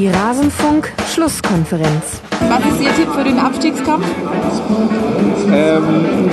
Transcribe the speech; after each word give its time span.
Die 0.00 0.08
Rasenfunk-Schlusskonferenz. 0.08 2.22
Was 2.48 2.64
ist 2.72 2.80
Ihr 2.80 2.92
Tipp 2.94 3.08
für 3.14 3.22
den 3.22 3.38
Abstiegskampf? 3.38 4.06
Ähm, 5.52 6.30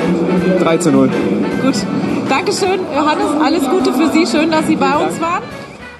3 0.61 0.77
zu 0.77 0.89
0. 0.89 1.09
Gut. 1.61 1.75
Dankeschön, 2.29 2.79
Johannes. 2.95 3.27
Alles 3.43 3.69
Gute 3.69 3.91
für 3.91 4.09
Sie. 4.11 4.25
Schön, 4.25 4.51
dass 4.51 4.67
Sie 4.67 4.77
bei 4.77 4.95
uns 4.95 5.19
waren. 5.19 5.43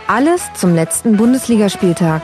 Alles 0.07 0.43
zum 0.55 0.75
letzten 0.75 1.17
Bundesligaspieltag. 1.17 2.21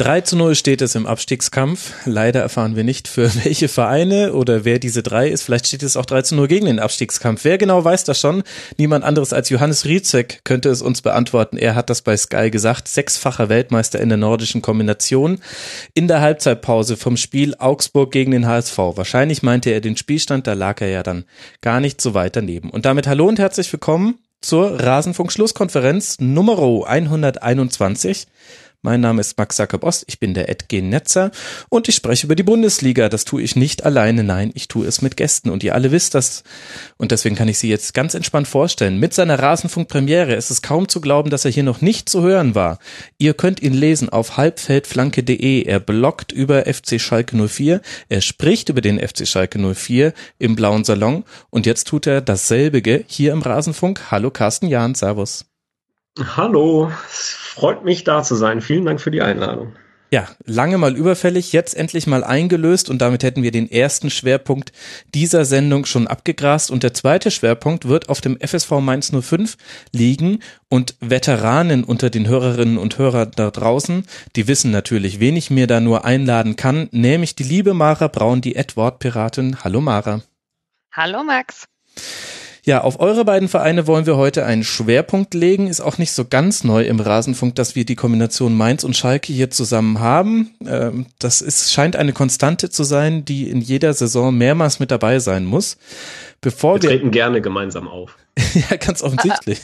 3 0.00 0.22
zu 0.22 0.34
0 0.36 0.54
steht 0.54 0.80
es 0.80 0.94
im 0.94 1.06
Abstiegskampf. 1.06 1.92
Leider 2.06 2.40
erfahren 2.40 2.74
wir 2.74 2.84
nicht, 2.84 3.06
für 3.06 3.30
welche 3.44 3.68
Vereine 3.68 4.32
oder 4.32 4.64
wer 4.64 4.78
diese 4.78 5.02
drei 5.02 5.28
ist. 5.28 5.42
Vielleicht 5.42 5.66
steht 5.66 5.82
es 5.82 5.94
auch 5.94 6.06
3 6.06 6.22
zu 6.22 6.36
0 6.36 6.48
gegen 6.48 6.64
den 6.64 6.78
Abstiegskampf. 6.78 7.44
Wer 7.44 7.58
genau 7.58 7.84
weiß 7.84 8.04
das 8.04 8.18
schon? 8.18 8.42
Niemand 8.78 9.04
anderes 9.04 9.34
als 9.34 9.50
Johannes 9.50 9.84
Rietzek 9.84 10.40
könnte 10.44 10.70
es 10.70 10.80
uns 10.80 11.02
beantworten. 11.02 11.58
Er 11.58 11.74
hat 11.74 11.90
das 11.90 12.00
bei 12.00 12.16
Sky 12.16 12.50
gesagt. 12.50 12.88
Sechsfacher 12.88 13.50
Weltmeister 13.50 14.00
in 14.00 14.08
der 14.08 14.16
nordischen 14.16 14.62
Kombination. 14.62 15.38
In 15.92 16.08
der 16.08 16.22
Halbzeitpause 16.22 16.96
vom 16.96 17.18
Spiel 17.18 17.54
Augsburg 17.58 18.10
gegen 18.10 18.30
den 18.30 18.46
HSV. 18.46 18.78
Wahrscheinlich 18.78 19.42
meinte 19.42 19.68
er 19.68 19.82
den 19.82 19.98
Spielstand, 19.98 20.46
da 20.46 20.54
lag 20.54 20.80
er 20.80 20.88
ja 20.88 21.02
dann 21.02 21.26
gar 21.60 21.80
nicht 21.80 22.00
so 22.00 22.14
weit 22.14 22.36
daneben. 22.36 22.70
Und 22.70 22.86
damit 22.86 23.06
hallo 23.06 23.28
und 23.28 23.38
herzlich 23.38 23.70
willkommen 23.70 24.14
zur 24.40 24.80
Rasenfunk-Schlusskonferenz 24.80 26.20
Nummer 26.20 26.58
121. 26.58 28.28
Mein 28.82 29.02
Name 29.02 29.20
ist 29.20 29.36
Max 29.36 29.58
Jakob 29.58 29.84
Ost, 29.84 30.04
ich 30.08 30.18
bin 30.20 30.32
der 30.32 30.48
Edgen 30.48 30.88
Netzer 30.88 31.32
und 31.68 31.86
ich 31.90 31.94
spreche 31.94 32.24
über 32.24 32.34
die 32.34 32.42
Bundesliga. 32.42 33.10
Das 33.10 33.26
tue 33.26 33.42
ich 33.42 33.54
nicht 33.54 33.84
alleine, 33.84 34.24
nein, 34.24 34.52
ich 34.54 34.68
tue 34.68 34.86
es 34.86 35.02
mit 35.02 35.18
Gästen 35.18 35.50
und 35.50 35.62
ihr 35.62 35.74
alle 35.74 35.92
wisst 35.92 36.14
das 36.14 36.44
und 36.96 37.10
deswegen 37.12 37.36
kann 37.36 37.48
ich 37.48 37.58
sie 37.58 37.68
jetzt 37.68 37.92
ganz 37.92 38.14
entspannt 38.14 38.48
vorstellen. 38.48 38.96
Mit 38.96 39.12
seiner 39.12 39.38
Rasenfunk-Premiere 39.38 40.34
ist 40.34 40.50
es 40.50 40.62
kaum 40.62 40.88
zu 40.88 41.02
glauben, 41.02 41.28
dass 41.28 41.44
er 41.44 41.50
hier 41.50 41.62
noch 41.62 41.82
nicht 41.82 42.08
zu 42.08 42.22
hören 42.22 42.54
war. 42.54 42.78
Ihr 43.18 43.34
könnt 43.34 43.60
ihn 43.60 43.74
lesen 43.74 44.08
auf 44.08 44.38
halbfeldflanke.de. 44.38 45.64
Er 45.64 45.80
bloggt 45.80 46.32
über 46.32 46.64
FC 46.64 46.98
Schalke 46.98 47.36
04, 47.36 47.82
er 48.08 48.20
spricht 48.22 48.70
über 48.70 48.80
den 48.80 48.98
FC 48.98 49.28
Schalke 49.28 49.58
04 49.58 50.14
im 50.38 50.56
blauen 50.56 50.84
Salon 50.84 51.24
und 51.50 51.66
jetzt 51.66 51.86
tut 51.86 52.06
er 52.06 52.22
dasselbige 52.22 53.04
hier 53.06 53.32
im 53.34 53.42
Rasenfunk. 53.42 54.10
Hallo 54.10 54.30
Carsten 54.30 54.68
Jahn, 54.68 54.94
Servus. 54.94 55.49
Hallo, 56.18 56.90
es 57.08 57.30
freut 57.30 57.84
mich 57.84 58.04
da 58.04 58.22
zu 58.22 58.34
sein. 58.34 58.60
Vielen 58.60 58.84
Dank 58.84 59.00
für 59.00 59.10
die 59.10 59.22
Einladung. 59.22 59.74
Ja, 60.12 60.26
lange 60.44 60.76
mal 60.76 60.96
überfällig, 60.96 61.52
jetzt 61.52 61.76
endlich 61.76 62.08
mal 62.08 62.24
eingelöst 62.24 62.90
und 62.90 62.98
damit 62.98 63.22
hätten 63.22 63.44
wir 63.44 63.52
den 63.52 63.70
ersten 63.70 64.10
Schwerpunkt 64.10 64.72
dieser 65.14 65.44
Sendung 65.44 65.84
schon 65.86 66.08
abgegrast 66.08 66.72
und 66.72 66.82
der 66.82 66.94
zweite 66.94 67.30
Schwerpunkt 67.30 67.86
wird 67.86 68.08
auf 68.08 68.20
dem 68.20 68.36
FSV 68.40 68.72
Mainz 68.80 69.12
05 69.12 69.56
liegen 69.92 70.40
und 70.68 70.96
Veteranen 70.98 71.84
unter 71.84 72.10
den 72.10 72.26
Hörerinnen 72.26 72.76
und 72.76 72.98
Hörern 72.98 73.30
da 73.36 73.52
draußen, 73.52 74.04
die 74.34 74.48
wissen 74.48 74.72
natürlich, 74.72 75.20
wen 75.20 75.36
ich 75.36 75.48
mir 75.48 75.68
da 75.68 75.78
nur 75.78 76.04
einladen 76.04 76.56
kann, 76.56 76.88
nämlich 76.90 77.36
die 77.36 77.44
liebe 77.44 77.72
Mara 77.72 78.08
Braun, 78.08 78.40
die 78.40 78.56
Edward-Piratin. 78.56 79.62
Hallo 79.62 79.80
Mara. 79.80 80.22
Hallo 80.92 81.22
Max. 81.22 81.66
Ja, 82.64 82.82
auf 82.82 83.00
eure 83.00 83.24
beiden 83.24 83.48
Vereine 83.48 83.86
wollen 83.86 84.06
wir 84.06 84.16
heute 84.16 84.44
einen 84.44 84.64
Schwerpunkt 84.64 85.34
legen. 85.34 85.66
Ist 85.66 85.80
auch 85.80 85.98
nicht 85.98 86.12
so 86.12 86.24
ganz 86.24 86.64
neu 86.64 86.84
im 86.84 87.00
Rasenfunk, 87.00 87.54
dass 87.54 87.74
wir 87.74 87.84
die 87.84 87.94
Kombination 87.94 88.56
Mainz 88.56 88.84
und 88.84 88.96
Schalke 88.96 89.32
hier 89.32 89.50
zusammen 89.50 90.00
haben. 90.00 90.50
Ähm, 90.66 91.06
das 91.18 91.40
ist, 91.40 91.72
scheint 91.72 91.96
eine 91.96 92.12
Konstante 92.12 92.70
zu 92.70 92.84
sein, 92.84 93.24
die 93.24 93.48
in 93.48 93.60
jeder 93.60 93.94
Saison 93.94 94.36
mehrmals 94.36 94.78
mit 94.78 94.90
dabei 94.90 95.18
sein 95.18 95.44
muss. 95.44 95.78
Bevor 96.40 96.80
wir 96.80 96.88
treten 96.88 97.10
gerne 97.10 97.40
gemeinsam 97.40 97.88
auf. 97.88 98.16
ja, 98.70 98.76
ganz 98.76 99.02
offensichtlich. 99.02 99.60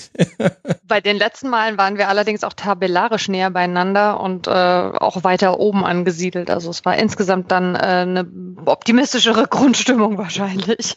Bei 0.87 1.01
den 1.01 1.17
letzten 1.17 1.49
Malen 1.49 1.79
waren 1.79 1.97
wir 1.97 2.09
allerdings 2.09 2.45
auch 2.45 2.53
tabellarisch 2.53 3.29
näher 3.29 3.51
beieinander 3.51 4.21
und 4.21 4.47
äh, 4.47 4.51
auch 4.51 5.25
weiter 5.25 5.59
oben 5.59 5.85
angesiedelt. 5.85 6.51
Also 6.51 6.71
es 6.71 6.85
war 6.85 6.97
insgesamt 6.97 7.51
dann 7.51 7.75
äh, 7.75 7.79
eine 7.79 8.27
optimistischere 8.65 9.47
Grundstimmung 9.51 10.19
wahrscheinlich. 10.19 10.97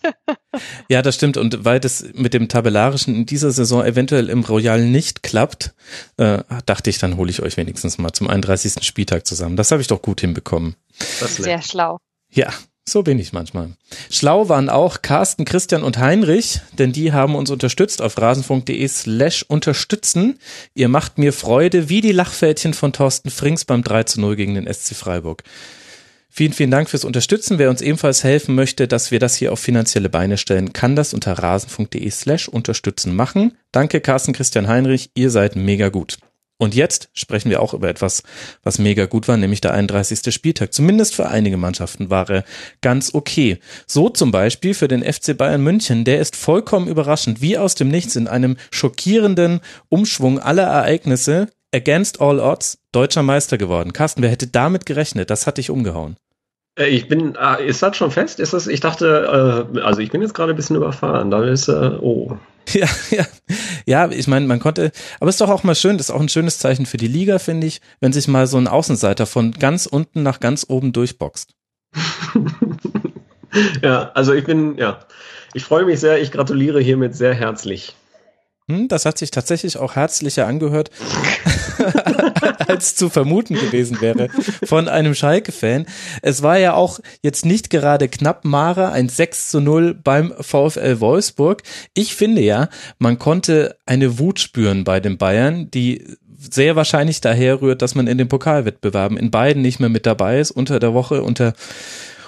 ja, 0.90 1.02
das 1.02 1.16
stimmt. 1.16 1.38
Und 1.38 1.66
weil 1.66 1.80
das 1.80 2.06
mit 2.14 2.34
dem 2.34 2.50
tabellarischen 2.50 3.16
in 3.16 3.26
dieser 3.26 3.52
Saison 3.52 3.84
eventuell 3.84 4.30
im 4.30 4.44
Royal 4.44 4.84
nicht 4.84 5.24
klappt, 5.24 5.74
äh, 6.18 6.40
dachte 6.66 6.90
ich, 6.90 7.00
dann 7.00 7.18
hole 7.18 7.30
ich 7.30 7.42
euch 7.42 7.58
wenigstens 7.58 7.98
mal 7.98 8.14
zum 8.14 8.28
31. 8.28 8.84
Spieltag 8.84 9.26
zusammen. 9.26 9.56
Das 9.56 9.72
habe 9.72 9.82
ich 9.82 9.88
doch 9.88 10.02
gut 10.02 10.22
hinbekommen. 10.22 10.76
Sehr 11.00 11.62
schlau. 11.62 11.98
Ja, 12.32 12.50
so 12.90 13.04
bin 13.04 13.20
ich 13.20 13.34
manchmal. 13.34 13.72
Schlau 14.10 14.50
waren 14.50 14.70
auch 14.70 15.02
Carsten, 15.02 15.46
Christian 15.46 15.84
und 15.84 15.98
Heinrich, 15.98 16.62
denn 16.78 16.92
die 16.92 17.14
haben 17.14 17.36
uns 17.36 17.50
unterstützt 17.50 18.02
auf 18.02 18.18
rasenfunk.de 18.18 18.88
slash 18.88 19.44
unterstützen. 19.48 20.40
Ihr 20.74 20.90
macht 20.90 21.18
mir 21.18 21.34
Freude 21.34 21.90
wie 21.90 22.02
die 22.02 22.12
Lachfältchen 22.12 22.74
von 22.74 22.94
Thorsten 22.94 23.30
Frings 23.30 23.66
beim 23.66 23.84
3 23.84 24.04
zu 24.04 24.22
0 24.22 24.36
gegen 24.36 24.56
den 24.56 24.72
SC 24.72 24.96
Freiburg. 24.96 25.44
Vielen, 26.32 26.54
vielen 26.54 26.72
Dank 26.72 26.90
fürs 26.90 27.06
Unterstützen. 27.06 27.58
Wer 27.58 27.70
uns 27.70 27.82
ebenfalls 27.82 28.24
helfen 28.24 28.56
möchte, 28.56 28.88
dass 28.88 29.12
wir 29.12 29.20
das 29.20 29.36
hier 29.36 29.52
auf 29.52 29.60
finanzielle 29.60 30.10
Beine 30.10 30.38
stellen, 30.38 30.74
kann 30.74 30.96
das 30.96 31.14
unter 31.14 31.34
rasenfunk.de 31.34 32.10
slash 32.12 32.48
unterstützen 32.48 33.16
machen. 33.16 33.58
Danke 33.72 34.00
Carsten, 34.00 34.34
Christian, 34.34 34.68
Heinrich. 34.68 35.10
Ihr 35.16 35.32
seid 35.32 35.56
mega 35.56 35.90
gut. 35.90 36.20
Und 36.62 36.76
jetzt 36.76 37.10
sprechen 37.14 37.50
wir 37.50 37.62
auch 37.62 37.74
über 37.74 37.88
etwas, 37.88 38.22
was 38.64 38.80
mega 38.80 39.06
gut 39.06 39.30
war, 39.30 39.38
nämlich 39.38 39.62
der 39.62 39.74
31. 39.74 40.34
Spieltag. 40.34 40.74
Zumindest 40.74 41.16
für 41.16 41.30
einige 41.30 41.56
Mannschaften 41.56 42.10
war 42.10 42.30
er 42.30 42.44
ganz 42.82 43.16
okay. 43.16 43.60
So 43.88 44.10
zum 44.10 44.32
Beispiel 44.32 44.74
für 44.74 44.90
den 44.90 45.02
FC 45.02 45.38
Bayern 45.38 45.64
München. 45.64 46.04
Der 46.04 46.20
ist 46.20 46.36
vollkommen 46.36 46.90
überraschend, 46.90 47.42
wie 47.42 47.58
aus 47.58 47.76
dem 47.76 47.88
Nichts 47.88 48.18
in 48.18 48.28
einem 48.28 48.58
schockierenden 48.72 49.62
Umschwung 49.88 50.38
aller 50.38 50.64
Ereignisse 50.64 51.48
against 51.74 52.20
all 52.20 52.42
odds 52.42 52.78
deutscher 52.92 53.24
Meister 53.24 53.58
geworden. 53.58 53.94
Carsten, 53.94 54.22
wer 54.22 54.30
hätte 54.30 54.48
damit 54.48 54.86
gerechnet? 54.86 55.30
Das 55.30 55.48
hat 55.48 55.60
dich 55.60 55.70
umgehauen. 55.70 56.18
Äh, 56.78 56.88
ich 56.88 57.08
bin, 57.08 57.38
ah, 57.38 57.56
ist 57.56 57.82
das 57.82 57.96
schon 57.96 58.12
fest? 58.12 58.42
Ist 58.42 58.52
das, 58.52 58.68
ich 58.68 58.82
dachte, 58.82 59.68
äh, 59.74 59.80
also 59.80 60.02
ich 60.02 60.12
bin 60.12 60.22
jetzt 60.22 60.34
gerade 60.34 60.54
ein 60.54 60.58
bisschen 60.58 60.76
überfahren. 60.76 61.32
Da 61.32 61.42
ist, 61.44 61.70
äh, 61.70 61.92
oh. 62.02 62.38
Ja, 62.74 62.88
ja, 63.10 63.26
ja, 63.86 64.12
ich 64.12 64.28
meine, 64.28 64.46
man 64.46 64.60
konnte, 64.60 64.92
aber 65.20 65.30
es 65.30 65.36
ist 65.36 65.42
doch 65.42 65.50
auch 65.50 65.64
mal 65.64 65.76
schön, 65.76 65.98
das 65.98 66.10
ist 66.10 66.16
auch 66.16 66.22
ein 66.22 66.30
schönes 66.30 66.60
Zeichen 66.60 66.86
für 66.86 66.98
die 66.98 67.08
Liga, 67.08 67.40
finde 67.40 67.66
ich, 67.66 67.82
wenn 68.00 68.14
sich 68.14 68.28
mal 68.28 68.46
so 68.46 68.58
ein 68.58 68.68
Außenseiter 68.68 69.26
von 69.26 69.52
ganz 69.54 69.86
unten 69.88 70.22
nach 70.22 70.40
ganz 70.40 70.66
oben 70.70 70.94
durchboxt. 70.94 71.56
ja, 73.82 74.12
also 74.14 74.34
ich 74.34 74.46
bin, 74.46 74.78
ja, 74.78 75.00
ich 75.54 75.64
freue 75.64 75.86
mich 75.86 76.00
sehr, 76.00 76.22
ich 76.22 76.32
gratuliere 76.32 76.80
hiermit 76.80 77.16
sehr 77.16 77.34
herzlich. 77.34 77.96
Hm, 78.70 78.88
das 78.88 79.06
hat 79.06 79.18
sich 79.18 79.32
tatsächlich 79.32 79.78
auch 79.78 79.96
herzlicher 79.96 80.46
angehört, 80.46 80.92
als 82.68 82.96
zu 82.96 83.10
vermuten 83.10 83.56
gewesen 83.56 84.00
wäre 84.00 84.30
von 84.64 84.88
einem 84.88 85.16
Schalke-Fan. 85.16 85.88
Es 86.22 86.44
war 86.44 86.60
ja 86.60 86.76
auch 86.76 87.00
jetzt 87.24 87.46
nicht 87.46 87.72
gerade 87.72 88.08
knapp 88.08 88.46
Mara, 88.46 88.92
ein 88.92 89.10
6 89.10 89.50
zu 89.50 89.60
0 89.60 89.96
beim 89.96 90.34
VfL 90.40 91.00
Wolfsburg. 91.00 91.64
Ich 91.96 92.14
finde 92.14 92.42
ja, 92.42 92.70
man 93.00 93.18
konnte 93.18 93.76
eine 93.88 94.20
Wut 94.20 94.40
spüren 94.40 94.84
bei 94.84 95.00
den 95.00 95.18
Bayern, 95.18 95.72
die 95.72 96.06
sehr 96.38 96.76
wahrscheinlich 96.76 97.22
daher 97.22 97.62
rührt, 97.62 97.82
dass 97.82 97.96
man 97.96 98.06
in 98.06 98.20
den 98.20 98.30
Pokalwettbewerben 98.30 99.18
in 99.18 99.32
beiden 99.32 99.64
nicht 99.64 99.80
mehr 99.80 99.90
mit 99.90 100.06
dabei 100.06 100.40
ist, 100.40 100.52
unter 100.52 100.80
der 100.80 100.94
Woche 100.94 101.24
unter 101.24 101.54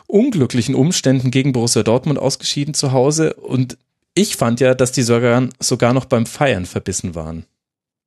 unglücklichen 0.07 0.73
Umständen 0.73 1.29
gegen 1.29 1.53
Borussia 1.53 1.83
Dortmund 1.83 2.17
ausgeschieden 2.17 2.73
zu 2.73 2.91
Hause 2.91 3.35
und 3.35 3.77
ich 4.13 4.35
fand 4.35 4.59
ja, 4.59 4.73
dass 4.73 4.91
die 4.91 5.03
sogar, 5.03 5.47
sogar 5.59 5.93
noch 5.93 6.05
beim 6.05 6.25
Feiern 6.25 6.65
verbissen 6.65 7.15
waren. 7.15 7.45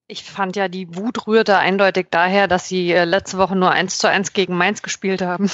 Ich 0.06 0.22
fand 0.22 0.54
ja, 0.54 0.68
die 0.68 0.94
Wut 0.94 1.26
rührte 1.26 1.56
eindeutig 1.56 2.08
daher, 2.10 2.46
dass 2.46 2.68
sie 2.68 2.92
äh, 2.92 3.06
letzte 3.06 3.38
Woche 3.38 3.56
nur 3.56 3.70
eins 3.70 3.96
zu 3.96 4.06
eins 4.06 4.34
gegen 4.34 4.54
Mainz 4.54 4.82
gespielt 4.82 5.22
haben. 5.22 5.50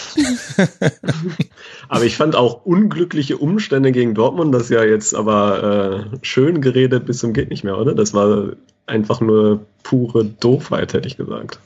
aber 1.89 2.05
ich 2.05 2.17
fand 2.17 2.35
auch 2.35 2.67
unglückliche 2.67 3.39
Umstände 3.39 3.93
gegen 3.93 4.15
Dortmund, 4.15 4.53
das 4.53 4.69
ja 4.69 4.83
jetzt 4.83 5.15
aber 5.15 6.09
äh, 6.13 6.17
schön 6.23 6.61
geredet 6.61 7.07
bis 7.07 7.19
zum 7.19 7.33
geht 7.33 7.51
nicht 7.51 7.63
mehr, 7.63 7.79
oder? 7.79 7.95
Das 7.95 8.13
war 8.13 8.55
einfach 8.87 9.21
nur 9.21 9.65
pure 9.85 10.25
Doofheit, 10.25 10.95
hätte 10.95 11.07
ich 11.07 11.17
gesagt. 11.17 11.61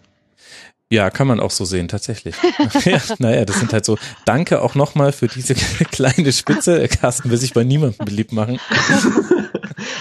Ja, 0.95 1.11
kann 1.11 1.27
man 1.27 1.41
auch 1.41 1.51
so 1.51 1.65
sehen, 1.65 1.89
tatsächlich. 1.89 2.37
ja, 2.85 3.01
naja, 3.19 3.45
das 3.45 3.59
sind 3.59 3.73
halt 3.73 3.85
so, 3.85 3.99
danke 4.25 4.63
auch 4.63 4.77
nochmal 4.77 5.11
für 5.11 5.27
diese 5.27 5.55
kleine 5.91 6.33
Spitze. 6.33 6.87
Carsten 6.87 7.31
will 7.31 7.37
sich 7.37 7.53
bei 7.53 7.65
niemandem 7.65 8.07
beliebt 8.07 8.31
machen. 8.31 8.61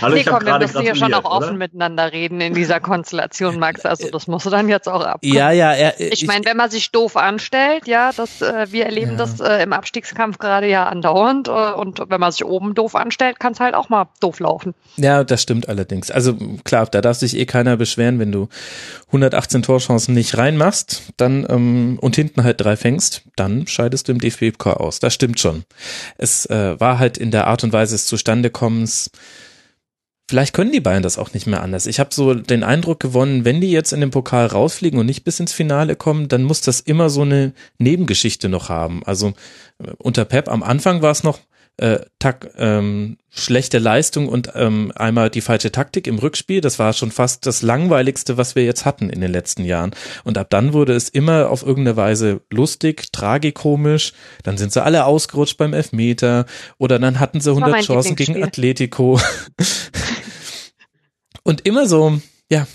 Hallo, 0.01 0.15
nee, 0.15 0.21
ich 0.21 0.27
komm, 0.27 0.45
wir 0.45 0.59
müssen 0.59 0.81
ja 0.81 0.95
schon 0.95 1.13
auch 1.13 1.25
offen 1.25 1.49
oder? 1.49 1.57
miteinander 1.57 2.11
reden 2.11 2.41
in 2.41 2.53
dieser 2.53 2.79
Konstellation, 2.79 3.59
Max. 3.59 3.85
Also 3.85 4.09
das 4.09 4.27
musst 4.27 4.45
du 4.45 4.49
dann 4.49 4.69
jetzt 4.69 4.87
auch 4.87 5.03
ab. 5.03 5.19
Ja, 5.23 5.51
ja. 5.51 5.73
Er, 5.73 5.99
ich 5.99 6.25
meine, 6.27 6.45
wenn 6.45 6.57
man 6.57 6.69
sich 6.69 6.91
doof 6.91 7.17
anstellt, 7.17 7.87
ja, 7.87 8.11
das, 8.15 8.41
äh, 8.41 8.67
wir 8.71 8.85
erleben 8.85 9.11
ja. 9.11 9.17
das 9.17 9.39
äh, 9.39 9.63
im 9.63 9.73
Abstiegskampf 9.73 10.37
gerade 10.37 10.67
ja 10.67 10.85
andauernd. 10.87 11.47
Äh, 11.47 11.51
und 11.51 12.01
wenn 12.07 12.19
man 12.19 12.31
sich 12.31 12.45
oben 12.45 12.75
doof 12.75 12.95
anstellt, 12.95 13.39
kann 13.39 13.53
es 13.53 13.59
halt 13.59 13.75
auch 13.75 13.89
mal 13.89 14.07
doof 14.19 14.39
laufen. 14.39 14.73
Ja, 14.97 15.23
das 15.23 15.41
stimmt 15.41 15.69
allerdings. 15.69 16.11
Also 16.11 16.35
klar, 16.63 16.85
da 16.87 17.01
darf 17.01 17.17
sich 17.17 17.37
eh 17.37 17.45
keiner 17.45 17.77
beschweren, 17.77 18.19
wenn 18.19 18.31
du 18.31 18.47
118 19.07 19.63
Torchancen 19.63 20.13
nicht 20.13 20.37
reinmachst, 20.37 21.13
dann 21.17 21.45
ähm, 21.49 21.97
und 22.01 22.15
hinten 22.15 22.43
halt 22.43 22.61
drei 22.61 22.75
fängst, 22.75 23.23
dann 23.35 23.67
scheidest 23.67 24.07
du 24.07 24.13
im 24.13 24.19
DFB-Pokal 24.19 24.75
aus. 24.75 24.99
Das 24.99 25.13
stimmt 25.13 25.39
schon. 25.39 25.63
Es 26.17 26.45
äh, 26.47 26.79
war 26.79 26.99
halt 26.99 27.17
in 27.17 27.31
der 27.31 27.47
Art 27.47 27.63
und 27.63 27.73
Weise 27.73 27.95
des 27.95 28.07
Zustandekommens 28.07 29.11
vielleicht 30.29 30.53
können 30.53 30.71
die 30.71 30.79
Bayern 30.79 31.03
das 31.03 31.17
auch 31.17 31.33
nicht 31.33 31.47
mehr 31.47 31.61
anders. 31.61 31.85
Ich 31.85 31.99
habe 31.99 32.13
so 32.13 32.33
den 32.33 32.63
Eindruck 32.63 32.99
gewonnen, 32.99 33.45
wenn 33.45 33.61
die 33.61 33.71
jetzt 33.71 33.93
in 33.93 34.01
den 34.01 34.11
Pokal 34.11 34.47
rausfliegen 34.47 34.99
und 34.99 35.05
nicht 35.05 35.23
bis 35.23 35.39
ins 35.39 35.53
Finale 35.53 35.95
kommen, 35.95 36.27
dann 36.27 36.43
muss 36.43 36.61
das 36.61 36.79
immer 36.79 37.09
so 37.09 37.21
eine 37.21 37.53
Nebengeschichte 37.77 38.49
noch 38.49 38.69
haben. 38.69 39.03
Also 39.05 39.33
äh, 39.79 39.91
unter 39.97 40.25
Pep 40.25 40.49
am 40.49 40.63
Anfang 40.63 41.01
war 41.01 41.11
es 41.11 41.23
noch 41.23 41.39
äh, 41.77 41.99
tak, 42.19 42.51
ähm, 42.57 43.17
schlechte 43.29 43.79
Leistung 43.79 44.27
und 44.27 44.51
ähm, 44.53 44.91
einmal 44.95 45.31
die 45.31 45.41
falsche 45.41 45.71
Taktik 45.71 46.05
im 46.05 46.19
Rückspiel. 46.19 46.61
Das 46.61 46.77
war 46.77 46.93
schon 46.93 47.11
fast 47.11 47.47
das 47.47 47.63
langweiligste, 47.63 48.37
was 48.37 48.55
wir 48.55 48.63
jetzt 48.63 48.85
hatten 48.85 49.09
in 49.09 49.21
den 49.21 49.31
letzten 49.31 49.65
Jahren. 49.65 49.91
Und 50.23 50.37
ab 50.37 50.51
dann 50.51 50.73
wurde 50.73 50.93
es 50.93 51.09
immer 51.09 51.49
auf 51.49 51.63
irgendeine 51.63 51.97
Weise 51.97 52.41
lustig, 52.51 53.11
tragikomisch. 53.11 54.13
Dann 54.43 54.57
sind 54.57 54.71
sie 54.71 54.83
alle 54.83 55.05
ausgerutscht 55.05 55.57
beim 55.57 55.73
Elfmeter 55.73 56.45
oder 56.77 56.99
dann 56.99 57.19
hatten 57.19 57.41
sie 57.41 57.49
100 57.49 57.81
Chancen 57.83 58.15
gegen 58.15 58.43
Atletico. 58.43 59.19
und 61.43 61.65
immer 61.65 61.87
so, 61.87 62.19
ja, 62.51 62.67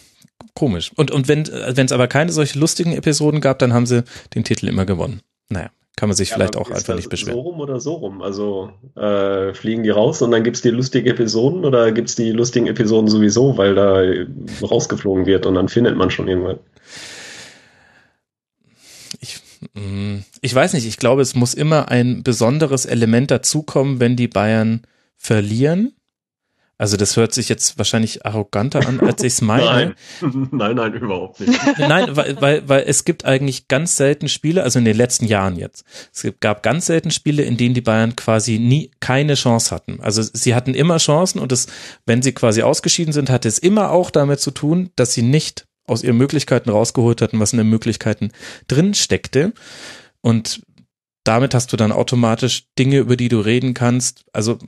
komisch. 0.55 0.91
Und, 0.97 1.12
und 1.12 1.29
wenn 1.29 1.43
es 1.43 1.93
aber 1.93 2.09
keine 2.09 2.33
solche 2.33 2.59
lustigen 2.59 2.93
Episoden 2.93 3.41
gab, 3.41 3.61
dann 3.61 3.73
haben 3.73 3.87
sie 3.87 4.03
den 4.35 4.43
Titel 4.43 4.67
immer 4.67 4.87
gewonnen. 4.87 5.21
Naja 5.50 5.71
kann 5.99 6.09
man 6.09 6.15
sich 6.15 6.31
ja, 6.31 6.37
vielleicht 6.37 6.56
auch 6.56 6.71
einfach 6.71 6.95
nicht 6.95 7.11
beschweren. 7.11 7.35
So 7.35 7.41
rum 7.41 7.59
oder 7.59 7.81
so 7.81 7.95
rum? 7.95 8.23
Also 8.23 8.71
äh, 8.95 9.53
fliegen 9.53 9.83
die 9.83 9.91
raus 9.91 10.23
und 10.23 10.31
dann 10.31 10.45
gibt 10.45 10.55
es 10.55 10.62
die 10.62 10.71
lustigen 10.71 11.09
Episoden 11.09 11.65
oder 11.65 11.91
gibt 11.91 12.09
es 12.09 12.15
die 12.15 12.31
lustigen 12.31 12.69
Episoden 12.69 13.11
sowieso, 13.11 13.56
weil 13.56 13.75
da 13.75 14.00
rausgeflogen 14.62 15.27
wird 15.27 15.45
und 15.45 15.56
dann 15.56 15.69
findet 15.69 15.97
man 15.97 16.12
schon 16.12 16.29
irgendwann. 16.29 16.61
Ich, 19.19 19.41
mm, 19.75 20.19
ich 20.41 20.55
weiß 20.55 20.75
nicht, 20.75 20.87
ich 20.87 20.99
glaube, 20.99 21.21
es 21.21 21.35
muss 21.35 21.53
immer 21.53 21.89
ein 21.89 22.23
besonderes 22.23 22.87
Element 22.87 23.33
dazukommen, 23.33 23.99
wenn 23.99 24.15
die 24.15 24.29
Bayern 24.29 24.83
verlieren. 25.17 25.95
Also 26.79 26.97
das 26.97 27.17
hört 27.17 27.35
sich 27.35 27.49
jetzt 27.49 27.77
wahrscheinlich 27.77 28.25
arroganter 28.25 28.87
an, 28.87 29.01
als 29.01 29.23
ich 29.25 29.33
es 29.35 29.41
meine. 29.41 29.95
Nein. 30.21 30.49
nein, 30.53 30.77
nein, 30.77 30.95
überhaupt 30.95 31.41
nicht. 31.41 31.61
Nein, 31.79 32.17
weil, 32.17 32.41
weil, 32.41 32.69
weil 32.69 32.85
es 32.87 33.05
gibt 33.05 33.25
eigentlich 33.25 33.67
ganz 33.67 33.97
selten 33.97 34.29
Spiele, 34.29 34.63
also 34.63 34.79
in 34.79 34.85
den 34.85 34.97
letzten 34.97 35.27
Jahren 35.27 35.57
jetzt, 35.57 35.85
es 36.15 36.33
gab 36.39 36.63
ganz 36.63 36.87
selten 36.87 37.11
Spiele, 37.11 37.43
in 37.43 37.57
denen 37.57 37.75
die 37.75 37.81
Bayern 37.81 38.15
quasi 38.15 38.61
nie 38.61 38.93
keine 39.01 39.35
Chance 39.35 39.75
hatten. 39.75 39.99
Also 40.01 40.23
sie 40.23 40.55
hatten 40.55 40.73
immer 40.73 40.99
Chancen 40.99 41.41
und 41.41 41.51
es, 41.51 41.67
wenn 42.07 42.23
sie 42.23 42.33
quasi 42.33 42.63
ausgeschieden 42.63 43.13
sind, 43.13 43.29
hatte 43.29 43.49
es 43.49 43.59
immer 43.59 43.91
auch 43.91 44.11
damit 44.11 44.39
zu 44.39 44.53
tun, 44.53 44.91
dass 44.95 45.13
sie 45.13 45.23
nicht 45.23 45.67
aus 45.85 46.05
ihren 46.05 46.17
Möglichkeiten 46.17 46.71
rausgeholt 46.71 47.21
hatten, 47.23 47.41
was 47.41 47.53
in 47.53 47.59
den 47.59 47.69
Möglichkeiten 47.69 48.31
drin 48.69 48.95
steckte. 48.95 49.53
Und 50.21 50.63
damit 51.25 51.55
hast 51.55 51.73
du 51.73 51.77
dann 51.77 51.93
automatisch 51.93 52.67
Dinge, 52.79 52.99
über 52.99 53.17
die 53.17 53.29
du 53.29 53.41
reden 53.41 53.75
kannst. 53.75 54.25
Also 54.33 54.59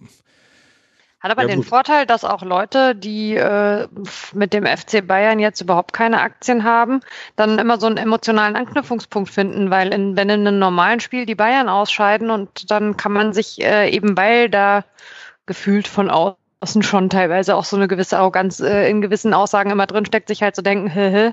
hat 1.20 1.30
aber 1.30 1.42
ja, 1.42 1.48
den 1.48 1.58
gut. 1.58 1.66
Vorteil, 1.66 2.06
dass 2.06 2.24
auch 2.24 2.42
Leute, 2.42 2.94
die 2.94 3.36
äh, 3.36 3.86
mit 4.32 4.54
dem 4.54 4.66
FC 4.66 5.06
Bayern 5.06 5.38
jetzt 5.38 5.60
überhaupt 5.60 5.92
keine 5.92 6.22
Aktien 6.22 6.64
haben, 6.64 7.00
dann 7.36 7.58
immer 7.58 7.78
so 7.78 7.86
einen 7.86 7.98
emotionalen 7.98 8.56
Anknüpfungspunkt 8.56 9.30
finden, 9.30 9.70
weil 9.70 9.92
in, 9.92 10.16
wenn 10.16 10.30
in 10.30 10.46
einem 10.46 10.58
normalen 10.58 11.00
Spiel 11.00 11.26
die 11.26 11.34
Bayern 11.34 11.68
ausscheiden 11.68 12.30
und 12.30 12.70
dann 12.70 12.96
kann 12.96 13.12
man 13.12 13.34
sich 13.34 13.60
äh, 13.62 13.90
eben, 13.90 14.16
weil 14.16 14.48
da 14.48 14.84
gefühlt 15.44 15.88
von 15.88 16.10
außen 16.10 16.82
schon 16.82 17.10
teilweise 17.10 17.54
auch 17.54 17.64
so 17.64 17.76
eine 17.76 17.86
gewisse 17.88 18.18
Arroganz 18.18 18.60
äh, 18.60 18.88
in 18.88 19.02
gewissen 19.02 19.34
Aussagen 19.34 19.70
immer 19.70 19.86
drin 19.86 20.06
steckt, 20.06 20.28
sich 20.28 20.42
halt 20.42 20.54
zu 20.54 20.60
so 20.60 20.64
denken, 20.64 20.88
hä, 20.88 21.10
hä, 21.10 21.32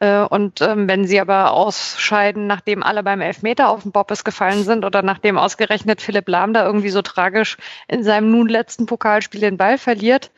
und 0.00 0.60
ähm, 0.60 0.88
wenn 0.88 1.06
sie 1.06 1.20
aber 1.20 1.52
ausscheiden, 1.52 2.46
nachdem 2.46 2.82
alle 2.82 3.02
beim 3.02 3.20
Elfmeter 3.20 3.68
auf 3.68 3.82
den 3.82 3.92
Bobbes 3.92 4.24
gefallen 4.24 4.64
sind 4.64 4.84
oder 4.84 5.02
nachdem 5.02 5.38
ausgerechnet 5.38 6.02
Philipp 6.02 6.28
Lahm 6.28 6.52
da 6.52 6.66
irgendwie 6.66 6.90
so 6.90 7.00
tragisch 7.00 7.56
in 7.86 8.02
seinem 8.02 8.30
nun 8.30 8.48
letzten 8.48 8.86
Pokalspiel 8.86 9.40
den 9.40 9.56
Ball 9.56 9.78
verliert, 9.78 10.32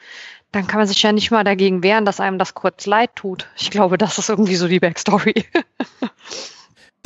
dann 0.53 0.67
kann 0.67 0.79
man 0.79 0.87
sich 0.87 1.03
ja 1.03 1.13
nicht 1.13 1.31
mal 1.31 1.45
dagegen 1.45 1.83
wehren, 1.83 2.05
dass 2.05 2.21
einem 2.21 2.39
das 2.39 2.55
kurz 2.55 2.87
leid 2.87 3.11
tut. 3.15 3.49
Ich 3.57 3.71
glaube, 3.71 3.99
das 3.99 4.19
ist 4.19 4.29
irgendwie 4.29 4.57
so 4.57 4.69
die 4.69 4.81
Backstory. 4.81 5.47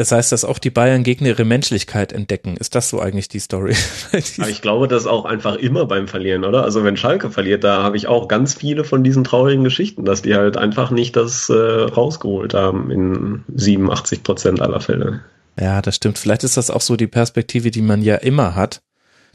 Das 0.01 0.13
heißt, 0.13 0.33
dass 0.33 0.47
auch 0.47 0.59
die 0.59 0.71
Bayern 0.71 1.03
gegen 1.03 1.27
ihre 1.27 1.45
Menschlichkeit 1.45 2.15
entdecken. 2.15 2.57
Ist 2.57 2.75
das 2.75 2.89
so 2.89 3.01
eigentlich 3.01 3.29
die 3.29 3.39
Story? 3.39 3.77
Aber 4.39 4.49
ich 4.49 4.63
glaube, 4.63 4.89
das 4.89 5.07
auch 5.07 5.27
einfach 5.27 5.57
immer 5.57 5.85
beim 5.85 6.09
Verlieren, 6.09 6.47
oder? 6.47 6.65
Also 6.65 6.85
wenn 6.85 6.97
Schalke 6.97 7.31
verliert, 7.31 7.65
da 7.65 7.83
habe 7.83 7.99
ich 7.99 8.07
auch 8.07 8.27
ganz 8.27 8.55
viele 8.55 8.85
von 8.85 9.05
diesen 9.05 9.25
traurigen 9.25 9.63
Geschichten, 9.63 10.07
dass 10.07 10.23
die 10.23 10.35
halt 10.35 10.57
einfach 10.57 10.91
nicht 10.91 11.17
das 11.17 11.51
äh, 11.51 11.53
rausgeholt 11.53 12.55
haben 12.55 12.91
in 12.91 13.45
87 13.55 14.23
Prozent 14.23 14.63
aller 14.63 14.81
Fälle. 14.81 15.21
Ja, 15.61 15.83
das 15.83 15.97
stimmt. 15.97 16.17
Vielleicht 16.17 16.45
ist 16.45 16.57
das 16.57 16.71
auch 16.71 16.81
so 16.81 16.97
die 16.97 17.07
Perspektive, 17.07 17.71
die 17.71 17.83
man 17.83 18.01
ja 18.01 18.15
immer 18.15 18.55
hat. 18.55 18.81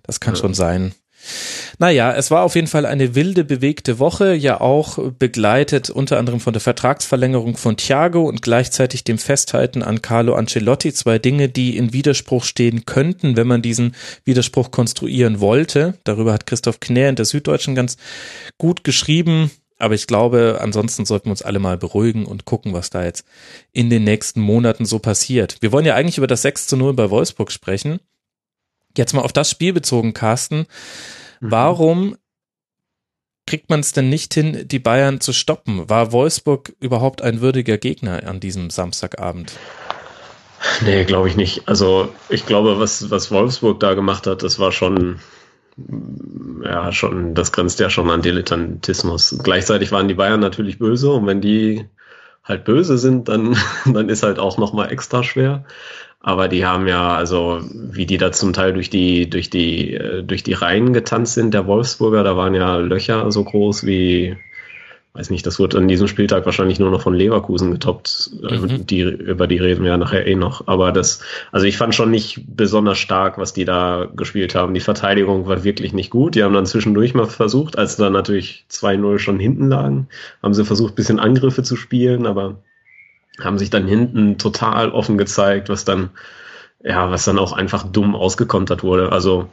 Das 0.01 0.19
kann 0.19 0.33
ja. 0.33 0.39
schon 0.39 0.55
sein. 0.55 0.95
Naja, 1.77 2.13
es 2.13 2.31
war 2.31 2.43
auf 2.43 2.55
jeden 2.55 2.67
Fall 2.67 2.85
eine 2.85 3.15
wilde, 3.15 3.43
bewegte 3.43 3.99
Woche, 3.99 4.33
ja 4.33 4.61
auch 4.61 4.97
begleitet 5.19 5.89
unter 5.89 6.17
anderem 6.17 6.39
von 6.39 6.53
der 6.53 6.61
Vertragsverlängerung 6.61 7.57
von 7.57 7.77
Thiago 7.77 8.23
und 8.23 8.41
gleichzeitig 8.41 9.03
dem 9.03 9.17
Festhalten 9.17 9.83
an 9.83 10.01
Carlo 10.01 10.35
Ancelotti. 10.35 10.93
Zwei 10.93 11.19
Dinge, 11.19 11.49
die 11.49 11.77
in 11.77 11.93
Widerspruch 11.93 12.43
stehen 12.43 12.85
könnten, 12.85 13.35
wenn 13.35 13.47
man 13.47 13.61
diesen 13.61 13.95
Widerspruch 14.23 14.71
konstruieren 14.71 15.39
wollte. 15.39 15.95
Darüber 16.03 16.33
hat 16.33 16.45
Christoph 16.45 16.79
Knär 16.79 17.09
in 17.09 17.15
der 17.15 17.25
Süddeutschen 17.25 17.75
ganz 17.75 17.97
gut 18.57 18.83
geschrieben. 18.83 19.51
Aber 19.77 19.93
ich 19.93 20.07
glaube, 20.07 20.59
ansonsten 20.61 21.05
sollten 21.05 21.25
wir 21.25 21.31
uns 21.31 21.41
alle 21.41 21.59
mal 21.59 21.77
beruhigen 21.77 22.25
und 22.25 22.45
gucken, 22.45 22.73
was 22.73 22.89
da 22.89 23.03
jetzt 23.03 23.25
in 23.73 23.89
den 23.89 24.05
nächsten 24.05 24.39
Monaten 24.39 24.85
so 24.85 24.99
passiert. 24.99 25.57
Wir 25.59 25.71
wollen 25.71 25.85
ja 25.85 25.95
eigentlich 25.95 26.17
über 26.17 26.27
das 26.27 26.43
6 26.43 26.67
zu 26.67 26.77
0 26.77 26.93
bei 26.93 27.09
Wolfsburg 27.09 27.51
sprechen. 27.51 27.99
Jetzt 28.97 29.13
mal 29.13 29.21
auf 29.21 29.33
das 29.33 29.49
Spiel 29.49 29.73
bezogen, 29.73 30.13
Carsten. 30.13 30.67
Mhm. 31.39 31.51
Warum 31.51 32.15
kriegt 33.45 33.69
man 33.69 33.79
es 33.79 33.91
denn 33.91 34.09
nicht 34.09 34.33
hin, 34.33 34.67
die 34.67 34.79
Bayern 34.79 35.21
zu 35.21 35.33
stoppen? 35.33 35.89
War 35.89 36.11
Wolfsburg 36.11 36.73
überhaupt 36.79 37.21
ein 37.21 37.41
würdiger 37.41 37.77
Gegner 37.77 38.27
an 38.27 38.39
diesem 38.39 38.69
Samstagabend? 38.69 39.53
Nee, 40.83 41.03
glaube 41.03 41.29
ich 41.29 41.35
nicht. 41.35 41.67
Also 41.67 42.09
ich 42.29 42.45
glaube, 42.45 42.79
was, 42.79 43.11
was 43.11 43.31
Wolfsburg 43.31 43.79
da 43.79 43.93
gemacht 43.93 44.25
hat, 44.25 44.41
das 44.41 44.57
war 44.57 44.71
schon, 44.71 45.19
ja, 46.63 46.91
schon, 46.91 47.35
das 47.35 47.51
grenzt 47.51 47.79
ja 47.79 47.89
schon 47.89 48.09
an 48.09 48.21
Dilettantismus. 48.21 49.37
Gleichzeitig 49.43 49.91
waren 49.91 50.07
die 50.07 50.15
Bayern 50.15 50.39
natürlich 50.39 50.79
böse 50.79 51.11
und 51.11 51.27
wenn 51.27 51.41
die 51.41 51.85
halt 52.43 52.63
böse 52.63 52.97
sind, 52.97 53.27
dann, 53.27 53.57
dann 53.85 54.09
ist 54.09 54.23
halt 54.23 54.39
auch 54.39 54.57
nochmal 54.57 54.91
extra 54.91 55.23
schwer. 55.23 55.65
Aber 56.27 56.47
die 56.47 56.65
haben 56.65 56.87
ja, 56.87 57.15
also 57.15 57.59
wie 57.71 58.07
die 58.07 58.17
da 58.17 58.31
zum 58.31 58.51
Teil 58.51 58.73
durch 58.73 58.89
die, 58.89 59.29
durch 59.29 59.51
die, 59.51 59.93
äh, 59.93 60.23
durch 60.23 60.41
die 60.41 60.53
Reihen 60.53 60.91
getanzt 60.91 61.35
sind, 61.35 61.53
der 61.53 61.67
Wolfsburger, 61.67 62.23
da 62.23 62.35
waren 62.35 62.55
ja 62.55 62.77
Löcher 62.77 63.31
so 63.31 63.43
groß 63.43 63.85
wie, 63.85 64.35
weiß 65.13 65.29
nicht, 65.29 65.45
das 65.45 65.59
wird 65.59 65.75
an 65.75 65.87
diesem 65.87 66.07
Spieltag 66.07 66.47
wahrscheinlich 66.47 66.79
nur 66.79 66.89
noch 66.89 67.03
von 67.03 67.13
Leverkusen 67.13 67.69
getoppt. 67.69 68.31
Mhm. 68.41 68.87
Die, 68.87 69.01
über 69.01 69.45
die 69.45 69.59
reden 69.59 69.83
wir 69.83 69.91
ja 69.91 69.97
nachher 69.97 70.25
eh 70.25 70.33
noch. 70.33 70.67
Aber 70.67 70.91
das, 70.91 71.21
also 71.51 71.67
ich 71.67 71.77
fand 71.77 71.93
schon 71.93 72.09
nicht 72.09 72.43
besonders 72.47 72.97
stark, 72.97 73.37
was 73.37 73.53
die 73.53 73.65
da 73.65 74.07
gespielt 74.15 74.55
haben. 74.55 74.73
Die 74.73 74.79
Verteidigung 74.79 75.45
war 75.45 75.63
wirklich 75.63 75.93
nicht 75.93 76.09
gut. 76.09 76.33
Die 76.33 76.43
haben 76.43 76.55
dann 76.55 76.65
zwischendurch 76.65 77.13
mal 77.13 77.27
versucht, 77.27 77.77
als 77.77 77.97
dann 77.97 78.13
natürlich 78.13 78.65
2-0 78.71 79.19
schon 79.19 79.37
hinten 79.37 79.69
lagen, 79.69 80.07
haben 80.41 80.55
sie 80.55 80.65
versucht, 80.65 80.95
bisschen 80.95 81.19
Angriffe 81.19 81.61
zu 81.61 81.75
spielen, 81.75 82.25
aber 82.25 82.63
haben 83.41 83.57
sich 83.57 83.69
dann 83.69 83.87
hinten 83.87 84.37
total 84.37 84.91
offen 84.91 85.17
gezeigt, 85.17 85.69
was 85.69 85.85
dann, 85.85 86.11
ja, 86.83 87.09
was 87.11 87.25
dann 87.25 87.39
auch 87.39 87.53
einfach 87.53 87.83
dumm 87.83 88.15
ausgekontert 88.15 88.83
wurde. 88.83 89.11
Also, 89.11 89.49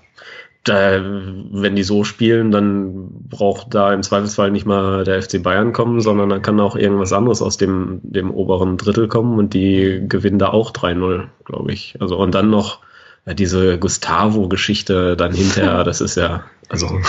da, 0.65 1.03
wenn 1.03 1.75
die 1.75 1.83
so 1.83 2.05
spielen, 2.05 2.53
dann 2.53 3.09
braucht 3.29 3.75
da 3.75 3.93
im 3.93 4.05
Zweifelsfall 4.05 4.53
nicht 4.53 4.65
mal 4.65 5.03
der 5.03 5.21
FC 5.21 5.43
Bayern 5.43 5.73
kommen, 5.73 6.01
sondern 6.01 6.29
dann 6.29 6.43
kann 6.43 6.61
auch 6.61 6.77
irgendwas 6.77 7.13
anderes 7.13 7.43
aus 7.43 7.57
dem, 7.57 7.99
dem 8.05 8.31
oberen 8.31 8.77
Drittel 8.77 9.09
kommen 9.09 9.39
und 9.39 9.55
die 9.55 10.05
gewinnen 10.07 10.39
da 10.39 10.51
auch 10.51 10.71
3-0, 10.71 11.27
glaube 11.45 11.73
ich. 11.73 11.97
Also, 12.01 12.17
und 12.17 12.35
dann 12.35 12.51
noch 12.51 12.79
ja, 13.27 13.35
diese 13.35 13.79
Gustavo-Geschichte 13.79 15.17
dann 15.17 15.33
hinterher, 15.33 15.83
das 15.85 16.01
ist 16.01 16.17
ja, 16.17 16.45
also, 16.69 17.01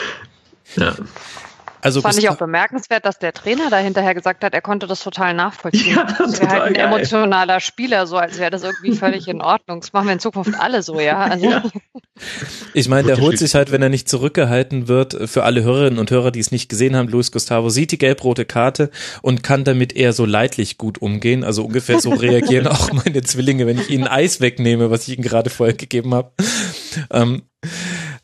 ja. 0.76 0.94
Also 1.86 2.00
fand 2.00 2.18
ich 2.18 2.28
auch 2.28 2.36
bemerkenswert, 2.36 3.06
dass 3.06 3.20
der 3.20 3.32
Trainer 3.32 3.70
da 3.70 3.78
hinterher 3.78 4.12
gesagt 4.12 4.42
hat, 4.42 4.54
er 4.54 4.60
konnte 4.60 4.88
das 4.88 5.04
total 5.04 5.34
nachvollziehen. 5.34 5.94
Ja, 5.94 6.04
das 6.18 6.40
wäre 6.40 6.50
halt 6.50 6.62
ein 6.62 6.74
geil. 6.74 6.86
emotionaler 6.86 7.60
Spieler, 7.60 8.08
so 8.08 8.16
als 8.16 8.38
wäre 8.38 8.50
das 8.50 8.64
irgendwie 8.64 8.96
völlig 8.96 9.28
in 9.28 9.40
Ordnung. 9.40 9.80
Das 9.80 9.92
machen 9.92 10.06
wir 10.06 10.12
in 10.14 10.18
Zukunft 10.18 10.58
alle 10.58 10.82
so, 10.82 10.98
ja. 10.98 11.18
Also. 11.18 11.48
ja. 11.48 11.62
Ich 12.72 12.88
meine, 12.88 13.06
der 13.06 13.20
holt 13.20 13.38
sich 13.38 13.54
halt, 13.54 13.72
wenn 13.72 13.82
er 13.82 13.90
nicht 13.90 14.08
zurückgehalten 14.08 14.88
wird, 14.88 15.28
für 15.28 15.44
alle 15.44 15.62
Hörerinnen 15.62 15.98
und 15.98 16.10
Hörer, 16.10 16.30
die 16.30 16.40
es 16.40 16.50
nicht 16.50 16.70
gesehen 16.70 16.96
haben, 16.96 17.08
Luis 17.08 17.30
Gustavo 17.30 17.68
sieht 17.68 17.92
die 17.92 17.98
gelb-rote 17.98 18.46
Karte 18.46 18.90
und 19.20 19.42
kann 19.42 19.64
damit 19.64 19.94
eher 19.94 20.14
so 20.14 20.24
leidlich 20.24 20.78
gut 20.78 20.96
umgehen. 21.02 21.44
Also 21.44 21.64
ungefähr 21.64 22.00
so 22.00 22.10
reagieren 22.10 22.66
auch 22.68 22.90
meine 22.92 23.22
Zwillinge, 23.22 23.66
wenn 23.66 23.78
ich 23.78 23.90
ihnen 23.90 24.06
Eis 24.06 24.40
wegnehme, 24.40 24.90
was 24.90 25.08
ich 25.08 25.14
ihnen 25.14 25.24
gerade 25.24 25.50
vorher 25.50 25.76
gegeben 25.76 26.14
habe. 26.14 26.32
Ähm, 27.10 27.42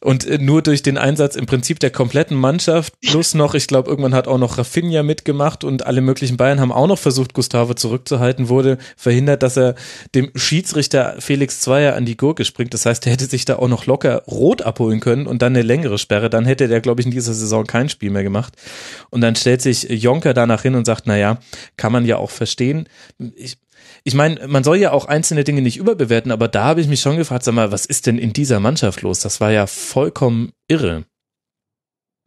Und 0.02 0.26
äh, 0.26 0.38
nur 0.38 0.62
durch 0.62 0.82
den 0.82 0.99
Einsatz 0.99 1.37
im 1.37 1.47
Prinzip 1.47 1.78
der 1.78 1.90
kompletten 1.90 2.37
Mannschaft 2.37 2.94
plus 3.00 3.35
noch, 3.35 3.54
ich 3.54 3.68
glaube, 3.68 3.88
irgendwann 3.88 4.14
hat 4.14 4.26
auch 4.26 4.38
noch 4.38 4.59
Rafinha 4.59 5.02
mitgemacht 5.02 5.64
und 5.64 5.87
alle 5.87 6.00
möglichen 6.00 6.37
Bayern 6.37 6.61
haben 6.61 6.73
auch 6.73 6.88
noch 6.88 6.99
versucht, 6.99 7.35
Gustavo 7.35 7.75
zurückzuhalten, 7.75 8.49
wurde 8.49 8.78
verhindert, 8.97 9.42
dass 9.42 9.56
er 9.56 9.76
dem 10.14 10.30
Schiedsrichter 10.35 11.16
Felix 11.21 11.61
Zweier 11.61 11.94
an 11.94 12.04
die 12.04 12.16
Gurke 12.16 12.44
springt. 12.44 12.75
Das 12.75 12.85
heißt, 12.85 13.06
er 13.06 13.12
hätte 13.12 13.26
sich 13.26 13.44
da 13.44 13.56
auch 13.56 13.68
noch 13.68 13.87
locker 13.87 14.25
rot 14.26 14.62
abholen 14.62 15.00
können 15.00 15.26
und 15.26 15.40
dann 15.40 15.54
eine 15.54 15.62
längere 15.62 15.99
Sperre. 15.99 16.28
Dann 16.28 16.44
hätte 16.44 16.66
der, 16.68 16.80
glaube 16.80 17.00
ich, 17.00 17.06
in 17.06 17.12
dieser 17.12 17.35
Saison 17.35 17.64
kein 17.66 17.88
Spiel 17.88 18.11
mehr 18.11 18.25
gemacht. 18.25 18.54
Und 19.11 19.21
dann 19.21 19.37
stellt 19.37 19.62
sich 19.62 19.85
Jonker 19.88 20.35
danach 20.35 20.62
hin 20.62 20.75
und 20.75 20.85
sagt, 20.85 21.04
na 21.06 21.16
ja, 21.16 21.38
kann 21.76 21.92
man 21.92 22.04
ja 22.04 22.16
auch 22.16 22.30
verstehen. 22.30 22.88
Ich, 23.37 23.56
ich 24.05 24.15
meine, 24.15 24.47
man 24.49 24.65
soll 24.65 24.77
ja 24.77 24.93
auch 24.93 25.07
einzelne 25.07 25.45
Dinge 25.45 25.62
nicht 25.62 25.77
überbewerten, 25.77 26.33
aber 26.33 26.49
da 26.49 26.65
habe 26.65 26.81
ich 26.81 26.89
mich 26.89 27.01
schon 27.01 27.17
gefragt, 27.17 27.45
sag 27.45 27.55
mal, 27.55 27.73
was 27.73 27.87
ist 27.87 28.07
denn 28.07 28.19
in 28.19 28.33
dieser 28.33 28.61
Mannschaft 28.61 29.03
los? 29.03 29.21
Das 29.21 29.41
war 29.41 29.51
ja 29.51 29.67
vollkommen 29.67 30.53
irre. 30.69 31.05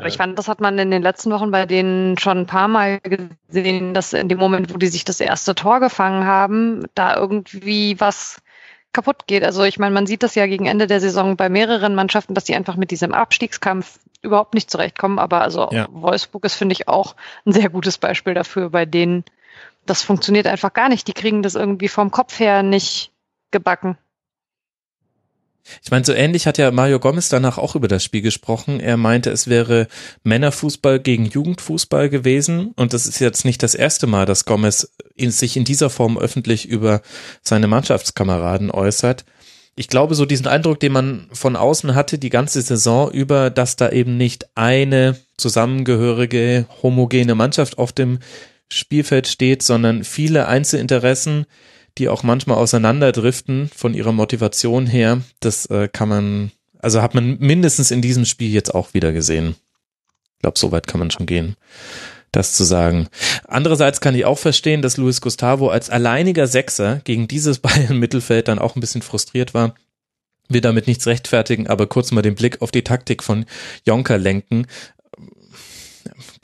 Ich 0.04 0.18
fand, 0.18 0.38
das 0.38 0.50
hat 0.50 0.60
man 0.60 0.78
in 0.78 0.92
den 0.92 1.02
letzten 1.02 1.32
Wochen 1.32 1.52
bei 1.52 1.66
denen 1.66 2.18
schon 2.18 2.40
ein 2.40 2.46
paar 2.48 2.68
Mal 2.68 3.00
gesehen, 3.00 3.94
dass 3.94 4.12
in 4.12 4.28
dem 4.28 4.38
Moment, 4.38 4.74
wo 4.74 4.78
die 4.78 4.88
sich 4.88 5.06
das 5.06 5.22
erste 5.22 5.56
Tor 5.56 5.80
gefangen 5.80 6.26
haben, 6.26 6.84
da 6.96 7.16
irgendwie 7.16 7.98
was 8.00 8.42
kaputt 8.92 9.28
geht. 9.28 9.44
Also 9.44 9.64
ich 9.64 9.80
meine, 9.80 9.94
man 9.94 10.06
sieht 10.06 10.24
das 10.24 10.36
ja 10.36 10.48
gegen 10.48 10.66
Ende 10.66 10.88
der 10.88 11.00
Saison 11.00 11.38
bei 11.38 11.48
mehreren 11.48 11.96
Mannschaften, 11.96 12.34
dass 12.34 12.44
die 12.44 12.56
einfach 12.56 12.76
mit 12.76 12.92
diesem 12.92 13.14
Abstiegskampf 13.14 14.00
überhaupt 14.22 14.54
nicht 14.54 14.70
zurechtkommen. 14.70 15.20
Aber 15.20 15.42
also 15.42 15.70
ja. 15.72 15.88
Wolfsburg 15.92 16.44
ist, 16.46 16.56
finde 16.56 16.74
ich, 16.74 16.90
auch 16.90 17.16
ein 17.46 17.54
sehr 17.54 17.70
gutes 17.70 17.98
Beispiel 17.98 18.34
dafür, 18.34 18.72
bei 18.72 18.86
denen 18.86 19.24
das 19.86 20.04
funktioniert 20.04 20.48
einfach 20.48 20.74
gar 20.74 20.90
nicht. 20.90 21.08
Die 21.08 21.14
kriegen 21.14 21.44
das 21.44 21.56
irgendwie 21.56 21.88
vom 21.88 22.12
Kopf 22.12 22.40
her 22.40 22.64
nicht 22.64 23.12
gebacken. 23.52 23.98
Ich 25.84 25.90
meine, 25.90 26.06
so 26.06 26.14
ähnlich 26.14 26.46
hat 26.46 26.60
ja 26.60 26.70
Mario 26.70 27.00
Gomez 27.00 27.30
danach 27.30 27.58
auch 27.58 27.76
über 27.76 27.88
das 27.88 28.04
Spiel 28.04 28.22
gesprochen. 28.22 28.80
Er 28.80 28.98
meinte, 28.98 29.32
es 29.32 29.48
wäre 29.48 29.88
Männerfußball 30.24 31.00
gegen 31.00 31.26
Jugendfußball 31.26 32.10
gewesen. 32.10 32.72
Und 32.76 32.94
das 32.94 33.08
ist 33.08 33.20
jetzt 33.20 33.46
nicht 33.46 33.64
das 33.64 33.74
erste 33.74 34.06
Mal, 34.06 34.26
dass 34.26 34.46
Gomez 34.46 34.92
sich 35.18 35.58
in 35.58 35.66
dieser 35.66 35.90
Form 35.90 36.18
öffentlich 36.20 36.68
über 36.68 37.02
seine 37.42 37.68
Mannschaftskameraden 37.68 38.70
äußert. 38.70 39.26
Ich 39.76 39.88
glaube, 39.88 40.16
so 40.16 40.26
diesen 40.26 40.48
Eindruck, 40.48 40.80
den 40.80 40.94
man 40.94 41.28
von 41.34 41.56
außen 41.56 41.96
hatte, 41.96 42.18
die 42.18 42.30
ganze 42.30 42.62
Saison 42.62 43.12
über, 43.12 43.50
dass 43.50 43.76
da 43.76 43.90
eben 43.90 44.18
nicht 44.18 44.48
eine 44.56 45.18
zusammengehörige, 45.38 46.68
homogene 46.84 47.36
Mannschaft 47.36 47.78
auf 47.78 47.92
dem 47.92 48.20
Spielfeld 48.76 49.28
steht, 49.28 49.64
sondern 49.64 50.04
viele 50.04 50.48
Einzelinteressen, 50.48 51.46
die 51.98 52.10
auch 52.10 52.24
manchmal 52.24 52.58
auseinanderdriften 52.58 53.70
von 53.74 53.94
ihrer 53.94 54.12
Motivation 54.12 54.86
her. 54.86 55.22
Das 55.40 55.66
äh, 55.68 55.88
kann 55.88 56.10
man, 56.10 56.52
also 56.80 57.02
hat 57.02 57.16
man 57.16 57.40
mindestens 57.40 57.92
in 57.92 58.02
diesem 58.02 58.26
Spiel 58.26 58.52
jetzt 58.52 58.76
auch 58.76 58.94
wieder 58.94 59.14
gesehen. 59.14 59.56
Ich 60.36 60.40
glaube, 60.42 60.60
so 60.60 60.72
weit 60.72 60.88
kann 60.88 61.00
man 61.00 61.10
schon 61.10 61.26
gehen, 61.26 61.56
das 62.32 62.54
zu 62.54 62.66
sagen. 62.66 63.08
Andererseits 63.48 64.02
kann 64.02 64.14
ich 64.14 64.26
auch 64.26 64.38
verstehen, 64.38 64.82
dass 64.82 64.98
Luis 64.98 65.22
Gustavo 65.22 65.70
als 65.70 65.90
alleiniger 65.90 66.48
Sechser 66.48 67.00
gegen 67.06 67.28
dieses 67.28 67.60
Bayern-Mittelfeld 67.60 68.50
dann 68.50 68.60
auch 68.60 68.76
ein 68.76 68.82
bisschen 68.82 69.02
frustriert 69.02 69.54
war 69.54 69.74
will 70.50 70.62
damit 70.62 70.88
nichts 70.88 71.08
rechtfertigen, 71.08 71.68
aber 71.68 71.88
kurz 71.88 72.12
mal 72.12 72.22
den 72.22 72.36
Blick 72.36 72.62
auf 72.62 72.72
die 72.72 72.84
Taktik 72.84 73.24
von 73.24 73.46
Jonker 73.86 74.18
lenken 74.18 74.68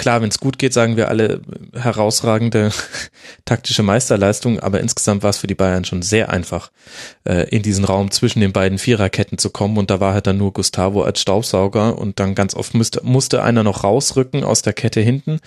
klar, 0.01 0.21
wenn 0.21 0.29
es 0.29 0.39
gut 0.39 0.57
geht, 0.57 0.73
sagen 0.73 0.97
wir 0.97 1.09
alle 1.09 1.41
herausragende 1.73 2.71
taktische 3.45 3.83
Meisterleistung, 3.83 4.59
aber 4.59 4.79
insgesamt 4.79 5.21
war 5.21 5.29
es 5.29 5.37
für 5.37 5.47
die 5.47 5.55
Bayern 5.55 5.85
schon 5.85 6.01
sehr 6.01 6.31
einfach, 6.31 6.71
äh, 7.23 7.47
in 7.49 7.61
diesen 7.61 7.85
Raum 7.85 8.09
zwischen 8.09 8.41
den 8.41 8.51
beiden 8.51 8.79
Viererketten 8.79 9.37
zu 9.37 9.51
kommen 9.51 9.77
und 9.77 9.91
da 9.91 9.99
war 9.99 10.13
halt 10.13 10.25
dann 10.25 10.39
nur 10.39 10.53
Gustavo 10.53 11.03
als 11.03 11.21
Staubsauger 11.21 11.99
und 11.99 12.19
dann 12.19 12.33
ganz 12.33 12.55
oft 12.55 12.73
musste, 12.73 13.01
musste 13.03 13.43
einer 13.43 13.63
noch 13.63 13.83
rausrücken 13.83 14.43
aus 14.43 14.63
der 14.63 14.73
Kette 14.73 15.01
hinten 15.01 15.39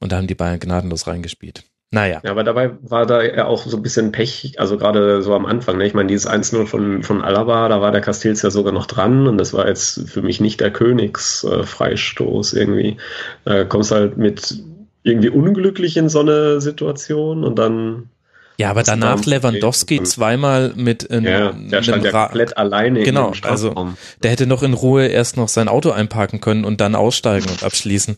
und 0.00 0.12
da 0.12 0.18
haben 0.18 0.26
die 0.26 0.34
Bayern 0.34 0.60
gnadenlos 0.60 1.06
reingespielt. 1.06 1.64
Naja. 1.94 2.20
Ja, 2.24 2.32
aber 2.32 2.42
dabei 2.42 2.72
war 2.82 3.06
da 3.06 3.22
ja 3.22 3.46
auch 3.46 3.64
so 3.64 3.76
ein 3.76 3.82
bisschen 3.82 4.10
Pech, 4.10 4.54
also 4.58 4.76
gerade 4.76 5.22
so 5.22 5.32
am 5.32 5.46
Anfang. 5.46 5.78
Ne? 5.78 5.86
Ich 5.86 5.94
meine, 5.94 6.08
dieses 6.08 6.28
1-0 6.28 6.66
von, 6.66 7.04
von 7.04 7.22
Alaba, 7.22 7.68
da 7.68 7.80
war 7.80 7.92
der 7.92 8.00
Castells 8.00 8.42
ja 8.42 8.50
sogar 8.50 8.72
noch 8.72 8.86
dran 8.86 9.28
und 9.28 9.38
das 9.38 9.54
war 9.54 9.68
jetzt 9.68 10.10
für 10.10 10.20
mich 10.20 10.40
nicht 10.40 10.60
der 10.60 10.72
Königsfreistoß 10.72 12.52
äh, 12.52 12.58
irgendwie. 12.58 12.96
Da 13.44 13.62
kommst 13.64 13.92
halt 13.92 14.16
mit 14.16 14.56
irgendwie 15.04 15.28
unglücklich 15.28 15.96
in 15.96 16.08
so 16.08 16.20
eine 16.20 16.60
Situation 16.60 17.44
und 17.44 17.58
dann 17.58 18.10
ja, 18.56 18.70
aber 18.70 18.84
danach 18.84 19.24
Lewandowski 19.24 20.02
zweimal 20.04 20.72
mit 20.76 21.02
in, 21.02 21.24
ja, 21.24 21.52
der 21.52 21.82
stand 21.82 22.04
ja 22.04 22.10
komplett 22.12 22.56
alleine. 22.56 23.02
Genau, 23.02 23.32
also 23.42 23.94
der 24.22 24.30
hätte 24.30 24.46
noch 24.46 24.62
in 24.62 24.74
Ruhe 24.74 25.06
erst 25.06 25.36
noch 25.36 25.48
sein 25.48 25.66
Auto 25.66 25.90
einparken 25.90 26.40
können 26.40 26.64
und 26.64 26.80
dann 26.80 26.94
aussteigen 26.94 27.48
und 27.50 27.64
abschließen. 27.64 28.16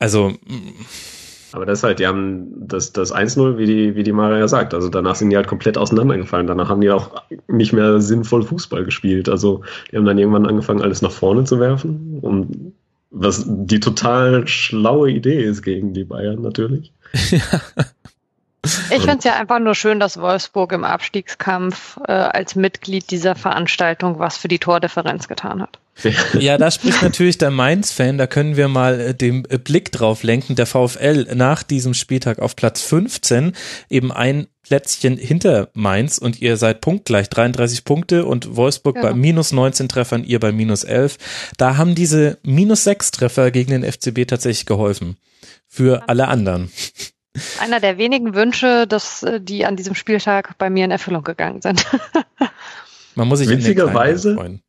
Also 0.00 0.34
aber 1.56 1.64
das 1.64 1.78
ist 1.78 1.84
halt, 1.84 1.98
die 1.98 2.06
haben 2.06 2.68
das, 2.68 2.92
das 2.92 3.14
1-0, 3.14 3.56
wie 3.56 3.64
die, 3.64 3.96
wie 3.96 4.02
die 4.02 4.12
Maria 4.12 4.46
sagt. 4.46 4.74
Also 4.74 4.90
danach 4.90 5.14
sind 5.14 5.30
die 5.30 5.36
halt 5.36 5.46
komplett 5.46 5.78
auseinandergefallen. 5.78 6.46
Danach 6.46 6.68
haben 6.68 6.82
die 6.82 6.90
auch 6.90 7.22
nicht 7.48 7.72
mehr 7.72 7.98
sinnvoll 8.02 8.42
Fußball 8.42 8.84
gespielt. 8.84 9.30
Also 9.30 9.62
die 9.90 9.96
haben 9.96 10.04
dann 10.04 10.18
irgendwann 10.18 10.46
angefangen, 10.46 10.82
alles 10.82 11.00
nach 11.00 11.10
vorne 11.10 11.44
zu 11.44 11.58
werfen. 11.58 12.18
Und 12.20 12.74
was 13.10 13.46
die 13.48 13.80
total 13.80 14.46
schlaue 14.46 15.10
Idee 15.10 15.42
ist 15.42 15.62
gegen 15.62 15.94
die 15.94 16.04
Bayern 16.04 16.42
natürlich. 16.42 16.92
Ja. 17.30 17.60
Ich 18.90 19.02
finde 19.02 19.18
es 19.18 19.24
ja 19.24 19.34
einfach 19.34 19.58
nur 19.58 19.74
schön, 19.74 20.00
dass 20.00 20.20
Wolfsburg 20.20 20.72
im 20.72 20.84
Abstiegskampf 20.84 21.98
äh, 22.06 22.12
als 22.12 22.54
Mitglied 22.54 23.10
dieser 23.10 23.34
Veranstaltung 23.34 24.18
was 24.18 24.36
für 24.36 24.48
die 24.48 24.58
Tordifferenz 24.58 25.28
getan 25.28 25.62
hat. 25.62 25.78
Ja, 26.38 26.58
da 26.58 26.70
spricht 26.70 27.02
natürlich 27.02 27.38
der 27.38 27.50
Mainz-Fan, 27.50 28.18
da 28.18 28.26
können 28.26 28.56
wir 28.56 28.68
mal 28.68 29.00
äh, 29.00 29.14
den 29.14 29.46
äh, 29.48 29.58
Blick 29.58 29.92
drauf 29.92 30.22
lenken. 30.22 30.54
Der 30.54 30.66
VfL 30.66 31.34
nach 31.34 31.62
diesem 31.62 31.94
Spieltag 31.94 32.38
auf 32.38 32.54
Platz 32.54 32.82
15, 32.82 33.52
eben 33.88 34.12
ein 34.12 34.46
Plätzchen 34.62 35.16
hinter 35.16 35.70
Mainz 35.74 36.18
und 36.18 36.42
ihr 36.42 36.56
seid 36.56 36.80
punktgleich, 36.80 37.30
33 37.30 37.84
Punkte 37.84 38.26
und 38.26 38.56
Wolfsburg 38.56 38.96
ja. 38.96 39.02
bei 39.02 39.14
minus 39.14 39.52
19 39.52 39.88
Treffern, 39.88 40.24
ihr 40.24 40.40
bei 40.40 40.52
minus 40.52 40.84
11. 40.84 41.16
Da 41.56 41.76
haben 41.76 41.94
diese 41.94 42.38
minus 42.42 42.84
6 42.84 43.12
Treffer 43.12 43.50
gegen 43.50 43.70
den 43.70 43.84
FCB 43.84 44.26
tatsächlich 44.26 44.66
geholfen. 44.66 45.16
Für 45.68 46.08
alle 46.08 46.28
anderen. 46.28 46.70
Einer 47.60 47.80
der 47.80 47.98
wenigen 47.98 48.34
Wünsche, 48.34 48.86
dass 48.86 49.22
äh, 49.22 49.40
die 49.40 49.66
an 49.66 49.76
diesem 49.76 49.94
Spieltag 49.94 50.58
bei 50.58 50.70
mir 50.70 50.84
in 50.84 50.90
Erfüllung 50.90 51.22
gegangen 51.22 51.62
sind. 51.62 51.86
Man 53.14 53.28
muss 53.28 53.38
sich 53.38 53.48
witzigerweise, 53.48 54.60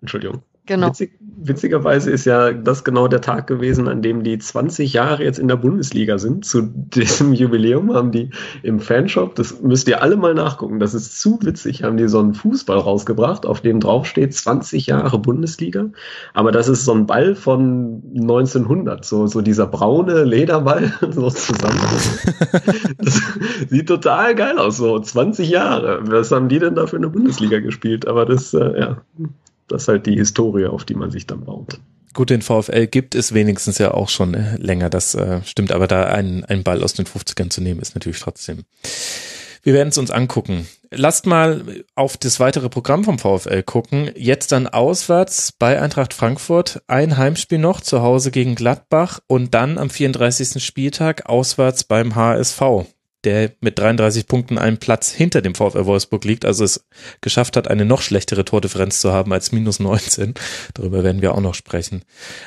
Entschuldigung. 0.00 0.42
Genau. 0.64 0.88
Witzig, 0.88 1.18
witzigerweise 1.20 2.12
ist 2.12 2.24
ja 2.24 2.52
das 2.52 2.84
genau 2.84 3.08
der 3.08 3.20
Tag 3.20 3.48
gewesen, 3.48 3.88
an 3.88 4.00
dem 4.00 4.22
die 4.22 4.38
20 4.38 4.92
Jahre 4.92 5.24
jetzt 5.24 5.40
in 5.40 5.48
der 5.48 5.56
Bundesliga 5.56 6.18
sind. 6.18 6.44
Zu 6.44 6.62
diesem 6.72 7.32
Jubiläum 7.32 7.92
haben 7.92 8.12
die 8.12 8.30
im 8.62 8.78
Fanshop, 8.78 9.34
das 9.34 9.60
müsst 9.60 9.88
ihr 9.88 10.02
alle 10.02 10.16
mal 10.16 10.34
nachgucken, 10.34 10.78
das 10.78 10.94
ist 10.94 11.20
zu 11.20 11.40
witzig, 11.42 11.82
haben 11.82 11.96
die 11.96 12.06
so 12.06 12.20
einen 12.20 12.34
Fußball 12.34 12.78
rausgebracht, 12.78 13.44
auf 13.44 13.60
dem 13.60 13.80
drauf 13.80 14.06
steht 14.06 14.34
20 14.34 14.86
Jahre 14.86 15.18
Bundesliga. 15.18 15.86
Aber 16.32 16.52
das 16.52 16.68
ist 16.68 16.84
so 16.84 16.94
ein 16.94 17.06
Ball 17.06 17.34
von 17.34 18.02
1900, 18.14 19.04
so, 19.04 19.26
so 19.26 19.40
dieser 19.40 19.66
braune 19.66 20.22
Lederball, 20.22 20.92
so 21.10 21.28
zusammen. 21.28 21.80
Das 22.98 23.20
sieht 23.68 23.88
total 23.88 24.36
geil 24.36 24.58
aus, 24.58 24.76
so 24.76 24.96
20 24.96 25.50
Jahre. 25.50 26.02
Was 26.04 26.30
haben 26.30 26.48
die 26.48 26.60
denn 26.60 26.76
da 26.76 26.86
für 26.86 26.98
eine 26.98 27.08
Bundesliga 27.08 27.58
gespielt? 27.58 28.06
Aber 28.06 28.26
das, 28.26 28.54
äh, 28.54 28.78
ja 28.78 29.02
das 29.72 29.82
ist 29.82 29.88
halt 29.88 30.06
die 30.06 30.16
Historie, 30.16 30.66
auf 30.66 30.84
die 30.84 30.94
man 30.94 31.10
sich 31.10 31.26
dann 31.26 31.44
baut. 31.44 31.78
Gut, 32.14 32.30
den 32.30 32.42
VfL 32.42 32.86
gibt 32.86 33.14
es 33.14 33.32
wenigstens 33.32 33.78
ja 33.78 33.92
auch 33.92 34.10
schon 34.10 34.34
äh, 34.34 34.56
länger, 34.58 34.90
das 34.90 35.14
äh, 35.14 35.40
stimmt, 35.44 35.72
aber 35.72 35.86
da 35.86 36.04
einen, 36.04 36.44
einen 36.44 36.62
Ball 36.62 36.82
aus 36.82 36.92
den 36.92 37.06
50ern 37.06 37.48
zu 37.48 37.62
nehmen, 37.62 37.80
ist 37.80 37.94
natürlich 37.94 38.20
trotzdem. 38.20 38.64
Wir 39.62 39.74
werden 39.74 39.88
es 39.90 39.98
uns 39.98 40.10
angucken. 40.10 40.66
Lasst 40.90 41.24
mal 41.24 41.84
auf 41.94 42.16
das 42.16 42.40
weitere 42.40 42.68
Programm 42.68 43.04
vom 43.04 43.18
VfL 43.18 43.62
gucken. 43.62 44.10
Jetzt 44.16 44.50
dann 44.52 44.66
auswärts 44.66 45.52
bei 45.52 45.80
Eintracht 45.80 46.12
Frankfurt, 46.12 46.82
ein 46.88 47.16
Heimspiel 47.16 47.58
noch 47.58 47.80
zu 47.80 48.02
Hause 48.02 48.32
gegen 48.32 48.56
Gladbach 48.56 49.20
und 49.28 49.54
dann 49.54 49.78
am 49.78 49.88
34. 49.88 50.62
Spieltag 50.62 51.26
auswärts 51.26 51.84
beim 51.84 52.16
HSV 52.16 52.60
der 53.24 53.52
mit 53.60 53.78
33 53.78 54.26
Punkten 54.26 54.58
einen 54.58 54.78
Platz 54.78 55.10
hinter 55.10 55.42
dem 55.42 55.54
VfL 55.54 55.86
Wolfsburg 55.86 56.24
liegt, 56.24 56.44
also 56.44 56.64
es 56.64 56.84
geschafft 57.20 57.56
hat, 57.56 57.68
eine 57.68 57.84
noch 57.84 58.02
schlechtere 58.02 58.44
Tordifferenz 58.44 59.00
zu 59.00 59.12
haben 59.12 59.32
als 59.32 59.52
minus 59.52 59.80
19. 59.80 60.34
Darüber 60.74 61.04
werden 61.04 61.22
wir 61.22 61.34
auch 61.34 61.40
noch 61.40 61.54
sprechen. 61.54 62.02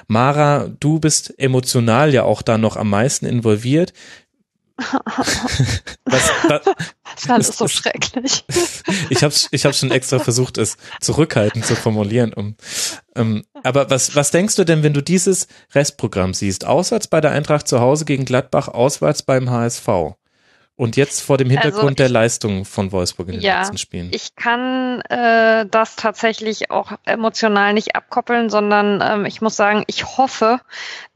Mara, 0.07 0.69
du 0.79 0.99
bist 0.99 1.33
emotional 1.37 2.13
ja 2.13 2.23
auch 2.23 2.41
da 2.41 2.57
noch 2.57 2.75
am 2.75 2.89
meisten 2.89 3.25
involviert. 3.25 3.93
was, 6.05 6.31
was, 6.43 6.61
das 7.25 7.49
ist 7.49 7.57
so 7.57 7.69
schrecklich. 7.69 8.43
ich 9.09 9.23
habe 9.23 9.33
ich 9.51 9.65
hab 9.65 9.73
schon 9.73 9.91
extra 9.91 10.19
versucht, 10.19 10.57
es 10.57 10.75
zurückhaltend 10.99 11.65
zu 11.65 11.77
formulieren. 11.77 12.33
Um, 12.33 12.55
ähm, 13.15 13.45
aber 13.63 13.89
was, 13.89 14.17
was 14.17 14.31
denkst 14.31 14.55
du 14.55 14.65
denn, 14.65 14.83
wenn 14.83 14.93
du 14.93 15.01
dieses 15.01 15.47
Restprogramm 15.73 16.33
siehst? 16.33 16.65
Auswärts 16.65 17.07
bei 17.07 17.21
der 17.21 17.31
Eintracht 17.31 17.69
zu 17.69 17.79
Hause 17.79 18.03
gegen 18.03 18.25
Gladbach, 18.25 18.67
auswärts 18.67 19.23
beim 19.23 19.49
HSV 19.49 19.87
Und 20.77 20.97
jetzt 20.97 21.21
vor 21.21 21.37
dem 21.37 21.49
Hintergrund 21.49 21.77
also 21.77 21.89
ich, 21.89 21.95
der 21.95 22.09
Leistung 22.09 22.65
von 22.65 22.91
Wolfsburg 22.91 23.29
in 23.29 23.35
den 23.35 23.41
ja, 23.41 23.59
letzten 23.59 23.77
Spielen. 23.77 24.09
Ich 24.13 24.35
kann 24.35 24.99
äh, 25.09 25.65
das 25.71 25.95
tatsächlich 25.95 26.69
auch 26.69 26.91
emotional 27.05 27.73
nicht 27.73 27.95
abkoppeln, 27.95 28.49
sondern 28.49 29.01
ähm, 29.01 29.25
ich 29.25 29.41
muss 29.41 29.55
sagen, 29.55 29.85
ich 29.87 30.17
hoffe, 30.17 30.59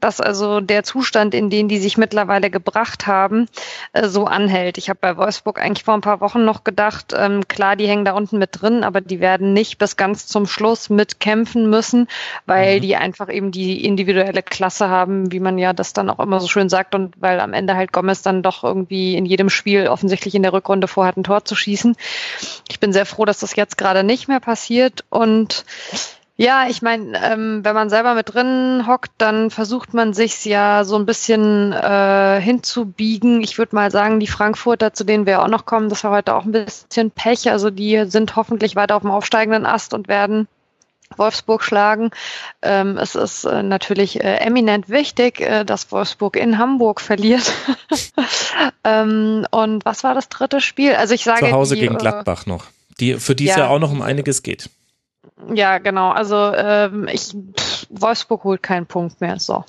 dass 0.00 0.18
also 0.18 0.60
der 0.62 0.82
Zustand, 0.82 1.34
in 1.34 1.50
den 1.50 1.68
die 1.68 1.78
sich 1.78 1.98
mittlerweile 1.98 2.48
gebracht 2.48 3.06
haben, 3.06 3.48
äh, 3.92 4.08
so 4.08 4.24
anhält. 4.24 4.78
Ich 4.78 4.88
habe 4.88 4.98
bei 4.98 5.18
Wolfsburg 5.18 5.60
eigentlich 5.60 5.84
vor 5.84 5.92
ein 5.92 6.00
paar 6.00 6.22
Wochen 6.22 6.42
noch 6.42 6.64
gedacht, 6.64 7.12
ähm, 7.14 7.46
klar, 7.46 7.76
die 7.76 7.86
hängen 7.86 8.06
da 8.06 8.12
unten 8.12 8.38
mit 8.38 8.62
drin, 8.62 8.82
aber 8.82 9.02
die 9.02 9.20
werden 9.20 9.52
nicht 9.52 9.76
bis 9.76 9.96
ganz 9.96 10.26
zum 10.26 10.46
Schluss 10.46 10.88
mitkämpfen 10.88 11.68
müssen, 11.68 12.08
weil 12.46 12.78
mhm. 12.78 12.80
die 12.80 12.96
einfach 12.96 13.28
eben 13.28 13.50
die 13.50 13.84
individuelle 13.84 14.42
Klasse 14.42 14.88
haben, 14.88 15.30
wie 15.32 15.40
man 15.40 15.58
ja 15.58 15.74
das 15.74 15.92
dann 15.92 16.08
auch 16.08 16.18
immer 16.18 16.40
so 16.40 16.48
schön 16.48 16.70
sagt 16.70 16.94
und 16.94 17.20
weil 17.20 17.40
am 17.40 17.52
Ende 17.52 17.76
halt 17.76 17.92
Gomez 17.92 18.22
dann 18.22 18.42
doch 18.42 18.64
irgendwie 18.64 19.16
in 19.16 19.26
jedem 19.26 19.49
Spiel 19.50 19.88
offensichtlich 19.88 20.34
in 20.34 20.42
der 20.42 20.52
Rückrunde 20.52 20.88
vorhat, 20.88 21.16
ein 21.16 21.24
Tor 21.24 21.44
zu 21.44 21.54
schießen. 21.54 21.96
Ich 22.68 22.80
bin 22.80 22.92
sehr 22.92 23.06
froh, 23.06 23.24
dass 23.24 23.40
das 23.40 23.56
jetzt 23.56 23.78
gerade 23.78 24.04
nicht 24.04 24.28
mehr 24.28 24.40
passiert 24.40 25.04
und 25.10 25.64
ja, 26.40 26.68
ich 26.70 26.80
meine, 26.80 27.22
ähm, 27.22 27.60
wenn 27.64 27.74
man 27.74 27.90
selber 27.90 28.14
mit 28.14 28.32
drin 28.32 28.84
hockt, 28.86 29.12
dann 29.18 29.50
versucht 29.50 29.92
man 29.92 30.14
sich 30.14 30.42
ja 30.46 30.84
so 30.84 30.96
ein 30.96 31.04
bisschen 31.04 31.74
äh, 31.74 32.40
hinzubiegen. 32.40 33.42
Ich 33.42 33.58
würde 33.58 33.76
mal 33.76 33.90
sagen, 33.90 34.20
die 34.20 34.26
Frankfurter, 34.26 34.94
zu 34.94 35.04
denen 35.04 35.26
wir 35.26 35.42
auch 35.42 35.48
noch 35.48 35.66
kommen, 35.66 35.90
das 35.90 36.02
war 36.02 36.12
heute 36.12 36.34
auch 36.34 36.46
ein 36.46 36.52
bisschen 36.52 37.10
Pech. 37.10 37.50
Also 37.50 37.68
die 37.68 38.06
sind 38.06 38.36
hoffentlich 38.36 38.74
weiter 38.74 38.96
auf 38.96 39.02
dem 39.02 39.10
aufsteigenden 39.10 39.66
Ast 39.66 39.92
und 39.92 40.08
werden 40.08 40.48
Wolfsburg 41.16 41.62
schlagen. 41.62 42.10
Ähm, 42.62 42.96
es 42.98 43.14
ist 43.14 43.44
äh, 43.44 43.62
natürlich 43.62 44.22
äh, 44.22 44.36
eminent 44.36 44.88
wichtig, 44.88 45.40
äh, 45.40 45.64
dass 45.64 45.90
Wolfsburg 45.92 46.36
in 46.36 46.58
Hamburg 46.58 47.00
verliert. 47.00 47.52
ähm, 48.84 49.46
und 49.50 49.84
was 49.84 50.04
war 50.04 50.14
das 50.14 50.28
dritte 50.28 50.60
Spiel? 50.60 50.94
Also 50.94 51.14
ich 51.14 51.24
sage 51.24 51.46
zu 51.46 51.52
Hause 51.52 51.74
die, 51.74 51.82
gegen 51.82 51.96
äh, 51.96 51.98
Gladbach 51.98 52.46
noch, 52.46 52.66
die 53.00 53.14
für 53.14 53.34
die 53.34 53.48
es 53.48 53.56
ja, 53.56 53.64
ja 53.64 53.68
auch 53.68 53.78
noch 53.78 53.90
um 53.90 54.02
einiges 54.02 54.42
geht. 54.42 54.70
Ja, 55.52 55.78
genau. 55.78 56.10
Also 56.10 56.36
ähm, 56.36 57.08
ich 57.10 57.32
pff, 57.58 57.86
Wolfsburg 57.90 58.44
holt 58.44 58.62
keinen 58.62 58.86
Punkt 58.86 59.20
mehr. 59.20 59.38
So. 59.38 59.64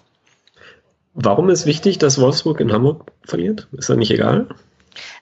Warum 1.13 1.49
ist 1.49 1.65
wichtig, 1.65 1.97
dass 1.97 2.19
Wolfsburg 2.19 2.59
in 2.59 2.71
Hamburg 2.71 3.11
verliert? 3.25 3.67
Ist 3.73 3.89
das 3.89 3.97
nicht 3.97 4.11
egal? 4.11 4.47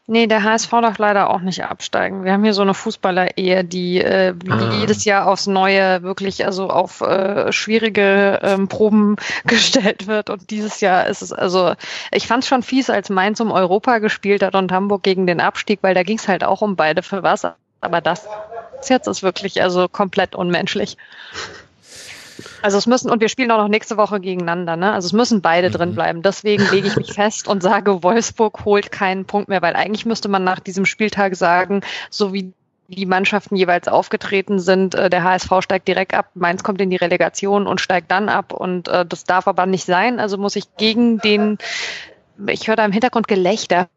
Nee, 0.08 0.28
der 0.28 0.44
HSV 0.44 0.70
darf 0.70 0.98
leider 0.98 1.30
auch 1.30 1.42
nicht 1.42 1.64
absteigen. 1.64 2.24
Wir 2.24 2.34
haben 2.34 2.44
hier 2.44 2.54
so 2.54 2.62
eine 2.62 2.74
Fußballer-Ehe, 2.74 3.64
die, 3.64 4.02
äh, 4.02 4.34
ah. 4.50 4.72
jedes 4.80 5.06
Jahr 5.06 5.28
aufs 5.28 5.48
Neue 5.48 6.02
wirklich 6.04 6.46
also 6.46 6.70
auf 6.70 7.02
äh, 7.02 7.52
schwierige 7.52 8.40
ähm, 8.42 8.68
Proben 8.68 9.18
gestellt 9.46 10.08
wird. 10.08 10.30
Und 10.30 10.50
dieses 10.50 10.82
Jahr 10.82 11.08
ist 11.08 11.22
es, 11.22 11.32
also 11.32 11.74
ich 12.12 12.28
fand 12.28 12.44
es 12.44 12.50
schon 12.50 12.64
fies, 12.64 12.90
als 12.90 13.10
Mainz 13.10 13.40
um 13.40 13.52
Europa 13.52 14.00
gespielt 14.00 14.44
hat 14.44 14.56
und 14.56 14.72
Hamburg 14.72 15.04
gegen 15.04 15.28
den 15.28 15.42
Abstieg, 15.42 15.80
weil 15.82 15.94
da 15.94 16.04
ging 16.04 16.18
es 16.18 16.28
halt 16.28 16.44
auch 16.44 16.62
um 16.62 16.76
beide 16.76 17.04
für 17.04 17.24
was. 17.24 17.48
Aber 17.82 18.02
das 18.02 18.28
jetzt 18.88 19.08
ist 19.08 19.24
wirklich 19.24 19.62
also 19.62 19.90
komplett 19.90 20.36
unmenschlich. 20.36 20.96
Also 22.62 22.78
es 22.78 22.88
müssen, 22.88 23.10
und 23.10 23.22
wir 23.22 23.30
spielen 23.30 23.52
auch 23.52 23.58
noch 23.58 23.68
nächste 23.68 23.98
Woche 23.98 24.20
gegeneinander, 24.20 24.76
ne? 24.76 24.92
Also 24.94 25.08
es 25.08 25.14
müssen 25.14 25.42
beide 25.42 25.70
mhm. 25.70 25.74
drin 25.74 25.96
bleiben. 25.96 26.22
Deswegen 26.22 26.70
lege 26.72 26.88
ich 26.88 26.96
mich 26.96 27.14
fest 27.14 27.48
und 27.48 27.64
sage, 27.64 28.04
Wolfsburg 28.04 28.66
holt 28.66 28.92
keinen 28.92 29.26
Punkt 29.26 29.50
mehr, 29.50 29.62
weil 29.62 29.76
eigentlich 29.76 30.06
müsste 30.06 30.30
man 30.30 30.44
nach 30.44 30.60
diesem 30.60 30.86
Spieltag 30.86 31.36
sagen, 31.36 31.82
so 32.10 32.34
wie 32.34 32.54
die 32.90 33.06
Mannschaften 33.06 33.56
jeweils 33.56 33.88
aufgetreten 33.88 34.60
sind. 34.60 34.96
Äh, 34.96 35.10
der 35.10 35.24
HSV 35.24 35.52
steigt 35.62 35.88
direkt 35.88 36.14
ab, 36.14 36.32
Mainz 36.34 36.64
kommt 36.64 36.82
in 36.82 36.90
die 36.90 36.96
Relegation 36.96 37.68
und 37.68 37.80
steigt 37.80 38.12
dann 38.12 38.30
ab 38.30 38.52
und 38.52 38.88
äh, 38.88 39.06
das 39.06 39.24
darf 39.24 39.48
aber 39.48 39.66
nicht 39.66 39.86
sein. 39.86 40.20
Also 40.20 40.38
muss 40.38 40.56
ich 40.56 40.76
gegen 40.78 41.20
den 41.20 41.58
ich 42.48 42.68
höre 42.68 42.76
da 42.76 42.86
im 42.86 42.92
Hintergrund 42.92 43.28
Gelächter. 43.28 43.90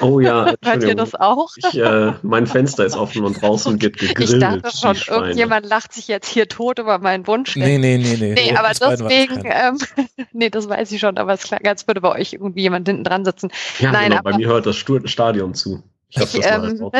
Oh 0.00 0.20
ja, 0.20 0.54
hört 0.64 0.82
ihr 0.82 0.94
das 0.94 1.14
auch? 1.14 1.50
Ich, 1.56 1.78
äh, 1.78 2.12
mein 2.22 2.46
Fenster 2.46 2.84
ist 2.84 2.96
offen 2.96 3.24
und 3.24 3.40
draußen 3.40 3.80
wird 3.82 3.98
gegrillt. 3.98 4.30
Ich 4.30 4.38
dachte 4.38 4.70
schon, 4.76 4.96
irgendjemand 5.08 5.66
lacht 5.66 5.92
sich 5.92 6.08
jetzt 6.08 6.28
hier 6.28 6.48
tot 6.48 6.78
über 6.78 6.98
meinen 6.98 7.26
Wunsch. 7.26 7.56
Nee, 7.56 7.78
nee, 7.78 7.98
nee, 7.98 8.16
nee. 8.18 8.34
Nee, 8.34 8.56
aber 8.56 8.70
deswegen, 8.70 9.42
ähm, 9.44 9.78
nee, 10.32 10.50
das 10.50 10.68
weiß 10.68 10.90
ich 10.92 11.00
schon, 11.00 11.18
aber 11.18 11.34
es 11.34 11.42
klang, 11.42 11.64
als 11.64 11.86
würde 11.86 12.00
bei 12.00 12.12
euch 12.12 12.32
irgendwie 12.32 12.62
jemand 12.62 12.88
hinten 12.88 13.04
dran 13.04 13.24
sitzen. 13.24 13.50
Ja, 13.78 13.92
Nein, 13.92 14.10
genau, 14.10 14.20
aber, 14.20 14.32
bei 14.32 14.36
mir 14.38 14.48
hört 14.48 14.66
das 14.66 14.76
Stadion 14.76 15.54
zu. 15.54 15.82
Ich, 16.08 16.34
ich, 16.34 16.46
ähm, 16.46 16.90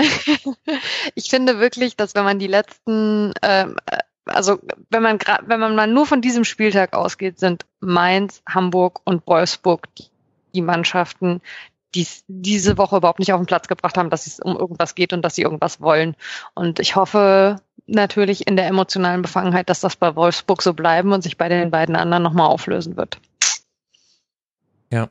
ich 1.14 1.30
finde 1.30 1.60
wirklich, 1.60 1.96
dass 1.96 2.14
wenn 2.14 2.24
man 2.24 2.38
die 2.38 2.48
letzten, 2.48 3.32
ähm, 3.42 3.76
also 4.24 4.58
wenn 4.90 5.02
man 5.02 5.18
wenn 5.46 5.60
man 5.60 5.76
mal 5.76 5.86
nur 5.86 6.06
von 6.06 6.20
diesem 6.20 6.44
Spieltag 6.44 6.92
ausgeht, 6.92 7.38
sind 7.38 7.64
Mainz, 7.78 8.42
Hamburg 8.48 9.00
und 9.04 9.24
Wolfsburg 9.26 9.86
die 9.96 10.06
die 10.56 10.62
Mannschaften, 10.62 11.40
die 11.94 12.06
diese 12.26 12.76
Woche 12.78 12.96
überhaupt 12.96 13.20
nicht 13.20 13.32
auf 13.32 13.40
den 13.40 13.46
Platz 13.46 13.68
gebracht 13.68 13.96
haben, 13.96 14.10
dass 14.10 14.26
es 14.26 14.40
um 14.40 14.56
irgendwas 14.56 14.94
geht 14.94 15.12
und 15.12 15.22
dass 15.22 15.34
sie 15.34 15.42
irgendwas 15.42 15.80
wollen. 15.80 16.16
Und 16.54 16.80
ich 16.80 16.96
hoffe 16.96 17.60
natürlich 17.86 18.46
in 18.46 18.56
der 18.56 18.66
emotionalen 18.66 19.22
Befangenheit, 19.22 19.68
dass 19.70 19.80
das 19.80 19.96
bei 19.96 20.14
Wolfsburg 20.16 20.62
so 20.62 20.74
bleiben 20.74 21.12
und 21.12 21.22
sich 21.22 21.38
bei 21.38 21.48
den 21.48 21.70
beiden 21.70 21.96
anderen 21.96 22.22
nochmal 22.22 22.48
auflösen 22.48 22.96
wird. 22.96 23.18
Ja, 24.92 25.08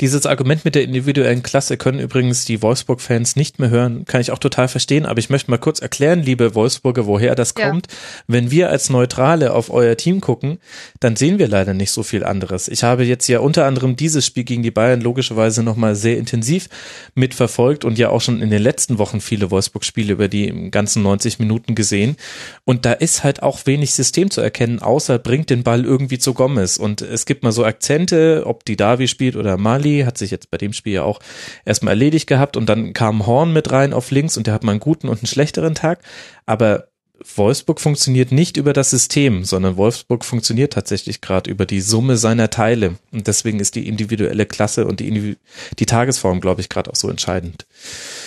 dieses 0.00 0.26
Argument 0.26 0.64
mit 0.64 0.74
der 0.74 0.82
individuellen 0.82 1.42
Klasse 1.42 1.76
können 1.76 1.98
übrigens 1.98 2.44
die 2.44 2.62
Wolfsburg-Fans 2.62 3.36
nicht 3.36 3.58
mehr 3.58 3.70
hören, 3.70 4.04
kann 4.04 4.20
ich 4.20 4.30
auch 4.30 4.38
total 4.38 4.68
verstehen, 4.68 5.06
aber 5.06 5.18
ich 5.18 5.30
möchte 5.30 5.50
mal 5.50 5.58
kurz 5.58 5.80
erklären, 5.80 6.22
liebe 6.22 6.54
Wolfsburger, 6.54 7.06
woher 7.06 7.34
das 7.34 7.54
ja. 7.56 7.68
kommt. 7.68 7.88
Wenn 8.26 8.50
wir 8.50 8.70
als 8.70 8.90
Neutrale 8.90 9.52
auf 9.52 9.70
euer 9.70 9.96
Team 9.96 10.20
gucken, 10.20 10.58
dann 11.00 11.16
sehen 11.16 11.38
wir 11.38 11.48
leider 11.48 11.74
nicht 11.74 11.90
so 11.90 12.02
viel 12.02 12.24
anderes. 12.24 12.68
Ich 12.68 12.82
habe 12.82 13.04
jetzt 13.04 13.28
ja 13.28 13.40
unter 13.40 13.66
anderem 13.66 13.96
dieses 13.96 14.24
Spiel 14.26 14.44
gegen 14.44 14.62
die 14.62 14.70
Bayern 14.70 15.00
logischerweise 15.00 15.62
nochmal 15.62 15.96
sehr 15.96 16.18
intensiv 16.18 16.68
mitverfolgt 17.14 17.84
und 17.84 17.98
ja 17.98 18.10
auch 18.10 18.20
schon 18.20 18.42
in 18.42 18.50
den 18.50 18.62
letzten 18.62 18.98
Wochen 18.98 19.20
viele 19.20 19.50
Wolfsburg-Spiele 19.50 20.12
über 20.12 20.28
die 20.28 20.70
ganzen 20.70 21.02
90 21.02 21.38
Minuten 21.38 21.74
gesehen. 21.74 22.16
Und 22.64 22.84
da 22.84 22.92
ist 22.92 23.24
halt 23.24 23.42
auch 23.42 23.66
wenig 23.66 23.94
System 23.94 24.30
zu 24.30 24.40
erkennen, 24.40 24.80
außer 24.80 25.18
bringt 25.18 25.50
den 25.50 25.62
Ball 25.62 25.84
irgendwie 25.84 26.18
zu 26.18 26.34
Gomez. 26.34 26.76
Und 26.76 27.02
es 27.02 27.26
gibt 27.26 27.42
mal 27.42 27.52
so 27.52 27.64
Akzente, 27.64 28.42
ob 28.46 28.64
die 28.64 28.76
Davi 28.76 29.08
spielt 29.08 29.36
oder 29.36 29.56
Mali, 29.64 30.02
hat 30.06 30.16
sich 30.16 30.30
jetzt 30.30 30.50
bei 30.50 30.58
dem 30.58 30.72
Spiel 30.72 30.92
ja 30.92 31.02
auch 31.02 31.18
erstmal 31.64 31.94
erledigt 31.94 32.28
gehabt 32.28 32.56
und 32.56 32.66
dann 32.66 32.92
kam 32.92 33.26
Horn 33.26 33.52
mit 33.52 33.72
rein 33.72 33.92
auf 33.92 34.12
links 34.12 34.36
und 34.36 34.46
der 34.46 34.54
hat 34.54 34.62
mal 34.62 34.70
einen 34.70 34.80
guten 34.80 35.08
und 35.08 35.18
einen 35.18 35.26
schlechteren 35.26 35.74
Tag. 35.74 35.98
Aber 36.46 36.88
Wolfsburg 37.36 37.80
funktioniert 37.80 38.32
nicht 38.32 38.56
über 38.56 38.72
das 38.72 38.90
System, 38.90 39.44
sondern 39.44 39.76
Wolfsburg 39.76 40.24
funktioniert 40.24 40.72
tatsächlich 40.72 41.20
gerade 41.20 41.50
über 41.50 41.64
die 41.64 41.80
Summe 41.80 42.16
seiner 42.16 42.50
Teile. 42.50 42.96
Und 43.12 43.28
deswegen 43.28 43.60
ist 43.60 43.76
die 43.76 43.88
individuelle 43.88 44.46
Klasse 44.46 44.86
und 44.86 45.00
die, 45.00 45.36
die 45.78 45.86
Tagesform, 45.86 46.40
glaube 46.40 46.60
ich, 46.60 46.68
gerade 46.68 46.90
auch 46.90 46.96
so 46.96 47.08
entscheidend. 47.08 47.66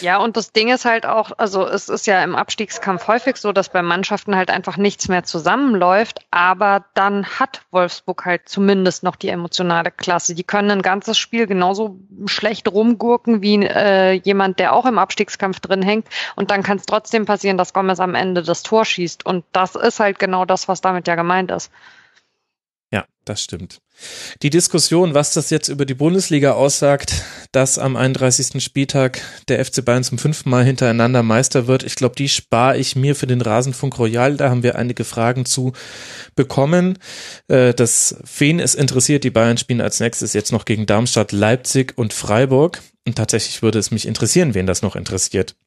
Ja, 0.01 0.17
und 0.17 0.37
das 0.37 0.51
Ding 0.51 0.69
ist 0.69 0.85
halt 0.85 1.05
auch, 1.05 1.31
also 1.37 1.67
es 1.67 1.89
ist 1.89 2.05
ja 2.05 2.23
im 2.23 2.35
Abstiegskampf 2.35 3.07
häufig 3.07 3.37
so, 3.37 3.51
dass 3.51 3.69
bei 3.69 3.81
Mannschaften 3.81 4.35
halt 4.35 4.51
einfach 4.51 4.77
nichts 4.77 5.07
mehr 5.07 5.23
zusammenläuft, 5.23 6.19
aber 6.29 6.85
dann 6.93 7.25
hat 7.25 7.61
Wolfsburg 7.71 8.25
halt 8.25 8.47
zumindest 8.47 9.03
noch 9.03 9.15
die 9.15 9.29
emotionale 9.29 9.89
Klasse. 9.89 10.35
Die 10.35 10.43
können 10.43 10.69
ein 10.69 10.81
ganzes 10.83 11.17
Spiel 11.17 11.47
genauso 11.47 11.99
schlecht 12.25 12.67
rumgurken 12.71 13.41
wie 13.41 13.65
äh, 13.65 14.13
jemand, 14.13 14.59
der 14.59 14.73
auch 14.73 14.85
im 14.85 14.99
Abstiegskampf 14.99 15.59
drin 15.59 15.81
hängt. 15.81 16.07
Und 16.35 16.51
dann 16.51 16.61
kann 16.61 16.77
es 16.77 16.85
trotzdem 16.85 17.25
passieren, 17.25 17.57
dass 17.57 17.73
Gomez 17.73 17.99
am 17.99 18.13
Ende 18.13 18.43
das 18.43 18.61
Tor 18.61 18.85
schießt. 18.85 19.25
Und 19.25 19.45
das 19.51 19.75
ist 19.75 19.99
halt 19.99 20.19
genau 20.19 20.45
das, 20.45 20.67
was 20.67 20.81
damit 20.81 21.07
ja 21.07 21.15
gemeint 21.15 21.49
ist. 21.49 21.71
Das 23.27 23.43
stimmt. 23.43 23.81
Die 24.41 24.49
Diskussion, 24.49 25.13
was 25.13 25.33
das 25.33 25.49
jetzt 25.49 25.67
über 25.67 25.85
die 25.85 25.95
Bundesliga 25.95 26.53
aussagt, 26.53 27.25
dass 27.51 27.77
am 27.77 27.97
31. 27.97 28.63
Spieltag 28.63 29.19
der 29.49 29.63
FC 29.65 29.83
Bayern 29.83 30.05
zum 30.05 30.17
fünften 30.17 30.49
Mal 30.49 30.63
hintereinander 30.63 31.23
Meister 31.23 31.67
wird, 31.67 31.83
ich 31.83 31.95
glaube, 31.95 32.15
die 32.15 32.29
spare 32.29 32.77
ich 32.77 32.95
mir 32.95 33.15
für 33.15 33.27
den 33.27 33.41
Rasenfunk 33.41 33.99
Royal. 33.99 34.37
Da 34.37 34.49
haben 34.49 34.63
wir 34.63 34.77
einige 34.77 35.03
Fragen 35.03 35.43
zu 35.43 35.73
bekommen. 36.35 36.99
Äh, 37.49 37.73
das 37.73 38.15
wen 38.37 38.61
es 38.61 38.75
interessiert, 38.75 39.25
die 39.25 39.29
Bayern 39.29 39.57
spielen 39.57 39.81
als 39.81 39.99
nächstes 39.99 40.31
jetzt 40.31 40.53
noch 40.53 40.63
gegen 40.63 40.85
Darmstadt, 40.85 41.33
Leipzig 41.33 41.97
und 41.97 42.13
Freiburg. 42.13 42.81
Und 43.05 43.15
tatsächlich 43.15 43.61
würde 43.61 43.79
es 43.79 43.91
mich 43.91 44.07
interessieren, 44.07 44.53
wen 44.53 44.67
das 44.67 44.81
noch 44.81 44.95
interessiert. 44.95 45.57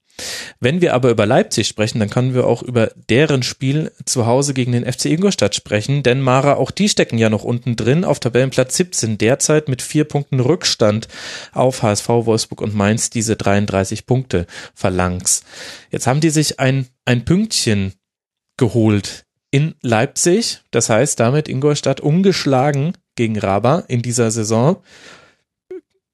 Wenn 0.61 0.81
wir 0.81 0.95
aber 0.95 1.11
über 1.11 1.27
Leipzig 1.27 1.69
sprechen, 1.69 1.99
dann 1.99 2.11
können 2.11 2.35
wir 2.35 2.47
auch 2.47 2.63
über 2.63 2.93
deren 3.09 3.43
Spiel 3.43 3.93
zu 4.05 4.27
Hause 4.27 4.55
gegen 4.55 4.73
den 4.73 4.91
FC 4.91 5.07
Ingolstadt 5.07 5.55
sprechen, 5.55 6.03
denn 6.03 6.21
Mara, 6.21 6.55
auch 6.55 6.71
die 6.71 6.89
stecken 6.89 7.19
ja 7.19 7.31
noch 7.31 7.45
unten 7.45 7.77
drin 7.77 8.05
auf 8.05 8.21
Tabellenplatz 8.21 8.77
17, 8.77 9.19
derzeit 9.19 9.69
mit 9.69 9.83
vier 9.83 10.05
Punkten 10.05 10.41
Rückstand 10.41 11.09
auf 11.53 11.83
HSV, 11.83 12.09
Wolfsburg 12.09 12.61
und 12.61 12.75
Mainz 12.75 13.11
diese 13.11 13.37
33 13.37 14.07
Punkte 14.07 14.47
verlangs. 14.75 15.43
Jetzt 15.91 16.07
haben 16.07 16.21
die 16.21 16.31
sich 16.31 16.61
ein, 16.61 16.87
ein 17.05 17.25
Pünktchen 17.25 17.95
geholt 18.57 19.25
in 19.51 19.75
Leipzig, 19.83 20.61
das 20.71 20.89
heißt 20.91 21.19
damit 21.19 21.49
Ingolstadt 21.49 22.01
ungeschlagen 22.01 22.93
gegen 23.17 23.39
Raba 23.39 23.81
in 23.89 24.03
dieser 24.03 24.31
Saison. 24.31 24.77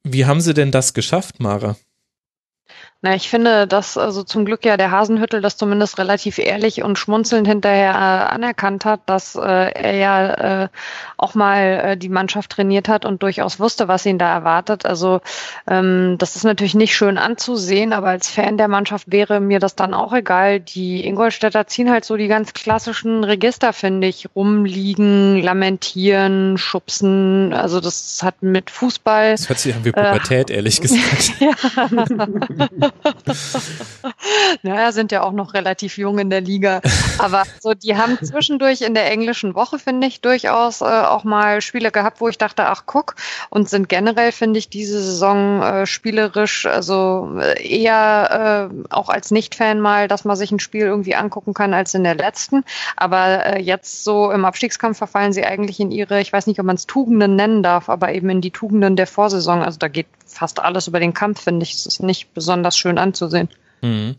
Wie 0.03 0.25
haben 0.25 0.41
sie 0.41 0.55
denn 0.55 0.71
das 0.71 0.95
geschafft, 0.95 1.41
Mara? 1.41 1.77
Na, 3.03 3.15
ich 3.15 3.29
finde, 3.29 3.67
dass 3.67 3.99
also 3.99 4.23
zum 4.23 4.47
Glück 4.47 4.65
ja 4.65 4.79
der 4.79 4.91
Hasenhüttel 4.91 5.43
das 5.43 5.59
zumindest 5.59 5.99
relativ 5.99 6.39
ehrlich 6.39 6.83
und 6.83 6.99
schmunzelnd 6.99 7.47
hinterher 7.47 7.91
äh, 7.91 8.35
anerkannt 8.35 8.87
hat, 8.87 9.01
dass 9.05 9.37
äh, 9.37 9.41
er 9.41 9.95
ja 9.97 10.63
äh, 10.65 10.69
auch 11.19 11.35
mal 11.35 11.59
äh, 11.61 11.97
die 11.99 12.09
Mannschaft 12.09 12.53
trainiert 12.53 12.89
hat 12.89 13.05
und 13.05 13.23
durchaus 13.23 13.61
wusste, 13.61 13.87
was 13.87 14.07
ihn 14.07 14.19
da 14.19 14.33
erwartet. 14.33 14.87
Also 14.87 15.21
ähm, 15.69 16.17
das 16.19 16.37
ist 16.37 16.45
natürlich 16.45 16.75
nicht 16.75 16.97
schön 16.97 17.19
anzusehen, 17.19 17.93
aber 17.93 18.09
als 18.09 18.31
Fan 18.31 18.57
der 18.57 18.69
Mannschaft 18.69 19.13
wäre 19.13 19.41
mir 19.41 19.59
das 19.59 19.77
dann 19.77 19.93
auch 19.93 20.15
egal. 20.15 20.61
Die 20.61 21.07
Ingolstädter 21.07 21.67
ziehen 21.67 21.91
halt 21.91 22.07
so 22.07 22.17
die 22.17 22.29
ganz 22.29 22.55
klassischen 22.55 23.25
Register, 23.25 23.75
finde 23.75 24.07
ich, 24.07 24.29
rumliegen, 24.35 25.43
lamentieren, 25.43 26.57
schubsen. 26.57 27.53
Also 27.53 27.81
das 27.81 28.23
hat 28.23 28.43
mit 28.43 28.71
Fußball. 28.71 29.33
Das 29.33 29.51
hört 29.51 29.59
sich 29.59 29.75
an 29.75 29.85
wie 29.85 29.93
Pubertät, 29.93 30.51
äh, 30.51 30.55
ehrlich 30.55 30.81
gesagt. 30.81 31.35
ja. 31.41 31.53
naja, 34.63 34.93
sind 34.93 35.13
ja 35.13 35.23
auch 35.23 35.33
noch 35.33 35.55
relativ 35.55 35.99
jung 35.99 36.19
in 36.19 36.31
der 36.31 36.41
Liga. 36.41 36.81
Aber 37.19 37.45
so, 37.61 37.75
die 37.75 37.97
haben 37.97 38.19
zwischendurch 38.23 38.83
in 38.83 38.95
der 38.95 39.11
englischen 39.11 39.55
Woche, 39.55 39.79
finde 39.79 40.07
ich, 40.07 40.21
durchaus 40.21 40.81
äh, 40.81 40.85
auch 40.85 41.25
mal 41.25 41.61
Spiele 41.61 41.91
gehabt, 41.91 42.21
wo 42.21 42.29
ich 42.29 42.39
dachte, 42.39 42.67
ach 42.67 42.85
guck, 42.87 43.15
und 43.51 43.69
sind 43.69 43.89
generell, 43.89 44.33
finde 44.33 44.59
ich, 44.59 44.69
diese 44.69 45.03
Saison 45.03 45.63
äh, 45.63 45.87
spielerisch, 45.87 46.67
also 46.67 47.39
äh, 47.41 47.67
eher 47.67 48.71
äh, 48.71 48.93
auch 48.93 49.09
als 49.09 49.31
Nicht-Fan 49.31 49.81
mal, 49.81 50.09
dass 50.09 50.25
man 50.25 50.37
sich 50.37 50.51
ein 50.53 50.61
Spiel 50.61 50.87
irgendwie 50.87 51.15
angucken 51.15 51.55
kann 51.55 51.75
als 51.75 51.95
in 51.95 52.05
der 52.05 52.15
letzten. 52.15 52.65
Aber 52.97 53.47
äh, 53.47 53.61
jetzt 53.61 54.05
so 54.05 54.31
im 54.31 54.45
Abstiegskampf 54.45 54.99
verfallen 54.99 55.33
sie 55.33 55.45
eigentlich 55.45 55.81
in 55.81 55.91
ihre, 55.91 56.21
ich 56.21 56.33
weiß 56.33 56.47
nicht, 56.47 56.61
ob 56.61 56.67
man 56.67 56.77
es 56.77 56.87
Tugenden 56.87 57.37
nennen 57.37 57.63
darf, 57.63 57.89
aber 57.89 58.13
eben 58.13 58.31
in 58.31 58.41
die 58.41 58.51
Tugenden 58.51 58.97
der 58.97 59.07
Vorsaison. 59.07 59.63
Also 59.63 59.79
da 59.79 59.89
geht 59.89 60.07
fast 60.27 60.61
alles 60.61 60.89
über 60.89 61.01
den 61.01 61.15
Kampf, 61.15 61.43
finde 61.43 61.65
ich. 61.65 61.73
Es 61.73 61.87
ist 61.87 62.03
nicht 62.03 62.35
besonders 62.35 62.76
schön 62.77 62.99
anzusehen. 62.99 63.49
Mhm. 63.83 64.17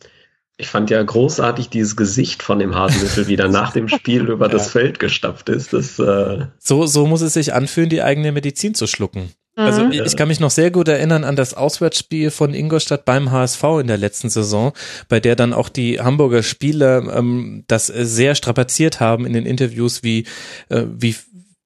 Ich 0.59 0.69
fand 0.69 0.89
ja 0.89 1.01
großartig 1.03 1.69
dieses 1.69 1.95
Gesicht 1.95 2.41
von 2.41 2.57
dem 2.57 2.73
Hasenmittel, 2.73 3.27
wie 3.27 3.35
er 3.35 3.47
nach 3.47 3.73
dem 3.73 3.87
Spiel 3.87 4.21
über 4.29 4.47
ja. 4.47 4.51
das 4.51 4.71
Feld 4.71 4.99
gestapft 4.99 5.49
ist. 5.49 5.73
Das, 5.73 5.99
äh 5.99 6.47
so, 6.57 6.87
so 6.87 7.05
muss 7.05 7.21
es 7.21 7.33
sich 7.33 7.53
anfühlen, 7.53 7.89
die 7.89 8.01
eigene 8.01 8.31
Medizin 8.31 8.73
zu 8.73 8.87
schlucken. 8.87 9.33
Also 9.57 9.85
mhm. 9.85 9.91
ich 9.91 10.15
kann 10.15 10.27
mich 10.27 10.39
noch 10.39 10.51
sehr 10.51 10.69
gut 10.69 10.87
erinnern 10.87 11.23
an 11.23 11.35
das 11.35 11.55
Auswärtsspiel 11.55 12.29
von 12.29 12.53
Ingolstadt 12.53 13.05
beim 13.05 13.31
HSV 13.31 13.63
in 13.81 13.87
der 13.87 13.97
letzten 13.97 14.29
Saison, 14.29 14.71
bei 15.09 15.19
der 15.19 15.35
dann 15.35 15.51
auch 15.51 15.69
die 15.69 15.99
Hamburger 15.99 16.43
Spieler 16.43 17.01
ähm, 17.17 17.63
das 17.67 17.87
sehr 17.87 18.35
strapaziert 18.35 18.99
haben 18.99 19.25
in 19.25 19.33
den 19.33 19.47
Interviews, 19.47 20.03
wie, 20.03 20.25
äh, 20.69 20.83
wie 20.87 21.15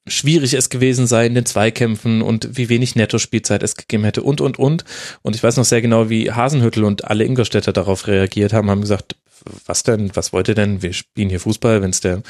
schwierig 0.08 0.54
es 0.54 0.70
gewesen 0.70 1.08
sei 1.08 1.26
in 1.26 1.36
den 1.36 1.46
Zweikämpfen 1.46 2.22
und 2.22 2.58
wie 2.58 2.70
wenig 2.70 2.96
Netto-Spielzeit 2.96 3.64
es 3.64 3.76
gegeben 3.76 4.04
hätte 4.04 4.24
und, 4.24 4.42
und, 4.42 4.58
und. 4.58 4.84
Und 5.22 5.36
ich 5.36 5.44
weiß 5.44 5.58
noch 5.58 5.66
sehr 5.66 5.82
genau, 5.82 6.10
wie 6.10 6.32
Hasenhüttel 6.32 6.84
und 6.84 7.06
alle 7.06 7.24
Ingolstädter 7.24 7.74
darauf 7.74 8.08
reagiert 8.08 8.54
haben, 8.54 8.70
haben 8.70 8.82
gesagt, 8.82 9.16
was 9.66 9.84
denn, 9.84 10.12
was 10.16 10.34
wollt 10.34 10.48
ihr 10.48 10.56
denn? 10.56 10.82
Wir 10.82 10.94
spielen 10.94 11.30
hier 11.30 11.40
Fußball, 11.40 11.82
wenn 11.82 11.92
es 11.92 12.00
der 12.00 12.22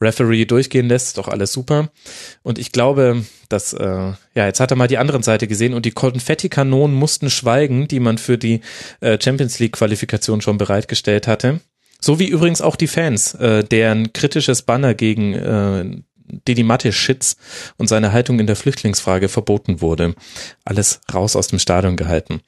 Referee 0.00 0.44
durchgehen 0.44 0.88
lässt, 0.88 1.08
ist 1.08 1.18
doch 1.18 1.28
alles 1.28 1.52
super. 1.52 1.90
Und 2.42 2.58
ich 2.58 2.72
glaube, 2.72 3.24
dass, 3.48 3.72
äh, 3.72 3.86
ja, 3.86 4.46
jetzt 4.46 4.60
hat 4.60 4.70
er 4.70 4.76
mal 4.76 4.88
die 4.88 4.98
anderen 4.98 5.22
Seite 5.22 5.46
gesehen 5.46 5.74
und 5.74 5.86
die 5.86 5.92
Konfettikanonen 5.92 6.96
mussten 6.96 7.30
schweigen, 7.30 7.88
die 7.88 8.00
man 8.00 8.18
für 8.18 8.36
die 8.36 8.60
äh, 9.00 9.18
Champions 9.22 9.58
League-Qualifikation 9.60 10.40
schon 10.40 10.58
bereitgestellt 10.58 11.26
hatte. 11.26 11.60
So 12.00 12.18
wie 12.18 12.26
übrigens 12.26 12.60
auch 12.60 12.74
die 12.74 12.88
Fans, 12.88 13.34
äh, 13.34 13.62
deren 13.62 14.12
kritisches 14.12 14.62
Banner 14.62 14.94
gegen 14.94 15.34
äh, 15.34 16.02
Didi 16.48 16.62
Matte-Schitz 16.62 17.36
und 17.76 17.88
seine 17.88 18.12
Haltung 18.12 18.40
in 18.40 18.46
der 18.46 18.56
Flüchtlingsfrage 18.56 19.28
verboten 19.28 19.80
wurde. 19.80 20.14
Alles 20.64 21.00
raus 21.12 21.36
aus 21.36 21.48
dem 21.48 21.58
Stadion 21.58 21.96
gehalten. 21.96 22.40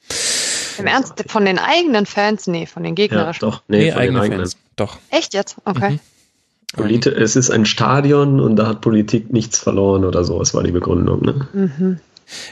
Im 0.77 0.87
Ernst, 0.87 1.23
von 1.27 1.45
den 1.45 1.59
eigenen 1.59 2.05
Fans? 2.05 2.47
Nee, 2.47 2.65
von 2.65 2.83
den 2.83 2.95
gegnerischen. 2.95 3.45
Ja, 3.45 3.51
doch, 3.51 3.63
nee, 3.67 3.77
nee 3.77 3.91
von 3.91 4.01
eigene 4.01 4.17
den 4.17 4.23
eigenen. 4.23 4.39
Fans. 4.41 4.57
Doch. 4.75 4.97
Echt 5.11 5.33
jetzt? 5.33 5.55
Okay. 5.65 5.91
Mhm. 5.91 5.99
Polit 6.73 7.05
es 7.05 7.35
ist 7.37 7.51
ein 7.51 7.65
Stadion 7.65 8.41
und 8.41 8.57
da 8.57 8.67
hat 8.67 8.81
Politik 8.81 9.31
nichts 9.31 9.57
verloren 9.57 10.03
oder 10.03 10.25
so. 10.25 10.39
Das 10.39 10.53
war 10.53 10.63
die 10.63 10.71
Begründung. 10.71 11.21
Ne? 11.21 11.47
Mhm. 11.53 11.99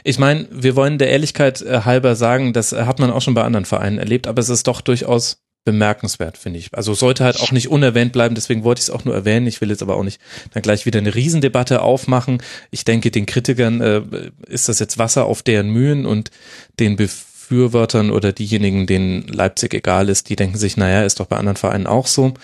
Ich 0.02 0.18
meine, 0.18 0.46
wir 0.50 0.76
wollen 0.76 0.98
der 0.98 1.10
Ehrlichkeit 1.10 1.60
äh, 1.60 1.80
halber 1.80 2.14
sagen, 2.14 2.52
das 2.52 2.72
hat 2.72 3.00
man 3.00 3.10
auch 3.10 3.22
schon 3.22 3.34
bei 3.34 3.42
anderen 3.42 3.64
Vereinen 3.64 3.98
erlebt, 3.98 4.26
aber 4.26 4.40
es 4.40 4.48
ist 4.48 4.66
doch 4.66 4.80
durchaus 4.80 5.43
bemerkenswert, 5.64 6.36
finde 6.36 6.58
ich. 6.58 6.68
Also 6.72 6.94
sollte 6.94 7.24
halt 7.24 7.40
auch 7.40 7.52
nicht 7.52 7.68
unerwähnt 7.68 8.12
bleiben, 8.12 8.34
deswegen 8.34 8.64
wollte 8.64 8.80
ich 8.80 8.88
es 8.88 8.90
auch 8.90 9.04
nur 9.04 9.14
erwähnen. 9.14 9.46
Ich 9.46 9.60
will 9.60 9.70
jetzt 9.70 9.82
aber 9.82 9.96
auch 9.96 10.02
nicht 10.02 10.20
dann 10.52 10.62
gleich 10.62 10.86
wieder 10.86 10.98
eine 10.98 11.14
Riesendebatte 11.14 11.82
aufmachen. 11.82 12.42
Ich 12.70 12.84
denke, 12.84 13.10
den 13.10 13.26
Kritikern 13.26 13.80
äh, 13.80 14.02
ist 14.46 14.68
das 14.68 14.78
jetzt 14.78 14.98
Wasser 14.98 15.24
auf 15.24 15.42
deren 15.42 15.70
Mühen 15.70 16.04
und 16.04 16.30
den 16.78 16.96
Befürwortern 16.96 18.10
oder 18.10 18.32
diejenigen, 18.32 18.86
denen 18.86 19.26
Leipzig 19.28 19.74
egal 19.74 20.08
ist, 20.08 20.28
die 20.28 20.36
denken 20.36 20.58
sich, 20.58 20.76
naja, 20.76 21.02
ist 21.02 21.20
doch 21.20 21.26
bei 21.26 21.36
anderen 21.36 21.56
Vereinen 21.56 21.86
auch 21.86 22.06
so 22.06 22.34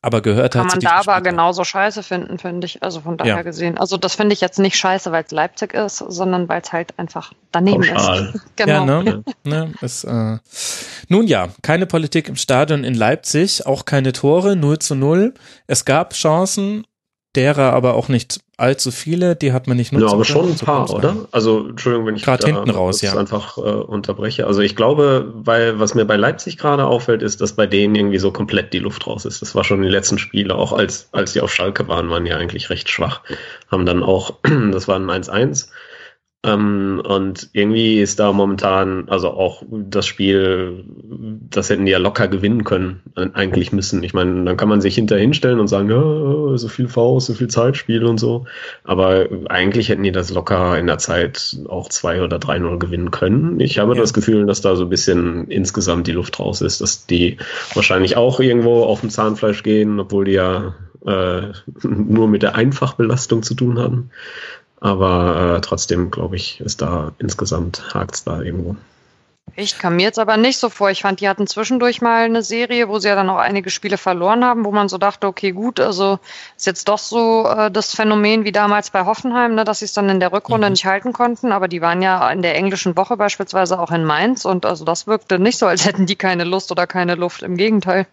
aber 0.00 0.20
gehört 0.20 0.54
hat. 0.54 0.62
Kann 0.62 0.66
man 0.68 0.80
da 0.80 1.00
aber 1.00 1.20
genauso 1.20 1.64
scheiße 1.64 2.02
finden, 2.02 2.38
finde 2.38 2.66
ich. 2.66 2.82
Also 2.82 3.00
von 3.00 3.16
daher 3.16 3.36
ja. 3.36 3.42
gesehen. 3.42 3.78
Also 3.78 3.96
das 3.96 4.14
finde 4.14 4.32
ich 4.32 4.40
jetzt 4.40 4.58
nicht 4.58 4.76
scheiße, 4.76 5.10
weil 5.10 5.24
es 5.24 5.32
Leipzig 5.32 5.74
ist, 5.74 5.98
sondern 5.98 6.48
weil 6.48 6.60
es 6.62 6.72
halt 6.72 6.96
einfach 6.98 7.32
daneben 7.50 7.82
Pauschal. 7.82 8.32
ist. 8.34 8.42
genau. 8.56 8.86
Ja, 8.86 9.02
ne? 9.02 9.24
ne? 9.44 9.74
Ist, 9.80 10.04
äh 10.04 10.38
Nun 11.08 11.26
ja, 11.26 11.48
keine 11.62 11.86
Politik 11.86 12.28
im 12.28 12.36
Stadion 12.36 12.84
in 12.84 12.94
Leipzig, 12.94 13.66
auch 13.66 13.84
keine 13.84 14.12
Tore, 14.12 14.54
0 14.54 14.78
zu 14.78 14.94
0. 14.94 15.34
Es 15.66 15.84
gab 15.84 16.14
Chancen, 16.14 16.84
derer 17.38 17.72
aber 17.72 17.94
auch 17.94 18.08
nicht 18.08 18.40
allzu 18.56 18.90
viele, 18.90 19.36
die 19.36 19.52
hat 19.52 19.68
man 19.68 19.76
nicht 19.76 19.92
nutzen 19.92 20.08
Ja, 20.08 20.12
aber 20.12 20.24
schon 20.24 20.48
ein 20.50 20.56
paar, 20.56 20.92
oder? 20.92 21.14
Also, 21.30 21.68
Entschuldigung, 21.68 22.06
wenn 22.06 22.16
ich 22.16 22.24
gerade 22.24 22.44
hinten 22.44 22.70
raus, 22.70 23.00
ja. 23.00 23.16
einfach 23.16 23.56
äh, 23.56 23.60
unterbreche. 23.60 24.46
Also 24.46 24.60
ich 24.60 24.74
glaube, 24.74 25.32
weil 25.34 25.78
was 25.78 25.94
mir 25.94 26.04
bei 26.04 26.16
Leipzig 26.16 26.58
gerade 26.58 26.84
auffällt, 26.84 27.22
ist, 27.22 27.40
dass 27.40 27.52
bei 27.52 27.66
denen 27.66 27.94
irgendwie 27.94 28.18
so 28.18 28.32
komplett 28.32 28.72
die 28.72 28.80
Luft 28.80 29.06
raus 29.06 29.24
ist. 29.24 29.40
Das 29.40 29.54
war 29.54 29.62
schon 29.62 29.78
in 29.78 29.84
den 29.84 29.92
letzten 29.92 30.18
Spielen, 30.18 30.50
auch 30.50 30.72
als, 30.72 31.08
als 31.12 31.32
die 31.32 31.40
auf 31.40 31.54
Schalke 31.54 31.86
waren, 31.86 32.10
waren 32.10 32.24
die 32.24 32.32
eigentlich 32.32 32.68
recht 32.68 32.90
schwach. 32.90 33.20
Haben 33.70 33.86
dann 33.86 34.02
auch, 34.02 34.34
das 34.72 34.88
war 34.88 34.96
ein 34.96 35.08
1-1 35.08 35.68
ähm, 36.44 37.02
und 37.04 37.50
irgendwie 37.52 38.00
ist 38.00 38.20
da 38.20 38.32
momentan, 38.32 39.08
also 39.08 39.30
auch 39.30 39.64
das 39.70 40.06
Spiel, 40.06 40.84
das 41.50 41.68
hätten 41.68 41.84
die 41.84 41.90
ja 41.90 41.98
locker 41.98 42.28
gewinnen 42.28 42.62
können, 42.62 43.02
äh, 43.16 43.26
eigentlich 43.34 43.72
müssen. 43.72 44.04
Ich 44.04 44.14
meine, 44.14 44.44
dann 44.44 44.56
kann 44.56 44.68
man 44.68 44.80
sich 44.80 44.94
hinterher 44.94 45.20
hinstellen 45.20 45.58
und 45.58 45.66
sagen, 45.66 45.90
ja, 45.90 46.56
so 46.56 46.68
viel 46.68 46.86
Faust, 46.86 47.26
so 47.26 47.34
viel 47.34 47.48
Zeitspiel 47.48 48.04
und 48.04 48.18
so. 48.18 48.46
Aber 48.84 49.26
eigentlich 49.48 49.88
hätten 49.88 50.04
die 50.04 50.12
das 50.12 50.30
locker 50.30 50.78
in 50.78 50.86
der 50.86 50.98
Zeit 50.98 51.58
auch 51.68 51.88
2 51.88 52.22
oder 52.22 52.36
3-0 52.36 52.78
gewinnen 52.78 53.10
können. 53.10 53.58
Ich 53.58 53.80
habe 53.80 53.96
ja. 53.96 54.00
das 54.00 54.14
Gefühl, 54.14 54.46
dass 54.46 54.60
da 54.60 54.76
so 54.76 54.84
ein 54.84 54.90
bisschen 54.90 55.48
insgesamt 55.48 56.06
die 56.06 56.12
Luft 56.12 56.38
raus 56.38 56.60
ist, 56.60 56.80
dass 56.80 57.06
die 57.06 57.38
wahrscheinlich 57.74 58.16
auch 58.16 58.38
irgendwo 58.38 58.84
auf 58.84 59.00
dem 59.00 59.10
Zahnfleisch 59.10 59.64
gehen, 59.64 59.98
obwohl 59.98 60.26
die 60.26 60.32
ja 60.32 60.76
äh, 61.04 61.48
nur 61.82 62.28
mit 62.28 62.42
der 62.42 62.54
Einfachbelastung 62.54 63.42
zu 63.42 63.54
tun 63.54 63.80
haben. 63.80 64.10
Aber 64.80 65.56
äh, 65.56 65.60
trotzdem, 65.60 66.10
glaube 66.10 66.36
ich, 66.36 66.60
ist 66.60 66.82
da 66.82 67.12
insgesamt 67.18 67.94
hakt's 67.94 68.24
da 68.24 68.40
irgendwo. 68.40 68.76
Ich 69.56 69.78
kam 69.78 69.96
mir 69.96 70.02
jetzt 70.02 70.18
aber 70.18 70.36
nicht 70.36 70.58
so 70.58 70.68
vor. 70.68 70.90
Ich 70.90 71.02
fand, 71.02 71.20
die 71.20 71.28
hatten 71.28 71.46
zwischendurch 71.46 72.00
mal 72.00 72.24
eine 72.24 72.42
Serie, 72.42 72.88
wo 72.88 72.98
sie 72.98 73.08
ja 73.08 73.14
dann 73.14 73.30
auch 73.30 73.38
einige 73.38 73.70
Spiele 73.70 73.98
verloren 73.98 74.44
haben, 74.44 74.64
wo 74.64 74.70
man 74.70 74.88
so 74.88 74.98
dachte, 74.98 75.26
okay, 75.26 75.52
gut, 75.52 75.80
also 75.80 76.18
ist 76.56 76.66
jetzt 76.66 76.88
doch 76.88 76.98
so 76.98 77.46
äh, 77.48 77.70
das 77.70 77.94
Phänomen 77.94 78.44
wie 78.44 78.52
damals 78.52 78.90
bei 78.90 79.04
Hoffenheim, 79.04 79.54
ne, 79.54 79.64
dass 79.64 79.80
sie 79.80 79.86
es 79.86 79.92
dann 79.92 80.08
in 80.08 80.20
der 80.20 80.32
Rückrunde 80.32 80.68
mhm. 80.68 80.72
nicht 80.72 80.84
halten 80.84 81.12
konnten. 81.12 81.52
Aber 81.52 81.66
die 81.66 81.80
waren 81.80 82.02
ja 82.02 82.30
in 82.30 82.42
der 82.42 82.56
englischen 82.56 82.96
Woche 82.96 83.16
beispielsweise 83.16 83.80
auch 83.80 83.90
in 83.90 84.04
Mainz 84.04 84.44
und 84.44 84.64
also 84.64 84.84
das 84.84 85.06
wirkte 85.06 85.38
nicht 85.38 85.58
so, 85.58 85.66
als 85.66 85.84
hätten 85.84 86.06
die 86.06 86.16
keine 86.16 86.44
Lust 86.44 86.70
oder 86.70 86.86
keine 86.86 87.14
Luft. 87.14 87.42
Im 87.42 87.56
Gegenteil. 87.56 88.06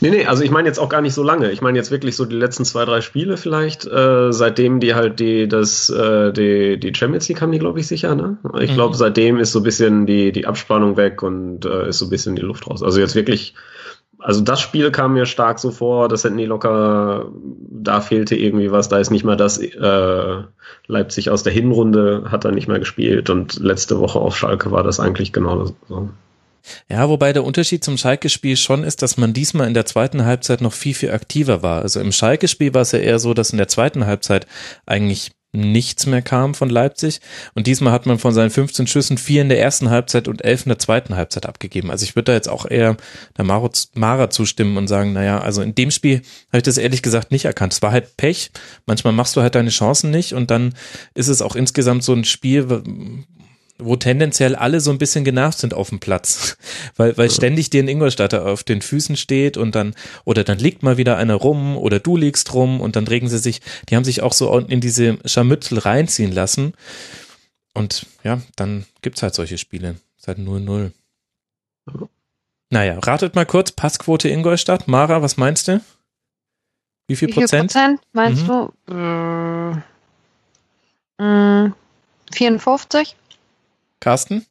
Nee, 0.00 0.10
nee, 0.10 0.26
also 0.26 0.42
ich 0.42 0.50
meine 0.50 0.68
jetzt 0.68 0.78
auch 0.78 0.88
gar 0.88 1.00
nicht 1.00 1.14
so 1.14 1.22
lange. 1.22 1.50
Ich 1.50 1.62
meine 1.62 1.78
jetzt 1.78 1.90
wirklich 1.90 2.16
so 2.16 2.24
die 2.24 2.36
letzten 2.36 2.64
zwei, 2.64 2.84
drei 2.84 3.00
Spiele 3.00 3.36
vielleicht, 3.36 3.86
äh, 3.86 4.32
seitdem 4.32 4.80
die 4.80 4.94
halt 4.94 5.20
die, 5.20 5.48
das, 5.48 5.88
äh, 5.90 6.32
die, 6.32 6.78
die 6.78 6.94
Champions 6.94 7.28
League 7.28 7.40
haben 7.40 7.52
die, 7.52 7.58
glaube 7.58 7.80
ich, 7.80 7.86
sicher, 7.86 8.14
ne? 8.14 8.38
Ich 8.60 8.70
mhm. 8.70 8.74
glaube, 8.74 8.96
seitdem 8.96 9.38
ist 9.38 9.52
so 9.52 9.60
ein 9.60 9.64
bisschen 9.64 10.06
die, 10.06 10.32
die 10.32 10.46
Abspannung 10.46 10.96
weg 10.96 11.22
und 11.22 11.64
äh, 11.64 11.88
ist 11.88 11.98
so 11.98 12.06
ein 12.06 12.10
bisschen 12.10 12.36
die 12.36 12.42
Luft 12.42 12.66
raus. 12.68 12.82
Also 12.82 13.00
jetzt 13.00 13.14
wirklich, 13.14 13.54
also 14.18 14.40
das 14.40 14.60
Spiel 14.60 14.90
kam 14.90 15.14
mir 15.14 15.26
stark 15.26 15.58
so 15.58 15.70
vor, 15.70 16.08
das 16.08 16.24
hätten 16.24 16.38
die 16.38 16.46
locker, 16.46 17.30
da 17.70 18.00
fehlte 18.00 18.36
irgendwie 18.36 18.70
was, 18.70 18.88
da 18.88 18.98
ist 18.98 19.10
nicht 19.10 19.24
mal 19.24 19.36
das, 19.36 19.58
äh, 19.58 20.42
Leipzig 20.86 21.30
aus 21.30 21.42
der 21.42 21.52
Hinrunde 21.52 22.24
hat 22.30 22.44
er 22.44 22.52
nicht 22.52 22.68
mehr 22.68 22.78
gespielt 22.78 23.30
und 23.30 23.58
letzte 23.58 23.98
Woche 24.00 24.18
auf 24.18 24.36
Schalke 24.36 24.70
war 24.70 24.82
das 24.82 25.00
eigentlich 25.00 25.32
genau 25.32 25.64
so. 25.88 26.10
Ja, 26.88 27.08
wobei 27.08 27.32
der 27.32 27.44
Unterschied 27.44 27.84
zum 27.84 27.96
Schalke-Spiel 27.96 28.56
schon 28.56 28.84
ist, 28.84 29.02
dass 29.02 29.16
man 29.16 29.32
diesmal 29.32 29.66
in 29.66 29.74
der 29.74 29.86
zweiten 29.86 30.24
Halbzeit 30.24 30.60
noch 30.60 30.72
viel, 30.72 30.94
viel 30.94 31.10
aktiver 31.10 31.62
war. 31.62 31.82
Also 31.82 32.00
im 32.00 32.12
Schalke-Spiel 32.12 32.74
war 32.74 32.82
es 32.82 32.92
ja 32.92 32.98
eher 32.98 33.18
so, 33.18 33.34
dass 33.34 33.50
in 33.50 33.58
der 33.58 33.68
zweiten 33.68 34.06
Halbzeit 34.06 34.46
eigentlich 34.86 35.32
nichts 35.56 36.06
mehr 36.06 36.20
kam 36.20 36.52
von 36.54 36.68
Leipzig. 36.68 37.20
Und 37.54 37.68
diesmal 37.68 37.92
hat 37.92 38.06
man 38.06 38.18
von 38.18 38.34
seinen 38.34 38.50
15 38.50 38.88
Schüssen 38.88 39.18
vier 39.18 39.40
in 39.40 39.48
der 39.48 39.60
ersten 39.60 39.88
Halbzeit 39.88 40.26
und 40.26 40.44
elf 40.44 40.66
in 40.66 40.70
der 40.70 40.80
zweiten 40.80 41.14
Halbzeit 41.14 41.46
abgegeben. 41.46 41.92
Also 41.92 42.04
ich 42.04 42.16
würde 42.16 42.24
da 42.24 42.32
jetzt 42.32 42.48
auch 42.48 42.66
eher 42.66 42.96
der 43.38 43.44
Mara 43.44 44.30
zustimmen 44.30 44.76
und 44.76 44.88
sagen, 44.88 45.12
naja, 45.12 45.40
also 45.40 45.62
in 45.62 45.74
dem 45.74 45.92
Spiel 45.92 46.22
habe 46.48 46.58
ich 46.58 46.62
das 46.64 46.76
ehrlich 46.76 47.02
gesagt 47.02 47.30
nicht 47.30 47.44
erkannt. 47.44 47.72
Es 47.72 47.82
war 47.82 47.92
halt 47.92 48.16
Pech. 48.16 48.50
Manchmal 48.86 49.12
machst 49.12 49.36
du 49.36 49.42
halt 49.42 49.54
deine 49.54 49.70
Chancen 49.70 50.10
nicht 50.10 50.34
und 50.34 50.50
dann 50.50 50.74
ist 51.14 51.28
es 51.28 51.40
auch 51.40 51.54
insgesamt 51.54 52.02
so 52.02 52.12
ein 52.14 52.24
Spiel, 52.24 52.82
wo 53.78 53.96
tendenziell 53.96 54.54
alle 54.54 54.80
so 54.80 54.90
ein 54.90 54.98
bisschen 54.98 55.24
genervt 55.24 55.58
sind 55.58 55.74
auf 55.74 55.88
dem 55.88 55.98
Platz, 55.98 56.56
weil, 56.96 57.16
weil 57.16 57.30
ständig 57.30 57.70
dir 57.70 57.82
ein 57.82 57.88
Ingolstadter 57.88 58.46
auf 58.46 58.62
den 58.62 58.82
Füßen 58.82 59.16
steht 59.16 59.56
und 59.56 59.74
dann, 59.74 59.94
oder 60.24 60.44
dann 60.44 60.58
liegt 60.58 60.82
mal 60.82 60.96
wieder 60.96 61.16
einer 61.16 61.34
rum 61.34 61.76
oder 61.76 61.98
du 61.98 62.16
liegst 62.16 62.54
rum 62.54 62.80
und 62.80 62.96
dann 62.96 63.06
regen 63.06 63.28
sie 63.28 63.38
sich, 63.38 63.60
die 63.88 63.96
haben 63.96 64.04
sich 64.04 64.22
auch 64.22 64.32
so 64.32 64.56
in 64.58 64.80
diese 64.80 65.18
Scharmützel 65.24 65.78
reinziehen 65.78 66.32
lassen. 66.32 66.74
Und 67.74 68.06
ja, 68.22 68.40
dann 68.56 68.86
gibt's 69.02 69.22
halt 69.22 69.34
solche 69.34 69.58
Spiele. 69.58 69.96
Seit 70.16 70.38
0-0. 70.38 70.92
Naja, 72.70 72.98
ratet 73.00 73.34
mal 73.34 73.44
kurz, 73.44 73.72
Passquote 73.72 74.28
Ingolstadt. 74.28 74.88
Mara, 74.88 75.20
was 75.20 75.36
meinst 75.36 75.68
du? 75.68 75.80
Wie 77.06 77.16
viel, 77.16 77.28
Wie 77.28 77.32
viel 77.32 77.42
Prozent? 77.42 77.72
Prozent 77.72 78.00
meinst 78.12 78.46
mhm. 78.46 78.70
du? 78.88 79.82
Äh, 81.18 81.70
54. 82.32 83.16
Carsten? 84.00 84.46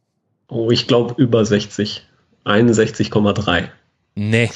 Oh, 0.48 0.72
ich 0.72 0.88
glaube 0.88 1.16
über 1.22 1.46
60. 1.46 2.06
61,3. 2.46 3.70
Nee. 4.16 4.50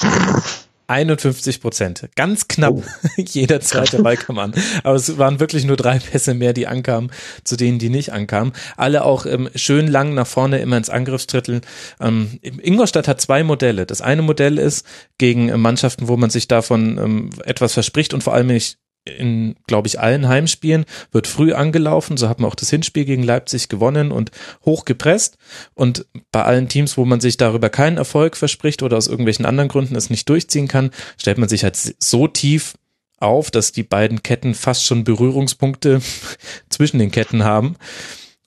51 0.87 1.59
Prozent. 1.61 2.09
Ganz 2.15 2.47
knapp. 2.47 2.73
Oh. 2.73 2.83
Jeder 3.17 3.59
zweite 3.59 4.01
Ball 4.01 4.15
kam 4.15 4.39
an. 4.39 4.53
Aber 4.83 4.95
es 4.95 5.17
waren 5.17 5.39
wirklich 5.39 5.65
nur 5.65 5.75
drei 5.75 5.99
Pässe 5.99 6.33
mehr, 6.33 6.53
die 6.53 6.67
ankamen, 6.67 7.11
zu 7.43 7.57
denen, 7.57 7.77
die 7.77 7.89
nicht 7.89 8.13
ankamen. 8.13 8.53
Alle 8.77 9.03
auch 9.03 9.25
ähm, 9.25 9.49
schön 9.55 9.87
lang 9.87 10.13
nach 10.13 10.27
vorne, 10.27 10.59
immer 10.59 10.77
ins 10.77 10.89
Angriffsdrittel. 10.89 11.61
Ähm, 11.99 12.39
Ingolstadt 12.41 13.07
hat 13.07 13.19
zwei 13.19 13.43
Modelle. 13.43 13.85
Das 13.85 14.01
eine 14.01 14.21
Modell 14.21 14.57
ist 14.57 14.85
gegen 15.17 15.49
äh, 15.49 15.57
Mannschaften, 15.57 16.07
wo 16.07 16.15
man 16.15 16.29
sich 16.29 16.47
davon 16.47 16.97
ähm, 16.97 17.29
etwas 17.43 17.73
verspricht 17.73 18.13
und 18.13 18.23
vor 18.23 18.33
allem 18.33 18.47
nicht 18.47 18.77
in, 19.07 19.55
glaube 19.67 19.87
ich, 19.87 19.99
allen 19.99 20.27
Heimspielen, 20.27 20.85
wird 21.11 21.27
früh 21.27 21.53
angelaufen. 21.53 22.17
So 22.17 22.29
hat 22.29 22.39
man 22.39 22.49
auch 22.49 22.55
das 22.55 22.69
Hinspiel 22.69 23.05
gegen 23.05 23.23
Leipzig 23.23 23.69
gewonnen 23.69 24.11
und 24.11 24.31
hoch 24.65 24.85
gepresst. 24.85 25.37
Und 25.73 26.05
bei 26.31 26.43
allen 26.43 26.67
Teams, 26.67 26.97
wo 26.97 27.05
man 27.05 27.19
sich 27.19 27.37
darüber 27.37 27.69
keinen 27.69 27.97
Erfolg 27.97 28.37
verspricht 28.37 28.83
oder 28.83 28.97
aus 28.97 29.07
irgendwelchen 29.07 29.45
anderen 29.45 29.69
Gründen 29.69 29.95
es 29.95 30.09
nicht 30.09 30.27
durchziehen 30.29 30.67
kann, 30.67 30.91
stellt 31.17 31.37
man 31.37 31.49
sich 31.49 31.63
halt 31.63 31.77
so 31.99 32.27
tief 32.27 32.75
auf, 33.19 33.51
dass 33.51 33.71
die 33.71 33.83
beiden 33.83 34.23
Ketten 34.23 34.53
fast 34.53 34.85
schon 34.85 35.03
Berührungspunkte 35.03 36.01
zwischen 36.69 36.99
den 36.99 37.11
Ketten 37.11 37.43
haben 37.43 37.75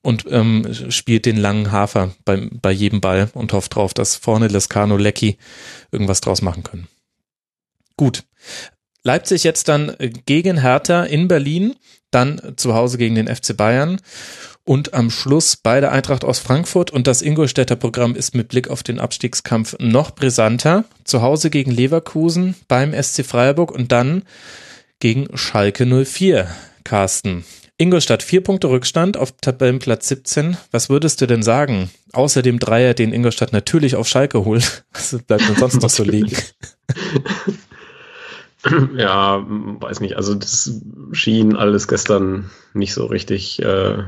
und 0.03 0.25
ähm, 0.31 0.67
spielt 0.91 1.27
den 1.27 1.37
langen 1.37 1.73
Hafer 1.73 2.15
bei, 2.25 2.49
bei 2.51 2.71
jedem 2.71 3.01
Ball 3.01 3.31
und 3.35 3.53
hofft 3.53 3.75
drauf, 3.75 3.95
dass 3.95 4.17
vorne 4.17 4.49
Lescano 4.49 4.97
Lecky 4.97 5.37
irgendwas 5.91 6.21
draus 6.21 6.43
machen 6.43 6.63
können. 6.63 6.89
Gut. 7.97 8.25
Leipzig 9.03 9.45
jetzt 9.45 9.69
dann 9.69 9.95
äh, 9.99 10.11
gegen 10.27 10.61
Hertha 10.61 11.05
in 11.05 11.29
Berlin, 11.29 11.75
dann 12.11 12.55
zu 12.57 12.75
Hause 12.75 12.99
gegen 12.99 13.15
den 13.15 13.29
FC 13.29 13.57
Bayern 13.57 14.01
und 14.65 14.95
am 14.95 15.11
Schluss 15.11 15.57
bei 15.57 15.81
der 15.81 15.93
Eintracht 15.93 16.25
aus 16.25 16.39
Frankfurt 16.39 16.91
und 16.91 17.07
das 17.07 17.23
Ingolstädter 17.23 17.77
Programm 17.77 18.15
ist 18.15 18.35
mit 18.35 18.49
Blick 18.49 18.69
auf 18.69 18.83
den 18.83 19.01
Abstiegskampf 19.01 19.77
noch 19.79 20.13
brisanter. 20.13 20.85
Zu 21.05 21.23
Hause 21.23 21.51
gegen 21.51 21.71
Leverkusen, 21.71 22.55
beim 22.69 22.93
SC 22.93 23.25
Freiburg 23.25 23.73
und 23.73 23.91
dann 23.91 24.23
gegen 25.01 25.27
Schalke 25.37 25.87
04. 25.87 26.47
Carsten. 26.85 27.45
Ingolstadt 27.79 28.23
vier 28.23 28.43
Punkte 28.43 28.69
Rückstand 28.69 29.17
auf 29.17 29.33
Tabellenplatz 29.41 30.09
17. 30.09 30.59
Was 30.71 30.91
würdest 30.91 31.21
du 31.23 31.27
denn 31.27 31.43
sagen? 31.43 31.91
Außer 32.13 32.43
dem 32.43 32.59
Dreier, 32.59 32.93
den 32.93 33.15
Ingolstadt 33.15 33.55
natürlich 33.55 33.97
auf 33.97 34.07
Schalke 34.07 34.45
holt. 34.45 34.85
Was 34.93 35.17
bleibt 35.27 35.49
denn 35.49 35.57
sonst 35.57 35.81
noch 35.81 35.89
so 35.89 36.05
liegen? 36.05 36.37
Ja, 38.97 39.45
weiß 39.47 40.01
nicht. 40.01 40.17
Also 40.17 40.35
das 40.35 40.83
schien 41.13 41.57
alles 41.57 41.89
gestern 41.89 42.51
nicht 42.75 42.95
so 42.95 43.07
richtig 43.07 43.63
äh, 43.63 44.05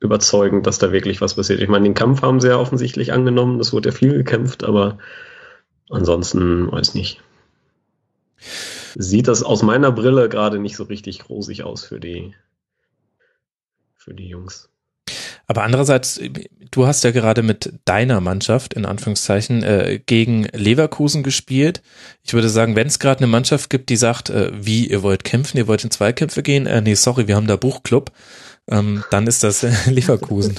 überzeugend, 0.00 0.66
dass 0.66 0.78
da 0.78 0.92
wirklich 0.92 1.20
was 1.20 1.34
passiert. 1.34 1.60
Ich 1.60 1.68
meine, 1.68 1.84
den 1.84 1.94
Kampf 1.94 2.22
haben 2.22 2.40
sie 2.40 2.48
ja 2.48 2.58
offensichtlich 2.58 3.12
angenommen. 3.12 3.58
Das 3.58 3.72
wurde 3.72 3.90
ja 3.90 3.94
viel 3.94 4.12
gekämpft, 4.12 4.64
aber 4.64 4.98
ansonsten 5.90 6.70
weiß 6.70 6.94
nicht. 6.94 7.20
Sieht 8.94 9.28
das 9.28 9.42
aus 9.42 9.62
meiner 9.62 9.92
Brille 9.92 10.28
gerade 10.28 10.58
nicht 10.58 10.76
so 10.76 10.84
richtig 10.84 11.28
rosig 11.28 11.62
aus 11.64 11.84
für 11.84 12.00
die 12.00 12.34
für 13.94 14.14
die 14.14 14.28
Jungs. 14.28 14.71
Aber 15.52 15.64
andererseits, 15.64 16.18
du 16.70 16.86
hast 16.86 17.04
ja 17.04 17.10
gerade 17.10 17.42
mit 17.42 17.74
deiner 17.84 18.22
Mannschaft, 18.22 18.72
in 18.72 18.86
Anführungszeichen, 18.86 19.62
äh, 19.62 20.00
gegen 20.06 20.44
Leverkusen 20.54 21.22
gespielt. 21.22 21.82
Ich 22.22 22.32
würde 22.32 22.48
sagen, 22.48 22.74
wenn 22.74 22.86
es 22.86 22.98
gerade 22.98 23.18
eine 23.18 23.26
Mannschaft 23.26 23.68
gibt, 23.68 23.90
die 23.90 23.96
sagt, 23.96 24.30
äh, 24.30 24.50
wie, 24.54 24.86
ihr 24.86 25.02
wollt 25.02 25.24
kämpfen, 25.24 25.58
ihr 25.58 25.68
wollt 25.68 25.84
in 25.84 25.90
Zweikämpfe 25.90 26.42
gehen, 26.42 26.64
äh, 26.64 26.80
nee, 26.80 26.94
sorry, 26.94 27.28
wir 27.28 27.36
haben 27.36 27.48
da 27.48 27.56
Buchclub, 27.56 28.12
ähm, 28.66 29.04
dann 29.10 29.26
ist 29.26 29.44
das 29.44 29.62
äh, 29.62 29.72
Leverkusen. 29.90 30.56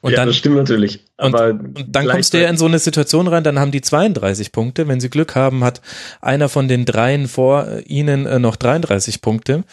Und 0.00 0.12
ja, 0.12 0.16
dann, 0.16 0.28
das 0.28 0.36
stimmt 0.36 0.56
natürlich. 0.56 1.04
Aber 1.18 1.50
und, 1.50 1.78
und 1.78 1.94
dann 1.94 2.08
kommst 2.08 2.32
du 2.32 2.40
ja 2.40 2.48
in 2.48 2.56
so 2.56 2.64
eine 2.64 2.78
Situation 2.78 3.28
rein, 3.28 3.44
dann 3.44 3.58
haben 3.58 3.72
die 3.72 3.82
32 3.82 4.52
Punkte. 4.52 4.88
Wenn 4.88 5.00
sie 5.00 5.10
Glück 5.10 5.34
haben, 5.34 5.62
hat 5.62 5.82
einer 6.22 6.48
von 6.48 6.66
den 6.66 6.86
dreien 6.86 7.28
vor 7.28 7.68
ihnen 7.84 8.24
äh, 8.24 8.38
noch 8.38 8.56
33 8.56 9.20
Punkte. 9.20 9.64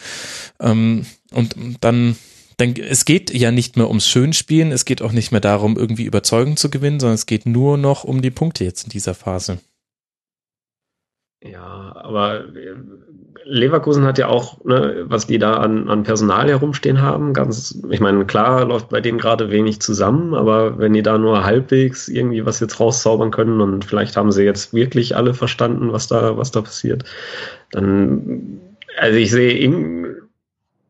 Ähm, 0.60 1.06
und 1.32 1.56
dann 1.80 2.16
dann, 2.56 2.74
es 2.76 3.04
geht 3.04 3.32
ja 3.32 3.50
nicht 3.50 3.76
mehr 3.76 3.88
ums 3.88 4.06
Schönspielen, 4.08 4.72
es 4.72 4.84
geht 4.84 5.02
auch 5.02 5.12
nicht 5.12 5.32
mehr 5.32 5.40
darum, 5.40 5.76
irgendwie 5.76 6.04
überzeugend 6.04 6.58
zu 6.58 6.70
gewinnen, 6.70 7.00
sondern 7.00 7.14
es 7.14 7.26
geht 7.26 7.46
nur 7.46 7.76
noch 7.76 8.04
um 8.04 8.22
die 8.22 8.30
Punkte 8.30 8.64
jetzt 8.64 8.84
in 8.84 8.90
dieser 8.90 9.14
Phase. 9.14 9.58
Ja, 11.42 11.94
aber 11.96 12.40
äh, 12.56 12.74
Leverkusen 13.44 14.04
hat 14.04 14.16
ja 14.16 14.28
auch, 14.28 14.64
ne, 14.64 15.04
was 15.06 15.26
die 15.26 15.38
da 15.38 15.58
an, 15.58 15.90
an 15.90 16.02
Personal 16.02 16.48
herumstehen 16.48 17.02
haben, 17.02 17.34
ganz, 17.34 17.78
ich 17.90 18.00
meine, 18.00 18.24
klar 18.24 18.64
läuft 18.64 18.88
bei 18.88 19.02
denen 19.02 19.18
gerade 19.18 19.50
wenig 19.50 19.80
zusammen, 19.80 20.34
aber 20.34 20.78
wenn 20.78 20.94
die 20.94 21.02
da 21.02 21.18
nur 21.18 21.44
halbwegs 21.44 22.08
irgendwie 22.08 22.46
was 22.46 22.60
jetzt 22.60 22.80
rauszaubern 22.80 23.30
können 23.30 23.60
und 23.60 23.84
vielleicht 23.84 24.16
haben 24.16 24.32
sie 24.32 24.44
jetzt 24.44 24.72
wirklich 24.72 25.16
alle 25.16 25.34
verstanden, 25.34 25.92
was 25.92 26.06
da, 26.06 26.38
was 26.38 26.50
da 26.50 26.62
passiert, 26.62 27.04
dann, 27.70 28.60
also 28.96 29.18
ich 29.18 29.30
sehe 29.30 29.52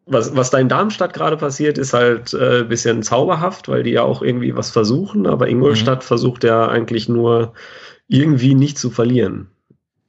was, 0.07 0.37
was 0.37 0.51
da 0.51 0.59
in 0.59 0.69
Darmstadt 0.69 1.15
gerade 1.15 1.37
passiert, 1.37 1.79
ist 1.79 1.95
halt 1.95 2.35
äh, 2.35 2.65
bisschen 2.65 3.03
zauberhaft, 3.03 3.69
weil 3.69 3.83
die 3.83 3.93
ja 3.93 4.03
auch 4.03 4.23
irgendwie 4.23 4.55
was 4.55 4.71
versuchen, 4.71 5.27
aber 5.27 5.49
Ingolstadt 5.49 6.03
mhm. 6.03 6.07
versucht 6.07 6.45
ja 6.45 6.69
eigentlich 6.69 7.09
nur 7.09 7.55
irgendwie 8.07 8.55
nicht 8.55 8.79
zu 8.79 8.91
verlieren. 8.91 9.49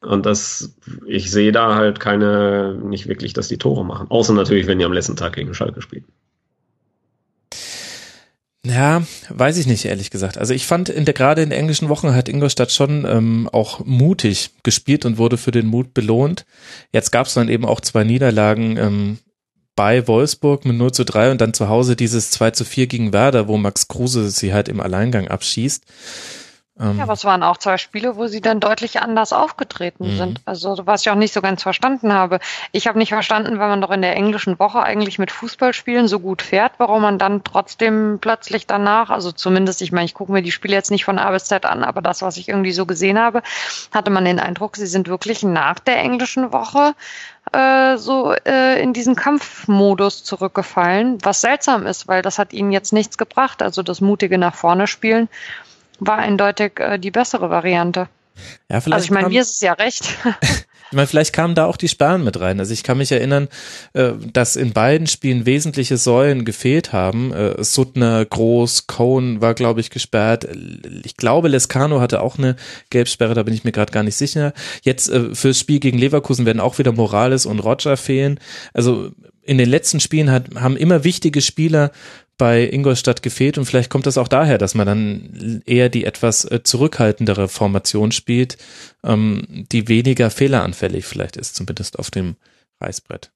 Und 0.01 0.25
das, 0.25 0.75
ich 1.07 1.31
sehe 1.31 1.51
da 1.51 1.75
halt 1.75 1.99
keine, 1.99 2.79
nicht 2.83 3.07
wirklich, 3.07 3.33
dass 3.33 3.47
die 3.47 3.57
Tore 3.57 3.83
machen. 3.85 4.07
Außer 4.09 4.33
natürlich, 4.33 4.67
wenn 4.67 4.77
die 4.77 4.85
am 4.85 4.93
letzten 4.93 5.15
Tag 5.15 5.33
gegen 5.33 5.53
Schalke 5.53 5.81
spielen. 5.81 6.05
Ja, 8.65 9.03
weiß 9.29 9.57
ich 9.57 9.67
nicht, 9.67 9.85
ehrlich 9.85 10.09
gesagt. 10.09 10.37
Also 10.39 10.53
ich 10.53 10.65
fand 10.65 10.89
in 10.89 11.05
der, 11.05 11.13
gerade 11.13 11.43
in 11.43 11.49
der 11.49 11.59
englischen 11.59 11.87
Woche 11.87 12.15
hat 12.15 12.27
Ingolstadt 12.27 12.71
schon 12.71 13.05
ähm, 13.05 13.47
auch 13.51 13.85
mutig 13.85 14.51
gespielt 14.63 15.05
und 15.05 15.17
wurde 15.17 15.37
für 15.37 15.51
den 15.51 15.67
Mut 15.67 15.93
belohnt. 15.93 16.45
Jetzt 16.91 17.11
gab 17.11 17.27
es 17.27 17.35
dann 17.35 17.47
eben 17.47 17.65
auch 17.65 17.79
zwei 17.79 18.03
Niederlagen 18.03 18.77
ähm, 18.77 19.17
bei 19.75 20.07
Wolfsburg 20.07 20.65
mit 20.65 20.77
0 20.77 20.91
zu 20.91 21.05
3 21.05 21.31
und 21.31 21.41
dann 21.41 21.53
zu 21.53 21.67
Hause 21.69 21.95
dieses 21.95 22.31
2 22.31 22.51
zu 22.51 22.65
4 22.65 22.87
gegen 22.87 23.13
Werder, 23.13 23.47
wo 23.47 23.57
Max 23.57 23.87
Kruse 23.87 24.29
sie 24.29 24.53
halt 24.53 24.69
im 24.69 24.79
Alleingang 24.79 25.27
abschießt. 25.27 25.83
Ähm, 26.77 26.97
ja, 26.97 27.03
aber 27.03 27.13
es 27.13 27.23
waren 27.23 27.41
auch 27.41 27.57
zwei 27.57 27.77
Spiele, 27.77 28.17
wo 28.17 28.27
sie 28.27 28.41
dann 28.41 28.59
deutlich 28.59 28.99
anders 28.99 29.31
aufgetreten 29.31 30.11
mhm. 30.11 30.17
sind. 30.17 30.41
Also 30.45 30.75
was 30.85 31.01
ich 31.01 31.09
auch 31.09 31.15
nicht 31.15 31.33
so 31.33 31.41
ganz 31.41 31.63
verstanden 31.63 32.11
habe. 32.11 32.39
Ich 32.73 32.87
habe 32.87 32.97
nicht 32.97 33.09
verstanden, 33.09 33.59
wenn 33.59 33.69
man 33.69 33.79
doch 33.79 33.91
in 33.91 34.01
der 34.01 34.15
englischen 34.15 34.59
Woche 34.59 34.83
eigentlich 34.83 35.17
mit 35.17 35.31
Fußballspielen 35.31 36.09
so 36.09 36.19
gut 36.19 36.41
fährt, 36.41 36.73
warum 36.77 37.01
man 37.01 37.17
dann 37.17 37.45
trotzdem 37.45 38.17
plötzlich 38.19 38.67
danach, 38.67 39.09
also 39.09 39.31
zumindest, 39.31 39.81
ich 39.81 39.93
meine, 39.93 40.05
ich 40.05 40.13
gucke 40.13 40.33
mir 40.33 40.41
die 40.41 40.51
Spiele 40.51 40.75
jetzt 40.75 40.91
nicht 40.91 41.05
von 41.05 41.17
A 41.17 41.31
bis 41.31 41.45
Z 41.45 41.65
an, 41.65 41.83
aber 41.83 42.01
das, 42.01 42.21
was 42.21 42.35
ich 42.35 42.49
irgendwie 42.49 42.73
so 42.73 42.85
gesehen 42.85 43.17
habe, 43.17 43.41
hatte 43.93 44.11
man 44.11 44.25
den 44.25 44.39
Eindruck, 44.39 44.75
sie 44.75 44.87
sind 44.87 45.07
wirklich 45.07 45.43
nach 45.43 45.79
der 45.79 45.99
englischen 45.99 46.51
Woche 46.51 46.93
äh, 47.53 47.95
so 47.95 48.33
äh, 48.33 48.81
in 48.81 48.91
diesen 48.91 49.15
Kampfmodus 49.15 50.25
zurückgefallen, 50.25 51.19
was 51.23 51.39
seltsam 51.39 51.85
ist, 51.85 52.09
weil 52.09 52.21
das 52.21 52.37
hat 52.37 52.51
ihnen 52.51 52.73
jetzt 52.73 52.91
nichts 52.91 53.17
gebracht. 53.17 53.61
Also 53.61 53.81
das 53.81 54.01
mutige 54.01 54.37
nach 54.37 54.55
vorne 54.55 54.87
spielen 54.87 55.29
war 55.99 56.17
eindeutig 56.17 56.79
äh, 56.79 56.97
die 56.97 57.11
bessere 57.11 57.49
Variante. 57.49 58.07
Ja, 58.69 58.81
vielleicht 58.81 58.93
also 58.93 59.05
ich 59.05 59.11
meine, 59.11 59.29
mir 59.29 59.41
ist 59.41 59.51
es 59.51 59.61
ja 59.61 59.73
recht. 59.73 60.03
Ich 60.91 60.95
meine, 60.95 61.07
vielleicht 61.07 61.33
kamen 61.33 61.55
da 61.55 61.65
auch 61.65 61.77
die 61.77 61.87
Sperren 61.87 62.23
mit 62.23 62.39
rein. 62.39 62.59
Also 62.59 62.71
ich 62.71 62.83
kann 62.83 62.99
mich 62.99 63.11
erinnern, 63.11 63.47
äh, 63.93 64.11
dass 64.31 64.55
in 64.55 64.71
beiden 64.71 65.07
Spielen 65.07 65.45
wesentliche 65.45 65.97
Säulen 65.97 66.45
gefehlt 66.45 66.93
haben. 66.93 67.33
Äh, 67.33 67.63
Suttner, 67.63 68.23
Groß, 68.23 68.85
Cohn 68.87 69.41
war, 69.41 69.55
glaube 69.55 69.81
ich, 69.81 69.89
gesperrt. 69.89 70.47
Ich 71.03 71.17
glaube, 71.17 71.47
Lescano 71.47 72.01
hatte 72.01 72.21
auch 72.21 72.37
eine 72.37 72.55
Gelbsperre, 72.91 73.33
da 73.33 73.43
bin 73.43 73.53
ich 73.53 73.63
mir 73.63 73.71
gerade 73.71 73.91
gar 73.91 74.03
nicht 74.03 74.15
sicher. 74.15 74.53
Jetzt 74.83 75.09
äh, 75.09 75.33
fürs 75.33 75.59
Spiel 75.59 75.79
gegen 75.79 75.97
Leverkusen 75.97 76.45
werden 76.45 76.59
auch 76.59 76.77
wieder 76.77 76.91
Morales 76.91 77.47
und 77.47 77.59
Roger 77.59 77.97
fehlen. 77.97 78.39
Also 78.73 79.11
in 79.41 79.57
den 79.57 79.69
letzten 79.69 79.99
Spielen 79.99 80.31
hat, 80.31 80.55
haben 80.55 80.77
immer 80.77 81.03
wichtige 81.03 81.41
Spieler 81.41 81.91
bei 82.37 82.67
Ingolstadt 82.67 83.21
gefehlt 83.21 83.57
und 83.57 83.65
vielleicht 83.65 83.89
kommt 83.89 84.05
das 84.05 84.17
auch 84.17 84.27
daher, 84.27 84.57
dass 84.57 84.75
man 84.75 84.87
dann 84.87 85.61
eher 85.65 85.89
die 85.89 86.05
etwas 86.05 86.45
äh, 86.45 86.63
zurückhaltendere 86.63 87.47
Formation 87.47 88.11
spielt, 88.11 88.57
ähm, 89.03 89.65
die 89.71 89.87
weniger 89.87 90.29
fehleranfällig 90.29 91.05
vielleicht 91.05 91.37
ist, 91.37 91.55
zumindest 91.55 91.97
auf 91.97 92.11
dem 92.11 92.35
Reißbrett. 92.81 93.31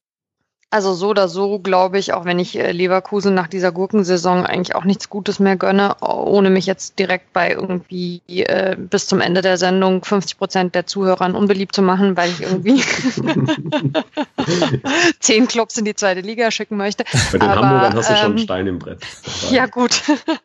Also 0.71 0.93
so 0.93 1.09
oder 1.09 1.27
so 1.27 1.57
glaube 1.57 1.97
ich, 1.97 2.13
auch 2.13 2.25
wenn 2.25 2.37
ich 2.37 2.55
äh, 2.55 2.71
Leverkusen 2.71 3.33
nach 3.33 3.47
dieser 3.47 3.71
Gurkensaison 3.71 4.45
eigentlich 4.45 4.75
auch 4.75 4.83
nichts 4.83 5.09
Gutes 5.09 5.39
mehr 5.39 5.55
gönne, 5.55 5.95
ohne 5.99 6.51
mich 6.51 6.67
jetzt 6.67 6.99
direkt 6.99 7.33
bei 7.33 7.49
irgendwie 7.49 8.21
äh, 8.27 8.75
bis 8.77 9.07
zum 9.07 9.19
Ende 9.19 9.41
der 9.41 9.57
Sendung 9.57 10.03
50 10.03 10.37
Prozent 10.37 10.75
der 10.75 10.85
Zuhörern 10.85 11.33
unbeliebt 11.33 11.73
zu 11.73 11.81
machen, 11.81 12.15
weil 12.15 12.29
ich 12.29 12.41
irgendwie 12.41 12.83
zehn 15.19 15.47
Clubs 15.47 15.75
in 15.77 15.85
die 15.85 15.95
zweite 15.95 16.21
Liga 16.21 16.51
schicken 16.51 16.77
möchte. 16.77 17.03
Bei 17.31 17.39
den 17.39 17.49
aber, 17.49 17.61
Hamburgern 17.61 17.95
hast 17.95 18.11
du 18.11 18.15
schon 18.15 18.25
einen 18.25 18.37
ähm, 18.37 18.43
Stein 18.43 18.67
im 18.67 18.77
Brett. 18.77 18.99
Ja 19.49 19.65
gut, 19.65 20.03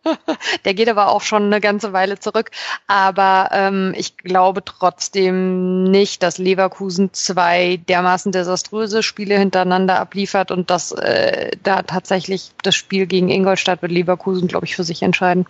der 0.64 0.72
geht 0.72 0.88
aber 0.88 1.08
auch 1.08 1.20
schon 1.20 1.44
eine 1.44 1.60
ganze 1.60 1.92
Weile 1.92 2.18
zurück. 2.18 2.50
Aber 2.86 3.50
ähm, 3.52 3.92
ich 3.94 4.16
glaube 4.16 4.64
trotzdem 4.64 5.84
nicht, 5.84 6.22
dass 6.22 6.38
Leverkusen 6.38 7.12
zwei 7.12 7.78
dermaßen 7.90 8.32
desaströse 8.32 9.02
Spiele 9.02 9.38
hintereinander 9.38 10.00
ab 10.00 10.13
abliefert 10.14 10.52
und 10.52 10.70
dass 10.70 10.92
äh, 10.92 11.50
da 11.62 11.82
tatsächlich 11.82 12.52
das 12.62 12.76
Spiel 12.76 13.06
gegen 13.06 13.28
Ingolstadt 13.28 13.82
wird 13.82 13.90
Leverkusen, 13.90 14.46
glaube 14.46 14.66
ich, 14.66 14.76
für 14.76 14.84
sich 14.84 15.02
entscheiden. 15.02 15.46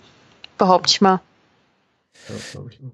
Behaupte 0.56 0.90
ich 0.90 1.00
mal. 1.00 1.20
Ja, 2.28 2.36
ich 2.70 2.80
mal. 2.80 2.92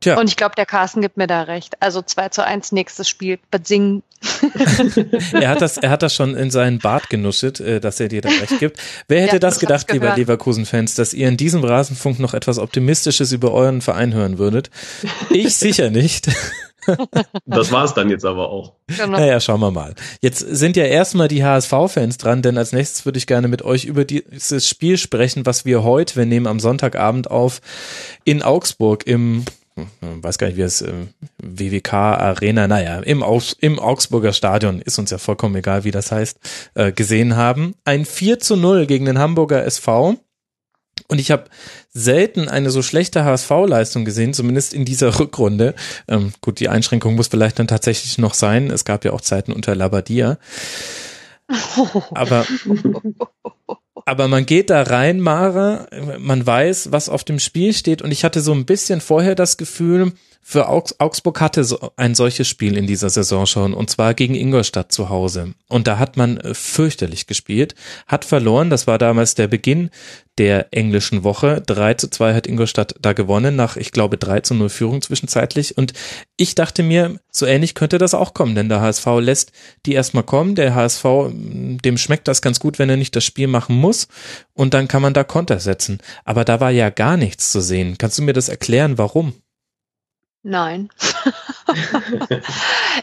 Tja. 0.00 0.18
Und 0.20 0.28
ich 0.28 0.36
glaube, 0.36 0.54
der 0.54 0.66
Carsten 0.66 1.00
gibt 1.00 1.16
mir 1.16 1.26
da 1.26 1.42
recht. 1.42 1.80
Also 1.80 2.02
2 2.02 2.28
zu 2.28 2.44
1 2.44 2.72
nächstes 2.72 3.08
Spiel. 3.08 3.38
Singen. 3.64 4.02
er, 5.32 5.48
hat 5.48 5.62
das, 5.62 5.78
er 5.78 5.88
hat 5.88 6.02
das 6.02 6.14
schon 6.14 6.36
in 6.36 6.50
seinen 6.50 6.78
Bart 6.78 7.08
genuschelt, 7.08 7.60
äh, 7.60 7.80
dass 7.80 7.98
er 7.98 8.08
dir 8.08 8.20
da 8.20 8.28
recht 8.28 8.58
gibt. 8.58 8.78
Wer 9.08 9.22
hätte 9.22 9.36
ja, 9.36 9.38
das, 9.38 9.54
das 9.54 9.60
gedacht, 9.60 9.90
lieber 9.92 10.14
Leverkusen-Fans, 10.14 10.96
dass 10.96 11.14
ihr 11.14 11.28
in 11.28 11.38
diesem 11.38 11.64
Rasenfunk 11.64 12.18
noch 12.18 12.34
etwas 12.34 12.58
Optimistisches 12.58 13.32
über 13.32 13.52
euren 13.52 13.80
Verein 13.80 14.12
hören 14.12 14.36
würdet? 14.36 14.70
Ich 15.30 15.56
sicher 15.56 15.90
nicht. 15.90 16.28
Das 17.46 17.72
war 17.72 17.84
es 17.84 17.94
dann 17.94 18.10
jetzt 18.10 18.24
aber 18.24 18.50
auch. 18.50 18.74
Genau. 18.88 19.18
Naja, 19.18 19.40
schauen 19.40 19.60
wir 19.60 19.70
mal. 19.70 19.94
Jetzt 20.20 20.40
sind 20.40 20.76
ja 20.76 20.84
erstmal 20.84 21.28
die 21.28 21.44
HSV-Fans 21.44 22.18
dran, 22.18 22.42
denn 22.42 22.58
als 22.58 22.72
nächstes 22.72 23.04
würde 23.04 23.18
ich 23.18 23.26
gerne 23.26 23.48
mit 23.48 23.62
euch 23.62 23.84
über 23.84 24.04
dieses 24.04 24.68
Spiel 24.68 24.98
sprechen, 24.98 25.46
was 25.46 25.64
wir 25.64 25.82
heute, 25.82 26.16
wir 26.16 26.26
nehmen 26.26 26.46
am 26.46 26.60
Sonntagabend 26.60 27.30
auf, 27.30 27.60
in 28.24 28.42
Augsburg 28.42 29.06
im 29.06 29.44
hm, 29.76 30.22
weiß 30.22 30.38
gar 30.38 30.46
nicht, 30.46 30.56
wie 30.56 30.62
es 30.62 30.80
äh, 30.80 30.92
WWK 31.42 31.92
Arena, 31.92 32.66
naja, 32.66 33.00
im, 33.00 33.22
Augs 33.22 33.54
im 33.60 33.78
Augsburger 33.78 34.32
Stadion, 34.32 34.80
ist 34.80 34.98
uns 34.98 35.10
ja 35.10 35.18
vollkommen 35.18 35.54
egal, 35.56 35.84
wie 35.84 35.90
das 35.90 36.10
heißt, 36.10 36.38
äh, 36.74 36.92
gesehen 36.92 37.36
haben. 37.36 37.74
Ein 37.84 38.06
4 38.06 38.38
zu 38.38 38.56
0 38.56 38.86
gegen 38.86 39.04
den 39.04 39.18
Hamburger 39.18 39.64
SV. 39.64 40.16
Und 41.08 41.20
ich 41.20 41.30
habe 41.30 41.44
selten 41.96 42.48
eine 42.48 42.70
so 42.70 42.82
schlechte 42.82 43.24
HSV-Leistung 43.24 44.04
gesehen, 44.04 44.34
zumindest 44.34 44.74
in 44.74 44.84
dieser 44.84 45.18
Rückrunde. 45.18 45.74
Ähm, 46.08 46.32
gut, 46.42 46.60
die 46.60 46.68
Einschränkung 46.68 47.14
muss 47.14 47.28
vielleicht 47.28 47.58
dann 47.58 47.68
tatsächlich 47.68 48.18
noch 48.18 48.34
sein. 48.34 48.70
Es 48.70 48.84
gab 48.84 49.04
ja 49.04 49.12
auch 49.12 49.22
Zeiten 49.22 49.52
unter 49.52 49.74
Labadia. 49.74 50.38
Aber, 52.10 52.44
aber 54.04 54.26
man 54.26 54.46
geht 54.46 54.68
da 54.68 54.82
rein, 54.82 55.20
Mara, 55.20 55.86
man 56.18 56.44
weiß, 56.44 56.90
was 56.90 57.08
auf 57.08 57.22
dem 57.22 57.38
Spiel 57.38 57.72
steht. 57.72 58.02
Und 58.02 58.10
ich 58.10 58.24
hatte 58.24 58.40
so 58.40 58.52
ein 58.52 58.66
bisschen 58.66 59.00
vorher 59.00 59.36
das 59.36 59.56
Gefühl, 59.56 60.12
für 60.48 60.68
Augsburg 60.68 61.40
hatte 61.40 61.64
so 61.64 61.90
ein 61.96 62.14
solches 62.14 62.46
Spiel 62.46 62.76
in 62.76 62.86
dieser 62.86 63.10
Saison 63.10 63.46
schon, 63.46 63.74
und 63.74 63.90
zwar 63.90 64.14
gegen 64.14 64.36
Ingolstadt 64.36 64.92
zu 64.92 65.08
Hause. 65.08 65.54
Und 65.68 65.88
da 65.88 65.98
hat 65.98 66.16
man 66.16 66.36
äh, 66.36 66.54
fürchterlich 66.54 67.26
gespielt, 67.26 67.74
hat 68.06 68.24
verloren, 68.24 68.70
das 68.70 68.86
war 68.86 68.96
damals 68.96 69.34
der 69.34 69.48
Beginn 69.48 69.90
der 70.38 70.72
englischen 70.72 71.24
Woche. 71.24 71.60
3 71.66 71.94
zu 71.94 72.08
2 72.10 72.32
hat 72.32 72.46
Ingolstadt 72.46 72.94
da 73.00 73.12
gewonnen, 73.12 73.56
nach, 73.56 73.76
ich 73.76 73.90
glaube, 73.90 74.18
3 74.18 74.38
zu 74.42 74.54
0 74.54 74.68
Führung 74.68 75.02
zwischenzeitlich. 75.02 75.76
Und 75.76 75.94
ich 76.36 76.54
dachte 76.54 76.84
mir, 76.84 77.18
so 77.32 77.44
ähnlich 77.44 77.74
könnte 77.74 77.98
das 77.98 78.14
auch 78.14 78.32
kommen, 78.32 78.54
denn 78.54 78.68
der 78.68 78.80
HSV 78.80 79.04
lässt 79.18 79.50
die 79.84 79.94
erstmal 79.94 80.22
kommen. 80.22 80.54
Der 80.54 80.76
HSV, 80.76 81.04
dem 81.32 81.98
schmeckt 81.98 82.28
das 82.28 82.40
ganz 82.40 82.60
gut, 82.60 82.78
wenn 82.78 82.88
er 82.88 82.96
nicht 82.96 83.16
das 83.16 83.24
Spiel 83.24 83.48
machen 83.48 83.74
muss. 83.74 84.06
Und 84.54 84.74
dann 84.74 84.86
kann 84.86 85.02
man 85.02 85.12
da 85.12 85.24
Konter 85.24 85.58
setzen. 85.58 85.98
Aber 86.24 86.44
da 86.44 86.60
war 86.60 86.70
ja 86.70 86.90
gar 86.90 87.16
nichts 87.16 87.50
zu 87.50 87.60
sehen. 87.60 87.98
Kannst 87.98 88.18
du 88.18 88.22
mir 88.22 88.32
das 88.32 88.48
erklären, 88.48 88.96
warum? 88.96 89.34
Nein. 90.48 90.90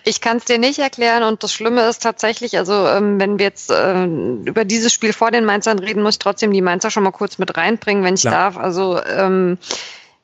ich 0.06 0.22
kann 0.22 0.38
es 0.38 0.46
dir 0.46 0.58
nicht 0.58 0.80
erklären 0.80 1.24
und 1.24 1.44
das 1.44 1.52
Schlimme 1.52 1.82
ist 1.90 2.02
tatsächlich, 2.02 2.58
also 2.58 2.88
ähm, 2.88 3.20
wenn 3.20 3.38
wir 3.38 3.48
jetzt 3.48 3.70
äh, 3.70 4.06
über 4.06 4.64
dieses 4.64 4.94
Spiel 4.94 5.12
vor 5.12 5.30
den 5.30 5.44
Mainzern 5.44 5.78
reden, 5.78 6.04
muss 6.04 6.16
ich 6.16 6.20
trotzdem 6.20 6.54
die 6.54 6.62
Mainzer 6.62 6.90
schon 6.90 7.04
mal 7.04 7.12
kurz 7.12 7.40
mit 7.40 7.58
reinbringen, 7.58 8.06
wenn 8.06 8.14
ich 8.14 8.22
Klar. 8.22 8.34
darf. 8.34 8.58
Also 8.58 9.04
ähm, 9.04 9.58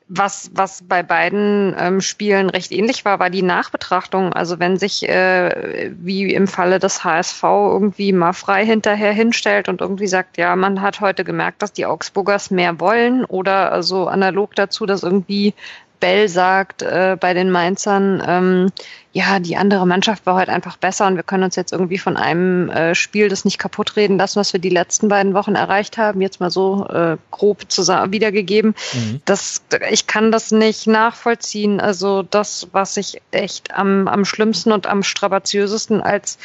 was, 0.08 0.50
was 0.54 0.82
bei 0.82 1.02
beiden 1.02 1.76
ähm, 1.78 2.00
Spielen 2.00 2.48
recht 2.48 2.72
ähnlich 2.72 3.04
war, 3.04 3.18
war 3.18 3.28
die 3.28 3.42
Nachbetrachtung. 3.42 4.32
Also 4.32 4.58
wenn 4.58 4.78
sich, 4.78 5.06
äh, 5.06 5.92
wie 6.00 6.32
im 6.32 6.48
Falle 6.48 6.78
des 6.78 7.04
HSV, 7.04 7.42
irgendwie 7.42 8.14
mal 8.14 8.32
frei 8.32 8.64
hinterher 8.64 9.12
hinstellt 9.12 9.68
und 9.68 9.82
irgendwie 9.82 10.08
sagt, 10.08 10.38
ja, 10.38 10.56
man 10.56 10.80
hat 10.80 11.02
heute 11.02 11.22
gemerkt, 11.22 11.60
dass 11.60 11.74
die 11.74 11.84
Augsburgers 11.84 12.50
mehr 12.50 12.80
wollen 12.80 13.26
oder 13.26 13.72
also 13.72 14.08
analog 14.08 14.54
dazu, 14.54 14.86
dass 14.86 15.02
irgendwie 15.02 15.52
Bell 16.00 16.28
sagt 16.28 16.82
äh, 16.82 17.16
bei 17.20 17.34
den 17.34 17.50
Mainzern, 17.50 18.22
ähm, 18.26 18.72
ja, 19.12 19.38
die 19.40 19.56
andere 19.56 19.86
Mannschaft 19.86 20.24
war 20.24 20.36
heute 20.36 20.52
einfach 20.52 20.76
besser 20.76 21.06
und 21.06 21.16
wir 21.16 21.22
können 21.22 21.42
uns 21.42 21.56
jetzt 21.56 21.72
irgendwie 21.72 21.98
von 21.98 22.16
einem 22.16 22.70
äh, 22.70 22.94
Spiel 22.94 23.28
das 23.28 23.44
nicht 23.44 23.58
kaputt 23.58 23.96
reden 23.96 24.18
lassen, 24.18 24.38
was 24.38 24.52
wir 24.52 24.60
die 24.60 24.70
letzten 24.70 25.08
beiden 25.08 25.34
Wochen 25.34 25.56
erreicht 25.56 25.98
haben, 25.98 26.20
jetzt 26.20 26.40
mal 26.40 26.50
so 26.50 26.86
äh, 26.88 27.16
grob 27.30 27.70
zusammen 27.70 28.12
wiedergegeben. 28.12 28.74
Mhm. 28.92 29.20
Das, 29.24 29.62
ich 29.90 30.06
kann 30.06 30.32
das 30.32 30.52
nicht 30.52 30.86
nachvollziehen. 30.86 31.80
Also 31.80 32.22
das, 32.22 32.68
was 32.72 32.96
ich 32.96 33.20
echt 33.30 33.74
am, 33.74 34.08
am 34.08 34.24
schlimmsten 34.24 34.72
und 34.72 34.86
am 34.86 35.02
strapaziösesten 35.02 36.00
als 36.00 36.38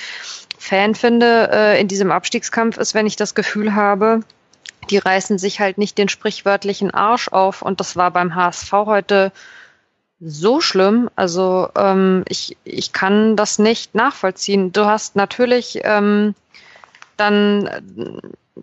Fan 0.58 0.96
finde 0.96 1.50
äh, 1.52 1.80
in 1.80 1.88
diesem 1.88 2.12
Abstiegskampf 2.12 2.78
ist, 2.78 2.96
wenn 2.96 3.06
ich 3.06 3.16
das 3.16 3.36
Gefühl 3.36 3.76
habe, 3.76 4.22
die 4.90 4.98
reißen 4.98 5.38
sich 5.38 5.60
halt 5.60 5.78
nicht 5.78 5.98
den 5.98 6.10
sprichwörtlichen 6.10 6.92
Arsch 6.92 7.30
auf. 7.30 7.62
Und 7.62 7.80
das 7.80 7.96
war 7.96 8.12
beim 8.12 8.36
HSV 8.36 8.72
heute 8.72 9.32
so 10.20 10.62
schlimm. 10.62 11.10
Also 11.16 11.70
ähm, 11.76 12.24
ich, 12.28 12.58
ich 12.64 12.94
kann 12.94 13.36
das 13.36 13.60
nicht 13.60 13.96
nachvollziehen. 13.96 14.72
Du 14.72 14.86
hast 14.86 15.16
natürlich 15.16 15.80
ähm, 15.84 16.36
dann 17.18 17.70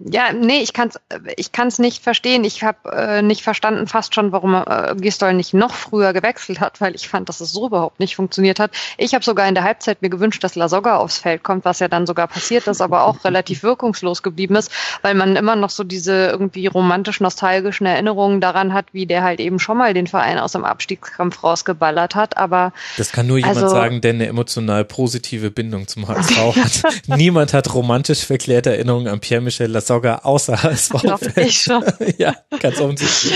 ja, 0.01 0.33
nee, 0.33 0.61
ich 0.61 0.73
kann 0.73 0.89
es 0.89 0.99
ich 1.37 1.53
kann's 1.53 1.79
nicht 1.79 2.03
verstehen. 2.03 2.45
Ich 2.45 2.63
habe 2.63 2.91
äh, 2.91 3.21
nicht 3.21 3.43
verstanden 3.43 3.87
fast 3.87 4.15
schon, 4.15 4.33
warum 4.33 4.55
äh, 4.55 4.95
Gistol 4.97 5.35
nicht 5.35 5.53
noch 5.53 5.75
früher 5.75 6.15
gewechselt 6.15 6.61
hat, 6.61 6.81
weil 6.81 6.95
ich 6.95 7.09
fand, 7.09 7.29
dass 7.29 7.41
es 7.41 7.53
so 7.53 7.67
überhaupt 7.67 8.01
nicht 8.01 8.17
funktioniert 8.17 8.59
hat. 8.59 8.71
Ich 8.97 9.13
habe 9.15 9.23
sogar 9.23 9.47
in 9.49 9.55
der 9.55 9.65
Halbzeit 9.65 10.01
mir 10.01 10.09
gewünscht, 10.09 10.43
dass 10.43 10.55
Lasogga 10.55 10.97
aufs 10.97 11.19
Feld 11.19 11.43
kommt, 11.43 11.67
was 11.67 11.79
ja 11.81 11.89
dann 11.89 12.07
sogar 12.07 12.27
passiert 12.27 12.67
ist, 12.69 12.81
aber 12.81 13.05
auch 13.05 13.23
relativ 13.25 13.63
wirkungslos 13.63 14.23
geblieben 14.23 14.57
ist, 14.57 14.71
weil 15.03 15.15
man 15.15 15.37
immer 15.37 15.57
noch 15.57 15.71
so 15.71 15.85
diese 15.85 16.29
irgendwie 16.29 16.67
romantisch-nostalgischen 16.69 17.87
Erinnerungen 17.87 18.41
daran 18.41 18.73
hat, 18.73 18.87
wie 18.93 19.05
der 19.05 19.23
halt 19.23 19.41
eben 19.41 19.59
schon 19.59 19.77
mal 19.77 19.93
den 19.93 20.07
Verein 20.07 20.39
aus 20.39 20.53
dem 20.53 20.65
Abstiegskampf 20.65 21.45
rausgeballert 21.45 22.15
hat. 22.15 22.39
Aber 22.39 22.73
das 22.97 23.13
kann 23.13 23.27
nur 23.27 23.37
jemand 23.37 23.57
also, 23.57 23.69
sagen, 23.69 24.01
der 24.01 24.15
eine 24.15 24.27
emotional 24.27 24.87
positive 24.87 25.51
Bindung 25.51 25.87
zum 25.87 26.09
HSV 26.09 26.57
hat. 26.57 26.83
Niemand 27.19 27.53
hat 27.53 27.75
romantisch 27.75 28.25
verklärte 28.25 28.71
Erinnerungen 28.71 29.09
an 29.09 29.21
Pierre-Michel 29.21 29.71
sogar 29.87 30.25
außer 30.27 30.63
HSV. 30.63 30.95
Ich 31.37 31.63
schon. 31.63 31.85
ja, 32.19 32.35
ganz 32.61 32.81
offensichtlich. 32.81 33.35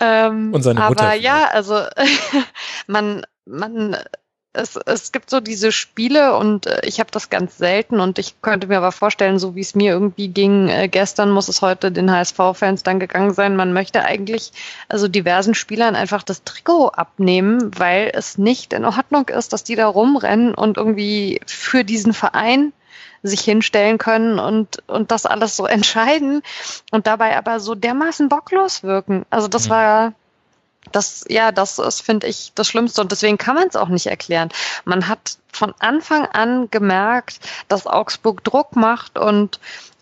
Ähm, 0.00 0.52
Und 0.52 0.62
seine 0.62 0.80
Mutter. 0.80 1.04
Aber 1.04 1.14
ja, 1.14 1.46
also 1.46 1.82
man, 2.86 3.26
man, 3.44 3.96
es, 4.56 4.76
es 4.76 5.12
gibt 5.12 5.30
so 5.30 5.40
diese 5.40 5.70
Spiele 5.70 6.36
und 6.36 6.66
äh, 6.66 6.80
ich 6.84 6.98
habe 6.98 7.10
das 7.10 7.30
ganz 7.30 7.58
selten 7.58 8.00
und 8.00 8.18
ich 8.18 8.40
könnte 8.42 8.66
mir 8.66 8.78
aber 8.78 8.92
vorstellen, 8.92 9.38
so 9.38 9.54
wie 9.54 9.60
es 9.60 9.74
mir 9.74 9.92
irgendwie 9.92 10.28
ging, 10.28 10.68
äh, 10.68 10.88
gestern 10.88 11.30
muss 11.30 11.48
es 11.48 11.62
heute 11.62 11.92
den 11.92 12.10
HSV-Fans 12.10 12.82
dann 12.82 12.98
gegangen 12.98 13.34
sein. 13.34 13.56
Man 13.56 13.72
möchte 13.72 14.02
eigentlich 14.02 14.52
also 14.88 15.08
diversen 15.08 15.54
Spielern 15.54 15.94
einfach 15.94 16.22
das 16.22 16.42
Trikot 16.44 16.88
abnehmen, 16.88 17.70
weil 17.76 18.10
es 18.14 18.38
nicht 18.38 18.72
in 18.72 18.84
Ordnung 18.84 19.28
ist, 19.28 19.52
dass 19.52 19.64
die 19.64 19.76
da 19.76 19.86
rumrennen 19.86 20.54
und 20.54 20.76
irgendwie 20.76 21.40
für 21.46 21.84
diesen 21.84 22.12
Verein 22.12 22.72
sich 23.26 23.40
hinstellen 23.40 23.98
können 23.98 24.38
und, 24.38 24.82
und 24.86 25.10
das 25.10 25.26
alles 25.26 25.56
so 25.56 25.66
entscheiden 25.66 26.42
und 26.90 27.06
dabei 27.06 27.36
aber 27.36 27.60
so 27.60 27.74
dermaßen 27.74 28.28
bocklos 28.28 28.82
wirken. 28.82 29.24
Also 29.30 29.48
das 29.48 29.66
mhm. 29.66 29.70
war 29.70 30.12
das, 30.92 31.24
ja, 31.28 31.52
das 31.52 31.78
ist, 31.78 32.00
finde 32.00 32.26
ich, 32.28 32.52
das 32.54 32.68
Schlimmste 32.68 33.00
und 33.00 33.10
deswegen 33.10 33.38
kann 33.38 33.56
man 33.56 33.68
es 33.68 33.76
auch 33.76 33.88
nicht 33.88 34.06
erklären. 34.06 34.50
Man 34.84 35.08
hat 35.08 35.38
von 35.52 35.74
Anfang 35.78 36.26
an 36.26 36.70
gemerkt, 36.70 37.40
dass 37.68 37.86
Augsburg 37.86 38.44
Druck 38.44 38.76
macht 38.76 39.18
und 39.18 39.58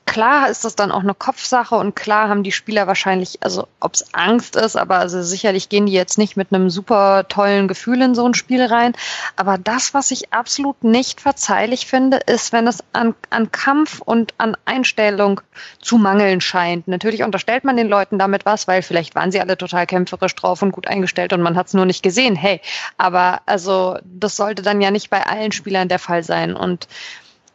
klar 0.06 0.48
ist 0.48 0.64
das 0.64 0.76
dann 0.76 0.92
auch 0.92 1.02
eine 1.02 1.14
Kopfsache 1.14 1.74
und 1.74 1.96
klar 1.96 2.28
haben 2.28 2.42
die 2.42 2.52
Spieler 2.52 2.86
wahrscheinlich, 2.86 3.38
also 3.42 3.66
ob 3.80 3.94
es 3.94 4.14
Angst 4.14 4.56
ist, 4.56 4.76
aber 4.76 4.98
also 4.98 5.22
sicherlich 5.22 5.68
gehen 5.68 5.86
die 5.86 5.92
jetzt 5.92 6.18
nicht 6.18 6.36
mit 6.36 6.52
einem 6.52 6.70
super 6.70 7.26
tollen 7.28 7.68
Gefühl 7.68 8.02
in 8.02 8.14
so 8.14 8.26
ein 8.26 8.34
Spiel 8.34 8.64
rein. 8.64 8.92
Aber 9.36 9.58
das, 9.58 9.94
was 9.94 10.10
ich 10.10 10.32
absolut 10.32 10.84
nicht 10.84 11.20
verzeihlich 11.20 11.86
finde, 11.86 12.18
ist, 12.18 12.52
wenn 12.52 12.66
es 12.66 12.82
an, 12.92 13.14
an 13.30 13.50
Kampf 13.50 14.00
und 14.00 14.34
an 14.38 14.56
Einstellung 14.64 15.40
zu 15.80 15.98
mangeln 15.98 16.40
scheint. 16.40 16.88
Natürlich 16.88 17.22
unterstellt 17.22 17.64
man 17.64 17.76
den 17.76 17.88
Leuten 17.88 18.18
damit 18.18 18.46
was, 18.46 18.68
weil 18.68 18.82
vielleicht 18.82 19.14
waren 19.14 19.32
sie 19.32 19.40
alle 19.40 19.56
total 19.56 19.86
kämpferisch 19.86 20.34
drauf 20.34 20.62
und 20.62 20.72
gut 20.72 20.86
eingestellt 20.86 21.32
und 21.32 21.42
man 21.42 21.56
hat 21.56 21.68
es 21.68 21.74
nur 21.74 21.86
nicht 21.86 22.02
gesehen. 22.02 22.36
Hey, 22.36 22.60
aber 22.98 23.40
also 23.46 23.98
das 24.04 24.36
sollte 24.36 24.62
dann 24.62 24.80
ja 24.80 24.90
nicht 24.90 25.10
bei 25.10 25.26
allen 25.26 25.52
Spielern 25.52 25.88
der 25.88 25.98
Fall 25.98 26.22
sein. 26.22 26.54
Und 26.54 26.88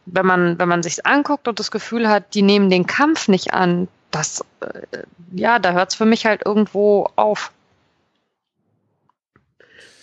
wenn 0.06 0.26
man, 0.26 0.60
wenn 0.60 0.70
man 0.70 0.84
sich's 0.84 1.00
anguckt 1.00 1.47
und 1.47 1.60
das 1.60 1.72
Gefühl 1.72 2.10
hat, 2.10 2.34
die 2.34 2.41
nehmen 2.41 2.70
den 2.70 2.88
Kampf 2.88 3.28
nicht 3.28 3.54
an, 3.54 3.88
das, 4.12 4.43
äh, 4.62 5.04
ja, 5.32 5.60
da 5.60 5.74
hört's 5.74 5.95
für 5.95 6.06
mich 6.06 6.26
halt 6.26 6.41
irgendwo 6.45 7.10
auf. 7.16 7.52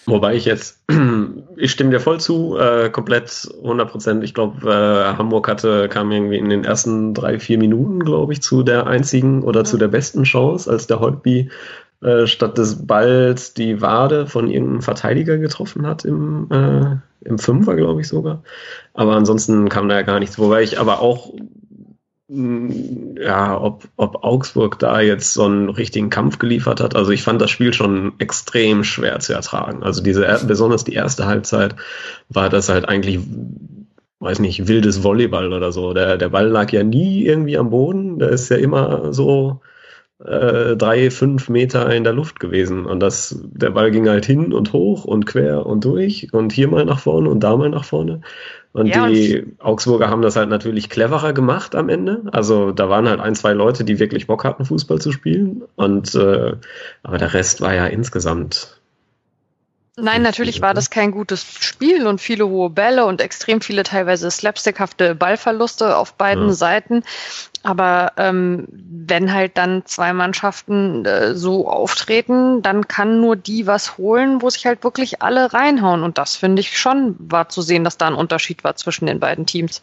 Wobei 0.06 0.36
ich 0.36 0.44
jetzt, 0.44 0.84
ich 1.56 1.72
stimme 1.72 1.90
dir 1.90 1.98
voll 1.98 2.20
zu, 2.20 2.56
äh, 2.56 2.90
komplett 2.90 3.48
100 3.62 3.90
Prozent. 3.90 4.24
Ich 4.24 4.34
glaube, 4.34 4.70
äh, 4.70 5.16
Hamburg 5.18 5.48
hatte, 5.48 5.88
kam 5.88 6.12
irgendwie 6.12 6.38
in 6.38 6.48
den 6.48 6.64
ersten 6.64 7.12
drei, 7.12 7.40
vier 7.40 7.58
Minuten, 7.58 8.04
glaube 8.04 8.32
ich, 8.32 8.40
zu 8.40 8.62
der 8.62 8.86
einzigen 8.86 9.42
oder 9.42 9.64
zu 9.64 9.76
der 9.76 9.88
besten 9.88 10.22
Chance, 10.22 10.70
als 10.70 10.86
der 10.86 11.00
Holtby 11.00 11.50
äh, 12.02 12.26
statt 12.28 12.56
des 12.56 12.86
Balls 12.86 13.54
die 13.54 13.80
Wade 13.80 14.26
von 14.26 14.48
irgendeinem 14.48 14.82
Verteidiger 14.82 15.38
getroffen 15.38 15.86
hat 15.86 16.04
im, 16.04 16.46
äh, 16.50 17.15
im 17.26 17.38
Fünfer, 17.38 17.76
glaube 17.76 18.00
ich 18.00 18.08
sogar. 18.08 18.42
Aber 18.94 19.16
ansonsten 19.16 19.68
kam 19.68 19.88
da 19.88 19.96
ja 19.96 20.02
gar 20.02 20.20
nichts. 20.20 20.38
Wobei 20.38 20.62
ich 20.62 20.78
aber 20.78 21.00
auch 21.00 21.32
ja, 22.28 23.60
ob, 23.60 23.88
ob 23.96 24.24
Augsburg 24.24 24.80
da 24.80 25.00
jetzt 25.00 25.32
so 25.32 25.44
einen 25.44 25.68
richtigen 25.68 26.10
Kampf 26.10 26.38
geliefert 26.38 26.80
hat. 26.80 26.96
Also 26.96 27.12
ich 27.12 27.22
fand 27.22 27.40
das 27.40 27.50
Spiel 27.50 27.72
schon 27.72 28.14
extrem 28.18 28.82
schwer 28.82 29.20
zu 29.20 29.32
ertragen. 29.32 29.84
Also 29.84 30.02
diese, 30.02 30.40
besonders 30.46 30.82
die 30.82 30.94
erste 30.94 31.26
Halbzeit 31.26 31.76
war 32.28 32.48
das 32.48 32.68
halt 32.68 32.88
eigentlich, 32.88 33.20
weiß 34.18 34.40
nicht, 34.40 34.66
wildes 34.66 35.04
Volleyball 35.04 35.52
oder 35.52 35.70
so. 35.70 35.94
Der, 35.94 36.16
der 36.16 36.30
Ball 36.30 36.48
lag 36.48 36.72
ja 36.72 36.82
nie 36.82 37.24
irgendwie 37.24 37.58
am 37.58 37.70
Boden. 37.70 38.18
Der 38.18 38.30
ist 38.30 38.48
ja 38.48 38.56
immer 38.56 39.12
so 39.12 39.60
äh, 40.24 40.76
drei, 40.76 41.10
fünf 41.10 41.48
Meter 41.48 41.92
in 41.94 42.04
der 42.04 42.12
Luft 42.12 42.40
gewesen. 42.40 42.86
Und 42.86 43.00
das, 43.00 43.38
der 43.42 43.70
Ball 43.70 43.90
ging 43.90 44.08
halt 44.08 44.24
hin 44.24 44.52
und 44.52 44.72
hoch 44.72 45.04
und 45.04 45.26
quer 45.26 45.66
und 45.66 45.84
durch 45.84 46.32
und 46.32 46.52
hier 46.52 46.68
mal 46.68 46.84
nach 46.84 47.00
vorne 47.00 47.28
und 47.28 47.40
da 47.40 47.56
mal 47.56 47.68
nach 47.68 47.84
vorne. 47.84 48.22
Und 48.72 48.88
ja, 48.88 49.08
die 49.08 49.40
und 49.40 49.60
Augsburger 49.60 50.10
haben 50.10 50.22
das 50.22 50.36
halt 50.36 50.50
natürlich 50.50 50.90
cleverer 50.90 51.32
gemacht 51.32 51.74
am 51.74 51.88
Ende. 51.88 52.22
Also 52.32 52.72
da 52.72 52.88
waren 52.88 53.08
halt 53.08 53.20
ein, 53.20 53.34
zwei 53.34 53.52
Leute, 53.52 53.84
die 53.84 53.98
wirklich 53.98 54.26
Bock 54.26 54.44
hatten, 54.44 54.64
Fußball 54.64 55.00
zu 55.00 55.12
spielen. 55.12 55.62
Und 55.76 56.14
äh, 56.14 56.52
aber 57.02 57.18
der 57.18 57.32
Rest 57.32 57.60
war 57.60 57.74
ja 57.74 57.86
insgesamt 57.86 58.75
Nein, 59.98 60.20
natürlich 60.20 60.60
war 60.60 60.74
das 60.74 60.90
kein 60.90 61.10
gutes 61.10 61.42
Spiel 61.60 62.06
und 62.06 62.20
viele 62.20 62.46
hohe 62.46 62.68
Bälle 62.68 63.06
und 63.06 63.22
extrem 63.22 63.62
viele 63.62 63.82
teilweise 63.82 64.30
slapstickhafte 64.30 65.14
Ballverluste 65.14 65.96
auf 65.96 66.12
beiden 66.14 66.48
ja. 66.48 66.52
Seiten. 66.52 67.02
Aber 67.62 68.12
ähm, 68.18 68.68
wenn 68.70 69.32
halt 69.32 69.56
dann 69.56 69.86
zwei 69.86 70.12
Mannschaften 70.12 71.06
äh, 71.06 71.34
so 71.34 71.66
auftreten, 71.66 72.60
dann 72.60 72.86
kann 72.88 73.22
nur 73.22 73.36
die 73.36 73.66
was 73.66 73.96
holen, 73.96 74.42
wo 74.42 74.50
sich 74.50 74.66
halt 74.66 74.84
wirklich 74.84 75.22
alle 75.22 75.54
reinhauen. 75.54 76.02
Und 76.02 76.18
das 76.18 76.36
finde 76.36 76.60
ich 76.60 76.78
schon 76.78 77.16
war 77.18 77.48
zu 77.48 77.62
sehen, 77.62 77.82
dass 77.82 77.96
da 77.96 78.06
ein 78.06 78.14
Unterschied 78.14 78.64
war 78.64 78.76
zwischen 78.76 79.06
den 79.06 79.18
beiden 79.18 79.46
Teams. 79.46 79.82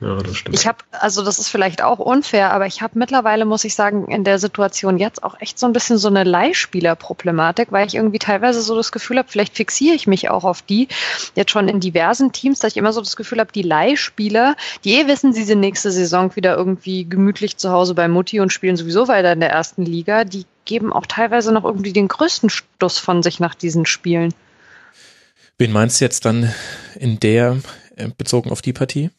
Ja, 0.00 0.16
das 0.16 0.36
stimmt. 0.36 0.56
Ich 0.56 0.66
habe, 0.68 0.78
also 0.92 1.24
das 1.24 1.40
ist 1.40 1.48
vielleicht 1.48 1.82
auch 1.82 1.98
unfair, 1.98 2.52
aber 2.52 2.66
ich 2.66 2.82
habe 2.82 2.96
mittlerweile, 2.96 3.44
muss 3.44 3.64
ich 3.64 3.74
sagen, 3.74 4.06
in 4.06 4.22
der 4.22 4.38
Situation 4.38 4.96
jetzt 4.96 5.24
auch 5.24 5.40
echt 5.40 5.58
so 5.58 5.66
ein 5.66 5.72
bisschen 5.72 5.98
so 5.98 6.06
eine 6.06 6.22
Leihspielerproblematik, 6.22 7.72
weil 7.72 7.88
ich 7.88 7.96
irgendwie 7.96 8.20
teilweise 8.20 8.60
so 8.60 8.76
das 8.76 8.92
Gefühl 8.92 9.18
habe, 9.18 9.28
vielleicht 9.28 9.56
fixiere 9.56 9.96
ich 9.96 10.06
mich 10.06 10.30
auch 10.30 10.44
auf 10.44 10.62
die, 10.62 10.86
jetzt 11.34 11.50
schon 11.50 11.68
in 11.68 11.80
diversen 11.80 12.30
Teams, 12.30 12.60
dass 12.60 12.72
ich 12.72 12.76
immer 12.76 12.92
so 12.92 13.00
das 13.00 13.16
Gefühl 13.16 13.40
habe, 13.40 13.50
die 13.50 13.62
Leihspieler, 13.62 14.54
die 14.84 15.00
eh 15.00 15.08
wissen, 15.08 15.32
sie 15.32 15.42
sind 15.42 15.58
nächste 15.58 15.90
Saison 15.90 16.34
wieder 16.36 16.56
irgendwie 16.56 17.04
gemütlich 17.04 17.56
zu 17.56 17.70
Hause 17.72 17.94
bei 17.94 18.06
Mutti 18.06 18.38
und 18.38 18.52
spielen 18.52 18.76
sowieso 18.76 19.08
weiter 19.08 19.32
in 19.32 19.40
der 19.40 19.50
ersten 19.50 19.84
Liga, 19.84 20.22
die 20.22 20.46
geben 20.64 20.92
auch 20.92 21.06
teilweise 21.06 21.50
noch 21.50 21.64
irgendwie 21.64 21.92
den 21.92 22.06
größten 22.06 22.50
Stoß 22.50 22.98
von 22.98 23.24
sich 23.24 23.40
nach 23.40 23.56
diesen 23.56 23.84
Spielen. 23.84 24.32
Wen 25.56 25.72
meinst 25.72 26.00
du 26.00 26.04
jetzt 26.04 26.24
dann 26.24 26.54
in 26.94 27.18
der, 27.18 27.56
äh, 27.96 28.08
bezogen 28.16 28.52
auf 28.52 28.62
die 28.62 28.72
Partie? 28.72 29.10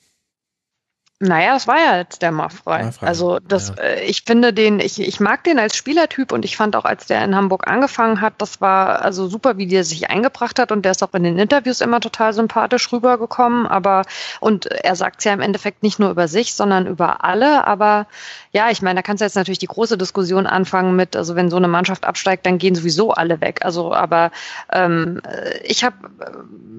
Naja, 1.22 1.58
es 1.58 1.68
war 1.68 1.78
ja 1.78 1.98
jetzt 1.98 2.22
der 2.22 2.32
Maffrey. 2.32 2.90
Also 3.02 3.40
das, 3.46 3.74
ja. 3.76 3.84
äh, 3.84 4.06
ich 4.06 4.24
finde 4.26 4.54
den, 4.54 4.80
ich, 4.80 5.02
ich 5.02 5.20
mag 5.20 5.44
den 5.44 5.60
als 5.60 5.76
Spielertyp 5.76 6.32
und 6.32 6.46
ich 6.46 6.56
fand 6.56 6.78
auch, 6.78 6.86
als 6.86 7.08
der 7.08 7.26
in 7.26 7.36
Hamburg 7.36 7.68
angefangen 7.68 8.22
hat, 8.22 8.36
das 8.38 8.62
war 8.62 9.02
also 9.02 9.28
super, 9.28 9.58
wie 9.58 9.68
der 9.68 9.84
sich 9.84 10.10
eingebracht 10.10 10.60
hat 10.60 10.72
und 10.72 10.86
der 10.86 10.94
ist 10.94 11.04
auch 11.04 11.14
in 11.14 11.24
den 11.24 11.38
Interviews 11.38 11.82
immer 11.82 12.00
total 12.00 12.32
sympathisch 12.32 12.90
rübergekommen. 12.94 13.68
Aber 13.68 14.04
und 14.40 14.68
er 14.68 14.96
sagt 14.96 15.20
es 15.20 15.26
ja 15.26 15.34
im 15.34 15.42
Endeffekt 15.42 15.84
nicht 15.84 16.00
nur 16.00 16.10
über 16.10 16.30
sich, 16.30 16.54
sondern 16.54 16.88
über 16.88 17.22
alle. 17.26 17.68
Aber 17.68 18.08
ja, 18.54 18.70
ich 18.72 18.82
meine, 18.82 19.00
da 19.00 19.02
kannst 19.02 19.20
du 19.20 19.26
jetzt 19.26 19.36
natürlich 19.36 19.60
die 19.60 19.68
große 19.68 19.98
Diskussion 19.98 20.48
anfangen 20.48 20.96
mit, 20.96 21.18
also 21.18 21.36
wenn 21.36 21.50
so 21.50 21.58
eine 21.58 21.68
Mannschaft 21.68 22.06
absteigt, 22.06 22.46
dann 22.46 22.60
gehen 22.60 22.76
sowieso 22.76 23.12
alle 23.12 23.42
weg. 23.42 23.60
Also, 23.66 23.94
aber 23.94 24.32
ähm, 24.72 25.22
ich 25.66 25.84
habe 25.84 25.98
äh, 26.22 26.32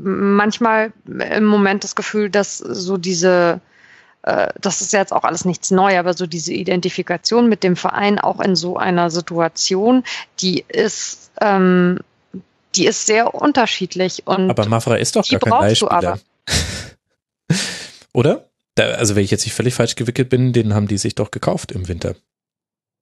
manchmal 0.03 0.95
im 1.05 1.45
Moment 1.45 1.85
das 1.85 1.95
Gefühl, 1.95 2.31
dass 2.31 2.57
so 2.57 2.97
diese 2.97 3.61
das 4.23 4.81
ist 4.81 4.93
jetzt 4.93 5.13
auch 5.13 5.25
alles 5.25 5.45
nichts 5.45 5.71
neu, 5.71 5.99
aber 5.99 6.15
so 6.15 6.27
diese 6.27 6.53
Identifikation 6.53 7.49
mit 7.49 7.63
dem 7.63 7.77
Verein 7.77 8.19
auch 8.19 8.41
in 8.41 8.55
so 8.55 8.77
einer 8.77 9.11
Situation, 9.11 10.05
die 10.41 10.65
ist, 10.69 11.31
ähm, 11.41 11.99
die 12.75 12.87
ist 12.87 13.07
sehr 13.07 13.35
unterschiedlich. 13.35 14.27
Und 14.27 14.51
aber 14.51 14.67
Mafra 14.67 14.97
ist 14.97 15.17
doch 15.17 15.27
gar 15.27 15.41
kein 15.41 15.51
Leihspieler. 15.51 16.19
Oder? 18.13 18.47
Da, 18.75 18.85
also 18.93 19.17
wenn 19.17 19.25
ich 19.25 19.31
jetzt 19.31 19.45
nicht 19.45 19.55
völlig 19.55 19.75
falsch 19.75 19.97
gewickelt 19.97 20.29
bin, 20.29 20.53
den 20.53 20.75
haben 20.75 20.87
die 20.87 20.99
sich 20.99 21.15
doch 21.15 21.31
gekauft 21.31 21.73
im 21.73 21.89
Winter 21.89 22.15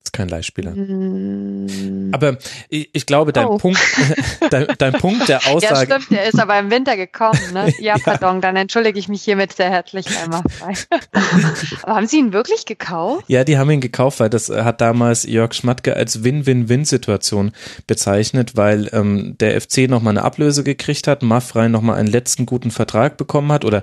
ist 0.09 0.13
kein 0.13 0.29
Leihspieler. 0.29 0.73
Mm. 0.73 2.11
Aber 2.13 2.39
ich, 2.69 2.89
ich 2.93 3.07
glaube, 3.07 3.33
dein 3.33 3.47
oh. 3.47 3.59
Punkt, 3.59 3.79
dein, 4.51 4.67
dein, 4.79 4.93
Punkt 4.95 5.29
der 5.29 5.47
Aussage. 5.47 5.91
Ja, 5.91 6.01
stimmt, 6.01 6.11
der 6.11 6.27
ist 6.27 6.41
aber 6.41 6.59
im 6.59 6.71
Winter 6.71 6.97
gekommen, 6.97 7.41
ne? 7.53 7.69
Ja, 7.79 7.97
ja. 7.97 8.03
pardon, 8.03 8.41
dann 8.41 8.57
entschuldige 8.57 8.99
ich 8.99 9.09
mich 9.09 9.23
hiermit 9.23 9.53
sehr 9.53 9.71
herzlich 9.71 10.07
einmal. 10.19 10.43
aber 11.83 11.95
haben 11.95 12.07
Sie 12.07 12.19
ihn 12.19 12.33
wirklich 12.33 12.65
gekauft? 12.65 13.25
Ja, 13.29 13.45
die 13.45 13.59
haben 13.59 13.71
ihn 13.71 13.81
gekauft, 13.81 14.21
weil 14.21 14.31
das 14.31 14.49
hat 14.49 14.81
damals 14.81 15.25
Jörg 15.25 15.53
Schmatke 15.53 15.95
als 15.95 16.25
Win-Win-Win-Situation 16.25 17.53
bezeichnet, 17.87 18.57
weil 18.57 18.89
ähm, 18.93 19.37
der 19.39 19.61
FC 19.61 19.89
nochmal 19.89 20.13
eine 20.13 20.23
Ablöse 20.23 20.65
gekriegt 20.65 21.07
hat, 21.07 21.23
Maffrey 21.23 21.69
nochmal 21.69 21.99
einen 21.99 22.09
letzten 22.09 22.47
guten 22.47 22.71
Vertrag 22.71 23.17
bekommen 23.17 23.53
hat 23.53 23.65
oder 23.65 23.83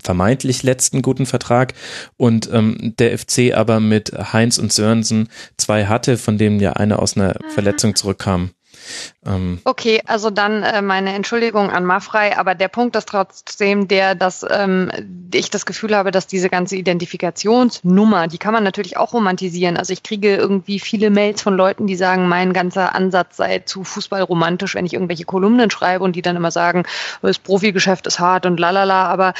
vermeintlich 0.00 0.62
letzten 0.62 1.02
guten 1.02 1.26
Vertrag 1.26 1.74
und 2.16 2.48
ähm, 2.52 2.94
der 2.98 3.18
FC 3.18 3.54
aber 3.54 3.80
mit 3.80 4.12
Heinz 4.32 4.58
und 4.58 4.72
Sörensen 4.72 5.28
zwei 5.64 5.86
hatte, 5.86 6.16
von 6.18 6.38
denen 6.38 6.60
ja 6.60 6.74
eine 6.74 6.98
aus 6.98 7.16
einer 7.16 7.30
ah. 7.30 7.50
Verletzung 7.50 7.94
zurückkam. 7.94 8.50
Ähm, 9.24 9.60
okay, 9.64 10.02
also 10.06 10.30
dann 10.30 10.62
äh, 10.62 10.82
meine 10.82 11.14
Entschuldigung 11.14 11.70
an 11.70 11.84
Maffrey, 11.84 12.32
aber 12.34 12.54
der 12.54 12.68
Punkt 12.68 12.96
ist 12.96 13.08
trotzdem 13.08 13.88
der, 13.88 14.14
dass 14.14 14.44
ähm, 14.48 14.90
ich 15.32 15.50
das 15.50 15.64
Gefühl 15.64 15.96
habe, 15.96 16.10
dass 16.10 16.26
diese 16.26 16.50
ganze 16.50 16.76
Identifikationsnummer, 16.76 18.28
die 18.28 18.38
kann 18.38 18.52
man 18.52 18.64
natürlich 18.64 18.96
auch 18.96 19.12
romantisieren. 19.12 19.76
Also 19.76 19.92
ich 19.92 20.02
kriege 20.02 20.36
irgendwie 20.36 20.80
viele 20.80 21.10
Mails 21.10 21.40
von 21.40 21.56
Leuten, 21.56 21.86
die 21.86 21.96
sagen, 21.96 22.28
mein 22.28 22.52
ganzer 22.52 22.94
Ansatz 22.94 23.36
sei 23.36 23.60
zu 23.60 23.84
Fußball 23.84 24.22
romantisch, 24.22 24.74
wenn 24.74 24.86
ich 24.86 24.94
irgendwelche 24.94 25.24
Kolumnen 25.24 25.70
schreibe 25.70 26.04
und 26.04 26.16
die 26.16 26.22
dann 26.22 26.36
immer 26.36 26.50
sagen, 26.50 26.84
das 27.22 27.38
Profigeschäft 27.38 28.06
ist 28.06 28.18
hart 28.18 28.44
und 28.44 28.60
lalala, 28.60 29.06
aber 29.06 29.34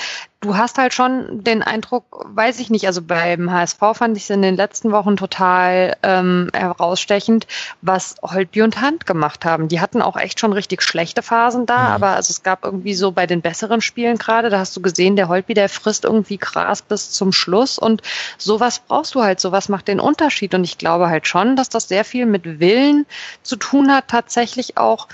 du 0.45 0.57
hast 0.57 0.77
halt 0.77 0.93
schon 0.93 1.43
den 1.43 1.63
Eindruck, 1.63 2.27
weiß 2.29 2.61
ich 2.61 2.69
nicht, 2.69 2.87
also 2.87 3.01
beim 3.01 3.51
HSV 3.51 3.79
fand 3.95 4.17
ich 4.17 4.25
es 4.25 4.31
in 4.31 4.43
den 4.43 4.57
letzten 4.57 4.93
Wochen 4.93 5.17
total 5.17 5.97
ähm, 6.03 6.51
herausstechend, 6.53 7.47
was 7.81 8.17
Holtby 8.23 8.61
und 8.63 8.81
Hand 8.81 9.07
gemacht 9.07 9.47
haben. 9.47 9.69
Die 9.69 9.81
hatten 9.81 10.03
auch 10.03 10.17
echt 10.17 10.39
schon 10.39 10.53
richtig 10.53 10.83
schlechte 10.83 11.23
Phasen 11.23 11.65
da, 11.65 11.79
mhm. 11.79 11.95
aber 11.95 12.09
also 12.11 12.31
es 12.31 12.43
gab 12.43 12.65
irgendwie 12.65 12.95
so 12.95 13.11
bei 13.11 13.27
den 13.27 13.41
besseren 13.41 13.81
Spielen 13.81 14.19
gerade, 14.19 14.51
da 14.51 14.59
hast 14.59 14.77
du 14.77 14.83
gesehen, 14.83 15.17
der 15.17 15.29
Holtby, 15.29 15.55
der 15.55 15.71
frisst 15.71 16.05
irgendwie 16.05 16.37
Gras 16.37 16.83
bis 16.83 17.11
zum 17.11 17.33
Schluss 17.33 17.79
und 17.79 18.03
sowas 18.37 18.81
brauchst 18.87 19.15
du 19.15 19.23
halt, 19.23 19.41
sowas 19.41 19.71
macht 19.71 19.89
den 19.89 19.99
Unterschied 20.01 20.55
und 20.55 20.65
ich 20.65 20.77
glaube 20.77 21.09
halt 21.09 21.27
schon, 21.27 21.57
dass 21.57 21.71
das 21.71 21.89
sehr 21.89 22.05
viel 22.05 22.27
mit 22.27 22.61
Willen 22.61 23.07
zu 23.43 23.57
tun 23.57 23.91
hat, 23.91 24.09
tatsächlich 24.09 24.77
auch 24.77 25.09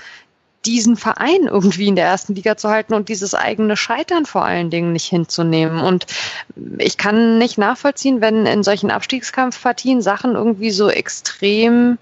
diesen 0.65 0.95
Verein 0.95 1.47
irgendwie 1.47 1.87
in 1.87 1.95
der 1.95 2.05
ersten 2.05 2.35
Liga 2.35 2.55
zu 2.57 2.69
halten 2.69 2.93
und 2.93 3.09
dieses 3.09 3.33
eigene 3.33 3.75
Scheitern 3.75 4.25
vor 4.25 4.45
allen 4.45 4.69
Dingen 4.69 4.93
nicht 4.93 5.07
hinzunehmen. 5.07 5.79
Und 5.81 6.05
ich 6.77 6.97
kann 6.97 7.37
nicht 7.37 7.57
nachvollziehen, 7.57 8.21
wenn 8.21 8.45
in 8.45 8.63
solchen 8.63 8.91
Abstiegskampfpartien 8.91 10.01
Sachen 10.01 10.35
irgendwie 10.35 10.71
so 10.71 10.89
extrem 10.89 11.97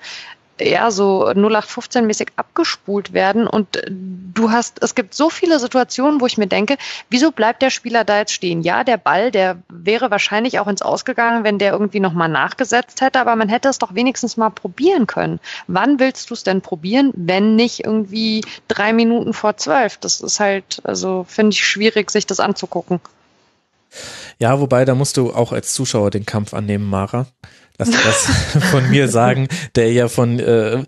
ja, 0.62 0.92
so 0.92 1.28
0815-mäßig 1.28 2.30
abgespult 2.36 3.14
werden. 3.14 3.48
Und 3.48 3.82
du 3.90 4.52
hast, 4.52 4.82
es 4.82 4.96
gibt 4.96 5.14
so 5.14 5.30
viele 5.30 5.60
Situationen, 5.60 6.22
wo 6.22 6.26
ich 6.26 6.38
mir 6.38 6.48
denke, 6.48 6.78
wieso 7.10 7.32
bleibt 7.32 7.62
der 7.62 7.70
Spieler 7.70 8.04
da 8.04 8.20
jetzt 8.20 8.34
stehen? 8.34 8.62
Ja, 8.62 8.84
der 8.84 8.98
Ball, 8.98 9.32
der 9.32 9.58
wäre 9.70 10.12
wahrscheinlich 10.12 10.60
auch 10.60 10.68
ins 10.68 10.82
Ausgegangen, 10.82 11.44
wenn 11.44 11.60
der 11.60 11.72
irgendwie 11.72 12.00
nochmal 12.00 12.30
nachgesetzt 12.30 13.02
hätte, 13.02 13.20
aber 13.20 13.36
man 13.36 13.50
hätte 13.50 13.70
es 13.70 13.80
doch 13.80 13.96
wenigstens 13.96 14.38
mal 14.38 14.50
probieren 14.50 15.08
können. 15.08 15.40
Wann 15.68 16.00
willst 16.00 16.30
du 16.30 16.34
es 16.34 16.44
denn 16.44 16.62
probieren, 16.62 17.12
wenn 17.16 17.56
nicht 17.56 17.86
irgendwie 17.86 18.44
drei 18.68 18.94
Minuten 18.94 19.34
vor 19.34 19.58
zwölf? 19.58 19.98
Das 19.98 20.22
ist 20.22 20.40
halt, 20.40 20.82
also 20.84 21.26
finde 21.28 21.54
ich 21.54 21.66
schwierig, 21.66 22.12
sich 22.12 22.26
das 22.26 22.40
anzugucken. 22.40 23.00
Ja, 24.38 24.60
wobei, 24.60 24.86
da 24.86 24.96
musst 24.96 25.18
du 25.18 25.34
auch 25.34 25.52
als 25.52 25.74
Zuschauer 25.74 26.12
den 26.12 26.26
Kampf 26.26 26.54
annehmen, 26.54 26.90
Mara. 26.90 27.26
Lass 27.80 27.90
das 27.92 28.64
von 28.72 28.90
mir 28.90 29.08
sagen, 29.08 29.48
der 29.76 29.92
ja 29.92 30.10
von 30.10 30.40
äh, 30.40 30.84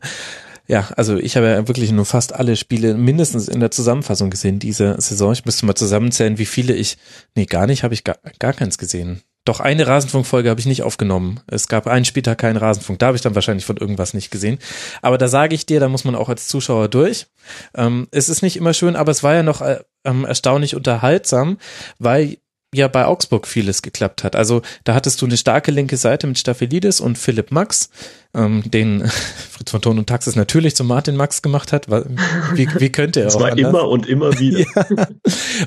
Ja, 0.68 0.90
also 0.96 1.18
ich 1.18 1.38
habe 1.38 1.48
ja 1.48 1.68
wirklich 1.68 1.92
nur 1.92 2.06
fast 2.06 2.34
alle 2.34 2.56
Spiele 2.56 2.94
mindestens 2.94 3.48
in 3.48 3.60
der 3.60 3.72
Zusammenfassung 3.72 4.30
gesehen 4.30 4.60
diese 4.60 4.96
Saison. 5.00 5.34
Ich 5.34 5.46
müsste 5.46 5.66
mal 5.66 5.76
zusammenzählen, 5.76 6.38
wie 6.38 6.46
viele 6.46 6.74
ich, 6.74 6.98
nee, 7.36 7.46
gar 7.46 7.66
nicht, 7.66 7.84
habe 7.84 7.94
ich 7.94 8.04
gar, 8.04 8.18
gar 8.40 8.54
keins 8.54 8.78
gesehen. 8.78 9.22
Doch 9.44 9.60
eine 9.60 9.88
Rasenfunkfolge 9.88 10.52
habe 10.52 10.60
ich 10.60 10.68
nicht 10.68 10.84
aufgenommen. 10.84 11.40
Es 11.48 11.68
gab 11.68 11.88
einen 11.88 12.06
Spieltag 12.06 12.38
keinen 12.38 12.58
Rasenfunk. 12.58 13.00
Da 13.00 13.08
habe 13.08 13.16
ich 13.16 13.24
dann 13.24 13.34
wahrscheinlich 13.34 13.66
von 13.66 13.78
irgendwas 13.78 14.14
nicht 14.14 14.30
gesehen. 14.30 14.60
Aber 15.02 15.18
da 15.18 15.28
sage 15.28 15.56
ich 15.56 15.66
dir, 15.66 15.80
da 15.80 15.90
muss 15.90 16.04
man 16.06 16.14
auch 16.14 16.30
als 16.30 16.48
Zuschauer 16.48 16.90
durch. 16.90 17.26
Ähm, 17.74 18.08
es 18.12 18.30
ist 18.30 18.44
nicht 18.44 18.56
immer 18.56 18.76
schön, 18.76 18.96
aber 18.96 19.12
es 19.12 19.24
war 19.24 19.34
ja 19.34 19.42
noch 19.42 19.62
äh, 19.62 19.80
ähm, 20.06 20.26
erstaunlich 20.26 20.76
unterhaltsam, 20.76 21.58
weil 21.98 22.38
ja 22.74 22.88
bei 22.88 23.06
Augsburg 23.06 23.48
vieles 23.48 23.82
geklappt 23.82 24.24
hat. 24.24 24.36
Also 24.36 24.62
da 24.84 24.94
hattest 24.94 25.22
du 25.22 25.26
eine 25.26 25.38
starke 25.38 25.72
linke 25.72 25.98
Seite 25.98 26.28
mit 26.28 26.40
Staphylides 26.40 27.02
und 27.02 27.18
Philipp 27.18 27.52
Max 27.52 27.90
ähm, 28.34 28.64
den 28.66 29.08
Fritz 29.52 29.72
von 29.72 29.82
Ton 29.82 30.00
und 30.00 30.08
Taxis 30.08 30.36
natürlich 30.36 30.76
zum 30.76 30.88
Martin 30.88 31.16
Max 31.16 31.42
gemacht 31.42 31.74
hat. 31.74 31.88
Wie, 31.90 32.68
wie 32.80 32.92
könnte 32.92 33.22
er 33.22 33.26
das 33.26 33.36
auch 33.36 33.42
war 33.42 33.52
anders? 33.52 33.70
immer 33.70 33.88
und 33.88 34.08
immer 34.08 34.40
wieder. 34.40 34.60
ja. 34.76 35.08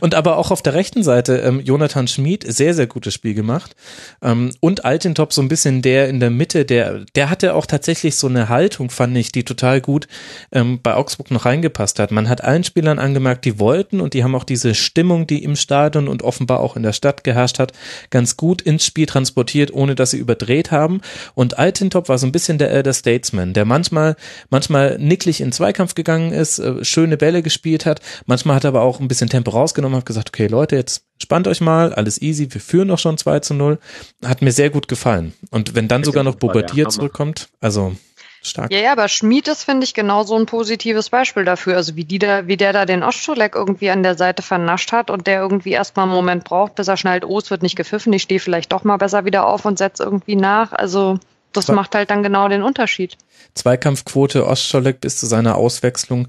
Und 0.01 0.15
aber 0.15 0.37
auch 0.39 0.51
auf 0.51 0.63
der 0.63 0.75
rechten 0.75 1.03
Seite 1.03 1.39
ähm, 1.39 1.61
Jonathan 1.61 2.09
Schmid, 2.09 2.45
sehr, 2.47 2.75
sehr 2.75 2.87
gutes 2.87 3.15
Spiel 3.15 3.35
gemacht. 3.35 3.77
Ähm, 4.23 4.53
und 4.61 4.85
Altintop 4.85 5.33
so 5.33 5.43
ein 5.43 5.49
bisschen 5.49 5.83
der 5.83 6.09
in 6.09 6.21
der 6.21 6.31
Mitte, 6.31 6.65
der, 6.65 7.05
der 7.15 7.31
hatte 7.31 7.55
auch 7.55 7.67
tatsächlich 7.67 8.17
so 8.17 8.27
eine 8.27 8.49
Haltung, 8.49 8.91
fand 8.91 9.17
ich, 9.17 9.33
die 9.33 9.45
total 9.45 9.81
gut 9.81 10.09
ähm, 10.53 10.81
bei 10.83 10.95
Augsburg 10.95 11.31
noch 11.31 11.45
reingepasst 11.45 11.99
hat. 11.99 12.11
Man 12.11 12.29
hat 12.29 12.43
allen 12.43 12.65
Spielern 12.65 12.99
angemerkt, 12.99 13.45
die 13.45 13.59
wollten 13.59 14.01
und 14.01 14.15
die 14.15 14.25
haben 14.25 14.35
auch 14.35 14.45
diese 14.45 14.75
Stimmung, 14.75 15.27
die 15.27 15.43
im 15.45 15.57
Stadion 15.57 16.09
und 16.09 16.23
offenbar 16.23 16.61
auch 16.61 16.77
in 16.77 16.83
der 16.83 16.93
Stadt 16.93 17.25
geherrscht 17.25 17.59
hat, 17.59 17.73
ganz 18.11 18.37
gut 18.37 18.63
ins 18.63 18.85
Spiel 18.85 19.07
transportiert, 19.07 19.73
ohne 19.73 19.95
dass 19.95 20.11
sie 20.11 20.19
überdreht 20.19 20.71
haben. 20.71 21.01
Und 21.35 21.59
Altintop 21.59 22.09
war 22.09 22.19
so 22.19 22.27
ein 22.27 22.33
bisschen 22.33 22.54
bisschen 22.59 22.71
der, 22.71 22.79
äh, 22.79 22.83
der 22.83 22.93
Statesman, 22.93 23.53
der 23.53 23.65
manchmal, 23.65 24.17
manchmal 24.51 24.99
nicklig 24.99 25.41
in 25.41 25.53
Zweikampf 25.53 25.95
gegangen 25.95 26.33
ist, 26.33 26.59
äh, 26.59 26.85
schöne 26.85 27.17
Bälle 27.17 27.43
gespielt 27.43 27.87
hat, 27.87 28.01
manchmal 28.27 28.57
hat 28.57 28.65
er 28.65 28.69
aber 28.69 28.83
auch 28.83 29.01
ein 29.01 29.09
bisschen 29.09 29.29
Tempo 29.29 29.51
rausgenommen, 29.51 29.99
hat 29.99 30.07
gesagt, 30.07 30.31
okay 30.31 30.47
Leute, 30.47 30.77
jetzt 30.77 31.05
spannt 31.23 31.49
euch 31.49 31.61
mal, 31.61 31.93
alles 31.95 32.21
easy, 32.21 32.49
wir 32.51 32.61
führen 32.61 32.89
noch 32.89 32.99
schon 32.99 33.19
2 33.19 33.41
zu 33.41 33.55
0. 33.55 33.79
Hat 34.25 34.43
mir 34.43 34.53
sehr 34.53 34.71
gut 34.71 34.89
gefallen. 34.89 35.33
Und 35.51 35.75
wenn 35.75 35.89
dann 35.89 36.05
sogar 36.05 36.25
noch 36.25 36.37
Bobadilla 36.37 36.89
zurückkommt, 36.89 37.49
also 37.61 37.95
stark. 38.43 38.73
Ja, 38.73 38.79
ja, 38.79 38.93
aber 38.93 39.09
Schmied 39.09 39.49
ist, 39.49 39.65
finde 39.65 39.85
ich, 39.85 39.95
genau 39.95 40.25
so 40.25 40.37
ein 40.37 40.47
positives 40.47 41.11
Beispiel 41.11 41.45
dafür. 41.45 41.77
Also 41.77 41.97
wie 41.97 42.05
die 42.05 42.19
da, 42.19 42.47
wie 42.47 42.57
der 42.57 42.73
da 42.73 42.85
den 42.85 43.03
Oscholek 43.03 43.55
irgendwie 43.55 43.91
an 43.91 44.03
der 44.03 44.17
Seite 44.17 44.43
vernascht 44.43 44.93
hat 44.93 45.11
und 45.11 45.27
der 45.27 45.41
irgendwie 45.41 45.73
erstmal 45.73 46.05
einen 46.05 46.15
Moment 46.15 46.45
braucht, 46.45 46.75
bis 46.75 46.89
er 46.89 46.97
schnallt, 46.97 47.25
oh, 47.25 47.39
es 47.39 47.51
wird 47.51 47.63
nicht 47.63 47.77
gepfiffen, 47.77 48.13
ich 48.13 48.23
stehe 48.23 48.41
vielleicht 48.41 48.73
doch 48.73 48.85
mal 48.85 48.99
besser 48.99 49.25
wieder 49.25 49.47
auf 49.47 49.65
und 49.65 49.79
setze 49.79 50.03
irgendwie 50.03 50.37
nach. 50.37 50.73
Also 50.73 51.19
das 51.57 51.67
Zwei 51.67 51.75
macht 51.75 51.95
halt 51.95 52.11
dann 52.11 52.23
genau 52.23 52.49
den 52.49 52.63
Unterschied. 52.63 53.17
Zweikampfquote 53.55 54.47
Ostscholek 54.47 55.01
bis 55.01 55.19
zu 55.19 55.27
seiner 55.27 55.57
Auswechslung 55.57 56.29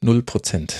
0 0.00 0.22
Prozent. 0.22 0.74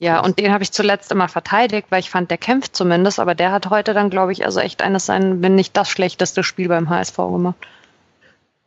Ja, 0.00 0.20
und 0.20 0.38
den 0.38 0.52
habe 0.52 0.62
ich 0.62 0.70
zuletzt 0.70 1.10
immer 1.10 1.28
verteidigt, 1.28 1.88
weil 1.90 2.00
ich 2.00 2.10
fand, 2.10 2.30
der 2.30 2.38
kämpft 2.38 2.76
zumindest, 2.76 3.18
aber 3.18 3.34
der 3.34 3.50
hat 3.50 3.68
heute 3.68 3.94
dann, 3.94 4.10
glaube 4.10 4.30
ich, 4.30 4.44
also 4.44 4.60
echt 4.60 4.80
eines 4.80 5.06
sein, 5.06 5.42
wenn 5.42 5.56
nicht 5.56 5.76
das 5.76 5.90
schlechteste 5.90 6.44
Spiel 6.44 6.68
beim 6.68 6.88
HSV 6.88 7.16
gemacht. 7.16 7.56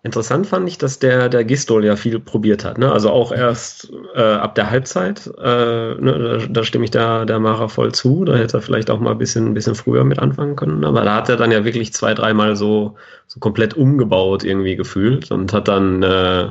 Interessant 0.03 0.47
fand 0.47 0.67
ich, 0.67 0.79
dass 0.79 0.97
der, 0.97 1.29
der 1.29 1.43
Gistol 1.43 1.85
ja 1.85 1.95
viel 1.95 2.19
probiert 2.19 2.65
hat. 2.65 2.79
Ne? 2.79 2.91
Also 2.91 3.11
auch 3.11 3.31
erst 3.31 3.91
äh, 4.15 4.21
ab 4.21 4.55
der 4.55 4.71
Halbzeit, 4.71 5.27
äh, 5.37 5.93
ne, 5.95 6.39
da, 6.39 6.47
da, 6.47 6.63
stimme 6.63 6.85
ich 6.85 6.91
der, 6.91 7.25
der 7.25 7.39
Mara 7.39 7.67
voll 7.67 7.91
zu. 7.91 8.25
Da 8.25 8.35
hätte 8.35 8.57
er 8.57 8.61
vielleicht 8.61 8.89
auch 8.89 8.99
mal 8.99 9.11
ein 9.11 9.19
bisschen, 9.19 9.53
bisschen 9.53 9.75
früher 9.75 10.03
mit 10.03 10.17
anfangen 10.17 10.55
können. 10.55 10.85
Aber 10.85 11.03
da 11.03 11.17
hat 11.17 11.29
er 11.29 11.37
dann 11.37 11.51
ja 11.51 11.65
wirklich 11.65 11.93
zwei, 11.93 12.15
dreimal 12.15 12.55
so, 12.55 12.95
so 13.27 13.39
komplett 13.39 13.75
umgebaut 13.75 14.43
irgendwie 14.43 14.75
gefühlt 14.75 15.29
und 15.29 15.53
hat 15.53 15.67
dann 15.67 16.01
äh, 16.01 16.49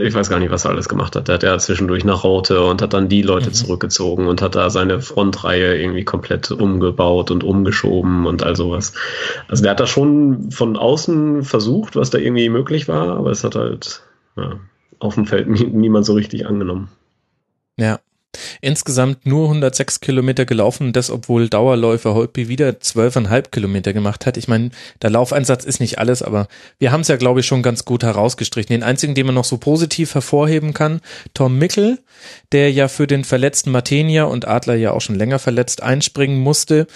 ich 0.00 0.14
weiß 0.14 0.28
gar 0.28 0.38
nicht, 0.38 0.50
was 0.50 0.64
er 0.64 0.70
alles 0.70 0.88
gemacht 0.88 1.16
hat. 1.16 1.28
Der 1.28 1.34
hat 1.34 1.42
ja 1.42 1.58
zwischendurch 1.58 2.04
nach 2.04 2.24
Raute 2.24 2.62
und 2.64 2.82
hat 2.82 2.92
dann 2.92 3.08
die 3.08 3.22
Leute 3.22 3.48
mhm. 3.48 3.54
zurückgezogen 3.54 4.26
und 4.26 4.42
hat 4.42 4.54
da 4.54 4.70
seine 4.70 5.00
Frontreihe 5.00 5.76
irgendwie 5.80 6.04
komplett 6.04 6.50
umgebaut 6.50 7.30
und 7.30 7.44
umgeschoben 7.44 8.26
und 8.26 8.42
all 8.42 8.56
sowas. 8.56 8.92
Also 9.48 9.62
der 9.62 9.72
hat 9.72 9.80
da 9.80 9.86
schon 9.86 10.50
von 10.50 10.76
außen 10.76 11.44
versucht, 11.44 11.96
was 11.96 12.10
da 12.10 12.18
irgendwie 12.18 12.48
möglich 12.48 12.88
war, 12.88 13.16
aber 13.16 13.30
es 13.30 13.44
hat 13.44 13.54
halt 13.56 14.02
ja, 14.36 14.58
auf 14.98 15.14
dem 15.14 15.26
Feld 15.26 15.48
niemand 15.48 16.06
so 16.06 16.14
richtig 16.14 16.46
angenommen. 16.46 16.88
Ja, 17.76 18.00
Insgesamt 18.60 19.26
nur 19.26 19.44
106 19.44 20.00
Kilometer 20.00 20.44
gelaufen, 20.44 20.92
das 20.92 21.10
obwohl 21.10 21.48
Dauerläufer 21.48 22.14
Holpi 22.14 22.48
wieder 22.48 22.70
12,5 22.70 23.50
Kilometer 23.50 23.92
gemacht 23.92 24.26
hat. 24.26 24.36
Ich 24.36 24.48
meine, 24.48 24.70
der 25.02 25.10
Laufeinsatz 25.10 25.64
ist 25.64 25.80
nicht 25.80 25.98
alles, 25.98 26.22
aber 26.22 26.48
wir 26.78 26.92
haben 26.92 27.00
es 27.02 27.08
ja, 27.08 27.16
glaube 27.16 27.40
ich, 27.40 27.46
schon 27.46 27.62
ganz 27.62 27.84
gut 27.84 28.02
herausgestrichen. 28.02 28.72
Den 28.72 28.82
einzigen, 28.82 29.14
den 29.14 29.26
man 29.26 29.34
noch 29.34 29.44
so 29.44 29.58
positiv 29.58 30.14
hervorheben 30.14 30.74
kann, 30.74 31.00
Tom 31.34 31.58
Mickel, 31.58 31.98
der 32.52 32.72
ja 32.72 32.88
für 32.88 33.06
den 33.06 33.24
verletzten 33.24 33.70
Matenia 33.70 34.24
und 34.24 34.46
Adler 34.46 34.74
ja 34.74 34.92
auch 34.92 35.00
schon 35.00 35.16
länger 35.16 35.38
verletzt 35.38 35.82
einspringen 35.82 36.38
musste 36.38 36.86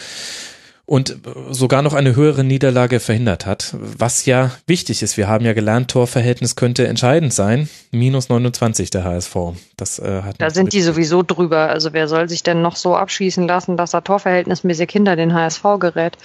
und 0.88 1.18
sogar 1.50 1.82
noch 1.82 1.92
eine 1.92 2.16
höhere 2.16 2.44
Niederlage 2.44 2.98
verhindert 2.98 3.44
hat, 3.44 3.74
was 3.78 4.24
ja 4.24 4.52
wichtig 4.66 5.02
ist. 5.02 5.18
Wir 5.18 5.28
haben 5.28 5.44
ja 5.44 5.52
gelernt, 5.52 5.90
Torverhältnis 5.90 6.56
könnte 6.56 6.88
entscheidend 6.88 7.34
sein. 7.34 7.68
Minus 7.90 8.30
29 8.30 8.88
der 8.88 9.04
HSV. 9.04 9.36
Das, 9.76 9.98
äh, 9.98 10.22
hat 10.22 10.36
da 10.38 10.48
sind 10.48 10.72
die 10.72 10.80
sowieso 10.80 11.22
drüber. 11.22 11.68
Also 11.68 11.92
wer 11.92 12.08
soll 12.08 12.30
sich 12.30 12.42
denn 12.42 12.62
noch 12.62 12.76
so 12.76 12.96
abschießen 12.96 13.46
lassen, 13.46 13.76
dass 13.76 13.92
er 13.92 14.02
torverhältnismäßig 14.02 14.90
hinter 14.90 15.14
den 15.14 15.34
HSV 15.34 15.62
gerät? 15.78 16.16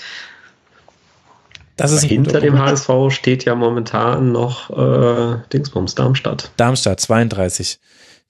Das 1.76 1.92
ist 1.92 2.06
hinter 2.06 2.40
dem 2.40 2.58
HSV 2.58 2.90
steht 3.10 3.44
ja 3.44 3.56
momentan 3.56 4.32
noch 4.32 4.70
äh, 4.70 5.40
Dingsbums 5.52 5.96
Darmstadt. 5.96 6.52
Darmstadt 6.56 7.02
32 7.02 7.80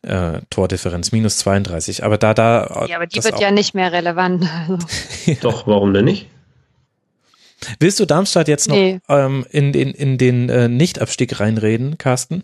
äh, 0.04 0.42
Tordifferenz, 0.50 1.12
minus 1.12 1.38
32. 1.38 2.04
Aber 2.04 2.18
da, 2.18 2.34
da. 2.34 2.86
Ja, 2.88 2.98
aber 2.98 3.08
die 3.08 3.24
wird 3.24 3.40
ja 3.40 3.52
nicht 3.52 3.74
mehr 3.74 3.92
relevant. 3.92 4.46
Doch, 5.42 5.68
warum 5.68 5.94
denn 5.94 6.06
nicht? 6.06 6.28
Willst 7.80 8.00
du 8.00 8.06
Darmstadt 8.06 8.48
jetzt 8.48 8.68
noch 8.68 8.76
nee. 8.76 9.00
ähm, 9.08 9.46
in 9.50 9.72
den, 9.72 9.92
in 9.92 10.18
den 10.18 10.50
äh, 10.50 10.68
Nichtabstieg 10.68 11.40
reinreden, 11.40 11.98
Carsten? 11.98 12.44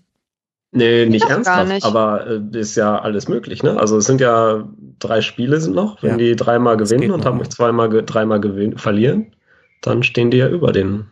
Nee, 0.71 1.07
nicht 1.07 1.27
ernsthaft, 1.27 1.67
nicht. 1.67 1.85
aber 1.85 2.27
äh, 2.27 2.57
ist 2.57 2.75
ja 2.75 2.99
alles 2.99 3.27
möglich, 3.27 3.63
ne? 3.63 3.79
Also 3.79 3.97
es 3.97 4.05
sind 4.05 4.21
ja 4.21 4.67
drei 4.99 5.21
Spiele 5.21 5.59
sind 5.59 5.73
noch, 5.73 6.03
wenn 6.03 6.11
ja. 6.11 6.17
die 6.17 6.35
dreimal 6.35 6.77
gewinnen 6.77 7.11
und 7.11 7.25
haben 7.25 7.43
zweimal 7.49 7.89
dreimal 7.89 8.39
gewinnen, 8.39 8.77
verlieren, 8.77 9.33
dann 9.81 10.03
stehen 10.03 10.29
die 10.29 10.37
ja 10.37 10.47
über 10.47 10.71
den 10.71 11.07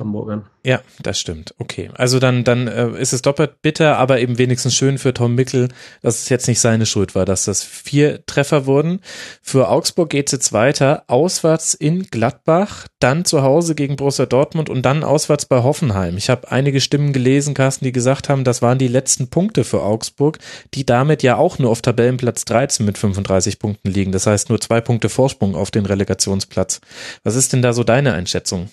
Hamburgern. 0.00 0.44
Ja, 0.62 0.80
das 1.02 1.18
stimmt. 1.18 1.54
Okay. 1.58 1.90
Also 1.94 2.18
dann, 2.18 2.44
dann 2.44 2.68
äh, 2.68 2.90
ist 3.00 3.14
es 3.14 3.22
doppelt 3.22 3.62
bitter, 3.62 3.96
aber 3.96 4.20
eben 4.20 4.36
wenigstens 4.36 4.74
schön 4.74 4.98
für 4.98 5.14
Tom 5.14 5.34
Mickel, 5.34 5.68
dass 6.02 6.22
es 6.22 6.28
jetzt 6.28 6.48
nicht 6.48 6.60
seine 6.60 6.84
Schuld 6.84 7.14
war, 7.14 7.24
dass 7.24 7.46
das 7.46 7.62
vier 7.62 8.26
Treffer 8.26 8.66
wurden. 8.66 9.00
Für 9.40 9.68
Augsburg 9.68 10.10
geht 10.10 10.28
es 10.28 10.32
jetzt 10.32 10.52
weiter. 10.52 11.04
Auswärts 11.06 11.72
in 11.72 12.04
Gladbach, 12.04 12.86
dann 12.98 13.24
zu 13.24 13.42
Hause 13.42 13.74
gegen 13.74 13.96
Borussia 13.96 14.26
Dortmund 14.26 14.68
und 14.68 14.82
dann 14.82 15.02
auswärts 15.02 15.46
bei 15.46 15.62
Hoffenheim. 15.62 16.18
Ich 16.18 16.28
habe 16.28 16.50
einige 16.52 16.82
Stimmen 16.82 17.14
gelesen, 17.14 17.54
Carsten, 17.54 17.86
die 17.86 17.92
gesagt 17.92 18.28
haben, 18.28 18.44
das 18.44 18.60
waren 18.60 18.76
die 18.76 18.88
letzten 18.88 19.28
Punkte 19.28 19.64
für 19.64 19.82
Augsburg, 19.82 20.38
die 20.74 20.84
damit 20.84 21.22
ja 21.22 21.36
auch 21.36 21.58
nur 21.58 21.70
auf 21.70 21.80
Tabellenplatz 21.80 22.44
13 22.44 22.84
mit 22.84 22.98
35 22.98 23.58
Punkten 23.58 23.90
liegen. 23.90 24.12
Das 24.12 24.26
heißt 24.26 24.50
nur 24.50 24.60
zwei 24.60 24.82
Punkte 24.82 25.08
Vorsprung 25.08 25.54
auf 25.54 25.70
den 25.70 25.86
Relegationsplatz. 25.86 26.82
Was 27.24 27.36
ist 27.36 27.54
denn 27.54 27.62
da 27.62 27.72
so 27.72 27.82
deine 27.82 28.12
Einschätzung? 28.12 28.68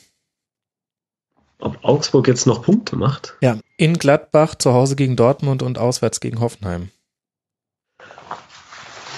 Ob 1.60 1.78
Augsburg 1.84 2.28
jetzt 2.28 2.47
noch 2.47 2.62
Punkte 2.62 2.95
macht. 2.95 3.36
Ja, 3.41 3.58
in 3.78 3.95
Gladbach, 3.95 4.55
zu 4.55 4.74
Hause 4.74 4.95
gegen 4.95 5.16
Dortmund 5.16 5.64
und 5.64 5.78
auswärts 5.78 6.20
gegen 6.20 6.39
Hoffenheim. 6.39 6.89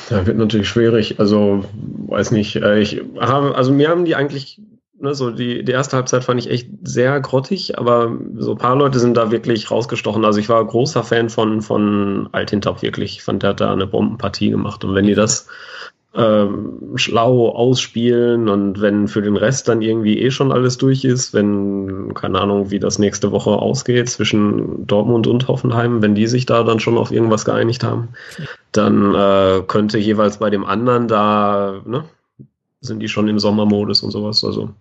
Ja, 0.09 0.25
wird 0.25 0.37
natürlich 0.37 0.67
schwierig. 0.67 1.19
Also, 1.19 1.65
weiß 2.07 2.31
nicht. 2.31 2.55
Äh, 2.55 2.79
ich 2.79 3.01
habe, 3.19 3.55
also 3.55 3.71
mir 3.71 3.89
haben 3.89 4.05
die 4.05 4.15
eigentlich, 4.15 4.59
ne, 4.99 5.13
so 5.13 5.29
die, 5.29 5.63
die 5.63 5.71
erste 5.71 5.97
Halbzeit 5.97 6.23
fand 6.23 6.39
ich 6.39 6.49
echt 6.49 6.69
sehr 6.81 7.19
grottig, 7.19 7.77
aber 7.77 8.17
so 8.37 8.51
ein 8.51 8.57
paar 8.57 8.75
Leute 8.75 8.99
sind 8.99 9.15
da 9.15 9.29
wirklich 9.29 9.69
rausgestochen. 9.69 10.25
Also 10.25 10.39
ich 10.39 10.49
war 10.49 10.65
großer 10.65 11.03
Fan 11.03 11.29
von, 11.29 11.61
von 11.61 12.29
Altintop 12.31 12.81
wirklich. 12.81 13.17
Ich 13.17 13.23
fand, 13.23 13.43
der 13.43 13.51
hat 13.51 13.61
da 13.61 13.71
eine 13.71 13.85
Bombenpartie 13.85 14.49
gemacht. 14.49 14.83
Und 14.83 14.95
wenn 14.95 15.05
die 15.05 15.15
das 15.15 15.47
ähm, 16.15 16.93
schlau 16.95 17.49
ausspielen 17.49 18.49
und 18.49 18.81
wenn 18.81 19.07
für 19.07 19.21
den 19.21 19.37
Rest 19.37 19.67
dann 19.67 19.81
irgendwie 19.81 20.19
eh 20.19 20.31
schon 20.31 20.51
alles 20.51 20.77
durch 20.77 21.03
ist, 21.03 21.33
wenn, 21.33 22.13
keine 22.15 22.41
Ahnung, 22.41 22.71
wie 22.71 22.79
das 22.79 22.97
nächste 22.97 23.31
Woche 23.31 23.51
ausgeht 23.51 24.09
zwischen 24.09 24.87
Dortmund 24.87 25.27
und 25.27 25.47
Hoffenheim, 25.47 26.01
wenn 26.01 26.15
die 26.15 26.27
sich 26.27 26.47
da 26.47 26.63
dann 26.63 26.79
schon 26.79 26.97
auf 26.97 27.11
irgendwas 27.11 27.45
geeinigt 27.45 27.83
haben, 27.83 28.09
dann 28.71 29.13
äh, 29.13 29.61
könnte 29.67 29.99
jeweils 29.99 30.39
bei 30.39 30.49
dem 30.49 30.65
anderen 30.65 31.07
da, 31.07 31.81
ne, 31.85 32.05
sind 32.81 33.01
die 33.01 33.09
schon 33.09 33.27
im 33.27 33.37
Sommermodus 33.37 34.01
und 34.01 34.11
sowas, 34.11 34.43
also 34.43 34.71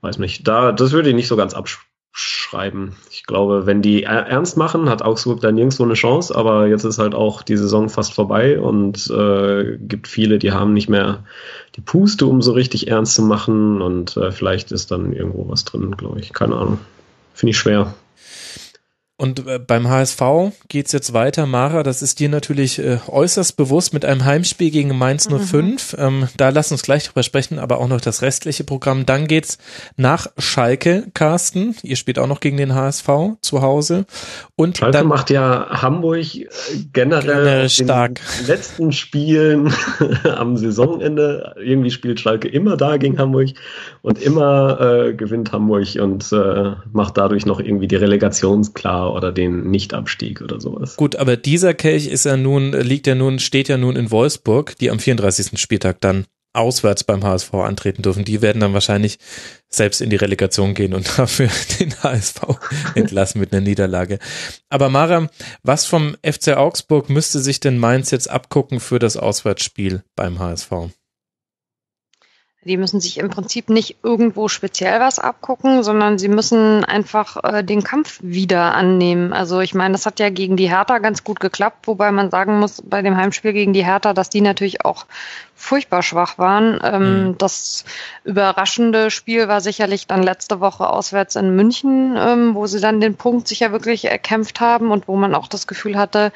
weiß 0.00 0.18
nicht. 0.18 0.48
Da, 0.48 0.72
das 0.72 0.92
würde 0.92 1.10
ich 1.10 1.14
nicht 1.14 1.28
so 1.28 1.36
ganz 1.36 1.52
absch 1.52 1.86
schreiben. 2.18 2.96
Ich 3.10 3.24
glaube, 3.24 3.66
wenn 3.66 3.82
die 3.82 4.04
ernst 4.04 4.56
machen, 4.56 4.88
hat 4.88 5.02
Augsburg 5.02 5.42
da 5.42 5.52
nirgendwo 5.52 5.82
eine 5.82 5.92
Chance, 5.92 6.34
aber 6.34 6.66
jetzt 6.66 6.84
ist 6.84 6.98
halt 6.98 7.14
auch 7.14 7.42
die 7.42 7.58
Saison 7.58 7.90
fast 7.90 8.14
vorbei 8.14 8.58
und 8.58 9.10
äh, 9.10 9.76
gibt 9.78 10.08
viele, 10.08 10.38
die 10.38 10.50
haben 10.50 10.72
nicht 10.72 10.88
mehr 10.88 11.24
die 11.76 11.82
Puste, 11.82 12.24
um 12.24 12.40
so 12.40 12.52
richtig 12.52 12.88
ernst 12.88 13.16
zu 13.16 13.22
machen 13.22 13.82
und 13.82 14.16
äh, 14.16 14.32
vielleicht 14.32 14.72
ist 14.72 14.90
dann 14.90 15.12
irgendwo 15.12 15.46
was 15.50 15.64
drin, 15.64 15.94
glaube 15.94 16.18
ich. 16.20 16.32
Keine 16.32 16.56
Ahnung. 16.56 16.78
Finde 17.34 17.50
ich 17.50 17.58
schwer. 17.58 17.94
Und 19.18 19.46
äh, 19.46 19.58
beim 19.58 19.88
HSV 19.88 20.20
geht's 20.68 20.92
jetzt 20.92 21.14
weiter. 21.14 21.46
Mara, 21.46 21.82
das 21.82 22.02
ist 22.02 22.20
dir 22.20 22.28
natürlich 22.28 22.78
äh, 22.78 22.98
äußerst 23.06 23.56
bewusst 23.56 23.94
mit 23.94 24.04
einem 24.04 24.26
Heimspiel 24.26 24.70
gegen 24.70 24.96
Mainz 24.96 25.26
05. 25.26 25.96
Mhm. 25.96 25.98
Ähm, 25.98 26.28
da 26.36 26.50
lass 26.50 26.70
uns 26.70 26.82
gleich 26.82 27.06
drüber 27.06 27.22
sprechen, 27.22 27.58
aber 27.58 27.78
auch 27.78 27.88
noch 27.88 28.02
das 28.02 28.20
restliche 28.20 28.64
Programm. 28.64 29.06
Dann 29.06 29.26
geht's 29.26 29.56
nach 29.96 30.26
Schalke, 30.36 31.06
Carsten. 31.14 31.76
Ihr 31.82 31.96
spielt 31.96 32.18
auch 32.18 32.26
noch 32.26 32.40
gegen 32.40 32.58
den 32.58 32.74
HSV 32.74 33.08
zu 33.40 33.62
Hause. 33.62 34.04
Und 34.54 34.76
Schalke 34.76 34.98
dann, 34.98 35.06
macht 35.06 35.30
ja 35.30 35.66
Hamburg 35.70 36.34
äh, 36.34 36.46
generell 36.92 37.70
stark. 37.70 38.20
In 38.20 38.44
den 38.44 38.46
letzten 38.48 38.92
Spielen 38.92 39.72
am 40.24 40.58
Saisonende. 40.58 41.54
Irgendwie 41.58 41.90
spielt 41.90 42.20
Schalke 42.20 42.48
immer 42.48 42.76
da 42.76 42.98
gegen 42.98 43.18
Hamburg 43.18 43.48
und 44.02 44.20
immer 44.20 44.78
äh, 44.78 45.14
gewinnt 45.14 45.52
Hamburg 45.52 45.96
und 45.98 46.30
äh, 46.32 46.72
macht 46.92 47.16
dadurch 47.16 47.46
noch 47.46 47.60
irgendwie 47.60 47.88
die 47.88 47.96
Relegation 47.96 48.74
klar 48.74 49.05
oder 49.14 49.32
den 49.32 49.70
Nichtabstieg 49.70 50.40
oder 50.40 50.60
sowas. 50.60 50.96
Gut, 50.96 51.16
aber 51.16 51.36
dieser 51.36 51.74
Kelch 51.74 52.06
ist 52.06 52.24
ja 52.24 52.36
nun, 52.36 52.72
liegt 52.72 53.06
ja 53.06 53.14
nun, 53.14 53.38
steht 53.38 53.68
ja 53.68 53.76
nun 53.76 53.96
in 53.96 54.10
Wolfsburg, 54.10 54.76
die 54.78 54.90
am 54.90 54.98
34. 54.98 55.58
Spieltag 55.58 56.00
dann 56.00 56.26
auswärts 56.56 57.04
beim 57.04 57.22
HSV 57.22 57.52
antreten 57.54 58.02
dürfen. 58.02 58.24
Die 58.24 58.42
werden 58.42 58.60
dann 58.60 58.72
wahrscheinlich 58.72 59.18
selbst 59.68 60.00
in 60.00 60.10
die 60.10 60.16
Relegation 60.16 60.74
gehen 60.74 60.94
und 60.94 61.06
dafür 61.18 61.48
den 61.78 61.94
HSV 62.02 62.40
entlassen 62.94 63.40
mit 63.40 63.52
einer 63.52 63.60
Niederlage. 63.60 64.18
Aber 64.70 64.88
Mara, 64.88 65.28
was 65.62 65.86
vom 65.86 66.16
FC 66.24 66.56
Augsburg 66.56 67.10
müsste 67.10 67.40
sich 67.40 67.60
denn 67.60 67.78
Mainz 67.78 68.10
jetzt 68.10 68.30
abgucken 68.30 68.80
für 68.80 68.98
das 68.98 69.16
Auswärtsspiel 69.16 70.02
beim 70.16 70.38
HSV? 70.38 70.70
Die 72.66 72.76
müssen 72.76 73.00
sich 73.00 73.18
im 73.18 73.30
Prinzip 73.30 73.70
nicht 73.70 73.98
irgendwo 74.02 74.48
speziell 74.48 74.98
was 74.98 75.20
abgucken, 75.20 75.84
sondern 75.84 76.18
sie 76.18 76.28
müssen 76.28 76.84
einfach 76.84 77.36
äh, 77.44 77.62
den 77.62 77.84
Kampf 77.84 78.18
wieder 78.22 78.74
annehmen. 78.74 79.32
Also 79.32 79.60
ich 79.60 79.72
meine, 79.72 79.92
das 79.92 80.04
hat 80.04 80.18
ja 80.18 80.30
gegen 80.30 80.56
die 80.56 80.68
Hertha 80.68 80.98
ganz 80.98 81.22
gut 81.22 81.38
geklappt, 81.38 81.86
wobei 81.86 82.10
man 82.10 82.30
sagen 82.30 82.58
muss, 82.58 82.82
bei 82.82 83.02
dem 83.02 83.16
Heimspiel 83.16 83.52
gegen 83.52 83.72
die 83.72 83.84
Hertha, 83.84 84.12
dass 84.14 84.30
die 84.30 84.40
natürlich 84.40 84.84
auch 84.84 85.06
furchtbar 85.54 86.02
schwach 86.02 86.38
waren. 86.38 86.80
Ähm, 86.82 87.28
mhm. 87.28 87.38
Das 87.38 87.84
überraschende 88.24 89.10
Spiel 89.10 89.46
war 89.46 89.60
sicherlich 89.60 90.06
dann 90.08 90.22
letzte 90.22 90.58
Woche 90.60 90.88
auswärts 90.88 91.36
in 91.36 91.54
München, 91.54 92.16
ähm, 92.18 92.54
wo 92.54 92.66
sie 92.66 92.80
dann 92.80 93.00
den 93.00 93.14
Punkt 93.14 93.46
sicher 93.46 93.72
wirklich 93.72 94.04
erkämpft 94.06 94.60
haben 94.60 94.90
und 94.90 95.06
wo 95.06 95.16
man 95.16 95.34
auch 95.34 95.48
das 95.48 95.66
Gefühl 95.68 95.96
hatte, 95.96 96.32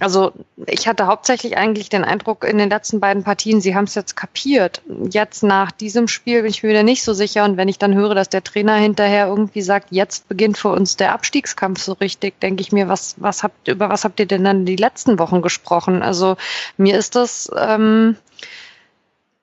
also 0.00 0.32
ich 0.66 0.88
hatte 0.88 1.06
hauptsächlich 1.06 1.56
eigentlich 1.56 1.88
den 1.88 2.04
Eindruck 2.04 2.44
in 2.44 2.58
den 2.58 2.70
letzten 2.70 3.00
beiden 3.00 3.22
Partien, 3.22 3.60
sie 3.60 3.74
haben 3.74 3.84
es 3.84 3.94
jetzt 3.94 4.16
kapiert. 4.16 4.82
Jetzt 5.10 5.42
nach 5.42 5.70
diesem 5.70 6.08
Spiel 6.08 6.42
bin 6.42 6.50
ich 6.50 6.62
mir 6.62 6.70
wieder 6.70 6.82
nicht 6.82 7.02
so 7.02 7.12
sicher. 7.12 7.44
Und 7.44 7.56
wenn 7.56 7.68
ich 7.68 7.78
dann 7.78 7.94
höre, 7.94 8.14
dass 8.14 8.28
der 8.28 8.42
Trainer 8.42 8.74
hinterher 8.76 9.26
irgendwie 9.26 9.62
sagt, 9.62 9.88
jetzt 9.90 10.28
beginnt 10.28 10.58
für 10.58 10.70
uns 10.70 10.96
der 10.96 11.12
Abstiegskampf 11.12 11.80
so 11.80 11.92
richtig, 11.92 12.40
denke 12.40 12.62
ich 12.62 12.72
mir, 12.72 12.88
was, 12.88 13.14
was 13.18 13.42
habt, 13.42 13.68
über 13.68 13.88
was 13.88 14.04
habt 14.04 14.20
ihr 14.20 14.26
denn 14.26 14.44
dann 14.44 14.64
die 14.64 14.76
letzten 14.76 15.18
Wochen 15.18 15.42
gesprochen? 15.42 16.02
Also 16.02 16.36
mir 16.76 16.96
ist 16.98 17.14
das, 17.14 17.50
ähm, 17.56 18.16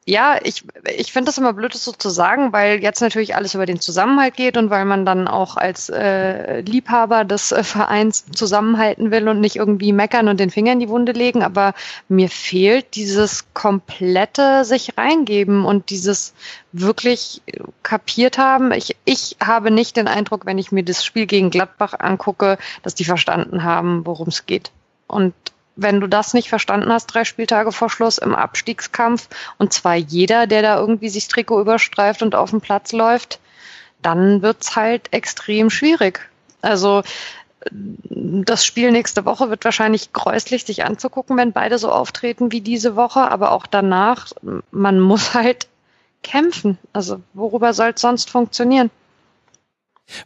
ja, 0.10 0.40
ich, 0.42 0.64
ich 0.96 1.12
finde 1.12 1.26
das 1.26 1.38
immer 1.38 1.52
blöd, 1.52 1.74
das 1.74 1.84
so 1.84 1.92
zu 1.92 2.10
sagen, 2.10 2.54
weil 2.54 2.82
jetzt 2.82 3.02
natürlich 3.02 3.36
alles 3.36 3.56
über 3.56 3.66
den 3.66 3.82
Zusammenhalt 3.82 4.38
geht 4.38 4.56
und 4.56 4.70
weil 4.70 4.86
man 4.86 5.06
dann 5.06 5.28
auch 5.28 5.58
als 5.58 5.90
äh, 5.90 6.62
Liebhaber 6.62 7.26
des 7.26 7.52
äh, 7.52 7.62
Vereins 7.62 8.26
zusammenhalten 8.32 9.12
will 9.12 9.28
und 9.28 9.42
nicht 9.42 9.58
irgendwie 9.58 9.92
meckern 9.92 10.30
und 10.30 10.40
den 10.40 10.50
Finger 10.50 10.72
in 10.72 10.80
die 10.80 10.88
Wunde 10.88 11.12
legen. 11.12 11.44
Aber 11.44 11.74
mir 12.08 12.30
fehlt 12.30 12.96
dieses 12.96 13.54
komplette 13.54 14.64
sich 14.64 14.98
reingeben 14.98 15.66
und 15.66 15.90
dieses 15.90 16.34
wirklich 16.72 17.42
kapiert 17.84 18.38
haben. 18.38 18.72
Ich, 18.72 18.96
ich 19.04 19.36
habe 19.44 19.72
nicht 19.72 19.98
den 19.98 20.08
Eindruck, 20.08 20.46
wenn 20.46 20.58
ich 20.58 20.72
mir 20.72 20.84
das 20.84 21.04
Spiel 21.04 21.26
gegen 21.26 21.50
Gladbach 21.50 21.96
angucke, 22.00 22.58
dass 22.82 22.96
die 22.96 23.04
verstanden 23.04 23.66
haben, 23.66 24.06
worum 24.06 24.30
es 24.30 24.46
geht. 24.46 24.72
Und 25.06 25.34
wenn 25.78 26.02
du 26.02 26.08
das 26.08 26.34
nicht 26.34 26.50
verstanden 26.50 26.92
hast, 26.92 27.08
drei 27.08 27.24
Spieltage 27.24 27.72
vor 27.72 27.90
Schluss 27.90 28.18
im 28.18 28.36
Abstiegskampf, 28.36 29.30
und 29.58 29.72
zwar 29.72 29.96
jeder, 29.96 30.48
der 30.48 30.62
da 30.62 30.80
irgendwie 30.80 31.10
sich 31.10 31.28
Trikot 31.28 31.62
überstreift 31.62 32.22
und 32.22 32.36
auf 32.36 32.50
den 32.50 32.62
Platz 32.62 32.92
läuft, 32.92 33.40
dann 34.02 34.42
wird's 34.42 34.76
halt 34.76 35.14
extrem 35.14 35.70
schwierig. 35.70 36.30
Also 36.62 37.04
das 37.72 38.66
Spiel 38.66 38.92
nächste 38.92 39.26
Woche 39.26 39.50
wird 39.50 39.66
wahrscheinlich 39.66 40.14
gräuslich 40.14 40.66
sich 40.66 40.84
anzugucken, 40.84 41.38
wenn 41.38 41.54
beide 41.54 41.78
so 41.78 41.92
auftreten 41.92 42.52
wie 42.52 42.62
diese 42.62 42.96
Woche, 42.96 43.32
aber 43.32 43.52
auch 43.52 43.68
danach, 43.68 44.28
man 44.72 45.00
muss 45.00 45.34
halt 45.34 45.68
kämpfen. 46.24 46.78
Also 46.94 47.22
worüber 47.34 47.74
soll 47.74 47.92
es 47.96 48.02
sonst 48.02 48.30
funktionieren? 48.30 48.90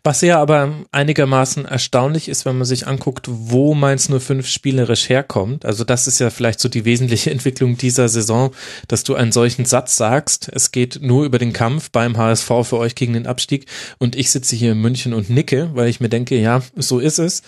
Was 0.03 0.21
ja 0.21 0.39
aber 0.39 0.73
einigermaßen 0.91 1.65
erstaunlich 1.65 2.29
ist, 2.29 2.45
wenn 2.45 2.57
man 2.57 2.65
sich 2.65 2.87
anguckt, 2.87 3.27
wo 3.29 3.73
Mainz 3.73 4.09
05 4.09 4.47
spielerisch 4.47 5.09
herkommt. 5.09 5.65
Also 5.65 5.83
das 5.83 6.07
ist 6.07 6.19
ja 6.19 6.29
vielleicht 6.29 6.59
so 6.59 6.69
die 6.69 6.85
wesentliche 6.85 7.31
Entwicklung 7.31 7.77
dieser 7.77 8.07
Saison, 8.09 8.51
dass 8.87 9.03
du 9.03 9.15
einen 9.15 9.31
solchen 9.31 9.65
Satz 9.65 9.97
sagst, 9.97 10.49
es 10.53 10.71
geht 10.71 10.99
nur 11.01 11.25
über 11.25 11.39
den 11.39 11.53
Kampf 11.53 11.91
beim 11.91 12.17
HSV 12.17 12.47
für 12.63 12.77
euch 12.77 12.95
gegen 12.95 13.13
den 13.13 13.27
Abstieg 13.27 13.65
und 13.97 14.15
ich 14.15 14.31
sitze 14.31 14.55
hier 14.55 14.73
in 14.73 14.81
München 14.81 15.13
und 15.13 15.29
nicke, 15.29 15.71
weil 15.73 15.89
ich 15.89 15.99
mir 15.99 16.09
denke, 16.09 16.37
ja, 16.37 16.61
so 16.75 16.99
ist 16.99 17.19
es. 17.19 17.41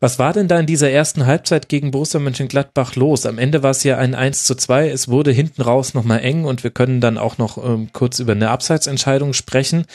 Was 0.00 0.20
war 0.20 0.32
denn 0.32 0.46
da 0.46 0.60
in 0.60 0.66
dieser 0.66 0.90
ersten 0.90 1.26
Halbzeit 1.26 1.68
gegen 1.68 1.90
Borussia 1.90 2.20
Mönchengladbach 2.20 2.94
los? 2.94 3.26
Am 3.26 3.36
Ende 3.36 3.64
war 3.64 3.72
es 3.72 3.82
ja 3.82 3.98
ein 3.98 4.14
1 4.14 4.44
zu 4.44 4.54
2. 4.54 4.90
Es 4.90 5.08
wurde 5.08 5.32
hinten 5.32 5.62
raus 5.62 5.92
nochmal 5.92 6.20
eng 6.20 6.44
und 6.44 6.62
wir 6.62 6.70
können 6.70 7.00
dann 7.00 7.18
auch 7.18 7.38
noch 7.38 7.58
ähm, 7.58 7.90
kurz 7.92 8.20
über 8.20 8.32
eine 8.32 8.50
Abseitsentscheidung 8.50 9.32
sprechen. 9.32 9.86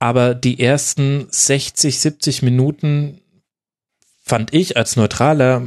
Aber 0.00 0.34
die 0.34 0.58
ersten 0.58 1.28
60, 1.30 2.00
70 2.00 2.42
Minuten 2.42 3.20
fand 4.24 4.52
ich 4.52 4.76
als 4.76 4.96
Neutraler 4.96 5.62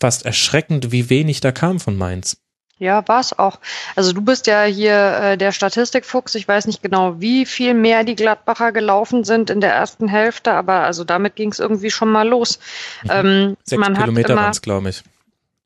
fast 0.00 0.26
erschreckend, 0.26 0.90
wie 0.90 1.08
wenig 1.08 1.40
da 1.40 1.52
kam 1.52 1.78
von 1.78 1.96
Mainz. 1.96 2.43
Ja, 2.84 3.02
war 3.08 3.20
es 3.20 3.36
auch. 3.38 3.58
Also 3.96 4.12
du 4.12 4.20
bist 4.20 4.46
ja 4.46 4.64
hier 4.64 4.94
äh, 4.94 5.38
der 5.38 5.52
Statistikfuchs. 5.52 6.34
Ich 6.34 6.46
weiß 6.46 6.66
nicht 6.66 6.82
genau, 6.82 7.18
wie 7.18 7.46
viel 7.46 7.72
mehr 7.72 8.04
die 8.04 8.14
Gladbacher 8.14 8.72
gelaufen 8.72 9.24
sind 9.24 9.48
in 9.48 9.62
der 9.62 9.72
ersten 9.72 10.06
Hälfte, 10.06 10.52
aber 10.52 10.80
also 10.80 11.02
damit 11.02 11.34
ging 11.34 11.50
es 11.50 11.58
irgendwie 11.58 11.90
schon 11.90 12.12
mal 12.12 12.28
los. 12.28 12.58
Mhm. 13.04 13.10
Ähm, 13.10 13.56
Sechs 13.64 13.82
Kilometer 13.82 14.36
waren 14.36 14.50
es, 14.50 14.60
glaube 14.60 14.90
ich. 14.90 15.02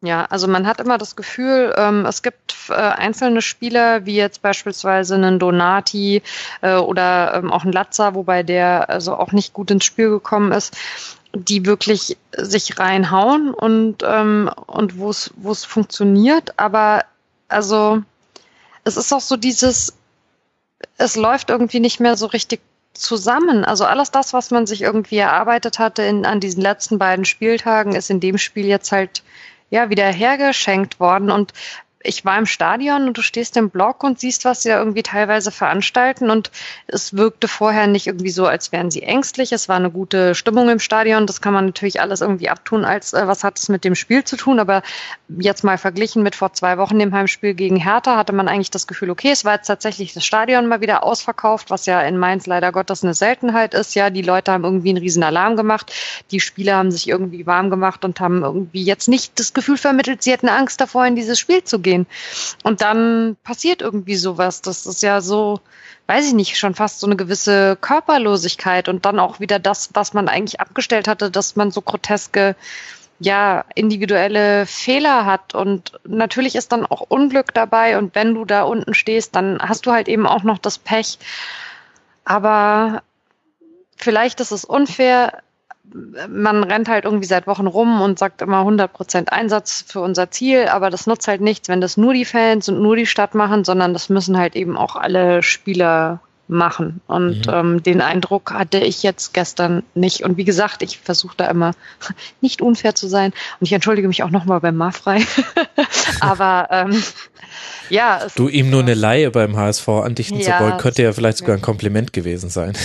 Ja, 0.00 0.26
also 0.26 0.46
man 0.46 0.68
hat 0.68 0.78
immer 0.78 0.96
das 0.96 1.16
Gefühl, 1.16 1.74
ähm, 1.76 2.06
es 2.06 2.22
gibt 2.22 2.54
äh, 2.68 2.74
einzelne 2.74 3.42
Spieler, 3.42 4.06
wie 4.06 4.14
jetzt 4.14 4.42
beispielsweise 4.42 5.16
einen 5.16 5.40
Donati 5.40 6.22
äh, 6.60 6.76
oder 6.76 7.34
ähm, 7.34 7.50
auch 7.50 7.64
einen 7.64 7.72
Latza, 7.72 8.14
wobei 8.14 8.44
der 8.44 8.88
also 8.90 9.16
auch 9.16 9.32
nicht 9.32 9.54
gut 9.54 9.72
ins 9.72 9.84
Spiel 9.84 10.10
gekommen 10.10 10.52
ist, 10.52 10.76
die 11.34 11.66
wirklich 11.66 12.16
sich 12.36 12.78
reinhauen 12.78 13.52
und, 13.52 14.02
ähm, 14.04 14.50
und 14.66 14.98
wo 14.98 15.10
es 15.10 15.64
funktioniert. 15.64 16.58
Aber 16.58 17.04
also 17.48 18.02
es 18.84 18.96
ist 18.96 19.12
auch 19.12 19.20
so 19.20 19.36
dieses, 19.36 19.94
es 20.96 21.16
läuft 21.16 21.50
irgendwie 21.50 21.80
nicht 21.80 22.00
mehr 22.00 22.16
so 22.16 22.26
richtig 22.26 22.60
zusammen. 22.94 23.64
Also 23.64 23.84
alles 23.84 24.10
das, 24.10 24.32
was 24.32 24.50
man 24.50 24.66
sich 24.66 24.82
irgendwie 24.82 25.18
erarbeitet 25.18 25.78
hatte 25.78 26.02
in, 26.02 26.26
an 26.26 26.40
diesen 26.40 26.62
letzten 26.62 26.98
beiden 26.98 27.24
Spieltagen, 27.24 27.94
ist 27.94 28.10
in 28.10 28.20
dem 28.20 28.38
Spiel 28.38 28.66
jetzt 28.66 28.92
halt 28.92 29.22
ja 29.70 29.90
wieder 29.90 30.06
hergeschenkt 30.06 30.98
worden. 30.98 31.30
Und 31.30 31.52
ich 32.00 32.24
war 32.24 32.38
im 32.38 32.46
Stadion 32.46 33.08
und 33.08 33.18
du 33.18 33.22
stehst 33.22 33.56
im 33.56 33.70
Block 33.70 34.04
und 34.04 34.20
siehst, 34.20 34.44
was 34.44 34.62
sie 34.62 34.68
da 34.68 34.78
irgendwie 34.78 35.02
teilweise 35.02 35.50
veranstalten 35.50 36.30
und 36.30 36.52
es 36.86 37.16
wirkte 37.16 37.48
vorher 37.48 37.88
nicht 37.88 38.06
irgendwie 38.06 38.30
so, 38.30 38.46
als 38.46 38.70
wären 38.70 38.90
sie 38.90 39.02
ängstlich. 39.02 39.50
Es 39.52 39.68
war 39.68 39.76
eine 39.76 39.90
gute 39.90 40.36
Stimmung 40.36 40.68
im 40.68 40.78
Stadion. 40.78 41.26
Das 41.26 41.40
kann 41.40 41.52
man 41.52 41.66
natürlich 41.66 42.00
alles 42.00 42.20
irgendwie 42.20 42.50
abtun, 42.50 42.84
als 42.84 43.14
äh, 43.14 43.26
was 43.26 43.42
hat 43.42 43.58
es 43.58 43.68
mit 43.68 43.84
dem 43.84 43.96
Spiel 43.96 44.22
zu 44.22 44.36
tun. 44.36 44.60
Aber 44.60 44.82
jetzt 45.28 45.64
mal 45.64 45.76
verglichen 45.76 46.22
mit 46.22 46.36
vor 46.36 46.52
zwei 46.52 46.78
Wochen 46.78 47.00
dem 47.00 47.12
Heimspiel 47.12 47.54
gegen 47.54 47.76
Hertha 47.76 48.16
hatte 48.16 48.32
man 48.32 48.46
eigentlich 48.46 48.70
das 48.70 48.86
Gefühl, 48.86 49.10
okay, 49.10 49.32
es 49.32 49.44
war 49.44 49.56
jetzt 49.56 49.66
tatsächlich 49.66 50.14
das 50.14 50.24
Stadion 50.24 50.68
mal 50.68 50.80
wieder 50.80 51.02
ausverkauft, 51.02 51.68
was 51.70 51.86
ja 51.86 52.00
in 52.02 52.16
Mainz 52.16 52.46
leider 52.46 52.70
Gottes 52.70 53.02
eine 53.02 53.14
Seltenheit 53.14 53.74
ist. 53.74 53.96
Ja, 53.96 54.10
die 54.10 54.22
Leute 54.22 54.52
haben 54.52 54.64
irgendwie 54.64 54.90
einen 54.90 54.98
riesen 54.98 55.24
Alarm 55.24 55.56
gemacht. 55.56 55.92
Die 56.30 56.38
Spieler 56.38 56.76
haben 56.76 56.92
sich 56.92 57.08
irgendwie 57.08 57.44
warm 57.46 57.70
gemacht 57.70 58.04
und 58.04 58.20
haben 58.20 58.44
irgendwie 58.44 58.84
jetzt 58.84 59.08
nicht 59.08 59.38
das 59.40 59.52
Gefühl 59.52 59.76
vermittelt, 59.76 60.22
sie 60.22 60.30
hätten 60.30 60.48
Angst 60.48 60.80
davor, 60.80 61.04
in 61.04 61.16
dieses 61.16 61.40
Spiel 61.40 61.64
zu 61.64 61.80
gehen. 61.80 61.87
Und 62.62 62.80
dann 62.80 63.36
passiert 63.42 63.82
irgendwie 63.82 64.16
sowas. 64.16 64.60
Das 64.62 64.86
ist 64.86 65.02
ja 65.02 65.20
so, 65.20 65.60
weiß 66.06 66.26
ich 66.26 66.34
nicht, 66.34 66.58
schon 66.58 66.74
fast 66.74 67.00
so 67.00 67.06
eine 67.06 67.16
gewisse 67.16 67.76
Körperlosigkeit 67.80 68.88
und 68.88 69.04
dann 69.04 69.18
auch 69.18 69.40
wieder 69.40 69.58
das, 69.58 69.90
was 69.94 70.14
man 70.14 70.28
eigentlich 70.28 70.60
abgestellt 70.60 71.08
hatte, 71.08 71.30
dass 71.30 71.56
man 71.56 71.70
so 71.70 71.82
groteske 71.82 72.56
ja, 73.20 73.64
individuelle 73.74 74.64
Fehler 74.66 75.26
hat 75.26 75.54
und 75.54 75.98
natürlich 76.04 76.54
ist 76.54 76.70
dann 76.70 76.86
auch 76.86 77.00
Unglück 77.00 77.52
dabei 77.52 77.98
und 77.98 78.14
wenn 78.14 78.34
du 78.34 78.44
da 78.44 78.62
unten 78.62 78.94
stehst, 78.94 79.34
dann 79.34 79.58
hast 79.60 79.86
du 79.86 79.92
halt 79.92 80.08
eben 80.08 80.26
auch 80.26 80.44
noch 80.44 80.58
das 80.58 80.78
Pech. 80.78 81.18
Aber 82.24 83.02
vielleicht 83.96 84.40
ist 84.40 84.52
es 84.52 84.64
unfair, 84.64 85.42
man 86.28 86.64
rennt 86.64 86.88
halt 86.88 87.04
irgendwie 87.04 87.26
seit 87.26 87.46
Wochen 87.46 87.66
rum 87.66 88.00
und 88.00 88.18
sagt 88.18 88.42
immer 88.42 88.62
100% 88.62 89.28
Einsatz 89.28 89.84
für 89.86 90.00
unser 90.00 90.30
Ziel, 90.30 90.68
aber 90.68 90.90
das 90.90 91.06
nutzt 91.06 91.28
halt 91.28 91.40
nichts, 91.40 91.68
wenn 91.68 91.80
das 91.80 91.96
nur 91.96 92.14
die 92.14 92.24
Fans 92.24 92.68
und 92.68 92.80
nur 92.82 92.96
die 92.96 93.06
Stadt 93.06 93.34
machen, 93.34 93.64
sondern 93.64 93.92
das 93.92 94.08
müssen 94.08 94.36
halt 94.36 94.56
eben 94.56 94.76
auch 94.76 94.96
alle 94.96 95.42
Spieler 95.42 96.20
machen. 96.48 97.00
Und 97.06 97.46
mhm. 97.46 97.52
ähm, 97.52 97.82
den 97.82 98.00
Eindruck 98.00 98.52
hatte 98.52 98.78
ich 98.78 99.02
jetzt 99.02 99.34
gestern 99.34 99.82
nicht. 99.94 100.22
Und 100.22 100.36
wie 100.36 100.44
gesagt, 100.44 100.82
ich 100.82 100.98
versuche 100.98 101.36
da 101.36 101.46
immer 101.50 101.72
nicht 102.40 102.62
unfair 102.62 102.94
zu 102.94 103.06
sein. 103.06 103.32
Und 103.60 103.66
ich 103.66 103.72
entschuldige 103.72 104.08
mich 104.08 104.22
auch 104.22 104.30
nochmal 104.30 104.60
beim 104.60 104.76
Marfrei. 104.76 105.22
Aber 106.20 106.68
ähm, 106.70 107.02
ja. 107.90 108.26
du 108.34 108.48
ihm 108.48 108.70
nur 108.70 108.82
eine 108.82 108.94
Laie 108.94 109.30
beim 109.30 109.56
HSV 109.56 109.88
andichten 109.88 110.40
ja, 110.40 110.58
zu 110.58 110.64
wollen, 110.64 110.78
könnte 110.78 111.02
ja 111.02 111.12
vielleicht 111.12 111.38
sogar 111.38 111.56
ein 111.56 111.62
Kompliment 111.62 112.12
gewesen 112.12 112.50
sein. 112.50 112.76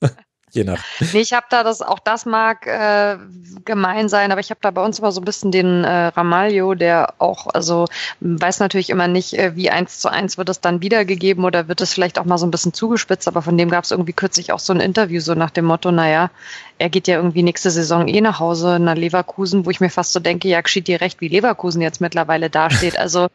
je 0.54 0.64
nach. 0.64 0.82
Nee, 1.12 1.20
ich 1.20 1.32
habe 1.32 1.46
da 1.50 1.62
das, 1.62 1.82
auch 1.82 1.98
das 1.98 2.26
mag 2.26 2.66
äh, 2.66 3.16
gemein 3.64 4.08
sein, 4.08 4.32
aber 4.32 4.40
ich 4.40 4.50
habe 4.50 4.60
da 4.62 4.70
bei 4.70 4.84
uns 4.84 4.98
immer 4.98 5.12
so 5.12 5.20
ein 5.20 5.24
bisschen 5.24 5.50
den 5.50 5.84
äh, 5.84 6.06
Ramalho, 6.06 6.74
der 6.74 7.14
auch, 7.18 7.48
also 7.52 7.86
weiß 8.20 8.60
natürlich 8.60 8.90
immer 8.90 9.08
nicht, 9.08 9.34
äh, 9.34 9.56
wie 9.56 9.70
eins 9.70 9.98
zu 9.98 10.08
eins 10.08 10.38
wird 10.38 10.48
es 10.48 10.60
dann 10.60 10.80
wiedergegeben 10.80 11.44
oder 11.44 11.68
wird 11.68 11.80
es 11.80 11.92
vielleicht 11.92 12.18
auch 12.18 12.24
mal 12.24 12.38
so 12.38 12.46
ein 12.46 12.50
bisschen 12.50 12.72
zugespitzt, 12.72 13.28
aber 13.28 13.42
von 13.42 13.58
dem 13.58 13.70
gab 13.70 13.84
es 13.84 13.90
irgendwie 13.90 14.12
kürzlich 14.12 14.52
auch 14.52 14.60
so 14.60 14.72
ein 14.72 14.80
Interview, 14.80 15.20
so 15.20 15.34
nach 15.34 15.50
dem 15.50 15.64
Motto, 15.64 15.90
naja, 15.90 16.30
er 16.78 16.88
geht 16.88 17.08
ja 17.08 17.16
irgendwie 17.16 17.42
nächste 17.42 17.70
Saison 17.70 18.08
eh 18.08 18.20
nach 18.20 18.40
Hause 18.40 18.78
nach 18.78 18.96
Leverkusen, 18.96 19.66
wo 19.66 19.70
ich 19.70 19.80
mir 19.80 19.90
fast 19.90 20.12
so 20.12 20.20
denke, 20.20 20.48
ja, 20.48 20.60
geschieht 20.60 20.88
dir 20.88 21.00
recht, 21.00 21.20
wie 21.20 21.28
Leverkusen 21.28 21.82
jetzt 21.82 22.00
mittlerweile 22.00 22.50
dasteht. 22.50 22.98
Also 22.98 23.28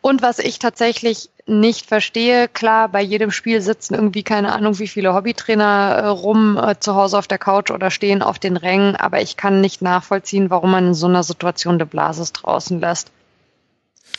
und 0.00 0.22
was 0.22 0.38
ich 0.38 0.58
tatsächlich 0.58 1.28
nicht 1.46 1.86
verstehe, 1.86 2.48
klar, 2.48 2.88
bei 2.88 3.02
jedem 3.02 3.30
Spiel 3.30 3.60
sitzen 3.60 3.94
irgendwie 3.94 4.22
keine 4.22 4.52
Ahnung, 4.52 4.78
wie 4.78 4.88
viele 4.88 5.14
Hobbytrainer 5.14 6.00
äh, 6.02 6.06
rum 6.06 6.56
äh, 6.56 6.78
zu 6.78 6.94
Hause 6.94 7.18
auf 7.18 7.26
der 7.26 7.38
Couch 7.38 7.70
oder 7.70 7.90
stehen 7.90 8.22
auf 8.22 8.38
den 8.38 8.56
Rängen, 8.56 8.96
aber 8.96 9.20
ich 9.20 9.36
kann 9.36 9.60
nicht 9.60 9.82
nachvollziehen, 9.82 10.48
warum 10.48 10.70
man 10.70 10.88
in 10.88 10.94
so 10.94 11.06
einer 11.06 11.22
Situation 11.22 11.78
de 11.78 11.86
Blasis 11.86 12.32
draußen 12.32 12.80
lässt. 12.80 13.10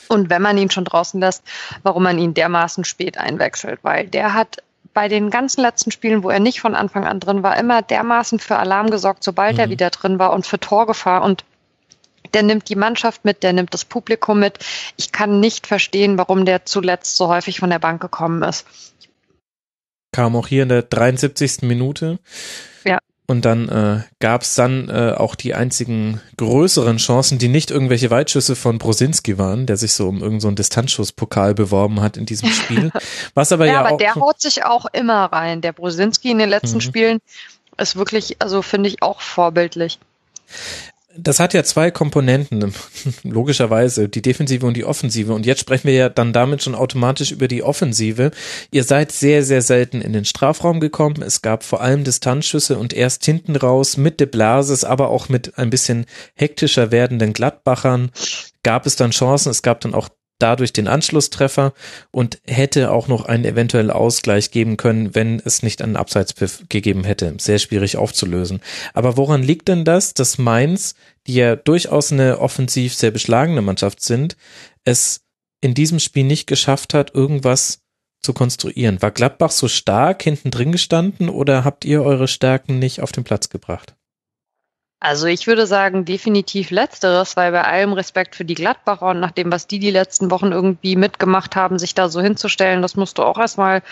Und 0.08 0.30
wenn 0.30 0.42
man 0.42 0.58
ihn 0.58 0.70
schon 0.70 0.84
draußen 0.84 1.20
lässt, 1.20 1.42
warum 1.82 2.02
man 2.02 2.18
ihn 2.18 2.34
dermaßen 2.34 2.84
spät 2.84 3.16
einwechselt, 3.16 3.80
weil 3.82 4.06
der 4.06 4.34
hat 4.34 4.58
bei 4.92 5.08
den 5.08 5.30
ganzen 5.30 5.62
letzten 5.62 5.90
Spielen, 5.90 6.22
wo 6.22 6.28
er 6.28 6.40
nicht 6.40 6.60
von 6.60 6.74
Anfang 6.74 7.06
an 7.06 7.18
drin 7.18 7.42
war, 7.42 7.56
immer 7.56 7.80
dermaßen 7.80 8.38
für 8.38 8.58
Alarm 8.58 8.90
gesorgt, 8.90 9.24
sobald 9.24 9.54
mhm. 9.54 9.60
er 9.60 9.70
wieder 9.70 9.90
drin 9.90 10.18
war 10.18 10.32
und 10.32 10.46
für 10.46 10.60
Torgefahr 10.60 11.22
und 11.22 11.44
der 12.34 12.42
nimmt 12.42 12.68
die 12.68 12.76
Mannschaft 12.76 13.24
mit, 13.24 13.42
der 13.42 13.52
nimmt 13.52 13.74
das 13.74 13.84
Publikum 13.84 14.40
mit. 14.40 14.58
Ich 14.96 15.12
kann 15.12 15.40
nicht 15.40 15.66
verstehen, 15.66 16.18
warum 16.18 16.44
der 16.44 16.64
zuletzt 16.64 17.16
so 17.16 17.28
häufig 17.28 17.60
von 17.60 17.70
der 17.70 17.78
Bank 17.78 18.00
gekommen 18.00 18.42
ist. 18.42 18.66
Kam 20.12 20.36
auch 20.36 20.46
hier 20.46 20.64
in 20.64 20.68
der 20.68 20.82
73. 20.82 21.62
Minute. 21.62 22.18
Ja. 22.84 22.98
Und 23.26 23.44
dann 23.46 23.68
äh, 23.68 24.02
gab 24.18 24.42
es 24.42 24.54
dann 24.54 24.90
äh, 24.90 25.14
auch 25.16 25.34
die 25.34 25.54
einzigen 25.54 26.20
größeren 26.36 26.98
Chancen, 26.98 27.38
die 27.38 27.48
nicht 27.48 27.70
irgendwelche 27.70 28.10
Weitschüsse 28.10 28.56
von 28.56 28.78
Brosinski 28.78 29.38
waren, 29.38 29.64
der 29.64 29.78
sich 29.78 29.94
so 29.94 30.08
um 30.08 30.16
irgendeinen 30.16 30.40
so 30.40 30.50
Distanzschusspokal 30.50 31.54
beworben 31.54 32.02
hat 32.02 32.18
in 32.18 32.26
diesem 32.26 32.50
Spiel. 32.50 32.90
Was 33.34 33.52
aber 33.52 33.64
ja, 33.66 33.72
ja 33.72 33.80
aber 33.80 33.92
auch 33.92 33.98
der 33.98 34.14
haut 34.16 34.40
sich 34.40 34.64
auch 34.64 34.86
immer 34.92 35.24
rein. 35.26 35.62
Der 35.62 35.72
Brosinski 35.72 36.30
in 36.30 36.38
den 36.38 36.50
letzten 36.50 36.78
mhm. 36.78 36.82
Spielen 36.82 37.18
ist 37.78 37.96
wirklich, 37.96 38.36
also 38.40 38.60
finde 38.60 38.90
ich 38.90 39.02
auch 39.02 39.22
vorbildlich 39.22 39.98
das 41.16 41.40
hat 41.40 41.54
ja 41.54 41.62
zwei 41.64 41.90
Komponenten, 41.90 42.72
logischerweise, 43.22 44.08
die 44.08 44.22
Defensive 44.22 44.66
und 44.66 44.76
die 44.76 44.84
Offensive. 44.84 45.32
Und 45.32 45.46
jetzt 45.46 45.60
sprechen 45.60 45.86
wir 45.86 45.94
ja 45.94 46.08
dann 46.08 46.32
damit 46.32 46.62
schon 46.62 46.74
automatisch 46.74 47.32
über 47.32 47.48
die 47.48 47.62
Offensive. 47.62 48.30
Ihr 48.70 48.84
seid 48.84 49.12
sehr, 49.12 49.44
sehr 49.44 49.62
selten 49.62 50.00
in 50.00 50.12
den 50.12 50.24
Strafraum 50.24 50.80
gekommen. 50.80 51.22
Es 51.22 51.42
gab 51.42 51.64
vor 51.64 51.80
allem 51.80 52.04
Distanzschüsse 52.04 52.78
und 52.78 52.92
erst 52.92 53.24
hinten 53.24 53.56
raus 53.56 53.96
mit 53.96 54.20
De 54.20 54.26
Blasis, 54.26 54.84
aber 54.84 55.08
auch 55.08 55.28
mit 55.28 55.58
ein 55.58 55.70
bisschen 55.70 56.06
hektischer 56.34 56.90
werdenden 56.90 57.32
Gladbachern 57.32 58.10
gab 58.62 58.86
es 58.86 58.96
dann 58.96 59.10
Chancen. 59.10 59.50
Es 59.50 59.62
gab 59.62 59.80
dann 59.80 59.94
auch 59.94 60.08
dadurch 60.42 60.72
den 60.72 60.88
Anschlusstreffer 60.88 61.72
und 62.10 62.40
hätte 62.46 62.90
auch 62.90 63.08
noch 63.08 63.24
einen 63.24 63.44
eventuellen 63.44 63.90
Ausgleich 63.90 64.50
geben 64.50 64.76
können, 64.76 65.14
wenn 65.14 65.40
es 65.44 65.62
nicht 65.62 65.82
einen 65.82 65.96
Abseitspfiff 65.96 66.64
gegeben 66.68 67.04
hätte. 67.04 67.34
Sehr 67.38 67.58
schwierig 67.58 67.96
aufzulösen. 67.96 68.60
Aber 68.92 69.16
woran 69.16 69.42
liegt 69.42 69.68
denn 69.68 69.84
das, 69.84 70.14
dass 70.14 70.38
Mainz, 70.38 70.94
die 71.26 71.34
ja 71.34 71.56
durchaus 71.56 72.12
eine 72.12 72.40
offensiv 72.40 72.94
sehr 72.94 73.10
beschlagene 73.10 73.62
Mannschaft 73.62 74.02
sind, 74.02 74.36
es 74.84 75.22
in 75.60 75.74
diesem 75.74 76.00
Spiel 76.00 76.24
nicht 76.24 76.46
geschafft 76.46 76.92
hat, 76.94 77.14
irgendwas 77.14 77.82
zu 78.20 78.32
konstruieren? 78.32 79.00
War 79.00 79.12
Gladbach 79.12 79.52
so 79.52 79.68
stark 79.68 80.22
hinten 80.22 80.50
drin 80.50 80.72
gestanden 80.72 81.28
oder 81.28 81.64
habt 81.64 81.84
ihr 81.84 82.02
eure 82.02 82.28
Stärken 82.28 82.78
nicht 82.78 83.00
auf 83.00 83.12
den 83.12 83.24
Platz 83.24 83.48
gebracht? 83.48 83.94
Also 85.04 85.26
ich 85.26 85.48
würde 85.48 85.66
sagen, 85.66 86.04
definitiv 86.04 86.70
letzteres, 86.70 87.36
weil 87.36 87.50
bei 87.50 87.64
allem 87.64 87.92
Respekt 87.92 88.36
für 88.36 88.44
die 88.44 88.54
Gladbacher 88.54 89.06
und 89.06 89.18
nach 89.18 89.32
dem, 89.32 89.50
was 89.50 89.66
die 89.66 89.80
die 89.80 89.90
letzten 89.90 90.30
Wochen 90.30 90.52
irgendwie 90.52 90.94
mitgemacht 90.94 91.56
haben, 91.56 91.80
sich 91.80 91.96
da 91.96 92.08
so 92.08 92.20
hinzustellen, 92.20 92.82
das 92.82 92.94
musst 92.94 93.18
du 93.18 93.24
auch 93.24 93.36
erstmal 93.36 93.82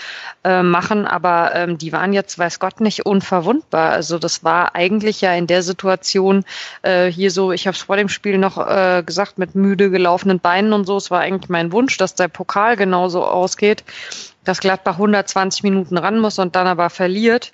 äh, 0.45 0.63
machen. 0.63 1.09
Aber 1.09 1.53
ähm, 1.57 1.79
die 1.79 1.93
waren 1.93 2.13
jetzt, 2.13 2.39
weiß 2.39 2.61
Gott, 2.61 2.81
nicht 2.81 3.07
unverwundbar. 3.07 3.91
Also 3.91 4.21
das 4.21 4.45
war 4.45 4.77
eigentlich 4.77 5.21
ja 5.21 5.35
in 5.35 5.49
der 5.49 5.65
Situation 5.65 6.45
äh, 6.83 7.07
hier 7.07 7.33
so, 7.33 7.51
ich 7.51 7.67
habe 7.67 7.75
es 7.75 7.83
vor 7.83 7.97
dem 7.97 8.09
Spiel 8.09 8.39
noch 8.39 8.57
äh, 8.59 9.03
gesagt, 9.05 9.37
mit 9.37 9.57
müde 9.57 9.91
gelaufenen 9.91 10.39
Beinen 10.39 10.73
und 10.73 10.85
so. 10.85 10.97
Es 10.97 11.11
war 11.11 11.23
eigentlich 11.23 11.51
mein 11.51 11.73
Wunsch, 11.73 11.97
dass 11.97 12.15
der 12.15 12.29
Pokal 12.29 12.77
genauso 12.77 13.25
ausgeht, 13.25 13.83
dass 14.45 14.61
Gladbach 14.61 14.95
120 14.95 15.65
Minuten 15.65 15.99
ran 15.99 16.21
muss 16.21 16.39
und 16.39 16.55
dann 16.55 16.69
aber 16.69 16.89
verliert, 16.89 17.53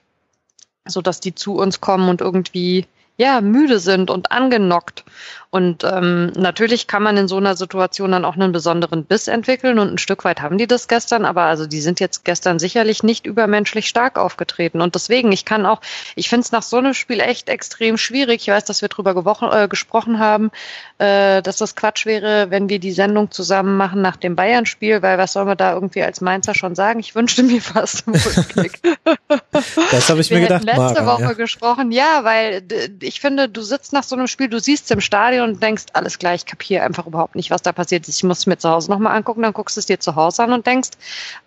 so 0.85 1.01
dass 1.01 1.21
die 1.21 1.35
zu 1.35 1.55
uns 1.57 1.81
kommen 1.81 2.11
und 2.11 2.21
irgendwie 2.21 2.87
ja, 3.17 3.41
müde 3.41 3.79
sind 3.79 4.11
und 4.11 4.33
angenockt. 4.33 5.05
Und 5.51 5.85
ähm, 5.85 6.33
natürlich 6.37 6.87
kann 6.87 7.03
man 7.03 7.17
in 7.17 7.29
so 7.29 7.37
einer 7.37 7.57
Situation 7.57 8.13
dann 8.13 8.25
auch 8.25 8.35
einen 8.35 8.53
besonderen 8.53 9.05
Biss 9.05 9.29
entwickeln 9.29 9.79
und 9.79 9.93
ein 9.93 9.99
Stück 9.99 10.25
weit 10.25 10.43
haben 10.43 10.59
die 10.59 10.67
das 10.67 10.89
gestern, 10.89 11.25
aber 11.25 11.43
also 11.43 11.67
die 11.67 11.81
sind 11.81 12.01
jetzt 12.01 12.25
gestern 12.25 12.59
sicherlich 12.59 13.03
nicht 13.03 13.27
übermenschlich 13.27 13.89
stark 13.89 14.19
aufgetreten. 14.19 14.81
Und 14.81 14.95
deswegen, 14.95 15.33
ich 15.33 15.45
kann 15.45 15.67
auch, 15.67 15.81
ich 16.15 16.29
finde 16.29 16.45
es 16.45 16.53
nach 16.53 16.63
so 16.63 16.79
einem 16.79 16.95
Spiel 16.95 17.21
echt 17.21 17.49
extrem 17.49 17.97
schwierig. 17.97 18.43
Ich 18.43 18.49
weiß, 18.49 18.65
dass 18.65 18.83
wir 18.83 18.89
drüber 18.89 19.15
gewochen, 19.15 19.49
äh, 19.53 19.69
gesprochen 19.69 20.19
haben, 20.19 20.51
äh, 20.99 21.43
dass 21.43 21.59
das 21.59 21.77
Quatsch 21.77 22.07
wäre, 22.07 22.51
wenn 22.51 22.69
wir 22.69 22.79
die 22.79 22.93
Sendung 22.93 23.31
zusammen 23.31 23.77
machen 23.77 24.03
nach 24.03 24.17
dem 24.17 24.37
Bayern-Spiel, 24.37 25.03
weil 25.03 25.19
was 25.19 25.33
soll 25.33 25.45
man 25.45 25.57
da 25.57 25.73
irgendwie 25.73 26.03
als 26.03 26.21
Mainzer 26.21 26.55
schon 26.55 26.75
sagen? 26.75 27.01
Ich 27.01 27.15
wünschte 27.15 27.43
mir 27.43 27.61
fast 27.61 28.07
einen 28.07 28.17
Rückblick. 28.17 28.81
das 29.91 30.09
habe 30.09 30.21
ich 30.21 30.31
wir 30.31 30.39
mir 30.39 30.45
gedacht. 30.45 30.65
letzte 30.65 31.03
Mara, 31.03 31.07
Woche 31.07 31.23
ja. 31.23 31.33
gesprochen, 31.33 31.93
ja, 31.93 32.25
weil 32.25 32.63
ich 33.01 33.21
finde, 33.21 33.49
du 33.49 33.63
sitzt 33.63 33.93
nach 33.93 34.03
so 34.03 34.17
einem 34.17 34.27
Spiel, 34.27 34.49
du 34.49 34.59
siehst 34.59 34.91
im 34.91 35.01
Stadion 35.01 35.46
und 35.51 35.63
denkst, 35.63 35.85
alles 35.93 36.19
klar, 36.19 36.35
ich 36.35 36.47
kapiere 36.47 36.83
einfach 36.83 37.07
überhaupt 37.07 37.35
nicht, 37.35 37.51
was 37.51 37.63
da 37.63 37.73
passiert 37.73 38.09
ist. 38.09 38.17
Ich 38.17 38.25
muss 38.25 38.41
es 38.41 38.47
mir 38.47 38.59
zu 38.59 38.69
Hause 38.69 38.91
nochmal 38.91 39.17
angucken, 39.17 39.43
dann 39.43 39.53
guckst 39.53 39.77
du 39.77 39.81
es 39.81 39.87
dir 39.87 40.01
zu 40.01 40.17
Hause 40.17 40.43
an 40.43 40.53
und 40.53 40.67
denkst, 40.67 40.91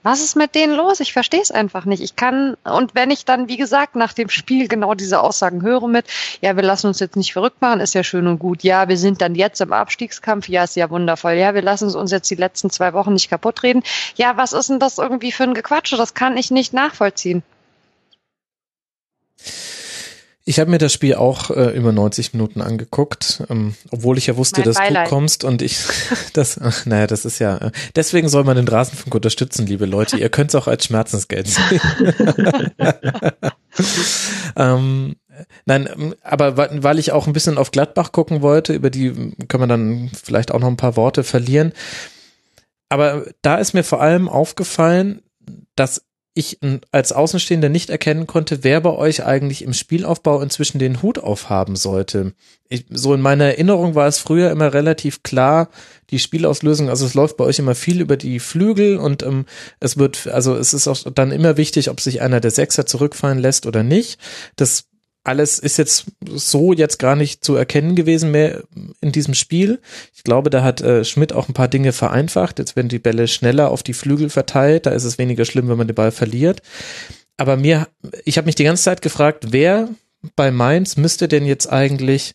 was 0.04 0.24
ist 0.24 0.36
mit 0.36 0.56
denen 0.56 0.76
los? 0.76 1.00
Ich 1.00 1.14
verstehe 1.14 1.42
es 1.42 1.52
einfach 1.52 1.86
nicht. 1.86 2.02
Ich 2.02 2.16
kann, 2.16 2.56
und 2.64 2.96
wenn 2.96 3.12
ich 3.12 3.26
dann, 3.26 3.48
wie 3.48 3.58
gesagt, 3.58 3.96
nach 3.96 4.14
dem 4.14 4.30
Spiel 4.30 4.68
genau 4.68 4.94
diese 4.94 5.22
Aussagen 5.22 5.62
höre 5.62 5.88
mit, 5.88 6.06
ja, 6.42 6.56
wir 6.56 6.64
lassen 6.64 6.88
uns 6.88 7.00
jetzt 7.00 7.16
nicht 7.16 7.34
verrückt 7.34 7.62
machen, 7.62 7.80
ist 7.80 7.94
ja 7.94 8.04
schön 8.04 8.28
und 8.28 8.40
gut. 8.40 8.64
Ja, 8.64 8.88
wir 8.88 8.98
sind 8.98 9.22
dann 9.22 9.36
jetzt 9.36 9.62
im 9.62 9.74
Abstiegskampf, 9.74 10.50
ja, 10.50 10.64
ist 10.64 10.76
ja 10.76 10.90
wundervoll. 10.90 11.34
Ja, 11.34 11.54
wir 11.54 11.62
lassen 11.62 11.94
uns 11.94 12.12
jetzt 12.12 12.30
die 12.30 12.36
letzten 12.36 12.70
zwei 12.70 12.94
Wochen 12.94 13.14
nicht 13.14 13.30
kaputt 13.30 13.64
reden. 13.64 13.84
Ja, 14.16 14.38
was 14.38 14.54
ist 14.54 14.70
denn 14.70 14.80
das 14.80 14.98
irgendwie 14.98 15.32
für 15.32 15.44
ein 15.44 15.54
Gequatsche? 15.54 15.98
Das 15.98 16.14
kann 16.14 16.38
ich 16.38 16.52
nicht 16.52 16.74
nachvollziehen. 16.74 17.44
Ich 20.50 20.60
habe 20.60 20.72
mir 20.72 20.80
das 20.80 20.92
Spiel 20.92 21.14
auch 21.14 21.52
äh, 21.52 21.78
über 21.78 21.92
90 21.92 22.34
Minuten 22.34 22.62
angeguckt, 22.62 23.44
ähm, 23.52 23.76
obwohl 23.92 24.18
ich 24.18 24.26
ja 24.26 24.36
wusste, 24.36 24.62
mein 24.62 24.66
dass 24.66 24.78
Beileid. 24.78 25.06
du 25.06 25.10
kommst 25.12 25.44
und 25.44 25.62
ich 25.62 25.78
das, 26.34 26.60
ach, 26.60 26.88
naja, 26.88 27.06
das 27.06 27.24
ist 27.24 27.38
ja, 27.38 27.58
äh, 27.58 27.72
deswegen 27.96 28.30
soll 28.30 28.46
man 28.46 28.56
den 28.56 28.68
Rasenfunk 28.68 29.14
unterstützen, 29.14 29.68
liebe 29.68 29.86
Leute. 29.86 30.18
Ihr 30.18 30.30
könnt 30.30 30.50
es 30.50 30.56
auch 30.56 30.66
als 30.66 30.86
Schmerzensgeld 30.86 31.50
sehen. 31.50 31.82
ähm, 34.56 35.18
nein, 35.68 35.88
ähm, 35.96 36.16
aber 36.24 36.58
weil 36.58 36.98
ich 36.98 37.12
auch 37.12 37.28
ein 37.28 37.34
bisschen 37.34 37.60
auf 37.60 37.70
Gladbach 37.70 38.12
gucken 38.12 38.42
wollte, 38.42 38.74
über 38.74 38.90
die 38.90 39.36
können 39.48 39.62
wir 39.62 39.68
dann 39.68 40.10
vielleicht 40.20 40.52
auch 40.52 40.60
noch 40.60 40.70
ein 40.70 40.78
paar 40.78 40.96
Worte 40.96 41.24
verlieren. 41.24 41.74
Aber 42.90 43.28
da 43.44 43.58
ist 43.58 43.76
mir 43.76 43.84
vor 43.84 44.02
allem 44.02 44.28
aufgefallen, 44.28 45.22
dass 45.76 46.09
ich 46.40 46.60
als 46.92 47.12
Außenstehender 47.12 47.70
nicht 47.70 47.90
erkennen 47.90 48.26
konnte, 48.26 48.64
wer 48.64 48.82
bei 48.82 48.92
euch 48.92 49.26
eigentlich 49.26 49.64
im 49.64 49.74
Spielaufbau 49.74 50.42
inzwischen 50.42 50.80
den 50.80 51.02
Hut 51.02 51.20
aufhaben 51.20 51.76
sollte. 51.76 52.34
Ich, 52.70 52.86
so 52.90 53.14
in 53.14 53.22
meiner 53.22 53.46
Erinnerung 53.46 53.96
war 53.96 54.08
es 54.08 54.20
früher 54.20 54.52
immer 54.52 54.74
relativ 54.74 55.24
klar, 55.24 55.70
die 56.10 56.20
Spielauslösung, 56.20 56.90
also 56.90 57.06
es 57.06 57.14
läuft 57.14 57.38
bei 57.38 57.44
euch 57.44 57.60
immer 57.60 57.76
viel 57.76 58.02
über 58.02 58.18
die 58.18 58.40
Flügel 58.40 58.98
und 58.98 59.22
ähm, 59.24 59.46
es 59.80 59.98
wird, 59.98 60.28
also 60.28 60.56
es 60.56 60.74
ist 60.74 60.88
auch 60.88 61.12
dann 61.14 61.32
immer 61.32 61.58
wichtig, 61.58 61.90
ob 61.90 62.00
sich 62.00 62.22
einer 62.22 62.40
der 62.40 62.52
Sechser 62.52 62.86
zurückfallen 62.86 63.40
lässt 63.40 63.66
oder 63.66 63.84
nicht. 63.84 64.20
Das 64.56 64.89
alles 65.24 65.60
ist 65.60 65.78
jetzt 65.78 66.06
so 66.26 66.74
jetzt 66.74 66.98
gar 66.98 67.16
nicht 67.16 67.44
zu 67.44 67.56
erkennen 67.56 67.96
gewesen 67.96 68.32
mehr 68.32 68.64
in 69.02 69.12
diesem 69.12 69.34
Spiel. 69.34 69.82
Ich 70.16 70.24
glaube, 70.24 70.50
da 70.50 70.64
hat 70.64 70.82
äh, 70.82 71.04
Schmidt 71.04 71.34
auch 71.34 71.50
ein 71.50 71.54
paar 71.54 71.68
Dinge 71.68 71.92
vereinfacht. 71.92 72.60
Jetzt 72.60 72.76
werden 72.76 72.90
die 72.90 73.00
Bälle 73.00 73.28
schneller 73.28 73.70
auf 73.70 73.84
die 73.84 73.94
Flügel 73.94 74.30
verteilt. 74.30 74.86
Da 74.86 74.92
ist 74.92 75.04
es 75.04 75.18
weniger 75.18 75.46
schlimm, 75.46 75.70
wenn 75.70 75.78
man 75.78 75.88
den 75.88 75.96
Ball 75.96 76.12
verliert. 76.12 76.62
Aber 77.38 77.58
mir, 77.58 77.88
ich 78.26 78.38
habe 78.38 78.46
mich 78.46 78.56
die 78.56 78.64
ganze 78.64 78.84
Zeit 78.84 79.02
gefragt, 79.02 79.48
wer 79.52 79.90
bei 80.36 80.52
Mainz 80.52 80.98
müsste 80.98 81.28
denn 81.28 81.46
jetzt 81.46 81.72
eigentlich 81.72 82.34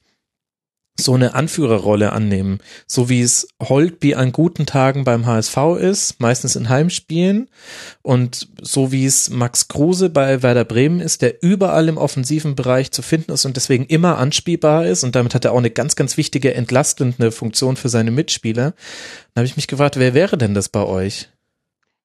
so 0.98 1.14
eine 1.14 1.34
Anführerrolle 1.34 2.12
annehmen, 2.12 2.60
so 2.86 3.08
wie 3.08 3.20
es 3.20 3.48
Holtby 3.60 4.14
an 4.14 4.30
guten 4.30 4.64
Tagen 4.64 5.02
beim 5.02 5.26
HSV 5.26 5.56
ist, 5.80 6.20
meistens 6.20 6.54
in 6.54 6.68
Heimspielen 6.68 7.48
und 8.02 8.48
so 8.62 8.92
wie 8.92 9.04
es 9.04 9.28
Max 9.28 9.66
Kruse 9.66 10.08
bei 10.08 10.42
Werder 10.42 10.64
Bremen 10.64 11.00
ist, 11.00 11.22
der 11.22 11.42
überall 11.42 11.88
im 11.88 11.96
offensiven 11.96 12.54
Bereich 12.54 12.92
zu 12.92 13.02
finden 13.02 13.32
ist 13.32 13.44
und 13.44 13.56
deswegen 13.56 13.86
immer 13.86 14.18
anspielbar 14.18 14.86
ist 14.86 15.02
und 15.02 15.16
damit 15.16 15.34
hat 15.34 15.44
er 15.44 15.52
auch 15.52 15.58
eine 15.58 15.70
ganz, 15.70 15.96
ganz 15.96 16.16
wichtige 16.16 16.54
entlastende 16.54 17.32
Funktion 17.32 17.76
für 17.76 17.88
seine 17.88 18.12
Mitspieler. 18.12 18.74
Da 19.34 19.40
habe 19.40 19.46
ich 19.46 19.56
mich 19.56 19.66
gefragt, 19.66 19.98
wer 19.98 20.14
wäre 20.14 20.38
denn 20.38 20.54
das 20.54 20.68
bei 20.68 20.84
euch? 20.84 21.28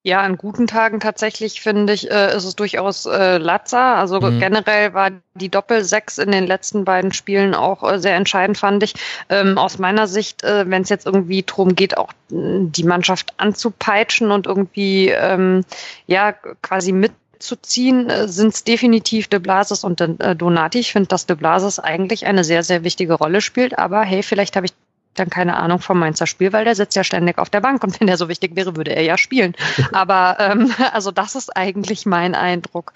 Ja, 0.02 0.22
an 0.22 0.38
guten 0.38 0.66
Tagen 0.66 1.02
tatsächlich 1.02 1.60
finde 1.60 1.92
ich, 1.92 2.10
äh, 2.10 2.36
ist 2.36 2.46
es 2.46 2.56
durchaus 2.56 3.06
äh, 3.06 3.38
Latza. 3.38 3.96
Also 3.96 4.22
mhm. 4.22 4.40
generell 4.40 4.94
war 4.94 5.12
die 5.34 5.50
Doppel-Sechs 5.50 6.18
in 6.20 6.32
den 6.32 6.48
letzten 6.48 6.86
beiden 6.86 7.12
Spielen 7.12 7.54
auch 7.54 7.84
äh, 7.84 8.00
sehr 8.00 8.16
entscheidend, 8.16 8.58
fand 8.58 8.82
ich. 8.82 8.94
Ähm, 9.28 9.58
aus 9.58 9.78
meiner 9.78 10.08
Sicht, 10.08 10.42
äh, 10.44 10.70
wenn 10.70 10.84
es 10.84 10.90
jetzt 10.90 11.06
irgendwie 11.06 11.44
darum 11.44 11.76
geht, 11.76 11.98
auch 11.98 12.14
äh, 12.32 12.62
die 12.62 12.86
Mannschaft 12.86 13.34
anzupeitschen 13.36 14.32
und 14.32 14.48
irgendwie 14.48 15.10
ähm, 15.10 15.66
ja 16.08 16.32
quasi 16.32 16.94
mit 16.94 17.12
zu 17.40 17.58
ziehen, 17.58 18.10
äh, 18.10 18.30
sind 18.30 18.54
es 18.54 18.64
definitiv 18.64 19.28
De 19.28 19.40
Blasis 19.40 19.84
und 19.84 20.00
äh, 20.00 20.34
Donati. 20.34 20.80
Ich 20.80 20.94
finde, 20.94 21.08
dass 21.08 21.26
De 21.26 21.36
Blasis 21.36 21.78
eigentlich 21.78 22.26
eine 22.26 22.46
sehr, 22.46 22.64
sehr 22.64 22.86
wichtige 22.86 23.16
Rolle 23.16 23.42
spielt. 23.42 23.78
Aber 23.78 24.04
hey, 24.04 24.24
vielleicht 24.24 24.56
habe 24.56 24.68
ich 24.68 24.74
dann 25.20 25.30
keine 25.30 25.58
Ahnung 25.58 25.80
vom 25.80 26.00
Mainzer 26.00 26.28
Spiel, 26.28 26.54
weil 26.54 26.66
der 26.66 26.76
sitzt 26.76 26.96
ja 26.96 27.04
ständig 27.04 27.38
auf 27.38 27.50
der 27.50 27.62
Bank 27.62 27.84
und 27.84 28.00
wenn 28.00 28.08
er 28.08 28.18
so 28.18 28.30
wichtig 28.30 28.56
wäre, 28.56 28.76
würde 28.76 28.96
er 28.96 29.04
ja 29.04 29.18
spielen. 29.18 29.56
Aber 29.92 30.38
ähm, 30.40 30.72
also 30.94 31.12
das 31.12 31.36
ist 31.36 31.56
eigentlich 31.56 32.06
mein 32.06 32.36
Eindruck. 32.36 32.94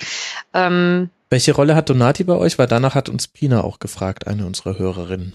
Ähm, 0.54 1.10
Welche 1.30 1.54
Rolle 1.54 1.76
hat 1.76 1.90
Donati 1.90 2.24
bei 2.24 2.36
euch? 2.36 2.60
Weil 2.60 2.68
danach 2.68 2.96
hat 2.96 3.10
uns 3.10 3.28
Pina 3.28 3.64
auch 3.64 3.80
gefragt, 3.80 4.28
eine 4.28 4.46
unserer 4.46 4.78
Hörerinnen. 4.78 5.34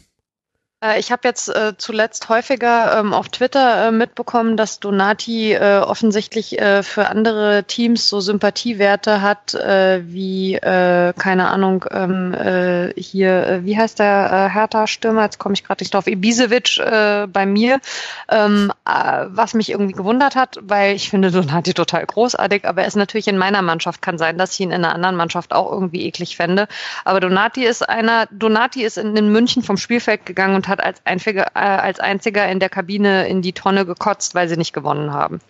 Äh, 0.80 1.00
ich 1.00 1.10
habe 1.10 1.22
jetzt 1.24 1.48
äh, 1.48 1.72
zuletzt 1.76 2.28
häufiger 2.28 2.98
ähm, 2.98 3.12
auf 3.12 3.28
Twitter 3.28 3.88
äh, 3.88 3.92
mitbekommen, 3.92 4.56
dass 4.56 4.78
Donati 4.78 5.52
äh, 5.52 5.78
offensichtlich 5.78 6.58
äh, 6.60 6.82
für 6.84 7.08
andere 7.08 7.64
Teams 7.64 8.08
so 8.08 8.20
Sympathiewerte 8.20 9.22
hat, 9.22 9.54
äh, 9.54 10.02
wie, 10.04 10.58
keine 10.60 11.48
Ahnung, 11.48 11.84
ähm, 11.90 12.34
äh, 12.34 12.92
hier, 13.00 13.60
wie 13.64 13.76
heißt 13.76 13.98
der 13.98 14.48
Hertha-Stürmer? 14.52 15.24
Jetzt 15.24 15.38
komme 15.38 15.54
ich 15.54 15.64
gerade 15.64 15.82
nicht 15.82 15.94
drauf, 15.94 16.06
Ibisevic 16.06 16.80
bei 17.32 17.46
mir, 17.46 17.80
ähm, 18.28 18.72
äh, 18.86 19.26
was 19.28 19.54
mich 19.54 19.70
irgendwie 19.70 19.92
gewundert 19.92 20.36
hat, 20.36 20.58
weil 20.62 20.94
ich 20.94 21.10
finde 21.10 21.30
Donati 21.30 21.74
total 21.74 22.06
großartig, 22.06 22.64
aber 22.64 22.82
er 22.82 22.88
ist 22.88 22.96
natürlich 22.96 23.28
in 23.28 23.38
meiner 23.38 23.62
Mannschaft, 23.62 24.02
kann 24.02 24.18
sein, 24.18 24.38
dass 24.38 24.54
ich 24.54 24.60
ihn 24.60 24.70
in 24.70 24.84
einer 24.84 24.94
anderen 24.94 25.16
Mannschaft 25.16 25.52
auch 25.52 25.70
irgendwie 25.70 26.06
eklig 26.06 26.36
fände. 26.36 26.68
Aber 27.04 27.20
Donati 27.20 27.64
ist 27.64 27.88
einer, 27.88 28.26
Donati 28.30 28.82
ist 28.82 28.98
in, 28.98 29.16
in 29.16 29.30
München 29.30 29.62
vom 29.62 29.76
Spielfeld 29.76 30.26
gegangen 30.26 30.54
und 30.56 30.67
hat 30.68 30.82
als 30.82 31.00
einziger, 31.04 31.48
äh, 31.54 31.58
als 31.58 32.00
einziger 32.00 32.48
in 32.48 32.60
der 32.60 32.68
Kabine 32.68 33.28
in 33.28 33.42
die 33.42 33.52
Tonne 33.52 33.86
gekotzt, 33.86 34.34
weil 34.34 34.48
sie 34.48 34.56
nicht 34.56 34.72
gewonnen 34.72 35.12
haben. 35.12 35.40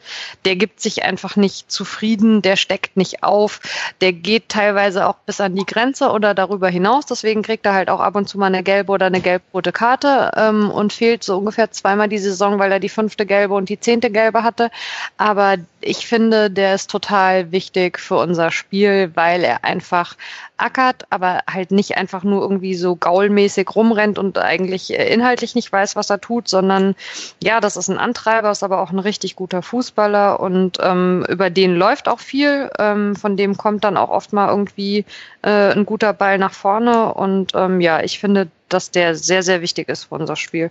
Der 0.44 0.56
gibt 0.56 0.80
sich 0.80 1.04
einfach 1.04 1.36
nicht 1.36 1.70
zufrieden, 1.70 2.42
der 2.42 2.56
steckt 2.56 2.96
nicht 2.96 3.22
auf, 3.22 3.60
der 4.00 4.12
geht 4.12 4.48
teilweise 4.48 5.06
auch 5.06 5.16
bis 5.26 5.40
an 5.40 5.54
die 5.54 5.66
Grenze 5.66 6.10
oder 6.10 6.34
darüber 6.34 6.68
hinaus. 6.68 7.06
Deswegen 7.06 7.42
kriegt 7.42 7.66
er 7.66 7.74
halt 7.74 7.90
auch 7.90 8.00
ab 8.00 8.16
und 8.16 8.28
zu 8.28 8.38
mal 8.38 8.46
eine 8.46 8.62
gelbe 8.62 8.92
oder 8.92 9.06
eine 9.06 9.20
gelb-rote 9.20 9.72
Karte 9.72 10.32
ähm, 10.36 10.70
und 10.70 10.92
fehlt 10.92 11.24
so 11.24 11.38
ungefähr 11.38 11.70
zweimal 11.70 12.08
die 12.08 12.18
Saison, 12.18 12.58
weil 12.58 12.72
er 12.72 12.80
die 12.80 12.88
fünfte 12.88 13.26
gelbe 13.26 13.54
und 13.54 13.68
die 13.68 13.80
zehnte 13.80 14.10
gelbe 14.10 14.42
hatte. 14.42 14.70
Aber 15.16 15.56
ich 15.80 16.06
finde, 16.06 16.50
der 16.50 16.74
ist 16.74 16.90
total 16.90 17.52
wichtig 17.52 17.98
für 17.98 18.16
unser 18.16 18.50
Spiel, 18.50 19.12
weil 19.14 19.44
er 19.44 19.64
einfach 19.64 20.16
ackert, 20.59 21.06
aber 21.11 21.40
halt 21.50 21.70
nicht 21.70 21.96
einfach 21.96 22.24
nur 22.24 22.42
irgendwie 22.42 22.74
so 22.74 22.96
gaulmäßig 22.96 23.74
rumrennt 23.74 24.18
und 24.18 24.38
eigentlich 24.38 24.92
äh, 24.92 25.12
inhaltlich 25.12 25.54
nicht 25.54 25.72
weiß, 25.72 25.96
was 25.96 26.11
er 26.11 26.20
tut, 26.20 26.48
sondern 26.48 26.94
ja, 27.42 27.61
das 27.61 27.76
ist 27.76 27.88
ein 27.88 27.98
Antreiber, 27.98 28.50
ist 28.50 28.62
aber 28.62 28.80
auch 28.80 28.90
ein 28.90 28.98
richtig 28.98 29.36
guter 29.36 29.62
Fußballer 29.62 30.40
und 30.40 30.78
ähm, 30.80 31.24
über 31.28 31.50
den 31.50 31.76
läuft 31.76 32.09
auch 32.09 32.20
viel. 32.20 32.70
Ähm, 32.78 33.16
von 33.16 33.36
dem 33.36 33.56
kommt 33.56 33.84
dann 33.84 33.96
auch 33.96 34.11
oft 34.11 34.32
mal 34.32 34.48
irgendwie 34.48 35.04
äh, 35.42 35.72
ein 35.72 35.86
guter 35.86 36.12
Ball 36.12 36.38
nach 36.38 36.52
vorne 36.52 37.14
und 37.14 37.52
ähm, 37.54 37.80
ja, 37.80 38.02
ich 38.02 38.18
finde, 38.18 38.48
dass 38.68 38.90
der 38.90 39.14
sehr, 39.14 39.42
sehr 39.42 39.62
wichtig 39.62 39.88
ist 39.88 40.04
für 40.04 40.16
unser 40.16 40.36
Spiel. 40.36 40.70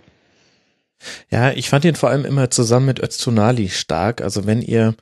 Ja, 1.30 1.52
ich 1.52 1.68
fand 1.68 1.84
ihn 1.84 1.94
vor 1.94 2.10
allem 2.10 2.24
immer 2.24 2.50
zusammen 2.50 2.86
mit 2.86 3.00
Öztunali 3.00 3.68
stark. 3.68 4.20
Also 4.20 4.46
wenn 4.46 4.62
ihr 4.62 4.94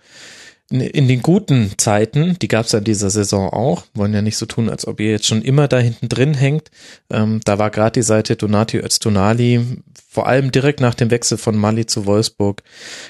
in 0.69 1.07
den 1.07 1.23
guten 1.23 1.79
Zeiten, 1.79 2.37
die 2.41 2.49
gab 2.49 2.67
es 2.67 2.73
ja 2.73 2.79
in 2.79 2.85
dieser 2.85 3.11
Saison 3.11 3.51
auch, 3.51 3.85
wollen 3.95 4.13
ja 4.13 4.23
nicht 4.23 4.37
so 4.37 4.47
tun, 4.47 4.69
als 4.69 4.87
ob 4.87 4.99
ihr 4.99 5.13
jetzt 5.13 5.27
schon 5.27 5.43
immer 5.43 5.69
da 5.69 5.79
hinten 5.79 6.09
drin 6.09 6.35
hängt. 6.35 6.71
Ähm, 7.09 7.41
da 7.45 7.59
war 7.59 7.71
gerade 7.71 7.93
die 7.93 8.03
Seite 8.03 8.35
Donati 8.35 8.79
Öztunali, 8.79 9.81
vor 10.11 10.27
allem 10.27 10.51
direkt 10.51 10.81
nach 10.81 10.95
dem 10.95 11.11
Wechsel 11.11 11.39
von 11.39 11.57
Mali 11.57 11.87
zu 11.87 12.07
Wolfsburg, 12.07 12.63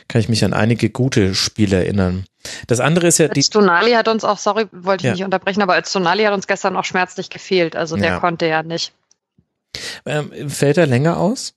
kann 0.06 0.20
ich 0.20 0.28
mich 0.28 0.44
an 0.44 0.52
einige 0.52 0.90
gute 0.90 1.34
Spiele 1.34 1.76
erinnern. 1.76 2.26
Das 2.66 2.80
andere 2.80 3.06
ist 3.06 3.18
ja 3.18 3.28
die. 3.28 3.40
Öztunali 3.40 3.92
hat 3.92 4.08
uns 4.08 4.24
auch, 4.24 4.38
sorry, 4.38 4.66
wollte 4.72 5.02
ich 5.02 5.06
ja. 5.06 5.12
nicht 5.12 5.24
unterbrechen, 5.24 5.62
aber 5.62 5.78
Öztunali 5.78 6.24
hat 6.24 6.34
uns 6.34 6.46
gestern 6.46 6.76
auch 6.76 6.84
schmerzlich 6.84 7.30
gefehlt. 7.30 7.74
Also 7.74 7.96
der 7.96 8.10
ja. 8.10 8.20
konnte 8.20 8.46
ja 8.46 8.62
nicht. 8.62 8.92
Ähm, 10.04 10.30
fällt 10.50 10.76
er 10.76 10.86
länger 10.86 11.18
aus? 11.18 11.54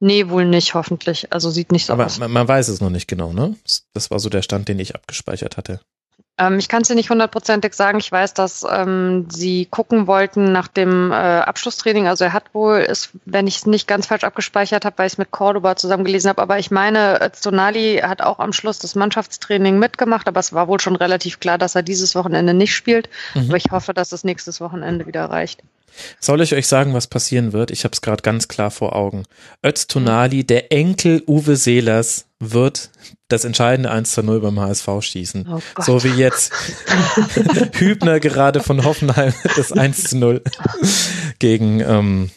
Nee, 0.00 0.30
wohl 0.30 0.46
nicht, 0.46 0.74
hoffentlich. 0.74 1.32
Also 1.32 1.50
sieht 1.50 1.72
nicht 1.72 1.86
so 1.86 1.92
Aber 1.92 2.06
aus. 2.06 2.18
Man, 2.18 2.30
man 2.30 2.48
weiß 2.48 2.68
es 2.68 2.80
noch 2.80 2.90
nicht 2.90 3.06
genau, 3.06 3.32
ne? 3.32 3.54
Das 3.92 4.10
war 4.10 4.18
so 4.18 4.30
der 4.30 4.42
Stand, 4.42 4.68
den 4.68 4.78
ich 4.78 4.94
abgespeichert 4.94 5.58
hatte. 5.58 5.80
Ähm, 6.40 6.58
ich 6.58 6.68
kann 6.68 6.82
es 6.82 6.88
dir 6.88 6.94
nicht 6.94 7.10
hundertprozentig 7.10 7.74
sagen. 7.74 7.98
Ich 7.98 8.10
weiß, 8.10 8.32
dass 8.32 8.64
ähm, 8.68 9.26
sie 9.30 9.66
gucken 9.66 10.06
wollten 10.06 10.52
nach 10.52 10.68
dem 10.68 11.12
äh, 11.12 11.14
Abschlusstraining. 11.14 12.08
Also 12.08 12.24
er 12.24 12.32
hat 12.32 12.54
wohl, 12.54 12.78
ist, 12.78 13.10
wenn 13.26 13.46
ich 13.46 13.58
es 13.58 13.66
nicht 13.66 13.86
ganz 13.86 14.06
falsch 14.06 14.24
abgespeichert 14.24 14.86
habe, 14.86 14.96
weil 14.98 15.06
ich 15.06 15.14
es 15.14 15.18
mit 15.18 15.30
Cordoba 15.30 15.76
zusammen 15.76 16.04
gelesen 16.04 16.30
habe, 16.30 16.40
aber 16.40 16.58
ich 16.58 16.70
meine, 16.70 17.30
Zonali 17.34 17.98
hat 18.02 18.22
auch 18.22 18.38
am 18.38 18.54
Schluss 18.54 18.78
das 18.78 18.94
Mannschaftstraining 18.94 19.78
mitgemacht, 19.78 20.28
aber 20.28 20.40
es 20.40 20.54
war 20.54 20.66
wohl 20.66 20.80
schon 20.80 20.96
relativ 20.96 21.40
klar, 21.40 21.58
dass 21.58 21.74
er 21.74 21.82
dieses 21.82 22.14
Wochenende 22.14 22.54
nicht 22.54 22.74
spielt. 22.74 23.10
Mhm. 23.34 23.48
Aber 23.48 23.58
ich 23.58 23.70
hoffe, 23.70 23.92
dass 23.92 24.12
es 24.12 24.24
nächstes 24.24 24.62
Wochenende 24.62 25.06
wieder 25.06 25.26
reicht. 25.26 25.62
Soll 26.20 26.40
ich 26.40 26.54
euch 26.54 26.66
sagen, 26.66 26.94
was 26.94 27.06
passieren 27.06 27.52
wird? 27.52 27.70
Ich 27.70 27.84
habe 27.84 27.92
es 27.92 28.00
gerade 28.00 28.22
ganz 28.22 28.48
klar 28.48 28.70
vor 28.70 28.94
Augen. 28.96 29.24
Öztunali, 29.64 30.44
der 30.44 30.72
Enkel 30.72 31.22
Uwe 31.26 31.56
Seelers, 31.56 32.26
wird 32.40 32.90
das 33.28 33.44
entscheidende 33.44 33.90
1 33.90 34.12
zu 34.12 34.22
0 34.22 34.40
beim 34.40 34.58
HSV 34.58 34.88
schießen. 35.00 35.46
Oh 35.52 35.60
so 35.78 36.02
wie 36.02 36.08
jetzt 36.08 36.52
Hübner 37.74 38.18
gerade 38.18 38.60
von 38.60 38.84
Hoffenheim 38.84 39.34
das 39.56 39.72
1 39.72 40.04
zu 40.04 40.16
0 40.16 40.42
gegen 41.38 41.80
ähm, 41.80 42.30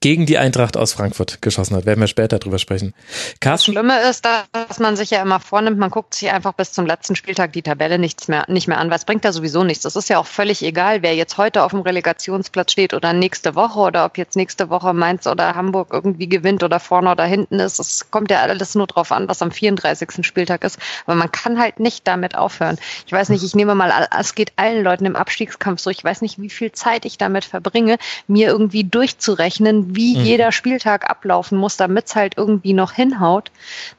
gegen 0.00 0.26
die 0.26 0.38
Eintracht 0.38 0.76
aus 0.76 0.92
Frankfurt 0.92 1.42
geschossen 1.42 1.76
hat. 1.76 1.86
Werden 1.86 2.00
wir 2.00 2.06
später 2.06 2.38
drüber 2.38 2.58
sprechen. 2.58 2.94
Carsten? 3.40 3.74
Das 3.74 3.82
Schlimme 3.82 4.00
ist, 4.08 4.24
dass 4.24 4.78
man 4.78 4.96
sich 4.96 5.10
ja 5.10 5.22
immer 5.22 5.40
vornimmt, 5.40 5.78
man 5.78 5.90
guckt 5.90 6.14
sich 6.14 6.30
einfach 6.30 6.52
bis 6.52 6.72
zum 6.72 6.86
letzten 6.86 7.16
Spieltag 7.16 7.52
die 7.52 7.62
Tabelle 7.62 7.98
nichts 7.98 8.28
mehr, 8.28 8.44
nicht 8.48 8.68
mehr 8.68 8.78
an, 8.78 8.90
weil 8.90 8.96
es 8.96 9.04
bringt 9.04 9.24
ja 9.24 9.32
sowieso 9.32 9.64
nichts. 9.64 9.82
Das 9.82 9.96
ist 9.96 10.08
ja 10.08 10.18
auch 10.18 10.26
völlig 10.26 10.62
egal, 10.62 11.02
wer 11.02 11.14
jetzt 11.14 11.38
heute 11.38 11.62
auf 11.62 11.70
dem 11.70 11.80
Relegationsplatz 11.80 12.72
steht 12.72 12.94
oder 12.94 13.12
nächste 13.12 13.54
Woche 13.54 13.78
oder 13.78 14.04
ob 14.04 14.18
jetzt 14.18 14.36
nächste 14.36 14.70
Woche 14.70 14.92
Mainz 14.92 15.26
oder 15.26 15.54
Hamburg 15.54 15.88
irgendwie 15.92 16.28
gewinnt 16.28 16.62
oder 16.62 16.80
vorne 16.80 17.10
oder 17.10 17.24
hinten 17.24 17.58
ist. 17.60 17.78
Es 17.78 18.10
kommt 18.10 18.30
ja 18.30 18.40
alles 18.40 18.74
nur 18.74 18.86
drauf 18.86 19.12
an, 19.12 19.28
was 19.28 19.42
am 19.42 19.50
34. 19.50 20.24
Spieltag 20.26 20.64
ist. 20.64 20.78
Aber 21.06 21.16
man 21.16 21.30
kann 21.32 21.58
halt 21.58 21.80
nicht 21.80 22.06
damit 22.06 22.34
aufhören. 22.34 22.78
Ich 23.06 23.12
weiß 23.12 23.28
nicht, 23.28 23.44
ich 23.44 23.54
nehme 23.54 23.74
mal, 23.74 24.08
es 24.18 24.34
geht 24.34 24.52
allen 24.56 24.82
Leuten 24.82 25.06
im 25.06 25.16
Abstiegskampf 25.16 25.80
so. 25.80 25.90
Ich 25.90 26.02
weiß 26.02 26.22
nicht, 26.22 26.40
wie 26.40 26.50
viel 26.50 26.72
Zeit 26.72 27.04
ich 27.04 27.18
damit 27.18 27.44
verbringe, 27.44 27.98
mir 28.26 28.48
irgendwie 28.48 28.84
durchzurechnen, 28.84 29.75
wissen, 29.76 29.96
wie 29.96 30.16
mhm. 30.16 30.24
jeder 30.24 30.52
Spieltag 30.52 31.08
ablaufen 31.08 31.58
muss, 31.58 31.76
damit 31.76 32.06
es 32.06 32.16
halt 32.16 32.34
irgendwie 32.36 32.72
noch 32.72 32.92
hinhaut. 32.92 33.50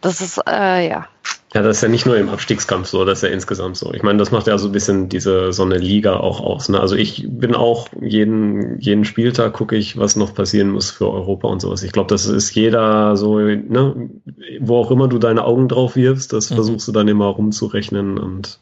Das 0.02 0.22
ist, 0.22 0.40
äh, 0.48 0.90
ja. 0.90 1.08
Ja, 1.54 1.62
das 1.62 1.78
ist 1.78 1.84
ja 1.84 1.90
nicht 1.90 2.06
nur 2.06 2.18
im 2.18 2.30
Abstiegskampf 2.30 2.88
so, 2.88 3.06
das 3.06 3.20
ist 3.20 3.24
ja 3.24 3.34
insgesamt 3.34 3.78
so. 3.78 3.94
Ich 3.94 4.04
meine, 4.04 4.20
das 4.20 4.32
macht 4.32 4.48
ja 4.48 4.58
so 4.58 4.68
ein 4.68 4.72
bisschen 4.74 5.10
diese 5.10 5.54
so 5.54 5.64
eine 5.64 5.78
Liga 5.78 6.18
auch 6.18 6.42
aus. 6.42 6.70
Ne? 6.70 6.80
Also 6.80 6.96
ich 6.96 7.26
bin 7.28 7.56
auch 7.56 7.88
jeden, 8.02 8.80
jeden 8.80 9.06
Spieltag 9.06 9.54
gucke 9.54 9.76
ich, 9.76 9.98
was 9.98 10.16
noch 10.18 10.34
passieren 10.34 10.70
muss 10.70 10.92
für 10.92 11.10
Europa 11.10 11.48
und 11.48 11.62
sowas. 11.62 11.84
Ich 11.84 11.94
glaube, 11.94 12.10
das 12.10 12.26
ist 12.26 12.54
jeder 12.54 13.16
so, 13.16 13.40
ne, 13.40 14.10
wo 14.60 14.78
auch 14.78 14.92
immer 14.92 15.08
du 15.08 15.20
deine 15.20 15.46
Augen 15.46 15.68
drauf 15.68 15.96
wirfst, 15.96 16.34
das 16.34 16.50
mhm. 16.50 16.56
versuchst 16.56 16.88
du 16.88 16.92
dann 16.92 17.08
immer 17.08 17.28
rumzurechnen 17.28 18.18
und 18.18 18.60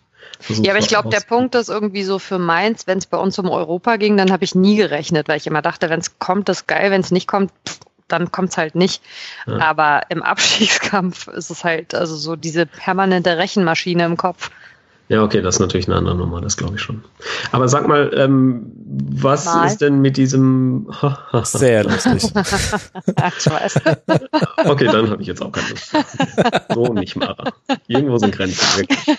ja, 0.49 0.71
aber 0.71 0.79
ich 0.79 0.87
glaube, 0.87 1.09
der 1.09 1.21
Punkt 1.21 1.55
ist 1.55 1.69
irgendwie 1.69 2.03
so 2.03 2.19
für 2.19 2.39
Mainz, 2.39 2.87
wenn 2.87 2.97
es 2.97 3.05
bei 3.05 3.17
uns 3.17 3.37
um 3.39 3.49
Europa 3.49 3.95
ging, 3.97 4.17
dann 4.17 4.31
habe 4.31 4.43
ich 4.43 4.55
nie 4.55 4.75
gerechnet, 4.75 5.27
weil 5.27 5.37
ich 5.37 5.47
immer 5.47 5.61
dachte, 5.61 5.89
wenn 5.89 5.99
es 5.99 6.19
kommt, 6.19 6.49
ist 6.49 6.67
geil, 6.67 6.91
wenn 6.91 7.01
es 7.01 7.11
nicht 7.11 7.27
kommt, 7.27 7.51
dann 8.07 8.31
kommt 8.31 8.49
es 8.49 8.57
halt 8.57 8.75
nicht. 8.75 9.01
Ja. 9.47 9.57
Aber 9.59 10.03
im 10.09 10.21
Abstiegskampf 10.23 11.27
ist 11.27 11.49
es 11.49 11.63
halt 11.63 11.95
also 11.95 12.15
so 12.15 12.35
diese 12.35 12.65
permanente 12.65 13.37
Rechenmaschine 13.37 14.05
im 14.05 14.17
Kopf. 14.17 14.51
Ja, 15.07 15.23
okay, 15.23 15.41
das 15.41 15.55
ist 15.55 15.59
natürlich 15.59 15.87
eine 15.87 15.97
andere 15.97 16.15
Nummer, 16.15 16.41
das 16.41 16.57
glaube 16.57 16.75
ich 16.75 16.81
schon. 16.81 17.03
Aber 17.51 17.67
sag 17.67 17.87
mal, 17.87 18.11
ähm, 18.15 18.71
was 18.75 19.45
mal. 19.45 19.67
ist 19.67 19.77
denn 19.77 20.01
mit 20.01 20.17
diesem 20.17 20.89
Sehr 21.43 21.83
lustig. 21.83 22.23
okay, 24.65 24.85
dann 24.85 25.09
habe 25.11 25.21
ich 25.21 25.27
jetzt 25.27 25.43
auch 25.43 25.51
keine 25.51 25.69
Lust. 25.69 25.91
So 26.73 26.93
nicht, 26.93 27.15
Mara. 27.15 27.53
Irgendwo 27.87 28.17
sind 28.17 28.35
Grenzen. 28.35 28.79
Wirklich. 28.79 29.17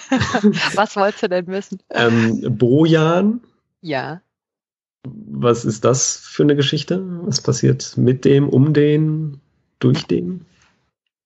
Was 0.74 0.97
wolltest 0.97 1.22
du 1.22 1.28
denn 1.28 1.47
wissen? 1.47 1.78
Ähm, 1.91 2.41
Bojan. 2.57 3.41
Ja. 3.80 4.20
was 5.05 5.64
ist 5.64 5.84
das 5.84 6.16
für 6.16 6.43
eine 6.43 6.57
Geschichte? 6.57 7.01
Was 7.22 7.41
passiert 7.41 7.97
mit 7.97 8.24
dem, 8.24 8.49
um 8.49 8.72
den, 8.72 9.41
durch 9.78 10.05
den? 10.07 10.47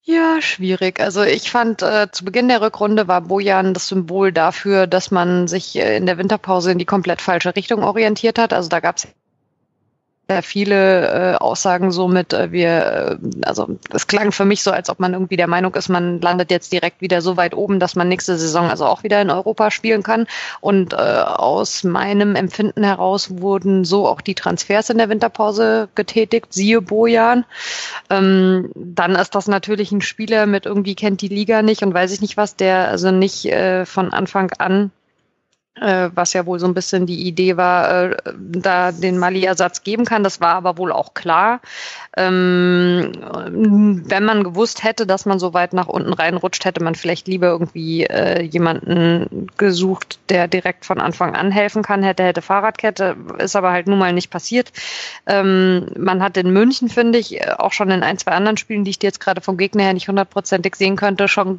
Ja, 0.03 0.41
schwierig. 0.43 0.99
Also 1.01 1.23
ich 1.23 1.51
fand, 1.51 1.83
äh, 1.83 2.09
zu 2.11 2.25
Beginn 2.25 2.49
der 2.49 2.61
Rückrunde 2.63 3.07
war 3.07 3.21
Bojan 3.21 3.75
das 3.75 3.89
Symbol 3.89 4.33
dafür, 4.33 4.87
dass 4.87 5.11
man 5.11 5.47
sich 5.47 5.77
äh, 5.77 5.97
in 5.97 6.07
der 6.07 6.17
Winterpause 6.19 6.73
in 6.73 6.79
die 6.79 6.87
komplett 6.87 7.21
falsche 7.21 7.55
Richtung 7.55 7.83
orientiert 7.85 8.39
hat. 8.39 8.53
Also 8.53 8.69
da 8.69 8.81
gab 8.81 8.97
es 8.97 9.09
sehr 10.31 10.45
viele 10.45 11.09
äh, 11.09 11.35
Aussagen 11.39 11.91
so 11.91 12.07
mit, 12.07 12.33
äh, 12.33 12.53
wir, 12.53 13.19
äh, 13.21 13.47
also 13.47 13.67
es 13.93 14.07
klang 14.07 14.31
für 14.31 14.45
mich 14.45 14.63
so, 14.63 14.71
als 14.71 14.89
ob 14.89 15.01
man 15.01 15.13
irgendwie 15.13 15.37
der 15.37 15.49
Meinung 15.49 15.75
ist, 15.75 15.89
man 15.89 16.21
landet 16.21 16.53
jetzt 16.53 16.73
direkt 16.73 17.01
wieder 17.01 17.21
so 17.21 17.37
weit 17.37 17.53
oben, 17.53 17.81
dass 17.81 17.97
man 17.97 18.07
nächste 18.07 18.39
Saison 18.39 18.71
also 18.71 18.87
auch 18.87 19.03
wieder 19.03 19.21
in 19.21 19.31
Europa 19.31 19.73
spielen 19.73 20.05
kann. 20.05 20.29
Und 20.61 20.93
äh, 20.93 20.97
aus 20.97 21.83
meinem 21.83 22.37
Empfinden 22.37 22.85
heraus 22.85 23.41
wurden 23.41 23.85
so 23.85 24.07
auch 24.07 24.21
die 24.21 24.37
Transfers 24.37 24.89
in 24.91 24.99
der 24.99 25.09
Winterpause 25.09 25.89
getätigt, 25.97 26.53
siehe 26.53 26.81
Bojan. 26.81 27.45
Ähm, 28.09 28.71
dann 28.77 29.17
ist 29.17 29.35
das 29.35 29.49
natürlich 29.49 29.91
ein 29.91 30.01
Spieler 30.01 30.47
mit 30.47 30.65
irgendwie 30.65 30.95
kennt 30.95 31.23
die 31.23 31.29
Liga 31.29 31.63
nicht 31.63 31.83
und 31.83 31.93
weiß 31.93 32.13
ich 32.13 32.21
nicht 32.21 32.37
was, 32.37 32.55
der 32.55 32.87
also 32.87 33.11
nicht 33.11 33.47
äh, 33.47 33.85
von 33.85 34.13
Anfang 34.13 34.53
an 34.59 34.87
äh, 34.87 35.00
was 35.81 36.33
ja 36.35 36.47
wohl 36.47 36.59
so 36.61 36.67
ein 36.67 36.75
bisschen 36.75 37.07
die 37.07 37.27
Idee 37.27 37.57
war, 37.57 38.13
äh, 38.13 38.17
da 38.37 38.93
den 38.93 39.19
Mali-Ersatz 39.19 39.83
geben 39.83 40.05
kann. 40.05 40.23
Das 40.23 40.41
war 40.41 40.55
aber 40.55 40.77
wohl 40.77 40.93
auch 40.93 41.15
klar. 41.15 41.61
Ähm, 42.17 43.13
wenn 44.07 44.25
man 44.25 44.45
gewusst 44.45 44.85
hätte, 44.85 45.07
dass 45.07 45.27
man 45.27 45.39
so 45.39 45.55
weit 45.55 45.73
nach 45.73 45.87
unten 45.87 46.13
reinrutscht, 46.13 46.65
hätte 46.65 46.83
man 46.83 46.95
vielleicht 46.95 47.29
lieber 47.29 47.47
irgendwie 47.49 48.05
äh, 48.05 48.43
jemanden 48.43 49.47
gesucht, 49.57 50.19
der 50.29 50.49
direkt 50.49 50.85
von 50.85 51.01
Anfang 51.01 51.35
an 51.35 51.51
helfen 51.51 51.83
kann, 51.83 52.03
hätte, 52.03 52.25
hätte 52.25 52.43
Fahrradkette, 52.43 53.17
ist 53.39 53.57
aber 53.57 53.71
halt 53.71 53.87
nun 53.87 53.99
mal 53.99 54.13
nicht 54.13 54.31
passiert. 54.31 54.73
Ähm, 55.27 55.87
man 55.97 56.23
hat 56.23 56.37
in 56.37 56.53
München, 56.53 56.89
finde 56.89 57.19
ich, 57.19 57.49
auch 57.59 57.73
schon 57.73 57.91
in 57.91 58.03
ein, 58.03 58.19
zwei 58.19 58.33
anderen 58.33 58.57
Spielen, 58.57 58.85
die 58.85 58.91
ich 58.91 58.99
dir 58.99 59.07
jetzt 59.07 59.21
gerade 59.21 59.41
vom 59.41 59.57
Gegner 59.57 59.85
her 59.85 59.95
nicht 59.95 60.09
hundertprozentig 60.09 60.77
sehen 60.77 60.97
könnte, 60.97 61.29
schon 61.29 61.57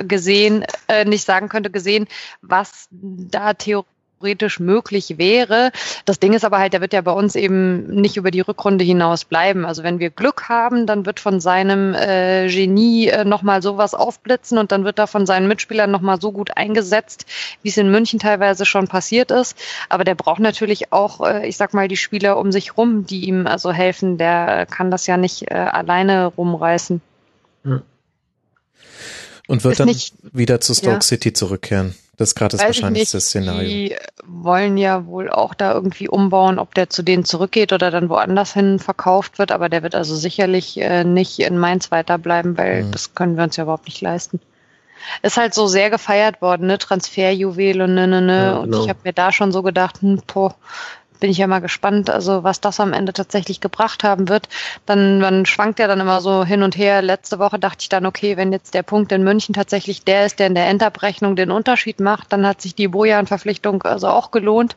gesehen, 0.00 0.64
äh, 0.88 1.04
nicht 1.04 1.24
sagen 1.24 1.48
könnte, 1.48 1.70
gesehen, 1.70 2.06
was 2.42 2.88
da 2.90 3.54
theoretisch 3.62 4.60
möglich 4.60 5.18
wäre. 5.18 5.72
Das 6.04 6.20
Ding 6.20 6.32
ist 6.32 6.44
aber 6.44 6.58
halt, 6.58 6.72
der 6.72 6.80
wird 6.80 6.92
ja 6.92 7.00
bei 7.00 7.12
uns 7.12 7.34
eben 7.34 7.86
nicht 7.86 8.16
über 8.16 8.30
die 8.30 8.40
Rückrunde 8.40 8.84
hinaus 8.84 9.24
bleiben. 9.24 9.64
Also 9.64 9.82
wenn 9.82 9.98
wir 9.98 10.10
Glück 10.10 10.48
haben, 10.48 10.86
dann 10.86 11.06
wird 11.06 11.18
von 11.18 11.40
seinem 11.40 11.94
äh, 11.94 12.48
Genie 12.48 13.08
äh, 13.08 13.24
nochmal 13.24 13.62
sowas 13.62 13.94
aufblitzen 13.94 14.58
und 14.58 14.70
dann 14.70 14.84
wird 14.84 14.98
er 14.98 15.06
von 15.06 15.26
seinen 15.26 15.48
Mitspielern 15.48 15.90
nochmal 15.90 16.20
so 16.20 16.30
gut 16.30 16.56
eingesetzt, 16.56 17.26
wie 17.62 17.70
es 17.70 17.76
in 17.76 17.90
München 17.90 18.18
teilweise 18.18 18.64
schon 18.64 18.86
passiert 18.86 19.30
ist. 19.30 19.56
Aber 19.88 20.04
der 20.04 20.14
braucht 20.14 20.40
natürlich 20.40 20.92
auch, 20.92 21.20
äh, 21.26 21.46
ich 21.48 21.56
sag 21.56 21.74
mal, 21.74 21.88
die 21.88 21.96
Spieler 21.96 22.36
um 22.36 22.52
sich 22.52 22.76
rum, 22.76 23.06
die 23.06 23.26
ihm 23.26 23.46
also 23.46 23.72
helfen. 23.72 24.18
Der 24.18 24.66
kann 24.66 24.90
das 24.90 25.06
ja 25.06 25.16
nicht 25.16 25.50
äh, 25.50 25.54
alleine 25.54 26.26
rumreißen. 26.26 27.00
Und 29.48 29.64
wird 29.64 29.72
ist 29.72 29.80
dann 29.80 29.88
nicht, 29.88 30.14
wieder 30.32 30.60
zu 30.60 30.74
Stoke 30.74 30.94
ja. 30.94 31.00
City 31.00 31.32
zurückkehren. 31.32 31.94
Das 32.22 32.30
ist 32.30 32.34
gerade 32.36 32.56
das 32.56 32.64
wahrscheinlichste 32.64 33.20
Szenario. 33.20 33.68
Die 33.68 33.96
wollen 34.24 34.76
ja 34.76 35.06
wohl 35.06 35.28
auch 35.28 35.54
da 35.54 35.72
irgendwie 35.72 36.08
umbauen, 36.08 36.60
ob 36.60 36.72
der 36.72 36.88
zu 36.88 37.02
denen 37.02 37.24
zurückgeht 37.24 37.72
oder 37.72 37.90
dann 37.90 38.08
woanders 38.08 38.54
hin 38.54 38.78
verkauft 38.78 39.40
wird, 39.40 39.50
aber 39.50 39.68
der 39.68 39.82
wird 39.82 39.96
also 39.96 40.14
sicherlich 40.14 40.80
äh, 40.80 41.02
nicht 41.02 41.40
in 41.40 41.58
Mainz 41.58 41.90
weiterbleiben, 41.90 42.56
weil 42.56 42.84
mhm. 42.84 42.92
das 42.92 43.16
können 43.16 43.36
wir 43.36 43.42
uns 43.42 43.56
ja 43.56 43.64
überhaupt 43.64 43.86
nicht 43.86 44.00
leisten. 44.00 44.38
Ist 45.22 45.36
halt 45.36 45.52
so 45.52 45.66
sehr 45.66 45.90
gefeiert 45.90 46.40
worden, 46.40 46.68
ne? 46.68 46.78
Transferjuwel 46.78 47.82
und 47.82 47.94
ne, 47.94 48.06
ne, 48.06 48.22
ne. 48.22 48.36
Ja, 48.36 48.60
genau. 48.60 48.62
Und 48.62 48.84
ich 48.84 48.88
habe 48.88 49.00
mir 49.02 49.12
da 49.12 49.32
schon 49.32 49.50
so 49.50 49.64
gedacht, 49.64 50.00
hm, 50.00 50.22
boah, 50.32 50.54
bin 51.22 51.30
ich 51.30 51.38
ja 51.38 51.46
mal 51.46 51.60
gespannt, 51.60 52.10
also 52.10 52.42
was 52.42 52.60
das 52.60 52.80
am 52.80 52.92
Ende 52.92 53.12
tatsächlich 53.12 53.60
gebracht 53.60 54.02
haben 54.02 54.28
wird. 54.28 54.48
Dann, 54.86 55.20
man 55.20 55.46
schwankt 55.46 55.78
ja 55.78 55.86
dann 55.86 56.00
immer 56.00 56.20
so 56.20 56.44
hin 56.44 56.64
und 56.64 56.76
her. 56.76 57.00
Letzte 57.00 57.38
Woche 57.38 57.60
dachte 57.60 57.82
ich 57.82 57.88
dann, 57.88 58.06
okay, 58.06 58.36
wenn 58.36 58.50
jetzt 58.50 58.74
der 58.74 58.82
Punkt 58.82 59.12
in 59.12 59.22
München 59.22 59.54
tatsächlich 59.54 60.02
der 60.02 60.26
ist, 60.26 60.40
der 60.40 60.48
in 60.48 60.56
der 60.56 60.66
Endabrechnung 60.66 61.36
den 61.36 61.52
Unterschied 61.52 62.00
macht, 62.00 62.32
dann 62.32 62.44
hat 62.44 62.60
sich 62.60 62.74
die 62.74 62.88
Bojan-Verpflichtung 62.88 63.84
also 63.84 64.08
auch 64.08 64.32
gelohnt 64.32 64.76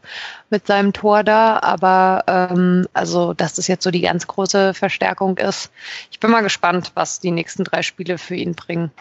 mit 0.51 0.67
seinem 0.67 0.93
Tor 0.93 1.23
da. 1.23 1.57
Aber 1.57 2.23
ähm, 2.27 2.87
also, 2.93 3.33
dass 3.33 3.55
das 3.55 3.67
jetzt 3.67 3.83
so 3.83 3.89
die 3.89 4.01
ganz 4.01 4.27
große 4.27 4.75
Verstärkung 4.75 5.39
ist. 5.39 5.71
Ich 6.11 6.19
bin 6.19 6.29
mal 6.29 6.43
gespannt, 6.43 6.91
was 6.93 7.19
die 7.19 7.31
nächsten 7.31 7.63
drei 7.63 7.81
Spiele 7.81 8.19
für 8.19 8.35
ihn 8.35 8.53
bringen. 8.53 8.91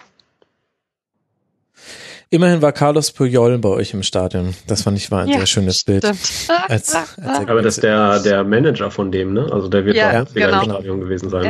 Immerhin 2.35 2.62
war 2.62 2.72
Carlos 2.72 3.12
Puyol 3.12 3.59
bei 3.59 3.68
euch 3.68 3.95
im 3.95 4.03
Stadion. 4.03 4.57
Das 4.66 4.82
fand 4.82 4.99
ich 4.99 5.09
war 5.12 5.22
ein 5.22 5.28
ja, 5.28 5.37
sehr 5.37 5.47
schönes 5.47 5.85
Bild. 5.85 6.05
Als, 6.68 6.93
als 6.93 6.97
Aber 7.22 7.62
das 7.62 7.76
ist 7.76 7.85
der, 7.85 8.18
der 8.18 8.43
Manager 8.43 8.91
von 8.91 9.12
dem, 9.12 9.35
ne? 9.35 9.47
Also 9.53 9.68
der 9.68 9.85
wird 9.85 9.95
ja, 9.95 10.24
auch 10.24 10.35
genau. 10.35 10.59
im 10.59 10.64
Stadion 10.64 11.01
gewesen 11.01 11.30
sein. 11.30 11.45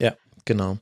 Ja, 0.00 0.08
ja 0.08 0.14
genau. 0.44 0.78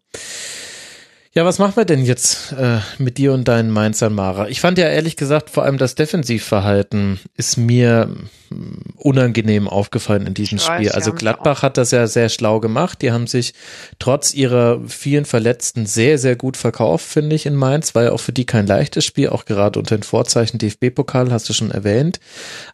Ja, 1.36 1.44
was 1.44 1.58
machen 1.58 1.76
wir 1.76 1.84
denn 1.84 2.04
jetzt 2.04 2.52
äh, 2.52 2.78
mit 2.98 3.18
dir 3.18 3.32
und 3.32 3.48
deinen 3.48 3.68
Mainzern, 3.68 4.14
Mara? 4.14 4.46
Ich 4.46 4.60
fand 4.60 4.78
ja 4.78 4.86
ehrlich 4.86 5.16
gesagt, 5.16 5.50
vor 5.50 5.64
allem 5.64 5.78
das 5.78 5.96
Defensivverhalten 5.96 7.18
ist 7.36 7.56
mir 7.56 8.14
hm, 8.50 8.78
unangenehm 8.94 9.66
aufgefallen 9.66 10.28
in 10.28 10.34
diesem 10.34 10.58
ich 10.58 10.62
Spiel. 10.62 10.86
Weiß, 10.86 10.94
also 10.94 11.12
Gladbach 11.12 11.62
hat 11.62 11.76
das 11.76 11.90
ja 11.90 12.06
sehr 12.06 12.28
schlau 12.28 12.60
gemacht. 12.60 13.02
Die 13.02 13.10
haben 13.10 13.26
sich 13.26 13.52
trotz 13.98 14.32
ihrer 14.32 14.80
vielen 14.86 15.24
Verletzten 15.24 15.86
sehr, 15.86 16.18
sehr 16.18 16.36
gut 16.36 16.56
verkauft, 16.56 17.04
finde 17.04 17.34
ich, 17.34 17.46
in 17.46 17.56
Mainz. 17.56 17.96
War 17.96 18.04
ja 18.04 18.12
auch 18.12 18.20
für 18.20 18.32
die 18.32 18.46
kein 18.46 18.68
leichtes 18.68 19.04
Spiel, 19.04 19.30
auch 19.30 19.44
gerade 19.44 19.80
unter 19.80 19.96
den 19.96 20.04
Vorzeichen 20.04 20.58
DFB-Pokal, 20.58 21.32
hast 21.32 21.48
du 21.48 21.52
schon 21.52 21.72
erwähnt. 21.72 22.20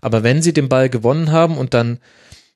Aber 0.03 0.23
wenn 0.23 0.43
sie 0.43 0.53
den 0.53 0.69
Ball 0.69 0.91
gewonnen 0.91 1.33
haben 1.33 1.57
und 1.57 1.73
dann 1.73 1.99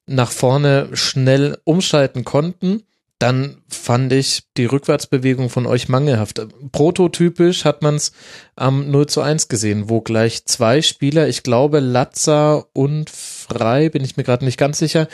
nach 0.05 0.33
vorne 0.33 0.91
schnell 0.93 1.57
umschalten 1.65 2.25
konnten, 2.25 2.83
dann 3.25 3.57
fand 3.71 4.13
ich 4.13 4.43
die 4.59 4.67
Rückwärtsbewegung 4.67 5.49
von 5.49 5.65
euch 5.65 5.89
mangelhaft. 5.89 6.47
Prototypisch 6.73 7.65
hat 7.65 7.81
man 7.81 7.95
es 7.95 8.13
am 8.55 8.91
0 8.91 9.07
zu 9.07 9.23
1 9.23 9.49
gesehen, 9.49 9.89
wo 9.89 10.03
gleich 10.03 10.45
zwei 10.45 10.83
Spieler, 10.83 11.27
ich 11.27 11.43
glaube 11.43 11.81
Latza 11.81 12.67
und 12.75 13.09
Frei, 13.09 13.89
bin 13.89 14.05
ich 14.05 14.19
mir 14.19 14.25
gerade 14.25 14.45
nicht 14.45 14.59
ganz 14.59 14.79
sicher, 14.79 15.09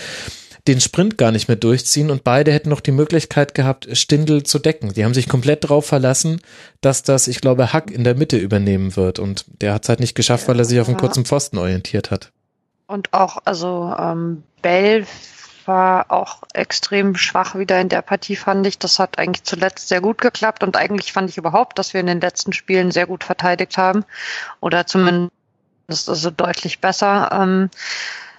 den 0.66 0.80
Sprint 0.80 1.18
gar 1.18 1.30
nicht 1.30 1.46
mehr 1.46 1.56
durchziehen 1.56 2.10
und 2.10 2.24
beide 2.24 2.50
hätten 2.52 2.70
noch 2.70 2.80
die 2.80 2.90
Möglichkeit 2.90 3.54
gehabt, 3.54 3.86
Stindel 3.96 4.42
zu 4.42 4.58
decken. 4.58 4.92
Die 4.92 5.04
haben 5.04 5.14
sich 5.14 5.28
komplett 5.28 5.62
darauf 5.62 5.86
verlassen, 5.86 6.40
dass 6.80 7.04
das, 7.04 7.28
ich 7.28 7.40
glaube, 7.40 7.72
Hack 7.72 7.92
in 7.92 8.02
der 8.02 8.16
Mitte 8.16 8.38
übernehmen 8.38 8.96
wird 8.96 9.20
und 9.20 9.44
der 9.62 9.72
hat 9.72 9.84
es 9.84 9.88
halt 9.88 10.00
nicht 10.00 10.16
geschafft, 10.16 10.48
weil 10.48 10.58
er 10.58 10.64
sich 10.64 10.80
auf 10.80 10.88
einen 10.88 10.96
kurzen 10.96 11.24
Pfosten 11.24 11.58
orientiert 11.58 12.10
hat. 12.10 12.32
Und 12.88 13.12
auch, 13.12 13.38
also 13.44 13.94
ähm, 13.96 14.42
Bell 14.62 15.06
war 15.66 16.10
auch 16.10 16.42
extrem 16.52 17.16
schwach 17.16 17.54
wieder 17.54 17.80
in 17.80 17.88
der 17.88 18.02
Partie, 18.02 18.36
fand 18.36 18.66
ich. 18.66 18.78
Das 18.78 18.98
hat 18.98 19.18
eigentlich 19.18 19.44
zuletzt 19.44 19.88
sehr 19.88 20.00
gut 20.00 20.18
geklappt 20.18 20.62
und 20.62 20.76
eigentlich 20.76 21.12
fand 21.12 21.30
ich 21.30 21.38
überhaupt, 21.38 21.78
dass 21.78 21.94
wir 21.94 22.00
in 22.00 22.06
den 22.06 22.20
letzten 22.20 22.52
Spielen 22.52 22.90
sehr 22.90 23.06
gut 23.06 23.24
verteidigt 23.24 23.78
haben 23.78 24.04
oder 24.60 24.86
zumindest 24.86 25.30
also 25.88 26.30
deutlich 26.30 26.80
besser. 26.80 27.30
Ähm, 27.32 27.70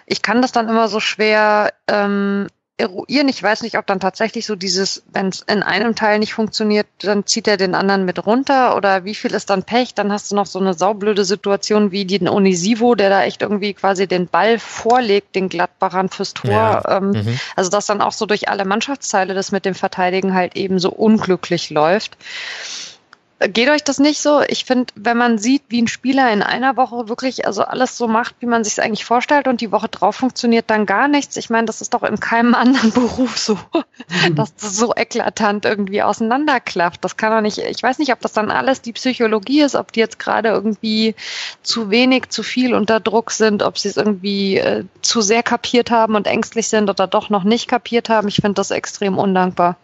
ich 0.06 0.22
kann 0.22 0.42
das 0.42 0.52
dann 0.52 0.70
immer 0.70 0.88
so 0.88 1.00
schwer 1.00 1.74
ähm, 1.88 2.48
eruieren. 2.82 3.30
Ich 3.30 3.42
weiß 3.42 3.62
nicht, 3.62 3.78
ob 3.78 3.88
dann 3.88 4.00
tatsächlich 4.00 4.46
so 4.46 4.56
dieses, 4.56 5.04
wenn 5.14 5.28
es 5.28 5.42
in 5.42 5.64
einem 5.64 5.96
Teil 5.96 6.20
nicht 6.20 6.34
funktioniert, 6.34 6.88
dann 7.00 7.26
zieht 7.26 7.48
er 7.48 7.58
den 7.58 7.76
anderen 7.76 8.04
mit 8.06 8.26
runter 8.26 8.76
oder 8.76 9.06
wie 9.06 9.16
viel 9.16 9.34
ist 9.34 9.50
dann 9.50 9.64
Pech? 9.64 9.94
Dann 9.94 10.12
hast 10.12 10.32
du 10.32 10.36
noch 10.36 10.46
so 10.46 10.60
eine 10.60 10.74
saublöde 10.74 11.24
Situation 11.24 11.92
wie 11.92 12.06
den 12.06 12.28
Onisivo, 12.28 12.96
der 12.96 13.10
da 13.10 13.24
echt 13.24 13.42
irgendwie 13.42 13.74
quasi 13.74 14.08
den 14.08 14.28
Ball 14.28 14.60
vorlegt, 14.60 15.36
den 15.36 15.48
Gladbachern 15.48 16.10
fürs 16.10 16.34
Tor. 16.34 16.52
Ja. 16.52 16.98
Ähm, 16.98 17.12
mhm. 17.12 17.40
Also 17.56 17.70
dass 17.70 17.86
dann 17.86 18.02
auch 18.02 18.12
so 18.12 18.26
durch 18.26 18.50
alle 18.50 18.66
Mannschaftsteile 18.66 19.34
das 19.34 19.52
mit 19.52 19.66
dem 19.66 19.76
Verteidigen 19.76 20.34
halt 20.34 20.56
eben 20.56 20.80
so 20.80 20.92
unglücklich 20.92 21.70
läuft. 21.70 22.18
Geht 23.48 23.70
euch 23.70 23.84
das 23.84 23.98
nicht 23.98 24.22
so? 24.22 24.42
Ich 24.48 24.66
finde, 24.66 24.94
wenn 24.96 25.18
man 25.18 25.40
sieht, 25.40 25.64
wie 25.70 25.82
ein 25.82 25.88
Spieler 25.88 26.32
in 26.32 26.44
einer 26.44 26.78
Woche 26.78 27.10
wirklich 27.10 27.48
also 27.48 27.64
alles 27.64 27.98
so 27.98 28.08
macht, 28.08 28.36
wie 28.40 28.46
man 28.46 28.64
sich 28.64 28.74
es 28.74 28.80
eigentlich 28.80 29.04
vorstellt 29.04 29.48
und 29.48 29.62
die 29.62 29.72
Woche 29.72 29.90
drauf 29.90 30.18
funktioniert 30.18 30.70
dann 30.70 30.86
gar 30.86 31.08
nichts. 31.08 31.38
Ich 31.38 31.50
meine, 31.50 31.66
das 31.66 31.82
ist 31.82 31.96
doch 31.96 32.04
in 32.04 32.20
keinem 32.20 32.54
anderen 32.62 32.92
Beruf 32.92 33.40
so, 33.40 33.56
mhm. 33.56 34.36
dass 34.36 34.54
das 34.56 34.76
so 34.76 34.94
eklatant 34.96 35.66
irgendwie 35.66 36.04
auseinanderklafft. 36.04 37.04
Das 37.04 37.18
kann 37.18 37.32
doch 37.32 37.42
nicht, 37.42 37.58
ich 37.58 37.82
weiß 37.82 37.98
nicht, 37.98 38.14
ob 38.14 38.20
das 38.20 38.34
dann 38.34 38.52
alles 38.52 38.84
die 38.84 38.94
Psychologie 38.94 39.62
ist, 39.62 39.76
ob 39.76 39.92
die 39.92 40.02
jetzt 40.02 40.20
gerade 40.20 40.50
irgendwie 40.50 41.16
zu 41.64 41.90
wenig, 41.90 42.30
zu 42.30 42.44
viel 42.44 42.76
unter 42.76 43.00
Druck 43.00 43.32
sind, 43.32 43.64
ob 43.64 43.80
sie 43.80 43.90
es 43.90 43.98
irgendwie 43.98 44.58
äh, 44.58 44.86
zu 45.02 45.22
sehr 45.22 45.42
kapiert 45.42 45.90
haben 45.90 46.16
und 46.16 46.28
ängstlich 46.28 46.68
sind 46.68 46.92
oder 46.92 47.08
doch 47.08 47.32
noch 47.32 47.44
nicht 47.44 47.68
kapiert 47.68 48.08
haben. 48.08 48.28
Ich 48.28 48.36
finde 48.36 48.54
das 48.54 48.70
extrem 48.70 49.18
undankbar. 49.18 49.78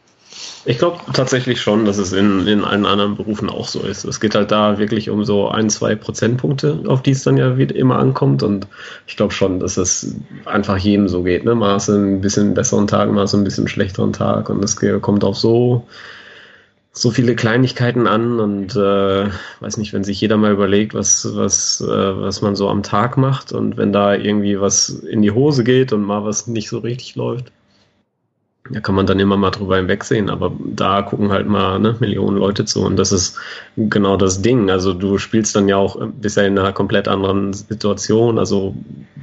Ich 0.65 0.79
glaube 0.79 0.99
tatsächlich 1.13 1.61
schon, 1.61 1.85
dass 1.85 1.97
es 1.97 2.11
in, 2.11 2.45
in 2.45 2.65
allen 2.65 2.85
anderen 2.85 3.15
Berufen 3.15 3.49
auch 3.49 3.67
so 3.67 3.79
ist. 3.81 4.03
Es 4.03 4.19
geht 4.19 4.35
halt 4.35 4.51
da 4.51 4.77
wirklich 4.77 5.09
um 5.09 5.23
so 5.23 5.47
ein, 5.47 5.69
zwei 5.69 5.95
Prozentpunkte, 5.95 6.83
auf 6.87 7.01
die 7.01 7.11
es 7.11 7.23
dann 7.23 7.37
ja 7.37 7.57
wieder 7.57 7.75
immer 7.75 7.97
ankommt. 7.99 8.43
Und 8.43 8.67
ich 9.07 9.15
glaube 9.15 9.33
schon, 9.33 9.61
dass 9.61 9.77
es 9.77 10.15
einfach 10.43 10.77
jedem 10.77 11.07
so 11.07 11.23
geht. 11.23 11.45
Ne? 11.45 11.55
Maße 11.55 11.95
ein 11.95 12.19
bisschen 12.19 12.53
besseren 12.53 12.87
Tag, 12.87 13.09
Maße 13.09 13.37
ein 13.37 13.45
bisschen 13.45 13.69
schlechteren 13.69 14.11
Tag. 14.11 14.49
Und 14.49 14.61
es 14.61 14.75
kommt 15.01 15.23
auf 15.23 15.37
so, 15.37 15.87
so 16.91 17.11
viele 17.11 17.35
Kleinigkeiten 17.35 18.05
an 18.07 18.39
und 18.39 18.75
äh, 18.75 19.29
weiß 19.61 19.77
nicht, 19.77 19.93
wenn 19.93 20.03
sich 20.03 20.19
jeder 20.19 20.37
mal 20.37 20.51
überlegt, 20.51 20.93
was, 20.93 21.29
was, 21.35 21.79
äh, 21.79 21.87
was 21.87 22.41
man 22.41 22.55
so 22.55 22.69
am 22.69 22.83
Tag 22.83 23.17
macht 23.17 23.51
und 23.51 23.77
wenn 23.77 23.93
da 23.93 24.15
irgendwie 24.15 24.59
was 24.59 24.89
in 24.89 25.21
die 25.21 25.31
Hose 25.31 25.63
geht 25.63 25.93
und 25.93 26.01
mal 26.01 26.25
was 26.25 26.47
nicht 26.47 26.69
so 26.69 26.79
richtig 26.79 27.15
läuft, 27.15 27.51
da 28.69 28.79
kann 28.79 28.95
man 28.95 29.05
dann 29.05 29.19
immer 29.19 29.37
mal 29.37 29.51
drüber 29.51 29.77
hinwegsehen, 29.77 30.29
aber 30.29 30.51
da 30.59 31.01
gucken 31.01 31.31
halt 31.31 31.47
mal 31.47 31.79
ne, 31.79 31.95
Millionen 31.99 32.37
Leute 32.37 32.65
zu 32.65 32.83
und 32.83 32.97
das 32.97 33.11
ist 33.11 33.37
genau 33.75 34.17
das 34.17 34.41
Ding. 34.41 34.69
Also 34.69 34.93
du 34.93 35.17
spielst 35.17 35.55
dann 35.55 35.67
ja 35.67 35.77
auch 35.77 35.97
bisher 36.05 36.47
in 36.47 36.57
einer 36.57 36.73
komplett 36.73 37.07
anderen 37.07 37.53
Situation. 37.53 38.39
Also 38.39 38.75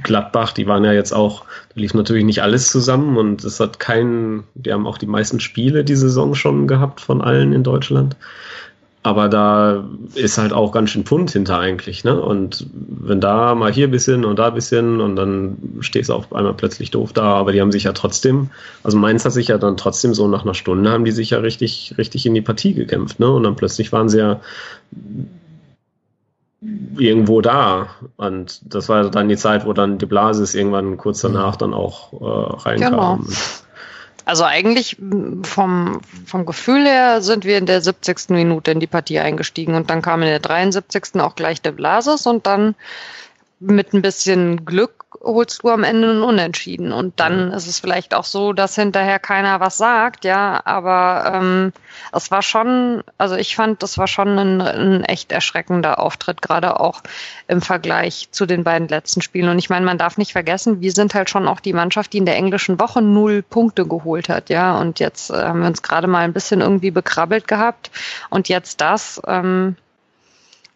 Gladbach, 0.03 0.51
die 0.51 0.67
waren 0.67 0.83
ja 0.83 0.93
jetzt 0.93 1.13
auch, 1.13 1.45
da 1.73 1.81
lief 1.81 1.93
natürlich 1.93 2.25
nicht 2.25 2.41
alles 2.41 2.69
zusammen 2.69 3.17
und 3.17 3.43
es 3.43 3.59
hat 3.59 3.79
keinen, 3.79 4.43
die 4.55 4.73
haben 4.73 4.87
auch 4.87 4.97
die 4.97 5.07
meisten 5.07 5.39
Spiele 5.39 5.83
die 5.83 5.95
Saison 5.95 6.35
schon 6.35 6.67
gehabt 6.67 7.01
von 7.01 7.21
allen 7.21 7.53
in 7.53 7.63
Deutschland. 7.63 8.15
Aber 9.05 9.29
da 9.29 9.83
ist 10.15 10.39
halt 10.39 10.51
auch 10.51 10.71
ganz 10.71 10.89
schön 10.89 11.03
Pfund 11.03 11.29
hinter 11.29 11.59
eigentlich, 11.59 12.03
ne? 12.03 12.19
Und 12.19 12.65
wenn 12.73 13.21
da 13.21 13.53
mal 13.53 13.71
hier 13.71 13.87
ein 13.87 13.91
bisschen 13.91 14.25
und 14.25 14.39
da 14.39 14.47
ein 14.47 14.55
bisschen 14.55 14.99
und 14.99 15.15
dann 15.15 15.57
stehst 15.81 16.09
du 16.09 16.15
auf 16.15 16.33
einmal 16.33 16.55
plötzlich 16.55 16.89
doof 16.89 17.13
da, 17.13 17.35
aber 17.35 17.51
die 17.51 17.61
haben 17.61 17.71
sich 17.71 17.83
ja 17.83 17.93
trotzdem, 17.93 18.49
also 18.81 18.97
Mainz 18.97 19.23
hat 19.23 19.33
sich 19.33 19.49
ja 19.49 19.59
dann 19.59 19.77
trotzdem 19.77 20.15
so 20.15 20.27
nach 20.27 20.41
einer 20.41 20.55
Stunde 20.55 20.89
haben 20.89 21.05
die 21.05 21.11
sich 21.11 21.29
ja 21.29 21.37
richtig, 21.37 21.93
richtig 21.99 22.25
in 22.25 22.33
die 22.33 22.41
Partie 22.41 22.73
gekämpft, 22.73 23.19
ne? 23.19 23.29
Und 23.29 23.43
dann 23.43 23.55
plötzlich 23.55 23.91
waren 23.91 24.09
sie 24.09 24.17
ja 24.17 24.39
irgendwo 26.97 27.41
da. 27.41 27.89
Und 28.17 28.73
das 28.73 28.89
war 28.89 29.11
dann 29.11 29.29
die 29.29 29.37
Zeit, 29.37 29.67
wo 29.67 29.73
dann 29.73 29.99
die 29.99 30.07
Blase 30.07 30.57
irgendwann 30.57 30.97
kurz 30.97 31.21
danach 31.21 31.57
dann 31.57 31.75
auch 31.75 32.11
äh, 32.13 32.69
reinkam. 32.69 32.91
Genau. 32.91 33.19
Also 34.25 34.43
eigentlich 34.43 34.97
vom, 35.43 36.01
vom 36.25 36.45
Gefühl 36.45 36.85
her 36.85 37.21
sind 37.21 37.45
wir 37.45 37.59
in 37.59 37.67
der 37.67 37.81
70. 37.81 38.29
Minute 38.29 38.71
in 38.71 38.79
die 38.79 38.87
Partie 38.87 39.19
eingestiegen 39.19 39.75
und 39.75 39.91
dann 39.91 40.01
kam 40.01 40.23
in 40.23 40.29
der 40.29 40.39
73. 40.39 41.21
auch 41.21 41.35
gleich 41.35 41.61
der 41.61 41.71
Blasis 41.71 42.25
und 42.25 42.47
dann 42.47 42.75
mit 43.59 43.93
ein 43.93 44.01
bisschen 44.01 44.65
Glück 44.65 45.04
holst 45.23 45.63
du 45.63 45.69
am 45.69 45.83
Ende 45.83 46.09
einen 46.09 46.23
Unentschieden. 46.23 46.91
Und 46.91 47.19
dann 47.19 47.51
ist 47.51 47.67
es 47.67 47.79
vielleicht 47.79 48.13
auch 48.13 48.23
so, 48.23 48.53
dass 48.53 48.75
hinterher 48.75 49.19
keiner 49.19 49.59
was 49.59 49.77
sagt, 49.77 50.25
ja, 50.25 50.61
aber 50.65 51.31
ähm, 51.33 51.73
es 52.11 52.31
war 52.31 52.41
schon, 52.41 53.03
also 53.17 53.35
ich 53.35 53.55
fand, 53.55 53.83
das 53.83 53.97
war 53.97 54.07
schon 54.07 54.37
ein, 54.37 54.61
ein 54.61 55.03
echt 55.03 55.31
erschreckender 55.31 55.99
Auftritt, 55.99 56.41
gerade 56.41 56.79
auch 56.79 57.01
im 57.47 57.61
Vergleich 57.61 58.29
zu 58.31 58.45
den 58.45 58.63
beiden 58.63 58.87
letzten 58.87 59.21
Spielen. 59.21 59.49
Und 59.49 59.59
ich 59.59 59.69
meine, 59.69 59.85
man 59.85 59.97
darf 59.97 60.17
nicht 60.17 60.31
vergessen, 60.31 60.81
wir 60.81 60.91
sind 60.91 61.13
halt 61.13 61.29
schon 61.29 61.47
auch 61.47 61.59
die 61.59 61.73
Mannschaft, 61.73 62.13
die 62.13 62.17
in 62.17 62.25
der 62.25 62.35
englischen 62.35 62.79
Woche 62.79 63.01
null 63.01 63.41
Punkte 63.41 63.85
geholt 63.85 64.29
hat, 64.29 64.49
ja. 64.49 64.79
Und 64.79 64.99
jetzt 64.99 65.29
äh, 65.29 65.35
haben 65.35 65.61
wir 65.61 65.67
uns 65.67 65.81
gerade 65.81 66.07
mal 66.07 66.23
ein 66.23 66.33
bisschen 66.33 66.61
irgendwie 66.61 66.91
bekrabbelt 66.91 67.47
gehabt. 67.47 67.91
Und 68.29 68.49
jetzt 68.49 68.81
das, 68.81 69.21
ähm, 69.27 69.75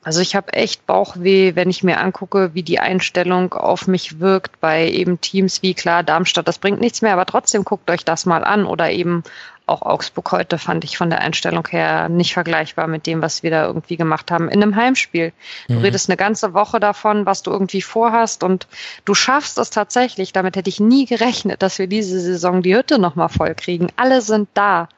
also 0.10 0.22
ich 0.22 0.36
habe 0.36 0.54
echt 0.54 0.88
Bauchweh, 0.88 1.54
wenn 1.54 1.70
ich 1.70 1.84
mir 1.84 2.00
angucke, 2.00 2.56
wie 2.56 2.64
die 2.64 2.80
Einstellung 2.80 3.54
auf 3.54 3.86
mich 3.86 4.20
wirkt 4.20 4.60
bei 4.60 4.90
eben 4.90 5.22
Teams 5.22 5.62
wie 5.62 5.76
klar 5.76 6.02
Darmstadt. 6.02 6.48
Das 6.48 6.58
bringt 6.58 6.82
nichts 6.82 7.04
mehr, 7.04 7.14
aber 7.14 7.28
trotzdem 7.28 7.64
guckt 7.64 7.92
euch 7.92 8.04
das 8.06 8.26
mal 8.26 8.44
an. 8.44 8.66
Oder 8.66 8.90
eben 8.90 9.22
auch 9.68 9.84
Augsburg 9.84 10.32
heute 10.32 10.58
fand 10.58 10.84
ich 10.84 10.98
von 10.98 11.12
der 11.12 11.22
Einstellung 11.22 11.68
her 11.68 12.10
nicht 12.10 12.34
vergleichbar 12.34 12.88
mit 12.88 13.06
dem, 13.06 13.22
was 13.22 13.44
wir 13.44 13.52
da 13.52 13.68
irgendwie 13.68 13.98
gemacht 13.98 14.32
haben 14.32 14.50
in 14.50 14.64
einem 14.64 14.76
Heimspiel. 14.76 15.32
Du 15.68 15.76
mhm. 15.76 15.82
redest 15.82 16.10
eine 16.10 16.18
ganze 16.18 16.56
Woche 16.56 16.80
davon, 16.80 17.28
was 17.28 17.44
du 17.44 17.52
irgendwie 17.52 17.84
vorhast 17.84 18.44
und 18.44 18.68
du 19.06 19.14
schaffst 19.14 19.60
es 19.60 19.70
tatsächlich. 19.70 20.34
Damit 20.34 20.56
hätte 20.56 20.72
ich 20.72 20.80
nie 20.80 21.06
gerechnet, 21.06 21.62
dass 21.62 21.78
wir 21.78 21.86
diese 21.86 22.20
Saison 22.20 22.64
die 22.64 22.76
Hütte 22.76 22.98
nochmal 22.98 23.30
voll 23.30 23.54
kriegen. 23.54 23.90
Alle 23.96 24.24
sind 24.24 24.50
da. 24.56 24.90